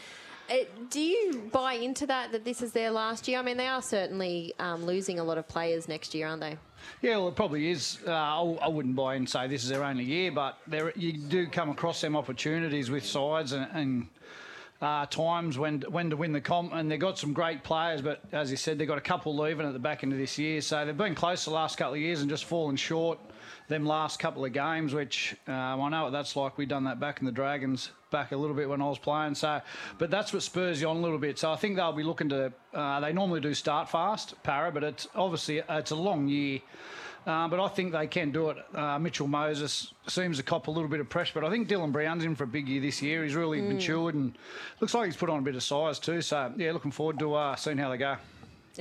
Uh, 0.50 0.56
do 0.90 1.00
you 1.00 1.50
buy 1.54 1.74
into 1.74 2.06
that 2.06 2.34
that 2.34 2.44
this 2.44 2.62
is 2.62 2.74
their 2.74 2.92
last 2.92 3.28
year? 3.30 3.40
I 3.40 3.42
mean, 3.42 3.56
they 3.56 3.68
are 3.68 3.82
certainly 3.82 4.54
um, 4.60 4.86
losing 4.86 5.20
a 5.20 5.24
lot 5.24 5.38
of 5.38 5.48
players 5.48 5.88
next 5.88 6.14
year, 6.14 6.28
aren't 6.28 6.42
they? 6.42 6.58
Yeah, 7.02 7.18
well, 7.18 7.30
it 7.30 7.36
probably 7.36 7.72
is. 7.72 8.00
Uh, 8.06 8.12
I, 8.12 8.58
I 8.62 8.68
wouldn't 8.68 8.96
buy 8.96 9.16
in 9.16 9.22
and 9.22 9.30
say 9.30 9.48
this 9.48 9.64
is 9.64 9.70
their 9.70 9.86
only 9.86 10.04
year, 10.04 10.34
but 10.34 10.58
there 10.68 10.92
you 10.98 11.14
do 11.14 11.48
come 11.48 11.70
across 11.70 12.02
them 12.02 12.16
opportunities 12.16 12.90
with 12.90 13.06
sides 13.06 13.52
and. 13.52 13.68
and 13.74 14.08
uh, 14.84 15.06
times 15.06 15.58
when 15.58 15.82
when 15.90 16.10
to 16.10 16.18
win 16.18 16.34
the 16.34 16.42
comp, 16.42 16.74
and 16.74 16.92
they've 16.92 17.00
got 17.00 17.18
some 17.18 17.32
great 17.32 17.64
players, 17.64 18.02
but 18.02 18.22
as 18.32 18.52
you 18.52 18.58
said, 18.58 18.78
they've 18.78 18.88
got 18.88 18.98
a 18.98 19.02
couple 19.02 19.36
leaving 19.36 19.66
at 19.66 19.74
the 19.74 19.80
back 19.80 20.04
end 20.04 20.12
of 20.12 20.20
this 20.20 20.38
year, 20.38 20.60
so 20.62 20.86
they've 20.86 20.98
been 20.98 21.16
close 21.16 21.46
the 21.46 21.52
last 21.52 21.78
couple 21.78 21.94
of 21.94 22.00
years 22.00 22.22
and 22.22 22.30
just 22.30 22.46
fallen 22.46 22.76
short 22.76 23.18
them 23.70 23.86
last 23.86 24.20
couple 24.20 24.44
of 24.44 24.52
games, 24.52 24.94
which 24.94 25.36
um, 25.48 25.82
I 25.82 25.90
know 25.90 26.04
what 26.04 26.12
that's 26.12 26.36
like. 26.36 26.58
We've 26.58 26.68
done 26.68 26.84
that 26.84 27.00
back 27.00 27.20
in 27.20 27.26
the 27.26 27.32
Dragons 27.32 27.92
back 28.12 28.32
a 28.32 28.38
little 28.38 28.56
bit 28.56 28.70
when 28.70 28.82
I 28.82 28.86
was 28.86 29.00
playing. 29.00 29.36
So, 29.36 29.62
but 29.98 30.12
that's 30.12 30.34
what 30.34 30.44
spurs 30.44 30.82
you 30.82 30.90
on 30.90 30.98
a 30.98 31.02
little 31.02 31.18
bit. 31.18 31.40
So 31.40 31.52
I 31.52 31.56
think 31.56 31.78
they'll 31.78 31.94
be 31.94 32.04
looking 32.04 32.30
to. 32.30 32.52
Uh, 32.74 33.00
they 33.00 33.14
normally 33.14 33.40
do 33.40 33.54
start 33.54 33.90
fast, 33.90 34.36
Para, 34.44 34.72
but 34.72 34.84
it's 34.84 35.08
obviously 35.16 35.62
it's 35.68 35.92
a 35.92 35.96
long 35.96 36.28
year. 36.28 36.60
Uh, 37.26 37.48
but 37.48 37.60
I 37.60 37.68
think 37.70 37.92
they 37.94 38.08
can 38.08 38.32
do 38.32 38.50
it. 38.50 38.58
Uh, 38.76 39.00
Mitchell 39.00 39.28
Moses 39.28 39.94
seems 40.08 40.38
to 40.38 40.44
cop 40.44 40.68
a 40.68 40.72
little 40.72 40.90
bit 40.90 41.00
of 41.00 41.10
pressure, 41.10 41.32
but 41.40 41.46
I 41.46 41.50
think 41.50 41.70
Dylan 41.70 41.92
Brown's 41.92 42.26
in 42.26 42.36
for 42.36 42.44
a 42.44 42.48
big 42.48 42.68
year 42.68 42.82
this 42.82 43.02
year. 43.02 43.24
He's 43.24 43.36
really 43.36 43.62
Mm. 43.62 43.74
matured 43.76 44.16
and 44.16 44.38
looks 44.82 44.94
like 44.94 45.06
he's 45.06 45.16
put 45.18 45.30
on 45.30 45.40
a 45.40 45.42
bit 45.42 45.56
of 45.56 45.64
size 45.64 46.00
too. 46.00 46.22
So 46.22 46.52
yeah, 46.58 46.72
looking 46.74 46.92
forward 46.92 47.20
to 47.20 47.34
uh, 47.36 47.56
seeing 47.56 47.78
how 47.78 47.90
they 47.90 47.98
go. 47.98 48.12
Uh, 48.12 48.18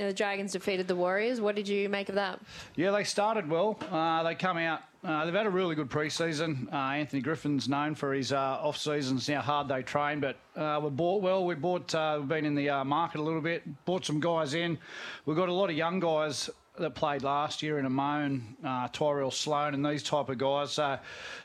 The 0.07 0.13
Dragons 0.13 0.51
defeated 0.51 0.87
the 0.87 0.95
Warriors. 0.95 1.39
What 1.39 1.55
did 1.55 1.67
you 1.67 1.87
make 1.87 2.09
of 2.09 2.15
that? 2.15 2.39
Yeah, 2.75 2.91
they 2.91 3.03
started 3.03 3.47
well. 3.49 3.77
Uh, 3.91 4.23
they 4.23 4.35
come 4.35 4.57
out. 4.57 4.81
Uh, 5.05 5.25
they've 5.25 5.33
had 5.33 5.45
a 5.45 5.49
really 5.49 5.75
good 5.75 5.89
pre-season. 5.89 6.67
Uh, 6.71 6.75
Anthony 6.75 7.21
Griffin's 7.21 7.67
known 7.69 7.93
for 7.93 8.13
his 8.13 8.31
uh, 8.31 8.37
off 8.61 8.77
seasons, 8.77 9.27
how 9.27 9.41
hard 9.41 9.67
they 9.67 9.83
train. 9.83 10.19
But 10.21 10.37
uh, 10.55 10.79
we 10.83 10.89
bought 10.89 11.21
well. 11.21 11.45
We 11.45 11.55
bought. 11.55 11.93
Uh, 11.93 12.15
we've 12.19 12.27
been 12.29 12.45
in 12.45 12.55
the 12.55 12.69
uh, 12.69 12.83
market 12.85 13.19
a 13.19 13.23
little 13.23 13.41
bit. 13.41 13.63
Bought 13.85 14.05
some 14.05 14.19
guys 14.21 14.53
in. 14.53 14.77
We've 15.25 15.35
got 15.37 15.49
a 15.49 15.53
lot 15.53 15.69
of 15.69 15.75
young 15.75 15.99
guys 15.99 16.49
that 16.79 16.95
played 16.95 17.23
last 17.23 17.61
year 17.61 17.79
in 17.79 17.85
Amon, 17.85 18.55
uh, 18.63 18.87
Tyrell 18.91 19.31
Sloan, 19.31 19.73
and 19.73 19.85
these 19.85 20.03
type 20.03 20.29
of 20.29 20.37
guys. 20.37 20.71
So 20.71 20.97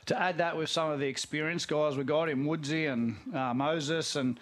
to 0.07 0.21
add 0.21 0.39
that 0.39 0.57
with 0.57 0.69
some 0.69 0.91
of 0.91 0.99
the 0.99 1.07
experienced 1.07 1.67
guys 1.67 1.95
we 1.95 2.03
got 2.03 2.29
in 2.29 2.45
Woodsy 2.45 2.87
and 2.87 3.15
uh, 3.35 3.53
Moses 3.53 4.15
and. 4.15 4.39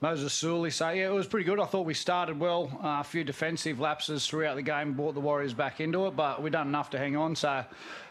Moses 0.00 0.34
Suli. 0.34 0.68
So, 0.68 0.90
yeah, 0.90 1.06
it 1.06 1.12
was 1.14 1.26
pretty 1.26 1.46
good. 1.46 1.58
I 1.58 1.64
thought 1.64 1.86
we 1.86 1.94
started 1.94 2.38
well. 2.38 2.70
Uh, 2.82 3.00
a 3.00 3.04
few 3.04 3.24
defensive 3.24 3.80
lapses 3.80 4.26
throughout 4.26 4.56
the 4.56 4.62
game 4.62 4.92
brought 4.92 5.14
the 5.14 5.20
Warriors 5.20 5.54
back 5.54 5.80
into 5.80 6.06
it, 6.06 6.14
but 6.14 6.42
we 6.42 6.50
done 6.50 6.68
enough 6.68 6.90
to 6.90 6.98
hang 6.98 7.16
on. 7.16 7.34
So, 7.34 7.64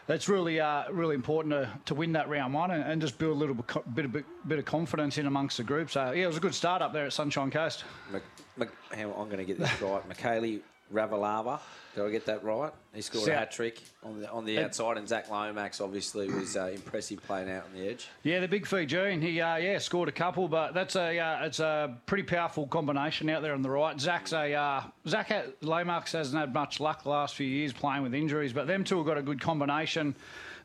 it's 0.08 0.28
really, 0.28 0.58
uh, 0.58 0.90
really 0.90 1.14
important 1.14 1.52
to, 1.52 1.70
to 1.86 1.94
win 1.94 2.12
that 2.12 2.28
round 2.28 2.52
one 2.52 2.72
and, 2.72 2.82
and 2.82 3.00
just 3.00 3.16
build 3.18 3.36
a 3.36 3.38
little 3.38 3.54
bit, 3.54 3.94
bit, 3.94 4.04
of, 4.06 4.12
bit, 4.48 4.58
of 4.58 4.64
confidence 4.64 5.18
in 5.18 5.26
amongst 5.26 5.56
the 5.58 5.62
group. 5.62 5.90
So, 5.90 6.10
yeah, 6.10 6.24
it 6.24 6.26
was 6.26 6.36
a 6.36 6.40
good 6.40 6.54
start 6.54 6.82
up 6.82 6.92
there 6.92 7.06
at 7.06 7.12
Sunshine 7.12 7.50
Coast. 7.50 7.84
Mc, 8.10 8.22
Mc, 8.56 8.70
I'm 8.92 9.10
going 9.12 9.38
to 9.38 9.44
get 9.44 9.58
this 9.58 9.80
right. 9.80 10.08
Mikaele 10.08 10.60
Ravalawa. 10.92 11.60
Did 11.94 12.04
I 12.04 12.10
get 12.10 12.26
that 12.26 12.42
right? 12.42 12.72
He 12.94 13.02
scored 13.02 13.28
a 13.28 13.34
hat 13.34 13.50
trick 13.50 13.80
on 14.04 14.20
the 14.20 14.30
on 14.30 14.44
the 14.44 14.58
outside, 14.60 14.96
and 14.98 15.08
Zach 15.08 15.28
Lomax 15.30 15.80
obviously 15.80 16.28
was 16.30 16.56
uh, 16.56 16.70
impressive 16.72 17.22
playing 17.24 17.50
out 17.50 17.64
on 17.64 17.78
the 17.80 17.88
edge. 17.88 18.08
Yeah, 18.22 18.40
the 18.40 18.48
big 18.48 18.66
Fijian. 18.66 19.20
He 19.20 19.40
uh, 19.40 19.56
yeah 19.56 19.78
scored 19.78 20.08
a 20.08 20.12
couple, 20.12 20.46
but 20.48 20.74
that's 20.74 20.94
a 20.96 21.18
uh, 21.18 21.44
it's 21.46 21.60
a 21.60 21.96
pretty 22.06 22.22
powerful 22.24 22.66
combination 22.66 23.28
out 23.30 23.42
there 23.42 23.54
on 23.54 23.62
the 23.62 23.70
right. 23.70 24.00
Zach's 24.00 24.32
a 24.32 24.52
uh, 24.54 24.82
Zach 25.08 25.32
Lomax 25.60 26.12
hasn't 26.12 26.38
had 26.38 26.54
much 26.54 26.78
luck 26.80 27.02
the 27.02 27.08
last 27.10 27.34
few 27.34 27.46
years 27.48 27.72
playing 27.72 28.02
with 28.02 28.14
injuries, 28.14 28.52
but 28.52 28.66
them 28.66 28.84
two 28.84 28.98
have 28.98 29.06
got 29.06 29.18
a 29.18 29.22
good 29.22 29.40
combination. 29.40 30.14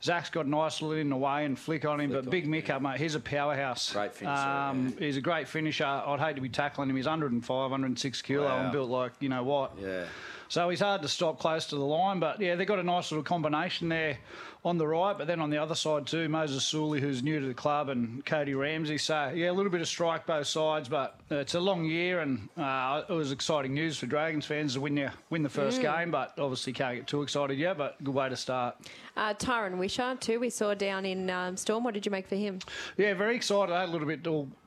Zach's 0.02 0.30
got 0.30 0.46
a 0.46 0.50
nice 0.50 0.82
little 0.82 0.96
in 0.98 1.10
the 1.10 1.18
way 1.18 1.44
and 1.44 1.60
flick 1.60 1.84
on 1.84 2.00
him, 2.00 2.12
but 2.14 2.30
Big 2.30 2.48
Mick, 2.48 2.70
uh, 2.70 2.80
mate, 2.80 3.02
he's 3.02 3.16
a 3.16 3.20
powerhouse. 3.20 3.92
Great 3.92 4.14
finisher, 4.14 4.34
Um, 4.48 4.96
He's 4.98 5.18
a 5.18 5.22
great 5.22 5.46
finisher. 5.50 5.84
I'd 5.84 6.22
hate 6.22 6.36
to 6.38 6.42
be 6.42 6.48
tackling 6.48 6.90
him. 6.90 6.96
He's 6.96 7.06
105, 7.06 7.50
106 7.72 8.22
kilo 8.22 8.46
Wow. 8.46 8.64
and 8.64 8.72
built 8.72 8.90
like 8.90 9.12
you 9.20 9.28
know 9.28 9.44
what. 9.44 9.74
Yeah. 9.82 10.06
So 10.48 10.70
he's 10.70 10.80
hard 10.80 11.02
to 11.02 11.08
stop 11.10 11.38
close 11.38 11.66
to 11.68 11.76
the 11.76 11.84
line, 11.84 12.19
but 12.20 12.40
yeah, 12.40 12.56
they've 12.56 12.68
got 12.68 12.80
a 12.80 12.84
nice 12.84 13.12
little 13.12 13.24
combination 13.24 13.90
there 13.90 14.18
on 14.66 14.78
the 14.78 14.86
right, 14.86 15.18
but 15.18 15.26
then 15.26 15.40
on 15.40 15.50
the 15.50 15.58
other 15.58 15.74
side 15.76 16.06
too, 16.06 16.28
Moses 16.28 16.66
Suli, 16.66 17.00
who's 17.00 17.24
new 17.24 17.40
to 17.40 17.46
the 17.48 17.54
club, 17.54 17.88
and 17.90 18.26
Cody 18.26 18.54
Ramsey. 18.56 18.98
So 18.98 19.32
yeah, 19.34 19.52
a 19.52 19.54
little 19.54 19.72
bit 19.72 19.80
of 19.80 19.88
strike 19.88 20.26
both 20.26 20.48
sides, 20.48 20.90
but 20.90 21.20
it's 21.30 21.54
a 21.56 21.60
long 21.60 21.86
year, 21.86 22.20
and 22.20 22.50
uh, 22.58 23.04
it 23.08 23.14
was 23.14 23.32
exciting 23.32 23.74
news 23.74 23.98
for 23.98 24.06
Dragons 24.06 24.46
fans 24.46 24.74
to 24.74 24.82
win 24.82 24.96
the 24.96 25.12
win 25.30 25.44
the 25.44 25.50
first 25.50 25.80
Mm. 25.80 25.82
game, 25.82 26.12
but 26.12 26.38
obviously 26.38 26.74
can't 26.74 26.96
get 26.98 27.08
too 27.08 27.22
excited 27.22 27.58
yet. 27.58 27.78
But 27.78 28.04
good 28.04 28.14
way 28.14 28.28
to 28.30 28.36
start. 28.36 28.76
Uh, 29.16 29.34
Tyrone 29.34 29.78
Wishart, 29.78 30.22
too, 30.22 30.40
we 30.40 30.50
saw 30.50 30.74
down 30.74 31.06
in 31.06 31.30
um, 31.30 31.58
Storm. 31.58 31.84
What 31.84 31.94
did 31.94 32.06
you 32.06 32.12
make 32.12 32.28
for 32.28 32.36
him? 32.36 32.60
Yeah, 32.98 33.14
very 33.14 33.36
excited. 33.36 33.74
I 33.74 33.82
had 33.82 33.90
a 33.90 33.92
little 33.92 34.08
bit. 34.08 34.26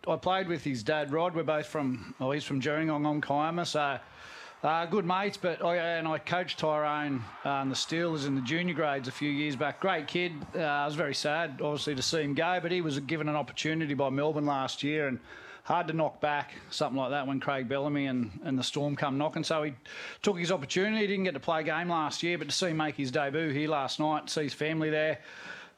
I 0.09 0.17
played 0.17 0.49
with 0.49 0.63
his 0.65 0.83
dad, 0.83 1.13
Rod. 1.13 1.35
We're 1.35 1.43
both 1.43 1.67
from. 1.67 2.15
Oh, 2.21 2.31
he's 2.31 2.45
from 2.45 2.61
Gerringong 2.61 3.07
on 3.07 3.21
Kiama, 3.21 3.67
so 3.67 3.99
uh, 4.63 4.87
good 4.87 5.05
mates. 5.05 5.37
But 5.37 5.65
I 5.65 5.77
and 5.77 6.07
I 6.09 6.19
coached 6.19 6.59
Tyrone 6.59 7.23
and 7.45 7.71
the 7.71 7.77
Steelers 7.77 8.27
in 8.27 8.35
the 8.35 8.41
junior 8.43 8.75
grades 8.75 9.09
a 9.09 9.13
few 9.13 9.31
years 9.31 9.57
back. 9.57 9.81
Great 9.81 10.07
kid. 10.07 10.33
Uh, 10.55 10.61
I 10.61 10.87
was 10.87 10.95
very 10.95 11.15
sad, 11.15 11.61
obviously, 11.63 11.95
to 11.95 12.03
see 12.03 12.23
him 12.23 12.35
go. 12.35 12.59
But 12.61 12.73
he 12.73 12.81
was 12.81 12.99
given 13.01 13.29
an 13.29 13.37
opportunity 13.37 13.95
by 13.95 14.11
Melbourne 14.11 14.47
last 14.47 14.83
year, 14.83 15.09
and 15.09 15.19
hard 15.65 15.87
to 15.87 15.93
knock 15.93 16.21
back 16.21 16.53
something 16.71 16.97
like 16.97 17.11
that 17.11 17.27
when 17.27 17.39
Craig 17.39 17.69
Bellamy 17.69 18.07
and, 18.07 18.31
and 18.45 18.59
the 18.59 18.65
Storm 18.65 18.97
come 18.97 19.17
knocking. 19.17 19.45
So 19.45 19.63
he 19.63 19.75
took 20.21 20.39
his 20.39 20.51
opportunity. 20.51 21.03
He 21.03 21.07
didn't 21.07 21.25
get 21.25 21.35
to 21.35 21.41
play 21.41 21.61
a 21.61 21.65
game 21.65 21.89
last 21.89 22.23
year, 22.23 22.37
but 22.37 22.49
to 22.49 22.55
see 22.55 22.69
him 22.69 22.79
make 22.79 22.97
his 22.97 23.11
debut 23.11 23.51
here 23.51 23.69
last 23.69 24.01
night, 24.01 24.29
see 24.29 24.43
his 24.43 24.55
family 24.55 24.91
there. 24.91 25.21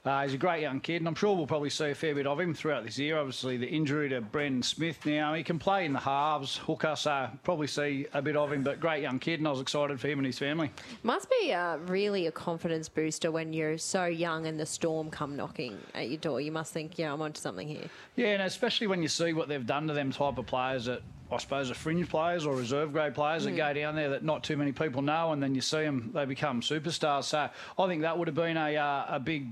Uh, 0.05 0.22
he's 0.22 0.35
a 0.35 0.39
great 0.39 0.60
young 0.60 0.81
kid, 0.81 0.97
and 0.97 1.09
I'm 1.09 1.14
sure 1.14 1.35
we'll 1.35 1.47
probably 1.47 1.70
see 1.70 1.86
a 1.86 1.94
fair 1.94 2.14
bit 2.14 2.26
of 2.26 2.39
him 2.39 2.52
throughout 2.52 2.85
this 2.85 2.98
year. 2.98 3.16
Obviously, 3.16 3.56
the 3.56 3.66
injury 3.66 4.10
to 4.10 4.20
Brandon 4.20 4.62
Smith 4.62 4.98
now, 5.06 5.32
he 5.32 5.43
can 5.43 5.59
play 5.59 5.86
in 5.86 5.94
the 5.94 5.98
halves, 5.98 6.59
hooker, 6.59 6.94
so 6.94 7.31
probably 7.43 7.66
see 7.66 8.06
a 8.12 8.20
bit 8.20 8.36
of 8.36 8.52
him, 8.52 8.62
but 8.62 8.81
great 8.81 9.01
young 9.02 9.18
kid, 9.18 9.40
and 9.40 9.48
I 9.48 9.51
was 9.51 9.62
excited 9.62 9.98
for 9.98 10.09
him 10.09 10.18
and 10.18 10.26
his 10.26 10.39
family. 10.39 10.70
Must 11.05 11.26
be 11.40 11.55
uh, 11.55 11.78
really 11.86 12.26
a 12.26 12.32
confidence 12.32 12.86
booster 12.86 13.31
when 13.31 13.55
you're 13.55 13.78
so 13.78 14.05
young 14.05 14.47
and 14.47 14.60
the 14.60 14.66
storm 14.66 15.09
come 15.09 15.36
knocking 15.36 15.78
at 15.94 16.10
your 16.10 16.18
door. 16.18 16.39
You 16.39 16.52
must 16.52 16.74
think, 16.74 16.98
yeah, 16.98 17.10
I'm 17.10 17.22
onto 17.22 17.40
something 17.40 17.66
here. 17.66 17.89
Yeah, 18.16 18.26
and 18.28 18.43
especially 18.43 18.89
when 18.89 19.01
you 19.01 19.09
see 19.09 19.32
what 19.32 19.48
they've 19.48 19.66
done 19.66 19.86
to 19.89 19.94
them 19.94 20.12
type 20.12 20.36
of 20.36 20.44
players 20.44 20.85
that 20.85 21.01
I 21.32 21.39
suppose 21.39 21.70
are 21.70 21.74
fringe 21.74 22.10
players 22.10 22.44
or 22.44 22.55
reserve 22.55 22.93
grade 22.93 23.14
players 23.14 23.44
Mm. 23.44 23.47
that 23.47 23.56
go 23.56 23.72
down 23.72 23.97
there 23.97 24.10
that 24.10 24.22
not 24.22 24.44
too 24.44 24.59
many 24.59 24.72
people 24.72 25.01
know, 25.01 25.32
and 25.32 25.43
then 25.43 25.55
you 25.55 25.62
see 25.62 25.78
them, 25.82 26.10
they 26.12 26.26
become 26.26 26.60
superstars. 26.60 27.24
So 27.24 27.48
I 27.78 27.86
think 27.86 28.02
that 28.02 28.18
would 28.18 28.28
have 28.28 28.35
been 28.35 28.59
a 28.59 28.76
uh, 28.76 29.06
a 29.09 29.18
big, 29.18 29.48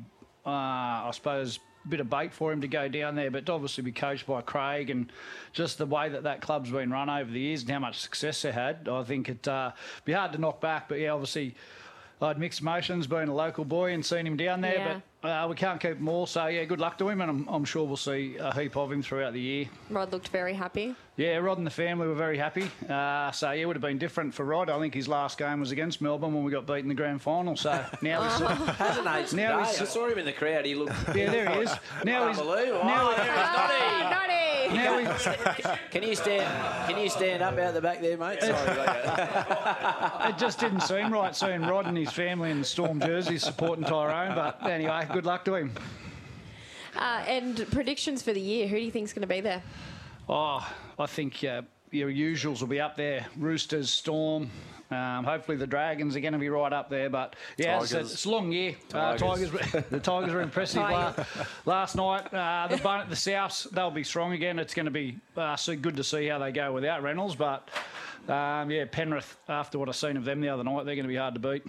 uh, 0.46 0.50
I 0.50 1.10
suppose. 1.12 1.58
A 1.84 1.88
bit 1.88 1.98
of 1.98 2.08
bait 2.08 2.32
for 2.32 2.52
him 2.52 2.60
to 2.60 2.68
go 2.68 2.86
down 2.86 3.16
there, 3.16 3.28
but 3.28 3.44
to 3.46 3.52
obviously 3.54 3.82
be 3.82 3.90
coached 3.90 4.24
by 4.24 4.40
Craig 4.40 4.88
and 4.88 5.10
just 5.52 5.78
the 5.78 5.86
way 5.86 6.08
that 6.10 6.22
that 6.22 6.40
club's 6.40 6.70
been 6.70 6.92
run 6.92 7.10
over 7.10 7.28
the 7.28 7.40
years 7.40 7.62
and 7.62 7.70
how 7.72 7.80
much 7.80 7.98
success 7.98 8.42
they 8.42 8.52
had, 8.52 8.88
I 8.88 9.02
think 9.02 9.28
it'd 9.28 9.48
uh, 9.48 9.72
be 10.04 10.12
hard 10.12 10.32
to 10.34 10.38
knock 10.38 10.60
back. 10.60 10.88
But 10.88 11.00
yeah, 11.00 11.10
obviously, 11.10 11.56
I 12.20 12.28
had 12.28 12.38
mixed 12.38 12.60
emotions 12.60 13.08
being 13.08 13.26
a 13.26 13.34
local 13.34 13.64
boy 13.64 13.92
and 13.94 14.06
seeing 14.06 14.28
him 14.28 14.36
down 14.36 14.60
there, 14.60 14.74
Yeah. 14.76 14.92
but 14.94 15.02
uh, 15.22 15.46
we 15.48 15.54
can't 15.54 15.80
keep 15.80 15.98
more. 16.00 16.26
So 16.26 16.46
yeah, 16.46 16.64
good 16.64 16.80
luck 16.80 16.98
to 16.98 17.08
him, 17.08 17.20
and 17.20 17.30
I'm, 17.30 17.48
I'm 17.48 17.64
sure 17.64 17.84
we'll 17.86 17.96
see 17.96 18.36
a 18.38 18.52
heap 18.54 18.76
of 18.76 18.90
him 18.90 19.02
throughout 19.02 19.32
the 19.32 19.40
year. 19.40 19.66
Rod 19.90 20.12
looked 20.12 20.28
very 20.28 20.54
happy. 20.54 20.94
Yeah, 21.16 21.36
Rod 21.36 21.58
and 21.58 21.66
the 21.66 21.70
family 21.70 22.06
were 22.06 22.14
very 22.14 22.38
happy. 22.38 22.70
Uh, 22.88 23.30
so 23.32 23.50
yeah, 23.50 23.62
it 23.62 23.66
would 23.66 23.76
have 23.76 23.82
been 23.82 23.98
different 23.98 24.32
for 24.34 24.44
Rod. 24.44 24.70
I 24.70 24.78
think 24.78 24.94
his 24.94 25.08
last 25.08 25.38
game 25.38 25.60
was 25.60 25.70
against 25.70 26.00
Melbourne 26.00 26.32
when 26.34 26.42
we 26.42 26.50
got 26.50 26.66
beaten 26.66 26.82
in 26.84 26.88
the 26.88 26.94
grand 26.94 27.20
final. 27.22 27.54
So 27.56 27.70
now 28.02 28.22
he's 28.22 28.48
Hasn't 28.76 29.06
aged 29.06 29.34
Now 29.34 29.58
today. 29.58 29.68
he's- 29.70 29.80
I 29.82 29.84
saw 29.84 30.06
him 30.08 30.18
in 30.18 30.24
the 30.24 30.32
crowd. 30.32 30.64
He 30.64 30.74
looked. 30.74 30.92
Yeah, 31.14 31.30
there 31.30 31.50
he 31.50 31.60
is. 31.60 31.74
Now 32.04 32.26
he's- 32.28 32.38
Unbelievable. 32.38 32.84
now 32.84 33.10
oh, 33.10 33.12
he- 33.12 33.16
there 33.16 33.26
he's 34.70 34.74
Now 34.74 34.98
he- 34.98 35.78
Can 35.90 36.02
you 36.02 36.14
stand? 36.14 36.88
Can 36.88 36.98
you 37.02 37.10
stand 37.10 37.42
up 37.42 37.58
out 37.58 37.74
the 37.74 37.80
back 37.82 38.00
there, 38.00 38.16
mate? 38.16 38.40
Sorry. 38.40 38.76
mate. 38.76 40.28
it 40.30 40.38
just 40.38 40.58
didn't 40.60 40.80
seem 40.80 41.12
right 41.12 41.36
seeing 41.36 41.60
Rod 41.62 41.86
and 41.86 41.96
his 41.96 42.10
family 42.10 42.50
in 42.50 42.60
the 42.60 42.64
Storm 42.64 43.00
jerseys 43.00 43.42
supporting 43.42 43.84
Tyrone. 43.84 44.34
But 44.34 44.62
anyway, 44.68 45.06
good 45.12 45.26
luck 45.26 45.44
to 45.46 45.54
him. 45.54 45.72
Uh, 46.96 47.24
and 47.26 47.66
predictions 47.70 48.22
for 48.22 48.32
the 48.32 48.40
year. 48.40 48.68
Who 48.68 48.76
do 48.76 48.82
you 48.82 48.90
think's 48.90 49.12
going 49.12 49.22
to 49.22 49.26
be 49.26 49.40
there? 49.40 49.62
Oh, 50.28 50.66
I 50.98 51.06
think 51.06 51.42
uh, 51.44 51.62
your 51.90 52.10
usuals 52.10 52.60
will 52.60 52.68
be 52.68 52.80
up 52.80 52.96
there. 52.96 53.26
Roosters, 53.36 53.90
Storm. 53.90 54.50
Um, 54.90 55.24
hopefully 55.24 55.56
the 55.56 55.66
Dragons 55.66 56.14
are 56.16 56.20
going 56.20 56.34
to 56.34 56.38
be 56.38 56.50
right 56.50 56.72
up 56.72 56.90
there, 56.90 57.08
but 57.08 57.34
yeah, 57.56 57.80
it's, 57.80 57.92
Tigers. 57.92 58.12
it's 58.12 58.24
a 58.26 58.30
long 58.30 58.52
year. 58.52 58.74
Uh, 58.92 59.16
Tigers. 59.16 59.50
Tigers, 59.50 59.84
the 59.88 60.00
Tigers 60.00 60.34
were 60.34 60.42
impressive 60.42 60.82
la- 60.82 61.12
Tiger. 61.12 61.26
last 61.64 61.96
night. 61.96 62.32
Uh, 62.32 62.68
the 62.68 62.76
Bun- 62.76 63.08
the 63.08 63.14
Souths 63.14 63.70
they'll 63.70 63.90
be 63.90 64.04
strong 64.04 64.32
again. 64.32 64.58
It's 64.58 64.74
going 64.74 64.84
to 64.84 64.92
be 64.92 65.16
uh, 65.34 65.56
so 65.56 65.74
good 65.74 65.96
to 65.96 66.04
see 66.04 66.26
how 66.26 66.38
they 66.40 66.52
go 66.52 66.74
without 66.74 67.02
Reynolds, 67.02 67.36
but 67.36 67.70
um, 68.28 68.70
yeah, 68.70 68.84
Penrith 68.90 69.34
after 69.48 69.78
what 69.78 69.88
I've 69.88 69.96
seen 69.96 70.18
of 70.18 70.26
them 70.26 70.42
the 70.42 70.50
other 70.50 70.62
night, 70.64 70.84
they're 70.84 70.94
going 70.94 71.06
to 71.06 71.08
be 71.08 71.16
hard 71.16 71.34
to 71.34 71.40
beat. 71.40 71.62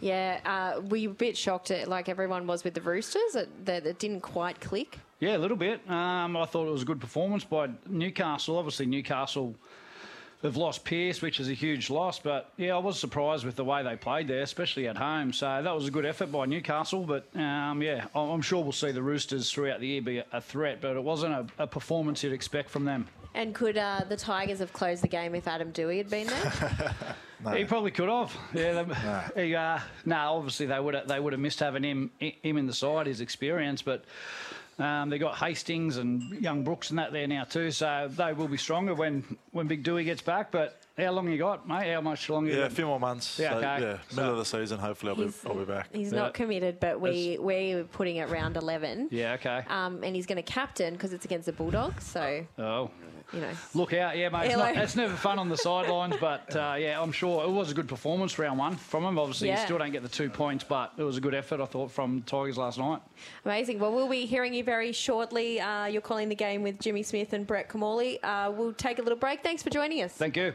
Yeah, 0.00 0.40
uh, 0.76 0.80
were 0.80 0.96
you 0.96 1.10
a 1.10 1.14
bit 1.14 1.36
shocked, 1.36 1.70
at, 1.70 1.88
like 1.88 2.08
everyone 2.08 2.46
was 2.46 2.64
with 2.64 2.74
the 2.74 2.80
Roosters, 2.80 3.32
that, 3.34 3.48
that 3.66 3.86
it 3.86 3.98
didn't 3.98 4.20
quite 4.22 4.60
click? 4.60 4.98
Yeah, 5.20 5.36
a 5.36 5.38
little 5.38 5.56
bit. 5.56 5.80
Um, 5.90 6.36
I 6.36 6.46
thought 6.46 6.66
it 6.66 6.70
was 6.72 6.82
a 6.82 6.86
good 6.86 7.00
performance 7.00 7.44
by 7.44 7.68
Newcastle. 7.86 8.56
Obviously, 8.56 8.86
Newcastle 8.86 9.54
have 10.42 10.56
lost 10.56 10.82
Pearce, 10.86 11.20
which 11.20 11.38
is 11.38 11.50
a 11.50 11.52
huge 11.52 11.90
loss. 11.90 12.18
But 12.18 12.50
yeah, 12.56 12.74
I 12.74 12.78
was 12.78 12.98
surprised 12.98 13.44
with 13.44 13.56
the 13.56 13.64
way 13.64 13.82
they 13.82 13.96
played 13.96 14.28
there, 14.28 14.40
especially 14.40 14.88
at 14.88 14.96
home. 14.96 15.34
So 15.34 15.60
that 15.62 15.74
was 15.74 15.86
a 15.86 15.90
good 15.90 16.06
effort 16.06 16.32
by 16.32 16.46
Newcastle. 16.46 17.04
But 17.04 17.26
um, 17.36 17.82
yeah, 17.82 18.06
I- 18.14 18.20
I'm 18.20 18.40
sure 18.40 18.62
we'll 18.62 18.72
see 18.72 18.92
the 18.92 19.02
Roosters 19.02 19.50
throughout 19.50 19.80
the 19.80 19.86
year 19.88 20.00
be 20.00 20.18
a- 20.18 20.26
a 20.32 20.40
threat. 20.40 20.80
But 20.80 20.96
it 20.96 21.04
wasn't 21.04 21.34
a, 21.34 21.46
a 21.64 21.66
performance 21.66 22.22
you'd 22.24 22.32
expect 22.32 22.70
from 22.70 22.86
them. 22.86 23.06
And 23.34 23.54
could 23.54 23.76
uh, 23.76 24.00
the 24.08 24.16
Tigers 24.16 24.60
have 24.60 24.72
closed 24.72 25.02
the 25.04 25.08
game 25.08 25.34
if 25.34 25.46
Adam 25.46 25.70
Doueihi 25.72 25.98
had 25.98 26.08
been 26.08 26.26
there? 26.28 26.94
He 27.54 27.64
probably 27.64 27.90
could 27.90 28.08
have. 28.08 28.36
Yeah, 28.54 28.82
they, 29.34 29.46
he, 29.48 29.54
uh, 29.54 29.78
no, 30.04 30.16
obviously 30.16 30.66
they 30.66 30.78
would 30.78 30.94
have, 30.94 31.08
they 31.08 31.18
would 31.20 31.32
have 31.32 31.40
missed 31.40 31.60
having 31.60 31.82
him 31.82 32.10
him 32.18 32.56
in 32.58 32.66
the 32.66 32.74
side, 32.74 33.06
his 33.06 33.20
experience, 33.20 33.82
but. 33.82 34.04
Um, 34.78 35.10
they 35.10 35.18
got 35.18 35.36
Hastings 35.36 35.98
and 35.98 36.22
young 36.40 36.64
Brooks 36.64 36.88
and 36.88 36.98
that 36.98 37.12
there 37.12 37.26
now 37.26 37.44
too, 37.44 37.70
so 37.70 38.08
they 38.16 38.32
will 38.32 38.48
be 38.48 38.56
stronger 38.56 38.94
when, 38.94 39.36
when 39.50 39.66
Big 39.66 39.84
Doueihi 39.84 40.06
gets 40.06 40.22
back. 40.22 40.50
But 40.50 40.80
how 40.96 41.10
long 41.10 41.28
you 41.28 41.36
got, 41.36 41.68
mate? 41.68 41.92
How 41.92 42.00
much 42.00 42.30
longer? 42.30 42.50
Yeah, 42.50 42.64
a 42.64 42.70
few 42.70 42.86
more 42.86 42.98
months. 42.98 43.38
Yeah, 43.38 43.50
so, 43.50 43.56
okay. 43.58 43.80
yeah 43.82 43.98
middle 44.16 44.30
of 44.32 44.38
the 44.38 44.44
season. 44.46 44.78
Hopefully, 44.78 45.10
I'll 45.10 45.16
be, 45.28 45.32
I'll 45.46 45.54
be 45.54 45.64
back. 45.70 45.88
He's 45.92 46.12
Yeah. 46.12 46.20
not 46.20 46.32
committed, 46.32 46.80
but 46.80 46.98
we 46.98 47.36
we're 47.38 47.84
putting 47.84 48.16
it 48.16 48.30
round 48.30 48.56
eleven. 48.56 49.08
Yeah, 49.10 49.34
okay. 49.34 49.64
Um, 49.68 50.02
and 50.02 50.16
he's 50.16 50.24
going 50.24 50.36
to 50.36 50.42
captain 50.42 50.94
because 50.94 51.12
it's 51.12 51.26
against 51.26 51.44
the 51.44 51.52
Bulldogs. 51.52 52.04
So 52.04 52.46
Oh. 52.58 52.90
You 53.32 53.40
know, 53.40 53.50
Look 53.74 53.92
out, 53.92 54.16
yeah, 54.16 54.28
mate. 54.28 54.46
It's, 54.46 54.56
not, 54.56 54.76
it's 54.76 54.96
never 54.96 55.14
fun 55.14 55.38
on 55.38 55.48
the 55.48 55.56
sidelines, 55.56 56.16
but 56.20 56.54
uh, 56.56 56.74
yeah, 56.78 57.00
I'm 57.00 57.12
sure 57.12 57.44
it 57.44 57.50
was 57.50 57.70
a 57.70 57.74
good 57.74 57.88
performance 57.88 58.38
round 58.38 58.58
one 58.58 58.76
from 58.76 59.04
him. 59.04 59.18
Obviously, 59.18 59.48
Yeah. 59.48 59.58
you 59.60 59.64
still 59.66 59.78
don't 59.78 59.92
get 59.92 60.02
the 60.02 60.08
two 60.08 60.28
points, 60.30 60.64
but 60.64 60.92
it 60.96 61.02
was 61.02 61.16
a 61.16 61.20
good 61.20 61.34
effort, 61.34 61.60
I 61.60 61.66
thought, 61.66 61.90
from 61.90 62.22
Tigers 62.22 62.58
last 62.58 62.78
night. 62.78 63.00
amazing. 63.44 63.78
Well, 63.78 63.92
we'll 63.92 64.08
be 64.08 64.26
hearing 64.26 64.52
you 64.54 64.64
very 64.64 64.92
shortly. 64.92 65.60
Uh, 65.60 65.86
you're 65.86 66.02
calling 66.02 66.28
the 66.28 66.34
game 66.34 66.62
with 66.62 66.80
Jimmy 66.80 67.02
Smith 67.02 67.32
and 67.32 67.46
Brett 67.46 67.68
Kimmorley. 67.68 68.18
Uh, 68.22 68.50
we'll 68.50 68.72
take 68.72 68.98
a 68.98 69.02
little 69.02 69.18
break. 69.18 69.42
Thanks 69.42 69.62
for 69.62 69.70
joining 69.70 70.02
us. 70.02 70.12
Thank 70.12 70.36
you. 70.36 70.54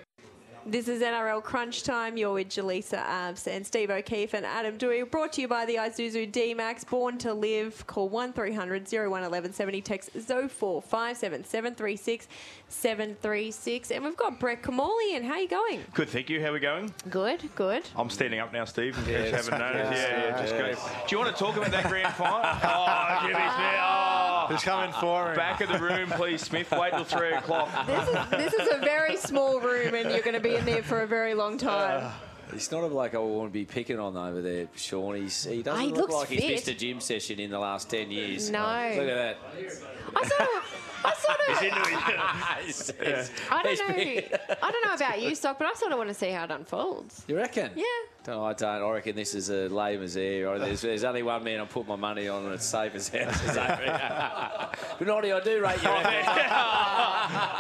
This 0.67 0.87
is 0.87 1.03
NRL 1.03 1.43
Crunch 1.43 1.83
Time. 1.83 2.17
You're 2.17 2.33
with 2.33 2.49
Jaleesa 2.49 2.97
Abs 2.97 3.45
and 3.45 3.63
Steve 3.65 3.91
O'Keefe 3.91 4.33
and 4.33 4.43
Adam 4.47 4.79
Doueihi. 4.79 5.09
Brought 5.09 5.33
to 5.33 5.41
you 5.41 5.47
by 5.47 5.63
the 5.63 5.75
Isuzu 5.75 6.31
D-Max. 6.31 6.83
Born 6.83 7.19
to 7.19 7.35
live. 7.35 7.85
Call 7.85 8.09
1300 8.09 8.81
01 8.91 9.09
1170. 9.11 9.81
Text 9.81 10.09
0457 10.13 11.43
736 11.43 12.27
736. 12.67 13.91
And 13.91 14.03
we've 14.05 14.17
got 14.17 14.39
Brett 14.39 14.63
Kimmorley. 14.63 15.15
And 15.15 15.23
how 15.23 15.33
are 15.33 15.39
you 15.39 15.47
going? 15.47 15.81
Good, 15.93 16.09
thank 16.09 16.31
you. 16.31 16.41
How 16.41 16.47
are 16.47 16.53
we 16.53 16.59
going? 16.59 16.91
Good, 17.11 17.47
good. 17.53 17.83
I'm 17.95 18.09
standing 18.09 18.39
up 18.39 18.51
now, 18.51 18.65
Steve. 18.65 18.97
In 18.97 19.13
Yeah, 19.13 19.21
case 19.21 19.29
you 19.45 19.51
haven't 19.51 19.59
noticed. 19.59 19.91
yeah, 20.01 20.07
Yeah, 20.17 20.23
yeah, 20.35 20.41
just 20.41 20.55
yeah. 20.55 20.61
go. 20.73 20.73
Do 21.07 21.15
you 21.15 21.19
want 21.19 21.35
to 21.37 21.43
talk 21.43 21.57
about 21.57 21.69
that 21.71 21.87
grand 21.87 22.11
final? 22.15 22.41
oh, 22.43 23.19
Jimmy 23.21 23.33
Smith. 23.35 23.51
Oh. 23.53 24.04
He's 24.49 24.63
coming 24.63 24.93
for 24.93 25.29
him. 25.29 25.35
Back 25.35 25.61
of 25.61 25.69
the 25.69 25.79
room, 25.79 26.09
please, 26.11 26.41
Smith. 26.41 26.71
Wait 26.71 26.91
till 26.91 27.03
three 27.03 27.33
o'clock. 27.33 27.69
This 27.87 28.07
is, 28.07 28.29
this 28.29 28.53
is 28.53 28.73
a 28.73 28.77
very 28.79 29.15
small 29.17 29.59
room 29.59 29.93
and 29.95 30.09
you're 30.09 30.21
going 30.21 30.33
to 30.33 30.39
be 30.39 30.55
in 30.55 30.65
there 30.65 30.83
for 30.83 31.01
a 31.01 31.07
very 31.07 31.33
long 31.33 31.57
time. 31.57 32.11
He's 32.53 32.71
not 32.71 32.83
a 32.83 32.89
bloke 32.89 33.15
I 33.15 33.17
want 33.17 33.49
to 33.49 33.53
be 33.53 33.65
picking 33.65 33.99
on 33.99 34.15
over 34.15 34.41
there, 34.41 34.67
Sean. 34.75 35.15
He's, 35.15 35.45
he 35.45 35.63
doesn't 35.63 35.83
he 35.83 35.89
look 35.89 36.09
looks 36.09 36.13
like 36.13 36.29
he's 36.29 36.41
missed 36.41 36.67
a 36.67 36.73
gym 36.75 36.99
session 36.99 37.39
in 37.39 37.49
the 37.49 37.59
last 37.59 37.89
10 37.89 38.11
years. 38.11 38.49
No. 38.51 38.59
Look 38.59 39.09
at 39.09 39.15
that. 39.15 39.37
I 40.15 40.27
saw 40.27 40.45
He's 41.47 41.61
into 41.61 43.01
it. 43.01 43.07
It's- 43.07 43.31
I 43.51 43.63
don't 43.63 43.77
know. 43.77 43.95
I 44.61 44.71
don't 44.71 44.85
know 44.85 44.93
about 44.93 45.21
you, 45.21 45.35
Stock, 45.35 45.57
but 45.59 45.67
I 45.67 45.73
sort 45.73 45.91
of 45.91 45.97
want 45.97 46.09
to 46.09 46.13
see 46.15 46.31
how 46.31 46.43
it 46.45 46.51
unfolds. 46.51 47.23
You 47.27 47.37
reckon? 47.37 47.71
Yeah. 47.75 47.83
No, 48.27 48.43
I 48.43 48.53
don't. 48.53 48.81
I 48.81 48.89
reckon 48.91 49.15
this 49.15 49.35
is 49.35 49.49
a 49.49 49.67
layman's 49.69 50.17
air. 50.17 50.57
There's, 50.57 50.81
there's 50.81 51.03
only 51.03 51.21
one 51.21 51.43
man 51.43 51.59
I 51.59 51.65
put 51.65 51.87
my 51.87 51.95
money 51.95 52.27
on, 52.27 52.45
and 52.45 52.53
it's 52.55 52.65
safe 52.65 52.95
as 52.95 53.07
house. 53.09 53.39
but 54.97 55.07
Noddy, 55.07 55.31
I 55.31 55.39
do 55.41 55.61
rate 55.61 55.83
you. 55.83 55.89
effort. 55.89 56.45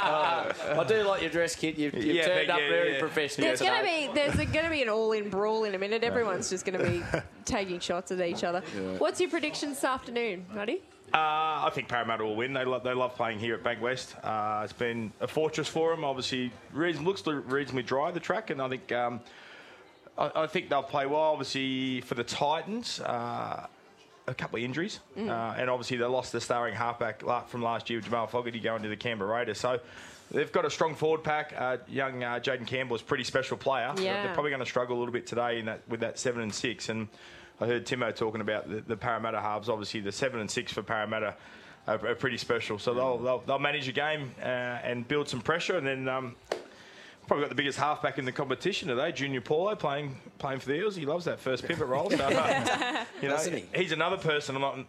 Oh. 0.07 0.79
I 0.79 0.85
do 0.87 1.03
like 1.03 1.21
your 1.21 1.29
dress 1.29 1.55
kit. 1.55 1.77
You've, 1.77 1.93
you've 1.93 2.15
Yeah, 2.15 2.25
turned 2.25 2.49
up 2.49 2.59
yeah, 2.59 2.69
very 2.69 2.93
yeah. 2.93 2.99
professional 2.99 3.47
There's 3.47 3.61
going 3.61 3.77
to 3.79 3.83
be 3.85 4.09
there's 4.13 4.35
going 4.35 4.65
to 4.65 4.71
be 4.71 4.81
an 4.81 4.89
all-in 4.89 5.29
brawl 5.29 5.65
in 5.65 5.75
a 5.75 5.79
minute. 5.79 6.03
Everyone's 6.03 6.49
just 6.49 6.65
going 6.65 6.79
to 6.79 6.85
be 6.85 7.03
taking 7.45 7.79
shots 7.79 8.11
at 8.11 8.19
each 8.21 8.43
other. 8.43 8.63
Yeah. 8.75 8.97
What's 8.97 9.19
your 9.21 9.29
prediction 9.29 9.69
this 9.69 9.83
afternoon, 9.83 10.45
Buddy? 10.53 10.81
Uh, 11.13 11.17
I 11.17 11.69
think 11.73 11.87
Parramatta 11.87 12.23
will 12.25 12.35
win. 12.35 12.53
They 12.53 12.65
love, 12.65 12.83
they 12.83 12.93
love 12.93 13.15
playing 13.15 13.39
here 13.39 13.55
at 13.55 13.63
Bankwest. 13.63 14.15
Uh, 14.23 14.63
it's 14.63 14.73
been 14.73 15.11
a 15.21 15.27
fortress 15.27 15.67
for 15.67 15.91
them. 15.95 16.03
Obviously, 16.03 16.51
reason, 16.73 17.05
looks 17.05 17.25
reasonably 17.25 17.83
dry 17.83 18.11
the 18.11 18.19
track, 18.19 18.49
and 18.49 18.61
I 18.61 18.67
think 18.69 18.91
um, 18.91 19.21
I, 20.17 20.31
I 20.43 20.47
think 20.47 20.69
they'll 20.69 20.83
play 20.83 21.05
well. 21.05 21.21
Obviously, 21.21 22.01
for 22.01 22.15
the 22.15 22.23
Titans, 22.23 22.99
uh, 22.99 23.67
a 24.27 24.33
couple 24.33 24.57
of 24.57 24.63
injuries, 24.63 24.99
Mm. 25.17 25.29
uh, 25.29 25.55
and 25.57 25.69
obviously 25.69 25.97
they 25.97 26.05
lost 26.05 26.31
the 26.31 26.41
starring 26.41 26.73
halfback 26.73 27.21
from 27.47 27.61
last 27.61 27.89
year, 27.89 28.01
Jamal 28.01 28.27
Fogarty, 28.27 28.59
going 28.59 28.83
to 28.83 28.89
the 28.89 28.97
Canberra 28.97 29.31
Raiders. 29.39 29.59
So. 29.59 29.79
They've 30.31 30.51
got 30.51 30.65
a 30.65 30.71
strong 30.71 30.95
forward 30.95 31.23
pack. 31.23 31.53
Uh, 31.55 31.77
young 31.87 32.23
uh, 32.23 32.39
Jayden 32.39 32.65
Campbell 32.65 32.95
is 32.95 33.03
a 33.03 33.05
pretty 33.05 33.23
special 33.23 33.57
player. 33.57 33.93
Yeah. 33.95 34.23
They're 34.23 34.33
probably 34.33 34.49
going 34.49 34.59
to 34.63 34.65
struggle 34.65 34.97
a 34.97 34.99
little 34.99 35.13
bit 35.13 35.27
today 35.27 35.59
in 35.59 35.65
that 35.67 35.81
with 35.87 35.99
that 35.99 36.17
seven 36.17 36.41
and 36.41 36.51
six. 36.51 36.89
And 36.89 37.07
I 37.59 37.67
heard 37.67 37.85
Timo 37.85 38.13
talking 38.13 38.41
about 38.41 38.69
the, 38.69 38.81
the 38.81 38.97
Parramatta 38.97 39.39
halves. 39.39 39.69
Obviously, 39.69 40.01
the 40.01 40.11
seven 40.11 40.39
and 40.39 40.51
six 40.51 40.73
for 40.73 40.83
Parramatta 40.83 41.35
are, 41.87 42.07
are 42.07 42.15
pretty 42.15 42.37
special. 42.37 42.77
So 42.77 42.93
they'll, 42.93 43.17
they'll, 43.17 43.39
they'll 43.39 43.59
manage 43.59 43.87
a 43.87 43.93
game 43.93 44.31
uh, 44.41 44.45
and 44.45 45.07
build 45.07 45.29
some 45.29 45.41
pressure. 45.41 45.77
And 45.77 45.87
then 45.87 46.09
um, 46.09 46.35
probably 47.27 47.43
got 47.43 47.49
the 47.49 47.55
biggest 47.55 47.77
halfback 47.77 48.17
in 48.17 48.25
the 48.25 48.31
competition 48.31 48.89
today, 48.89 49.11
Junior 49.11 49.41
Paulo, 49.41 49.75
playing 49.75 50.15
playing 50.37 50.59
for 50.59 50.67
the 50.67 50.75
Eels. 50.75 50.95
He 50.95 51.05
loves 51.05 51.25
that 51.25 51.39
first 51.39 51.65
pivot 51.65 51.87
role. 51.87 52.09
So, 52.09 52.17
uh, 52.17 53.05
you 53.21 53.29
know, 53.29 53.37
he? 53.37 53.65
he's 53.73 53.91
another 53.91 54.17
person 54.17 54.55
I'm 54.55 54.61
not. 54.61 54.79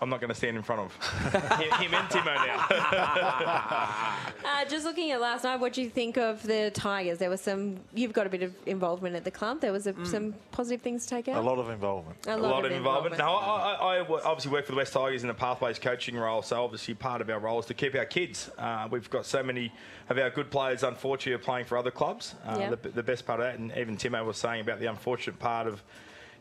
I'm 0.00 0.08
not 0.08 0.20
going 0.20 0.28
to 0.28 0.34
stand 0.34 0.56
in 0.56 0.62
front 0.62 0.82
of 0.82 1.32
him, 1.58 1.70
him 1.72 1.94
and 1.94 2.08
Timo 2.08 2.34
now. 2.34 4.14
Uh, 4.48 4.64
just 4.64 4.84
looking 4.84 5.10
at 5.10 5.20
last 5.20 5.44
night, 5.44 5.60
what 5.60 5.72
do 5.72 5.82
you 5.82 5.90
think 5.90 6.16
of 6.16 6.42
the 6.42 6.70
Tigers? 6.72 7.18
There 7.18 7.28
was 7.28 7.40
some. 7.40 7.76
You've 7.94 8.12
got 8.12 8.26
a 8.26 8.30
bit 8.30 8.42
of 8.42 8.54
involvement 8.66 9.14
at 9.14 9.24
the 9.24 9.30
club. 9.30 9.60
There 9.60 9.72
was 9.72 9.86
a, 9.86 10.06
some 10.06 10.34
positive 10.52 10.80
things 10.80 11.04
to 11.04 11.10
take 11.16 11.28
out. 11.28 11.36
A 11.36 11.40
lot 11.40 11.58
of 11.58 11.68
involvement. 11.68 12.26
A 12.26 12.36
lot, 12.36 12.64
of, 12.64 12.72
involvement. 12.72 13.18
No, 13.18 13.34
I, 13.34 13.74
I, 13.74 13.96
I 13.98 14.06
obviously 14.24 14.52
work 14.52 14.64
for 14.64 14.72
the 14.72 14.78
West 14.78 14.92
Tigers 14.94 15.22
in 15.22 15.28
the 15.28 15.34
Pathways 15.34 15.78
coaching 15.78 16.16
role, 16.16 16.40
so 16.42 16.64
obviously 16.64 16.94
part 16.94 17.20
of 17.20 17.28
our 17.28 17.38
role 17.38 17.58
is 17.58 17.66
to 17.66 17.74
keep 17.74 17.94
our 17.94 18.06
kids. 18.06 18.50
Uh, 18.56 18.88
we've 18.90 19.10
got 19.10 19.26
so 19.26 19.42
many 19.42 19.72
of 20.08 20.16
our 20.18 20.30
good 20.30 20.50
players, 20.50 20.82
unfortunately, 20.82 21.34
are 21.34 21.38
playing 21.38 21.66
for 21.66 21.76
other 21.76 21.90
clubs. 21.90 22.34
Uh, 22.46 22.56
Yeah. 22.58 22.70
the, 22.70 22.88
the 22.88 23.02
best 23.02 23.26
part 23.26 23.40
of 23.40 23.46
that, 23.46 23.58
and 23.58 23.72
even 23.76 23.96
Timo 23.96 24.24
was 24.24 24.38
saying 24.38 24.62
about 24.62 24.80
the 24.80 24.86
unfortunate 24.86 25.38
part 25.38 25.66
of 25.66 25.82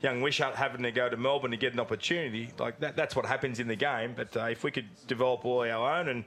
young 0.02 0.22
Wishart 0.22 0.56
having 0.56 0.84
to 0.84 0.92
go 0.92 1.10
to 1.10 1.18
Melbourne 1.18 1.52
to 1.52 1.58
get 1.58 1.74
an 1.74 1.80
opportunity, 1.80 2.52
like 2.60 2.80
that, 2.80 2.96
that's 2.96 3.16
what 3.16 3.26
happens 3.26 3.60
in 3.60 3.68
the 3.68 3.76
game. 3.76 4.14
But 4.16 4.36
uh, 4.38 4.46
if 4.46 4.64
we 4.64 4.72
could 4.72 4.86
develop 5.08 5.46
all 5.46 5.62
our 5.62 6.00
own 6.00 6.10
and 6.10 6.24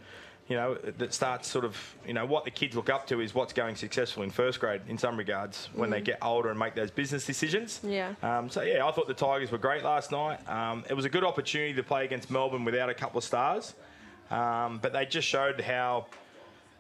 you 0.49 0.57
know, 0.57 0.75
that 0.99 1.15
starts 1.15 1.47
sort 1.47 1.65
of, 1.65 1.77
you 2.05 2.13
know, 2.13 2.27
what 2.27 2.45
the 2.45 2.51
kids 2.51 2.75
look 2.75 2.91
up 2.91 3.07
to 3.07 3.21
is 3.21 3.33
what's 3.37 3.53
going 3.53 3.77
successful 3.77 4.25
in 4.25 4.31
first 4.31 4.59
grade 4.59 4.81
in 4.89 4.99
some 4.99 5.17
regards 5.17 5.69
when 5.75 5.91
they 5.91 6.01
Mm. 6.01 6.05
get 6.07 6.19
older 6.23 6.51
and 6.51 6.59
make 6.59 6.75
those 6.75 6.91
business 6.91 7.25
decisions. 7.25 7.79
Yeah. 7.85 8.15
Um, 8.21 8.51
so 8.51 8.63
yeah, 8.63 8.85
I 8.85 8.91
thought 8.91 9.07
the 9.07 9.15
Tigers 9.15 9.53
were 9.53 9.59
great 9.59 9.85
last 9.85 10.11
night. 10.11 10.41
Um, 10.49 10.83
it 10.91 10.95
was 10.95 11.05
a 11.05 11.09
good 11.09 11.23
opportunity 11.23 11.73
to 11.75 11.85
play 11.85 12.05
against 12.05 12.33
Melbourne 12.33 12.65
without 12.65 12.89
a 12.91 12.95
couple 12.95 13.19
of 13.19 13.23
stars, 13.25 13.75
um, 14.33 14.81
but 14.83 14.93
they 14.93 15.07
just 15.07 15.29
showed 15.29 15.61
how 15.61 16.07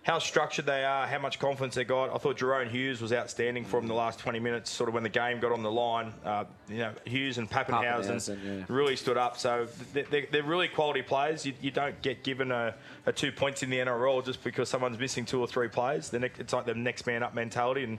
how 0.02 0.18
structured 0.18 0.64
they 0.64 0.82
are, 0.84 1.06
how 1.06 1.18
much 1.18 1.38
confidence 1.38 1.74
they 1.74 1.84
got. 1.84 2.08
I 2.14 2.16
thought 2.16 2.38
Jahrome 2.38 2.68
Hughes 2.70 3.02
was 3.02 3.12
outstanding 3.12 3.66
for 3.66 3.78
them 3.78 3.86
the 3.86 3.94
last 3.94 4.18
20 4.18 4.38
minutes, 4.40 4.70
sort 4.70 4.88
of 4.88 4.94
when 4.94 5.02
the 5.02 5.10
game 5.10 5.40
got 5.40 5.52
on 5.52 5.62
the 5.62 5.70
line. 5.70 6.14
Uh, 6.24 6.44
you 6.70 6.78
know, 6.78 6.92
Hughes 7.04 7.36
and 7.36 7.50
Papenhuyzen, 7.50 8.06
Papenhuyzen, 8.06 8.38
yeah. 8.60 8.64
really 8.68 8.96
stood 8.96 9.18
up. 9.18 9.36
So 9.36 9.66
they- 9.92 10.02
they're, 10.04 10.26
they're 10.32 10.42
really 10.42 10.68
quality 10.68 11.02
players. 11.02 11.44
You, 11.44 11.52
you 11.60 11.70
don't 11.70 12.00
get 12.00 12.24
given 12.24 12.50
a, 12.50 12.74
a 13.04 13.12
two 13.12 13.30
points 13.30 13.62
in 13.62 13.68
the 13.68 13.76
NRL 13.76 14.24
just 14.24 14.42
because 14.42 14.70
someone's 14.70 14.98
missing 14.98 15.26
two 15.26 15.38
or 15.38 15.46
three 15.46 15.68
players. 15.68 16.08
The 16.08 16.18
next, 16.18 16.40
it's 16.40 16.52
like 16.54 16.64
the 16.64 16.74
next 16.74 17.06
man 17.06 17.22
up 17.22 17.34
mentality 17.34 17.84
and. 17.84 17.98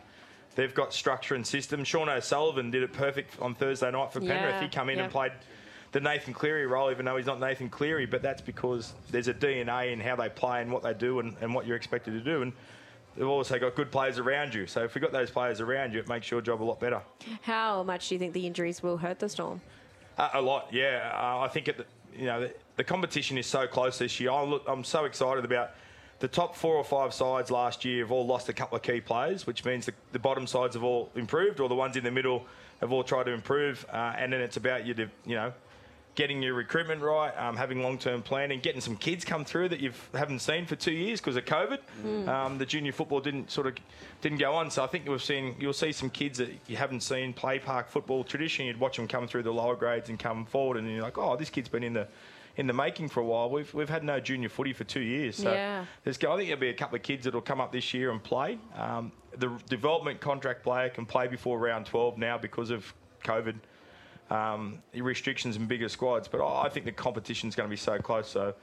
They've 0.54 0.76
got 0.76 0.94
structure 0.94 1.36
and 1.36 1.48
system. 1.48 1.86
Sean 1.86 2.10
O'Sullivan 2.10 2.72
did 2.72 2.84
it 2.84 2.92
perfect 2.92 3.40
on 3.40 3.56
Thursday 3.56 3.90
night 3.90 4.12
for 4.12 4.20
Penrith. 4.20 4.56
Yeah, 4.56 4.62
He 4.62 4.68
come 4.68 4.90
in 4.90 4.98
yeah. 4.98 5.06
and 5.06 5.12
played 5.14 5.32
the 5.92 6.00
Nathan 6.00 6.34
Cleary 6.34 6.66
role, 6.66 6.90
even 6.92 7.06
though 7.06 7.18
he's 7.18 7.26
not 7.26 7.40
Nathan 7.40 7.70
Cleary, 7.70 8.06
but 8.06 8.22
that's 8.22 8.42
because 8.42 8.94
there's 9.10 9.28
a 9.28 9.34
DNA 9.34 9.92
in 9.92 10.00
how 10.00 10.16
they 10.16 10.30
play 10.30 10.62
and 10.62 10.72
what 10.72 10.84
they 10.84 10.94
do 10.94 11.20
and, 11.20 11.36
and 11.42 11.54
what 11.54 11.68
you're 11.68 11.76
expected 11.76 12.12
to 12.12 12.22
do. 12.22 12.42
And 12.42 12.54
they've 13.18 13.28
also 13.28 13.60
got 13.60 13.76
good 13.76 13.92
players 13.92 14.18
around 14.18 14.54
you. 14.54 14.68
So 14.68 14.84
if 14.84 14.96
we've 14.96 15.02
got 15.02 15.12
those 15.12 15.30
players 15.30 15.60
around 15.60 15.94
you, 15.94 16.00
it 16.00 16.08
makes 16.08 16.32
your 16.32 16.42
job 16.42 16.62
a 16.62 16.64
lot 16.64 16.80
better. 16.80 17.02
How 17.42 17.84
much 17.84 18.08
do 18.10 18.16
you 18.16 18.20
think 18.20 18.34
the 18.34 18.48
injuries 18.48 18.82
will 18.82 18.98
hurt 18.98 19.20
the 19.20 19.28
Storm? 19.28 19.62
Uh, 20.18 20.30
a 20.34 20.42
lot, 20.42 20.68
yeah. 20.72 21.12
Uh, 21.14 21.40
I 21.40 21.48
think 21.50 21.68
it, 21.68 21.86
you 22.18 22.26
know 22.26 22.42
the, 22.42 22.54
the 22.78 22.84
competition 22.84 23.38
is 23.38 23.48
so 23.48 23.68
close 23.68 23.98
this 23.98 24.20
year. 24.20 24.32
I 24.32 24.44
look, 24.44 24.64
I'm 24.68 24.84
so 24.84 25.06
excited 25.06 25.46
about 25.46 25.72
the 26.20 26.28
top 26.28 26.56
four 26.56 26.76
or 26.76 26.84
five 26.84 27.14
sides 27.14 27.50
last 27.50 27.84
year 27.84 28.04
have 28.04 28.12
all 28.12 28.26
lost 28.26 28.48
a 28.48 28.54
couple 28.54 28.76
of 28.76 28.84
key 28.84 29.02
players, 29.02 29.48
which 29.48 29.66
means 29.66 29.88
the, 29.88 29.94
the 30.12 30.20
bottom 30.20 30.46
sides 30.46 30.76
have 30.76 30.84
all 30.84 31.10
improved, 31.16 31.60
or 31.60 31.68
the 31.68 31.76
ones 31.76 31.98
in 31.98 32.04
the 32.04 32.12
middle 32.12 32.46
have 32.80 32.92
all 32.92 33.04
tried 33.04 33.24
to 33.24 33.32
improve. 33.32 33.86
Uh, 33.92 34.14
and 34.18 34.32
then 34.32 34.42
it's 34.42 34.58
about 34.58 34.86
you 34.86 34.94
to, 34.94 35.10
you 35.26 35.36
know, 35.36 35.52
getting 36.16 36.42
your 36.42 36.54
recruitment 36.54 37.02
right, 37.02 37.32
um, 37.38 37.56
having 37.56 37.82
long-term 37.82 38.22
planning, 38.22 38.60
getting 38.60 38.82
some 38.82 38.98
kids 38.98 39.24
come 39.24 39.46
through 39.46 39.70
that 39.70 39.80
you 39.80 39.92
haven't 40.14 40.40
seen 40.40 40.66
for 40.66 40.76
two 40.76 40.92
years 40.92 41.22
because 41.22 41.36
of 41.36 41.46
COVID. 41.46 41.80
Mm. 42.04 42.28
Um, 42.28 42.58
the 42.58 42.66
junior 42.66 42.92
football 42.92 43.22
didn't 43.22 43.50
sort 43.50 43.68
of 43.68 43.76
didn't 44.22 44.40
go 44.40 44.54
on, 44.54 44.70
so 44.70 44.84
I 44.84 44.88
think 44.88 45.08
we've 45.08 45.24
seen 45.24 45.56
you'll 45.60 45.74
see 45.74 45.92
some 45.92 46.10
kids 46.10 46.38
that 46.40 46.50
you 46.68 46.76
haven't 46.76 47.02
seen 47.02 47.34
play 47.34 47.60
park 47.60 47.90
football. 47.90 48.24
Traditionally, 48.24 48.68
you'd 48.68 48.80
watch 48.80 48.98
them 48.98 49.08
come 49.08 49.28
through 49.28 49.44
the 49.44 49.54
lower 49.54 49.76
grades 49.76 50.10
and 50.10 50.20
come 50.20 50.46
forward, 50.46 50.78
and 50.78 50.90
you're 50.90 51.02
like, 51.02 51.18
oh, 51.18 51.36
this 51.38 51.50
kid's 51.50 51.70
been 51.70 51.84
in 51.84 51.94
the 51.94 52.08
in 52.58 52.68
the 52.68 52.74
making 52.74 53.08
for 53.08 53.22
a 53.22 53.26
while. 53.26 53.50
We've 53.50 53.74
we've 53.74 53.90
had 53.90 54.04
no 54.04 54.20
junior 54.20 54.50
footy 54.50 54.74
for 54.74 54.84
two 54.84 55.00
years, 55.02 55.38
so 55.38 55.52
Yeah. 55.52 55.86
there's 56.04 56.18
I 56.18 56.36
think 56.36 56.50
there'll 56.50 56.58
be 56.60 56.70
a 56.70 56.74
couple 56.74 56.98
of 56.98 57.04
kids 57.04 57.24
that'll 57.24 57.42
come 57.42 57.62
up 57.62 57.72
this 57.72 57.94
year 57.94 58.12
and 58.12 58.22
play. 58.22 58.60
Um, 58.76 59.12
the 59.38 59.50
development 59.70 60.20
contract 60.20 60.62
player 60.62 60.90
can 60.90 61.06
play 61.06 61.28
before 61.28 61.58
round 61.58 61.86
12 61.86 62.18
now 62.18 62.38
because 62.38 62.70
of 62.70 62.94
COVID 63.24 63.56
um, 64.32 64.82
restrictions 64.96 65.58
and 65.58 65.68
bigger 65.68 65.90
squads. 65.90 66.28
But 66.28 66.46
I 66.46 66.70
think 66.70 66.86
the 66.86 66.92
competition's 66.92 67.56
going 67.56 67.68
to 67.68 67.72
be 67.72 67.78
so 67.78 67.98
close. 68.00 68.30
So 68.30 68.54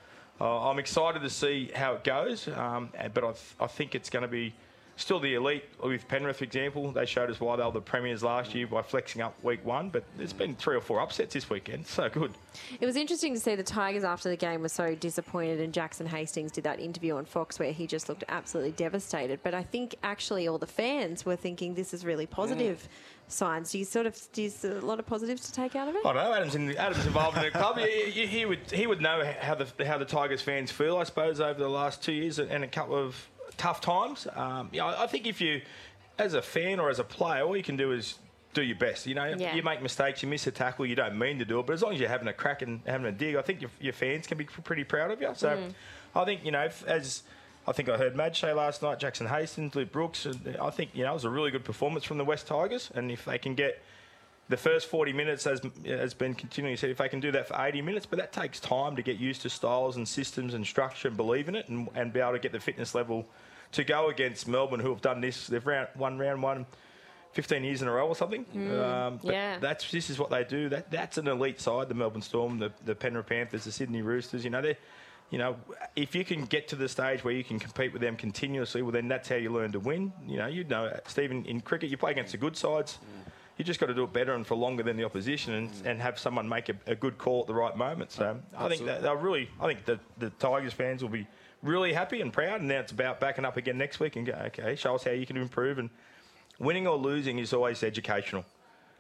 uh, 0.41 0.69
I'm 0.69 0.79
excited 0.79 1.23
to 1.23 1.31
see 1.31 1.71
how 1.75 1.95
it 1.95 2.05
goes. 2.05 2.49
Um, 2.49 2.91
but 3.15 3.25
I, 3.25 3.33
th- 3.33 3.55
I 3.61 3.67
think 3.67 3.95
it's 3.95 4.11
going 4.11 4.23
to 4.23 4.29
be 4.29 4.55
still 4.99 5.21
the 5.21 5.35
elite 5.35 5.65
with 5.83 6.07
Penrith, 6.09 6.39
for 6.39 6.45
example. 6.45 6.91
They 6.93 7.07
showed 7.07 7.31
us 7.31 7.41
why 7.41 7.57
they 7.57 7.65
were 7.65 7.71
the 7.71 7.81
premiers 7.81 8.23
last 8.23 8.55
year 8.55 8.67
by 8.67 8.83
flexing 8.83 9.23
up 9.23 9.43
week 9.43 9.65
one. 9.65 9.89
But 9.91 10.05
there's 10.17 10.33
been 10.33 10.55
three 10.57 10.77
or 10.77 10.81
four 10.81 11.01
upsets 11.01 11.35
this 11.35 11.49
weekend. 11.49 11.87
So 11.87 12.09
good. 12.09 12.33
It 12.81 12.87
was 12.87 12.97
interesting 12.97 13.33
to 13.35 13.41
see 13.41 13.55
the 13.55 13.63
Tigers 13.63 14.05
after 14.05 14.29
the 14.29 14.37
game 14.37 14.61
were 14.61 14.69
so 14.69 14.95
disappointed, 14.95 15.61
and 15.61 15.73
Jackson 15.73 16.07
Hastings 16.07 16.53
did 16.53 16.65
that 16.65 16.81
interview 16.81 17.17
on 17.17 17.25
Fox 17.25 17.59
where 17.59 17.73
he 17.73 17.87
just 17.87 18.09
looked 18.09 18.25
absolutely 18.29 18.73
devastated. 18.73 19.41
But 19.43 19.55
I 19.55 19.63
think 19.63 19.95
actually 20.03 20.49
all 20.49 20.59
the 20.59 20.67
fans 20.67 21.25
were 21.25 21.37
thinking 21.37 21.75
this 21.75 21.95
is 21.95 22.05
really 22.05 22.27
positive 22.27 22.79
mm. 22.79 23.33
signs. 23.33 23.71
Do 23.71 23.79
you 23.79 23.85
sort 23.85 24.07
of 24.07 24.21
do 24.33 24.51
a 24.65 24.69
lot 24.81 24.99
of 24.99 25.07
positives 25.07 25.43
to 25.43 25.53
take 25.53 25.77
out 25.77 25.89
of 25.89 25.95
it? 25.95 26.05
I 26.05 26.13
don't 26.13 26.25
know. 26.25 26.35
Adam's, 26.35 26.55
in, 26.57 26.77
Adam's 26.77 27.07
involved 27.07 27.37
in 27.37 27.45
the 27.45 27.51
club. 27.51 27.79
He, 27.89 28.11
he- 28.11 28.27
he 28.27 28.45
would 28.45 28.71
he 28.71 28.87
would 28.87 29.01
know 29.01 29.23
how 29.41 29.55
the 29.55 29.87
how 29.87 29.99
the 29.99 30.05
Tigers 30.05 30.43
fans 30.43 30.71
feel, 30.71 30.97
I 30.97 31.05
suppose, 31.05 31.41
over 31.41 31.59
the 31.59 31.69
last 31.69 32.03
two 32.03 32.13
years 32.13 32.39
and 32.39 32.65
a 32.65 32.69
couple 32.69 32.97
of 32.97 33.15
tough 33.59 33.81
times. 33.83 34.27
Um, 34.35 34.71
you 34.73 34.79
know, 34.81 34.87
I 34.97 35.07
think 35.07 35.27
if 35.27 35.41
you, 35.41 35.61
as 36.19 36.33
a 36.35 36.41
fan 36.43 36.81
or 36.81 36.89
as 36.89 36.99
a 36.99 37.05
player, 37.05 37.43
all 37.43 37.57
you 37.57 37.63
can 37.63 37.77
do 37.77 37.93
is 37.93 38.15
do 38.55 38.63
your 38.63 38.77
best. 38.77 39.07
You 39.07 39.15
know, 39.15 39.27
Yeah. 39.27 39.55
you 39.55 39.63
make 39.63 39.83
mistakes, 39.83 40.23
you 40.23 40.29
miss 40.29 40.47
a 40.47 40.51
tackle, 40.51 40.87
you 40.87 40.95
don't 40.97 41.19
mean 41.19 41.39
to 41.39 41.45
do 41.45 41.61
it, 41.61 41.67
but 41.67 41.75
as 41.75 41.83
long 41.83 41.93
as 41.93 42.01
you're 42.01 42.09
having 42.09 42.29
a 42.29 42.33
crack 42.33 42.63
and 42.63 42.81
having 42.87 43.07
a 43.07 43.13
dig, 43.13 43.37
I 43.37 43.43
think 43.43 43.61
your, 43.61 43.71
your 43.81 43.93
fans 43.93 44.27
can 44.27 44.39
be 44.39 44.45
pretty 44.45 44.85
proud 44.85 45.11
of 45.11 45.21
you. 45.21 45.31
So, 45.37 45.51
Mm. 45.51 45.75
I 46.15 46.25
think 46.25 46.45
you 46.45 46.51
know, 46.51 46.69
as 46.87 47.23
I 47.67 47.73
think 47.73 47.91
I 47.91 47.99
heard 47.99 48.17
Madge 48.17 48.41
say 48.41 48.53
last 48.55 48.81
night, 48.83 48.99
Jackson 48.99 49.27
Hastings, 49.27 49.75
Luke 49.75 49.93
Brooks, 49.93 50.27
I 50.61 50.71
think 50.71 50.91
you 50.95 51.05
know 51.05 51.11
it 51.11 51.15
was 51.15 51.25
a 51.27 51.31
really 51.31 51.51
good 51.51 51.65
performance 51.65 52.03
from 52.05 52.17
the 52.17 52.25
West 52.25 52.47
Tigers, 52.47 52.91
and 52.95 53.11
if 53.11 53.27
they 53.27 53.37
can 53.37 53.55
get 53.55 53.83
the 54.49 54.57
first 54.57 54.87
40 54.89 55.13
minutes 55.13 55.45
has, 55.45 55.61
has 55.85 56.15
been 56.15 56.35
continually 56.35 56.77
said 56.79 56.89
if 56.89 56.97
they 56.97 57.11
can 57.11 57.21
do 57.21 57.31
that 57.33 57.47
for 57.49 57.57
80 57.63 57.83
minutes, 57.83 58.07
but 58.07 58.19
that 58.19 58.33
takes 58.33 58.59
time 58.59 58.97
to 58.97 59.03
get 59.03 59.19
used 59.19 59.43
to 59.43 59.51
styles 59.51 59.97
and 59.99 60.09
systems 60.09 60.55
and 60.55 60.67
structure 60.67 61.09
and 61.09 61.17
believe 61.19 61.51
in 61.51 61.55
it 61.55 61.69
and, 61.69 61.87
and 61.95 62.15
be 62.15 62.21
able 62.21 62.33
to 62.33 62.39
get 62.39 62.53
the 62.53 62.59
fitness 62.61 62.95
level 62.95 63.29
to 63.73 63.85
go 63.85 64.09
against 64.09 64.49
Melbourne, 64.49 64.81
who 64.81 64.91
have 64.91 65.03
done 65.03 65.21
this. 65.21 65.47
They've 65.47 65.67
round, 65.67 65.89
won 65.97 66.19
round 66.19 66.43
one 66.43 66.67
15 67.33 67.63
years 67.63 67.83
in 67.83 67.89
a 67.89 67.93
row 67.93 68.09
or 68.09 68.17
something. 68.17 68.45
Mm, 68.47 68.83
um, 68.83 69.21
but 69.23 69.33
yeah. 69.33 69.59
that's 69.59 69.91
this 69.91 70.11
is 70.11 70.19
what 70.19 70.31
they 70.31 70.45
do. 70.45 70.69
That 70.69 70.91
that's 70.91 71.19
an 71.19 71.29
elite 71.29 71.61
side. 71.61 71.89
The 71.89 71.95
Melbourne 71.95 72.23
Storm, 72.23 72.59
the 72.59 72.73
the 72.85 72.95
Penrith 72.95 73.27
Panthers, 73.27 73.65
the 73.65 73.73
Sydney 73.73 74.03
Roosters. 74.03 74.45
You 74.45 74.51
know 74.51 74.63
they. 74.63 74.77
You 75.31 75.37
know, 75.37 75.57
if 75.95 76.15
you 76.15 76.25
can 76.25 76.47
get 76.47 76.69
to 76.69 76.77
the 76.77 76.89
stage 76.89 77.23
where 77.23 77.35
you 77.35 77.45
can 77.45 77.59
compete 77.59 77.93
with 77.93 78.01
them 78.01 78.17
continuously, 78.17 78.81
well, 78.81 78.93
then 78.93 79.09
that's 79.09 79.29
how 79.29 79.35
you 79.35 79.53
learn 79.53 79.73
to 79.73 79.79
win. 79.79 80.11
You 80.27 80.39
know, 80.39 80.47
you 80.47 80.65
know, 80.65 80.91
Stephen, 81.07 81.45
in 81.45 81.61
cricket, 81.61 81.91
you 81.91 81.99
play 81.99 82.13
against 82.13 82.33
the 82.33 82.39
good 82.39 82.57
sides. 82.57 82.99
You 83.59 83.63
just 83.63 83.79
got 83.79 83.89
to 83.89 83.95
do 83.95 84.05
it 84.05 84.13
better 84.15 84.33
and 84.33 84.47
for 84.47 84.55
longer 84.55 84.83
than 84.83 84.97
the 84.97 85.05
opposition, 85.05 85.53
and, 85.53 85.71
and 85.85 86.01
have 86.01 86.19
someone 86.19 86.49
make 86.49 86.71
a, 86.71 86.77
a 86.87 86.95
good 86.95 87.19
call 87.19 87.43
at 87.43 87.47
the 87.47 87.53
right 87.53 87.77
moment. 87.77 88.11
So 88.11 88.41
I 88.57 88.69
think 88.71 88.87
that 88.87 89.03
they'll 89.03 89.17
really, 89.17 89.51
I 89.61 89.67
think 89.67 89.85
the 89.85 90.01
the 90.17 90.31
Tigers 90.31 90.73
fans 90.73 91.03
will 91.03 91.11
be 91.11 91.27
really 91.63 91.93
happy 91.93 92.21
and 92.21 92.33
proud. 92.33 92.61
And 92.61 92.69
now 92.69 92.81
it's 92.81 92.93
about 92.93 93.21
backing 93.21 93.45
up 93.45 93.57
again 93.57 93.79
next 93.79 94.01
week 94.01 94.17
and 94.17 94.27
go, 94.27 94.33
okay, 94.47 94.77
show 94.77 94.95
us 94.95 95.05
how 95.05 95.11
you 95.11 95.27
can 95.27 95.37
improve. 95.37 95.79
And 95.79 95.91
winning 96.59 96.87
or 96.87 96.97
losing 96.97 97.39
is 97.39 97.53
always 97.53 97.83
educational. 97.83 98.45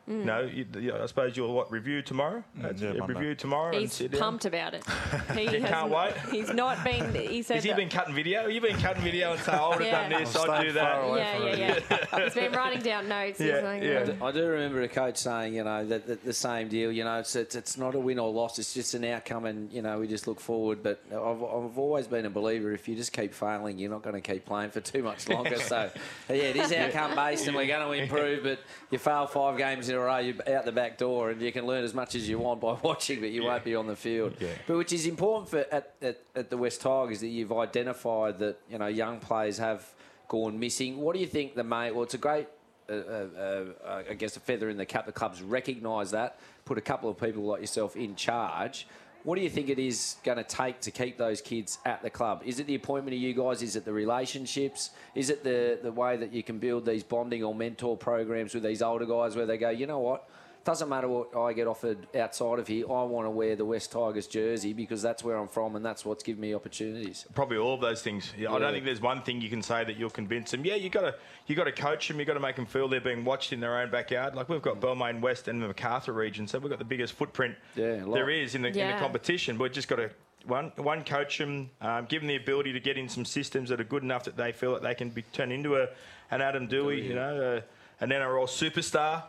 Mm. 0.09 0.25
No, 0.25 0.41
you, 0.41 0.65
you- 0.81 0.95
I 0.97 1.05
suppose 1.07 1.37
you'll 1.37 1.53
what 1.53 1.71
review 1.71 2.01
tomorrow. 2.03 2.43
That's 2.57 2.81
yeah, 2.81 2.93
review 3.05 3.35
tomorrow. 3.35 3.73
and 3.73 3.83
He's 3.83 3.93
sit 3.93 4.13
down. 4.13 4.21
pumped 4.21 4.45
about 4.47 4.75
it. 4.75 4.83
He 5.35 5.43
You 5.43 5.61
has 5.61 5.71
can't 5.71 5.91
not- 5.91 5.91
wait. 5.91 6.15
He's 6.33 6.53
not 6.53 6.83
been. 6.83 7.15
He 7.15 7.43
said 7.43 7.57
Has 7.57 7.65
he 7.65 7.75
been 7.75 7.89
cutting 7.91 8.15
video? 8.15 8.47
You've 8.47 8.63
been 8.63 8.79
cutting 8.79 9.03
video 9.03 9.33
and 9.33 9.41
saying, 9.41 9.59
I 9.59 9.69
would 9.69 9.79
have 9.81 9.87
Yeah. 9.87 10.09
done 10.09 10.23
this, 10.23 10.35
I'm 10.37 10.51
I'd 10.51 10.63
do 10.63 10.73
that. 10.73 11.05
away 11.05 11.19
Yeah, 11.19 11.55
yeah, 11.55 11.79
yeah. 12.11 12.21
He's 12.25 12.35
been 12.35 12.53
writing 12.53 12.81
down 12.81 13.09
notes. 13.09 13.39
He's 13.39 13.49
Yeah, 13.49 13.61
like, 13.61 13.83
yeah. 13.83 14.05
"Mm." 14.05 14.23
I 14.23 14.33
do 14.33 14.47
remember 14.47 14.83
a 14.83 14.89
coach 14.89 15.19
saying, 15.19 15.55
you 15.55 15.65
know, 15.65 15.85
that, 15.87 16.07
that 16.07 16.25
the 16.25 16.33
same 16.33 16.69
deal. 16.69 16.91
You 16.91 17.05
know, 17.05 17.19
it's, 17.19 17.37
it's 17.37 17.55
it's 17.55 17.77
not 17.77 17.95
a 17.95 17.99
win 18.01 18.19
or 18.19 18.31
loss. 18.33 18.59
It's 18.59 18.73
just 18.73 18.95
an 18.95 19.05
outcome, 19.05 19.45
and 19.45 19.71
you 19.73 19.83
know, 19.83 19.99
we 19.99 20.09
just 20.09 20.27
look 20.27 20.41
forward. 20.41 20.83
But 20.83 21.03
I've, 21.11 21.43
I've 21.43 21.79
always 21.79 22.07
been 22.07 22.25
a 22.25 22.31
believer. 22.31 22.73
If 22.73 22.89
you 22.89 22.97
just 22.97 23.13
keep 23.13 23.35
failing, 23.35 23.79
you're 23.79 23.91
not 23.91 24.03
going 24.03 24.21
to 24.21 24.23
keep 24.33 24.47
playing 24.47 24.71
for 24.71 24.81
too 24.81 25.03
much 25.03 25.29
longer. 25.29 25.59
so, 25.59 25.91
yeah, 26.29 26.35
it 26.35 26.57
is 26.57 26.73
outcome 26.73 27.15
based, 27.15 27.47
and 27.47 27.55
we're 27.57 27.67
going 27.67 27.87
to 27.87 28.03
improve. 28.03 28.43
But 28.43 28.61
you 28.91 28.99
fail 28.99 29.27
five 29.27 29.59
games 29.59 29.89
in 29.91 29.98
a 29.99 30.05
row, 30.05 30.19
you're 30.19 30.37
out 30.57 30.65
the 30.65 30.73
back 30.73 30.99
door, 30.99 31.31
and 31.31 31.41
you 31.41 31.53
can 31.53 31.67
learn 31.67 31.85
as 31.85 31.95
much 31.95 32.15
as 32.15 32.29
you 32.29 32.39
want 32.39 32.61
by 32.61 32.73
watching, 32.83 33.21
but 33.21 33.31
you 33.31 33.45
won't 33.45 33.65
be 33.65 33.75
on 33.75 33.87
the 33.87 33.97
field. 33.97 34.35
But 34.67 34.77
which 34.77 34.93
is 34.93 35.07
important 35.07 35.49
for 35.51 35.59
at, 35.73 35.95
at, 36.01 36.21
at 36.35 36.51
the 36.51 36.57
West 36.57 36.81
Tigers 36.81 37.21
that 37.21 37.29
you've 37.29 37.53
identified 37.53 38.39
that 38.39 38.59
you 38.71 38.79
know 38.79 38.87
young 38.87 39.21
players 39.21 39.59
have 39.59 39.87
gone 40.29 40.59
missing. 40.59 40.99
What 40.99 41.15
do 41.15 41.21
you 41.21 41.27
think 41.27 41.55
the 41.55 41.65
main? 41.65 41.95
Well, 41.95 42.05
it's 42.05 42.15
a 42.15 42.19
great 42.19 42.49
uh, 42.89 42.93
uh, 42.93 43.65
uh, 43.85 44.03
I 44.11 44.15
guess 44.15 44.37
a 44.37 44.41
feather 44.41 44.71
in 44.71 44.79
the 44.79 44.87
cap. 44.87 45.05
The 45.05 45.13
clubs 45.13 45.43
recognise 45.43 46.11
that, 46.13 46.41
put 46.65 46.79
a 46.79 46.81
couple 46.81 47.11
of 47.11 47.19
people 47.19 47.43
like 47.43 47.61
yourself 47.61 47.97
in 47.97 48.17
charge. 48.17 48.87
What 49.25 49.37
do 49.37 49.43
you 49.43 49.51
think 49.51 49.69
it 49.69 49.79
is 49.79 50.17
going 50.23 50.39
to 50.39 50.45
take 50.45 50.81
to 50.83 50.91
keep 50.91 51.19
those 51.19 51.41
kids 51.41 51.79
at 51.85 52.03
the 52.03 52.11
club? 52.11 52.43
Is 52.45 52.61
it 52.61 52.67
the 52.67 52.77
appointment 52.77 53.15
of 53.15 53.21
you 53.21 53.35
guys? 53.35 53.63
Is 53.63 53.75
it 53.75 53.85
the 53.85 53.93
relationships? 53.93 54.91
Is 55.15 55.29
it 55.29 55.43
the, 55.43 55.79
the 55.83 55.91
way 55.91 56.17
that 56.17 56.33
you 56.33 56.43
can 56.43 56.59
build 56.59 56.87
these 56.87 57.03
bonding 57.03 57.43
or 57.43 57.55
mentor 57.55 57.97
programs 57.97 58.55
with 58.55 58.63
these 58.63 58.81
older 58.81 59.07
guys 59.07 59.35
where 59.35 59.47
they 59.47 59.59
go, 59.59 59.71
you 59.71 59.87
know 59.87 59.99
what? 59.99 60.29
Doesn't 60.69 60.91
matter 60.91 61.09
what 61.09 61.35
I 61.35 61.55
get 61.55 61.67
offered 61.67 62.15
outside 62.15 62.59
of 62.59 62.69
here. 62.69 62.85
I 62.85 63.03
want 63.05 63.25
to 63.25 63.31
wear 63.31 63.57
the 63.57 63.65
West 63.65 63.91
Tigers 63.91 64.27
jersey 64.27 64.75
because 64.75 65.01
that's 65.01 65.25
where 65.25 65.39
I'm 65.39 65.49
from 65.49 65.77
and 65.77 65.83
that's 65.83 66.05
what's 66.05 66.23
given 66.23 66.43
me 66.43 66.55
opportunities. 66.55 67.25
Probably 67.35 67.57
all 67.57 67.73
of 67.73 67.81
those 67.81 68.03
things. 68.03 68.35
Yeah, 68.37 68.53
I 68.53 68.59
don't 68.59 68.75
think 68.75 68.85
there's 68.85 69.01
one 69.01 69.23
thing 69.23 69.41
you 69.41 69.49
can 69.49 69.63
say 69.63 69.83
that 69.83 69.97
you'll 69.97 70.11
convince 70.11 70.51
them. 70.51 70.67
Yeah, 70.67 70.75
you 70.75 70.91
got 70.91 71.01
to 71.01 71.15
you 71.47 71.55
got 71.57 71.65
to 71.65 71.73
coach 71.73 72.09
them. 72.09 72.21
You 72.21 72.27
got 72.27 72.35
to 72.35 72.41
make 72.41 72.57
them 72.57 72.67
feel 72.67 72.87
they're 72.87 73.01
being 73.01 73.25
watched 73.25 73.55
in 73.55 73.61
their 73.61 73.79
own 73.79 73.91
backyard. 73.91 74.35
Like 74.35 74.51
we've 74.51 74.61
got 74.61 74.79
Balmain 74.79 75.23
West 75.23 75.49
and 75.49 75.63
the 75.63 75.69
Macarthur 75.69 76.13
region, 76.13 76.47
so 76.47 76.59
we've 76.59 76.69
got 76.69 76.79
the 76.79 76.85
biggest 76.85 77.15
footprint 77.15 77.55
Yeah, 77.75 78.05
there 78.13 78.29
is 78.29 78.55
in 78.55 78.61
the, 78.61 78.69
in 78.69 78.75
the 78.75 78.99
competition. 78.99 79.57
We've 79.57 79.73
just 79.73 79.89
got 79.89 79.97
to 79.97 80.11
one 80.45 80.71
one 80.77 81.03
coach 81.03 81.39
them, 81.39 81.71
um, 81.81 82.05
give 82.11 82.21
them 82.21 82.29
the 82.29 82.37
ability 82.37 82.75
to 82.75 82.81
get 82.81 82.99
in 82.99 83.09
some 83.09 83.25
systems 83.25 83.71
that 83.71 83.81
are 83.81 83.85
good 83.85 84.03
enough 84.03 84.25
that 84.25 84.37
they 84.37 84.53
feel 84.53 84.75
that 84.75 84.83
they 84.83 84.95
can 84.95 85.09
be 85.09 85.23
turned 85.33 85.51
into 85.51 85.77
a 85.77 85.89
an 86.31 86.43
Adam 86.43 86.69
Doueihi, 86.69 87.05
you 87.05 87.15
know, 87.15 87.57
uh, 87.57 88.05
an 88.05 88.11
NRL 88.11 88.45
superstar. 88.45 89.23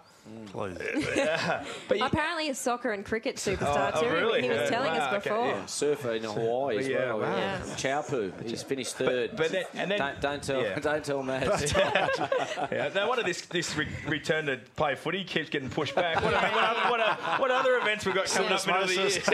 Please. 0.51 0.77
Yeah. 1.15 1.63
but 1.87 1.99
you, 1.99 2.05
Apparently, 2.05 2.49
a 2.49 2.55
soccer 2.55 2.91
and 2.91 3.05
cricket 3.05 3.35
oh, 3.47 3.51
superstar 3.51 3.91
Oh, 3.95 4.01
too. 4.01 4.09
really? 4.09 4.41
He 4.41 4.49
was 4.49 4.57
Yeah. 4.57 4.69
telling 4.69 4.91
Wow, 4.93 4.97
us 4.97 5.13
okay, 5.13 5.29
before. 5.29 5.47
yeah. 5.47 5.65
Surfer 5.67 6.11
in 6.13 6.23
Hawaii 6.23 6.77
as 6.79 6.87
Yeah, 6.87 6.97
well. 7.13 7.19
wow. 7.19 7.37
Yeah. 7.37 7.59
Chaupu, 7.77 8.43
he's 8.49 8.63
finished 8.63 8.95
third. 8.95 9.35
but 9.35 9.51
then, 9.51 9.63
and 9.75 9.91
then 9.91 9.99
don't, 9.99 10.21
don't 10.21 10.41
tell, 10.43 10.61
yeah. 10.63 10.79
don't 10.79 11.03
tell 11.05 11.21
Matt. 11.23 11.71
yeah, 12.71 12.89
no 12.95 13.07
wonder 13.07 13.23
this 13.23 13.41
this 13.41 13.75
re- 13.75 13.87
return 14.07 14.47
to 14.47 14.57
play 14.75 14.95
footy 14.95 15.23
keeps 15.23 15.49
getting 15.49 15.69
pushed 15.69 15.93
back. 15.95 16.15
What, 16.15 16.33
what, 16.33 16.43
other, 16.43 16.89
what, 16.89 16.99
other, 16.99 17.21
what 17.41 17.51
other 17.51 17.77
events 17.77 18.05
we've 18.05 18.15
got 18.15 18.25
coming 18.25 18.51
up 18.51 18.65
middle 18.65 18.81
of 18.81 18.87
the 18.89 18.95
year? 18.95 19.05
Osmosis. 19.05 19.29
Oh. 19.29 19.33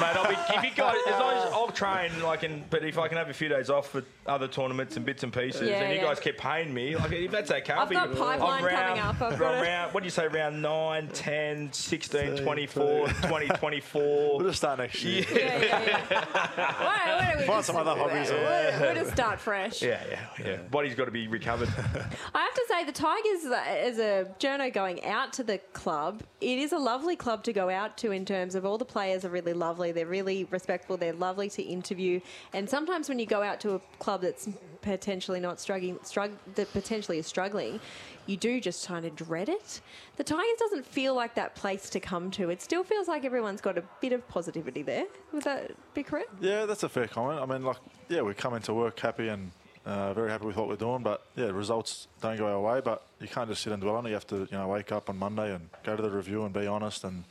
Mate, 0.00 0.16
I'll 0.16 0.28
be, 0.28 0.36
if 0.56 0.64
you 0.64 0.70
guys, 0.76 0.96
as 1.06 1.18
long 1.20 1.34
as 1.34 1.52
I'll 1.52 1.68
train, 1.70 2.10
like, 2.22 2.42
in, 2.44 2.64
but 2.68 2.84
if 2.84 2.98
I 2.98 3.08
can 3.08 3.16
have 3.16 3.30
a 3.30 3.34
few 3.34 3.48
days 3.48 3.70
off 3.70 3.88
for 3.90 4.02
other 4.26 4.46
tournaments 4.46 4.96
and 4.96 5.06
bits 5.06 5.22
and 5.22 5.32
pieces, 5.32 5.68
Yeah, 5.68 5.82
and 5.82 5.94
you 5.94 6.00
guys 6.06 6.20
keep 6.20 6.36
paying 6.36 6.72
me, 6.74 6.96
like, 6.96 7.12
if 7.12 7.30
that's 7.30 7.50
okay, 7.50 7.72
I'll 7.72 7.80
I've 7.82 7.88
be, 7.88 7.95
got 7.96 8.16
pipeline 8.16 8.64
round, 8.64 8.76
coming 8.76 8.98
up. 9.02 9.20
I've 9.22 9.38
got 9.38 9.62
round, 9.62 9.94
what 9.94 10.00
do 10.00 10.06
you 10.06 10.10
say, 10.10 10.28
round 10.28 10.60
9, 10.62 11.08
10, 11.08 11.72
16, 11.72 12.36
24, 12.38 13.08
20, 13.08 13.46
24. 13.58 14.38
We'll 14.38 14.46
just 14.46 14.58
start 14.58 14.78
next 14.78 15.02
year. 15.02 15.24
Yeah, 15.30 15.36
yeah, 15.36 15.62
yeah. 16.10 16.14
Why, 16.56 17.16
why 17.16 17.28
don't 17.32 17.40
we 17.40 17.46
Find 17.46 17.64
some 17.64 17.76
other 17.76 17.94
hobbies. 17.94 18.30
or- 18.30 18.34
We'll, 18.36 18.80
we'll 18.80 18.94
just 18.94 19.12
start 19.12 19.40
fresh. 19.40 19.82
Yeah, 19.82 20.00
yeah, 20.08 20.44
yeah. 20.44 20.56
Body's 20.70 20.94
got 20.94 21.06
to 21.06 21.10
be 21.10 21.28
recovered. 21.28 21.68
I 22.34 22.40
have 22.40 22.54
to 22.54 22.64
say, 22.68 22.84
the 22.84 22.92
Tigers, 22.92 23.44
uh, 23.46 23.62
as 23.66 23.98
a 23.98 24.26
journo 24.38 24.72
going 24.72 25.04
out 25.04 25.32
to 25.34 25.44
the 25.44 25.58
club, 25.72 26.22
it 26.40 26.58
is 26.58 26.72
a 26.72 26.78
lovely 26.78 27.16
club 27.16 27.42
to 27.44 27.52
go 27.52 27.68
out 27.70 27.96
to 27.98 28.10
in 28.12 28.24
terms 28.24 28.54
of 28.54 28.64
all 28.64 28.78
the 28.78 28.84
players 28.84 29.24
are 29.24 29.30
really 29.30 29.52
lovely. 29.52 29.92
They're 29.92 30.06
really 30.06 30.44
respectful. 30.44 30.96
They're 30.96 31.12
lovely 31.12 31.48
to 31.50 31.62
interview. 31.62 32.20
And 32.52 32.68
sometimes 32.68 33.08
when 33.08 33.18
you 33.18 33.26
go 33.26 33.42
out 33.42 33.60
to 33.60 33.74
a 33.74 33.80
club 33.98 34.22
that's 34.22 34.48
potentially 34.86 35.40
not 35.40 35.58
struggling, 35.60 35.96
strugg- 35.98 36.36
that 36.54 36.72
potentially 36.72 37.18
is 37.18 37.26
struggling, 37.26 37.80
you 38.26 38.36
do 38.36 38.60
just 38.60 38.86
kind 38.86 39.04
of 39.04 39.16
dread 39.16 39.48
it. 39.48 39.80
The 40.16 40.22
Tigers 40.22 40.58
doesn't 40.60 40.86
feel 40.86 41.14
like 41.14 41.34
that 41.34 41.56
place 41.56 41.90
to 41.90 42.00
come 42.00 42.30
to. 42.32 42.50
It 42.50 42.62
still 42.62 42.84
feels 42.84 43.08
like 43.08 43.24
everyone's 43.24 43.60
got 43.60 43.76
a 43.76 43.82
bit 44.00 44.12
of 44.12 44.26
positivity 44.28 44.82
there. 44.82 45.06
Would 45.32 45.42
that 45.42 45.72
be 45.92 46.04
correct? 46.04 46.30
Yeah, 46.40 46.66
that's 46.66 46.84
a 46.84 46.88
fair 46.88 47.08
comment. 47.08 47.40
I 47.40 47.46
mean, 47.46 47.64
like, 47.64 47.78
yeah, 48.08 48.22
we 48.22 48.32
come 48.34 48.54
into 48.54 48.72
work 48.74 48.98
happy 49.00 49.26
and 49.26 49.50
uh, 49.84 50.14
very 50.14 50.30
happy 50.30 50.46
with 50.46 50.56
what 50.56 50.68
we're 50.68 50.76
doing, 50.76 51.02
but 51.02 51.24
yeah, 51.34 51.46
results 51.46 52.06
don't 52.20 52.36
go 52.36 52.46
our 52.46 52.60
way. 52.60 52.80
But 52.80 53.04
you 53.20 53.26
can't 53.26 53.48
just 53.48 53.62
sit 53.62 53.72
and 53.72 53.82
dwell 53.82 53.96
on 53.96 54.06
it. 54.06 54.10
You 54.10 54.14
have 54.14 54.26
to, 54.28 54.36
you 54.36 54.58
know, 54.58 54.68
wake 54.68 54.92
up 54.92 55.10
on 55.10 55.18
Monday 55.18 55.52
and 55.52 55.68
go 55.82 55.96
to 55.96 56.02
the 56.02 56.10
review 56.10 56.44
and 56.44 56.54
be 56.54 56.68
honest 56.68 57.02
and 57.02 57.24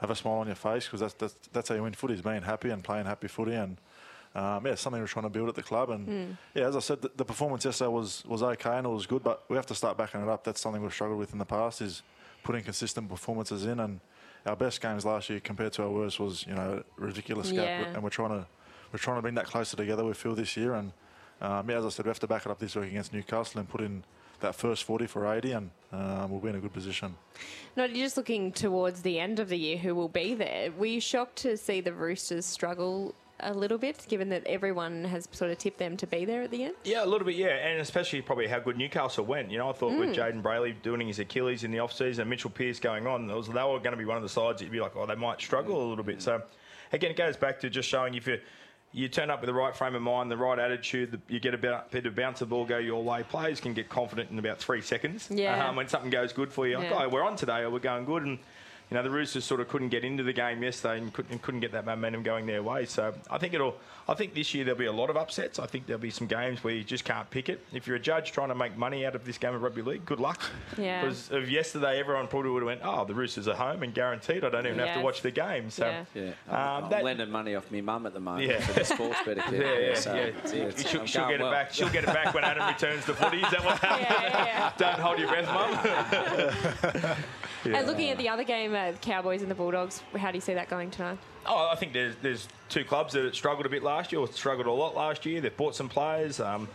have 0.00 0.10
a 0.10 0.14
smile 0.14 0.34
on 0.36 0.46
your 0.46 0.56
face 0.56 0.84
because 0.84 1.00
that's, 1.00 1.14
that's 1.14 1.34
that's 1.52 1.68
how 1.68 1.74
you 1.74 1.82
win 1.82 1.92
footy 1.92 2.14
is 2.14 2.22
being 2.22 2.42
happy 2.42 2.70
and 2.70 2.84
playing 2.84 3.06
happy 3.06 3.26
footy 3.26 3.54
and. 3.54 3.78
Um, 4.34 4.64
yeah, 4.64 4.76
something 4.76 5.00
we're 5.00 5.08
trying 5.08 5.24
to 5.24 5.28
build 5.30 5.48
at 5.48 5.56
the 5.56 5.62
club, 5.62 5.90
and 5.90 6.06
Mm. 6.08 6.36
yeah, 6.54 6.68
as 6.68 6.76
I 6.76 6.80
said, 6.80 7.02
the, 7.02 7.10
the 7.16 7.24
performance 7.24 7.64
yesterday 7.64 7.88
was 7.90 8.24
was 8.26 8.42
okay 8.42 8.76
and 8.78 8.86
it 8.86 8.90
was 8.90 9.06
good, 9.06 9.24
but 9.24 9.42
we 9.48 9.56
have 9.56 9.66
to 9.66 9.74
start 9.74 9.96
backing 9.98 10.20
it 10.22 10.28
up. 10.28 10.44
That's 10.44 10.60
something 10.60 10.80
we've 10.80 10.92
struggled 10.92 11.18
with 11.18 11.32
in 11.32 11.38
the 11.38 11.44
past 11.44 11.80
is 11.82 12.02
putting 12.44 12.62
consistent 12.62 13.08
performances 13.08 13.66
in, 13.66 13.80
and 13.80 14.00
our 14.46 14.54
best 14.56 14.80
games 14.80 15.04
last 15.04 15.28
year 15.30 15.40
compared 15.40 15.72
to 15.74 15.82
our 15.82 15.90
worst 15.90 16.20
was 16.20 16.46
you 16.46 16.54
know 16.54 16.82
a 16.98 17.00
ridiculous 17.00 17.50
gap, 17.50 17.64
Yeah. 17.64 17.92
and 17.94 18.02
we're 18.04 18.10
trying 18.10 18.30
to 18.30 18.46
we're 18.92 18.98
trying 19.00 19.16
to 19.18 19.22
bring 19.22 19.34
that 19.34 19.46
closer 19.46 19.76
together. 19.76 20.04
We 20.04 20.14
feel 20.14 20.36
this 20.36 20.56
year, 20.56 20.74
and 20.74 20.92
um, 21.40 21.68
yeah, 21.68 21.78
as 21.78 21.84
I 21.86 21.88
said, 21.88 22.04
we 22.04 22.10
have 22.10 22.20
to 22.20 22.28
back 22.28 22.46
it 22.46 22.50
up 22.52 22.58
this 22.60 22.76
week 22.76 22.90
against 22.90 23.12
Newcastle 23.12 23.58
and 23.58 23.68
put 23.68 23.80
in 23.80 24.04
that 24.40 24.54
first 24.54 24.84
40 24.84 25.06
for 25.06 25.26
80, 25.30 25.52
and 25.52 25.70
um, 25.92 26.30
we'll 26.30 26.40
be 26.40 26.48
in 26.48 26.54
a 26.56 26.60
good 26.60 26.72
position. 26.72 27.14
No, 27.76 27.84
you're 27.84 28.06
just 28.06 28.16
looking 28.16 28.52
towards 28.52 29.02
the 29.02 29.18
end 29.18 29.38
of 29.40 29.48
the 29.50 29.58
year 29.58 29.76
who 29.76 29.94
will 29.94 30.08
be 30.08 30.34
there. 30.34 30.70
Were 30.72 30.86
you 30.86 31.00
shocked 31.00 31.36
to 31.42 31.56
see 31.58 31.80
the 31.82 31.92
Roosters 31.92 32.46
struggle 32.46 33.14
a 33.42 33.52
little 33.54 33.78
bit, 33.78 34.04
given 34.08 34.28
that 34.30 34.46
everyone 34.46 35.04
has 35.04 35.28
sort 35.32 35.50
of 35.50 35.58
tipped 35.58 35.78
them 35.78 35.96
to 35.98 36.06
be 36.06 36.24
there 36.24 36.42
at 36.42 36.50
the 36.50 36.64
end? 36.64 36.74
Yeah, 36.84 37.04
a 37.04 37.06
little 37.06 37.26
bit, 37.26 37.36
yeah, 37.36 37.48
and 37.48 37.80
especially 37.80 38.22
probably 38.22 38.46
how 38.46 38.58
good 38.60 38.76
Newcastle 38.76 39.24
went. 39.24 39.50
You 39.50 39.58
know, 39.58 39.70
I 39.70 39.72
thought 39.72 39.98
with 39.98 40.10
Mm. 40.10 40.14
Jayden 40.14 40.42
Brailey 40.42 40.80
doing 40.82 41.06
his 41.06 41.18
Achilles 41.18 41.64
in 41.64 41.70
the 41.70 41.78
off-season, 41.78 42.22
and 42.22 42.30
Mitchell 42.30 42.50
Pearce 42.50 42.78
going 42.80 43.06
on, 43.06 43.26
was, 43.28 43.46
they 43.48 43.52
were 43.54 43.78
going 43.78 43.92
to 43.92 43.96
be 43.96 44.04
one 44.04 44.16
of 44.16 44.22
the 44.22 44.28
sides 44.28 44.58
that 44.58 44.64
you'd 44.66 44.72
be 44.72 44.80
like, 44.80 44.96
oh, 44.96 45.06
they 45.06 45.14
might 45.14 45.40
struggle 45.40 45.86
a 45.86 45.88
little 45.88 46.04
bit. 46.04 46.22
So, 46.22 46.42
again, 46.92 47.10
it 47.10 47.16
goes 47.16 47.36
back 47.36 47.60
to 47.60 47.70
just 47.70 47.88
showing 47.88 48.14
if 48.14 48.26
you 48.26 48.38
you 48.92 49.06
turn 49.08 49.30
up 49.30 49.40
with 49.40 49.46
the 49.46 49.54
right 49.54 49.76
frame 49.76 49.94
of 49.94 50.02
mind, 50.02 50.28
the 50.32 50.36
right 50.36 50.58
attitude, 50.58 51.12
the, 51.12 51.20
you 51.32 51.38
get 51.38 51.54
a 51.54 51.58
bit, 51.58 51.72
bit 51.92 52.06
of 52.06 52.16
bounce 52.16 52.40
the 52.40 52.46
ball 52.46 52.64
go 52.64 52.76
your 52.78 53.04
way. 53.04 53.22
Players 53.22 53.60
can 53.60 53.72
get 53.72 53.88
confident 53.88 54.30
in 54.32 54.38
about 54.40 54.58
three 54.58 54.80
seconds. 54.80 55.28
Yeah. 55.30 55.68
Um, 55.68 55.76
when 55.76 55.86
something 55.86 56.10
goes 56.10 56.32
good 56.32 56.52
for 56.52 56.66
you, 56.66 56.76
like, 56.76 56.90
oh, 56.92 57.08
we're 57.08 57.22
on 57.22 57.36
today, 57.36 57.60
or 57.60 57.70
we're 57.70 57.78
going 57.78 58.04
good, 58.04 58.24
and 58.24 58.40
you 58.90 58.96
know 58.96 59.02
the 59.02 59.10
Roosters 59.10 59.44
sort 59.44 59.60
of 59.60 59.68
couldn't 59.68 59.90
get 59.90 60.04
into 60.04 60.22
the 60.22 60.32
game 60.32 60.62
yesterday 60.62 60.98
and 60.98 61.12
couldn't, 61.12 61.30
and 61.30 61.40
couldn't 61.42 61.60
get 61.60 61.72
that 61.72 61.84
momentum 61.86 62.22
going 62.22 62.46
their 62.46 62.62
way. 62.62 62.86
So 62.86 63.14
I 63.30 63.38
think 63.38 63.54
it'll. 63.54 63.76
I 64.08 64.14
think 64.14 64.34
this 64.34 64.52
year 64.54 64.64
there'll 64.64 64.78
be 64.78 64.86
a 64.86 64.92
lot 64.92 65.08
of 65.10 65.16
upsets. 65.16 65.60
I 65.60 65.66
think 65.66 65.86
there'll 65.86 66.00
be 66.02 66.10
some 66.10 66.26
games 66.26 66.64
where 66.64 66.74
you 66.74 66.82
just 66.82 67.04
can't 67.04 67.30
pick 67.30 67.48
it. 67.48 67.60
If 67.72 67.86
you're 67.86 67.94
a 67.96 68.00
judge 68.00 68.32
trying 68.32 68.48
to 68.48 68.56
make 68.56 68.76
money 68.76 69.06
out 69.06 69.14
of 69.14 69.24
this 69.24 69.38
game 69.38 69.54
of 69.54 69.62
rugby 69.62 69.82
league, 69.82 70.04
good 70.04 70.18
luck. 70.18 70.42
Yeah. 70.76 71.02
Because 71.02 71.30
of 71.30 71.48
yesterday, 71.48 72.00
everyone 72.00 72.26
probably 72.26 72.50
would 72.50 72.62
have 72.62 72.66
went, 72.66 72.80
"Oh, 72.82 73.04
the 73.04 73.14
Roosters 73.14 73.46
are 73.46 73.54
home 73.54 73.84
and 73.84 73.94
guaranteed. 73.94 74.42
I 74.44 74.48
don't 74.50 74.66
even 74.66 74.78
have 74.80 74.96
to 74.96 75.02
watch 75.04 75.22
the 75.22 75.30
game." 75.30 75.70
So 75.70 75.86
Yeah, 76.14 76.22
Um, 76.48 76.84
I'm, 76.84 76.84
I'm 76.94 77.04
lending 77.04 77.30
money 77.30 77.54
off 77.54 77.70
my 77.70 77.80
mum 77.82 78.06
at 78.06 78.14
the 78.14 78.18
moment 78.20 78.48
Yeah. 78.48 78.60
for 78.60 78.72
the 78.72 78.84
sports 78.84 79.18
better 79.24 79.42
kit. 79.48 79.60
Yeah, 79.60 79.78
yeah, 79.88 79.94
so 79.94 80.14
yeah. 80.14 80.20
it's- 80.22 80.52
it's- 80.52 80.90
She'll, 80.90 81.06
she'll 81.06 81.22
going 81.22 81.34
get 81.34 81.40
it 81.40 81.44
well. 81.44 81.52
back. 81.52 81.72
She'll 81.72 81.88
get 81.90 82.02
it 82.04 82.06
back 82.12 82.34
when 82.34 82.42
Adam 82.42 82.66
returns 82.66 83.04
to 83.04 83.14
footy. 83.14 83.38
Is 83.42 83.50
that 83.52 83.64
what 83.64 83.78
happens? 83.84 84.72
Don't 84.78 84.98
hold 84.98 85.18
your 85.20 85.28
breath, 85.28 85.46
mum. 87.06 87.16
And 87.64 87.86
looking 87.86 88.10
at 88.10 88.18
the 88.18 88.28
other 88.28 88.44
game, 88.44 88.74
uh, 88.74 88.92
Cowboys 89.00 89.42
and 89.42 89.50
the 89.50 89.54
Bulldogs, 89.54 90.02
how 90.16 90.30
do 90.30 90.36
you 90.36 90.40
see 90.40 90.54
that 90.54 90.68
going 90.70 90.90
tonight? 90.90 91.18
Oh, 91.46 91.68
I 91.70 91.76
think 91.76 91.92
there's 91.92 92.14
there's 92.22 92.48
two 92.68 92.84
clubs 92.84 93.12
that 93.14 93.34
struggled 93.34 93.66
a 93.66 93.68
bit 93.68 93.82
last 93.82 94.12
year, 94.12 94.20
or 94.20 94.28
struggled 94.28 94.66
a 94.66 94.72
lot 94.72 94.94
last 94.94 95.24
year. 95.26 95.40
They've 95.40 95.56
bought 95.56 95.74
some 95.74 95.88
players. 95.88 96.40
Um, 96.40 96.68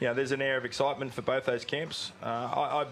you 0.00 0.06
know, 0.06 0.14
there's 0.14 0.32
an 0.32 0.42
air 0.42 0.56
of 0.56 0.64
excitement 0.64 1.12
for 1.14 1.22
both 1.22 1.44
those 1.44 1.64
camps. 1.64 2.12
Uh, 2.22 2.26
I, 2.26 2.82
I 2.82 2.86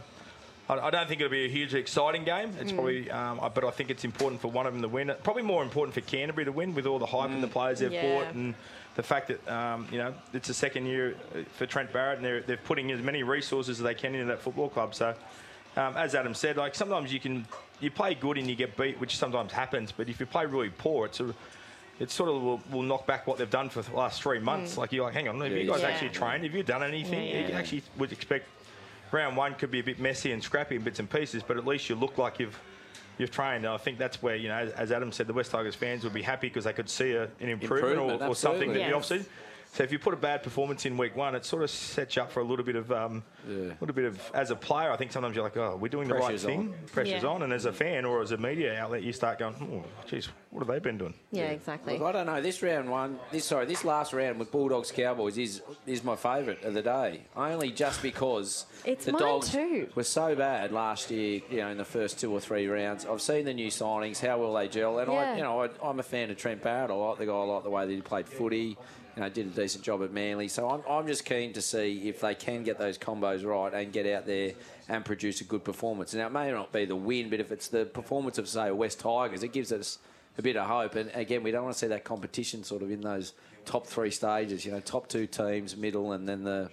I 0.69 0.91
don't 0.91 1.07
think 1.09 1.21
it'll 1.21 1.31
be 1.31 1.45
a 1.45 1.49
hugely 1.49 1.79
exciting 1.79 2.25
game. 2.25 2.53
It's 2.61 2.73
Mm. 2.73 2.75
probably, 2.75 3.11
um, 3.13 3.39
I- 3.41 3.49
but 3.49 3.63
I 3.65 3.71
think 3.71 3.89
it's 3.91 4.05
important 4.05 4.41
for 4.41 4.49
one 4.51 4.67
of 4.67 4.73
them 4.73 4.83
to 4.83 4.89
win. 4.89 5.13
Probably 5.23 5.45
more 5.45 5.63
important 5.63 5.95
for 5.95 6.01
Canterbury 6.01 6.45
to 6.47 6.51
win 6.51 6.75
with 6.75 6.87
all 6.87 6.99
the 6.99 7.07
hype 7.07 7.31
and 7.31 7.41
the 7.41 7.47
players 7.47 7.79
they've 7.79 7.93
Yeah. 7.93 8.03
bought 8.25 8.35
and 8.35 8.55
the 8.97 9.03
fact 9.05 9.29
that 9.29 9.49
um, 9.49 9.87
you 9.93 9.99
know 9.99 10.13
it's 10.33 10.49
the 10.49 10.55
second 10.55 10.87
year 10.87 11.15
uh, 11.37 11.43
for 11.57 11.67
Trent 11.67 11.93
Barrett 11.93 12.17
and 12.17 12.25
they're 12.27 12.41
they're 12.41 12.57
putting 12.57 12.91
as 12.91 13.01
many 13.01 13.23
resources 13.23 13.79
as 13.79 13.85
they 13.85 13.95
can 13.95 14.15
into 14.17 14.27
that 14.27 14.41
football 14.41 14.69
club. 14.69 14.95
So. 14.95 15.15
Um, 15.77 15.95
as 15.97 16.15
Adam 16.15 16.35
said, 16.35 16.57
like 16.57 16.75
sometimes 16.75 17.13
you 17.13 17.21
can 17.21 17.47
you 17.81 17.91
play 17.91 18.15
good 18.15 18.39
and 18.39 18.49
you 18.49 18.57
get 18.57 18.77
beat, 18.77 18.99
which 18.99 19.17
sometimes 19.17 19.53
happens. 19.53 19.93
But 19.93 20.09
if 20.09 20.19
you 20.19 20.27
play 20.27 20.47
really 20.47 20.71
poor, 20.71 21.07
it's 21.07 21.21
a 21.21 21.35
it 21.99 22.11
sort 22.11 22.29
of 22.29 22.43
will, 22.43 22.61
will 22.71 22.83
knock 22.83 23.07
back 23.07 23.27
what 23.27 23.39
they've 23.39 23.49
done 23.49 23.69
for 23.69 23.83
the 23.83 23.95
last 23.95 24.23
three 24.23 24.39
months. 24.39 24.75
Mm. 24.75 24.79
Like 24.79 24.93
you're 24.93 25.05
like, 25.05 25.15
hang 25.15 25.29
on, 25.29 25.41
have 25.41 25.51
Yeah, 25.53 25.59
you 25.59 25.71
guys 25.71 25.81
yeah. 25.81 25.89
actually 25.89 26.11
trained? 26.11 26.45
Have 26.45 26.55
you 26.55 26.63
done 26.63 26.83
anything? 26.83 27.29
Yeah. 27.29 27.49
You 27.49 27.55
actually 27.55 27.83
would 27.97 28.13
expect 28.13 28.49
round 29.13 29.37
one 29.37 29.55
could 29.55 29.71
be 29.71 29.81
a 29.81 29.85
bit 29.85 29.99
messy 29.99 30.33
and 30.33 30.43
scrappy 30.43 30.77
in 30.77 30.83
bits 30.83 30.99
and 30.99 31.09
pieces, 31.09 31.43
but 31.43 31.57
at 31.57 31.67
least 31.67 31.89
you 31.89 31.95
look 31.95 32.19
like 32.19 32.39
you've 32.39 32.59
you've 33.19 33.31
trained. 33.31 33.65
And 33.65 33.69
I 33.75 33.77
think 33.79 33.99
that's 33.99 34.23
where 34.23 34.37
you 34.37 34.49
know, 34.49 34.57
as, 34.57 34.73
as 34.73 34.93
Adam 34.93 35.13
said, 35.13 35.27
the 35.27 35.33
West 35.33 35.51
Tigers 35.51 35.75
fans 35.75 36.05
would 36.05 36.13
be 36.13 36.23
happy 36.23 36.49
because 36.49 36.65
they 36.65 36.73
could 36.73 36.89
see 36.89 37.13
a, 37.13 37.25
an 37.25 37.49
improvement, 37.49 37.93
Improvement, 37.93 38.23
or, 38.23 38.29
or 38.29 38.35
something 38.35 38.71
absolutely. 38.71 38.83
in 38.83 38.91
the 38.91 38.97
off 38.97 39.05
season. 39.05 39.27
So 39.73 39.83
if 39.85 39.93
you 39.93 39.99
put 39.99 40.15
a 40.15 40.17
bad 40.17 40.43
performance 40.43 40.87
in 40.87 40.97
week 40.97 41.15
one, 41.15 41.35
it 41.35 41.45
sort 41.45 41.63
of 41.63 41.69
sets 41.69 42.17
you 42.17 42.23
up 42.23 42.33
for 42.33 42.41
a 42.41 42.45
little 42.45 42.65
bit 42.65 42.77
of, 42.77 42.91
um, 42.91 43.23
a 43.47 43.51
little 43.79 43.93
bit 43.95 44.07
of. 44.07 44.19
As 44.33 44.51
a 44.51 44.57
player, 44.57 44.91
I 44.91 44.97
think 44.97 45.13
sometimes 45.13 45.37
you're 45.37 45.45
like, 45.45 45.57
oh, 45.59 45.77
we're 45.79 45.89
doing 45.89 46.09
the 46.09 46.15
right 46.15 46.41
thing. 46.41 46.61
on. 46.61 46.75
Pressure's 46.93 47.23
Yeah. 47.23 47.29
on, 47.29 47.43
and 47.43 47.53
as 47.53 47.67
a 47.67 47.73
fan 47.75 48.07
or 48.07 48.23
as 48.23 48.31
a 48.33 48.39
media 48.39 48.75
outlet, 48.81 49.03
you 49.03 49.13
start 49.13 49.39
going, 49.39 49.55
oh, 49.61 49.85
geez, 50.09 50.31
what 50.51 50.61
have 50.61 50.69
they 50.69 50.79
been 50.79 50.97
doing? 50.97 51.13
Yeah, 51.31 51.49
exactly. 51.51 51.99
Look, 51.99 52.09
I 52.09 52.13
don't 52.13 52.25
know. 52.25 52.41
This 52.41 52.63
round 52.63 52.91
one, 52.91 53.19
this 53.31 53.45
sorry, 53.45 53.67
this 53.67 53.85
last 53.85 54.15
round 54.15 54.39
with 54.39 54.51
Bulldogs 54.51 54.91
Cowboys 54.93 55.37
is 55.37 55.61
is 55.87 56.03
my 56.03 56.17
favourite 56.17 56.65
of 56.65 56.73
the 56.73 56.81
day. 56.83 57.21
Only 57.37 57.71
just 57.71 58.01
because 58.03 58.65
It's 58.87 59.05
the 59.05 59.13
Dogs 59.13 59.51
too. 59.53 59.91
were 59.95 60.05
so 60.05 60.35
bad 60.35 60.73
last 60.73 61.11
year. 61.11 61.43
You 61.51 61.59
know, 61.59 61.69
in 61.69 61.77
the 61.77 61.85
first 61.85 62.19
two 62.19 62.33
or 62.33 62.41
three 62.41 62.67
rounds, 62.67 63.05
I've 63.05 63.21
seen 63.21 63.45
the 63.45 63.53
new 63.53 63.69
signings. 63.71 64.21
How 64.27 64.39
will 64.39 64.55
they 64.55 64.69
gel? 64.69 64.99
And 65.01 65.13
Yeah. 65.13 65.19
I, 65.33 65.37
you 65.37 65.43
know, 65.43 65.65
I, 65.65 65.69
I'm 65.83 66.01
a 66.01 66.03
fan 66.03 66.31
of 66.31 66.39
Trent 66.39 66.63
Barrett. 66.63 66.91
I 66.91 66.95
like 66.95 67.19
the 67.19 67.27
guy. 67.27 67.33
I 67.33 67.45
like 67.45 67.63
the 67.65 67.71
way 67.71 67.85
that 67.87 67.93
he 67.93 68.01
played 68.01 68.27
footy. 68.27 68.79
You 69.17 69.23
know, 69.23 69.29
did 69.31 69.47
a 69.47 69.51
decent 69.51 69.83
job 69.83 70.03
at 70.03 70.13
Manly. 70.13 70.47
So 70.47 70.69
I'm, 70.69 70.83
I'm 70.87 71.07
just 71.07 71.25
keen 71.25 71.55
to 71.55 71.63
see 71.63 72.07
if 72.07 72.21
they 72.21 72.35
can 72.35 72.63
get 72.65 72.79
those 72.79 72.99
combos 72.99 73.45
right 73.47 73.73
and 73.73 73.91
get 73.91 74.07
out 74.07 74.27
there 74.27 74.53
and 74.91 75.05
produce 75.07 75.41
a 75.41 75.45
good 75.45 75.65
performance. 75.65 76.13
Now, 76.13 76.27
it 76.27 76.33
may 76.33 76.53
not 76.53 76.71
be 76.71 76.85
the 76.85 76.97
win, 76.97 77.31
but 77.31 77.41
if 77.41 77.51
it's 77.51 77.69
the 77.69 77.87
performance 77.87 78.37
of, 78.37 78.47
say, 78.47 78.71
West 78.71 79.01
Tigers, 79.01 79.43
it 79.43 79.55
gives 79.55 79.73
us 79.73 79.99
a 80.37 80.43
bit 80.43 80.57
of 80.57 80.67
hope. 80.67 80.97
And 80.97 81.11
again, 81.15 81.43
we 81.43 81.51
don't 81.51 81.65
want 81.65 81.75
to 81.75 81.79
see 81.79 81.87
that 81.87 82.05
competition 82.05 82.63
sort 82.63 82.83
of 82.83 82.91
in 82.91 83.01
those 83.01 83.33
top 83.65 83.87
three 83.87 84.11
stages. 84.11 84.67
You 84.67 84.73
know, 84.73 84.81
top 84.81 85.09
two 85.09 85.27
teams, 85.27 85.79
middle, 85.79 86.13
and 86.13 86.29
then 86.29 86.45
the, 86.45 86.71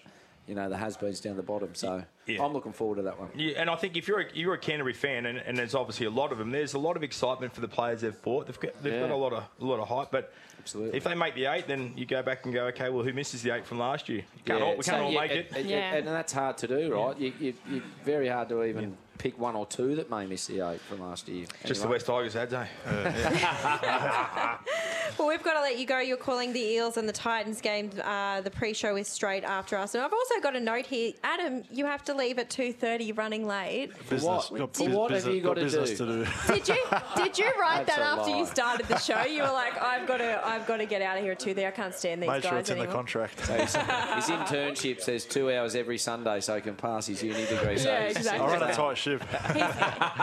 you 0.48 0.56
know, 0.56 0.68
the 0.70 0.78
has-beens 0.78 1.20
down 1.22 1.38
the 1.38 1.42
bottom. 1.44 1.74
So 1.74 2.04
Yeah. 2.26 2.44
I'm 2.44 2.52
looking 2.54 2.74
forward 2.74 2.96
to 2.98 3.02
that 3.04 3.20
one. 3.20 3.30
Yeah, 3.36 3.54
and 3.58 3.70
I 3.70 3.76
think 3.76 3.96
if 3.98 4.08
you're 4.08 4.22
a, 4.22 4.26
you're 4.34 4.54
a 4.54 4.58
Canterbury 4.58 4.94
fan, 4.94 5.26
and, 5.26 5.38
and 5.38 5.58
there's 5.58 5.74
obviously 5.76 6.06
a 6.06 6.10
lot 6.10 6.32
of 6.32 6.38
them, 6.38 6.52
there's 6.52 6.74
a 6.74 6.80
lot 6.80 6.98
of 6.98 7.04
excitement 7.04 7.54
for 7.54 7.62
the 7.62 7.68
players 7.68 8.02
they've 8.02 8.22
bought. 8.22 8.48
They've 8.48 8.60
got, 8.60 8.84
they've 8.84 8.94
Yeah. 8.94 9.00
got 9.02 9.12
a 9.12 9.16
lot 9.16 9.34
of 9.34 9.44
a 9.62 9.66
lot 9.66 9.80
of 9.80 9.88
hype, 9.88 10.12
but 10.12 10.34
Absolutely. 10.60 10.98
if 10.98 11.04
they 11.06 11.16
make 11.16 11.36
the 11.36 11.46
eight, 11.46 11.68
then 11.68 11.94
you 11.96 12.06
go 12.06 12.22
back 12.24 12.46
and 12.46 12.54
go, 12.54 12.66
okay, 12.68 12.90
well, 12.90 13.04
who 13.04 13.14
misses 13.14 13.42
the 13.42 13.52
eight 13.56 13.66
from 13.66 13.80
last 13.80 14.10
year? 14.10 14.24
Can't 14.46 14.62
all, 14.62 14.76
we 14.78 14.84
can't 14.84 15.02
all 15.02 15.12
yeah, 15.12 15.22
make 15.22 15.32
it. 15.32 15.52
and- 15.56 15.70
and, 15.72 15.96
and 16.08 16.08
that's 16.08 16.34
hard 16.34 16.58
to 16.60 16.68
do, 16.68 16.94
right? 16.94 17.18
You, 17.18 17.34
you, 17.40 17.54
you 17.70 17.82
very 18.04 18.28
hard 18.28 18.50
to 18.50 18.64
even 18.64 18.98
pick 19.18 19.38
one 19.40 19.56
or 19.56 19.66
two 19.66 19.96
that 19.96 20.10
may 20.10 20.26
miss 20.26 20.48
the 20.48 20.60
eight 20.70 20.82
from 20.82 21.00
last 21.02 21.28
year. 21.30 21.46
Just 21.66 21.82
the 21.82 21.88
West 21.88 22.06
Tigers 22.06 22.34
had, 22.34 22.54
eh? 22.54 22.66
Well, 25.18 25.28
we've 25.28 25.44
got 25.44 25.54
to 25.54 25.62
let 25.62 25.78
you 25.78 25.86
go. 25.86 26.00
You're 26.00 26.18
calling 26.18 26.54
the 26.54 26.60
Eels 26.60 26.98
and 26.98 27.08
the 27.08 27.14
Titans 27.14 27.62
game. 27.62 27.92
Uh, 28.04 28.42
the 28.42 28.50
pre-show 28.52 28.96
is 28.96 29.08
straight 29.08 29.44
after 29.44 29.78
us, 29.78 29.96
and 29.96 30.04
I've 30.04 30.14
also 30.14 30.40
got 30.42 30.56
a 30.56 30.60
note 30.60 30.86
here. 30.86 31.14
Adam, 31.24 31.64
you 31.72 31.86
have 31.86 32.04
to 32.06 32.14
leave 32.14 32.40
at 32.40 32.50
two 32.50 32.74
thirty, 32.74 33.12
running 33.12 33.46
late. 33.48 33.92
Business. 34.10 34.24
what? 34.24 34.60
Got 34.60 34.76
For 34.76 34.86
bus- 34.88 34.96
what 34.96 35.12
have 35.12 35.28
you 35.28 35.42
got 35.42 35.56
to 35.56 35.62
business 35.62 35.92
do? 35.92 35.98
to 35.98 36.06
do? 36.26 36.32
Did 36.54 36.68
you 36.68 36.78
did 37.16 37.38
you 37.38 37.52
write 37.60 37.86
That's 37.86 37.98
that 37.98 38.18
a 38.18 38.20
after 38.22 38.36
you 38.36 38.46
started 38.46 38.88
the 38.88 38.98
show? 38.98 39.22
You 39.24 39.44
were 39.44 39.52
like, 39.52 39.82
I've 39.82 40.08
got 40.08 40.18
to 40.18 40.42
I've 40.46 40.66
got 40.68 40.78
to 40.78 40.86
get 40.86 41.02
out 41.02 41.18
of 41.18 41.24
here 41.24 41.34
at 41.34 41.40
two. 41.40 41.54
There, 41.54 41.68
I 41.68 41.72
can't 41.72 41.94
stand 41.94 42.22
these 42.22 42.30
Make 42.30 42.44
guys 42.44 42.50
sure 42.50 42.60
it's 42.60 42.70
in 42.70 42.80
the 42.80 42.88
contract. 42.88 43.46
So 43.46 43.54
his, 43.54 43.76
his 43.76 44.26
internship 44.30 45.02
says 45.02 45.26
two 45.26 45.52
hours 45.52 45.76
every 45.76 45.98
Sunday 45.98 46.40
so 46.42 46.56
he 46.56 46.62
can 46.62 46.76
pass 46.76 47.08
his 47.08 47.22
uni 47.24 47.46
degree. 47.46 47.78
So 47.78 47.90
Yeah, 47.90 48.04
exactly. 48.04 48.46
I 48.48 48.60
run 48.60 48.70
a 48.70 48.74
tight 48.74 48.98
ship. 48.98 49.24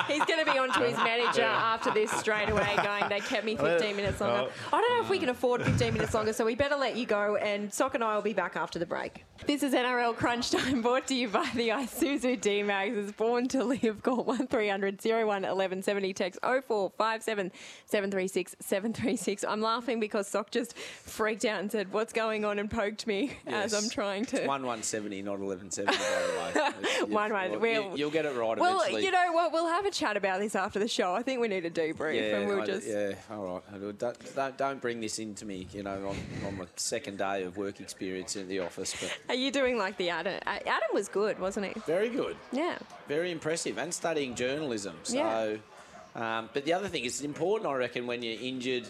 He's 0.08 0.24
going 0.24 0.44
to 0.44 0.50
be 0.50 0.58
on 0.58 0.72
to 0.72 0.80
his 0.80 0.96
manager 0.96 1.42
after 1.42 1.90
this 1.92 2.10
straight 2.12 2.48
away, 2.48 2.74
going, 2.82 3.08
they 3.08 3.20
kept 3.20 3.44
me 3.44 3.56
15 3.56 3.96
minutes 3.96 4.20
longer. 4.20 4.50
I 4.72 4.80
don't 4.80 4.96
know 4.96 5.02
if 5.02 5.10
we 5.10 5.18
can 5.18 5.30
afford 5.30 5.64
15 5.64 5.92
minutes 5.94 6.14
longer, 6.14 6.32
so 6.32 6.44
we 6.44 6.54
better 6.54 6.76
let 6.76 6.96
you 6.96 7.04
go, 7.04 7.34
and 7.36 7.72
Sock 7.72 7.96
and 7.96 8.04
I 8.04 8.14
will 8.14 8.22
be 8.22 8.32
back 8.32 8.54
after 8.54 8.78
the 8.78 8.86
break. 8.86 9.24
This 9.46 9.64
is 9.64 9.74
NRL 9.74 10.14
Crunch 10.14 10.50
Time, 10.52 10.80
brought 10.82 11.08
to 11.08 11.14
you 11.14 11.26
by 11.26 11.48
the 11.56 11.70
Isuzu 11.70 12.40
D-Max. 12.40 12.94
Is 12.94 13.10
born 13.12 13.48
to 13.48 13.64
live. 13.64 14.02
Call 14.02 14.22
1300 14.22 15.00
01 15.02 15.26
1170, 15.26 16.12
text 16.12 16.38
0457 16.42 17.50
736 17.86 18.56
736. 18.60 19.44
I'm 19.44 19.60
laughing 19.60 19.98
because 19.98 20.28
Sock 20.28 20.50
just 20.52 20.76
freaked 20.76 21.44
out 21.46 21.60
and 21.60 21.72
said, 21.72 21.92
what's 21.92 22.12
going 22.12 22.44
on, 22.44 22.60
and 22.60 22.70
poked 22.70 23.08
me 23.08 23.32
as 23.48 23.74
I'm 23.74 23.90
trying 23.90 24.24
to... 24.26 24.38
It's 24.40 24.46
one 24.46 24.64
one 24.64 24.82
seventy, 24.84 25.20
not 25.22 25.40
eleven 25.40 25.70
seventy. 25.72 25.98
By 25.98 26.52
the 26.52 26.60
way, 26.60 27.04
One 27.08 27.32
one. 27.32 27.50
well, 27.50 27.60
We'll- 27.60 27.82
you, 27.92 27.96
you'll 27.96 28.10
get 28.10 28.24
it 28.24 28.36
right 28.36 28.56
Well, 28.58 28.78
eventually. 28.80 29.04
you 29.04 29.10
know 29.10 29.32
what? 29.32 29.52
We'll 29.52 29.66
have 29.68 29.84
a 29.86 29.90
chat 29.90 30.16
about 30.16 30.38
this 30.40 30.54
after 30.54 30.78
the 30.78 30.86
show. 30.88 31.12
I 31.14 31.22
think 31.22 31.40
we 31.40 31.48
need 31.48 31.64
a 31.64 31.70
debrief, 31.70 32.14
yeah, 32.14 32.36
and 32.38 32.48
we'll 32.48 32.60
I- 32.62 32.66
just. 32.66 32.86
yeah, 32.86 33.14
all 33.32 33.62
right. 33.72 33.98
Don't, 33.98 34.36
don't, 34.36 34.56
don't 34.60 34.78
bring 34.82 35.00
this 35.00 35.18
into 35.18 35.46
me, 35.46 35.66
you 35.72 35.82
know, 35.82 36.06
on, 36.10 36.16
on 36.46 36.58
my 36.58 36.66
second 36.76 37.16
day 37.16 37.44
of 37.44 37.56
work 37.56 37.80
experience 37.80 38.36
in 38.36 38.46
the 38.46 38.58
office. 38.60 38.94
But 39.00 39.16
Are 39.30 39.34
you 39.34 39.50
doing 39.50 39.78
like 39.78 39.96
the 39.96 40.10
Adam? 40.10 40.38
uh, 40.46 40.58
Adam 40.66 40.90
was 40.92 41.08
good, 41.08 41.38
wasn't 41.38 41.64
he? 41.68 41.80
very 41.86 42.10
good, 42.10 42.36
Yeah. 42.52 42.76
very 43.08 43.30
impressive, 43.30 43.78
and 43.78 43.92
studying 43.92 44.34
journalism. 44.34 44.96
So, 45.04 45.16
Yeah. 45.16 46.38
um, 46.38 46.50
but 46.52 46.66
the 46.66 46.74
other 46.74 46.88
thing 46.88 47.06
is, 47.06 47.22
important, 47.22 47.70
I 47.70 47.74
reckon, 47.74 48.06
when 48.06 48.22
you're 48.22 48.38
injured 48.38 48.86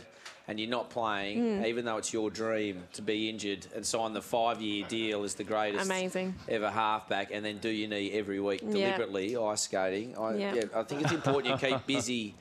and 0.48 0.58
you're 0.58 0.68
not 0.68 0.90
playing, 0.90 1.38
Mm. 1.38 1.66
even 1.68 1.84
though 1.84 1.98
it's 1.98 2.12
your 2.12 2.30
dream 2.30 2.82
to 2.94 3.02
be 3.02 3.28
injured 3.30 3.68
and 3.72 3.86
sign 3.86 4.12
the 4.12 4.22
five-year 4.22 4.86
deal 4.88 5.22
as 5.22 5.36
the 5.36 5.44
greatest 5.44 5.84
Amazing. 5.86 6.34
ever 6.48 6.68
halfback, 6.68 7.30
and 7.32 7.44
then 7.44 7.58
do 7.58 7.68
your 7.68 7.88
knee 7.88 8.10
every 8.10 8.40
week 8.40 8.60
Yeah. 8.64 8.72
deliberately 8.96 9.36
ice 9.36 9.60
skating. 9.60 10.18
I, 10.18 10.34
Yeah. 10.34 10.54
yeah, 10.54 10.64
I 10.74 10.82
think 10.82 11.02
it's 11.02 11.12
important 11.12 11.62
you 11.62 11.68
keep 11.68 11.86
busy. 11.86 12.34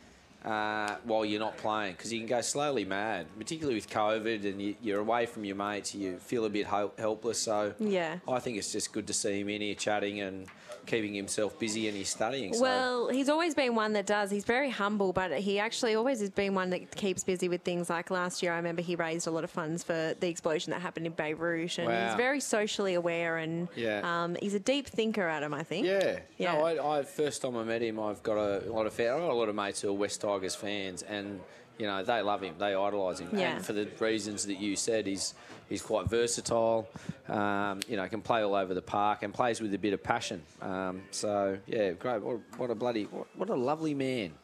Uh, 0.45 0.95
while 1.03 1.25
you're 1.25 1.39
not 1.39 1.57
playing, 1.57 1.91
because 1.91 2.13
you 2.13 2.19
can 2.19 2.27
go 2.27 2.39
slowly 2.39 2.85
mad, 2.85 3.25
particularly 3.37 3.75
with 3.75 3.89
COVID, 3.89 4.45
and 4.45 4.61
you, 4.61 4.73
you're 4.81 5.01
away 5.01 5.25
from 5.25 5.43
your 5.43 5.57
mates, 5.57 5.93
you 5.93 6.17
feel 6.17 6.45
a 6.45 6.49
bit 6.49 6.65
hel- 6.65 6.93
helpless. 6.97 7.39
So, 7.39 7.73
Yeah. 7.77 8.19
I 8.25 8.39
think 8.39 8.57
it's 8.57 8.71
just 8.71 8.93
good 8.93 9.05
to 9.07 9.13
see 9.13 9.41
him 9.41 9.49
in 9.49 9.59
here 9.61 9.75
chatting 9.75 10.21
and 10.21 10.47
keeping 10.89 11.13
himself 11.13 11.57
busy 11.59 11.87
and 11.87 11.95
he's 11.95 12.09
studying. 12.09 12.53
So. 12.53 12.61
Well, 12.61 13.07
he's 13.09 13.29
always 13.29 13.53
been 13.53 13.75
one 13.75 13.93
that 13.93 14.05
does. 14.05 14.31
He's 14.31 14.43
very 14.43 14.69
humble, 14.69 15.13
but 15.13 15.31
he 15.39 15.59
actually 15.59 15.95
always 15.95 16.19
has 16.19 16.29
been 16.29 16.55
one 16.55 16.71
that 16.71 16.95
keeps 16.95 17.23
busy 17.23 17.47
with 17.47 17.61
things 17.61 17.89
like 17.89 18.09
last 18.09 18.41
year. 18.43 18.51
I 18.53 18.57
remember 18.57 18.81
he 18.81 18.95
raised 18.95 19.27
a 19.27 19.31
lot 19.31 19.43
of 19.43 19.51
funds 19.51 19.83
for 19.83 20.15
the 20.19 20.27
explosion 20.27 20.71
that 20.71 20.81
happened 20.81 21.05
in 21.05 21.13
Beirut, 21.13 21.77
and 21.77 21.87
Wow. 21.87 22.07
he's 22.07 22.15
very 22.15 22.39
socially 22.39 22.95
aware 22.95 23.37
and 23.37 23.67
Yeah. 23.75 24.01
um, 24.03 24.35
he's 24.41 24.55
a 24.55 24.59
deep 24.59 24.87
thinker, 24.87 25.27
Adam. 25.27 25.53
I 25.53 25.63
think. 25.63 25.85
Yeah. 25.85 26.19
Yeah. 26.37 26.53
No, 26.53 26.65
I, 26.65 26.99
I 26.99 27.03
first 27.03 27.41
time 27.41 27.55
I 27.55 27.63
met 27.63 27.81
him, 27.81 27.99
I've 27.99 28.23
got 28.23 28.37
a, 28.37 28.69
lot 28.71 28.85
of 28.87 28.93
fan, 28.93 29.13
I've 29.13 29.19
got 29.19 29.29
a 29.31 29.33
lot 29.33 29.49
of 29.49 29.55
mates 29.55 29.81
who 29.81 29.89
are 29.89 29.93
West 29.93 30.21
Tigers 30.21 30.55
fans, 30.55 31.03
and 31.03 31.39
you 31.77 31.85
know 31.85 32.03
they 32.03 32.21
love 32.21 32.41
him, 32.41 32.55
they 32.57 32.73
idolise 32.73 33.19
him, 33.19 33.29
Yeah. 33.33 33.55
and 33.57 33.65
for 33.65 33.73
the 33.73 33.87
reasons 33.99 34.45
that 34.47 34.59
you 34.59 34.75
said, 34.75 35.05
he's 35.07 35.33
he's 35.69 35.81
quite 35.81 36.09
versatile. 36.09 36.89
Um, 37.27 37.79
you 37.87 37.95
know, 37.95 38.07
can 38.07 38.21
play 38.21 38.41
all 38.41 38.55
over 38.55 38.73
the 38.73 38.81
park 38.81 39.23
and 39.23 39.33
plays 39.33 39.61
with 39.61 39.73
a 39.73 39.77
bit 39.77 39.93
of 39.93 40.03
passion. 40.03 40.41
Um, 40.61 41.03
so 41.11 41.57
yeah, 41.67 41.91
great. 41.91 42.21
What, 42.21 42.39
what 42.57 42.69
a 42.71 42.75
bloody 42.75 43.03
what, 43.05 43.27
what 43.35 43.49
a 43.49 43.55
lovely 43.55 43.93
man. 43.93 44.33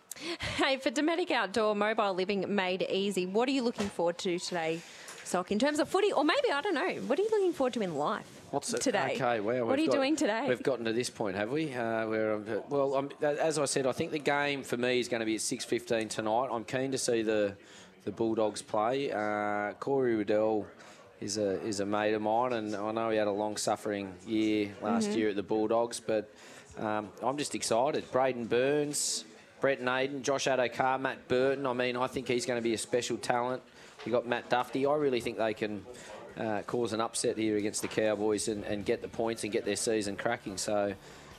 Hey, 0.56 0.78
for 0.78 0.90
Dometic 0.90 1.30
Outdoor 1.32 1.76
Mobile 1.76 2.14
Living 2.14 2.56
Made 2.56 2.88
Easy, 2.90 3.26
what 3.26 3.50
are 3.50 3.52
you 3.52 3.62
looking 3.62 3.90
forward 3.90 4.18
to 4.20 4.40
today, 4.40 4.80
Sock, 5.26 5.52
in 5.52 5.60
terms 5.60 5.80
of 5.80 5.90
footy? 5.90 6.14
Or 6.14 6.24
maybe, 6.24 6.50
I 6.54 6.62
don't 6.62 6.74
know, 6.74 7.02
what 7.08 7.20
are 7.20 7.22
you 7.22 7.28
looking 7.30 7.52
forward 7.52 7.74
to 7.74 7.82
in 7.82 7.96
life 7.96 8.26
What's 8.52 8.74
it? 8.74 8.80
today? 8.80 9.16
Okay, 9.16 9.42
well, 9.42 9.66
What 9.66 9.78
are 9.78 9.82
you 9.82 9.90
got- 9.90 9.96
doing 9.98 10.16
today? 10.16 10.46
We've 10.48 10.64
gotten 10.64 10.86
to 10.86 10.94
this 10.94 11.10
point, 11.10 11.36
have 11.36 11.52
we? 11.52 11.74
Uh, 11.74 12.08
where 12.08 12.32
I'm, 12.36 12.46
well, 12.70 12.96
I'm, 12.96 13.10
as 13.22 13.60
I 13.60 13.66
said, 13.66 13.86
I 13.86 13.92
think 13.92 14.12
the 14.12 14.20
game 14.20 14.64
for 14.64 14.78
me 14.78 15.02
is 15.02 15.10
going 15.10 15.20
to 15.20 15.26
be 15.26 15.36
at 15.36 15.42
six 15.42 15.66
fifteen 15.66 16.08
tonight. 16.08 16.48
I'm 16.50 16.64
keen 16.64 16.92
to 16.94 16.98
see 16.98 17.22
the 17.22 17.58
the 18.06 18.12
Bulldogs 18.14 18.62
play. 18.62 19.12
Uh, 19.12 19.74
Corey 19.82 20.16
Riddell 20.16 20.66
is 21.22 21.38
a 21.38 21.62
is 21.66 21.80
a 21.80 21.86
mate 21.86 22.14
of 22.14 22.22
mine, 22.22 22.54
and 22.54 22.76
I 22.76 22.92
know 22.92 23.10
he 23.10 23.18
had 23.18 23.28
a 23.28 23.32
long 23.32 23.58
suffering 23.58 24.14
year 24.28 24.76
last 24.82 25.10
Mhm. 25.10 25.16
year 25.16 25.30
at 25.30 25.36
the 25.36 25.44
Bulldogs, 25.44 26.00
but 26.00 26.30
um, 26.78 27.10
I'm 27.24 27.38
just 27.38 27.56
excited. 27.56 28.04
Braidon 28.12 28.48
Burns, 28.50 29.24
Brent 29.62 29.82
Naden, 29.82 30.24
Josh 30.24 30.46
Addo-Carr, 30.46 31.00
Matt 31.00 31.28
Burton. 31.30 31.66
I 31.66 31.74
mean, 31.74 31.96
I 31.96 32.08
think 32.08 32.28
he's 32.28 32.46
going 32.46 32.58
to 32.60 32.64
be 32.64 32.74
a 32.74 32.78
special 32.78 33.18
talent. 33.18 33.62
You 34.06 34.12
got 34.12 34.28
Matt 34.28 34.50
Dufty. 34.50 34.86
I 34.86 34.96
really 34.98 35.22
think 35.22 35.38
they 35.38 35.54
can 35.54 35.86
uh, 36.38 36.64
cause 36.68 36.92
an 36.92 37.00
upset 37.00 37.38
here 37.38 37.56
against 37.56 37.82
the 37.82 37.88
Cowboys 37.88 38.50
and, 38.50 38.66
and 38.66 38.84
get 38.86 39.02
the 39.02 39.08
points 39.08 39.44
and 39.46 39.54
get 39.54 39.64
their 39.64 39.78
season 39.78 40.18
cracking. 40.18 40.58
So 40.58 40.94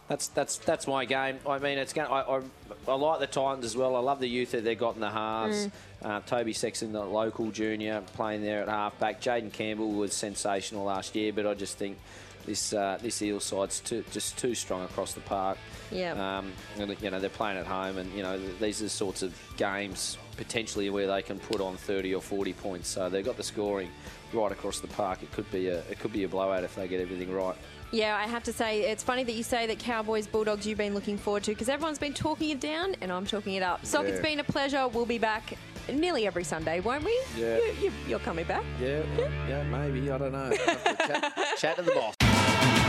that's 0.09 0.29
that's 0.29 0.57
that's 0.59 0.87
my 0.87 1.05
game. 1.05 1.39
I 1.47 1.59
mean, 1.59 1.77
it's 1.77 1.93
going. 1.93 2.09
I, 2.11 2.23
I, 2.23 2.41
I 2.89 2.95
like 2.95 3.21
the 3.21 3.27
Titans 3.27 3.67
as 3.67 3.77
well. 3.77 3.95
I 3.95 3.99
love 3.99 4.21
the 4.21 4.29
youth 4.29 4.53
that 4.53 4.65
they've 4.65 4.79
got 4.79 4.95
in 4.95 5.03
the 5.03 5.11
halves. 5.11 5.67
Mm. 5.67 5.71
Uh, 6.03 6.21
Toby 6.21 6.53
Sexton, 6.53 6.93
the 6.93 7.03
local 7.03 7.51
junior, 7.51 8.03
playing 8.15 8.43
there 8.43 8.63
at 8.63 8.69
halfback. 8.69 9.21
Jayden 9.21 9.53
Campbell 9.53 9.93
was 9.93 10.13
sensational 10.13 10.85
last 10.85 11.15
year, 11.17 11.33
but 11.33 11.47
I 11.47 11.55
just 11.55 11.79
think 11.79 11.99
this 12.45 12.73
uh, 12.73 12.99
this 13.03 13.21
Eel 13.23 13.41
side's 13.41 13.81
too, 13.81 14.05
just 14.13 14.37
too 14.39 14.55
strong 14.55 14.85
across 14.85 15.15
the 15.15 15.21
park. 15.21 15.59
Yeah. 15.91 16.13
Um, 16.39 16.53
and, 16.79 16.97
you 17.01 17.11
know 17.11 17.19
they're 17.19 17.31
playing 17.31 17.59
at 17.59 17.67
home, 17.67 17.99
and 17.99 18.13
you 18.13 18.23
know 18.23 18.39
these 18.61 18.81
are 18.81 18.85
the 18.85 18.91
sorts 18.91 19.23
of 19.23 19.35
games 19.57 20.19
potentially 20.37 20.91
where 20.91 21.07
they 21.07 21.23
can 21.23 21.39
put 21.39 21.63
on 21.63 21.77
30 21.79 22.15
or 22.15 22.21
40 22.21 22.53
points. 22.53 22.89
So 22.89 23.09
they've 23.09 23.25
got 23.25 23.39
the 23.39 23.43
scoring 23.43 23.89
right 24.35 24.53
across 24.53 24.81
the 24.81 24.89
park. 24.89 25.23
It 25.23 25.33
could 25.33 25.51
be 25.51 25.69
a 25.69 25.79
it 25.91 25.99
could 25.99 26.13
be 26.13 26.25
a 26.25 26.29
blowout 26.29 26.63
if 26.63 26.75
they 26.75 26.87
get 26.89 27.01
everything 27.01 27.33
right. 27.33 27.57
Yeah, 27.93 28.17
I 28.17 28.25
have 28.27 28.43
to 28.45 28.53
say, 28.53 28.81
it's 28.91 29.05
funny 29.05 29.23
that 29.23 29.33
you 29.35 29.45
say 29.45 29.69
that 29.69 29.79
Cowboys 29.79 30.27
Bulldogs 30.27 30.67
you've 30.67 30.77
been 30.77 30.93
looking 30.93 31.17
forward 31.17 31.45
to 31.45 31.53
because 31.53 31.69
everyone's 31.69 32.01
been 32.01 32.15
talking 32.15 32.51
it 32.51 32.59
down 32.61 32.97
and 33.01 33.13
I'm 33.13 33.25
talking 33.25 33.55
it 33.55 33.63
up. 33.63 33.87
Sock, 33.87 34.07
it's 34.07 34.17
Yeah. 34.17 34.23
been 34.23 34.41
a 34.41 34.45
pleasure. 34.45 34.89
We'll 34.89 35.07
be 35.07 35.19
back 35.19 35.55
nearly 35.89 36.27
every 36.27 36.45
Sunday, 36.45 36.81
won't 36.81 37.05
we? 37.05 37.19
Yeah. 37.37 37.57
You, 37.57 37.73
you, 37.83 37.93
you're 38.09 38.19
coming 38.21 38.47
back. 38.47 38.65
Yeah, 38.81 39.03
yeah, 39.49 39.63
maybe. 39.65 40.11
I 40.11 40.19
don't 40.19 40.33
know. 40.33 40.53
chat, 41.07 41.35
chat 41.59 41.77
to 41.77 41.83
the 41.83 41.93
boss. 41.93 42.15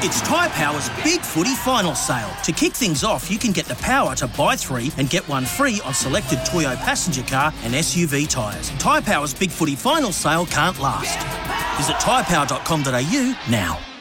It's 0.02 0.22
Tyre 0.22 0.50
Power's 0.50 0.90
Big 1.04 1.22
Footy 1.22 1.56
Final 1.56 1.96
Sale. 1.96 2.30
To 2.44 2.52
kick 2.52 2.74
things 2.74 3.04
off, 3.04 3.32
you 3.32 3.40
can 3.40 3.52
get 3.52 3.66
the 3.66 3.76
power 3.76 4.16
to 4.16 4.28
buy 4.28 4.56
three 4.56 4.92
and 4.98 5.10
get 5.10 5.28
one 5.28 5.44
free 5.44 5.82
on 5.84 5.94
selected 5.94 6.40
Toyo 6.46 6.76
passenger 6.76 7.24
car 7.24 7.52
and 7.64 7.74
SUV 7.74 8.30
tyres. 8.30 8.70
Tyre 8.78 9.02
Power's 9.02 9.34
Big 9.34 9.50
Footy 9.50 9.76
Final 9.76 10.12
Sale 10.12 10.46
can't 10.46 10.80
last. 10.80 11.18
Visit 11.78 11.96
tyrepower.com.au 11.96 13.38
now. 13.50 13.97